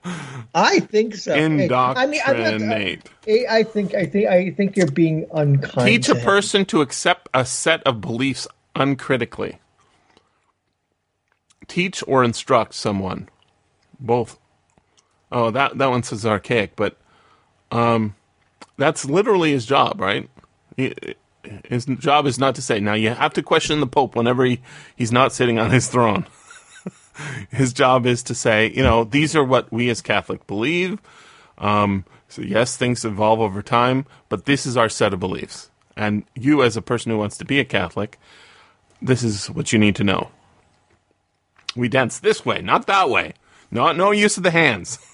I 0.54 0.80
think 0.80 1.16
so. 1.16 1.34
I 1.34 1.48
mean, 1.48 1.62
I'm 1.62 1.68
not, 1.68 1.98
Indoctrinate. 1.98 3.10
I 3.28 3.64
think 3.64 3.94
I 3.94 4.06
think 4.06 4.28
I 4.28 4.52
think 4.52 4.78
you're 4.78 4.92
being 4.92 5.28
unkind. 5.34 5.88
Teach 5.88 6.10
a 6.10 6.16
person 6.16 6.66
to 6.66 6.82
accept 6.82 7.30
a 7.34 7.46
set 7.46 7.82
of 7.84 8.02
beliefs 8.02 8.48
uncritically. 8.76 9.60
Teach 11.68 12.04
or 12.08 12.24
instruct 12.24 12.74
someone. 12.74 13.30
Both. 14.00 14.38
Oh, 15.32 15.52
that 15.52 15.78
that 15.78 15.90
one 15.90 16.04
says 16.04 16.26
archaic, 16.26 16.76
but 16.76 16.98
um, 17.72 18.16
that's 18.78 19.06
literally 19.06 19.52
his 19.52 19.66
job, 19.66 20.02
right? 20.02 20.30
His 21.66 21.86
job 21.86 22.26
is 22.26 22.38
not 22.38 22.56
to 22.56 22.62
say. 22.62 22.80
Now 22.80 22.94
you 22.94 23.10
have 23.10 23.34
to 23.34 23.44
question 23.44 23.80
the 23.80 23.88
Pope 23.88 24.16
whenever 24.16 24.46
he, 24.46 24.62
he's 24.96 25.12
not 25.12 25.32
sitting 25.32 25.58
on 25.58 25.72
his 25.72 25.88
throne. 25.88 26.26
his 27.52 27.74
job 27.74 28.06
is 28.06 28.24
to 28.24 28.36
say, 28.36 28.72
you 28.72 28.84
know, 28.84 29.04
these 29.04 29.36
are 29.36 29.44
what 29.44 29.72
we 29.72 29.90
as 29.90 30.02
Catholic 30.02 30.46
believe. 30.48 31.00
Um, 31.58 32.06
so 32.28 32.42
yes, 32.42 32.76
things 32.78 33.06
evolve 33.06 33.40
over 33.40 33.62
time, 33.62 34.06
but 34.30 34.46
this 34.46 34.66
is 34.66 34.78
our 34.78 34.90
set 34.90 35.14
of 35.14 35.20
beliefs. 35.20 35.70
And 35.96 36.24
you, 36.36 36.64
as 36.64 36.78
a 36.78 36.82
person 36.82 37.12
who 37.12 37.18
wants 37.18 37.38
to 37.38 37.46
be 37.46 37.60
a 37.60 37.66
Catholic, 37.66 38.18
this 39.02 39.24
is 39.24 39.50
what 39.50 39.74
you 39.74 39.80
need 39.80 39.96
to 39.98 40.04
know. 40.04 40.30
We 41.76 41.90
dance 41.90 42.20
this 42.20 42.46
way, 42.46 42.62
not 42.62 42.88
that 42.88 43.10
way. 43.10 43.34
Not 43.70 43.98
no 43.98 44.12
use 44.12 44.38
of 44.38 44.44
the 44.44 44.52
hands. 44.52 45.00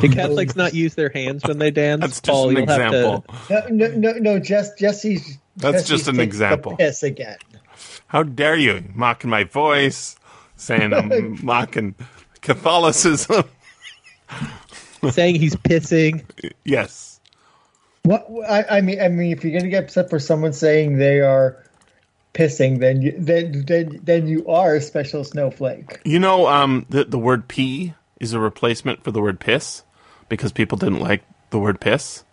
Do 0.00 0.08
Catholics 0.10 0.54
not 0.54 0.74
use 0.74 0.94
their 0.94 1.08
hands 1.08 1.42
when 1.44 1.58
they 1.58 1.70
dance? 1.70 2.00
That's 2.02 2.20
just 2.20 2.26
Paul, 2.26 2.50
an 2.50 2.56
you'll 2.56 2.66
to- 2.66 2.72
example. 2.72 3.24
No, 3.50 3.66
no, 3.68 3.88
no, 3.88 4.12
no. 4.12 4.38
Just 4.38 4.78
Jesse's. 4.78 5.38
That's 5.56 5.78
Jesse's 5.78 5.88
just 5.88 6.08
an 6.08 6.20
example. 6.20 6.76
Piss 6.76 7.02
again. 7.02 7.38
How 8.06 8.22
dare 8.22 8.56
you 8.56 8.84
mocking 8.94 9.30
my 9.30 9.44
voice, 9.44 10.16
saying 10.56 10.92
I'm 10.92 11.38
mocking 11.44 11.94
Catholicism? 12.42 13.44
saying 15.10 15.36
he's 15.36 15.56
pissing. 15.56 16.22
yes. 16.64 17.20
What 18.04 18.26
I, 18.48 18.78
I 18.78 18.80
mean, 18.80 19.00
I 19.00 19.08
mean, 19.08 19.32
if 19.32 19.44
you're 19.44 19.58
gonna 19.58 19.70
get 19.70 19.84
upset 19.84 20.08
for 20.10 20.18
someone 20.18 20.52
saying 20.52 20.98
they 20.98 21.20
are 21.20 21.62
pissing, 22.34 22.78
then 22.78 23.02
you 23.02 23.14
then 23.18 23.64
then 23.66 24.00
then 24.02 24.28
you 24.28 24.46
are 24.46 24.76
a 24.76 24.80
special 24.80 25.24
snowflake. 25.24 26.00
You 26.04 26.18
know, 26.18 26.46
um, 26.46 26.86
the 26.88 27.04
the 27.04 27.18
word 27.18 27.48
pee 27.48 27.94
is 28.20 28.32
a 28.32 28.40
replacement 28.40 29.02
for 29.04 29.10
the 29.10 29.20
word 29.20 29.40
piss 29.40 29.82
because 30.28 30.52
people 30.52 30.76
didn't 30.78 31.00
like 31.00 31.22
the 31.50 31.58
word 31.58 31.80
piss, 31.80 32.24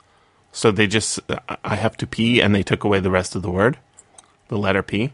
so 0.51 0.71
they 0.71 0.87
just 0.87 1.19
I 1.63 1.75
have 1.75 1.95
to 1.97 2.07
pee, 2.07 2.41
and 2.41 2.53
they 2.53 2.63
took 2.63 2.83
away 2.83 2.99
the 2.99 3.11
rest 3.11 3.35
of 3.35 3.41
the 3.41 3.51
word, 3.51 3.77
the 4.49 4.57
letter 4.57 4.83
P. 4.83 5.13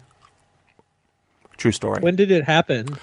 True 1.57 1.71
story. 1.71 2.01
When 2.01 2.15
did 2.15 2.31
it 2.31 2.45
happen? 2.45 2.97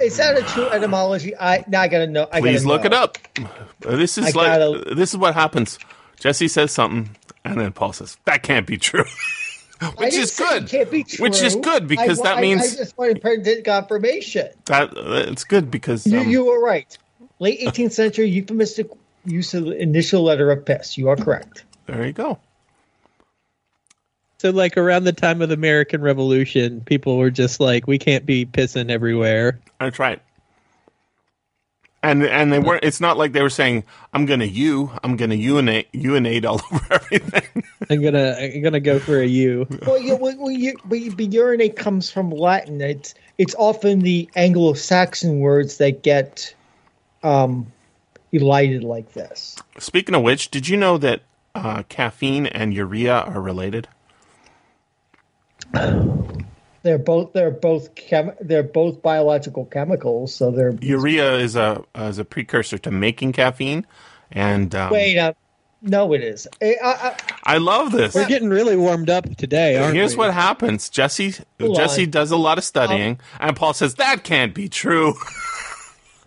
Is 0.00 0.16
that 0.18 0.36
a 0.38 0.42
true 0.42 0.66
etymology? 0.68 1.34
I 1.36 1.64
now 1.68 1.80
I 1.82 1.88
gotta 1.88 2.06
know. 2.06 2.28
I 2.32 2.40
Please 2.40 2.64
gotta 2.64 2.68
look 2.74 2.82
know. 2.82 2.86
it 2.86 2.92
up. 2.92 3.18
This 3.80 4.18
I 4.18 4.28
is 4.28 4.36
like 4.36 4.46
gotta- 4.60 4.94
this 4.94 5.10
is 5.10 5.16
what 5.16 5.34
happens. 5.34 5.78
Jesse 6.20 6.48
says 6.48 6.72
something, 6.72 7.16
and 7.44 7.60
then 7.60 7.72
Paul 7.72 7.92
says 7.92 8.16
that 8.24 8.42
can't 8.42 8.66
be 8.66 8.76
true, 8.78 9.04
I 9.04 9.10
which 9.96 10.14
is 10.14 10.36
good. 10.36 10.64
It 10.64 10.68
can't 10.70 10.90
be 10.90 11.04
true. 11.04 11.22
Which 11.22 11.42
is 11.42 11.56
good 11.56 11.86
because 11.88 12.20
I, 12.20 12.24
that 12.24 12.38
I- 12.38 12.40
means 12.40 12.62
I 12.74 12.76
just 12.76 12.96
wanted 12.96 13.20
pertinent 13.22 13.64
confirmation. 13.64 14.48
that 14.66 14.90
it's 14.96 15.44
good 15.44 15.70
because 15.70 16.06
You, 16.06 16.20
um, 16.20 16.28
you 16.28 16.44
were 16.44 16.62
right. 16.62 16.96
Late 17.38 17.60
18th 17.60 17.92
century 17.92 18.28
euphemistic 18.28 18.88
use 19.26 19.52
of 19.54 19.64
the 19.66 19.76
initial 19.80 20.22
letter 20.22 20.50
of 20.50 20.64
piss. 20.64 20.96
You 20.96 21.08
are 21.10 21.16
correct. 21.16 21.64
there 21.86 22.06
you 22.06 22.12
go. 22.12 22.38
So, 24.38 24.50
like 24.50 24.76
around 24.76 25.04
the 25.04 25.12
time 25.12 25.40
of 25.42 25.48
the 25.48 25.54
American 25.54 26.02
Revolution, 26.02 26.82
people 26.82 27.16
were 27.16 27.30
just 27.30 27.58
like, 27.58 27.86
"We 27.86 27.98
can't 27.98 28.26
be 28.26 28.44
pissing 28.44 28.90
everywhere." 28.90 29.58
That's 29.80 29.98
right. 29.98 30.20
And 32.06 32.24
and 32.24 32.52
they 32.52 32.60
weren't. 32.60 32.84
It's 32.84 33.00
not 33.00 33.18
like 33.18 33.32
they 33.32 33.42
were 33.42 33.50
saying, 33.50 33.82
"I'm 34.12 34.26
gonna 34.26 34.44
you, 34.44 34.92
I'm 35.02 35.16
gonna 35.16 35.34
urinate, 35.34 35.88
urinate 35.92 36.44
all 36.44 36.60
over 36.72 36.86
everything." 36.92 37.64
I'm 37.90 38.00
gonna, 38.00 38.36
I'm 38.38 38.62
gonna 38.62 38.78
go 38.78 39.00
for 39.00 39.18
a 39.18 39.26
U. 39.26 39.66
Well, 39.84 40.00
you, 40.00 40.14
well, 40.14 40.36
well, 40.38 40.52
you, 40.52 40.76
but, 40.84 41.00
but 41.16 41.32
urinate 41.32 41.74
comes 41.74 42.08
from 42.08 42.30
Latin. 42.30 42.80
It's 42.80 43.14
it's 43.38 43.56
often 43.56 44.00
the 44.00 44.30
Anglo-Saxon 44.36 45.40
words 45.40 45.78
that 45.78 46.04
get 46.04 46.54
um, 47.24 47.66
elided 48.30 48.84
like 48.84 49.12
this. 49.14 49.56
Speaking 49.80 50.14
of 50.14 50.22
which, 50.22 50.52
did 50.52 50.68
you 50.68 50.76
know 50.76 50.98
that 50.98 51.22
uh, 51.56 51.82
caffeine 51.88 52.46
and 52.46 52.72
urea 52.72 53.22
are 53.22 53.40
related? 53.40 53.88
They're 56.86 56.98
both 56.98 57.32
they're 57.32 57.50
both 57.50 57.96
chem, 57.96 58.30
they're 58.40 58.62
both 58.62 59.02
biological 59.02 59.64
chemicals. 59.64 60.32
So 60.32 60.52
they're 60.52 60.72
Urea 60.80 61.34
is 61.38 61.56
a 61.56 61.82
is 61.96 62.20
a 62.20 62.24
precursor 62.24 62.78
to 62.78 62.92
making 62.92 63.32
caffeine, 63.32 63.84
and 64.30 64.72
um, 64.72 64.92
wait. 64.92 65.18
Uh, 65.18 65.32
no, 65.82 66.12
it 66.12 66.22
is. 66.22 66.46
I, 66.62 66.76
I, 66.80 67.16
I 67.42 67.58
love 67.58 67.90
this. 67.90 68.14
We're 68.14 68.28
getting 68.28 68.50
really 68.50 68.76
warmed 68.76 69.10
up 69.10 69.24
today, 69.34 69.76
aren't 69.76 69.96
Here's 69.96 70.12
we? 70.12 70.18
what 70.18 70.32
happens. 70.32 70.88
Jesse 70.88 71.34
Hold 71.60 71.74
Jesse 71.74 72.04
on. 72.04 72.10
does 72.10 72.30
a 72.30 72.36
lot 72.36 72.56
of 72.56 72.62
studying, 72.62 73.18
and 73.40 73.56
Paul 73.56 73.74
says 73.74 73.96
that 73.96 74.22
can't 74.22 74.54
be 74.54 74.68
true. 74.68 75.14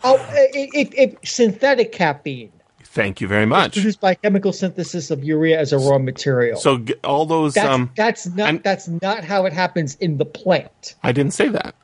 oh, 0.03 0.17
if, 0.33 0.71
if, 0.73 0.93
if 0.93 1.29
synthetic 1.29 1.93
caffeine 1.93 2.51
Thank 2.99 3.21
you 3.21 3.27
very 3.29 3.45
much. 3.45 3.73
produced 3.73 4.01
by 4.01 4.15
chemical 4.15 4.51
synthesis 4.51 5.09
of 5.09 5.23
urea 5.23 5.57
as 5.57 5.71
a 5.71 5.77
raw 5.77 5.97
material. 5.97 6.59
So 6.59 6.83
all 7.05 7.25
those 7.25 7.53
that's 7.53 7.69
um, 7.69 7.91
that's 7.95 8.25
not 8.27 8.49
and- 8.49 8.63
that's 8.63 8.89
not 8.89 9.23
how 9.23 9.45
it 9.45 9.53
happens 9.53 9.95
in 9.95 10.17
the 10.17 10.25
plant. 10.25 10.95
I 11.01 11.13
didn't 11.13 11.33
say 11.33 11.47
that. 11.47 11.75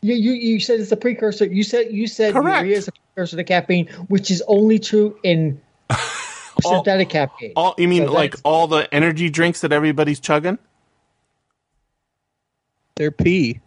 You, 0.00 0.14
you 0.14 0.32
you 0.32 0.60
said 0.60 0.78
it's 0.78 0.92
a 0.92 0.96
precursor. 0.96 1.46
You 1.46 1.64
said 1.64 1.90
you 1.90 2.06
said 2.06 2.34
Correct. 2.34 2.64
urea 2.64 2.76
is 2.76 2.86
a 2.88 2.92
precursor 2.92 3.36
to 3.36 3.42
caffeine, 3.42 3.88
which 4.06 4.30
is 4.30 4.44
only 4.46 4.78
true 4.78 5.18
in 5.24 5.60
synthetic 6.62 7.08
caffeine. 7.08 7.52
All 7.56 7.74
you 7.76 7.88
mean 7.88 8.06
So 8.06 8.12
like 8.12 8.36
all 8.44 8.68
the 8.68 8.92
energy 8.94 9.30
drinks 9.30 9.60
that 9.62 9.72
everybody's 9.72 10.20
chugging? 10.20 10.58
They're 12.94 13.10
pee. 13.10 13.60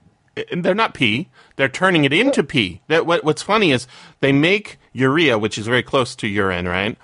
They're 0.51 0.75
not 0.75 0.93
pee. 0.93 1.29
They're 1.55 1.69
turning 1.69 2.05
it 2.05 2.13
into 2.13 2.43
pee. 2.43 2.81
That 2.87 3.05
what, 3.05 3.23
what's 3.23 3.41
funny 3.41 3.71
is 3.71 3.87
they 4.19 4.31
make 4.31 4.77
urea, 4.93 5.37
which 5.37 5.57
is 5.57 5.67
very 5.67 5.83
close 5.83 6.15
to 6.17 6.27
urine, 6.27 6.67
right? 6.67 6.97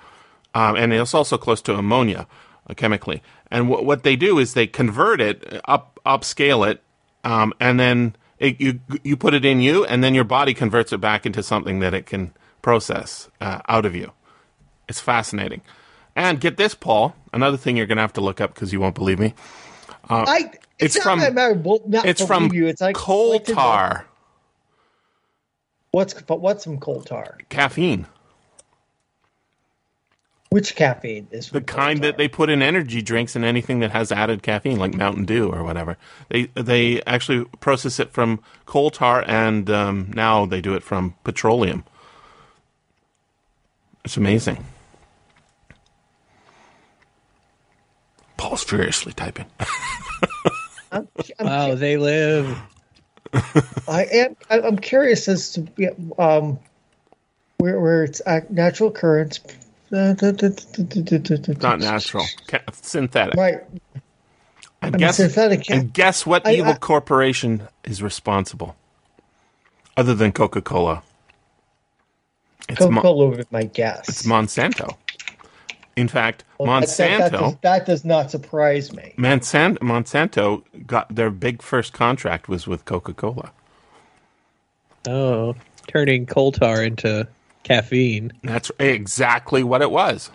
Um, 0.54 0.76
and 0.76 0.92
it's 0.92 1.14
also 1.14 1.36
close 1.36 1.60
to 1.62 1.74
ammonia 1.74 2.26
uh, 2.68 2.74
chemically. 2.74 3.22
And 3.50 3.68
what 3.68 3.84
what 3.84 4.02
they 4.02 4.16
do 4.16 4.38
is 4.38 4.54
they 4.54 4.66
convert 4.66 5.20
it 5.20 5.60
up 5.66 5.98
upscale 6.06 6.68
it, 6.70 6.82
um, 7.24 7.52
and 7.60 7.78
then 7.78 8.16
it, 8.38 8.60
you 8.60 8.80
you 9.02 9.16
put 9.16 9.34
it 9.34 9.44
in 9.44 9.60
you, 9.60 9.84
and 9.84 10.02
then 10.02 10.14
your 10.14 10.24
body 10.24 10.54
converts 10.54 10.92
it 10.92 10.98
back 10.98 11.26
into 11.26 11.42
something 11.42 11.80
that 11.80 11.94
it 11.94 12.06
can 12.06 12.32
process 12.62 13.28
uh, 13.40 13.60
out 13.68 13.84
of 13.84 13.94
you. 13.94 14.12
It's 14.88 15.00
fascinating. 15.00 15.62
And 16.16 16.40
get 16.40 16.56
this, 16.56 16.74
Paul. 16.74 17.14
Another 17.32 17.56
thing 17.56 17.76
you're 17.76 17.86
going 17.86 17.96
to 17.96 18.02
have 18.02 18.12
to 18.14 18.20
look 18.20 18.40
up 18.40 18.54
because 18.54 18.72
you 18.72 18.80
won't 18.80 18.94
believe 18.94 19.18
me. 19.18 19.34
I 20.08 20.52
it's 20.78 20.98
from- 21.02 21.20
that 21.20 21.38
I 21.38 21.52
won't 21.52 21.88
not 21.88 22.06
It's 22.06 22.24
from 22.24 22.52
you. 22.52 22.66
It's 22.66 22.80
like 22.80 22.96
coal 22.96 23.30
like 23.30 23.44
tar 23.44 24.06
What's 25.92 26.14
what's 26.28 26.64
from 26.64 26.78
coal 26.80 27.02
tar? 27.02 27.38
caffeine. 27.48 28.06
Which 30.50 30.76
caffeine 30.76 31.28
is 31.32 31.50
the 31.50 31.60
kind 31.60 32.02
that 32.02 32.16
they 32.16 32.28
put 32.28 32.50
in 32.50 32.62
energy 32.62 33.02
drinks 33.02 33.34
and 33.36 33.44
anything 33.44 33.80
that 33.80 33.90
has 33.92 34.12
added 34.12 34.42
caffeine, 34.42 34.78
like 34.78 34.94
Mountain 34.94 35.24
Dew 35.24 35.50
or 35.50 35.64
whatever. 35.64 35.96
They 36.30 36.44
they 36.54 37.02
actually 37.04 37.44
process 37.60 38.00
it 38.00 38.12
from 38.12 38.40
coal 38.66 38.90
tar, 38.90 39.24
and 39.26 39.68
um, 39.70 40.10
now 40.14 40.46
they 40.46 40.60
do 40.60 40.74
it 40.74 40.82
from 40.84 41.14
petroleum. 41.24 41.84
It's 44.04 44.16
amazing. 44.16 44.64
Paul's 48.36 48.64
furiously 48.64 49.12
typing. 49.12 49.46
I'm, 50.94 51.08
I'm, 51.40 51.46
Wow, 51.46 51.74
they 51.74 51.96
live. 51.96 52.56
I 53.88 54.04
am. 54.04 54.36
I- 54.48 54.60
I'm 54.60 54.78
curious 54.78 55.26
as 55.28 55.52
to 55.52 55.66
yeah, 55.76 55.90
um, 56.18 56.58
where 57.58 57.80
where 57.80 58.04
it's 58.04 58.22
natural 58.50 58.90
occurrence. 58.90 59.40
Not 59.90 60.20
natural, 61.80 62.24
synthetic. 62.72 63.34
Right. 63.34 63.60
And 64.82 64.82
I 64.82 64.90
mean, 64.90 64.98
guess 64.98 65.16
synthetic. 65.16 65.70
and 65.70 65.92
guess 65.92 66.24
what 66.26 66.46
I- 66.46 66.54
evil 66.54 66.72
I- 66.72 66.78
corporation 66.78 67.68
is 67.84 68.02
responsible, 68.02 68.76
other 69.96 70.14
than 70.14 70.32
Coca 70.32 70.62
Cola? 70.62 71.02
It's 72.68 72.80
Mo- 72.80 72.88
Coca-Cola 73.02 73.28
would 73.28 73.38
be 73.38 73.44
my 73.50 73.64
guess. 73.64 74.08
It's 74.08 74.22
Monsanto. 74.22 74.96
In 75.96 76.08
fact, 76.08 76.44
Well, 76.58 76.80
that- 76.80 76.88
that- 76.88 76.88
Monsanto, 76.88 77.18
That, 77.18 77.32
does, 77.32 77.56
that 77.62 77.86
does 77.86 78.04
not 78.04 78.30
surprise 78.30 78.92
me. 78.92 79.14
Monsan- 79.16 79.78
Monsanto 79.78 80.62
got 80.86 81.14
their 81.14 81.30
big 81.30 81.62
first 81.62 81.92
contract 81.92 82.48
was 82.48 82.66
with 82.66 82.84
Coca 82.84 83.14
Cola. 83.14 83.52
Oh, 85.06 85.54
turning 85.86 86.26
coal 86.26 86.52
tar 86.52 86.82
into 86.82 87.28
caffeine. 87.62 88.32
That's 88.42 88.70
exactly 88.78 89.62
what 89.62 89.82
it 89.82 89.90
was. 89.90 90.30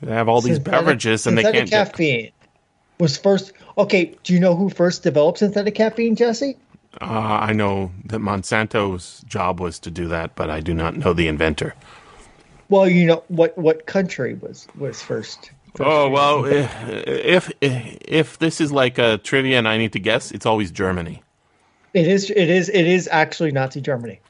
They 0.00 0.12
have 0.12 0.28
all 0.28 0.40
these 0.40 0.56
Synthetic- 0.56 0.80
beverages 0.80 1.26
and 1.26 1.36
they 1.36 1.42
can't 1.42 1.68
get. 1.70 1.90
caffeine. 1.90 2.30
was 2.98 3.16
first. 3.16 3.52
Okay, 3.78 4.14
do 4.24 4.34
you 4.34 4.40
know 4.40 4.54
who 4.56 4.68
first 4.68 5.02
developed 5.02 5.38
synthetic 5.38 5.74
caffeine, 5.74 6.16
Jesse? 6.16 6.56
Uh, 7.00 7.04
I 7.04 7.52
know 7.52 7.92
that 8.06 8.18
Monsanto's 8.20 9.22
job 9.26 9.60
was 9.60 9.78
to 9.80 9.90
do 9.90 10.08
that, 10.08 10.34
but 10.34 10.50
I 10.50 10.60
do 10.60 10.74
not 10.74 10.96
know 10.96 11.12
the 11.14 11.28
inventor. 11.28 11.74
Well, 12.70 12.88
you 12.88 13.06
know 13.06 13.22
what 13.28 13.56
what 13.58 13.86
country 13.86 14.34
was 14.34 14.66
was 14.78 15.02
first. 15.02 15.50
first 15.76 15.80
Oh 15.80 16.08
well, 16.08 16.44
if 16.46 17.52
if 17.60 18.38
this 18.38 18.60
is 18.60 18.72
like 18.72 18.96
a 18.98 19.18
trivia 19.18 19.58
and 19.58 19.68
I 19.68 19.76
need 19.76 19.92
to 19.92 20.00
guess, 20.00 20.30
it's 20.30 20.46
always 20.46 20.70
Germany. 20.70 21.22
It 21.92 22.06
is 22.06 22.30
it 22.30 22.48
is 22.48 22.68
it 22.68 22.86
is 22.86 23.08
actually 23.10 23.50
Nazi 23.50 23.80
Germany. 23.80 24.20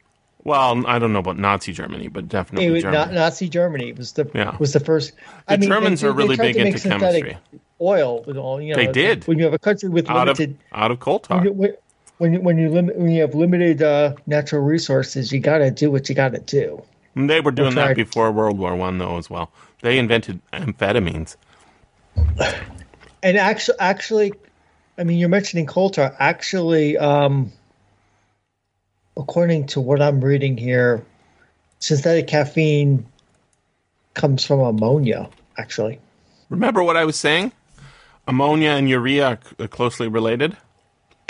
Well, 0.42 0.86
I 0.86 0.98
don't 0.98 1.12
know 1.12 1.18
about 1.18 1.38
Nazi 1.38 1.72
Germany, 1.72 2.08
but 2.08 2.24
It 2.24 2.28
definitely 2.30 2.70
was 2.70 2.82
Germany. 2.82 2.98
not 3.04 3.12
Nazi 3.12 3.46
Germany. 3.48 3.90
It 3.90 3.98
was 3.98 4.12
the 4.12 4.28
Yeah. 4.34 4.56
was 4.58 4.72
the 4.72 4.80
first. 4.80 5.12
The 5.48 5.58
Germans 5.58 6.00
they- 6.00 6.08
are 6.08 6.12
really 6.12 6.36
big 6.36 6.56
into 6.56 6.78
chemistry. 6.80 7.36
Oil 7.80 8.22
with 8.26 8.38
all 8.38 8.60
you 8.60 8.74
know. 8.74 8.76
They 8.82 8.90
did. 8.90 9.26
When 9.28 9.38
you 9.38 9.44
have 9.44 9.52
a 9.54 9.58
country 9.58 9.90
with 9.90 10.08
out 10.08 10.28
of 10.28 10.38
limited 10.38 10.56
out 10.72 10.90
of 10.90 10.98
coal 11.00 11.18
tar. 11.18 11.38
when 11.38 11.46
you, 11.46 11.52
when- 12.16 12.42
when 12.44 12.58
you 12.58 12.68
limit 12.70 12.96
when 12.96 13.10
you 13.10 13.20
have 13.22 13.34
limited 13.34 13.82
uh, 13.82 14.14
natural 14.26 14.62
resources, 14.62 15.32
you 15.32 15.40
got 15.40 15.58
to 15.58 15.70
do 15.70 15.90
what 15.90 16.08
you 16.08 16.14
got 16.14 16.32
to 16.32 16.40
do. 16.40 16.82
They 17.14 17.40
were 17.40 17.50
doing 17.50 17.74
that 17.74 17.96
before 17.96 18.30
World 18.30 18.58
War 18.58 18.76
One, 18.76 18.98
though, 18.98 19.16
as 19.18 19.28
well. 19.28 19.50
They 19.82 19.98
invented 19.98 20.40
amphetamines. 20.52 21.36
And 23.22 23.36
actually, 23.36 23.78
actually, 23.80 24.32
I 24.96 25.04
mean, 25.04 25.18
you're 25.18 25.28
mentioning 25.28 25.66
coal 25.66 25.90
tar. 25.90 26.14
Actually, 26.18 26.96
um, 26.98 27.52
according 29.16 29.66
to 29.68 29.80
what 29.80 30.00
I'm 30.00 30.20
reading 30.20 30.56
here, 30.56 31.04
synthetic 31.80 32.26
caffeine 32.26 33.06
comes 34.14 34.44
from 34.44 34.60
ammonia. 34.60 35.28
Actually, 35.58 36.00
Remember 36.50 36.82
what 36.82 36.96
I 36.96 37.04
was 37.04 37.16
saying? 37.16 37.52
Ammonia 38.26 38.70
and 38.70 38.88
urea 38.88 39.38
are 39.58 39.68
closely 39.68 40.08
related. 40.08 40.56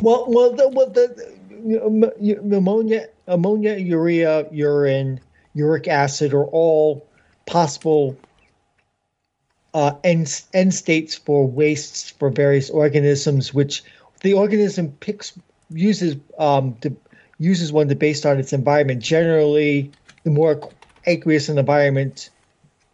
well, 0.02 0.25
well, 0.28 0.52
the, 0.52 0.68
well, 0.68 0.89
the, 0.91 2.50
ammonia, 2.52 3.09
ammonia, 3.26 3.76
urea, 3.76 4.47
urine, 4.50 5.20
uric 5.54 5.88
acid 5.88 6.32
are 6.32 6.46
all 6.46 7.06
possible 7.46 8.16
uh, 9.74 9.94
end, 10.04 10.42
end 10.52 10.74
states 10.74 11.14
for 11.14 11.46
wastes 11.46 12.10
for 12.10 12.30
various 12.30 12.70
organisms, 12.70 13.54
which 13.54 13.82
the 14.22 14.32
organism 14.32 14.92
picks 15.00 15.38
uses 15.70 16.16
um, 16.38 16.74
to, 16.80 16.94
uses 17.38 17.72
one 17.72 17.88
to 17.88 17.94
based 17.94 18.26
on 18.26 18.38
its 18.38 18.52
environment. 18.52 19.02
Generally, 19.02 19.90
the 20.24 20.30
more 20.30 20.70
aqueous 21.06 21.48
an 21.48 21.58
environment, 21.58 22.30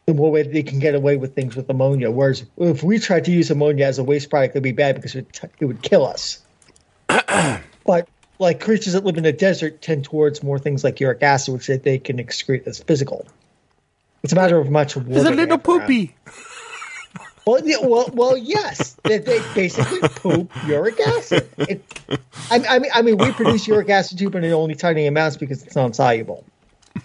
the 0.06 0.14
more 0.14 0.30
way 0.30 0.42
they 0.42 0.62
can 0.62 0.78
get 0.78 0.94
away 0.94 1.16
with 1.16 1.34
things 1.34 1.56
with 1.56 1.68
ammonia. 1.68 2.10
Whereas 2.10 2.44
if 2.58 2.82
we 2.82 2.98
tried 2.98 3.24
to 3.24 3.32
use 3.32 3.50
ammonia 3.50 3.86
as 3.86 3.98
a 3.98 4.04
waste 4.04 4.30
product, 4.30 4.52
it'd 4.52 4.62
be 4.62 4.72
bad 4.72 4.96
because 4.96 5.14
it 5.14 5.26
would, 5.26 5.32
t- 5.32 5.48
it 5.60 5.64
would 5.64 5.82
kill 5.82 6.06
us. 6.06 6.40
but 7.86 8.08
like 8.38 8.60
creatures 8.60 8.92
that 8.92 9.04
live 9.04 9.16
in 9.16 9.24
the 9.24 9.32
desert 9.32 9.80
tend 9.82 10.04
towards 10.04 10.42
more 10.42 10.58
things 10.58 10.84
like 10.84 11.00
uric 11.00 11.22
acid, 11.22 11.54
which 11.54 11.66
they, 11.66 11.78
they 11.78 11.98
can 11.98 12.18
excrete 12.18 12.66
as 12.66 12.78
physical. 12.82 13.26
It's 14.22 14.32
a 14.32 14.36
matter 14.36 14.58
of 14.58 14.70
much 14.70 14.96
water. 14.96 15.08
There's 15.08 15.26
a 15.26 15.30
little 15.30 15.58
poopy. 15.58 16.14
Well, 17.46 17.60
yeah, 17.64 17.76
well, 17.80 18.10
well, 18.12 18.36
yes. 18.36 18.96
They, 19.04 19.18
they 19.18 19.38
basically 19.54 20.00
poop 20.00 20.50
uric 20.66 20.98
acid. 20.98 21.48
It, 21.58 21.84
I, 22.50 22.64
I 22.68 22.78
mean, 22.80 22.90
I 22.92 23.02
mean, 23.02 23.18
we 23.18 23.30
produce 23.30 23.68
uric 23.68 23.88
acid 23.88 24.18
too, 24.18 24.30
but 24.30 24.42
in 24.42 24.52
only 24.52 24.74
tiny 24.74 25.06
amounts 25.06 25.36
because 25.36 25.62
it's 25.62 25.76
non-soluble. 25.76 26.44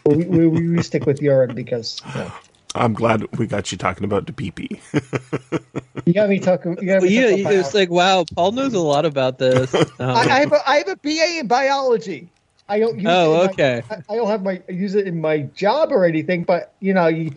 We, 0.06 0.26
we, 0.26 0.48
we 0.48 0.82
stick 0.82 1.06
with 1.06 1.22
urine 1.22 1.54
because 1.54 2.02
you, 2.08 2.22
know, 2.22 2.32
I'm 2.76 2.94
glad 2.94 3.26
we 3.38 3.48
got 3.48 3.72
you 3.72 3.78
talking 3.78 4.04
about 4.06 4.28
the 4.28 4.34
pee-pee. 4.34 4.80
you 6.06 6.14
got 6.14 6.30
me 6.30 6.40
talking. 6.40 6.78
You 6.82 6.88
got 6.88 7.02
Well, 7.02 7.10
me 7.10 7.18
yeah, 7.18 7.28
about 7.30 7.54
it's 7.54 7.74
like 7.74 7.90
wow, 7.90 8.26
Paul 8.36 8.54
knows 8.54 8.74
a 8.74 8.80
lot 8.80 9.06
about 9.06 9.38
this. 9.40 9.74
Um, 10.00 10.18
I, 10.18 10.22
I 10.22 10.40
have 10.40 10.52
a, 10.52 10.70
I 10.70 10.78
have 10.78 10.88
a 10.88 10.96
BA 10.98 11.40
in 11.40 11.48
biology. 11.48 12.28
I 12.68 12.80
don't 12.80 12.98
use 13.00 13.08
Oh, 13.08 13.34
it 13.34 13.36
in 13.36 13.44
my- 13.44 13.50
okay. 13.52 13.84
I, 13.90 13.96
I 14.10 14.16
don't 14.16 14.28
have 14.28 14.42
my 14.44 14.62
I 14.68 14.72
use 14.72 14.96
it 14.96 15.06
in 15.06 15.22
my 15.22 15.40
job 15.40 15.92
or 15.92 16.06
anything, 16.06 16.44
but 16.44 16.74
you 16.80 16.94
know, 16.94 17.08
you, 17.08 17.34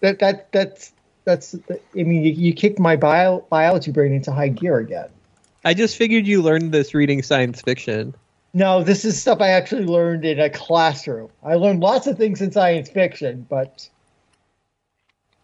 that 0.00 0.18
that 0.20 0.52
that's 0.52 0.92
that's. 1.24 1.54
I 1.70 1.78
mean, 1.94 2.22
you, 2.24 2.32
you 2.32 2.52
kicked 2.52 2.78
my 2.78 2.94
bio, 2.96 3.40
biology 3.50 3.90
brain 3.90 4.12
into 4.12 4.30
high 4.32 4.48
gear 4.48 4.78
again. 4.78 5.08
I 5.64 5.74
just 5.74 5.96
figured 5.96 6.26
you 6.26 6.42
learned 6.42 6.72
this 6.72 6.94
reading 6.94 7.22
science 7.22 7.60
fiction. 7.62 8.14
No, 8.54 8.84
this 8.84 9.04
is 9.04 9.20
stuff 9.20 9.40
I 9.40 9.48
actually 9.48 9.84
learned 9.86 10.24
in 10.24 10.38
a 10.38 10.50
classroom. 10.50 11.30
I 11.42 11.54
learned 11.54 11.80
lots 11.80 12.06
of 12.06 12.18
things 12.18 12.42
in 12.42 12.52
science 12.52 12.90
fiction, 12.90 13.46
but 13.48 13.88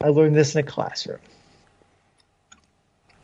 I 0.03 0.09
learned 0.09 0.37
this 0.37 0.55
in 0.55 0.61
a 0.61 0.63
classroom. 0.63 1.19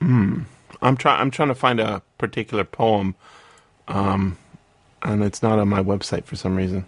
Hmm. 0.01 0.41
I'm 0.83 0.97
trying. 0.97 1.21
I'm 1.21 1.31
trying 1.31 1.49
to 1.49 1.55
find 1.55 1.81
a 1.81 2.03
particular 2.19 2.65
poem, 2.65 3.15
um, 3.89 4.37
and 5.03 5.23
it's 5.25 5.43
not 5.43 5.59
on 5.59 5.69
my 5.69 5.83
website 5.83 6.25
for 6.25 6.37
some 6.37 6.57
reason. 6.57 6.87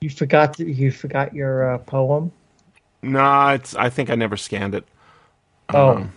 You 0.00 0.10
forgot 0.10 0.58
you 0.58 0.90
forgot 0.92 1.34
your 1.34 1.74
uh, 1.74 1.78
poem. 1.78 2.32
No, 3.02 3.48
it's. 3.50 3.74
I 3.74 3.90
think 3.90 4.10
I 4.10 4.14
never 4.14 4.36
scanned 4.36 4.74
it. 4.74 4.86
Oh, 5.72 5.96
Um, 5.96 6.12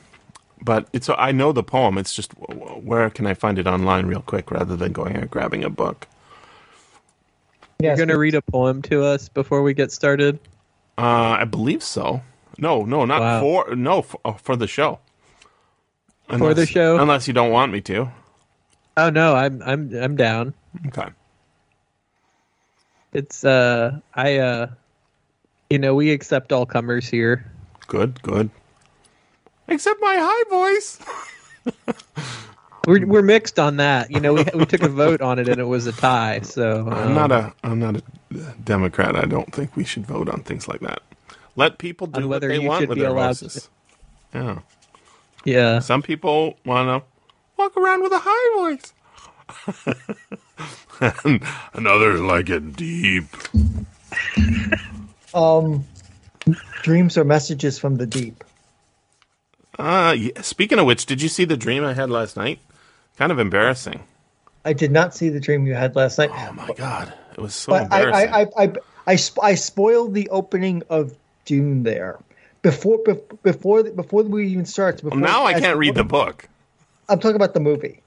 but 0.62 0.88
it's. 0.94 1.10
I 1.10 1.32
know 1.32 1.52
the 1.52 1.64
poem. 1.64 1.98
It's 1.98 2.14
just 2.14 2.36
w- 2.40 2.60
w- 2.60 2.82
where 2.88 3.10
can 3.10 3.26
I 3.28 3.34
find 3.34 3.60
it 3.60 3.68
online 3.68 4.06
real 4.08 4.22
quick 4.22 4.52
rather 4.52 4.76
than 4.76 4.94
going 4.94 5.16
and 5.18 5.30
grabbing 5.30 5.64
a 5.64 5.70
book. 5.70 6.08
yes. 7.80 7.98
You're 7.98 8.08
gonna 8.08 8.18
read 8.18 8.36
a 8.36 8.42
poem 8.42 8.82
to 8.84 9.04
us 9.04 9.30
before 9.30 9.62
we 9.64 9.74
get 9.74 9.92
started. 9.92 10.40
Uh, 11.00 11.38
I 11.40 11.46
believe 11.46 11.82
so. 11.82 12.22
No, 12.58 12.84
no, 12.84 13.06
not 13.06 13.22
Wow. 13.22 13.40
for 13.40 13.76
no 13.76 14.02
for, 14.02 14.20
oh, 14.26 14.34
for 14.34 14.56
the 14.58 14.68
show. 14.68 15.00
For 16.28 16.54
the 16.54 16.66
show? 16.66 17.00
unless 17.00 17.28
you 17.28 17.34
don't 17.34 17.52
want 17.52 17.72
me 17.72 17.80
to. 17.82 18.12
Oh 18.98 19.10
no, 19.10 19.34
I'm 19.34 19.64
I'm 19.66 19.96
I'm 19.96 20.16
down. 20.18 20.54
Okay. 20.88 21.08
It's 23.14 23.46
uh 23.46 24.00
I 24.14 24.38
uh 24.38 24.68
you 25.70 25.80
know 25.80 25.96
we 25.96 26.12
accept 26.12 26.52
all 26.52 26.66
comers 26.66 27.08
here. 27.08 27.50
Good, 27.88 28.22
good. 28.22 28.50
Except 29.70 30.02
my 30.02 30.16
high 30.20 30.50
voice. 30.50 31.00
We're 32.88 33.06
we're 33.06 33.22
mixed 33.22 33.60
on 33.60 33.78
that. 33.78 34.10
You 34.10 34.20
know 34.20 34.34
we 34.34 34.44
we 34.56 34.66
took 34.66 34.82
a 34.82 34.90
vote 34.90 35.22
on 35.22 35.38
it 35.38 35.48
and 35.48 35.60
it 35.60 35.66
was 35.66 35.86
a 35.86 35.92
tie. 35.92 36.40
So 36.42 36.88
I'm 36.90 37.10
um, 37.10 37.14
not 37.14 37.32
a 37.32 37.54
I'm 37.64 37.80
not 37.80 37.98
a 37.98 38.04
Democrat. 38.64 39.16
I 39.16 39.26
don't 39.26 39.54
think 39.54 39.76
we 39.76 39.84
should 39.84 40.06
vote 40.06 40.30
on 40.30 40.44
things 40.44 40.68
like 40.68 40.82
that. 40.82 41.02
Let 41.56 41.78
people 41.78 42.08
do 42.08 42.22
On 42.22 42.30
what 42.30 42.42
they 42.42 42.60
want 42.60 42.88
with 42.88 42.98
their 42.98 43.10
allowed 43.10 43.36
to- 43.38 43.46
voices. 43.46 43.70
Yeah. 44.34 44.60
yeah. 45.44 45.80
Some 45.80 46.02
people 46.02 46.58
want 46.66 46.88
to 46.88 47.08
walk 47.58 47.76
around 47.76 48.04
with 48.04 48.12
a 48.14 48.20
high 48.24 48.60
voice. 48.60 48.94
and, 51.24 51.44
and 51.74 51.88
others 51.88 52.22
like 52.22 52.50
it 52.50 52.76
deep. 52.76 53.26
um, 55.34 55.86
dreams 56.84 57.18
are 57.18 57.24
messages 57.24 57.80
from 57.80 57.96
the 57.96 58.06
deep. 58.06 58.44
Uh, 59.78 60.16
yeah. 60.18 60.42
Speaking 60.42 60.78
of 60.80 60.86
which, 60.86 61.06
did 61.06 61.22
you 61.22 61.30
see 61.30 61.46
the 61.46 61.58
dream 61.58 61.84
I 61.84 61.94
had 61.94 62.10
last 62.10 62.36
night? 62.38 62.60
Kind 63.18 63.32
of 63.32 63.40
embarrassing. 63.40 64.04
I 64.66 64.74
did 64.74 64.92
not 64.92 65.16
see 65.16 65.30
the 65.30 65.40
dream 65.40 65.66
you 65.66 65.74
had 65.74 65.96
last 65.96 66.18
night. 66.18 66.30
Oh 66.34 66.52
my 66.54 66.70
god, 66.74 67.14
it 67.32 67.40
was 67.40 67.56
so 67.56 67.72
but 67.72 67.92
I, 67.92 68.02
embarrassing. 68.02 68.34
I, 68.34 68.40
I, 68.40 68.64
I, 68.64 69.14
I, 69.14 69.18
I 69.42 69.56
spoiled 69.56 70.14
the 70.14 70.30
opening 70.30 70.84
of 70.90 71.16
Dune 71.46 71.84
there 71.84 72.20
before 72.62 72.98
bef- 73.00 73.42
before 73.44 73.84
before 73.84 74.24
the 74.24 74.30
movie 74.30 74.52
even 74.52 74.66
starts. 74.66 75.02
Before, 75.02 75.20
well, 75.20 75.30
now 75.30 75.46
I 75.46 75.60
can't 75.60 75.78
read 75.78 75.96
the 75.96 76.04
book. 76.04 76.48
I'm 77.08 77.20
talking 77.20 77.36
about 77.36 77.54
the 77.54 77.60
movie. 77.60 78.02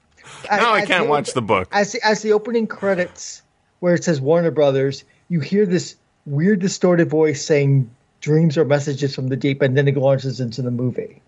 Now 0.49 0.73
I 0.73 0.85
can't 0.85 1.05
the 1.05 1.09
watch 1.09 1.33
the 1.33 1.41
book. 1.41 1.67
As 1.71 1.91
the, 1.91 2.05
as 2.05 2.21
the 2.21 2.31
opening 2.33 2.67
credits, 2.67 3.41
where 3.79 3.93
it 3.93 4.03
says 4.03 4.21
Warner 4.21 4.51
Brothers, 4.51 5.03
you 5.29 5.39
hear 5.39 5.65
this 5.65 5.95
weird 6.25 6.59
distorted 6.59 7.09
voice 7.09 7.43
saying 7.43 7.89
"dreams 8.21 8.57
are 8.57 8.65
messages 8.65 9.13
from 9.13 9.27
the 9.27 9.35
deep," 9.35 9.61
and 9.61 9.77
then 9.77 9.87
it 9.87 9.97
launches 9.97 10.39
into 10.39 10.61
the 10.61 10.71
movie. 10.71 11.21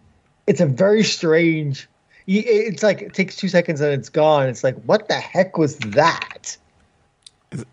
It's 0.48 0.62
a 0.62 0.66
very 0.66 1.04
strange. 1.04 1.90
It's 2.28 2.82
like 2.82 3.02
it 3.02 3.14
takes 3.14 3.36
two 3.36 3.50
seconds 3.50 3.82
and 3.82 3.94
it's 3.94 4.10
gone. 4.10 4.48
It's 4.48 4.64
like, 4.64 4.76
what 4.86 5.08
the 5.08 5.16
heck 5.16 5.58
was 5.58 5.78
that? 5.78 6.58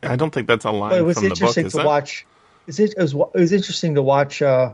I 0.02 0.16
don't 0.16 0.32
think 0.32 0.46
that's 0.48 0.64
a 0.64 0.70
line 0.70 0.90
But 0.90 0.98
it 0.98 1.02
was 1.02 1.16
from 1.16 1.24
the 1.24 1.28
book. 1.30 1.38
interesting 1.40 1.68
to 1.70 1.76
that? 1.78 1.86
watch. 1.86 2.26
It's, 2.66 2.78
it, 2.78 2.94
was, 2.96 3.12
it 3.14 3.34
was 3.34 3.52
interesting 3.52 3.94
to 3.96 4.02
watch 4.02 4.40
uh, 4.42 4.72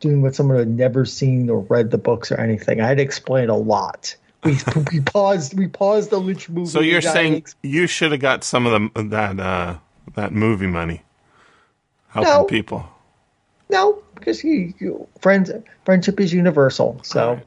Dune 0.00 0.20
with 0.22 0.34
someone 0.36 0.56
who 0.56 0.60
had 0.60 0.68
never 0.68 1.04
seen 1.04 1.48
or 1.48 1.60
read 1.60 1.90
the 1.90 1.98
books 1.98 2.30
or 2.30 2.38
anything. 2.40 2.80
I 2.80 2.86
had 2.88 2.98
to 2.98 3.02
explain 3.02 3.48
a 3.48 3.56
lot. 3.56 4.14
We, 4.44 4.56
we 4.92 5.00
paused. 5.00 5.56
We 5.56 5.68
paused 5.68 6.10
the 6.10 6.18
Lynch 6.18 6.48
movie. 6.48 6.68
So 6.70 6.80
you're 6.80 7.00
saying 7.02 7.36
ex- 7.36 7.56
you 7.62 7.86
should 7.86 8.12
have 8.12 8.20
got 8.20 8.44
some 8.44 8.66
of 8.66 8.92
the 8.94 9.02
that 9.04 9.38
uh, 9.40 9.76
that 10.14 10.32
movie 10.32 10.66
money, 10.66 11.02
helping 12.08 12.32
No. 12.32 12.44
people. 12.44 12.88
no, 13.68 14.02
because 14.14 14.42
you, 14.44 14.72
you 14.78 15.06
friends 15.20 15.50
friendship 15.84 16.18
is 16.20 16.32
universal. 16.32 16.98
So 17.02 17.28
Alright. 17.28 17.46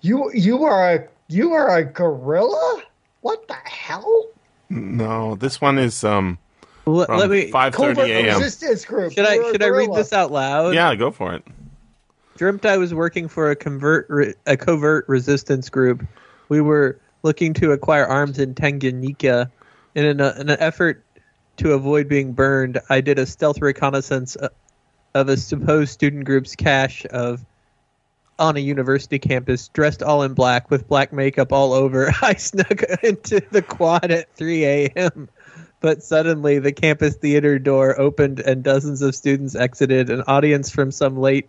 you 0.00 0.30
you 0.32 0.64
are 0.64 0.94
a 0.94 1.08
you 1.28 1.52
are 1.52 1.76
a 1.76 1.84
gorilla. 1.84 2.82
What 3.20 3.46
the 3.48 3.54
hell? 3.64 4.26
No, 4.70 5.34
this 5.34 5.60
one 5.60 5.76
is 5.78 6.04
um 6.04 6.38
Let, 6.92 7.06
from 7.06 7.18
let 7.18 7.30
me. 7.30 7.50
five 7.50 7.74
thirty 7.74 7.94
Covert 7.94 8.10
a.m. 8.10 8.38
resistance 8.38 8.84
group. 8.84 9.12
Should 9.12 9.26
I 9.26 9.36
should 9.50 9.62
I 9.62 9.68
read 9.68 9.92
this 9.94 10.12
out 10.12 10.32
loud? 10.32 10.74
Yeah, 10.74 10.94
go 10.94 11.10
for 11.10 11.34
it. 11.34 11.44
dreamt 12.36 12.64
I 12.66 12.76
was 12.76 12.94
working 12.94 13.28
for 13.28 13.50
a 13.50 13.56
convert 13.56 14.06
re- 14.08 14.34
a 14.46 14.56
covert 14.56 15.08
resistance 15.08 15.68
group. 15.68 16.06
We 16.48 16.60
were 16.60 16.98
looking 17.22 17.52
to 17.54 17.72
acquire 17.72 18.06
arms 18.06 18.38
in 18.38 18.54
Tanganyika. 18.54 19.50
In 19.94 20.04
an, 20.04 20.20
in 20.20 20.50
an 20.50 20.56
effort 20.60 21.04
to 21.56 21.72
avoid 21.72 22.08
being 22.08 22.32
burned, 22.32 22.80
I 22.88 23.00
did 23.00 23.18
a 23.18 23.26
stealth 23.26 23.60
reconnaissance 23.60 24.36
uh, 24.36 24.48
of 25.14 25.28
a 25.28 25.36
supposed 25.36 25.92
student 25.92 26.24
group's 26.24 26.54
cache 26.54 27.04
of 27.06 27.44
on 28.38 28.56
a 28.56 28.60
university 28.60 29.18
campus, 29.18 29.68
dressed 29.68 30.02
all 30.02 30.22
in 30.22 30.34
black 30.34 30.70
with 30.70 30.86
black 30.86 31.12
makeup 31.12 31.52
all 31.52 31.72
over. 31.72 32.12
I 32.22 32.34
snuck 32.34 32.82
into 33.02 33.42
the 33.50 33.62
quad 33.62 34.10
at 34.10 34.32
3 34.34 34.64
a.m. 34.64 35.28
But 35.80 36.02
suddenly, 36.02 36.58
the 36.58 36.72
campus 36.72 37.14
theater 37.14 37.58
door 37.58 37.98
opened 38.00 38.40
and 38.40 38.62
dozens 38.62 39.00
of 39.02 39.14
students 39.14 39.54
exited. 39.54 40.10
An 40.10 40.22
audience 40.26 40.70
from 40.70 40.90
some 40.90 41.18
late 41.18 41.48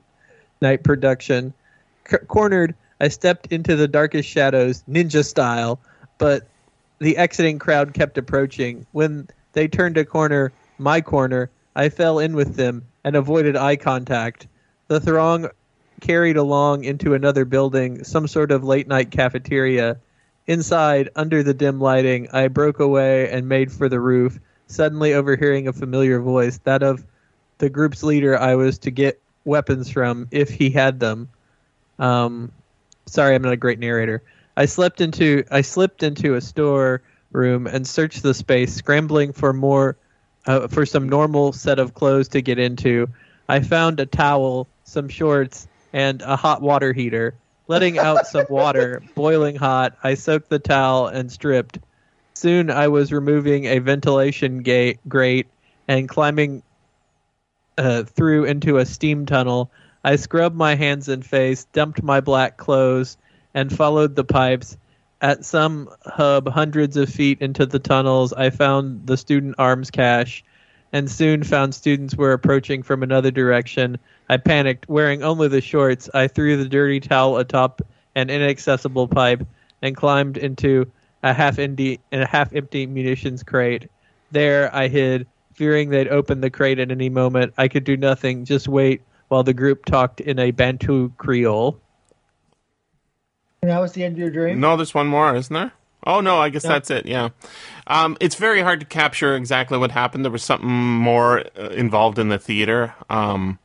night 0.61 0.83
production. 0.83 1.53
C- 2.09 2.17
cornered, 2.27 2.75
I 3.01 3.07
stepped 3.07 3.47
into 3.51 3.75
the 3.75 3.87
darkest 3.87 4.29
shadows, 4.29 4.83
ninja 4.89 5.25
style, 5.25 5.79
but 6.17 6.47
the 6.99 7.17
exiting 7.17 7.59
crowd 7.59 7.93
kept 7.93 8.17
approaching. 8.17 8.85
When 8.91 9.27
they 9.53 9.67
turned 9.67 9.97
a 9.97 10.05
corner, 10.05 10.51
my 10.77 11.01
corner, 11.01 11.49
I 11.75 11.89
fell 11.89 12.19
in 12.19 12.35
with 12.35 12.55
them 12.55 12.85
and 13.03 13.15
avoided 13.15 13.55
eye 13.55 13.77
contact. 13.77 14.47
The 14.89 14.99
throng 14.99 15.49
carried 16.01 16.37
along 16.37 16.83
into 16.83 17.13
another 17.13 17.45
building, 17.45 18.03
some 18.03 18.27
sort 18.27 18.51
of 18.51 18.63
late 18.63 18.87
night 18.87 19.11
cafeteria. 19.11 19.97
Inside, 20.49 21.09
under 21.15 21.43
the 21.43 21.53
dim 21.53 21.79
lighting, 21.79 22.27
I 22.33 22.47
broke 22.47 22.79
away 22.79 23.29
and 23.29 23.47
made 23.47 23.71
for 23.71 23.87
the 23.87 23.99
roof, 23.99 24.39
suddenly 24.65 25.13
overhearing 25.13 25.67
a 25.67 25.73
familiar 25.73 26.19
voice, 26.19 26.57
that 26.63 26.81
of 26.81 27.05
the 27.59 27.69
group's 27.69 28.01
leader 28.01 28.35
I 28.35 28.55
was 28.55 28.79
to 28.79 28.89
get 28.89 29.21
weapons 29.45 29.91
from 29.91 30.27
if 30.31 30.49
he 30.49 30.71
had 30.71 30.99
them. 30.99 31.29
Um, 31.99 32.51
sorry, 33.05 33.35
I'm 33.35 33.43
not 33.43 33.53
a 33.53 33.57
great 33.57 33.77
narrator. 33.77 34.23
I 34.57 34.65
slept 34.65 35.01
into 35.01 35.43
I 35.51 35.61
slipped 35.61 36.01
into 36.01 36.33
a 36.33 36.41
store 36.41 37.03
room 37.31 37.67
and 37.67 37.85
searched 37.87 38.23
the 38.23 38.33
space, 38.33 38.73
scrambling 38.73 39.33
for 39.33 39.53
more 39.53 39.97
uh, 40.47 40.67
for 40.67 40.83
some 40.83 41.07
normal 41.07 41.53
set 41.53 41.77
of 41.77 41.93
clothes 41.93 42.29
to 42.29 42.41
get 42.41 42.57
into. 42.57 43.07
I 43.47 43.59
found 43.59 43.99
a 43.99 44.07
towel, 44.07 44.67
some 44.83 45.09
shorts, 45.09 45.67
and 45.93 46.23
a 46.23 46.35
hot 46.35 46.63
water 46.63 46.91
heater. 46.91 47.35
Letting 47.69 47.99
out 47.99 48.25
some 48.25 48.47
water, 48.49 49.03
boiling 49.13 49.55
hot, 49.55 49.95
I 50.03 50.15
soaked 50.15 50.49
the 50.49 50.57
towel 50.57 51.05
and 51.05 51.31
stripped. 51.31 51.77
Soon 52.33 52.71
I 52.71 52.87
was 52.87 53.13
removing 53.13 53.65
a 53.65 53.77
ventilation 53.77 54.63
gate 54.63 54.97
grate 55.07 55.45
and 55.87 56.09
climbing 56.09 56.63
uh, 57.77 58.05
through 58.05 58.45
into 58.45 58.79
a 58.79 58.87
steam 58.87 59.27
tunnel. 59.27 59.69
I 60.03 60.15
scrubbed 60.15 60.55
my 60.55 60.73
hands 60.73 61.09
and 61.09 61.23
face, 61.23 61.65
dumped 61.65 62.01
my 62.01 62.21
black 62.21 62.57
clothes, 62.57 63.17
and 63.53 63.71
followed 63.71 64.15
the 64.15 64.23
pipes. 64.23 64.75
At 65.21 65.45
some 65.45 65.89
hub 66.03 66.49
hundreds 66.49 66.97
of 66.97 67.07
feet 67.07 67.39
into 67.39 67.67
the 67.67 67.77
tunnels, 67.77 68.33
I 68.33 68.49
found 68.49 69.05
the 69.05 69.15
student 69.15 69.53
arms 69.59 69.91
cache 69.91 70.43
and 70.91 71.09
soon 71.09 71.43
found 71.43 71.75
students 71.75 72.15
were 72.15 72.33
approaching 72.33 72.83
from 72.83 73.03
another 73.03 73.31
direction. 73.31 73.97
I 74.29 74.37
panicked. 74.37 74.89
Wearing 74.89 75.23
only 75.23 75.47
the 75.47 75.61
shorts, 75.61 76.09
I 76.13 76.27
threw 76.27 76.57
the 76.57 76.69
dirty 76.69 76.99
towel 76.99 77.37
atop 77.37 77.81
an 78.15 78.29
inaccessible 78.29 79.07
pipe 79.07 79.45
and 79.81 79.95
climbed 79.95 80.37
into 80.37 80.91
a 81.23 81.33
half 81.33 81.59
empty 81.59 81.99
a 82.11 82.25
half 82.25 82.53
empty 82.53 82.87
munitions 82.87 83.43
crate. 83.43 83.89
There 84.31 84.73
I 84.75 84.87
hid, 84.87 85.27
fearing 85.53 85.89
they'd 85.89 86.07
open 86.07 86.41
the 86.41 86.49
crate 86.49 86.79
at 86.79 86.91
any 86.91 87.09
moment. 87.09 87.53
I 87.57 87.67
could 87.67 87.83
do 87.83 87.97
nothing, 87.97 88.45
just 88.45 88.67
wait 88.67 89.01
while 89.27 89.43
the 89.43 89.53
group 89.53 89.85
talked 89.85 90.21
in 90.21 90.39
a 90.39 90.51
Bantu 90.51 91.11
Creole. 91.17 91.79
And 93.61 93.69
that 93.69 93.79
was 93.79 93.91
the 93.91 94.03
end 94.03 94.13
of 94.13 94.19
your 94.19 94.29
dream. 94.29 94.59
No, 94.59 94.77
there's 94.77 94.93
one 94.93 95.07
more, 95.07 95.35
isn't 95.35 95.53
there? 95.53 95.71
Oh 96.07 96.21
no, 96.21 96.39
I 96.39 96.49
guess 96.49 96.63
that's 96.63 96.89
it. 96.89 97.05
Yeah, 97.05 97.29
um, 97.87 98.15
it's 98.19 98.35
very 98.35 98.61
hard 98.61 98.79
to 98.79 98.85
capture 98.85 99.35
exactly 99.35 99.77
what 99.77 99.91
happened. 99.91 100.23
There 100.25 100.31
was 100.31 100.43
something 100.43 100.69
more 100.69 101.43
uh, 101.59 101.69
involved 101.69 102.17
in 102.19 102.29
the 102.29 102.39
theater. 102.39 102.93
Um, 103.09 103.59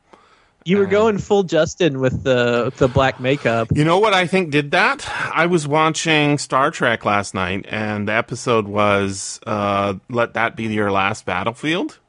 You 0.65 0.79
were 0.79 0.85
going 0.87 1.17
full 1.19 1.43
Justin 1.43 1.99
with 1.99 2.23
the 2.23 2.71
the 2.77 2.87
black 2.89 3.19
makeup. 3.19 3.69
you 3.73 3.85
know 3.85 3.99
what 3.99 4.13
I 4.13 4.27
think 4.27 4.51
did 4.51 4.71
that? 4.71 5.07
I 5.33 5.45
was 5.45 5.67
watching 5.67 6.37
Star 6.37 6.71
Trek 6.71 7.05
last 7.05 7.33
night, 7.33 7.65
and 7.69 8.07
the 8.07 8.13
episode 8.13 8.67
was 8.67 9.39
uh, 9.47 9.93
"Let 10.09 10.33
That 10.33 10.55
Be 10.55 10.63
Your 10.65 10.91
Last 10.91 11.25
Battlefield," 11.25 11.99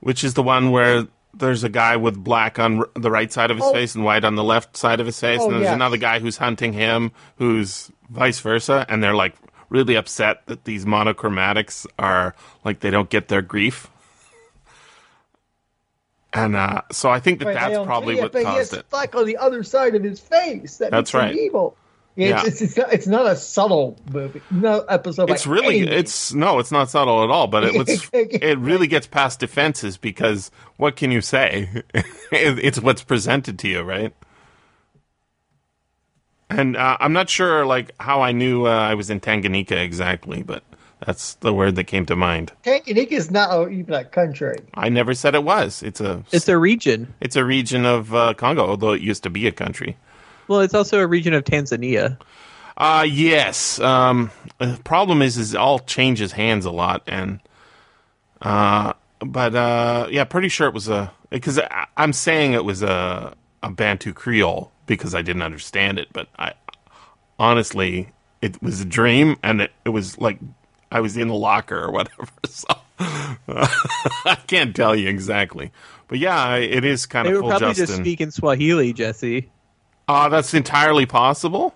which 0.00 0.22
is 0.24 0.34
the 0.34 0.42
one 0.42 0.70
where 0.70 1.06
there's 1.34 1.64
a 1.64 1.68
guy 1.68 1.96
with 1.96 2.16
black 2.22 2.58
on 2.58 2.80
r- 2.80 2.88
the 2.94 3.10
right 3.10 3.32
side 3.32 3.50
of 3.50 3.56
his 3.56 3.66
Oh. 3.66 3.72
face 3.72 3.94
and 3.94 4.04
white 4.04 4.24
on 4.24 4.34
the 4.34 4.44
left 4.44 4.76
side 4.76 5.00
of 5.00 5.06
his 5.06 5.18
face, 5.18 5.40
Oh, 5.40 5.46
and 5.46 5.54
there's 5.54 5.64
yes. 5.64 5.74
another 5.74 5.96
guy 5.96 6.18
who's 6.18 6.36
hunting 6.36 6.72
him, 6.72 7.12
who's 7.36 7.90
vice 8.10 8.40
versa, 8.40 8.84
and 8.88 9.02
they're 9.02 9.14
like 9.14 9.34
really 9.68 9.94
upset 9.94 10.44
that 10.46 10.64
these 10.64 10.84
monochromatics 10.84 11.86
are 11.98 12.34
like 12.64 12.80
they 12.80 12.90
don't 12.90 13.08
get 13.08 13.28
their 13.28 13.42
grief. 13.42 13.88
And 16.32 16.54
uh, 16.54 16.82
so 16.92 17.10
I 17.10 17.18
think 17.18 17.40
that 17.40 17.46
Right, 17.46 17.54
that's 17.54 17.84
probably 17.84 18.18
it, 18.18 18.22
what 18.22 18.34
he 18.34 18.44
caused 18.44 18.74
it. 18.74 18.88
Black 18.90 19.14
on 19.16 19.26
the 19.26 19.36
other 19.36 19.62
side 19.64 19.94
of 19.96 20.04
his 20.04 20.20
face. 20.20 20.76
That 20.76 20.90
That's 20.92 21.12
right. 21.12 21.34
Evil. 21.34 21.76
It's, 22.16 22.28
Yeah. 22.30 22.42
it's, 22.46 22.60
it's, 22.62 22.76
not, 22.76 22.92
it's 22.92 23.06
not 23.06 23.26
a 23.26 23.34
subtle 23.36 23.96
movie. 24.12 24.40
No 24.50 24.80
episode. 24.80 25.30
It's 25.30 25.46
really 25.46 25.80
any 25.80 25.88
it's 25.90 26.32
no, 26.32 26.58
it's 26.60 26.70
not 26.70 26.88
subtle 26.90 27.24
at 27.24 27.30
all, 27.30 27.46
but 27.48 27.64
it 27.64 27.74
was 27.74 28.08
it 28.12 28.58
really 28.58 28.86
gets 28.86 29.06
past 29.08 29.40
defenses 29.40 29.96
because 29.96 30.50
what 30.76 30.96
can 30.96 31.10
you 31.10 31.20
say? 31.20 31.82
It- 32.32 32.60
it's 32.60 32.78
what's 32.80 33.02
presented 33.02 33.58
to 33.60 33.68
you, 33.68 33.82
right? 33.82 34.12
And 36.50 36.76
uh, 36.76 36.96
I'm 37.00 37.12
not 37.12 37.30
sure 37.30 37.64
like 37.64 37.92
how 38.00 38.22
I 38.22 38.32
knew 38.32 38.66
uh, 38.66 38.70
I 38.70 38.94
was 38.94 39.08
in 39.10 39.20
Tanganyika 39.20 39.72
exactly, 39.72 40.42
but 40.42 40.62
that's 41.06 41.34
the 41.34 41.54
word 41.54 41.76
that 41.76 41.84
came 41.84 42.04
to 42.06 42.16
mind. 42.16 42.52
Tanganyika 42.64 43.12
is 43.12 43.30
not 43.30 43.70
even 43.70 43.94
a 43.94 44.04
country. 44.04 44.56
I 44.74 44.88
never 44.88 45.14
said 45.14 45.34
it 45.34 45.44
was. 45.44 45.82
It's 45.82 46.00
a 46.00 46.22
It's 46.32 46.48
a 46.48 46.58
region. 46.58 47.14
it's 47.20 47.36
a 47.36 47.44
region 47.44 47.86
of 47.86 48.14
uh, 48.14 48.34
Congo, 48.34 48.66
although 48.66 48.92
it 48.92 49.00
used 49.00 49.22
to 49.22 49.30
be 49.30 49.46
a 49.46 49.52
country. 49.52 49.96
Well, 50.48 50.60
it's 50.60 50.74
also 50.74 50.98
a 50.98 51.06
region 51.06 51.32
of 51.34 51.44
Tanzania. 51.44 52.18
Uh 52.76 53.06
yes. 53.08 53.78
Um 53.80 54.30
the 54.58 54.80
problem 54.84 55.22
is 55.22 55.36
is 55.36 55.54
it 55.54 55.58
all 55.58 55.78
changes 55.80 56.32
hands 56.32 56.64
a 56.64 56.70
lot 56.70 57.02
and 57.06 57.40
uh 58.42 58.94
but 59.20 59.54
uh 59.54 60.08
yeah, 60.10 60.24
pretty 60.24 60.48
sure 60.48 60.66
it 60.66 60.74
was 60.74 60.88
a 60.88 61.12
because 61.28 61.60
I'm 61.96 62.12
saying 62.12 62.54
it 62.54 62.64
was 62.64 62.82
a 62.82 63.34
a 63.62 63.70
Bantu 63.70 64.12
Creole 64.12 64.70
because 64.86 65.14
I 65.14 65.22
didn't 65.22 65.42
understand 65.42 65.98
it, 65.98 66.08
but 66.12 66.28
I 66.38 66.52
honestly 67.38 68.10
it 68.42 68.60
was 68.62 68.80
a 68.80 68.84
dream 68.84 69.36
and 69.42 69.60
it, 69.62 69.72
it 69.84 69.90
was 69.90 70.18
like 70.18 70.38
I 70.90 71.00
was 71.00 71.16
in 71.16 71.28
the 71.28 71.34
locker 71.34 71.78
or 71.78 71.90
whatever. 71.90 72.26
So 72.48 72.66
I 73.48 74.36
can't 74.46 74.74
tell 74.76 74.94
you 74.94 75.08
exactly. 75.08 75.72
But 76.08 76.18
yeah, 76.18 76.36
I- 76.42 76.58
it 76.58 76.84
is 76.84 77.06
kind 77.06 77.26
They 77.26 77.30
of 77.32 77.36
were 77.36 77.42
full 77.42 77.50
probably 77.50 77.68
Justin. 77.68 77.86
just 77.86 77.98
speaking 77.98 78.30
Swahili, 78.30 78.92
Jesse. 78.92 79.50
Uh, 80.08 80.28
that's 80.28 80.52
entirely 80.54 81.06
possible. 81.06 81.74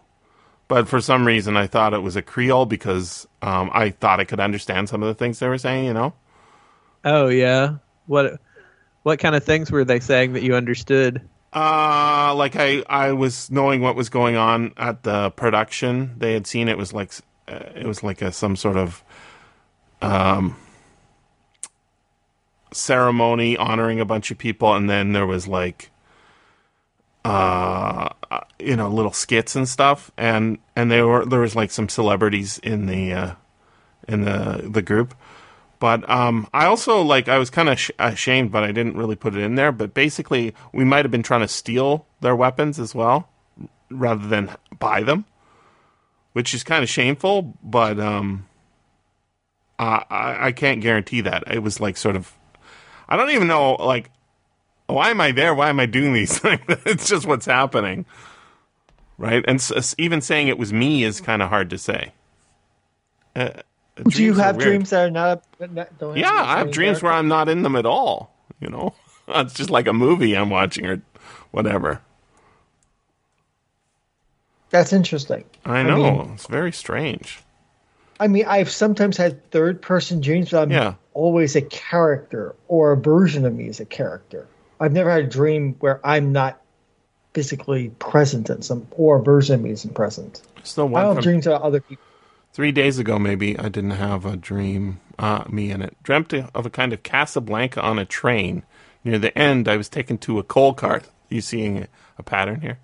But 0.69 0.89
for 0.89 1.01
some 1.01 1.27
reason, 1.27 1.57
I 1.57 1.67
thought 1.67 1.93
it 1.95 2.01
was 2.03 2.17
a 2.17 2.23
Creole 2.23 2.67
because 2.67 3.27
um, 3.43 3.71
I 3.73 3.91
thought 3.91 4.19
I 4.21 4.25
could 4.25 4.41
understand 4.41 4.89
some 4.89 5.03
of 5.03 5.07
the 5.09 5.15
things 5.15 5.39
they 5.39 5.49
were 5.49 5.59
saying, 5.59 5.85
you 5.85 5.93
know? 5.95 6.15
Oh 7.05 7.29
yeah. 7.29 7.77
What 8.07 8.41
what 9.03 9.19
kind 9.19 9.35
of 9.35 9.45
things 9.45 9.71
were 9.71 9.85
they 9.85 10.01
saying 10.01 10.33
that 10.33 10.43
you 10.43 10.55
understood? 10.57 11.21
Uh, 11.55 12.35
like 12.35 12.57
I, 12.57 12.83
I 12.89 13.13
was 13.13 13.49
knowing 13.49 13.81
what 13.81 13.95
was 13.95 14.09
going 14.09 14.35
on 14.35 14.73
at 14.77 15.05
the 15.05 15.31
production. 15.31 16.15
They 16.19 16.33
had 16.33 16.49
seen 16.49 16.69
it 16.69 16.77
was 16.77 16.93
like, 16.93 17.13
uh, 17.47 17.61
it 17.77 17.87
was 17.87 18.03
like 18.03 18.23
a, 18.23 18.33
some 18.33 18.57
sort 18.57 18.77
of 18.77 19.05
um, 20.03 20.57
ceremony 22.73 23.57
honoring 23.57 24.01
a 24.01 24.05
bunch 24.05 24.33
of 24.33 24.39
people. 24.39 24.75
And 24.75 24.91
then 24.91 25.13
there 25.13 25.27
was 25.27 25.47
like, 25.47 25.91
uh, 27.25 28.09
uh, 28.33 28.41
you 28.59 28.75
know, 28.75 28.89
little 28.89 29.13
skits 29.13 29.55
and 29.55 29.69
stuff. 29.69 30.11
And, 30.17 30.59
and 30.75 30.91
they 30.91 31.03
were, 31.03 31.25
there 31.25 31.41
was 31.41 31.55
like 31.55 31.71
some 31.71 31.89
celebrities 31.89 32.59
in 32.59 32.87
the, 32.87 33.13
uh, 33.13 33.35
in 34.09 34.23
the, 34.23 34.69
the 34.69 34.83
group. 34.83 35.15
But 35.85 36.09
um, 36.09 36.49
I 36.55 36.65
also 36.65 37.03
like 37.03 37.29
I 37.29 37.37
was 37.37 37.51
kind 37.51 37.69
of 37.69 37.79
sh- 37.79 37.91
ashamed, 37.99 38.51
but 38.51 38.65
I 38.65 38.73
didn't 38.73 38.97
really 38.97 39.17
put 39.17 39.35
it 39.35 39.41
in 39.43 39.55
there. 39.55 39.71
But 39.71 39.93
basically, 39.93 40.55
we 40.73 40.83
might 40.83 41.05
have 41.05 41.11
been 41.11 41.23
trying 41.23 41.43
to 41.43 41.49
steal 41.49 42.07
their 42.23 42.35
weapons 42.35 42.81
as 42.81 42.95
well, 42.95 43.29
rather 43.91 44.27
than 44.27 44.57
buy 44.79 45.03
them, 45.03 45.27
which 46.33 46.55
is 46.55 46.65
kind 46.65 46.83
of 46.83 46.89
shameful. 46.89 47.59
But 47.63 48.01
um, 48.01 48.47
I, 49.79 50.05
I 50.41 50.53
can't 50.53 50.81
guarantee 50.81 51.21
that. 51.21 51.53
It 51.53 51.59
was 51.59 51.81
like 51.81 51.99
sort 51.99 52.17
of, 52.17 52.33
I 53.07 53.19
don't 53.19 53.33
even 53.33 53.47
know 53.47 53.75
like, 53.75 54.11
why 54.87 55.11
am 55.11 55.21
I 55.21 55.33
there? 55.33 55.55
Why 55.55 55.69
am 55.69 55.81
I 55.81 55.85
doing 55.85 56.15
these 56.15 56.39
things? 56.39 56.63
it's 56.67 57.07
just 57.07 57.27
what's 57.27 57.45
happening, 57.45 58.07
right? 59.19 59.45
And 59.47 59.63
even 59.99 60.23
saying 60.23 60.49
it 60.49 60.57
was 60.57 60.73
me 60.73 61.05
is 61.05 61.21
kind 61.21 61.43
of 61.43 61.51
hard 61.51 61.69
to 61.69 61.77
say. 61.77 62.15
Uh, 63.37 63.51
Do 63.97 64.23
you 64.25 64.35
have 64.35 64.59
dreams 64.59 64.91
that 64.91 65.07
are 65.07 65.11
not? 65.11 65.45
not 65.71 65.99
don't 65.99 66.17
Yeah, 66.17 66.31
I 66.33 66.59
have 66.59 66.71
dreams 66.73 67.03
where? 67.03 67.13
I'm 67.13 67.29
not 67.29 67.49
in 67.49 67.63
them 67.63 67.77
at 67.77 67.87
all. 67.87 68.35
You 68.61 68.69
know, 68.69 68.95
it's 69.29 69.55
just 69.55 69.71
like 69.71 69.87
a 69.87 69.93
movie 69.93 70.35
I'm 70.37 70.51
watching 70.51 70.87
or 70.87 71.01
whatever. 71.53 72.01
That's 74.71 74.93
interesting. 74.93 75.45
I 75.65 75.79
I 75.79 75.83
know. 75.85 75.97
mean- 75.97 76.33
it's 76.35 76.47
very 76.47 76.73
strange. 76.73 77.41
I 78.21 78.29
mean, 78.29 78.45
I've 78.47 78.71
sometimes 78.71 79.17
had 79.17 79.51
third 79.51 79.83
person 79.83 80.21
dreams, 80.21 80.51
but 80.51 80.63
I'm 80.63 80.71
Yeah. 80.71 80.95
always 81.15 81.57
a 81.57 81.63
character 81.63 82.55
or 82.69 82.93
a 82.93 82.97
version 82.97 83.45
of 83.45 83.55
me 83.55 83.69
as 83.69 83.81
a 83.81 83.85
character. 83.85 84.47
I've 84.81 84.93
never 84.93 85.11
had 85.11 85.25
a 85.25 85.27
dream 85.29 85.75
where 85.81 86.01
I'm 86.07 86.33
not 86.33 86.61
physically 87.33 87.91
present 87.99 88.51
in 88.51 88.63
some 88.63 88.87
or 88.93 89.17
a 89.19 89.23
version 89.23 89.57
of 89.57 89.63
me 89.63 89.71
isn't 89.71 89.95
present. 89.95 90.43
It's 90.59 90.75
the 90.75 90.83
I 90.87 90.89
one 90.89 91.03
don't 91.03 91.09
from 91.11 91.17
have 91.17 91.25
dreams 91.25 91.47
about 91.49 91.63
other 91.63 91.81
people. 91.81 92.05
Three 92.55 92.73
days 92.73 92.99
ago, 92.99 93.19
maybe 93.19 93.59
I 93.59 93.69
didn't 93.69 93.91
have 93.91 94.25
a 94.25 94.37
dream, 94.37 95.01
uh, 95.19 95.45
me 95.51 95.71
in 95.71 95.83
it. 95.83 95.97
Dreamt 96.03 96.33
of 96.33 96.65
a 96.65 96.71
kind 96.71 96.93
of 96.93 97.03
Casablanca 97.03 97.83
on 97.83 97.99
a 97.99 98.05
train. 98.05 98.63
Near 99.03 99.19
the 99.19 99.37
end, 99.37 99.69
I 99.69 99.77
was 99.77 99.89
taken 99.89 100.17
to 100.19 100.39
a 100.39 100.45
coal 100.45 100.73
cart. 100.73 101.11
You 101.29 101.41
seeing 101.41 101.89
a 102.17 102.23
pattern 102.23 102.61
here? 102.61 102.79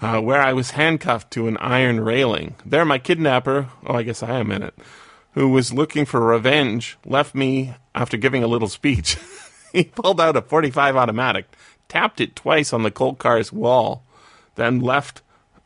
Uh, 0.00 0.20
where 0.20 0.40
I 0.40 0.52
was 0.52 0.72
handcuffed 0.72 1.32
to 1.32 1.48
an 1.48 1.56
iron 1.58 2.00
railing. 2.00 2.54
There, 2.64 2.84
my 2.84 2.98
kidnapper, 2.98 3.68
oh, 3.86 3.94
I 3.94 4.02
guess 4.02 4.22
I 4.22 4.38
am 4.38 4.50
in 4.52 4.62
it, 4.62 4.74
who 5.32 5.48
was 5.48 5.72
looking 5.72 6.04
for 6.04 6.20
revenge, 6.20 6.96
left 7.04 7.34
me 7.34 7.74
after 7.94 8.16
giving 8.16 8.42
a 8.42 8.48
little 8.48 8.68
speech. 8.68 9.16
he 9.72 9.84
pulled 9.84 10.20
out 10.20 10.36
a 10.36 10.42
45 10.42 10.96
automatic, 10.96 11.46
tapped 11.88 12.20
it 12.20 12.36
twice 12.36 12.72
on 12.72 12.82
the 12.82 12.90
coal 12.90 13.14
car's 13.14 13.52
wall, 13.52 14.04
then 14.54 14.80
left 14.80 15.22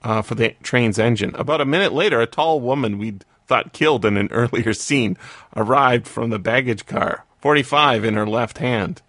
uh, 0.06 0.22
for 0.22 0.36
the 0.36 0.54
train's 0.62 1.00
engine. 1.00 1.34
About 1.34 1.60
a 1.60 1.64
minute 1.64 1.92
later, 1.92 2.20
a 2.20 2.26
tall 2.26 2.60
woman 2.60 2.96
we'd 2.96 3.24
thought 3.48 3.72
killed 3.72 4.04
in 4.04 4.16
an 4.16 4.28
earlier 4.30 4.72
scene 4.72 5.18
arrived 5.56 6.06
from 6.06 6.30
the 6.30 6.38
baggage 6.38 6.86
car, 6.86 7.24
45 7.40 8.04
in 8.04 8.14
her 8.14 8.26
left 8.26 8.58
hand, 8.58 9.02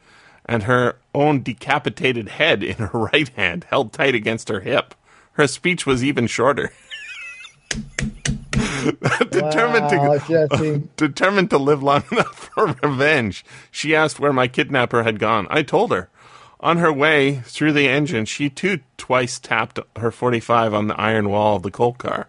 and 0.48 0.64
her 0.64 0.98
own 1.14 1.44
decapitated 1.44 2.30
head 2.30 2.64
in 2.64 2.78
her 2.78 3.00
right 3.14 3.30
hand, 3.30 3.66
held 3.70 3.94
tight 3.94 4.16
against 4.16 4.50
her 4.50 4.62
hip. 4.62 4.96
Her 5.34 5.46
speech 5.46 5.86
was 5.86 6.04
even 6.04 6.26
shorter. 6.26 6.74
determined 9.30 9.92
Wow, 9.92 10.18
to 10.18 10.90
determined 10.96 11.52
to 11.52 11.60
live 11.60 11.84
long 11.84 12.04
enough 12.12 12.50
for 12.56 12.76
revenge. 12.82 13.46
She 13.70 13.96
asked 13.96 14.20
where 14.20 14.34
my 14.34 14.48
kidnapper 14.48 15.04
had 15.04 15.20
gone. 15.20 15.46
I 15.52 15.62
told 15.62 15.92
her. 15.92 16.10
On 16.60 16.78
her 16.78 16.92
way 16.92 17.36
through 17.46 17.74
the 17.74 17.88
engine, 17.88 18.26
she 18.26 18.50
too 18.50 18.80
twice 18.98 19.38
tapped 19.40 19.80
her 19.96 20.12
45 20.12 20.74
on 20.74 20.88
the 20.88 21.00
iron 21.00 21.30
wall 21.30 21.56
of 21.58 21.64
the 21.64 21.72
coal 21.72 21.94
car. 21.94 22.28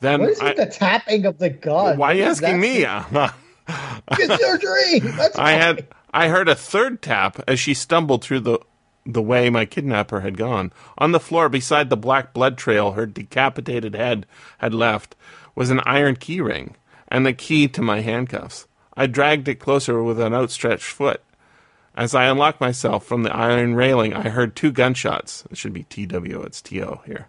Then 0.00 0.20
What 0.20 0.30
is 0.30 0.40
I, 0.40 0.54
the 0.54 0.66
tapping 0.66 1.26
of 1.26 1.38
the 1.38 1.50
gun? 1.50 1.96
why 1.98 2.12
are 2.12 2.14
you 2.14 2.22
asking 2.24 2.60
that? 2.60 3.12
me? 3.12 3.28
It's 4.12 4.40
your 4.40 4.58
dream. 4.58 5.16
That's 5.16 5.36
I 5.38 5.52
had 5.52 5.88
I 6.14 6.28
heard 6.28 6.48
a 6.48 6.54
third 6.54 7.02
tap 7.02 7.40
as 7.48 7.58
she 7.58 7.74
stumbled 7.74 8.22
through 8.22 8.40
the 8.40 8.60
the 9.04 9.22
way 9.22 9.50
my 9.50 9.64
kidnapper 9.64 10.20
had 10.20 10.36
gone. 10.36 10.72
On 10.98 11.10
the 11.12 11.18
floor 11.20 11.48
beside 11.48 11.90
the 11.90 11.96
black 11.96 12.32
blood 12.32 12.56
trail 12.56 12.92
her 12.92 13.06
decapitated 13.06 13.94
head 13.96 14.26
had 14.58 14.72
left 14.74 15.16
was 15.56 15.70
an 15.70 15.80
iron 15.84 16.14
key 16.16 16.40
ring 16.40 16.76
and 17.08 17.26
the 17.26 17.32
key 17.32 17.66
to 17.68 17.82
my 17.82 18.00
handcuffs. 18.00 18.68
I 18.96 19.06
dragged 19.06 19.48
it 19.48 19.56
closer 19.56 20.00
with 20.02 20.20
an 20.20 20.32
outstretched 20.34 20.84
foot. 20.86 21.22
As 21.96 22.14
I 22.14 22.26
unlocked 22.26 22.60
myself 22.60 23.06
from 23.06 23.22
the 23.22 23.34
iron 23.34 23.74
railing, 23.74 24.12
I 24.12 24.28
heard 24.28 24.54
two 24.54 24.70
gunshots. 24.70 25.44
It 25.50 25.56
should 25.56 25.72
be 25.72 25.84
TW, 25.84 26.42
it's 26.44 26.60
TO 26.60 27.00
here. 27.06 27.28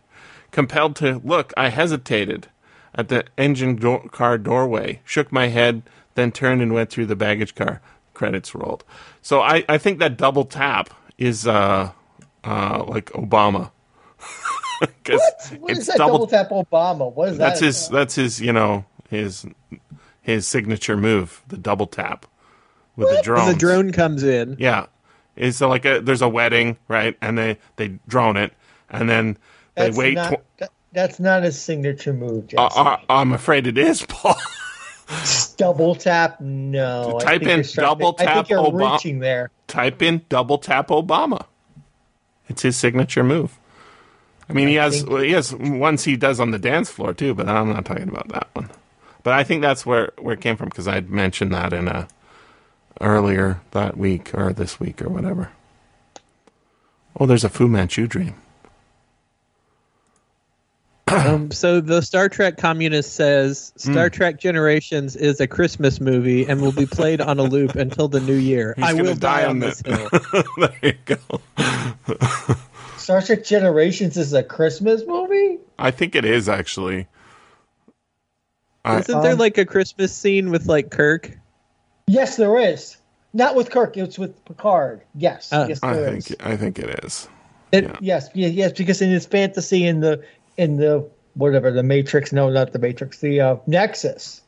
Compelled 0.51 0.95
to 0.97 1.21
look, 1.23 1.53
I 1.55 1.69
hesitated 1.69 2.47
at 2.93 3.07
the 3.09 3.25
engine 3.37 3.75
door- 3.77 4.07
car 4.09 4.37
doorway, 4.37 5.01
shook 5.05 5.31
my 5.31 5.47
head, 5.47 5.83
then 6.15 6.31
turned 6.31 6.61
and 6.61 6.73
went 6.73 6.89
through 6.89 7.05
the 7.05 7.15
baggage 7.15 7.55
car. 7.55 7.81
Credits 8.13 8.55
rolled. 8.55 8.83
So 9.21 9.41
I, 9.41 9.63
I 9.69 9.77
think 9.77 9.99
that 9.99 10.17
double 10.17 10.43
tap 10.45 10.89
is 11.17 11.47
uh, 11.47 11.91
uh, 12.43 12.83
like 12.87 13.05
Obama. 13.11 13.71
'Cause 15.03 15.21
What 15.59 15.71
is 15.77 15.85
that 15.87 15.97
double, 15.97 16.27
tap 16.27 16.49
Obama? 16.49 17.11
What 17.13 17.29
is 17.29 17.37
that's 17.37 17.59
that? 17.59 17.65
his 17.65 17.89
that's 17.89 18.15
his 18.15 18.41
you 18.41 18.53
know 18.53 18.85
his 19.09 19.45
his 20.21 20.47
signature 20.47 20.97
move, 20.97 21.41
the 21.47 21.57
double 21.57 21.87
tap 21.87 22.25
with 22.97 23.15
the 23.15 23.21
drone. 23.23 23.47
The 23.47 23.55
drone 23.55 23.91
comes 23.93 24.23
in. 24.23 24.57
Yeah, 24.59 24.87
it's 25.37 25.61
like 25.61 25.85
a 25.85 25.99
there's 26.01 26.21
a 26.21 26.27
wedding, 26.29 26.75
right? 26.89 27.15
And 27.21 27.37
they 27.37 27.57
they 27.77 27.97
drone 28.07 28.35
it, 28.35 28.51
and 28.89 29.09
then 29.09 29.37
they 29.75 29.85
That's 29.85 29.97
wait. 29.97 30.15
Not, 30.15 30.33
tw- 30.33 30.57
that- 30.59 30.71
that's 30.93 31.19
not 31.19 31.43
a 31.43 31.51
signature 31.51 32.13
move, 32.13 32.47
Jesse. 32.47 32.57
uh, 32.57 32.67
uh, 32.83 32.97
I'm 33.09 33.31
afraid 33.33 33.67
it 33.67 33.77
is, 33.77 34.03
Paul. 34.07 34.35
double 35.57 35.95
tap? 35.95 36.39
No. 36.41 37.17
I 37.21 37.37
Type 37.37 37.43
in 37.43 37.63
double 37.75 38.15
I 38.19 38.25
tap 38.25 38.35
think 38.35 38.49
you're 38.49 38.63
Obama. 38.63 38.93
reaching 38.93 39.19
there. 39.19 39.51
Type 39.67 40.01
in 40.01 40.23
double 40.29 40.57
tap 40.57 40.87
Obama. 40.87 41.45
It's 42.49 42.61
his 42.61 42.77
signature 42.77 43.23
move. 43.23 43.59
I 44.49 44.53
mean, 44.53 44.69
he 44.69 44.75
has 44.75 45.05
well, 45.05 45.21
he 45.21 45.31
has 45.31 45.53
ones 45.53 46.05
he 46.05 46.15
does 46.15 46.39
on 46.39 46.51
the 46.51 46.59
dance 46.59 46.89
floor 46.89 47.13
too, 47.13 47.33
but 47.33 47.47
I'm 47.49 47.69
not 47.73 47.85
talking 47.85 48.07
about 48.09 48.29
that 48.29 48.47
one. 48.53 48.69
But 49.23 49.33
I 49.33 49.43
think 49.43 49.61
that's 49.61 49.85
where 49.85 50.13
where 50.19 50.33
it 50.35 50.41
came 50.41 50.55
from 50.55 50.69
because 50.69 50.87
I 50.87 50.95
had 50.95 51.09
mentioned 51.09 51.53
that 51.53 51.73
in 51.73 51.87
a 51.89 52.07
earlier 53.01 53.61
that 53.71 53.97
week 53.97 54.31
or 54.33 54.53
this 54.53 54.79
week 54.79 55.01
or 55.01 55.09
whatever. 55.09 55.51
Oh, 57.19 57.25
there's 57.25 57.43
a 57.43 57.49
Fu 57.49 57.67
Manchu 57.67 58.07
dream. 58.07 58.35
Um, 61.07 61.51
so 61.51 61.81
the 61.81 62.01
Star 62.01 62.29
Trek 62.29 62.57
communist 62.57 63.13
says. 63.13 63.73
Star 63.75 64.09
Trek 64.09 64.39
Generations 64.39 65.15
is 65.15 65.39
a 65.39 65.47
Christmas 65.47 65.99
movie 65.99 66.45
and 66.45 66.61
will 66.61 66.71
be 66.71 66.85
played 66.85 67.21
on 67.21 67.39
a 67.39 67.43
loop 67.43 67.75
until 67.75 68.07
the 68.07 68.19
new 68.19 68.35
year. 68.35 68.73
He's 68.77 68.85
I 68.85 68.91
gonna 68.91 69.03
will 69.03 69.15
die, 69.15 69.45
on 69.45 69.59
this 69.59 69.81
hill. 69.81 70.09
there 70.57 70.75
you 70.83 70.93
go. 71.05 71.17
Star 72.97 73.21
Trek 73.21 73.43
Generations 73.45 74.17
is 74.17 74.33
a 74.33 74.43
Christmas 74.43 75.03
movie? 75.07 75.57
I 75.79 75.91
think 75.91 76.13
it 76.15 76.25
is 76.25 76.49
actually. 76.49 77.07
Isn't 78.85 79.21
there 79.21 79.33
Um, 79.33 79.39
like 79.39 79.57
a 79.57 79.65
Christmas 79.65 80.13
scene 80.13 80.49
with 80.49 80.67
like 80.67 80.91
Kirk? 80.91 81.37
Yes, 82.07 82.37
there 82.37 82.57
is. 82.57 82.97
Not 83.33 83.55
with 83.55 83.69
Kirk, 83.69 83.97
it's 83.97 84.17
with 84.17 84.43
Picard. 84.45 85.01
Yes, 85.15 85.51
Uh, 85.51 85.65
yes, 85.69 85.79
I 85.83 85.93
think 85.95 86.17
is. 86.31 86.35
I 86.39 86.55
think 86.55 86.79
it 86.79 87.03
is. 87.03 87.27
It- 87.71 87.83
yeah. 87.83 87.97
Yes, 87.99 88.29
yes, 88.33 88.71
because 88.71 89.01
in 89.01 89.09
his 89.09 89.25
fantasy 89.25 89.85
in 89.85 89.99
the 89.99 90.23
in 90.57 90.77
the 90.77 91.07
whatever 91.35 91.69
the 91.69 91.83
Matrix, 91.83 92.31
no, 92.31 92.49
not 92.49 92.71
the 92.71 92.79
Matrix, 92.79 93.19
the 93.19 93.41
uh, 93.41 93.55
Nexus, 93.67 94.41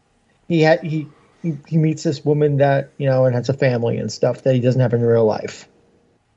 he 0.48 0.62
had 0.62 0.82
he, 0.82 1.08
he 1.44 1.56
he 1.68 1.78
meets 1.78 2.04
this 2.04 2.24
woman 2.24 2.58
that 2.58 2.92
you 2.98 3.08
know 3.08 3.26
and 3.26 3.36
has 3.36 3.50
a 3.50 3.54
family 3.54 3.98
and 3.98 4.12
stuff 4.12 4.44
that 4.44 4.54
he 4.56 4.62
doesn't 4.62 4.82
have 4.82 4.94
in 4.94 5.02
real 5.02 5.26
life. 5.26 5.68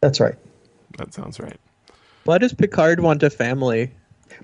That's 0.00 0.18
right. 0.18 0.34
That 0.98 1.14
sounds 1.14 1.38
right. 1.38 1.56
Why 2.24 2.38
does 2.38 2.52
Picard 2.52 3.00
want 3.00 3.22
a 3.22 3.30
family? 3.30 3.92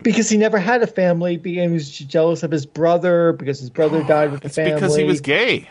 Because 0.03 0.31
he 0.31 0.37
never 0.37 0.59
had 0.59 0.83
a 0.83 0.87
family, 0.87 1.37
because 1.37 1.67
he 1.67 1.73
was 1.73 1.91
jealous 1.91 2.43
of 2.45 2.51
his 2.53 2.67
brother, 2.67 3.33
because 3.33 3.59
his 3.59 3.71
brother 3.71 4.03
died 4.05 4.31
with 4.31 4.41
the 4.43 4.47
It's 4.47 4.55
family. 4.55 4.75
because 4.75 4.97
he 4.97 5.05
was 5.05 5.21
gay. 5.21 5.69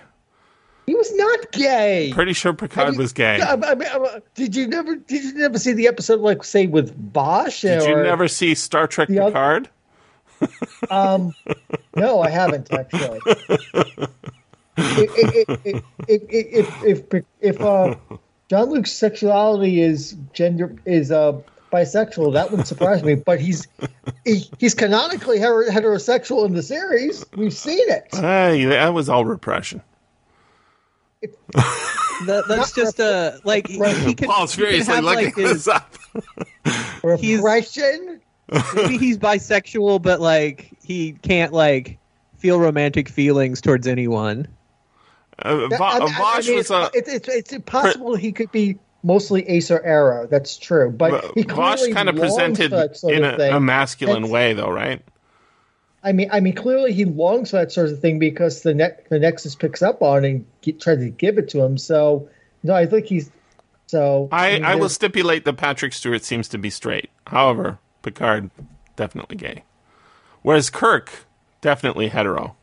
He 0.88 0.96
was 0.96 1.14
not 1.16 1.52
gay. 1.52 2.12
Pretty 2.14 2.32
sure 2.32 2.54
Picard 2.54 2.94
you- 2.94 3.00
was 3.00 3.12
gay. 3.12 3.42
I 3.42 3.56
mean, 3.76 3.88
I- 3.88 4.22
did 4.36 4.56
you 4.56 4.68
never? 4.68 4.96
Did 4.96 5.24
you 5.24 5.34
never 5.34 5.60
see 5.60 5.74
the 5.74 5.88
episode 5.88 6.22
like 6.22 6.44
say 6.46 6.66
with 6.68 6.96
Vash? 7.14 7.62
Did 7.62 7.84
you 7.84 7.96
never 7.98 8.30
see 8.30 8.56
Star 8.56 8.88
Trek 8.88 9.10
Picard? 9.10 9.70
Um, 10.90 11.34
no, 11.96 12.22
I 12.22 12.30
haven't 12.30 12.72
actually. 12.72 13.20
if 14.78 15.60
if 15.68 15.84
if 16.08 16.24
if, 16.30 17.14
if, 17.14 17.24
if 17.42 17.62
uh, 17.62 17.96
Jean-Luc's 18.50 18.94
sexuality 18.94 19.82
is 19.82 20.16
gender 20.34 20.76
is 20.86 21.12
uh, 21.12 21.34
bisexual, 21.74 22.34
that 22.34 22.50
wouldn't 22.50 22.68
surprise 22.68 23.04
me. 23.04 23.16
But 23.16 23.42
he's 23.42 23.68
he, 24.24 24.50
he's 24.60 24.74
canonically 24.74 25.40
heterosexual 25.40 26.46
in 26.46 26.54
the 26.54 26.64
series. 26.64 27.26
We've 27.36 27.54
seen 27.54 27.90
it. 27.90 28.08
Hey, 28.12 28.64
that 28.66 28.94
was 28.94 29.10
all 29.10 29.26
repression. 29.26 29.82
That, 32.26 32.46
that's 32.48 32.72
just 32.72 33.00
a 33.00 33.40
like 33.44 33.68
he, 33.68 33.78
he 34.06 34.16
can, 34.16 34.28
Paul's 34.28 34.56
he 34.56 34.64
can 34.66 34.82
have, 34.86 35.04
looking 35.04 35.26
like, 35.26 35.36
his, 35.36 35.66
this 35.66 35.68
up. 35.68 35.96
he's- 37.20 37.42
Repression. 37.42 38.22
maybe 38.76 38.98
he's 38.98 39.18
bisexual, 39.18 40.02
but 40.02 40.20
like 40.20 40.72
he 40.84 41.12
can't 41.14 41.54
like 41.54 42.00
feel 42.38 42.60
romantic 42.60 43.10
feelings 43.10 43.62
towards 43.62 43.88
anyone. 43.88 44.48
Uh, 45.40 45.68
Va- 45.68 45.78
I 45.84 46.00
mean, 46.00 46.10
I 46.18 46.42
mean, 46.42 46.56
was 46.56 46.72
a. 46.72 46.90
it's, 46.94 47.10
it's 47.10 47.28
it's 47.30 47.54
impossible 47.54 48.16
he 48.16 48.32
could 48.32 48.52
be 48.52 48.80
mostly 49.04 49.48
ace 49.48 49.70
or 49.70 49.80
aro. 49.80 50.28
That's 50.28 50.58
true, 50.58 50.90
but 50.92 51.24
he 51.36 51.44
Vosh 51.44 51.88
kind 51.94 52.10
of 52.10 52.16
presented 52.16 52.72
for 52.72 52.78
that 52.78 52.98
sort 52.98 53.14
in 53.14 53.24
a, 53.24 53.58
a 53.58 53.60
masculine 53.60 54.24
That's- 54.24 54.32
way, 54.32 54.54
though, 54.54 54.72
right? 54.72 55.04
I 56.08 56.14
mean, 56.14 56.30
I 56.32 56.40
mean, 56.40 56.56
clearly 56.56 56.94
he 56.94 57.04
longs 57.04 57.50
for 57.50 57.58
that 57.58 57.74
sort 57.74 57.90
of 57.90 58.00
thing 58.00 58.18
because 58.18 58.62
the 58.62 58.74
ne- 58.74 58.96
the 59.10 59.20
Nexus 59.20 59.56
picks 59.56 59.82
up 59.82 60.02
on 60.02 60.24
it 60.24 60.30
and 60.30 60.46
get, 60.62 60.80
tries 60.80 61.00
to 61.00 61.10
give 61.10 61.38
it 61.38 61.50
to 61.50 61.62
him. 61.62 61.78
So, 61.78 62.30
no, 62.64 62.74
I 62.74 62.86
think 62.86 63.08
he's 63.08 63.30
so. 63.88 64.30
I, 64.32 64.54
mean, 64.54 64.64
I 64.64 64.76
will 64.76 64.88
stipulate 64.88 65.44
that 65.44 65.54
Patrick 65.58 65.92
Stewart 65.92 66.24
seems 66.24 66.48
to 66.50 66.58
be 66.58 66.70
straight. 66.70 67.10
However, 67.28 67.80
Picard 68.04 68.52
definitely 68.96 69.36
gay, 69.36 69.66
whereas 70.44 70.70
Kirk 70.70 71.26
definitely 71.60 72.08
hetero. 72.08 72.56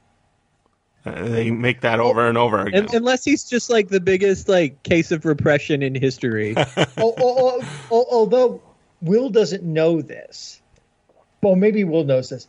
Uh, 1.05 1.29
they 1.29 1.51
make 1.51 1.83
that 1.83 2.01
over 2.01 2.27
and 2.27 2.39
over 2.39 2.61
again. 2.61 2.87
Unless 2.95 3.27
he's 3.27 3.45
just 3.45 3.69
like 3.69 3.89
the 3.89 4.01
biggest 4.01 4.49
like 4.49 4.83
case 4.85 5.13
of 5.13 5.27
repression 5.27 5.83
in 5.83 5.95
history. 5.95 6.57
al- 6.57 6.87
al- 6.97 7.15
al- 7.19 7.61
al- 7.93 8.07
although 8.11 8.63
Will 9.03 9.29
doesn't 9.29 9.63
know 9.63 10.01
this, 10.01 10.63
well, 11.43 11.57
maybe 11.57 11.85
Will 11.85 12.05
knows 12.05 12.31
this. 12.31 12.49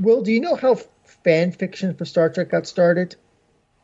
Will, 0.00 0.22
do 0.22 0.32
you 0.32 0.40
know 0.40 0.56
how 0.56 0.76
fan 1.04 1.52
fiction 1.52 1.94
for 1.94 2.04
Star 2.04 2.28
Trek 2.30 2.50
got 2.50 2.66
started? 2.66 3.16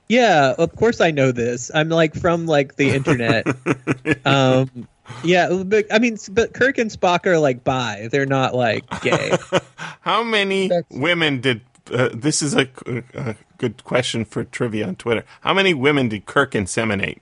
Yeah, 0.09 0.55
of 0.59 0.75
course 0.77 1.01
I 1.01 1.11
know 1.11 1.33
this. 1.33 1.71
I'm 1.75 1.91
like 1.91 2.15
from 2.15 2.47
like 2.47 2.77
the 2.77 2.91
internet. 2.91 3.47
um, 4.27 4.89
yeah, 5.23 5.63
but 5.65 5.87
I 5.93 5.99
mean, 5.99 6.17
but 6.31 6.55
Kirk 6.55 6.79
and 6.79 6.91
Spock 6.91 7.27
are 7.27 7.39
like 7.39 7.63
bi. 7.65 8.09
They're 8.11 8.27
not 8.27 8.55
like 8.55 8.85
gay. 9.03 9.37
How 10.01 10.23
many 10.23 10.69
That's- 10.69 10.99
women 10.99 11.41
did? 11.41 11.61
Uh, 11.93 12.11
this 12.13 12.43
is 12.43 12.55
a, 12.55 12.69
a 13.15 13.35
good 13.57 13.83
question 13.85 14.25
for 14.25 14.45
trivia 14.45 14.87
on 14.87 14.97
Twitter. 14.97 15.25
How 15.41 15.55
many 15.55 15.73
women 15.73 16.09
did 16.11 16.27
Kirk 16.27 16.53
inseminate? 16.53 17.21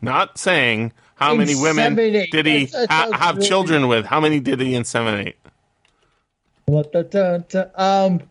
Not 0.00 0.38
saying 0.38 0.92
how 1.16 1.34
many 1.34 1.54
women 1.54 1.94
did 1.94 2.46
he 2.46 2.66
That- 2.66 2.88
that 2.88 2.90
ha- 2.90 3.18
have 3.18 3.42
children 3.42 3.88
with? 3.88 4.06
How 4.06 4.20
many 4.20 4.40
did 4.40 4.60
he 4.60 4.72
inseminate? 4.72 5.34
What 6.66 6.92
the 6.92 7.04
da- 7.04 7.38
da- 7.38 7.70
um 7.76 8.22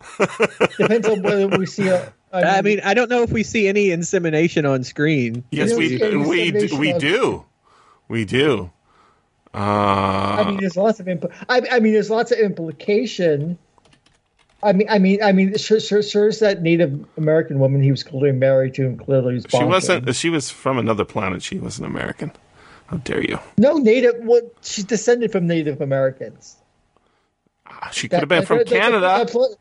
depends 0.77 1.07
on 1.07 1.21
whether 1.23 1.47
we 1.47 1.65
see 1.65 1.87
a. 1.87 2.13
I 2.33 2.61
mean, 2.61 2.81
I 2.83 2.93
don't 2.93 3.09
know 3.09 3.23
if 3.23 3.31
we 3.31 3.43
see 3.43 3.69
any 3.69 3.91
insemination 3.91 4.65
on 4.65 4.83
screen. 4.83 5.45
Yes, 5.51 5.69
don't 5.69 5.79
we 5.79 5.97
we 6.27 6.51
d- 6.51 6.77
we 6.77 6.91
do, 6.93 7.45
we 8.09 8.25
do. 8.25 8.69
Uh, 9.53 9.57
I 9.57 10.43
mean, 10.45 10.57
there's 10.59 10.75
lots 10.75 10.99
of 10.99 11.05
impl- 11.05 11.31
I, 11.47 11.61
I 11.71 11.79
mean, 11.79 11.93
there's 11.93 12.09
lots 12.09 12.33
of 12.33 12.39
implication. 12.39 13.57
I 14.63 14.73
mean, 14.73 14.89
I 14.89 14.99
mean, 14.99 15.23
I 15.23 15.31
mean, 15.31 15.55
sure, 15.57 15.79
sure, 15.79 16.03
sure 16.03 16.27
is 16.27 16.39
that 16.39 16.61
Native 16.61 17.05
American 17.15 17.59
woman 17.59 17.81
he 17.81 17.89
was 17.91 18.03
clearly 18.03 18.33
married 18.33 18.73
to 18.73 18.85
and 18.85 18.99
clearly 18.99 19.35
was. 19.35 19.45
she 19.49 19.63
wasn't. 19.63 20.13
She 20.13 20.29
was 20.29 20.49
from 20.49 20.77
another 20.77 21.05
planet. 21.05 21.41
She 21.41 21.57
wasn't 21.57 21.87
American. 21.87 22.33
How 22.87 22.97
dare 22.97 23.21
you? 23.23 23.39
No, 23.57 23.77
Native. 23.77 24.15
What? 24.25 24.53
She's 24.61 24.83
descended 24.83 25.31
from 25.31 25.47
Native 25.47 25.79
Americans. 25.79 26.57
Ah, 27.67 27.89
She 27.91 28.07
could 28.07 28.19
have 28.19 28.29
been 28.29 28.45
from 28.45 28.59
That- 28.59 28.67
that- 28.67 28.79
Canada. 28.81 29.01
that's 29.01 29.33
what-? 29.33 29.51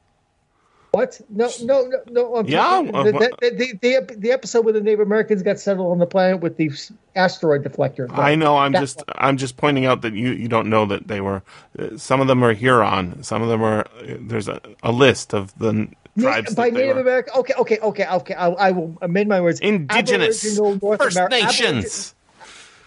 No, 1.28 1.50
no, 1.62 1.83
no, 1.89 2.02
no. 2.10 2.36
I'm 2.36 2.47
Yeah, 2.47 2.62
talking- 2.62 2.92
the, 2.92 3.33
the, 3.41 3.78
the, 3.83 4.15
the, 4.16 4.31
episode 4.31 4.65
where 4.65 4.73
the 4.73 4.81
Native 4.81 5.00
Americans 5.00 5.42
got 5.42 5.58
settled 5.58 5.91
on 5.91 5.99
the 5.99 6.07
planet 6.07 6.41
with 6.41 6.57
the 6.57 6.70
asteroid 7.16 7.65
deflector. 7.65 8.08
I 8.16 8.36
know. 8.36 8.57
I'm 8.57 8.70
That 8.73 8.81
just. 8.81 8.99
one. 8.99 9.05
I'm 9.16 9.36
just 9.36 9.57
pointing 9.57 9.86
out 9.86 10.02
that 10.02 10.12
you 10.12 10.28
you 10.31 10.47
don't 10.47 10.70
know 10.70 10.86
that 10.86 11.08
they 11.08 11.20
were. 11.20 11.42
Uh, 11.76 11.97
some 11.97 12.20
of 12.20 12.28
them 12.28 12.44
are 12.44 12.52
Huron. 12.52 13.24
Some 13.24 13.42
of 13.42 13.49
them 13.49 13.60
are. 13.65 13.81
Uh, 13.81 14.18
there's 14.20 14.47
a, 14.47 14.60
a 14.84 14.92
list 14.92 15.34
of 15.34 15.52
the 15.58 15.89
tribes 16.16 16.55
by 16.55 16.70
Native. 16.70 16.97
American. 16.99 17.34
Okay, 17.41 17.55
okay, 17.58 17.78
okay, 17.78 18.07
okay. 18.07 18.34
I, 18.34 18.47
I 18.50 18.70
will 18.70 18.97
amend 19.02 19.28
my 19.28 19.41
words. 19.41 19.58
Indigenous 19.58 20.44
Aboriginal 20.44 20.78
North 20.81 21.02
First 21.02 21.16
Amer- 21.16 21.28
Nations. 21.28 22.15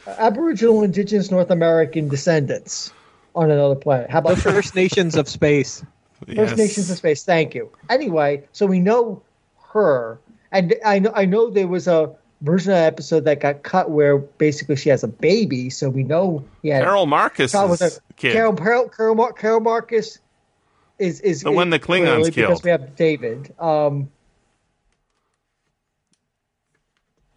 Aboriginal, 0.07 0.27
Aboriginal 0.27 0.83
Indigenous 0.83 1.29
North 1.29 1.51
American 1.51 2.07
descendants 2.07 2.93
on 3.37 3.51
another 3.51 3.75
planet. 3.75 4.09
How 4.09 4.19
about 4.19 4.35
The 4.37 4.41
about 4.41 4.53
First 4.55 4.75
Nations 4.75 5.15
of 5.15 5.29
space. 5.29 5.83
First 6.25 6.37
Yes. 6.37 6.57
Nations 6.57 6.89
of 6.89 6.97
Space. 6.97 7.23
Thank 7.23 7.53
you. 7.55 7.69
Anyway, 7.89 8.43
so 8.51 8.65
we 8.65 8.79
know 8.79 9.21
her, 9.73 10.19
and 10.51 10.73
I 10.85 10.99
know 10.99 11.11
I 11.15 11.25
know 11.25 11.49
there 11.49 11.67
was 11.67 11.87
a 11.87 12.13
version 12.41 12.71
of 12.71 12.77
that 12.77 12.87
episode 12.93 13.25
that 13.25 13.39
got 13.39 13.63
cut 13.63 13.91
where 13.91 14.17
basically 14.17 14.75
she 14.75 14.89
has 14.89 15.03
a 15.03 15.07
baby, 15.07 15.69
so 15.69 15.89
we 15.89 16.03
know 16.03 16.43
yeah. 16.63 16.79
Carol 16.81 17.05
Marcus 17.05 17.51
Child 17.51 17.69
with 17.71 17.81
a- 17.81 17.99
kid. 18.15 18.33
Carol, 18.33 18.53
Carol, 18.53 18.89
Carol, 18.89 19.31
Carol 19.33 19.59
Marcus 19.59 20.17
is 20.97 21.21
is 21.21 21.41
The 21.43 21.51
one 21.51 21.69
the 21.69 21.77
Klingons 21.79 21.85
clearly 22.05 22.31
because 22.31 22.33
killed. 22.33 22.63
we 22.63 22.71
have 22.71 22.95
David. 22.95 23.53
Um, 23.59 24.09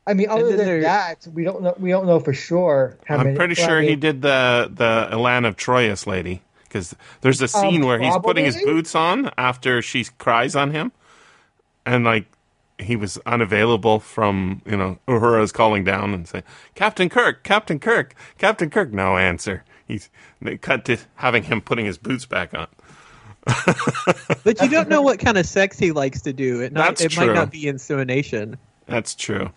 I 0.07 0.15
mean, 0.15 0.29
other 0.29 0.49
than 0.57 0.67
there- 0.67 0.81
that, 0.83 1.27
we 1.33 1.45
don't 1.45 1.63
know. 1.63 1.75
We 1.79 1.91
don't 1.91 2.07
know 2.07 2.21
for 2.21 2.33
sure 2.33 2.97
how 3.07 3.17
I'm 3.19 3.25
many. 3.27 3.37
pretty 3.37 3.55
well, 3.61 3.67
I 3.67 3.69
sure 3.69 3.81
he 3.83 3.97
did 3.97 4.23
the 4.23 4.71
the 4.73 5.09
Elaan 5.15 5.47
of 5.47 5.57
Troyius 5.57 6.07
lady 6.07 6.43
because 6.65 6.95
there's 7.21 7.41
a 7.43 7.49
scene 7.49 7.83
Um, 7.83 7.89
where 7.89 7.99
he's 8.01 8.17
putting 8.19 8.45
his 8.45 8.57
boots 8.63 8.95
on 8.95 9.31
after 9.37 9.83
she 9.83 10.05
cries 10.19 10.57
on 10.57 10.71
him, 10.73 10.93
and 11.85 12.05
like 12.05 12.27
he 12.79 12.97
was 12.97 13.19
unavailable 13.27 14.01
from 14.01 14.63
you 14.65 14.77
know 14.77 14.99
Uhura's 15.07 15.53
calling 15.53 15.85
down 15.85 16.15
and 16.15 16.27
saying 16.27 16.45
Captain 16.75 17.09
Kirk, 17.11 17.43
Captain 17.45 17.79
Kirk, 17.79 18.15
Captain 18.39 18.71
Kirk. 18.71 18.93
No 18.93 19.17
answer. 19.19 19.65
He's 19.87 20.09
they 20.41 20.57
cut 20.57 20.85
to 20.87 20.97
having 21.17 21.43
him 21.45 21.61
putting 21.61 21.85
his 21.85 21.99
boots 21.99 22.25
back 22.25 22.55
on. 22.55 22.69
But 24.45 24.61
you 24.63 24.69
don't 24.69 24.89
know 24.89 25.03
what 25.03 25.19
kind 25.19 25.37
of 25.39 25.47
sex 25.47 25.79
he 25.79 25.93
likes 25.93 26.23
to 26.23 26.33
do. 26.33 26.61
It, 26.63 26.73
not, 26.73 26.89
That's 26.89 27.03
it 27.03 27.11
true. 27.13 27.27
might 27.27 27.35
not 27.35 27.51
be 27.51 27.69
insemination. 27.69 28.57
That's 28.87 29.15
true, 29.15 29.51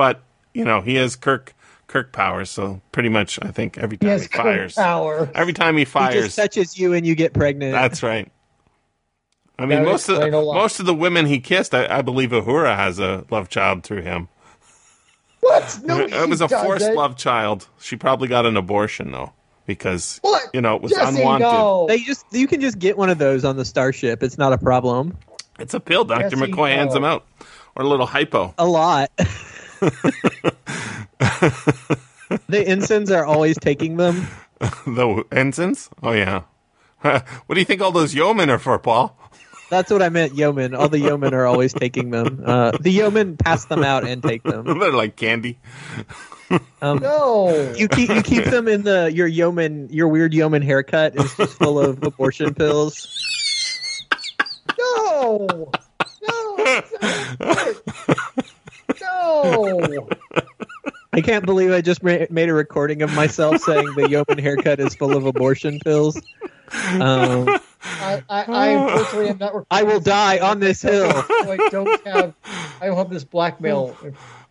but 0.00 0.22
you 0.54 0.64
know 0.64 0.80
he 0.80 0.94
has 0.94 1.14
Kirk 1.14 1.52
Kirk 1.86 2.10
powers, 2.10 2.48
so 2.48 2.80
pretty 2.90 3.10
much 3.10 3.38
I 3.42 3.50
think 3.50 3.76
every 3.76 3.98
He 4.00 4.06
time 4.06 4.08
has 4.12 4.22
he 4.22 4.28
fires, 4.28 4.74
power. 4.74 5.30
every 5.34 5.52
time 5.52 5.74
he 5.74 5.80
He 5.82 5.84
fires, 5.84 6.14
just 6.24 6.36
touches 6.36 6.78
you 6.78 6.94
and 6.94 7.06
you 7.06 7.14
get 7.14 7.34
pregnant. 7.34 7.72
That's 7.72 8.02
right. 8.02 8.32
I 9.58 9.66
mean, 9.66 9.80
That 9.80 9.84
most 9.84 10.08
of 10.08 10.16
the, 10.18 10.30
most 10.30 10.80
of 10.80 10.86
the 10.86 10.94
women 10.94 11.26
he 11.26 11.38
kissed, 11.38 11.74
I, 11.74 11.98
I 11.98 12.00
believe 12.00 12.30
Uhura 12.30 12.74
has 12.74 12.98
a 12.98 13.26
love 13.30 13.50
child 13.50 13.84
through 13.84 14.00
him. 14.00 14.28
What? 15.40 15.78
No, 15.84 16.00
it 16.00 16.28
was 16.30 16.40
a 16.40 16.48
forced 16.48 16.80
doesn't. 16.80 16.94
love 16.94 17.16
child. 17.18 17.68
She 17.78 17.96
probably 17.96 18.28
got 18.28 18.46
an 18.46 18.56
abortion 18.56 19.12
though, 19.12 19.34
because 19.66 20.18
What? 20.22 20.44
you 20.54 20.62
know 20.62 20.76
it 20.76 20.80
was 20.82 20.92
Jesse, 20.92 21.18
unwanted. 21.18 21.46
no. 21.46 21.84
They 21.88 21.98
just 21.98 22.24
you 22.32 22.46
can 22.46 22.62
just 22.62 22.78
get 22.78 22.96
one 22.96 23.10
of 23.10 23.18
those 23.18 23.44
on 23.44 23.58
the 23.58 23.66
starship. 23.66 24.22
It's 24.22 24.38
not 24.38 24.54
a 24.54 24.58
problem. 24.58 25.18
It's 25.58 25.74
a 25.74 25.80
pill. 25.80 26.04
Doctor 26.04 26.30
Jesse, 26.30 26.50
McCoy 26.52 26.70
hands 26.74 26.88
no. 26.90 26.94
them 26.94 27.04
out, 27.04 27.26
or 27.76 27.82
a 27.84 27.86
little 27.86 28.06
hypo. 28.06 28.54
A 28.56 28.66
lot. 28.66 29.10
the 32.48 32.64
ensigns 32.66 33.10
are 33.10 33.24
always 33.24 33.58
taking 33.58 33.96
them. 33.96 34.26
the 34.60 35.24
ensigns. 35.32 35.90
Oh 36.02 36.12
yeah. 36.12 36.42
what 37.00 37.54
do 37.54 37.58
you 37.58 37.64
think 37.64 37.80
all 37.80 37.92
those 37.92 38.14
yeomen 38.14 38.50
are 38.50 38.58
for, 38.58 38.78
Paul? 38.78 39.16
That's 39.70 39.90
what 39.90 40.02
I 40.02 40.08
meant, 40.08 40.34
yeomen. 40.34 40.74
All 40.74 40.88
the 40.88 40.98
yeomen 40.98 41.32
are 41.32 41.46
always 41.46 41.72
taking 41.72 42.10
them. 42.10 42.42
Uh, 42.44 42.72
the 42.80 42.90
yeomen 42.90 43.36
pass 43.36 43.66
them 43.66 43.84
out 43.84 44.04
and 44.04 44.22
take 44.22 44.42
them. 44.42 44.64
They're 44.80 44.92
like 44.92 45.16
candy. 45.16 45.58
Um, 46.82 46.98
No. 46.98 47.72
You 47.76 47.86
keep 47.86 48.10
you 48.10 48.22
keep 48.22 48.44
them 48.44 48.66
in 48.66 48.82
the 48.82 49.10
your 49.14 49.28
yeoman 49.28 49.88
your 49.90 50.08
weird 50.08 50.34
yeoman 50.34 50.62
haircut 50.62 51.14
is 51.16 51.34
just 51.36 51.56
full 51.58 51.78
of 51.78 52.02
abortion 52.02 52.52
pills. 52.54 53.08
No. 54.78 55.70
No. 56.28 56.56
No. 59.44 60.08
I 61.12 61.20
can't 61.20 61.44
believe 61.44 61.72
I 61.72 61.80
just 61.80 62.02
made 62.04 62.48
a 62.48 62.54
recording 62.54 63.02
of 63.02 63.12
myself 63.14 63.60
saying 63.62 63.94
the 63.96 64.08
yeoman 64.08 64.38
haircut 64.38 64.78
is 64.78 64.94
full 64.94 65.16
of 65.16 65.26
abortion 65.26 65.80
pills. 65.80 66.16
Um, 67.00 67.48
I, 67.82 68.22
I, 68.28 68.44
I 68.48 68.66
unfortunately 68.68 69.28
am 69.30 69.38
not. 69.38 69.66
I 69.70 69.82
will 69.82 70.00
die 70.00 70.38
on 70.38 70.60
this 70.60 70.82
hill. 70.82 71.10
I 71.28 71.68
don't 71.70 72.06
have. 72.06 72.34
I 72.80 72.86
don't 72.86 72.96
have 72.96 73.10
this 73.10 73.24
blackmail. 73.24 73.96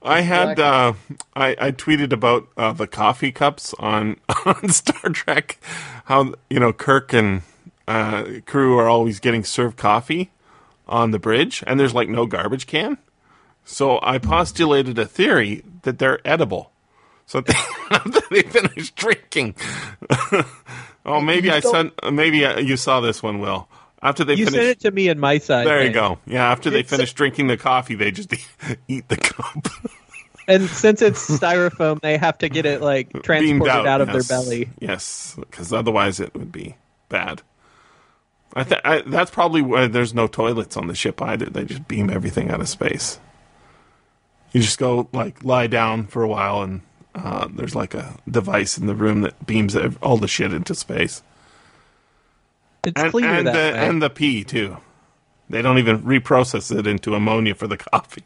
I 0.01 0.21
had 0.21 0.59
uh, 0.59 0.93
I, 1.35 1.55
I 1.59 1.71
tweeted 1.71 2.11
about 2.11 2.47
uh, 2.57 2.73
the 2.73 2.87
coffee 2.87 3.31
cups 3.31 3.73
on 3.79 4.17
on 4.45 4.69
Star 4.69 5.11
Trek, 5.11 5.59
how 6.05 6.33
you 6.49 6.59
know 6.59 6.73
Kirk 6.73 7.13
and 7.13 7.43
uh, 7.87 8.25
crew 8.45 8.77
are 8.77 8.89
always 8.89 9.19
getting 9.19 9.43
served 9.43 9.77
coffee 9.77 10.31
on 10.87 11.11
the 11.11 11.19
bridge, 11.19 11.63
and 11.67 11.79
there's 11.79 11.93
like 11.93 12.09
no 12.09 12.25
garbage 12.25 12.67
can. 12.67 12.97
So 13.71 13.99
I 14.01 14.17
postulated 14.17 14.97
a 14.97 15.05
theory 15.05 15.63
that 15.83 15.99
they're 15.99 16.19
edible, 16.27 16.71
so 17.27 17.39
they, 17.41 17.53
after 17.91 18.19
they 18.31 18.41
finish 18.41 18.89
drinking. 18.91 19.55
oh, 21.05 21.21
maybe 21.21 21.49
You 21.49 21.53
I 21.53 21.59
sent. 21.59 21.93
Maybe 22.11 22.43
uh, 22.45 22.59
you 22.59 22.77
saw 22.77 22.99
this 22.99 23.21
one, 23.21 23.39
Will. 23.39 23.67
After 24.01 24.23
they 24.23 24.33
You 24.33 24.45
finish, 24.45 24.59
sent 24.59 24.69
it 24.69 24.79
to 24.81 24.91
me 24.91 25.07
in 25.09 25.19
my 25.19 25.37
side. 25.37 25.67
there 25.67 25.83
you 25.85 25.91
go. 25.91 26.17
Yeah, 26.25 26.49
after 26.51 26.69
they 26.69 26.79
It's- 26.79 26.89
finish 26.89 27.13
drinking 27.13 27.47
the 27.47 27.57
coffee, 27.57 27.93
they 27.95 28.09
just 28.11 28.33
eat 28.87 29.07
the 29.07 29.17
cup. 29.17 29.67
And 30.47 30.67
since 30.67 31.03
it's 31.03 31.29
styrofoam, 31.29 32.01
they 32.01 32.17
have 32.17 32.39
to 32.39 32.49
get 32.49 32.65
it 32.65 32.81
like 32.81 33.13
transported 33.21 33.67
out, 33.67 34.01
of 34.01 34.07
yes. 34.07 34.27
their 34.27 34.37
belly. 34.39 34.69
Yes, 34.79 35.35
because 35.39 35.71
otherwise 35.71 36.19
it 36.19 36.33
would 36.33 36.51
be 36.51 36.75
bad. 37.07 37.43
I, 38.55 38.63
th- 38.63 38.81
I 38.83 39.01
that's 39.05 39.29
probably 39.29 39.61
why 39.61 39.85
there's 39.85 40.15
no 40.15 40.25
toilets 40.25 40.75
on 40.75 40.87
the 40.87 40.95
ship 40.95 41.21
either. 41.21 41.45
They 41.45 41.65
just 41.65 41.87
beam 41.87 42.09
everything 42.09 42.49
out 42.49 42.61
of 42.61 42.67
space. 42.67 43.19
You 44.51 44.61
just 44.61 44.79
go 44.79 45.07
like 45.13 45.43
lie 45.43 45.67
down 45.67 46.07
for 46.07 46.23
a 46.23 46.27
while, 46.27 46.61
and 46.63 46.81
uh, 47.15 47.47
there's 47.53 47.75
like 47.75 47.93
a 47.93 48.15
device 48.29 48.77
in 48.77 48.87
the 48.87 48.95
room 48.95 49.21
that 49.21 49.45
beams 49.45 49.75
all 50.01 50.17
the 50.17 50.27
shit 50.27 50.53
into 50.53 50.73
space, 50.75 51.21
It's 52.83 52.99
and 53.01 53.11
cleaner 53.11 53.29
and 53.29 53.47
that 53.47 53.53
the 53.53 53.77
way. 53.77 53.87
and 53.87 54.01
the 54.01 54.09
pee 54.09 54.43
too. 54.43 54.77
They 55.49 55.61
don't 55.61 55.77
even 55.79 56.01
reprocess 56.03 56.75
it 56.77 56.87
into 56.87 57.15
ammonia 57.15 57.55
for 57.55 57.67
the 57.67 57.77
coffee. 57.91 58.23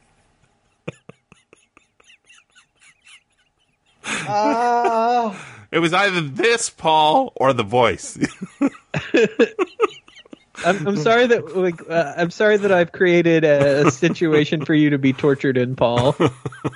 Ah. 4.06 5.50
It 5.72 5.80
was 5.80 5.94
either 5.94 6.22
this 6.22 6.70
Paul 6.70 7.34
or 7.36 7.52
the 7.54 7.64
voice. 7.64 8.18
I'm, 10.66 10.88
I'm 10.88 10.98
sorry 10.98 11.28
that 11.28 11.56
like 11.56 11.82
uh, 11.90 12.14
I'm 12.18 12.32
sorry 12.32 12.58
that 12.58 12.72
I've 12.72 12.92
created 12.92 13.44
a, 13.44 13.88
a 13.88 13.92
situation 13.92 14.66
for 14.66 14.74
you 14.74 14.90
to 14.92 14.98
be 14.98 15.14
tortured 15.14 15.58
in, 15.58 15.76
Paul. 15.76 16.16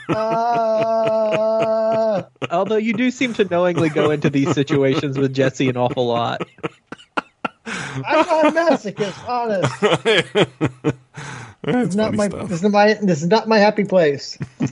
Ah. 0.09 2.27
Although 2.49 2.77
you 2.77 2.93
do 2.93 3.11
seem 3.11 3.33
to 3.35 3.45
knowingly 3.45 3.89
go 3.89 4.11
into 4.11 4.29
these 4.29 4.53
situations 4.53 5.17
with 5.17 5.33
Jesse 5.33 5.69
an 5.69 5.77
awful 5.77 6.07
lot. 6.07 6.41
I'm 7.65 8.25
not 8.25 8.45
a 8.45 8.51
masochist, 8.51 9.27
honest. 9.27 10.93
It's 11.63 11.95
not 11.95 12.13
my 12.13 12.29
stuff. 12.29 12.49
this 12.49 12.63
is 12.63 12.71
my 12.71 12.93
this 12.93 13.21
is 13.21 13.27
not 13.27 13.47
my 13.47 13.57
happy 13.57 13.83
place. 13.83 14.37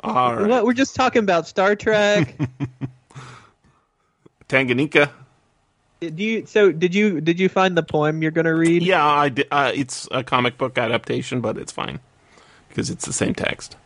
All 0.00 0.36
right. 0.36 0.48
What, 0.48 0.64
we're 0.66 0.74
just 0.74 0.94
talking 0.94 1.20
about 1.20 1.46
Star 1.46 1.76
Trek. 1.76 2.36
Tanganyika. 4.48 5.10
Do 6.10 6.22
you? 6.22 6.46
So 6.46 6.72
did 6.72 6.94
you? 6.94 7.20
Did 7.20 7.38
you 7.40 7.48
find 7.48 7.76
the 7.76 7.82
poem 7.82 8.22
you're 8.22 8.30
going 8.30 8.44
to 8.46 8.54
read? 8.54 8.82
Yeah, 8.82 9.04
I 9.04 9.28
di- 9.30 9.44
uh, 9.50 9.72
it's 9.74 10.08
a 10.10 10.22
comic 10.24 10.58
book 10.58 10.78
adaptation, 10.78 11.40
but 11.40 11.56
it's 11.58 11.72
fine 11.72 12.00
because 12.68 12.90
it's 12.90 13.06
the 13.06 13.12
same 13.12 13.34
text. 13.34 13.76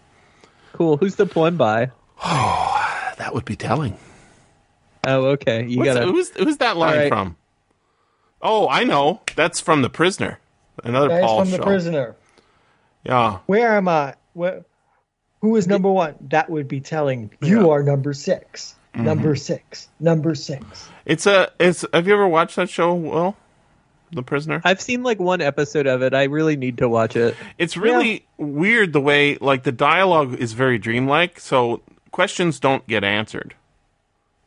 Cool. 0.73 0.97
Who's 0.97 1.17
the 1.17 1.27
poem 1.27 1.57
by? 1.57 1.91
Oh, 2.25 3.13
that 3.19 3.35
would 3.35 3.45
be 3.45 3.57
telling. 3.57 3.97
Oh, 5.07 5.27
okay. 5.27 5.65
You 5.67 5.85
gotta. 5.85 6.07
who's 6.07 6.31
who's 6.31 6.59
that 6.59 6.77
line 6.77 6.93
All 6.93 6.99
right. 6.99 7.09
from? 7.09 7.37
Oh, 8.41 8.69
I 8.69 8.85
know. 8.85 9.21
That's 9.37 9.61
from 9.61 9.83
The 9.83 9.91
Prisoner. 9.91 10.39
Another 10.85 11.09
That 11.09 11.19
is 11.21 11.27
Paul 11.27 11.41
from 11.41 11.51
the 11.51 11.59
prisoner. 11.59 12.15
Yeah. 13.05 13.39
Where 13.47 13.77
am 13.77 13.89
I? 13.89 14.15
Where, 14.35 14.65
who 15.41 15.57
is 15.57 15.67
number 15.67 15.91
one? 15.91 16.15
That 16.29 16.49
would 16.51 16.69
be 16.69 16.81
telling. 16.81 17.31
You 17.41 17.63
Yeah. 17.63 17.69
are 17.73 17.83
number 17.83 18.13
6 18.95 19.05
Number 19.05 19.37
six. 19.37 19.89
Number 20.01 20.35
six. 20.35 20.89
It's 21.05 21.27
a 21.27 21.51
it's 21.59 21.85
have 21.93 22.07
you 22.07 22.15
ever 22.15 22.27
watched 22.29 22.57
that 22.57 22.69
show, 22.69 22.95
Will? 22.95 23.37
The 24.11 24.23
Prisoner? 24.23 24.63
I've 24.65 24.81
seen 24.81 25.03
like 25.03 25.19
one 25.21 25.43
episode 25.43 25.87
of 25.87 26.03
it. 26.03 26.15
I 26.15 26.25
really 26.25 26.57
need 26.57 26.79
to 26.79 26.89
watch 26.89 27.15
it. 27.15 27.37
It's 27.59 27.77
really 27.77 28.27
weird 28.39 28.93
the 28.95 29.01
way 29.03 29.37
like 29.41 29.65
the 29.65 29.73
dialogue 29.73 30.35
is 30.35 30.55
very 30.55 30.79
dreamlike, 30.79 31.39
so 31.39 31.83
questions 32.11 32.59
don't 32.59 32.87
get 32.87 33.05
answered. 33.05 33.55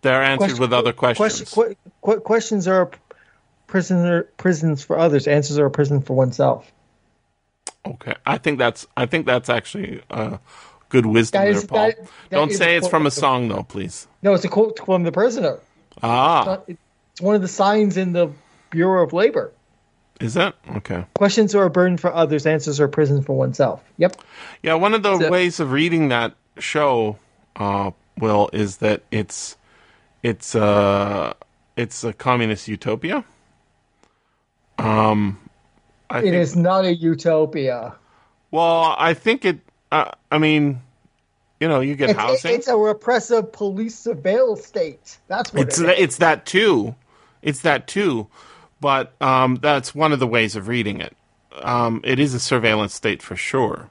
They're 0.01 0.23
answered 0.23 0.39
Question- 0.39 0.61
with 0.61 0.73
other 0.73 0.93
Question, 0.93 1.17
questions. 1.21 1.53
que- 1.53 1.75
que- 2.03 2.21
questions 2.21 2.67
are 2.67 2.89
prisoner 3.67 4.23
prisons 4.37 4.83
for 4.83 4.97
others. 4.97 5.27
Answers 5.27 5.59
are 5.59 5.67
a 5.67 5.71
prison 5.71 6.01
for 6.01 6.15
oneself. 6.15 6.71
Okay, 7.85 8.15
I 8.25 8.39
think 8.39 8.57
that's 8.57 8.87
I 8.97 9.05
think 9.05 9.27
that's 9.27 9.47
actually 9.49 10.01
uh, 10.09 10.37
good 10.91 11.05
wisdom 11.07 11.39
That 11.39 11.45
there, 11.45 11.53
is- 11.57 11.65
Paul. 11.65 11.77
that- 11.87 11.97
that 11.97 12.09
Don't 12.29 12.51
say 12.51 12.75
it's 12.75 12.87
from 12.87 13.05
a 13.07 13.11
song 13.11 13.47
though, 13.47 13.63
please. 13.63 14.07
No, 14.21 14.33
it's 14.33 14.45
a 14.45 14.49
quote 14.49 14.79
from 14.85 15.03
the 15.03 15.11
prisoner. 15.11 15.59
Ah, 16.03 16.59
It's 16.67 17.21
one 17.21 17.33
of 17.35 17.41
the 17.41 17.47
signs 17.47 17.97
in 17.97 18.13
the 18.13 18.29
Bureau 18.69 19.03
of 19.03 19.13
Labor. 19.13 19.51
is 20.19 20.35
that 20.35 20.53
okay? 20.77 21.03
Questions 21.15 21.55
are 21.55 21.65
a 21.65 21.69
burden 21.69 21.97
for 21.97 22.13
others. 22.13 22.45
Answers 22.45 22.79
are 22.79 22.85
a 22.85 22.89
prison 22.89 23.23
for 23.23 23.35
oneself. 23.35 23.81
Yep. 23.97 24.17
Yeah, 24.61 24.75
one 24.75 24.93
of 24.93 25.01
the 25.01 25.17
So- 25.17 25.29
ways 25.31 25.59
of 25.59 25.71
reading 25.71 26.09
that 26.09 26.33
show, 26.59 27.17
uh, 27.55 27.89
Will, 28.19 28.49
is 28.53 28.77
that 28.77 29.01
it's 29.11 29.57
it's 30.21 30.53
uh 30.53 31.33
it's 31.75 32.03
a 32.03 32.13
communist 32.13 32.67
utopia. 32.67 33.23
Um, 34.77 35.39
I 36.09 36.19
It 36.19 36.21
think, 36.23 36.35
is 36.35 36.55
not 36.55 36.85
a 36.85 36.93
utopia. 36.93 37.95
Well, 38.51 38.95
I 38.97 39.13
think 39.13 39.45
it. 39.45 39.59
I 39.91 40.37
mean, 40.37 40.81
you 41.59 41.67
know, 41.67 41.79
you 41.81 41.95
get 41.95 42.11
It's, 42.11 42.19
housing. 42.19 42.55
it's 42.55 42.67
a 42.67 42.77
repressive 42.77 43.51
police 43.51 43.97
surveillance 43.97 44.65
state. 44.65 45.19
That's 45.27 45.53
what 45.53 45.61
it's 45.67 45.79
it 45.79 45.89
it's 45.99 46.17
that 46.17 46.45
too. 46.45 46.95
It's 47.41 47.61
that 47.61 47.87
too. 47.87 48.27
But 48.79 49.13
um, 49.21 49.57
that's 49.61 49.93
one 49.93 50.11
of 50.11 50.19
the 50.19 50.27
ways 50.27 50.55
of 50.55 50.67
reading 50.67 51.01
it. 51.01 51.15
Um, 51.61 52.01
it 52.03 52.19
is 52.19 52.33
a 52.33 52.39
surveillance 52.39 52.93
state 52.93 53.21
for 53.21 53.35
sure. 53.35 53.89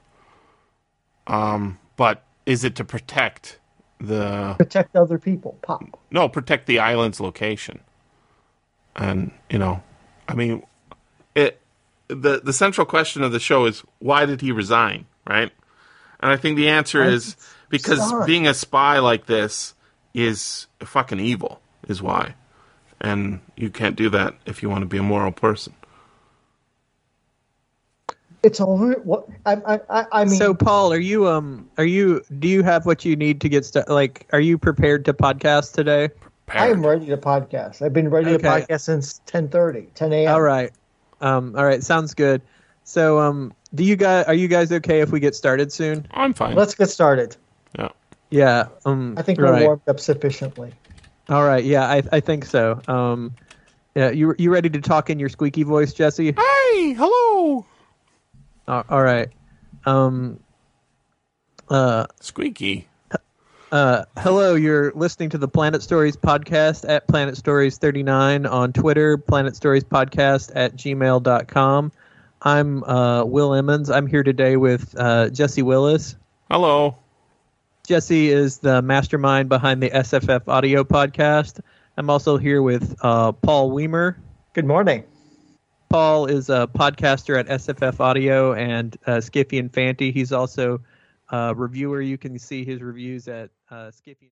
Um, 1.27 1.79
but 1.95 2.23
is 2.45 2.63
it 2.63 2.75
to 2.75 2.83
protect 2.83 3.59
the 3.99 4.55
Protect 4.57 4.95
other 4.95 5.19
people. 5.19 5.57
Pop. 5.61 5.83
no 6.09 6.27
protect 6.27 6.65
the 6.65 6.79
island's 6.79 7.19
location? 7.19 7.79
And 8.95 9.31
you 9.49 9.59
know, 9.59 9.81
I 10.27 10.33
mean, 10.33 10.63
it 11.35 11.59
the 12.07 12.41
the 12.43 12.53
central 12.53 12.85
question 12.85 13.23
of 13.23 13.31
the 13.31 13.39
show 13.39 13.65
is 13.65 13.83
why 13.99 14.25
did 14.25 14.41
he 14.41 14.51
resign, 14.51 15.05
right? 15.27 15.51
And 16.21 16.31
I 16.31 16.37
think 16.37 16.57
the 16.57 16.69
answer 16.69 17.03
is 17.03 17.35
because 17.69 18.07
Spy. 18.07 18.25
being 18.25 18.47
a 18.47 18.53
spy 18.53 18.99
like 18.99 19.25
this 19.25 19.73
is 20.13 20.67
fucking 20.79 21.19
evil, 21.19 21.61
is 21.87 22.01
why. 22.01 22.35
And 22.99 23.39
you 23.55 23.69
can't 23.69 23.95
do 23.95 24.09
that 24.11 24.35
if 24.45 24.61
you 24.61 24.69
want 24.69 24.81
to 24.81 24.85
be 24.85 24.97
a 24.97 25.03
moral 25.03 25.31
person. 25.31 25.73
It's 28.43 28.59
over. 28.59 28.93
What 29.03 29.27
I 29.45 29.53
I 29.53 29.79
I, 29.89 30.05
I 30.11 30.25
mean. 30.25 30.35
So, 30.35 30.53
Paul, 30.53 30.93
are 30.93 30.99
you 30.99 31.27
um 31.27 31.69
are 31.77 31.85
you 31.85 32.21
do 32.39 32.47
you 32.47 32.63
have 32.63 32.85
what 32.85 33.05
you 33.05 33.15
need 33.15 33.41
to 33.41 33.49
get 33.49 33.65
started? 33.65 33.91
Like, 33.91 34.27
are 34.33 34.39
you 34.39 34.57
prepared 34.57 35.05
to 35.05 35.13
podcast 35.13 35.73
today? 35.73 36.09
I 36.49 36.67
am 36.67 36.85
ready 36.85 37.05
to 37.07 37.17
podcast. 37.17 37.81
I've 37.81 37.93
been 37.93 38.09
ready 38.09 38.37
to 38.37 38.39
podcast 38.39 38.81
since 38.81 39.21
10:30, 39.27 39.93
10 39.93 40.13
a.m. 40.13 40.33
All 40.33 40.41
right, 40.41 40.71
um, 41.21 41.55
all 41.55 41.63
right, 41.63 41.83
sounds 41.83 42.13
good. 42.13 42.41
So, 42.83 43.19
um, 43.19 43.53
do 43.73 43.83
you 43.83 43.95
guys 43.95 44.25
are 44.25 44.33
you 44.33 44.47
guys 44.47 44.71
okay 44.71 45.01
if 45.01 45.11
we 45.11 45.19
get 45.19 45.35
started 45.35 45.71
soon? 45.71 46.07
I'm 46.11 46.33
fine. 46.33 46.55
Let's 46.55 46.75
get 46.75 46.89
started. 46.89 47.35
yeah. 47.77 47.89
Yeah, 48.29 48.69
um, 48.85 49.15
I 49.17 49.23
think 49.23 49.39
we're 49.39 49.51
right. 49.51 49.65
warmed 49.65 49.81
up 49.89 49.99
sufficiently. 49.99 50.71
All 51.27 51.43
right, 51.43 51.63
yeah, 51.63 51.85
I 51.85 52.01
I 52.13 52.19
think 52.21 52.45
so. 52.45 52.81
Um, 52.87 53.35
yeah, 53.93 54.09
you 54.09 54.33
you 54.37 54.51
ready 54.51 54.69
to 54.69 54.79
talk 54.79 55.09
in 55.09 55.19
your 55.19 55.27
squeaky 55.27 55.63
voice, 55.63 55.93
Jesse? 55.93 56.31
Hey, 56.31 56.93
hello. 56.93 57.65
Uh, 58.67 58.83
all 58.89 59.03
right. 59.03 59.29
Um, 59.85 60.39
uh, 61.69 62.07
Squeaky. 62.21 62.87
Uh, 63.71 64.03
hello, 64.17 64.55
you're 64.55 64.91
listening 64.93 65.29
to 65.29 65.37
the 65.37 65.47
Planet 65.47 65.81
Stories 65.81 66.17
podcast 66.17 66.87
at 66.87 67.07
Planet 67.07 67.37
Stories 67.37 67.77
39 67.77 68.45
on 68.45 68.73
Twitter, 68.73 69.17
Planet 69.17 69.55
Stories 69.55 69.85
podcast 69.85 70.51
at 70.55 70.75
gmail.com. 70.75 71.91
I'm 72.41 72.83
uh, 72.83 73.23
Will 73.23 73.53
Emmons. 73.53 73.89
I'm 73.91 74.07
here 74.07 74.23
today 74.23 74.57
with 74.57 74.95
uh, 74.97 75.29
Jesse 75.29 75.61
Willis. 75.61 76.15
Hello. 76.49 76.97
Jesse 77.85 78.29
is 78.29 78.57
the 78.57 78.81
mastermind 78.81 79.47
behind 79.47 79.83
the 79.83 79.91
SFF 79.91 80.47
audio 80.47 80.83
podcast. 80.83 81.59
I'm 81.97 82.09
also 82.09 82.37
here 82.37 82.61
with 82.63 82.95
uh, 83.01 83.31
Paul 83.31 83.71
Weimer. 83.71 84.17
Good 84.53 84.65
morning. 84.65 85.03
Paul 85.89 86.25
is 86.25 86.49
a 86.49 86.67
podcaster 86.73 87.37
at 87.39 87.47
SFF 87.47 87.99
Audio 87.99 88.53
and 88.53 88.97
uh, 89.05 89.17
Skiffy 89.17 89.59
and 89.59 89.71
Fanty. 89.71 90.11
He's 90.11 90.31
also 90.31 90.81
a 91.29 91.53
reviewer. 91.53 92.01
You 92.01 92.17
can 92.17 92.39
see 92.39 92.65
his 92.65 92.81
reviews 92.81 93.27
at 93.27 93.51
uh, 93.69 93.91
Skiffy. 93.91 94.15